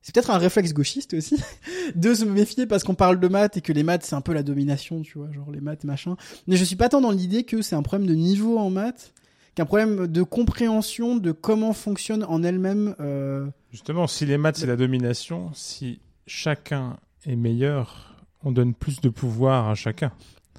C'est 0.02 0.14
peut-être 0.14 0.30
un 0.30 0.38
réflexe 0.38 0.74
gauchiste 0.74 1.14
aussi 1.14 1.42
de 1.96 2.14
se 2.14 2.26
méfier 2.26 2.68
parce 2.68 2.84
qu'on 2.84 2.94
parle 2.94 3.18
de 3.22 3.30
maths 3.30 3.56
et 3.56 3.62
que 3.62 3.72
les 3.72 3.84
maths 3.84 4.04
c'est 4.04 4.16
un 4.16 4.22
peu 4.22 4.34
la 4.34 4.44
domination, 4.44 5.02
tu 5.04 5.20
vois, 5.20 5.32
genre 5.32 5.52
les 5.52 5.62
maths 5.62 5.86
machin. 5.86 6.18
Mais 6.48 6.58
je 6.58 6.66
suis 6.66 6.76
pas 6.76 6.90
tant 6.90 7.00
dans 7.00 7.12
l'idée 7.12 7.44
que 7.44 7.62
c'est 7.62 7.76
un 7.76 7.82
problème 7.82 8.08
de 8.10 8.14
niveau 8.14 8.58
en 8.58 8.70
maths 8.70 9.14
qu'un 9.56 9.66
problème 9.66 10.08
de 10.08 10.24
compréhension 10.24 11.16
de 11.16 11.32
comment 11.32 11.72
fonctionne 11.72 12.26
en 12.26 12.44
elle-même. 12.44 12.96
Euh... 13.00 13.48
Justement, 13.72 14.08
si 14.08 14.26
les 14.26 14.38
maths 14.38 14.58
c'est 14.58 14.68
la 14.68 14.76
domination, 14.76 15.52
si 15.54 16.02
chacun 16.28 16.98
est 17.26 17.38
meilleur, 17.38 18.26
on 18.44 18.52
donne 18.52 18.74
plus 18.74 19.00
de 19.00 19.08
pouvoir 19.08 19.70
à 19.70 19.76
chacun. 19.76 20.12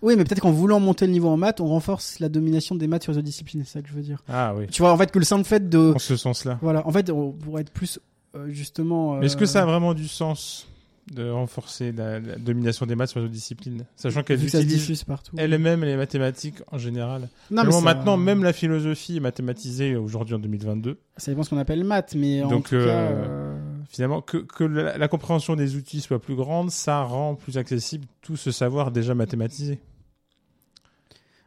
Oui, 0.02 0.16
mais 0.16 0.24
peut-être 0.24 0.40
qu'en 0.40 0.50
voulant 0.52 0.80
monter 0.80 1.06
le 1.06 1.12
niveau 1.12 1.28
en 1.28 1.36
maths, 1.36 1.60
on 1.60 1.68
renforce 1.68 2.18
la 2.18 2.28
domination 2.28 2.74
des 2.74 2.86
maths 2.88 3.04
sur 3.04 3.12
les 3.12 3.18
autres 3.18 3.24
disciplines. 3.24 3.62
C'est 3.64 3.74
ça 3.74 3.82
que 3.82 3.88
je 3.88 3.94
veux 3.94 4.02
dire. 4.02 4.22
Ah 4.28 4.52
oui, 4.56 4.66
Tu 4.68 4.82
vois, 4.82 4.92
en 4.92 4.96
fait, 4.98 5.10
que 5.10 5.18
le 5.18 5.24
simple 5.24 5.44
fait 5.44 5.68
de, 5.68 5.92
en 5.94 5.98
ce 5.98 6.16
sens-là. 6.16 6.58
voilà, 6.60 6.86
en 6.86 6.90
fait, 6.90 7.08
on 7.10 7.30
pourrait 7.32 7.62
être 7.62 7.70
plus 7.72 8.00
euh, 8.34 8.48
justement. 8.50 9.16
Mais 9.16 9.26
est-ce 9.26 9.36
que 9.36 9.44
euh, 9.44 9.46
ça 9.46 9.62
a 9.62 9.66
vraiment 9.66 9.94
du 9.94 10.08
sens 10.08 10.66
de 11.12 11.28
renforcer 11.28 11.90
la, 11.92 12.20
la 12.20 12.36
domination 12.36 12.86
des 12.86 12.94
maths 12.94 13.10
sur 13.10 13.18
les 13.18 13.24
autres 13.26 13.34
disciplines, 13.34 13.84
sachant 13.96 14.22
qu'elles 14.22 14.42
utilisent 14.44 15.02
partout. 15.02 15.34
elles-mêmes 15.36 15.82
les 15.84 15.96
mathématiques 15.96 16.62
en 16.70 16.78
général 16.78 17.28
Non, 17.50 17.64
mais 17.64 17.72
ça- 17.72 17.80
maintenant, 17.80 18.16
même 18.16 18.44
la 18.44 18.52
philosophie 18.52 19.16
est 19.16 19.20
mathématisée 19.20 19.96
aujourd'hui 19.96 20.36
en 20.36 20.38
2022. 20.38 20.98
Ça 21.16 21.32
dépend 21.32 21.42
ce 21.42 21.50
qu'on 21.50 21.58
appelle 21.58 21.82
maths, 21.82 22.14
mais 22.16 22.42
en 22.44 22.48
Donc, 22.48 22.68
tout 22.68 22.76
cas. 22.76 22.80
euh, 22.82 23.24
euh, 23.26 23.58
Finalement, 23.90 24.22
que, 24.22 24.38
que 24.38 24.62
la, 24.64 24.96
la 24.96 25.08
compréhension 25.08 25.56
des 25.56 25.74
outils 25.76 26.00
soit 26.00 26.20
plus 26.20 26.36
grande, 26.36 26.70
ça 26.70 27.02
rend 27.02 27.34
plus 27.34 27.58
accessible 27.58 28.06
tout 28.22 28.36
ce 28.36 28.50
savoir 28.52 28.90
déjà 28.92 29.14
mathématisé. 29.14 29.80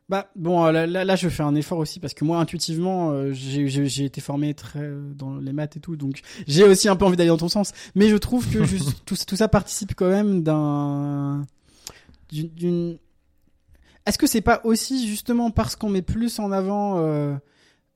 Bah 0.07 0.29
bon, 0.35 0.63
euh, 0.65 0.71
là, 0.71 0.85
là, 0.85 1.03
là, 1.03 1.15
je 1.15 1.27
fais 1.29 1.41
un 1.41 1.55
effort 1.55 1.79
aussi 1.79 1.99
parce 1.99 2.13
que 2.13 2.23
moi, 2.25 2.37
intuitivement, 2.39 3.09
euh, 3.11 3.31
j'ai- 3.33 4.05
été 4.05 4.21
formé 4.21 4.53
très 4.53 4.81
euh, 4.83 5.11
dans 5.15 5.37
les 5.37 5.51
maths 5.51 5.77
et 5.77 5.79
tout, 5.79 5.95
donc 5.95 6.21
j'ai 6.47 6.63
aussi 6.63 6.87
un 6.87 6.95
peu 6.95 7.05
envie 7.05 7.17
d'aller 7.17 7.29
dans 7.29 7.37
ton 7.37 7.49
sens. 7.49 7.71
Mais 7.95 8.07
je 8.09 8.15
trouve 8.15 8.47
que 8.47 8.63
juste, 8.63 8.93
tout, 9.05 9.15
tout 9.25 9.35
ça 9.35 9.47
participe 9.47 9.95
quand 9.95 10.07
même 10.09 10.43
d'un 10.43 11.45
d'une- 12.29 12.49
d'une. 12.49 12.97
Est-ce 14.05 14.19
que 14.19 14.27
c'est 14.27 14.41
pas 14.41 14.61
aussi 14.63 15.07
justement 15.07 15.49
parce 15.49 15.75
qu'on 15.75 15.89
met 15.89 16.03
plus 16.03 16.37
en 16.37 16.51
avant 16.51 16.99
euh, 16.99 17.35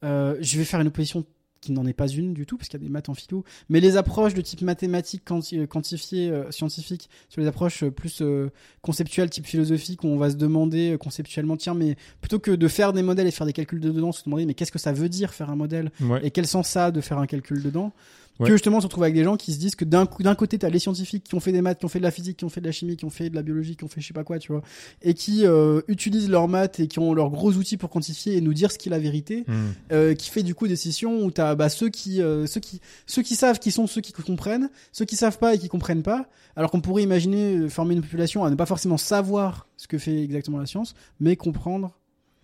euh, 0.04 0.36
Je 0.42 0.58
vais 0.58 0.66
faire 0.66 0.82
une 0.82 0.88
opposition 0.88 1.24
qui 1.62 1.72
n'en 1.72 1.86
est 1.86 1.94
pas 1.94 2.08
une 2.08 2.34
du 2.34 2.46
tout, 2.46 2.58
parce 2.58 2.70
qu'il 2.70 2.80
y 2.80 2.84
a 2.84 2.86
des 2.86 2.92
maths 2.92 3.10
en 3.10 3.14
philo, 3.14 3.44
mais 3.70 3.80
les 3.80 3.98
approches 3.98 4.34
de 4.34 4.42
type 4.42 4.62
mathématique, 4.62 5.24
quanti- 5.26 5.68
quantifié, 5.68 6.30
euh, 6.30 6.50
scientifique, 6.52 7.10
sur 7.30 7.42
les 7.42 7.48
approches 7.48 7.84
euh, 7.84 7.92
plus 7.92 8.22
euh, 8.22 8.50
conceptuelles, 8.82 9.30
type 9.30 9.46
philosophique, 9.46 10.04
où 10.04 10.08
on 10.08 10.18
va 10.18 10.30
se 10.30 10.36
demander 10.36 10.92
euh, 10.94 10.98
conceptuellement, 10.98 11.58
tiens, 11.58 11.74
mais 11.74 11.96
plutôt 12.22 12.40
que 12.40 12.52
de 12.52 12.68
faire 12.68 12.94
des 12.94 13.02
modèles 13.02 13.28
et 13.28 13.32
faire 13.32 13.48
des 13.48 13.54
calculs 13.54 13.80
dedans, 13.80 14.12
se 14.12 14.24
demander, 14.24 14.46
mais 14.46 14.54
qu'est-ce 14.54 14.72
que 14.72 14.80
ça 14.80 14.94
veut 14.94 15.10
dire 15.10 15.34
faire 15.34 15.50
un 15.50 15.56
modèle? 15.56 15.92
Ouais. 16.02 16.20
et 16.26 16.32
quel 16.32 16.48
sens 16.48 16.68
ça 16.68 16.86
a 16.86 16.92
de 16.92 17.02
faire 17.02 17.18
un 17.20 17.28
calcul 17.28 17.62
dedans? 17.62 17.92
Ouais. 18.40 18.48
que 18.48 18.54
justement 18.54 18.78
on 18.78 18.82
se 18.82 18.86
retrouve 18.86 19.04
avec 19.04 19.16
des 19.16 19.24
gens 19.24 19.36
qui 19.38 19.54
se 19.54 19.60
disent 19.60 19.76
que 19.76 19.84
d'un 19.86 20.06
coup 20.06 20.24
d'un 20.24 20.36
côté 20.36 20.58
t'as 20.58 20.70
les 20.70 20.80
scientifiques 20.80 21.26
qui 21.26 21.36
ont 21.36 21.40
fait 21.40 21.52
des 21.52 21.62
maths 21.62 21.80
qui 21.80 21.86
ont 21.86 21.90
fait 21.90 22.00
de 22.00 22.04
la 22.04 22.12
physique 22.12 22.38
qui 22.38 22.46
ont 22.46 22.50
fait 22.50 22.62
de 22.62 22.66
la 22.66 22.72
chimie 22.72 22.96
qui 22.96 23.06
ont 23.06 23.10
fait 23.10 23.30
de 23.30 23.36
la 23.36 23.42
biologie 23.42 23.76
qui 23.76 23.84
ont 23.84 23.88
fait 23.90 24.00
je 24.02 24.08
sais 24.08 24.14
pas 24.14 24.24
quoi 24.24 24.40
tu 24.40 24.52
vois 24.52 24.62
et 25.02 25.14
qui 25.14 25.46
euh, 25.46 25.82
utilisent 25.88 26.30
leurs 26.30 26.48
maths 26.48 26.80
et 26.80 26.88
qui 26.88 27.00
ont 27.00 27.14
leurs 27.14 27.30
gros 27.30 27.52
outils 27.52 27.76
pour 27.78 27.90
quantifier 27.90 28.38
et 28.38 28.42
nous 28.42 28.54
dire 28.54 28.72
ce 28.72 28.78
qu'est 28.78 28.90
la 28.90 29.00
vérité 29.00 29.44
Hmm. 29.48 29.72
euh, 29.92 30.14
qui 30.16 30.30
fait 30.30 30.44
du 30.44 30.56
coup 30.56 30.68
des 30.68 30.76
sessions 30.76 31.24
où 31.24 31.32
t'as 31.32 31.56
bah, 31.56 31.70
ceux 31.70 31.90
qui 31.90 32.22
euh, 32.22 32.46
ceux 32.46 32.60
qui 32.60 32.82
ceux 33.08 33.22
qui 33.22 33.36
savent 33.36 33.60
qui 33.60 33.72
sont 33.72 33.88
ceux 33.88 34.02
qui 34.02 34.14
comprennent 34.14 34.70
ceux 34.92 35.06
qui 35.06 35.16
savent 35.16 35.38
pas 35.38 35.54
et 35.56 35.60
qui 35.60 35.68
comprennent 35.68 36.04
pas 36.04 36.28
alors 36.56 36.72
qu'on 36.72 36.82
pourrait 36.82 37.04
imaginer 37.04 37.56
euh, 37.58 37.70
former 37.70 37.96
une 37.96 38.02
population 38.02 38.44
à 38.46 38.50
ne 38.50 38.56
pas 38.56 38.66
forcément 38.66 38.98
savoir 38.98 39.68
ce 39.78 39.88
que 39.88 39.98
fait 39.98 40.24
exactement 40.24 40.60
la 40.60 40.66
science 40.66 40.94
mais 41.20 41.36
comprendre 41.36 41.99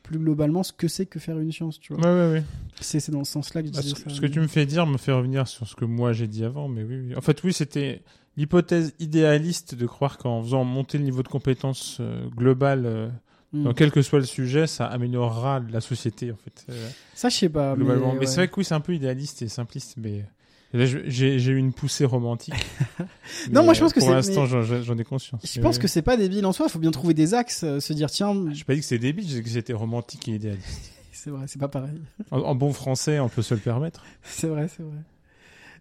plus 0.05 0.19
globalement 0.19 0.63
ce 0.63 0.71
que 0.73 0.87
c'est 0.87 1.05
que 1.05 1.19
faire 1.19 1.39
une 1.39 1.51
science 1.51 1.79
tu 1.79 1.93
vois 1.93 2.03
Ouais, 2.05 2.11
ouais, 2.27 2.31
ouais. 2.39 2.43
c'est 2.79 3.09
dans 3.11 3.23
ce 3.23 3.31
sens 3.33 3.53
là 3.53 3.61
que 3.61 3.67
je 3.69 3.73
Bah, 3.73 3.81
disais 3.81 3.95
ce, 3.95 4.01
ça 4.03 4.09
ce 4.09 4.21
que 4.21 4.27
tu 4.27 4.39
me 4.39 4.47
fais 4.47 4.65
dire 4.65 4.85
me 4.85 4.97
fait 4.97 5.11
revenir 5.11 5.47
sur 5.47 5.67
ce 5.67 5.75
que 5.75 5.85
moi 5.85 6.13
j'ai 6.13 6.27
dit 6.27 6.43
avant, 6.45 6.67
mais 6.67 6.83
oui, 6.83 6.97
oui. 7.07 7.15
En 7.15 7.21
fait, 7.21 7.43
oui, 7.43 7.51
c'était 7.53 8.01
l'hypothèse 8.37 8.93
idéaliste 8.99 9.75
de 9.75 9.85
croire 9.87 10.17
qu'en 10.17 10.41
faisant 10.43 10.63
monter 10.63 10.97
le 10.97 11.03
niveau 11.05 11.23
de 11.23 11.27
compétence 11.27 11.97
euh, 11.99 12.27
global 12.29 12.85
euh, 12.85 13.09
Hmm. 13.53 13.63
dans 13.63 13.73
quel 13.73 13.91
que 13.91 14.01
soit 14.01 14.19
le 14.19 14.25
sujet, 14.25 14.67
ça 14.67 14.85
améliorera 14.87 15.61
la 15.71 15.79
société, 15.79 16.29
en 16.31 16.35
fait, 16.35 16.65
euh, 16.69 16.89
ça 17.13 17.29
je 17.29 17.37
sais 17.37 17.47
pas 17.47 17.71
mais, 17.75 17.85
globalement. 17.85 18.13
Mais, 18.13 18.21
ouais. 18.21 18.25
c'est 18.25 18.35
vrai 18.37 18.47
que 18.49 18.55
oui, 18.57 18.65
c'est 18.65 18.73
un 18.73 18.81
peu 18.81 18.93
idéaliste 18.93 19.43
et 19.43 19.47
simpliste, 19.47 19.95
mais 19.97 20.25
j'ai 20.73 21.39
j'ai 21.39 21.51
eu 21.51 21.57
une 21.57 21.73
poussée 21.73 22.05
romantique. 22.05 22.53
Non, 23.51 23.63
moi, 23.63 23.73
je 23.73 23.79
pense 23.81 23.93
que 23.93 23.99
pour 23.99 24.07
c'est- 24.09 24.13
l'instant, 24.13 24.43
mais- 24.47 24.83
j'en- 24.83 24.97
ai 24.97 25.03
conscience. 25.03 25.41
Je 25.45 25.59
pense 25.61 25.75
oui. 25.75 25.81
que 25.81 25.87
c'est 25.87 26.01
pas 26.01 26.17
débile 26.17 26.45
en 26.45 26.51
soi, 26.53 26.67
il 26.67 26.71
faut 26.71 26.79
bien 26.79 26.91
trouver 26.91 27.13
des 27.13 27.33
axes, 27.33 27.63
euh, 27.63 27.79
se 27.79 27.93
dire 27.93 28.09
tiens, 28.11 28.35
J'ai 28.51 28.63
pas 28.63 28.73
dit 28.73 28.79
que 28.79 28.85
c'était 28.85 28.99
débile, 28.99 29.27
j'ai 29.27 29.37
dit 29.37 29.43
que 29.43 29.49
c'était 29.49 29.73
romantique 29.73 30.27
et 30.27 30.35
idéaliste. 30.35 30.91
c'est 31.11 31.29
vrai, 31.29 31.45
c'est 31.47 31.59
pas 31.59 31.67
pareil. 31.67 32.01
En, 32.31 32.39
en 32.39 32.55
bon 32.55 32.71
français, 32.73 33.19
on 33.19 33.29
peut 33.29 33.41
se 33.41 33.53
le 33.53 33.59
permettre. 33.59 34.03
C'est 34.23 34.47
vrai, 34.47 34.67
c'est 34.67 34.83
vrai. 34.83 34.97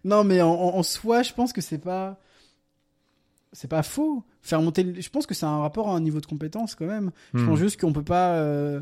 Non, 0.03 0.23
mais 0.23 0.41
en, 0.41 0.49
en- 0.51 0.75
en 0.77 0.83
soi, 0.83 1.23
je 1.23 1.33
pense 1.33 1.51
que 1.53 1.61
c'est 1.61 1.77
pas. 1.79 2.19
C'est 3.53 3.69
pas 3.69 3.83
faux. 3.83 4.23
Faire 4.41 4.61
monter. 4.61 5.01
Je 5.01 5.09
pense 5.09 5.25
que 5.25 5.33
c'est 5.33 5.45
un 5.45 5.59
rapport 5.59 5.89
à 5.89 5.95
un 5.95 6.01
niveau 6.01 6.19
de 6.19 6.25
compétence 6.25 6.75
quand 6.75 6.85
même. 6.85 7.11
Je 7.33 7.39
Hmm. 7.39 7.47
pense 7.47 7.59
juste 7.59 7.79
qu'on 7.79 7.93
peut 7.93 8.03
pas. 8.03 8.35
euh, 8.35 8.81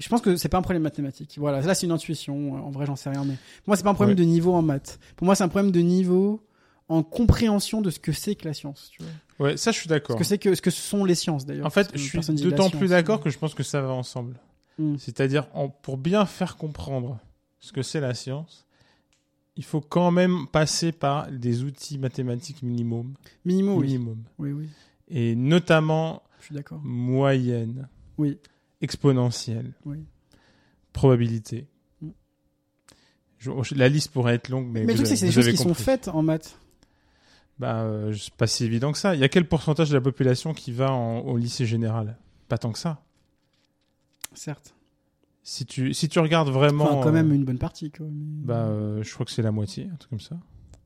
Je 0.00 0.08
pense 0.08 0.20
que 0.22 0.34
c'est 0.36 0.48
pas 0.48 0.58
un 0.58 0.62
problème 0.62 0.82
mathématique. 0.82 1.36
Voilà, 1.38 1.60
là 1.60 1.74
c'est 1.74 1.86
une 1.86 1.92
intuition. 1.92 2.54
En 2.54 2.70
vrai, 2.70 2.86
j'en 2.86 2.96
sais 2.96 3.10
rien, 3.10 3.22
mais 3.24 3.34
pour 3.34 3.68
moi 3.68 3.76
c'est 3.76 3.82
pas 3.84 3.90
un 3.90 3.94
problème 3.94 4.16
Ouais. 4.18 4.24
de 4.24 4.28
niveau 4.28 4.54
en 4.54 4.62
maths. 4.62 4.98
Pour 5.16 5.26
moi, 5.26 5.34
c'est 5.34 5.44
un 5.44 5.48
problème 5.48 5.70
de 5.72 5.80
niveau 5.80 6.42
en 6.88 7.02
compréhension 7.04 7.80
de 7.82 7.90
ce 7.90 8.00
que 8.00 8.10
c'est 8.10 8.34
que 8.34 8.48
la 8.48 8.54
science. 8.54 8.90
Tu 8.92 9.02
vois. 9.02 9.46
Ouais, 9.46 9.56
ça, 9.56 9.70
je 9.70 9.76
suis 9.76 9.84
Ce 9.84 9.88
d'accord. 9.88 10.16
que 10.16 10.24
c'est 10.24 10.38
que 10.38 10.54
ce 10.54 10.62
que 10.62 10.70
ce 10.70 10.80
sont 10.80 11.04
les 11.04 11.14
sciences 11.14 11.46
d'ailleurs. 11.46 11.66
En 11.66 11.70
fait, 11.70 11.90
je 11.94 11.98
suis 11.98 12.18
d'autant 12.42 12.68
plus 12.70 12.88
d'accord 12.88 13.20
que 13.20 13.30
je 13.30 13.38
pense 13.38 13.54
que 13.54 13.62
ça 13.62 13.80
va 13.80 13.90
ensemble. 13.92 14.36
Hmm. 14.78 14.96
C'est-à-dire, 14.98 15.46
pour 15.82 15.98
bien 15.98 16.24
faire 16.26 16.56
comprendre 16.56 17.18
ce 17.60 17.72
que 17.72 17.82
c'est 17.82 18.00
la 18.00 18.14
science, 18.14 18.66
il 19.56 19.64
faut 19.64 19.82
quand 19.82 20.10
même 20.10 20.46
passer 20.50 20.90
par 20.92 21.30
des 21.30 21.62
outils 21.62 21.98
mathématiques 21.98 22.62
minimum, 22.62 23.14
Minimum, 23.44 23.76
oui. 23.78 23.86
minimum. 23.86 24.22
Oui, 24.38 24.52
oui. 24.52 24.68
et 25.08 25.34
notamment 25.36 26.22
Je 26.40 26.46
suis 26.46 26.54
d'accord. 26.54 26.80
moyenne, 26.82 27.88
Oui. 28.16 28.38
Exponentielle, 28.80 29.72
Oui. 29.84 29.98
probabilité. 30.92 31.66
Mm. 32.02 32.08
Je- 33.38 33.74
la 33.74 33.88
liste 33.88 34.10
pourrait 34.12 34.34
être 34.34 34.48
longue, 34.48 34.66
mais, 34.66 34.84
Mais, 34.84 34.92
le 34.92 34.98
vous 34.98 35.04
truc, 35.04 35.16
c'est 35.18 35.26
des 35.26 35.32
choses 35.32 35.48
qui 35.48 35.56
sont 35.56 35.74
faites 35.74 36.08
en 36.08 36.22
maths. 36.22 36.58
Bah, 37.58 37.82
euh, 37.82 38.12
c'est 38.14 38.32
pas 38.34 38.46
si 38.46 38.64
évident 38.64 38.90
que 38.92 38.98
ça. 38.98 39.14
Il 39.14 39.20
y 39.20 39.24
a 39.24 39.28
quel 39.28 39.46
pourcentage 39.46 39.90
de 39.90 39.94
la 39.94 40.00
population 40.00 40.54
qui 40.54 40.72
va 40.72 40.92
en- 40.92 41.18
au 41.20 41.36
lycée 41.36 41.66
général? 41.66 42.16
Pas 42.48 42.56
tant 42.58 42.72
que 42.72 42.78
ça. 42.78 43.02
Certes. 44.34 44.74
Si 45.42 45.66
tu, 45.66 45.92
si 45.94 46.08
tu 46.08 46.18
regardes 46.20 46.48
vraiment. 46.48 46.84
Enfin, 46.84 47.00
quand 47.02 47.08
euh, 47.08 47.12
même 47.12 47.32
une 47.32 47.44
bonne 47.44 47.58
partie, 47.58 47.90
quoi. 47.90 48.06
Bah, 48.10 48.66
euh, 48.66 49.02
je 49.02 49.12
crois 49.12 49.26
que 49.26 49.32
c'est 49.32 49.42
la 49.42 49.52
moitié, 49.52 49.88
un 49.92 49.96
truc 49.96 50.10
comme 50.10 50.20
ça. 50.20 50.38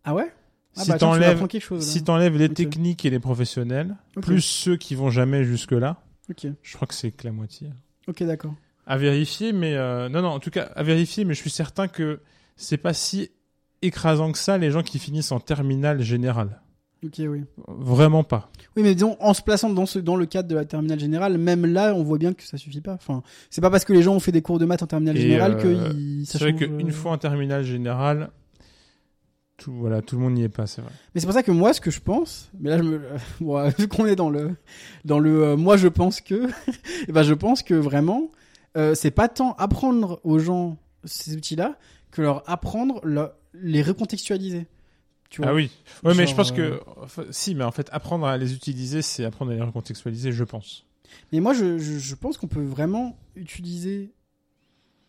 Ah 0.04 0.14
ouais? 0.14 0.32
Ah 0.76 0.82
si 0.82 0.90
bah, 0.90 0.98
t'enlèves, 0.98 1.46
si 1.80 2.02
t'enlèves 2.02 2.36
les 2.36 2.48
techniques 2.48 3.04
et 3.04 3.10
les 3.10 3.20
professionnels, 3.20 3.96
plus 4.20 4.40
ceux 4.40 4.76
qui 4.76 4.96
vont 4.96 5.10
jamais 5.10 5.44
jusque 5.44 5.70
là, 5.72 6.02
Ok, 6.28 6.46
je 6.62 6.74
crois 6.74 6.88
que 6.88 6.94
c'est 6.94 7.12
que 7.12 7.24
la 7.26 7.32
moitié. 7.32 7.70
Ok, 8.08 8.22
d'accord. 8.24 8.54
À 8.86 8.96
vérifier, 8.98 9.52
mais 9.52 9.74
euh, 9.74 10.08
non, 10.08 10.22
non, 10.22 10.28
en 10.28 10.40
tout 10.40 10.50
cas, 10.50 10.70
à 10.76 10.82
vérifier, 10.82 11.24
mais 11.24 11.34
je 11.34 11.40
suis 11.40 11.50
certain 11.50 11.88
que 11.88 12.20
c'est 12.56 12.76
pas 12.76 12.92
si 12.92 13.30
écrasant 13.82 14.32
que 14.32 14.38
ça 14.38 14.58
les 14.58 14.70
gens 14.70 14.82
qui 14.82 14.98
finissent 14.98 15.32
en 15.32 15.40
terminale 15.40 16.02
générale. 16.02 16.60
Ok, 17.04 17.14
oui. 17.18 17.44
Vraiment 17.68 18.24
pas. 18.24 18.50
Oui, 18.76 18.82
mais 18.82 18.94
disons, 18.94 19.16
en 19.20 19.34
se 19.34 19.42
plaçant 19.42 19.68
dans, 19.68 19.84
ce, 19.84 19.98
dans 19.98 20.16
le 20.16 20.24
cadre 20.24 20.48
de 20.48 20.54
la 20.54 20.64
terminale 20.64 20.98
générale, 20.98 21.36
même 21.36 21.66
là, 21.66 21.94
on 21.94 22.02
voit 22.02 22.16
bien 22.16 22.32
que 22.32 22.42
ça 22.42 22.56
suffit 22.56 22.80
pas. 22.80 22.94
Enfin, 22.94 23.22
c'est 23.50 23.60
pas 23.60 23.68
parce 23.70 23.84
que 23.84 23.92
les 23.92 24.02
gens 24.02 24.14
ont 24.14 24.20
fait 24.20 24.32
des 24.32 24.40
cours 24.40 24.58
de 24.58 24.64
maths 24.64 24.82
en 24.82 24.86
terminale 24.86 25.16
Et, 25.18 25.20
générale 25.20 25.52
euh, 25.52 25.62
que 25.62 25.68
ils- 25.94 26.26
ça 26.26 26.38
C'est 26.38 26.44
vrai 26.50 26.54
qu'une 26.54 26.88
euh. 26.88 26.92
fois 26.92 27.12
en 27.12 27.18
terminale 27.18 27.62
générale, 27.62 28.30
tout, 29.56 29.72
voilà, 29.72 30.02
tout 30.02 30.16
le 30.16 30.22
monde 30.22 30.34
n'y 30.34 30.42
est 30.42 30.48
pas, 30.48 30.66
c'est 30.66 30.82
vrai. 30.82 30.90
Mais 31.14 31.20
c'est 31.20 31.26
pour 31.26 31.34
ça 31.34 31.42
que 31.42 31.52
moi, 31.52 31.72
ce 31.72 31.80
que 31.80 31.90
je 31.90 32.00
pense, 32.00 32.50
mais 32.58 32.70
là, 32.70 32.78
je 32.78 32.82
me, 32.82 33.00
bon, 33.40 33.68
vu 33.78 33.88
qu'on 33.88 34.06
est 34.06 34.16
dans 34.16 34.30
le, 34.30 34.56
dans 35.04 35.18
le, 35.18 35.42
euh, 35.44 35.56
moi, 35.56 35.76
je 35.76 35.88
pense 35.88 36.20
que, 36.20 36.48
eh 37.08 37.12
ben, 37.12 37.22
je 37.22 37.34
pense 37.34 37.62
que 37.62 37.74
vraiment, 37.74 38.30
euh, 38.76 38.94
c'est 38.94 39.10
pas 39.12 39.28
tant 39.28 39.52
apprendre 39.54 40.20
aux 40.24 40.38
gens 40.38 40.76
ces 41.04 41.36
outils-là 41.36 41.78
que 42.10 42.22
leur 42.22 42.48
apprendre, 42.50 43.00
le- 43.04 43.30
les 43.54 43.82
recontextualiser. 43.82 44.66
Tu 45.30 45.40
vois 45.40 45.50
Ah 45.50 45.54
oui. 45.54 45.70
Ouais, 46.04 46.14
mais 46.14 46.26
je 46.26 46.34
pense 46.34 46.52
euh, 46.52 46.54
que 46.78 46.80
enfin, 47.02 47.24
si, 47.30 47.54
mais 47.54 47.64
en 47.64 47.70
fait, 47.72 47.88
apprendre 47.92 48.26
à 48.26 48.36
les 48.36 48.54
utiliser, 48.54 49.02
c'est 49.02 49.24
apprendre 49.24 49.52
à 49.52 49.54
les 49.54 49.62
recontextualiser, 49.62 50.32
je 50.32 50.44
pense. 50.44 50.84
Mais 51.32 51.40
moi, 51.40 51.54
je, 51.54 51.78
je, 51.78 51.98
je 51.98 52.14
pense 52.16 52.36
qu'on 52.38 52.48
peut 52.48 52.62
vraiment 52.62 53.16
utiliser. 53.36 54.12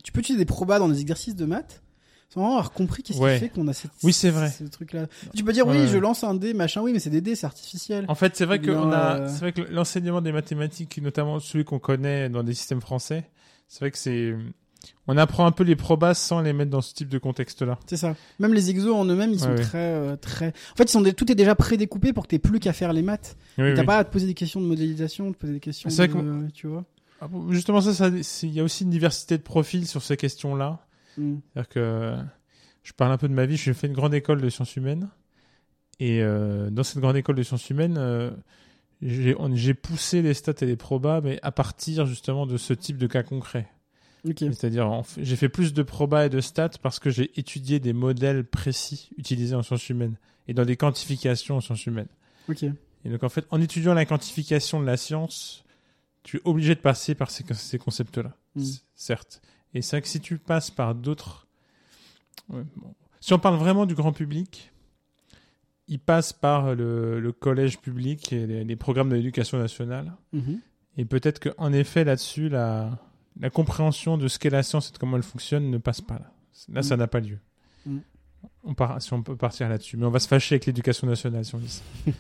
Tu 0.04 0.12
peux 0.12 0.20
utiliser 0.20 0.44
des 0.44 0.48
probas 0.48 0.78
dans 0.80 0.88
des 0.90 1.02
exercices 1.02 1.36
de 1.36 1.46
maths 1.46 1.82
sans 2.30 2.42
vraiment 2.42 2.58
avoir 2.58 2.72
compris 2.72 3.04
qu'est-ce 3.04 3.20
Ouais. 3.20 3.36
qui 3.36 3.40
fait 3.42 3.50
qu'on 3.50 3.68
a 3.68 3.74
cette, 3.74 3.92
Oui, 4.04 4.12
c'est 4.14 4.30
vrai. 4.30 4.50
ce 4.50 4.64
truc-là. 4.66 5.08
Tu 5.36 5.44
peux 5.44 5.54
dire, 5.54 5.66
Ouais, 5.68 5.82
oui, 5.84 5.88
je 5.88 5.98
lance 5.98 6.24
un 6.24 6.34
dé, 6.36 6.54
machin, 6.54 6.82
oui, 6.82 6.92
mais 6.94 7.00
c'est 7.00 7.10
des 7.10 7.22
dés, 7.22 7.36
c'est 7.36 7.46
artificiel. 7.46 8.06
En 8.08 8.16
fait, 8.16 8.36
c'est 8.36 8.46
vrai 8.46 8.60
que 8.60 8.72
on 8.72 8.92
a, 8.92 9.16
euh, 9.20 9.28
c'est 9.30 9.40
vrai 9.40 9.52
que 9.54 9.62
l'enseignement 9.62 10.22
des 10.22 10.32
mathématiques, 10.32 11.00
notamment 11.02 11.40
celui 11.40 11.64
qu'on 11.66 11.80
connaît 11.80 12.30
dans 12.30 12.44
des 12.44 12.54
systèmes 12.54 12.82
français, 12.82 13.30
c'est 13.68 13.80
vrai 13.80 13.92
que 13.92 13.98
c'est, 13.98 14.36
on 15.08 15.18
apprend 15.18 15.46
un 15.48 15.52
peu 15.52 15.64
les 15.64 15.76
probas 15.76 16.14
sans 16.14 16.42
les 16.42 16.54
mettre 16.54 16.70
dans 16.72 16.82
ce 16.82 16.94
type 16.94 17.10
de 17.10 17.18
contexte-là. 17.18 17.80
C'est 17.88 17.98
ça. 17.98 18.16
Même 18.40 18.54
les 18.54 18.70
exos 18.70 18.94
en 18.96 19.06
eux-mêmes, 19.06 19.32
ils 19.32 19.40
sont 19.40 19.50
Ouais, 19.50 19.56
très, 19.62 19.78
euh, 19.78 20.16
très. 20.16 20.48
En 20.50 20.76
fait, 20.76 20.84
ils 20.84 20.90
sont 20.90 21.02
des- 21.02 21.14
tout 21.14 21.32
est 21.32 21.36
déjà 21.36 21.56
prédécoupé 21.56 22.12
pour 22.14 22.24
que 22.24 22.30
t'aies 22.30 22.40
plus 22.40 22.60
qu'à 22.60 22.74
faire 22.74 22.92
les 22.94 23.02
maths. 23.02 23.36
Oui, 23.58 23.74
T'as 23.74 23.80
oui. 23.82 23.86
pas 23.86 23.98
à 24.00 24.04
te 24.04 24.12
poser 24.12 24.28
des 24.28 24.34
questions 24.34 24.62
de 24.62 24.66
modélisation, 24.68 25.32
te 25.32 25.38
poser 25.38 25.54
des 25.54 25.60
questions. 25.60 25.90
C'est 25.90 26.08
vrai 26.08 26.22
de- 26.22 26.50
Tu 26.54 26.68
vois. 26.68 26.84
Ah 27.22 27.28
Justement, 27.50 27.80
ça, 27.82 28.10
il 28.44 28.50
y 28.54 28.60
a 28.60 28.64
aussi 28.64 28.84
une 28.84 28.90
diversité 28.90 29.38
de 29.38 29.42
profils 29.44 29.88
sur 29.88 30.04
ces 30.04 30.18
questions-là. 30.18 30.85
Mm. 31.18 31.36
C'est-à-dire 31.54 31.70
que 31.70 32.16
je 32.84 32.94
parle 32.94 33.12
un 33.12 33.18
peu 33.18 33.28
de 33.28 33.34
ma 33.34 33.46
vie. 33.46 33.58
J'ai 33.58 33.74
fait 33.74 33.88
une 33.88 33.94
grande 33.94 34.14
école 34.14 34.42
de 34.42 34.50
sciences 34.50 34.76
humaines. 34.76 35.10
Et 36.00 36.22
euh, 36.22 36.70
dans 36.70 36.84
cette 36.84 37.00
grande 37.00 37.16
école 37.16 37.36
de 37.36 37.44
sciences 37.44 37.70
humaines, 37.70 37.96
euh, 37.98 38.32
j'ai 39.02 39.74
poussé 39.74 40.22
les 40.22 40.34
stats 40.34 40.54
et 40.62 40.66
les 40.66 40.76
probas, 40.76 41.22
mais 41.22 41.40
à 41.42 41.52
partir 41.52 42.06
justement 42.06 42.46
de 42.46 42.58
ce 42.58 42.74
type 42.74 42.98
de 42.98 43.08
cas 43.08 43.24
concret. 43.24 43.68
C'est-à-dire, 44.38 45.04
j'ai 45.20 45.36
fait 45.36 45.50
plus 45.50 45.74
de 45.74 45.84
probas 45.84 46.26
et 46.26 46.30
de 46.30 46.42
stats 46.42 46.72
parce 46.82 46.98
que 47.00 47.12
j'ai 47.12 47.32
étudié 47.40 47.80
des 47.80 47.94
modèles 47.94 48.44
précis 48.44 49.10
utilisés 49.18 49.56
en 49.56 49.62
sciences 49.62 49.88
humaines 49.90 50.18
et 50.48 50.56
dans 50.56 50.66
des 50.66 50.78
quantifications 50.78 51.58
en 51.58 51.62
sciences 51.62 51.86
humaines. 51.86 52.08
Et 53.04 53.10
donc, 53.10 53.24
en 53.24 53.30
fait, 53.30 53.46
en 53.52 53.62
étudiant 53.62 53.94
la 53.94 54.06
quantification 54.06 54.80
de 54.82 54.86
la 54.86 54.98
science, 54.98 55.64
tu 56.24 56.38
es 56.38 56.42
obligé 56.44 56.74
de 56.74 56.80
passer 56.80 57.14
par 57.14 57.30
ces, 57.30 57.46
ces 57.54 57.78
concepts-là, 57.78 58.36
Mm. 58.56 58.64
certes. 58.96 59.42
Et 59.76 59.82
c'est 59.82 59.98
vrai 59.98 60.02
que 60.02 60.08
si 60.08 60.20
tu 60.20 60.38
passes 60.38 60.72
par 60.72 60.96
d'autres... 60.96 61.48
ouais, 62.50 62.64
bon. 62.76 62.96
Si 63.20 63.34
on 63.34 63.40
parle 63.40 63.58
vraiment 63.58 63.86
du 63.86 63.96
grand 63.96 64.14
public, 64.14 64.72
il 65.88 66.00
passe 66.00 66.32
par 66.32 66.76
le, 66.76 67.20
le 67.20 67.32
collège 67.32 67.80
public 67.80 68.32
et 68.34 68.48
les, 68.48 68.64
les 68.64 68.76
programmes 68.76 69.10
de 69.10 69.16
l'éducation 69.16 69.58
nationale. 69.58 70.14
Mhm. 70.34 70.60
Et 70.98 71.06
peut-être 71.06 71.40
qu'en 71.40 71.74
effet, 71.74 72.04
là-dessus, 72.04 72.50
la, 72.50 72.98
la 73.40 73.50
compréhension 73.50 74.18
de 74.18 74.28
ce 74.28 74.40
qu'est 74.40 74.50
la 74.50 74.64
science 74.64 74.90
et 74.90 74.94
de 74.94 74.98
comment 74.98 75.18
elle 75.18 75.24
fonctionne 75.24 75.70
ne 75.70 75.78
passe 75.78 76.02
pas 76.02 76.16
là. 76.16 76.32
Là, 76.70 76.84
ça 76.84 76.96
n'a 76.96 77.08
pas 77.08 77.20
lieu. 77.20 77.40
Mm. 77.86 77.98
on 78.64 78.74
part, 78.74 79.02
si 79.02 79.12
on 79.14 79.22
peut 79.22 79.36
partir 79.36 79.68
là-dessus. 79.68 79.98
Mais 79.98 80.06
on 80.06 80.10
va 80.10 80.20
se 80.20 80.28
fâcher 80.28 80.56
avec 80.56 80.66
l'éducation 80.66 81.06
nationale 81.06 81.44
si 81.44 81.54
on 81.54 81.60
dit 81.60 81.70
ça. 81.70 81.84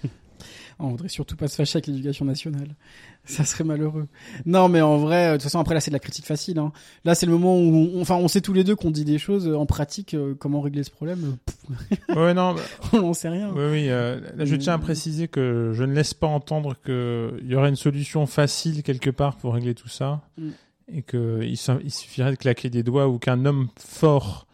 On 0.80 0.89
voudrait 0.89 1.10
surtout 1.10 1.35
pas 1.38 1.47
se 1.47 1.56
fâcher 1.56 1.77
avec 1.77 1.88
l'éducation 1.88 2.26
nationale. 2.26 2.76
Ça 3.23 3.43
serait 3.43 3.64
malheureux. 3.64 4.07
Non, 4.45 4.68
mais 4.68 4.81
en 4.81 4.97
vrai, 4.97 5.30
de 5.30 5.34
toute 5.34 5.43
façon, 5.43 5.60
après 5.60 5.73
là, 5.73 5.80
c'est 5.80 5.89
de 5.89 5.95
la 5.95 5.99
critique 5.99 6.26
facile. 6.26 6.60
Hein. 6.60 6.72
Là, 7.06 7.15
c'est 7.15 7.26
le 7.26 7.31
moment 7.31 7.57
où, 7.57 7.91
on, 7.95 8.02
enfin, 8.02 8.15
on 8.15 8.27
sait 8.27 8.41
tous 8.41 8.53
les 8.53 8.64
deux 8.64 8.76
qu'on 8.76 8.91
dit 8.91 9.06
des 9.06 9.18
choses. 9.18 9.47
En 9.47 9.65
pratique, 9.65 10.14
euh, 10.14 10.35
comment 10.38 10.61
régler 10.61 10.84
ce 10.84 10.91
problème 10.91 11.38
euh, 11.72 12.15
Ouais, 12.15 12.34
non. 12.34 12.53
bah, 12.53 12.61
On 12.93 13.02
n'en 13.02 13.14
sait 13.14 13.30
rien. 13.30 13.52
oui, 13.56 13.64
oui. 13.72 13.89
euh, 13.89 14.19
là, 14.35 14.45
je 14.45 14.56
tiens 14.56 14.73
à 14.73 14.77
préciser 14.77 15.27
que 15.27 15.72
je 15.73 15.84
ne 15.84 15.93
laisse 15.93 16.14
pas 16.14 16.27
entendre 16.27 16.76
qu'il 16.84 17.47
y 17.49 17.56
aurait 17.56 17.69
une 17.69 17.76
solution 17.76 18.26
facile 18.26 18.84
quelque 18.84 19.10
part 19.10 19.38
pour 19.38 19.53
régler 19.53 19.73
tout 19.76 19.89
ça. 19.89 20.22
Mm. 20.38 20.49
Et 20.93 21.02
qu'il 21.02 21.43
il 21.84 21.91
suffirait 21.91 22.30
de 22.31 22.35
claquer 22.35 22.69
des 22.69 22.84
doigts 22.84 23.07
ou 23.07 23.18
qu'un 23.18 23.45
homme 23.45 23.69
fort 23.80 24.45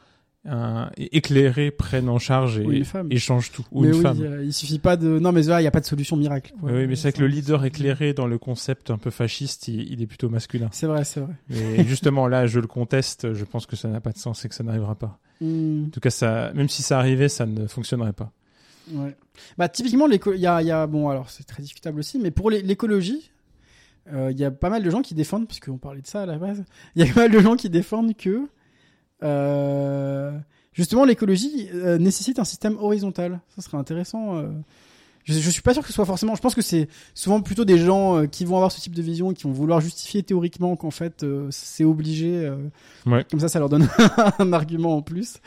un, 0.46 0.90
et 0.98 1.18
éclairé 1.18 1.70
prenne 1.70 2.10
en 2.10 2.18
charge 2.18 2.58
et, 2.60 2.66
Ou 2.66 2.72
une 2.72 2.86
femme. 2.86 3.08
et 3.12 3.18
change 3.18 3.52
tout. 3.52 3.64
Ou 3.72 3.82
mais 3.84 3.90
une 3.90 3.96
oui, 3.96 4.02
femme. 4.02 4.22
euh, 4.22 4.44
il 4.44 4.52
suffit 4.54 4.80
pas 4.80 4.98
de. 4.98 5.20
Non, 5.20 5.32
mais 5.32 5.44
là, 5.44 5.62
il 5.62 5.64
y 5.64 5.68
a 5.68 5.72
pas 5.72 5.80
de 5.82 5.86
solution 5.86 6.18
miracle. 6.18 6.54
quoi. 6.60 6.72
Oui, 6.72 6.88
mais 6.88 6.96
c'est 6.96 7.10
vrai 7.10 7.14
que 7.14 7.22
le 7.22 7.28
leader 7.28 7.64
éclairé 7.64 8.14
dans 8.14 8.26
le 8.28 8.38
concept 8.40 8.90
un 8.90 8.98
peu 8.98 9.12
fasciste, 9.12 9.68
il, 9.68 9.92
il 9.94 10.02
est 10.02 10.08
plutôt 10.08 10.30
masculin. 10.30 10.70
C'est 10.72 10.88
vrai, 10.88 11.04
c'est 11.04 11.20
vrai. 11.20 11.34
Et 11.52 11.84
justement, 11.88 12.28
là, 12.28 12.48
je 12.48 12.60
le 12.60 12.68
conteste. 12.68 13.34
Je 13.34 13.46
pense 13.46 13.66
que 13.68 13.76
ça 13.76 13.88
n'a 13.88 14.02
pas 14.02 14.12
de 14.12 14.18
sens 14.18 14.44
et 14.44 14.50
que 14.50 14.56
ça 14.56 14.64
n'arrivera 14.64 14.96
pas. 14.96 15.20
Hmm, 15.42 15.86
En 15.86 15.90
tout 15.90 16.00
cas, 16.00 16.10
ça, 16.10 16.52
même 16.54 16.70
si 16.70 16.82
ça 16.82 16.98
arrivait, 16.98 17.30
ça 17.30 17.46
ne 17.46 17.68
fonctionnerait 17.68 18.14
pas. 18.14 18.32
ouais. 18.92 19.16
Bah, 19.58 19.70
typiquement, 19.70 20.08
il 20.08 20.40
y 20.40 20.48
a, 20.48 20.62
il 20.62 20.68
y 20.68 20.72
a, 20.72 20.88
bon, 20.88 21.10
alors 21.10 21.30
c'est 21.30 21.44
très 21.44 21.62
discutable 21.64 22.00
aussi, 22.00 22.20
mais 22.20 22.32
pour 22.32 22.50
l'é- 22.52 22.62
l'écologie, 22.62 23.32
euh, 24.12 24.30
il 24.32 24.40
y 24.40 24.44
a 24.44 24.52
pas 24.52 24.70
mal 24.70 24.84
de 24.84 24.90
gens 24.90 25.02
qui 25.02 25.14
défendent, 25.14 25.48
parce 25.48 25.60
qu'on 25.60 25.78
parlait 25.78 26.02
de 26.02 26.08
ça 26.08 26.24
à 26.24 26.26
la 26.26 26.38
base, 26.38 26.64
il 26.96 27.06
y 27.06 27.10
a 27.10 27.14
pas 27.14 27.22
mal 27.22 27.32
de 27.32 27.40
gens 27.40 27.56
qui 27.56 27.70
défendent 27.70 28.16
que 28.16 28.30
euh, 28.30 28.48
justement 30.73 31.06
l'écologie 31.06 31.69
euh, 31.73 31.98
nécessite 31.98 32.39
un 32.39 32.43
système 32.43 32.77
horizontal. 32.77 33.39
Ça 33.56 33.61
serait 33.61 33.77
intéressant. 33.77 34.41
Je, 35.26 35.34
je 35.34 35.49
suis 35.49 35.61
pas 35.61 35.73
sûr 35.73 35.81
que 35.81 35.88
ce 35.88 35.93
soit 35.93 36.06
forcément. 36.06 36.35
Je 36.35 36.41
pense 36.41 36.56
que 36.56 36.61
c'est 36.61 36.88
souvent 37.14 37.41
plutôt 37.41 37.65
des 37.65 37.77
gens 37.77 38.18
euh, 38.18 38.26
qui 38.26 38.43
vont 38.45 38.56
avoir 38.56 38.72
ce 38.72 38.80
type 38.81 38.95
de 38.95 39.02
vision 39.02 39.31
et 39.31 39.34
qui 39.34 39.43
vont 39.43 39.52
vouloir 39.52 39.80
justifier 39.81 40.23
théoriquement 40.23 40.76
qu'en 40.76 40.91
fait 40.91 41.23
euh, 41.23 41.48
c'est 41.52 41.84
obligé. 41.84 42.45
euh, 42.45 42.57
Ouais. 43.06 43.26
Comme 43.30 43.39
ça, 43.39 43.48
ça 43.49 43.57
leur 43.60 43.69
donne 43.69 43.88
un 44.39 44.53
argument 44.53 44.95
en 44.98 45.02
plus 45.02 45.38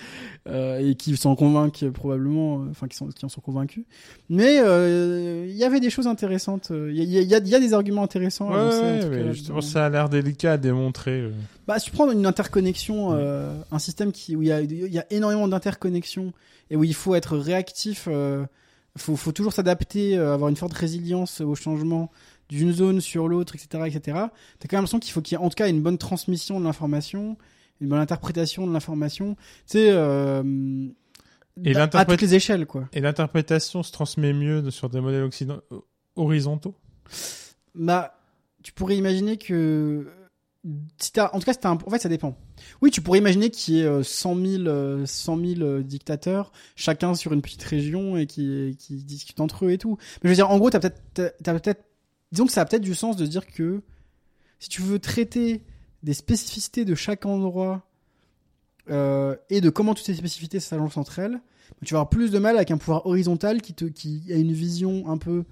euh, 0.49 0.79
et 0.79 0.95
qui 0.97 1.17
s'en 1.17 1.37
convainquent 1.37 1.89
probablement. 1.91 2.65
Enfin, 2.71 2.89
qui, 2.89 2.97
sont, 2.97 3.07
qui 3.09 3.25
en 3.25 3.29
sont 3.29 3.41
convaincus. 3.41 3.85
Mais 4.29 4.59
euh, 4.61 5.47
il 5.49 5.55
y 5.57 5.65
avait 5.65 5.81
des 5.81 5.91
choses 5.91 6.07
intéressantes. 6.09 6.71
Il 6.71 6.97
y, 6.97 7.19
y 7.19 7.25
y 7.25 7.35
a 7.35 7.41
des 7.41 7.75
arguments 7.75 8.03
intéressants. 8.03 8.51
Ouais, 8.51 8.57
ouais, 8.57 9.01
cas, 9.25 9.33
justement, 9.33 9.61
ça 9.61 9.87
a 9.87 9.89
l'air 9.89 10.09
délicat 10.09 10.53
à 10.53 10.57
démontrer. 10.57 11.31
bah, 11.67 11.79
si 11.79 11.87
tu 11.87 11.91
prends 11.93 12.11
une 12.11 12.27
interconnexion, 12.27 13.11
euh, 13.13 13.53
un 13.71 13.79
système 13.79 14.11
qui, 14.13 14.35
où 14.37 14.43
il 14.43 14.49
y 14.49 14.53
a, 14.53 14.61
y 14.63 14.99
a 14.99 15.07
énormément 15.11 15.47
d'interconnexions 15.49 16.33
et 16.71 16.77
où 16.77 16.85
il 16.85 16.95
faut 16.95 17.15
être 17.15 17.37
réactif, 17.37 18.09
euh, 18.11 18.45
faut, 18.97 19.17
faut 19.17 19.33
toujours 19.33 19.53
s'adapter, 19.53 20.17
euh, 20.17 20.35
avoir 20.35 20.49
une 20.51 20.57
forte 20.57 20.73
résilience 20.73 21.41
au 21.41 21.55
changement 21.55 22.11
d'une 22.49 22.73
zone 22.73 23.01
sur 23.01 23.27
l'autre, 23.29 23.55
etc., 23.57 23.85
etc. 23.87 24.01
T'as 24.05 24.19
quand 24.69 24.77
même 24.77 24.83
l'impression 24.83 24.99
qu'il 25.01 25.13
faut 25.13 25.23
qu'il 25.23 25.37
y 25.37 25.41
ait 25.41 25.45
en 25.45 25.49
tout 25.49 25.55
cas 25.57 25.69
une 25.69 25.83
bonne 25.83 25.99
transmission 25.99 26.61
de 26.61 26.65
l'information, 26.65 27.37
une 27.81 27.89
bonne 27.89 27.99
interprétation 28.01 28.67
de 28.67 28.73
l'information, 28.73 29.35
tu 29.35 29.43
sais, 29.67 29.89
euh, 29.91 30.43
Et 31.65 31.75
à- 31.77 31.87
toutes 32.05 32.21
les 32.23 32.35
échelles, 32.35 32.67
quoi. 32.67 32.89
Et 32.93 33.01
l'interprétation 33.01 33.83
se 33.83 33.91
transmet 33.93 34.33
mieux 34.33 34.71
sur 34.71 34.89
des 34.91 35.01
modèles 35.01 35.23
occident- 35.25 35.61
horizontaux? 36.17 36.75
Bah, 37.75 38.17
tu 38.63 38.73
pourrais 38.73 38.97
imaginer 38.97 39.37
que 39.37 40.07
en 40.65 40.71
tout 40.99 41.11
cas, 41.13 41.31
un- 41.65 41.77
en 41.77 41.91
fait, 41.91 41.99
ça 42.01 42.09
dépend. 42.09 42.37
Oui, 42.81 42.91
tu 42.91 43.03
pourrais 43.03 43.19
imaginer 43.19 43.51
qu'il 43.51 43.75
y 43.75 43.81
ait 43.81 43.85
euh, 43.85 44.03
100 44.03 44.37
000, 44.37 44.67
euh, 44.67 45.05
100 45.05 45.37
000 45.39 45.61
euh, 45.61 45.83
dictateurs, 45.83 46.53
chacun 46.75 47.15
sur 47.15 47.33
une 47.33 47.43
petite 47.43 47.63
région 47.63 48.17
et 48.17 48.27
qui, 48.27 48.77
discutent 48.89 49.41
entre 49.41 49.67
eux 49.67 49.73
et 49.73 49.79
tout. 49.79 49.99
Mais 50.23 50.29
je 50.29 50.29
veux 50.31 50.35
dire, 50.35 50.51
en 50.51 50.59
gros, 50.59 50.71
t'as 50.71 50.81
peut-être, 50.81 51.03
t'as 51.43 51.59
peut-être, 51.59 51.85
disons 52.33 52.47
que 52.47 52.53
ça 52.53 52.63
a 52.63 52.65
peut-être 52.65 52.83
du 52.83 52.95
sens 52.95 53.17
de 53.17 53.27
dire 53.27 53.47
que 53.47 53.83
si 54.59 54.69
tu 54.71 54.81
veux 54.81 54.99
traiter 54.99 55.63
des 56.03 56.15
spécificités 56.15 56.85
de 56.85 56.95
chaque 56.95 57.27
endroit 57.27 57.87
euh, 58.91 59.37
et 59.51 59.61
de 59.61 59.71
comment 59.71 59.95
toutes 59.95 60.07
ces 60.07 60.15
spécificités 60.15 60.61
s'agencent 60.61 60.97
entre 60.97 61.19
elles, 61.19 61.41
tu 61.85 61.95
vas 61.95 62.01
avoir 62.01 62.11
plus 62.11 62.31
de 62.31 62.39
mal 62.39 62.57
avec 62.57 62.71
un 62.71 62.79
pouvoir 62.79 63.07
horizontal 63.07 63.61
qui 63.61 64.33
a 64.33 64.37
une 64.37 64.53
vision 64.53 65.09
un 65.09 65.19
peu 65.19 65.45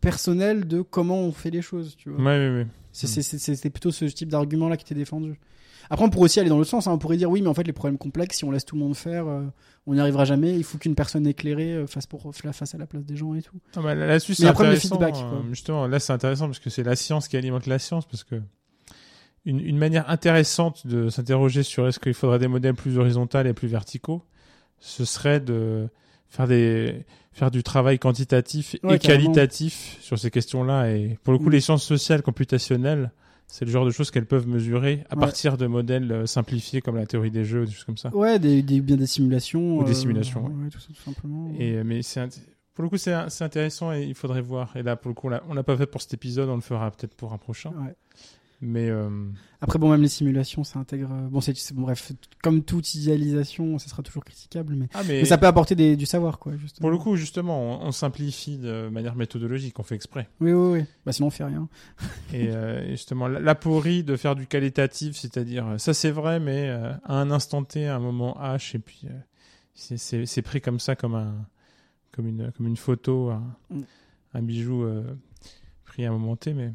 personnelle 0.00 0.66
de 0.66 0.82
comment 0.82 1.18
on 1.20 1.32
fait 1.32 1.50
les 1.50 1.62
choses, 1.62 1.96
tu 1.96 2.10
vois. 2.10 2.18
Ouais, 2.20 2.38
ouais, 2.48 2.54
ouais. 2.56 2.66
C'est- 2.92 3.06
Mm. 3.20 3.38
C'était 3.54 3.70
plutôt 3.70 3.90
ce 3.90 4.04
type 4.06 4.28
d'argument-là 4.28 4.76
qui 4.76 4.84
était 4.84 4.94
défendu. 4.94 5.38
Après, 5.92 6.04
on 6.04 6.10
pourrait 6.10 6.26
aussi 6.26 6.38
aller 6.40 6.48
dans 6.48 6.58
l'autre 6.58 6.70
sens. 6.70 6.86
hein. 6.86 6.92
On 6.92 6.98
pourrait 6.98 7.16
dire 7.16 7.30
oui, 7.30 7.42
mais 7.42 7.48
en 7.48 7.54
fait, 7.54 7.64
les 7.64 7.72
problèmes 7.72 7.98
complexes, 7.98 8.38
si 8.38 8.44
on 8.44 8.50
laisse 8.52 8.64
tout 8.64 8.76
le 8.76 8.80
monde 8.80 8.94
faire, 8.96 9.26
euh, 9.26 9.42
on 9.86 9.94
n'y 9.94 10.00
arrivera 10.00 10.24
jamais. 10.24 10.54
Il 10.56 10.62
faut 10.64 10.78
qu'une 10.78 10.94
personne 10.94 11.26
éclairée 11.26 11.72
euh, 11.74 11.86
fasse, 11.86 12.06
pour, 12.06 12.32
face 12.34 12.74
à 12.74 12.78
la 12.78 12.86
place 12.86 13.04
des 13.04 13.16
gens 13.16 13.34
et 13.34 13.42
tout. 13.42 13.56
Ah 13.76 13.80
bah, 13.82 13.94
Là-dessus, 13.94 14.32
Mais 14.32 14.36
c'est 14.36 14.46
intéressant. 14.46 14.88
feedback, 14.96 15.16
euh, 15.16 15.28
quoi. 15.30 15.42
justement, 15.50 15.86
là, 15.88 15.98
c'est 15.98 16.12
intéressant 16.12 16.46
parce 16.46 16.60
que 16.60 16.70
c'est 16.70 16.84
la 16.84 16.94
science 16.96 17.26
qui 17.28 17.36
alimente 17.36 17.66
la 17.66 17.78
science. 17.80 18.06
Parce 18.06 18.22
que 18.24 18.36
une, 19.44 19.58
une 19.60 19.78
manière 19.78 20.08
intéressante 20.10 20.86
de 20.86 21.08
s'interroger 21.08 21.62
sur 21.64 21.88
est-ce 21.88 21.98
qu'il 21.98 22.14
faudrait 22.14 22.38
des 22.38 22.48
modèles 22.48 22.74
plus 22.74 22.98
horizontaux 22.98 23.40
et 23.40 23.52
plus 23.52 23.68
verticaux, 23.68 24.22
ce 24.78 25.04
serait 25.04 25.40
de 25.40 25.88
faire 26.28 26.46
des 26.46 27.04
faire 27.32 27.50
du 27.50 27.62
travail 27.62 27.98
quantitatif 27.98 28.76
Ouais, 28.82 28.96
et 28.96 28.98
carrément. 28.98 29.32
qualitatif 29.32 29.98
sur 30.00 30.18
ces 30.18 30.30
questions-là. 30.30 30.90
Et 30.90 31.18
pour 31.22 31.32
le 31.32 31.38
coup, 31.38 31.48
Mm. 31.48 31.52
les 31.52 31.60
sciences 31.60 31.84
sociales 31.84 32.22
computationnelles, 32.22 33.12
c'est 33.46 33.64
le 33.64 33.70
genre 33.70 33.84
de 33.84 33.90
choses 33.90 34.10
qu'elles 34.10 34.26
peuvent 34.26 34.46
mesurer 34.48 35.04
à 35.10 35.14
Ouais. 35.14 35.20
partir 35.20 35.56
de 35.56 35.66
modèles 35.66 36.10
euh, 36.12 36.26
simplifiés 36.26 36.80
comme 36.80 36.96
la 36.96 37.06
théorie 37.06 37.30
des 37.30 37.44
jeux, 37.44 37.66
des 37.66 37.72
choses 37.72 37.84
comme 37.84 37.96
ça. 37.96 38.14
Ouais, 38.14 38.38
des, 38.38 38.62
des, 38.62 38.80
bien 38.80 38.96
des 38.96 39.06
simulations. 39.06 39.78
Ou 39.78 39.84
des 39.84 39.90
euh, 39.90 39.94
simulations, 39.94 40.44
ouais, 40.46 40.68
tout 40.70 40.78
ça, 40.80 40.86
tout 40.88 41.02
simplement. 41.02 41.52
Et 41.58 41.74
euh, 41.76 41.82
mais 41.84 42.02
c'est 42.02 42.20
pour 42.74 42.84
le 42.84 42.88
coup 42.88 42.96
c'est 42.96 43.12
intéressant 43.12 43.92
et 43.92 44.02
il 44.04 44.14
faudrait 44.14 44.40
voir. 44.40 44.74
Et 44.76 44.82
là 44.82 44.96
pour 44.96 45.08
le 45.10 45.14
coup 45.14 45.28
on 45.48 45.54
l'a 45.54 45.62
pas 45.62 45.76
fait 45.76 45.86
pour 45.86 46.00
cet 46.00 46.14
épisode, 46.14 46.48
on 46.48 46.54
le 46.54 46.60
fera 46.62 46.90
peut-être 46.90 47.14
pour 47.14 47.32
un 47.32 47.38
prochain. 47.38 47.70
Ouais. 47.70 47.94
Mais 48.62 48.90
euh, 48.90 49.08
Après, 49.62 49.78
bon, 49.78 49.88
même 49.90 50.02
les 50.02 50.08
simulations, 50.08 50.64
ça 50.64 50.78
intègre. 50.78 51.08
euh, 51.10 51.28
Bon, 51.28 51.40
c'est 51.40 51.56
c'est- 51.56 51.72
bon, 51.72 51.80
bref, 51.82 52.12
comme 52.42 52.62
toute 52.62 52.94
idéalisation, 52.94 53.78
ça 53.78 53.88
sera 53.88 54.02
toujours 54.02 54.22
critiquable, 54.22 54.74
mais, 54.74 54.86
ah 54.92 55.00
mais, 55.08 55.20
mais 55.20 55.24
ça 55.24 55.38
peut 55.38 55.46
apporter 55.46 55.74
des, 55.74 55.96
du 55.96 56.04
savoir, 56.04 56.38
quoi. 56.38 56.56
Justement. 56.58 56.84
pour 56.86 56.90
le 56.90 56.98
coup 56.98 57.16
justement 57.16 57.80
on, 57.82 57.86
on 57.86 57.90
simplifie 57.92 58.58
de 58.58 58.90
manière 58.90 59.14
méthodologique, 59.16 59.78
on 59.78 59.82
fait 59.82 59.94
exprès. 59.94 60.28
Oui, 60.40 60.52
oui, 60.52 60.80
oui. 60.80 60.84
Bah, 61.06 61.12
sinon, 61.12 61.28
on 61.28 61.30
fait 61.30 61.44
rien. 61.44 61.68
Et 62.34 62.50
euh, 62.50 62.86
justement 62.90 63.28
la, 63.28 63.40
la 63.40 63.54
pourrie 63.54 64.04
de 64.04 64.14
faire 64.16 64.34
du 64.36 64.46
qualitatif, 64.46 65.16
c'est-à-dire 65.16 65.66
euh, 65.66 65.78
ça 65.78 65.94
c'est 65.94 66.10
vrai 66.10 66.38
mais 66.38 66.68
euh, 66.68 66.92
à 67.04 67.14
un 67.14 67.30
instant 67.30 67.64
T, 67.64 67.86
à 67.86 67.96
un 67.96 68.00
moment 68.00 68.36
H 68.42 68.76
et 68.76 68.78
puis 68.78 69.06
c'est- 69.74 70.42
pris 70.42 70.60
comme 70.60 70.80
ça 70.80 70.96
comme 70.96 71.14
un 71.14 71.34
comme 72.12 72.26
une 72.26 72.52
comme 72.52 72.66
une 72.66 72.76
photo, 72.76 73.30
un, 73.30 73.56
Mm. 73.70 73.80
un 74.34 74.42
bijou 74.42 74.84
pris 75.86 76.04
à 76.04 76.10
un 76.10 76.12
moment 76.12 76.36
T, 76.36 76.52
mais 76.52 76.72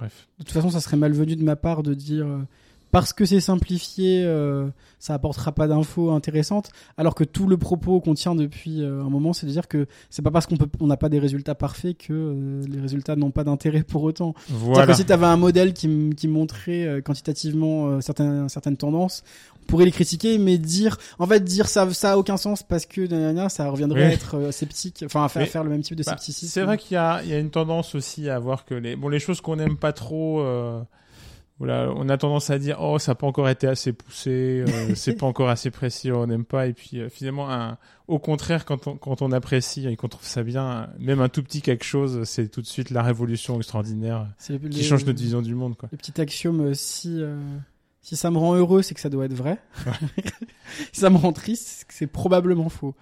bref. 0.00 0.28
De 0.38 0.44
toute 0.44 0.52
façon, 0.52 0.70
ça 0.70 0.80
serait 0.80 0.96
malvenu 0.96 1.36
de 1.36 1.44
ma 1.44 1.56
part 1.56 1.82
de 1.82 1.94
dire 1.94 2.26
euh, 2.26 2.42
parce 2.90 3.12
que 3.12 3.24
c'est 3.24 3.40
simplifié, 3.40 4.22
euh, 4.24 4.68
ça 4.98 5.14
apportera 5.14 5.52
pas 5.52 5.68
d'infos 5.68 6.10
intéressantes, 6.10 6.70
alors 6.96 7.14
que 7.14 7.24
tout 7.24 7.46
le 7.46 7.56
propos 7.56 8.00
qu'on 8.00 8.14
tient 8.14 8.34
depuis 8.34 8.82
euh, 8.82 9.02
un 9.02 9.08
moment, 9.10 9.32
c'est 9.32 9.46
de 9.46 9.52
dire 9.52 9.68
que 9.68 9.86
c'est 10.10 10.22
pas 10.22 10.30
parce 10.30 10.46
qu'on 10.46 10.56
peut, 10.56 10.68
on 10.80 10.86
n'a 10.88 10.96
pas 10.96 11.08
des 11.08 11.18
résultats 11.18 11.54
parfaits 11.54 11.96
que 11.96 12.12
euh, 12.12 12.62
les 12.68 12.80
résultats 12.80 13.16
n'ont 13.16 13.30
pas 13.30 13.44
d'intérêt 13.44 13.82
pour 13.84 14.02
autant. 14.02 14.34
C'est-à-dire 14.48 14.64
Voilà. 14.66 14.86
que 14.88 14.94
si 14.94 15.04
tu 15.04 15.12
avais 15.12 15.26
un 15.26 15.36
modèle 15.36 15.72
qui, 15.72 16.10
qui 16.16 16.26
montrait 16.28 16.84
euh, 16.84 17.00
quantitativement 17.00 17.86
euh, 17.86 18.00
certaines, 18.00 18.48
certaines 18.48 18.76
tendances, 18.76 19.22
on 19.62 19.66
pourrait 19.70 19.84
les 19.84 19.92
critiquer, 19.92 20.36
mais 20.38 20.58
dire, 20.58 20.96
en 21.20 21.26
fait, 21.28 21.44
dire 21.44 21.68
ça, 21.68 21.88
ça 21.94 22.12
a 22.14 22.16
aucun 22.16 22.36
sens 22.36 22.64
parce 22.64 22.86
que 22.86 23.06
ça 23.48 23.70
reviendrait 23.70 24.00
Oui. 24.00 24.06
à 24.10 24.12
être 24.12 24.50
sceptique, 24.52 25.02
enfin 25.06 25.24
à 25.24 25.28
faire, 25.28 25.42
Mais- 25.42 25.48
faire 25.48 25.62
le 25.62 25.70
même 25.70 25.82
type 25.82 25.96
de 25.96 26.02
Bah, 26.02 26.10
scepticisme. 26.10 26.48
c'est 26.52 26.62
vrai 26.62 26.76
qu'il 26.76 26.94
y 26.94 26.98
a, 26.98 27.22
il 27.22 27.28
y 27.30 27.34
a 27.34 27.38
une 27.38 27.50
tendance 27.50 27.94
aussi 27.94 28.28
à 28.28 28.38
voir 28.40 28.64
que 28.64 28.74
les, 28.74 28.96
bon, 28.96 29.08
les 29.08 29.20
choses 29.20 29.40
qu'on 29.40 29.54
n'aime 29.56 29.76
pas 29.76 29.92
trop, 29.92 30.40
euh, 30.40 30.80
voilà, 31.60 31.92
on 31.94 32.08
a 32.08 32.16
tendance 32.16 32.48
à 32.48 32.58
dire, 32.58 32.78
oh, 32.80 32.98
ça 32.98 33.12
n'a 33.12 33.14
pas 33.16 33.26
encore 33.26 33.48
été 33.50 33.66
assez 33.66 33.92
poussé, 33.92 34.64
euh, 34.66 34.92
c'est 34.94 35.14
pas 35.14 35.26
encore 35.26 35.50
assez 35.50 35.70
précis, 35.70 36.10
on 36.10 36.26
n'aime 36.26 36.46
pas. 36.46 36.66
Et 36.66 36.72
puis, 36.72 36.98
euh, 36.98 37.10
finalement, 37.10 37.50
un, 37.52 37.76
au 38.08 38.18
contraire, 38.18 38.64
quand 38.64 38.86
on, 38.86 38.96
quand 38.96 39.20
on 39.20 39.30
apprécie 39.30 39.86
et 39.86 39.94
qu'on 39.94 40.08
trouve 40.08 40.24
ça 40.26 40.42
bien, 40.42 40.88
même 40.98 41.20
un 41.20 41.28
tout 41.28 41.42
petit 41.42 41.60
quelque 41.60 41.84
chose, 41.84 42.24
c'est 42.24 42.48
tout 42.48 42.62
de 42.62 42.66
suite 42.66 42.88
la 42.88 43.02
révolution 43.02 43.58
extraordinaire 43.58 44.26
qui 44.46 44.58
les- 44.58 44.82
change 44.82 45.04
notre 45.04 45.20
vision 45.20 45.42
du 45.42 45.54
monde, 45.54 45.76
quoi. 45.76 45.90
Le 45.92 45.98
petit 45.98 46.18
axiome, 46.18 46.62
euh, 46.68 46.72
si, 46.74 47.20
euh, 47.20 47.38
si 48.00 48.16
ça 48.16 48.30
me 48.30 48.38
rend 48.38 48.54
heureux, 48.54 48.80
c'est 48.80 48.94
que 48.94 49.00
ça 49.00 49.10
doit 49.10 49.26
être 49.26 49.34
vrai. 49.34 49.58
si 50.92 51.00
ça 51.00 51.10
me 51.10 51.18
rend 51.18 51.34
triste, 51.34 51.66
c'est 51.68 51.86
que 51.86 51.92
c'est 51.92 52.06
probablement 52.06 52.70
faux. 52.70 52.94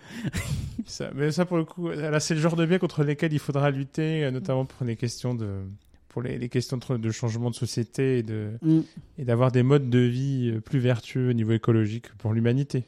Ça, 0.85 1.11
mais 1.15 1.31
ça, 1.31 1.45
pour 1.45 1.59
le 1.59 1.65
coup, 1.65 1.91
là, 1.91 2.19
c'est 2.19 2.35
le 2.35 2.41
genre 2.41 2.57
de 2.57 2.67
biais 2.67 2.81
contre 2.81 3.05
lesquels 3.05 3.33
il 3.33 3.39
faudra 3.39 3.71
lutter, 3.71 4.25
euh, 4.25 4.31
notamment 4.33 4.65
pour 4.65 4.85
les 4.85 4.97
questions 4.97 5.35
de, 5.35 5.61
pour 6.09 6.23
les, 6.23 6.39
les 6.39 6.49
questions 6.49 6.77
de, 6.79 6.97
de 6.97 7.11
changement 7.11 7.51
de 7.51 7.55
société 7.55 8.19
et 8.19 8.23
de, 8.23 8.53
Mm. 8.63 8.81
et 9.19 9.25
d'avoir 9.25 9.53
des 9.53 9.63
modes 9.63 9.91
de 9.91 9.99
vie 9.99 10.53
euh, 10.55 10.61
plus 10.61 10.79
vertueux 10.79 11.31
au 11.31 11.33
niveau 11.33 11.53
écologique 11.53 12.13
pour 12.19 12.33
l'humanité. 12.33 12.85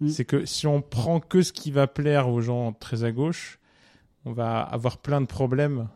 Mm. 0.00 0.08
C'est 0.08 0.24
que 0.24 0.44
si 0.46 0.66
on 0.66 0.80
prend 0.80 1.20
que 1.20 1.42
ce 1.42 1.52
qui 1.52 1.70
va 1.70 1.86
plaire 1.86 2.28
aux 2.28 2.40
gens 2.40 2.72
très 2.72 3.04
à 3.04 3.12
gauche, 3.12 3.58
on 4.24 4.32
va 4.32 4.60
avoir 4.60 4.98
plein 4.98 5.20
de 5.20 5.26
problèmes 5.26 5.88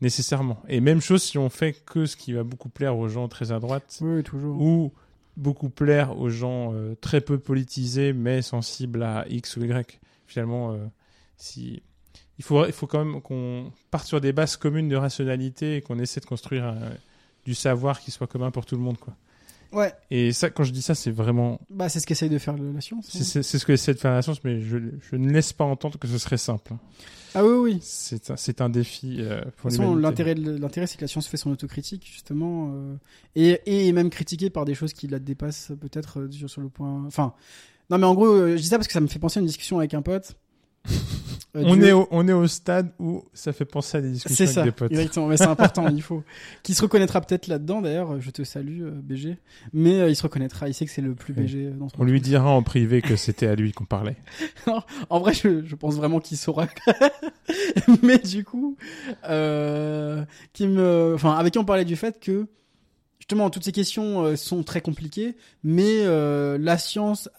nécessairement. 0.00 0.62
Et 0.68 0.80
même 0.80 1.00
chose 1.00 1.22
si 1.22 1.38
on 1.38 1.48
fait 1.48 1.72
que 1.72 2.06
ce 2.06 2.16
qui 2.16 2.32
va 2.32 2.44
beaucoup 2.44 2.68
plaire 2.68 2.96
aux 2.96 3.08
gens 3.08 3.28
très 3.28 3.50
à 3.52 3.58
droite 3.58 3.98
Oui, 4.00 4.22
toujours. 4.22 4.60
ou 4.60 4.92
beaucoup 5.36 5.70
plaire 5.70 6.18
aux 6.18 6.30
gens 6.30 6.72
euh, 6.74 6.94
très 7.00 7.20
peu 7.20 7.38
politisés 7.38 8.12
mais 8.12 8.42
sensibles 8.42 9.02
à 9.02 9.24
X 9.28 9.56
ou 9.56 9.64
Y. 9.64 10.00
Finalement, 10.26 10.72
euh, 10.72 10.78
si 11.36 11.82
il 12.38 12.44
faut, 12.44 12.64
il 12.66 12.72
faut 12.72 12.86
quand 12.86 13.04
même 13.04 13.20
qu'on 13.20 13.72
parte 13.90 14.06
sur 14.06 14.20
des 14.20 14.32
bases 14.32 14.56
communes 14.56 14.88
de 14.88 14.96
rationalité 14.96 15.76
et 15.76 15.80
qu'on 15.82 15.98
essaie 15.98 16.20
de 16.20 16.26
construire 16.26 16.64
euh, 16.66 16.90
du 17.44 17.54
savoir 17.54 18.00
qui 18.00 18.10
soit 18.10 18.26
commun 18.26 18.50
pour 18.50 18.64
tout 18.66 18.76
le 18.76 18.82
monde, 18.82 18.98
quoi. 18.98 19.14
Ouais, 19.70 19.92
Et 20.10 20.32
ça, 20.32 20.48
quand 20.48 20.64
je 20.64 20.72
dis 20.72 20.80
ça, 20.80 20.94
c'est 20.94 21.10
vraiment, 21.10 21.60
bah 21.68 21.90
c'est 21.90 22.00
ce 22.00 22.06
qu'essaye 22.06 22.30
de 22.30 22.38
faire 22.38 22.56
la 22.56 22.80
science. 22.80 23.06
hein. 23.14 23.20
c'est 23.22 23.42
c'est 23.42 23.58
ce 23.58 23.66
que 23.66 23.72
essaie 23.72 23.92
de 23.92 23.98
faire 23.98 24.12
la 24.12 24.22
science, 24.22 24.42
mais 24.42 24.62
je, 24.62 24.78
je 25.10 25.16
ne 25.16 25.30
laisse 25.30 25.52
pas 25.52 25.64
entendre 25.64 25.98
que 25.98 26.08
ce 26.08 26.16
serait 26.16 26.38
simple. 26.38 26.72
hein. 26.72 26.78
Ah 27.34 27.44
oui, 27.44 27.52
oui. 27.74 27.78
C'est 27.82 28.60
un, 28.62 28.70
défi 28.70 29.16
euh, 29.20 29.42
pour 29.58 29.70
l'intérêt, 29.94 30.34
l'intérêt, 30.34 30.86
c'est 30.86 30.96
que 30.96 31.02
la 31.02 31.08
science 31.08 31.26
fait 31.28 31.36
son 31.36 31.50
autocritique, 31.50 32.06
justement, 32.10 32.70
euh, 32.72 32.94
et, 33.36 33.60
et 33.88 33.92
même 33.92 34.08
critiquée 34.08 34.48
par 34.48 34.64
des 34.64 34.74
choses 34.74 34.94
qui 34.94 35.06
la 35.06 35.18
dépassent 35.18 35.72
peut-être 35.78 36.20
euh, 36.20 36.30
sur, 36.30 36.48
sur 36.48 36.62
le 36.62 36.70
point. 36.70 37.04
Enfin, 37.06 37.34
non, 37.90 37.98
mais 37.98 38.06
en 38.06 38.14
gros, 38.14 38.46
je 38.48 38.54
dis 38.56 38.68
ça 38.68 38.78
parce 38.78 38.86
que 38.86 38.94
ça 38.94 39.00
me 39.02 39.06
fait 39.06 39.18
penser 39.18 39.38
à 39.38 39.42
une 39.42 39.46
discussion 39.46 39.78
avec 39.78 39.92
un 39.92 40.00
pote. 40.00 40.34
Euh, 41.56 41.62
On 41.64 41.76
du- 41.76 41.84
est, 41.86 41.92
au, 41.92 42.06
on 42.10 42.28
est 42.28 42.32
au 42.32 42.46
stade 42.46 42.92
où 42.98 43.24
ça 43.32 43.54
fait 43.54 43.64
penser 43.64 43.96
à 43.96 44.00
des 44.02 44.10
discussions 44.10 44.36
C'est 44.36 44.42
avec 44.44 44.54
ça, 44.54 44.62
des 44.64 44.70
potes. 44.70 44.92
exactement. 44.92 45.28
Mais 45.28 45.38
c'est 45.38 45.46
important, 45.46 45.88
il 45.92 46.02
faut. 46.02 46.22
Qui 46.62 46.74
se 46.74 46.82
reconnaîtra 46.82 47.22
peut-être 47.22 47.46
là-dedans, 47.46 47.80
d'ailleurs. 47.80 48.20
Je 48.20 48.30
te 48.30 48.44
salue, 48.44 48.82
euh, 48.82 48.90
BG. 48.90 49.38
Mais 49.72 49.98
euh, 49.98 50.10
il 50.10 50.14
se 50.14 50.22
reconnaîtra. 50.22 50.68
Il 50.68 50.74
sait 50.74 50.84
que 50.84 50.90
c'est 50.92 51.00
le 51.00 51.14
plus 51.14 51.32
Oui. 51.36 51.44
BG 51.44 51.70
dans 51.70 51.88
son 51.88 51.96
On 51.98 52.04
lui 52.04 52.20
dira 52.20 52.50
en 52.50 52.62
privé 52.62 53.00
que 53.00 53.16
c'était 53.16 53.46
à 53.46 53.54
lui 53.54 53.72
qu'on 53.72 53.86
parlait. 53.86 54.16
En 55.08 55.20
vrai, 55.20 55.32
je, 55.32 55.64
je 55.64 55.74
pense 55.74 55.96
vraiment 55.96 56.20
qu'il 56.20 56.36
saura. 56.36 56.66
Mais 58.02 58.18
du 58.18 58.44
coup, 58.44 58.76
euh, 59.24 60.22
qui 60.52 60.66
me, 60.68 61.12
enfin, 61.14 61.32
avec 61.32 61.54
qui 61.54 61.58
on 61.58 61.64
parlait 61.64 61.86
du 61.86 61.96
fait 61.96 62.20
que 62.20 62.46
justement 63.20 63.48
toutes 63.48 63.64
ces 63.64 63.72
questions 63.72 64.22
euh, 64.22 64.36
sont 64.36 64.62
très 64.62 64.82
compliquées, 64.82 65.34
mais 65.64 66.04
la 66.58 66.76
science, 66.78 67.30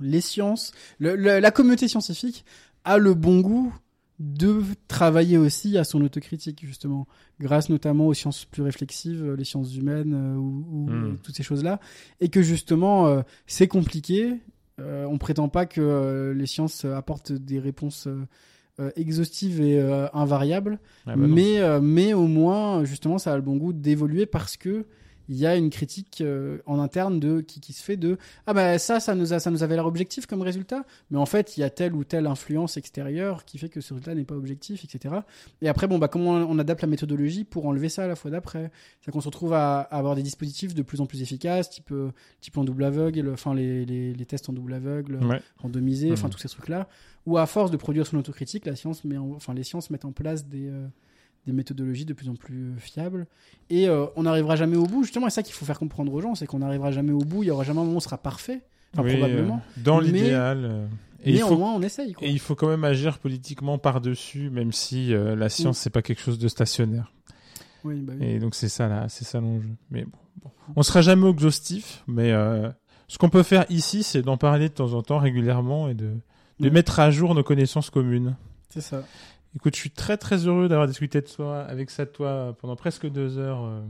les 0.00 0.20
sciences, 0.20 0.72
le- 0.98 1.16
le- 1.16 1.38
la 1.40 1.50
communauté 1.50 1.88
scientifique 1.88 2.44
a 2.84 2.98
le 2.98 3.14
bon 3.14 3.40
goût 3.40 3.74
de 4.18 4.62
travailler 4.88 5.36
aussi 5.36 5.76
à 5.76 5.84
son 5.84 6.00
autocritique 6.00 6.64
justement, 6.64 7.06
grâce 7.38 7.68
notamment 7.68 8.06
aux 8.06 8.14
sciences 8.14 8.46
plus 8.46 8.62
réflexives, 8.62 9.22
euh, 9.22 9.36
les 9.36 9.44
sciences 9.44 9.76
humaines 9.76 10.14
euh, 10.14 10.36
ou, 10.36 10.64
ou, 10.70 10.86
Mm. 10.90 11.04
euh, 11.04 11.14
toutes 11.22 11.36
ces 11.36 11.42
choses-là, 11.42 11.80
et 12.20 12.28
que 12.30 12.40
justement 12.40 13.08
euh, 13.08 13.20
c'est 13.46 13.68
compliqué. 13.68 14.40
Euh, 14.80 15.04
on 15.06 15.18
prétend 15.18 15.48
pas 15.48 15.66
que 15.66 16.34
les 16.36 16.46
sciences 16.46 16.84
apportent 16.84 17.32
des 17.32 17.58
réponses 17.58 18.08
exhaustives 18.94 19.60
et 19.62 19.80
invariables, 20.12 20.78
Ah 21.06 21.16
bah 21.16 21.26
mais 21.26 21.80
mais 21.80 22.12
au 22.12 22.26
moins 22.26 22.84
justement 22.84 23.16
ça 23.18 23.32
a 23.32 23.36
le 23.36 23.42
bon 23.42 23.56
goût 23.56 23.72
d'évoluer 23.72 24.26
parce 24.26 24.56
que 24.58 24.84
il 25.28 25.36
y 25.36 25.46
a 25.46 25.56
une 25.56 25.70
critique 25.70 26.20
euh, 26.20 26.58
en 26.66 26.78
interne 26.78 27.18
de 27.20 27.40
qui, 27.40 27.60
qui 27.60 27.72
se 27.72 27.82
fait 27.82 27.96
de 27.96 28.16
ah 28.46 28.54
bah 28.54 28.78
ça 28.78 29.00
ça 29.00 29.14
nous 29.14 29.32
a 29.32 29.38
ça 29.40 29.50
nous 29.50 29.62
avait 29.62 29.74
l'air 29.74 29.86
objectif 29.86 30.26
comme 30.26 30.42
résultat 30.42 30.84
mais 31.10 31.18
en 31.18 31.26
fait 31.26 31.56
il 31.56 31.60
y 31.60 31.62
a 31.64 31.70
telle 31.70 31.94
ou 31.94 32.04
telle 32.04 32.26
influence 32.26 32.76
extérieure 32.76 33.44
qui 33.44 33.58
fait 33.58 33.68
que 33.68 33.80
ce 33.80 33.92
résultat 33.94 34.14
n'est 34.14 34.24
pas 34.24 34.34
objectif 34.36 34.84
etc 34.84 35.16
et 35.62 35.68
après 35.68 35.86
bon 35.88 35.98
bah 35.98 36.08
comment 36.08 36.30
on 36.32 36.58
adapte 36.58 36.82
la 36.82 36.88
méthodologie 36.88 37.44
pour 37.44 37.66
enlever 37.66 37.88
ça 37.88 38.04
à 38.04 38.06
la 38.06 38.16
fois 38.16 38.30
d'après? 38.30 38.70
C'est 39.00 39.10
qu'on 39.10 39.20
se 39.20 39.26
retrouve 39.28 39.52
à, 39.52 39.80
à 39.80 39.98
avoir 39.98 40.14
des 40.16 40.22
dispositifs 40.22 40.74
de 40.74 40.82
plus 40.82 41.00
en 41.00 41.06
plus 41.06 41.22
efficaces 41.22 41.70
type 41.70 41.90
euh, 41.92 42.10
type 42.40 42.56
en 42.58 42.64
double 42.64 42.84
aveugle 42.84 43.30
enfin 43.32 43.54
les, 43.54 43.84
les, 43.84 44.12
les 44.14 44.26
tests 44.26 44.48
en 44.48 44.52
double 44.52 44.74
aveugle 44.74 45.16
Ouais. 45.24 45.40
randomisés 45.58 46.12
enfin 46.12 46.26
Mhm. 46.28 46.32
tous 46.32 46.38
ces 46.38 46.48
trucs 46.48 46.68
là 46.68 46.88
où 47.26 47.38
à 47.38 47.46
force 47.46 47.70
de 47.70 47.76
produire 47.76 48.06
son 48.06 48.16
autocritique 48.18 48.66
la 48.66 48.76
science 48.76 49.04
met 49.04 49.16
en- 49.16 49.32
enfin 49.32 49.54
les 49.54 49.64
sciences 49.64 49.90
mettent 49.90 50.04
en 50.04 50.12
place 50.12 50.46
des 50.46 50.68
euh, 50.68 50.86
des 51.46 51.52
méthodologies 51.52 52.04
de 52.04 52.12
plus 52.12 52.28
en 52.28 52.34
plus 52.34 52.74
fiables 52.78 53.26
et 53.70 53.88
euh, 53.88 54.06
on 54.16 54.24
n'arrivera 54.24 54.56
jamais 54.56 54.76
au 54.76 54.84
bout 54.86 55.02
justement 55.04 55.26
et 55.28 55.30
ça 55.30 55.42
qu'il 55.42 55.54
faut 55.54 55.64
faire 55.64 55.78
comprendre 55.78 56.12
aux 56.12 56.20
gens 56.20 56.34
c'est 56.34 56.46
qu'on 56.46 56.58
n'arrivera 56.58 56.90
jamais 56.92 57.12
au 57.12 57.18
bout 57.20 57.42
il 57.42 57.46
y 57.46 57.50
aura 57.50 57.62
jamais 57.64 57.78
un 57.80 57.82
moment 57.82 57.94
où 57.94 57.96
on 57.98 58.00
sera 58.00 58.18
parfait 58.18 58.62
enfin, 58.94 59.04
Oui, 59.04 59.12
probablement 59.16 59.62
euh, 59.78 59.80
dans 59.82 60.00
l'idéal. 60.00 60.64
euh, 60.64 60.86
et, 61.24 61.32
mais 61.32 61.38
il 61.38 61.44
au 61.44 61.56
moins 61.58 61.72
on 61.74 61.82
essaye 61.82 62.12
quoi. 62.12 62.26
et 62.26 62.30
il 62.30 62.38
faut 62.40 62.54
quand 62.54 62.68
même 62.68 62.84
agir 62.84 63.18
politiquement 63.18 63.78
par-dessus, 63.78 64.50
même 64.50 64.72
si 64.72 65.12
euh, 65.14 65.34
la 65.36 65.48
science, 65.48 65.78
Mm. 65.78 65.80
c'est 65.82 65.90
pas 65.90 66.02
quelque 66.02 66.20
chose 66.20 66.38
de 66.38 66.46
stationnaire. 66.48 67.12
oui, 67.84 68.00
bah 68.02 68.12
oui. 68.20 68.26
Et 68.26 68.38
donc, 68.38 68.54
c'est 68.54 68.68
ça, 68.68 68.86
là, 68.88 69.06
c'est 69.08 69.24
ça 69.24 69.40
l'enjeu. 69.40 69.70
Mais 69.90 70.04
bon, 70.04 70.10
bon. 70.42 70.50
on 70.76 70.82
sera 70.82 71.00
jamais 71.02 71.28
exhaustif, 71.28 72.02
mais 72.06 72.30
euh, 72.32 72.68
ce 73.08 73.18
qu'on 73.18 73.28
peut 73.30 73.42
faire 73.42 73.64
ici, 73.70 74.02
c'est 74.02 74.22
d'en 74.22 74.36
parler 74.36 74.68
de 74.68 74.74
temps 74.74 74.92
en 74.92 75.02
temps, 75.02 75.18
régulièrement, 75.18 75.88
et 75.88 75.94
de, 75.94 76.10
de 76.60 76.70
mettre 76.70 77.00
à 77.00 77.10
jour 77.10 77.34
nos 77.34 77.42
connaissances 77.42 77.90
communes. 77.90 78.36
c'est 78.68 78.80
ça 78.82 79.02
Écoute, 79.56 79.74
je 79.74 79.80
suis 79.80 79.90
très 79.90 80.16
très 80.16 80.46
heureux 80.46 80.68
d'avoir 80.68 80.86
discuté 80.86 81.20
de 81.20 81.26
toi, 81.26 81.62
avec 81.62 81.90
ça 81.90 82.04
de 82.04 82.10
toi 82.10 82.54
pendant 82.60 82.76
presque 82.76 83.08
deux 83.10 83.38
heures, 83.38 83.64
euh, 83.64 83.80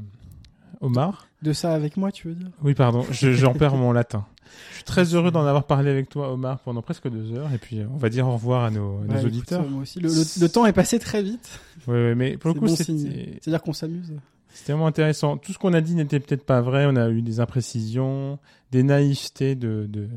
Omar. 0.81 1.27
de 1.43 1.53
ça 1.53 1.73
avec 1.75 1.97
moi 1.97 2.13
tu 2.13 2.29
veux 2.29 2.35
dire? 2.35 2.49
Oui, 2.63 2.75
pardon, 2.75 3.05
je- 3.11 3.33
j'en 3.33 3.53
perds 3.53 3.77
mon 3.77 3.93
latin. 3.93 4.25
Je 4.71 4.77
suis 4.77 4.85
très 4.85 5.03
heureux 5.15 5.33
d'en 5.33 5.45
avoir 5.45 5.65
parlé 5.67 5.91
avec 5.91 6.09
toi, 6.09 6.33
Omar, 6.33 6.61
pendant 6.61 6.81
presque 6.83 7.09
deux 7.11 7.33
heures. 7.37 7.53
Et 7.53 7.59
puis, 7.59 7.81
euh, 7.81 7.87
on 7.93 7.97
va 7.97 8.09
dire 8.09 8.29
au 8.29 8.33
revoir 8.35 8.65
à 8.65 8.71
nos, 8.71 9.01
nos 9.01 9.09
Ouais, 9.09 9.19
écoute, 9.19 9.27
auditeurs. 9.27 9.63
euh, 9.63 9.69
moi 9.69 9.83
aussi 9.83 9.99
le, 9.99 10.09
le- 10.09 10.41
le 10.41 10.49
temps 10.49 10.67
est 10.67 10.73
passé 10.73 10.99
très 11.01 11.23
vite 11.23 11.61
Ouais, 11.89 11.95
ouais, 11.95 12.15
mais 12.15 12.37
pour 12.37 12.49
le 12.55 12.55
coup, 12.55 12.67
bon 12.67 12.77
c'était 12.77 12.85
signe. 12.85 13.13
c'est 13.43 13.49
à 13.49 13.51
dire 13.51 13.63
qu'on 13.63 13.73
s'amuse 13.73 14.13
c'était 14.55 14.73
vraiment 14.73 14.87
intéressant. 14.87 15.37
Tout 15.37 15.53
ce 15.53 15.59
qu'on 15.59 15.75
a 15.75 15.83
dit 15.83 15.95
n'était 15.95 16.19
peut-être 16.19 16.47
pas 16.47 16.63
vrai. 16.63 16.87
On 16.89 16.97
a 16.97 17.11
eu 17.11 17.21
des 17.21 17.41
imprécisions, 17.41 18.39
des 18.73 18.83
naïvetés 18.83 19.55
de, 19.55 19.85
de, 19.87 20.09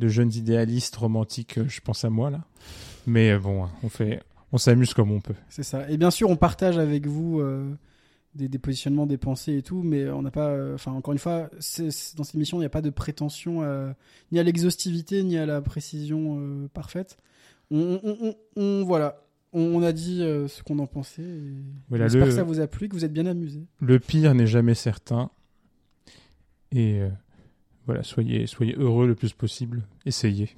de 0.00 0.08
jeunes 0.08 0.32
idéalistes 0.34 0.96
romantiques. 0.96 1.58
euh, 1.58 1.66
Je 1.68 1.80
pense 1.80 2.04
à 2.04 2.10
moi 2.10 2.30
là. 2.30 2.40
Mais 3.06 3.30
euh, 3.30 3.38
bon, 3.38 3.68
on 3.84 3.88
fait, 3.88 4.24
on 4.56 4.58
s'amuse 4.58 4.94
comme 4.94 5.10
on 5.12 5.20
peut. 5.20 5.34
C'est 5.48 5.62
ça. 5.62 5.88
Et 5.90 5.96
bien 5.98 6.10
sûr, 6.10 6.30
on 6.30 6.36
partage 6.36 6.78
avec 6.78 7.06
vous 7.06 7.40
euh, 7.40 7.70
des, 8.34 8.48
des 8.48 8.58
positionnements, 8.58 9.06
des 9.06 9.18
pensées 9.18 9.56
et 9.58 9.62
tout, 9.62 9.82
mais 9.82 10.08
on 10.10 10.22
n'a 10.22 10.30
pas. 10.30 10.48
euh, 10.48 10.74
Enfin, 10.74 10.92
encore 10.92 11.12
une 11.12 11.18
fois, 11.18 11.50
dans 11.52 12.24
cette 12.24 12.34
émission, 12.34 12.56
il 12.56 12.60
n'y 12.60 12.66
a 12.66 12.70
pas 12.70 12.82
de 12.82 12.90
prétention 12.90 13.62
à- 13.62 13.94
ni 14.32 14.38
à 14.38 14.42
l'exhaustivité 14.42 15.22
ni 15.22 15.36
à 15.38 15.46
la 15.46 15.60
précision 15.60 16.38
euh, 16.40 16.68
parfaite. 16.72 17.18
On, 17.70 18.00
on- 18.02 18.16
on- 18.28 18.34
on- 18.56 18.84
voilà. 18.84 19.22
On, 19.52 19.82
a 19.82 19.92
dit 19.92 20.18
ce 20.18 20.62
qu'on 20.62 20.78
en 20.80 20.86
pensait. 20.86 21.22
Voilà, 21.88 22.08
J'espère 22.08 22.28
que 22.28 22.34
ça 22.34 22.42
vous 22.42 22.60
a 22.60 22.66
plu, 22.66 22.88
que 22.90 22.94
vous 22.94 23.06
êtes 23.06 23.12
bien 23.12 23.24
amusés. 23.24 23.64
Le 23.80 23.98
pire 23.98 24.34
n'est 24.34 24.46
jamais 24.46 24.74
certain. 24.74 25.30
Et 26.72 27.00
voilà, 27.86 28.02
soyez, 28.02 28.46
soyez 28.46 28.74
heureux 28.76 29.06
le 29.06 29.14
plus 29.14 29.32
possible. 29.32 29.84
Essayez. 30.04 30.50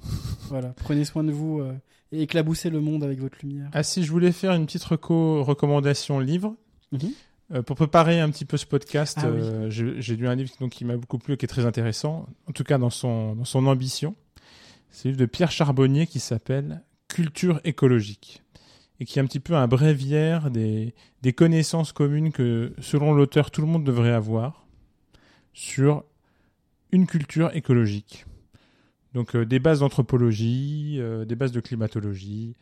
Voilà. 0.49 0.73
Prenez 0.83 1.05
soin 1.05 1.23
de 1.23 1.31
vous 1.31 1.61
et 2.11 2.23
éclaboussez 2.23 2.69
le 2.69 2.81
monde 2.81 3.03
avec 3.03 3.19
votre 3.19 3.37
lumière. 3.43 3.69
Ah 3.73 3.83
si, 3.83 4.03
je 4.03 4.11
voulais 4.11 4.31
faire 4.31 4.53
une 4.53 4.65
petite 4.65 4.83
reco 4.83 5.43
recommandation 5.43 6.19
livre. 6.19 6.55
Mhm. 6.91 7.11
Euh, 7.51 7.63
pour 7.63 7.75
préparer 7.75 8.19
un 8.19 8.29
petit 8.29 8.45
peu 8.45 8.57
ce 8.57 8.65
podcast, 8.65 9.17
Ah 9.21 9.25
euh, 9.25 9.69
j'ai 9.69 9.99
j'ai 10.01 10.15
lu 10.15 10.27
un 10.27 10.35
livre 10.35 10.51
donc, 10.59 10.71
qui 10.71 10.85
m'a 10.85 10.97
beaucoup 10.97 11.17
plu 11.17 11.33
et 11.33 11.37
qui 11.37 11.45
est 11.45 11.47
très 11.47 11.65
intéressant, 11.65 12.27
en 12.47 12.51
tout 12.51 12.63
cas 12.63 12.77
dans 12.77 12.91
son, 12.91 13.35
dans 13.35 13.45
son 13.45 13.65
ambition. 13.65 14.15
C'est 14.91 15.05
le 15.05 15.11
livre 15.11 15.21
de 15.21 15.25
Pierre 15.25 15.51
Charbonnier 15.51 16.05
qui 16.05 16.19
s'appelle 16.19 16.83
Culture 17.07 17.59
écologique 17.63 18.43
et 18.99 19.05
qui 19.05 19.17
est 19.17 19.21
un 19.21 19.25
petit 19.25 19.39
peu 19.39 19.55
un 19.55 19.67
bréviaire 19.67 20.51
des, 20.51 20.93
des 21.21 21.33
connaissances 21.33 21.91
communes 21.91 22.31
que, 22.31 22.73
selon 22.79 23.13
l'auteur, 23.13 23.49
tout 23.49 23.61
le 23.61 23.67
monde 23.67 23.83
devrait 23.83 24.11
avoir 24.11 24.67
sur 25.53 26.03
une 26.91 27.07
culture 27.07 27.55
écologique. 27.55 28.25
Donc 29.13 29.35
euh, 29.35 29.45
des 29.45 29.59
bases 29.59 29.79
d'anthropologie, 29.79 30.97
euh, 30.99 31.25
des 31.25 31.35
bases 31.35 31.51
de 31.51 31.59
climatologie, 31.59 32.55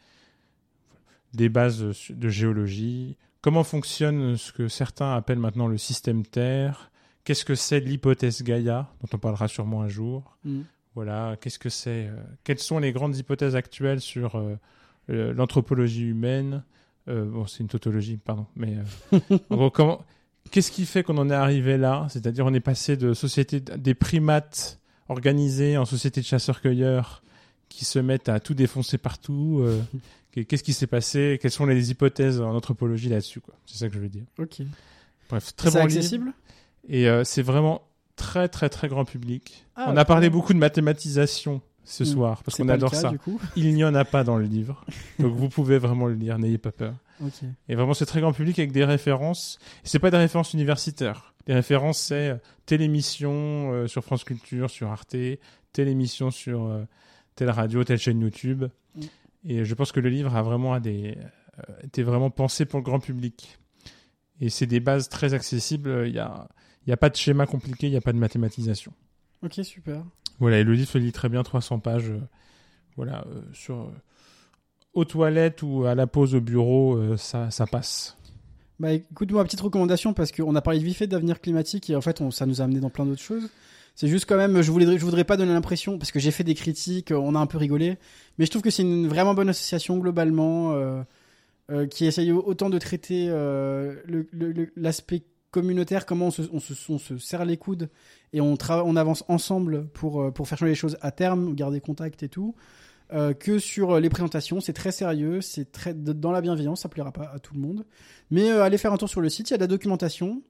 des 1.33 1.49
bases 1.49 2.09
de 2.09 2.29
géologie, 2.29 3.17
comment 3.41 3.63
fonctionne 3.63 4.37
ce 4.37 4.51
que 4.51 4.67
certains 4.67 5.13
appellent 5.13 5.39
maintenant 5.39 5.67
le 5.67 5.77
système 5.77 6.25
Terre, 6.25 6.91
qu'est-ce 7.23 7.45
que 7.45 7.55
c'est 7.55 7.79
l'hypothèse 7.79 8.43
Gaïa, 8.43 8.89
dont 9.01 9.09
on 9.13 9.17
parlera 9.17 9.47
sûrement 9.47 9.81
un 9.81 9.89
jour? 9.89 10.37
Mhm. 10.45 10.63
Voilà, 10.95 11.35
qu'est-ce 11.39 11.59
que 11.59 11.69
c'est 11.69 12.07
euh, 12.07 12.15
Quelles 12.43 12.59
sont 12.59 12.79
les 12.79 12.91
grandes 12.91 13.15
hypothèses 13.17 13.55
actuelles 13.55 14.01
sur 14.01 14.41
l'anthropologie 15.07 16.07
humaine? 16.07 16.63
Bon, 17.05 17.45
c'est 17.45 17.59
une 17.59 17.69
tautologie, 17.69 18.17
pardon. 18.17 18.47
Mais 18.55 18.75
en 19.49 19.55
gros, 19.55 19.69
comment 19.69 20.01
Qu'est-ce 20.51 20.71
qui 20.71 20.85
fait 20.85 21.03
qu'on 21.03 21.17
en 21.17 21.29
est 21.29 21.35
arrivé 21.35 21.77
là? 21.77 22.07
C'est-à-dire, 22.09 22.45
on 22.45 22.53
est 22.53 22.59
passé 22.61 22.97
de 22.97 23.13
société 23.13 23.59
des 23.59 23.93
primates 23.93 24.79
organisés 25.09 25.77
en 25.77 25.85
société 25.85 26.21
de 26.21 26.25
chasseurs-cueilleurs 26.25 27.23
qui 27.69 27.85
se 27.85 27.99
mettent 27.99 28.29
à 28.29 28.39
tout 28.39 28.53
défoncer 28.53 28.97
partout. 28.97 29.61
euh, 29.63 29.81
Qu'est-ce 30.47 30.63
qui 30.63 30.73
s'est 30.73 30.87
passé 30.87 31.39
Quelles 31.41 31.51
sont 31.51 31.65
les 31.65 31.89
hypothèses 31.91 32.39
en 32.41 32.53
anthropologie 32.55 33.09
là-dessus 33.09 33.41
C'est 33.65 33.77
ça 33.77 33.87
que 33.89 33.95
je 33.95 33.99
veux 33.99 34.09
dire. 34.09 34.23
Ok. 34.39 34.61
Bref, 35.29 35.55
très 35.55 35.69
bon 35.71 35.77
livre. 35.85 35.97
accessible? 35.97 36.33
Et 36.89 37.09
euh, 37.09 37.23
c'est 37.23 37.41
vraiment 37.41 37.81
très 38.15 38.47
très 38.47 38.69
très 38.69 38.87
grand 38.87 39.03
public. 39.05 39.65
Ah, 39.75 39.87
On 39.89 39.97
a 39.97 40.05
parlé 40.05 40.29
beaucoup 40.29 40.53
de 40.53 40.59
mathématisation 40.59 41.61
ce 41.83 42.03
Mm. 42.03 42.05
soir 42.05 42.43
parce 42.43 42.57
qu'on 42.57 42.69
adore 42.69 42.91
cas, 42.91 42.97
ça. 43.01 43.13
Il 43.55 43.73
n'y 43.73 43.83
en 43.83 43.95
a 43.95 44.05
pas 44.05 44.23
dans 44.23 44.37
le 44.37 44.45
livre, 44.45 44.85
donc 45.19 45.33
vous 45.35 45.49
pouvez 45.49 45.77
vraiment 45.79 46.05
le 46.07 46.13
lire. 46.15 46.37
N'ayez 46.37 46.57
pas 46.57 46.71
peur. 46.71 46.93
Ok. 47.23 47.31
Et 47.67 47.75
vraiment, 47.75 47.93
c'est 47.93 48.05
très 48.05 48.21
grand 48.21 48.31
public 48.33 48.59
avec 48.59 48.71
des 48.71 48.85
références. 48.85 49.57
C'est 49.83 49.99
pas 49.99 50.11
des 50.11 50.17
références 50.17 50.53
universitaires. 50.53 51.33
Les 51.47 51.53
références, 51.53 51.99
c'est 51.99 52.29
euh, 52.29 52.37
telle 52.65 52.81
émission 52.81 53.71
euh, 53.71 53.87
sur 53.87 54.03
France 54.03 54.23
Culture, 54.23 54.69
sur 54.69 54.89
Arte, 54.89 55.15
telle 55.73 55.87
émission 55.87 56.31
sur 56.31 56.65
euh, 56.65 56.83
telle 57.35 57.49
radio, 57.49 57.83
telle 57.83 57.99
chaîne 57.99 58.21
YouTube. 58.21 58.65
Mm. 58.95 59.01
Et 59.45 59.65
je 59.65 59.73
pense 59.73 59.91
que 59.91 59.99
le 59.99 60.09
livre 60.09 60.35
a 60.35 60.41
vraiment 60.41 60.79
des, 60.79 61.17
été 61.83 62.03
vraiment 62.03 62.29
pensé 62.29 62.65
pour 62.65 62.79
le 62.79 62.83
grand 62.83 62.99
public. 62.99 63.57
Et 64.41 64.49
c'est 64.49 64.67
des 64.67 64.79
bases 64.79 65.09
très 65.09 65.33
accessibles. 65.33 66.03
Il 66.07 66.13
y 66.13 66.19
a, 66.19 66.47
y 66.85 66.91
a 66.91 66.97
pas 66.97 67.09
de 67.09 67.15
schéma 67.15 67.45
compliqué, 67.45 67.87
il 67.87 67.91
n'y 67.91 67.97
a 67.97 68.01
pas 68.01 68.13
de 68.13 68.17
mathématisation. 68.17 68.91
Ok, 69.43 69.59
super. 69.63 70.03
Voilà, 70.39 70.59
et 70.59 70.63
le 70.63 70.73
livre 70.73 70.89
se 70.89 70.97
lit 70.97 71.11
très 71.11 71.29
bien, 71.29 71.43
300 71.43 71.79
pages. 71.79 72.09
euh, 72.09 72.19
voilà, 72.95 73.25
euh, 73.27 73.41
sur 73.53 73.75
euh, 73.75 73.91
aux 74.93 75.05
toilettes 75.05 75.61
ou 75.61 75.85
à 75.85 75.95
la 75.95 76.07
pause 76.07 76.33
au 76.35 76.41
bureau, 76.41 77.15
ça, 77.17 77.51
ça 77.51 77.67
passe. 77.67 78.16
Bah 78.79 78.93
écoute, 78.93 79.31
moi, 79.31 79.43
petite 79.43 79.61
recommandation, 79.61 80.13
parce 80.13 80.31
qu'on 80.31 80.55
a 80.55 80.61
parlé 80.61 80.79
vite 80.79 80.97
fait 80.97 81.07
d'avenir 81.07 81.41
climatique 81.41 81.89
et 81.89 81.95
en 81.95 82.01
fait, 82.01 82.21
on, 82.21 82.31
ça 82.31 82.45
nous 82.45 82.61
a 82.61 82.65
amené 82.65 82.79
dans 82.79 82.89
plein 82.89 83.05
d'autres 83.05 83.21
choses. 83.21 83.49
C'est 83.95 84.07
juste 84.07 84.25
quand 84.27 84.37
même, 84.37 84.61
je 84.61 84.71
voulais, 84.71 84.97
voudrais 84.97 85.23
pas 85.23 85.37
donner 85.37 85.53
l'impression, 85.53 85.97
parce 85.97 86.11
que 86.11 86.19
j'ai 86.19 86.29
fait 86.29 86.43
des 86.43 86.53
critiques, 86.53 87.11
on 87.11 87.33
a 87.33 87.39
un 87.39 87.47
peu 87.47 87.57
rigolé, 87.57 87.97
mais 88.37 88.45
je 88.45 88.51
trouve 88.51 88.61
que 88.61 88.69
c'est 88.69 88.83
une 88.83 89.07
vraiment 89.07 89.33
bonne 89.33 89.49
association 89.49 89.97
globalement, 89.97 90.73
euh, 90.73 91.01
euh, 91.71 91.85
qui 91.85 92.05
essaye 92.05 92.31
autant 92.31 92.69
de 92.69 92.77
traiter 92.77 93.27
euh, 93.29 93.95
l'aspect 94.77 95.23
communautaire, 95.51 96.05
comment 96.05 96.27
on 96.27 96.59
se, 96.59 97.17
serre 97.17 97.43
les 97.43 97.57
coudes 97.57 97.89
et 98.31 98.39
on, 98.39 98.55
avance 98.95 99.25
ensemble 99.27 99.87
euh, 100.03 100.31
pour 100.31 100.47
faire 100.47 100.57
changer 100.57 100.71
les 100.71 100.75
choses 100.75 100.97
à 101.01 101.11
terme, 101.11 101.55
garder 101.55 101.81
contact 101.81 102.23
et 102.23 102.29
tout, 102.29 102.55
euh, 103.13 103.33
que 103.33 103.59
sur 103.59 103.99
les 103.99 104.09
présentations. 104.09 104.59
C'est 104.59 104.73
très 104.73 104.91
sérieux, 104.91 105.41
c'est 105.41 105.71
très 105.71 105.93
dans 105.93 106.31
la 106.31 106.41
bienveillance, 106.41 106.81
ça 106.81 106.89
plaira 106.89 107.11
pas 107.11 107.31
à 107.33 107.39
tout 107.39 107.53
le 107.53 107.59
monde. 107.59 107.85
Mais 108.31 108.49
euh, 108.49 108.63
allez 108.63 108.77
faire 108.77 108.93
un 108.93 108.97
tour 108.97 109.09
sur 109.09 109.21
le 109.21 109.29
site, 109.29 109.49
il 109.49 109.53
y 109.53 109.55
a 109.55 109.57
de 109.57 109.63
la 109.63 109.67
documentation. 109.67 110.41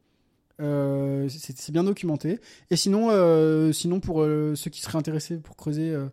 Euh, 0.59 1.29
c'est 1.29 1.71
bien 1.71 1.83
documenté. 1.83 2.39
Et 2.71 2.75
sinon, 2.75 3.09
euh, 3.11 3.71
sinon 3.71 3.99
pour 3.99 4.23
euh, 4.23 4.55
ceux 4.55 4.71
qui 4.71 4.81
seraient 4.81 4.97
intéressés 4.97 5.37
pour 5.37 5.55
creuser 5.55 5.91
euh, 5.91 6.07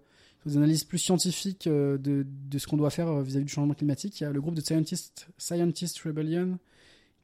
des 0.47 0.57
analyses 0.57 0.85
plus 0.85 0.99
scientifiques 0.99 1.67
euh, 1.67 1.97
de, 1.99 2.27
ce 2.59 2.67
qu'on 2.67 2.77
doit 2.77 2.91
faire 2.91 3.09
euh, 3.09 3.23
vis-à-vis 3.23 3.47
du 3.47 3.53
changement 3.53 3.75
climatique, 3.75 4.21
il 4.21 4.25
y 4.25 4.27
a 4.27 4.31
le 4.31 4.41
groupe 4.41 4.55
de 4.55 4.61
Scientist, 4.61 5.29
Scientist 5.39 5.99
Rebellion 6.01 6.59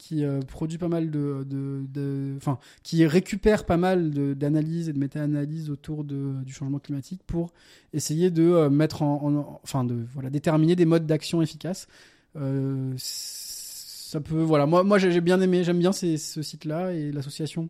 qui 0.00 0.24
euh, 0.24 0.40
produit 0.40 0.78
pas 0.78 0.88
mal 0.88 1.10
de, 1.10 1.44
de, 1.46 2.34
enfin, 2.38 2.58
qui 2.82 3.06
récupère 3.06 3.66
pas 3.66 3.76
mal 3.76 4.10
d'analyses 4.34 4.88
et 4.88 4.94
de 4.94 4.98
méta-analyses 4.98 5.68
autour 5.68 6.04
de, 6.04 6.42
du 6.42 6.54
changement 6.54 6.78
climatique 6.78 7.20
pour 7.26 7.52
essayer 7.92 8.30
de 8.30 8.42
euh, 8.44 8.70
mettre 8.70 9.02
en, 9.02 9.22
en- 9.22 9.60
enfin, 9.62 9.84
de 9.84 10.06
voilà, 10.14 10.30
déterminer 10.30 10.74
des 10.74 10.86
modes 10.86 11.04
d'action 11.06 11.42
efficaces. 11.42 11.86
Euh, 12.36 12.94
ça 12.96 14.20
peut, 14.20 14.40
voilà, 14.42 14.64
moi, 14.66 14.82
moi 14.84 14.98
j'ai 14.98 15.12
j'ai 15.12 15.20
bien 15.20 15.40
aimé, 15.40 15.64
j'aime 15.64 15.78
bien 15.78 15.92
ces- 15.92 16.16
ce 16.16 16.40
site-là 16.42 16.92
et 16.94 17.12
l'association 17.12 17.68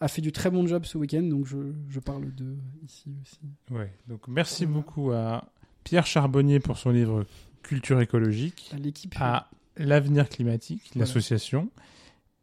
a 0.00 0.08
fait 0.08 0.20
du 0.22 0.32
très 0.32 0.50
bon 0.50 0.66
job 0.66 0.84
ce 0.84 0.98
week-end, 0.98 1.22
donc 1.22 1.46
je, 1.46 1.56
je 1.88 1.98
parle 2.00 2.34
de 2.34 2.56
ici 2.84 3.10
aussi. 3.22 3.40
Ouais. 3.70 3.90
Donc 4.06 4.28
merci 4.28 4.64
Voilà. 4.66 4.78
beaucoup 4.80 5.12
à 5.12 5.44
Pierre 5.84 6.06
Charbonnier 6.06 6.60
pour 6.60 6.76
son 6.78 6.90
livre 6.90 7.24
Culture 7.62 8.00
écologique, 8.00 8.70
À 8.74 8.78
l'équipe. 8.78 9.14
à 9.18 9.48
l'Avenir 9.76 10.28
climatique, 10.28 10.82
Voilà. 10.94 11.06
l'association, 11.06 11.70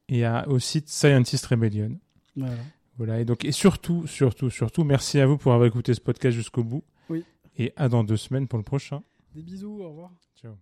et 0.09 0.25
à, 0.25 0.47
au 0.47 0.59
site 0.59 0.89
Scientist 0.89 1.45
Rebellion. 1.45 1.97
Voilà. 2.35 2.55
Voilà, 2.97 3.19
et 3.19 3.25
donc, 3.25 3.45
et 3.45 3.51
surtout, 3.51 4.07
surtout, 4.07 4.49
surtout, 4.49 4.83
merci 4.83 5.19
à 5.19 5.27
vous 5.27 5.37
pour 5.37 5.53
avoir 5.53 5.67
écouté 5.67 5.93
ce 5.93 6.01
podcast 6.01 6.35
jusqu'au 6.35 6.63
bout. 6.63 6.83
Oui. 7.09 7.23
Et 7.57 7.71
à 7.75 7.89
dans 7.89 8.03
deux 8.03 8.17
semaines 8.17 8.47
pour 8.47 8.57
le 8.57 8.63
prochain. 8.63 9.03
Des 9.35 9.43
bisous, 9.43 9.79
au 9.81 9.89
revoir. 9.89 10.11
Ciao. 10.41 10.53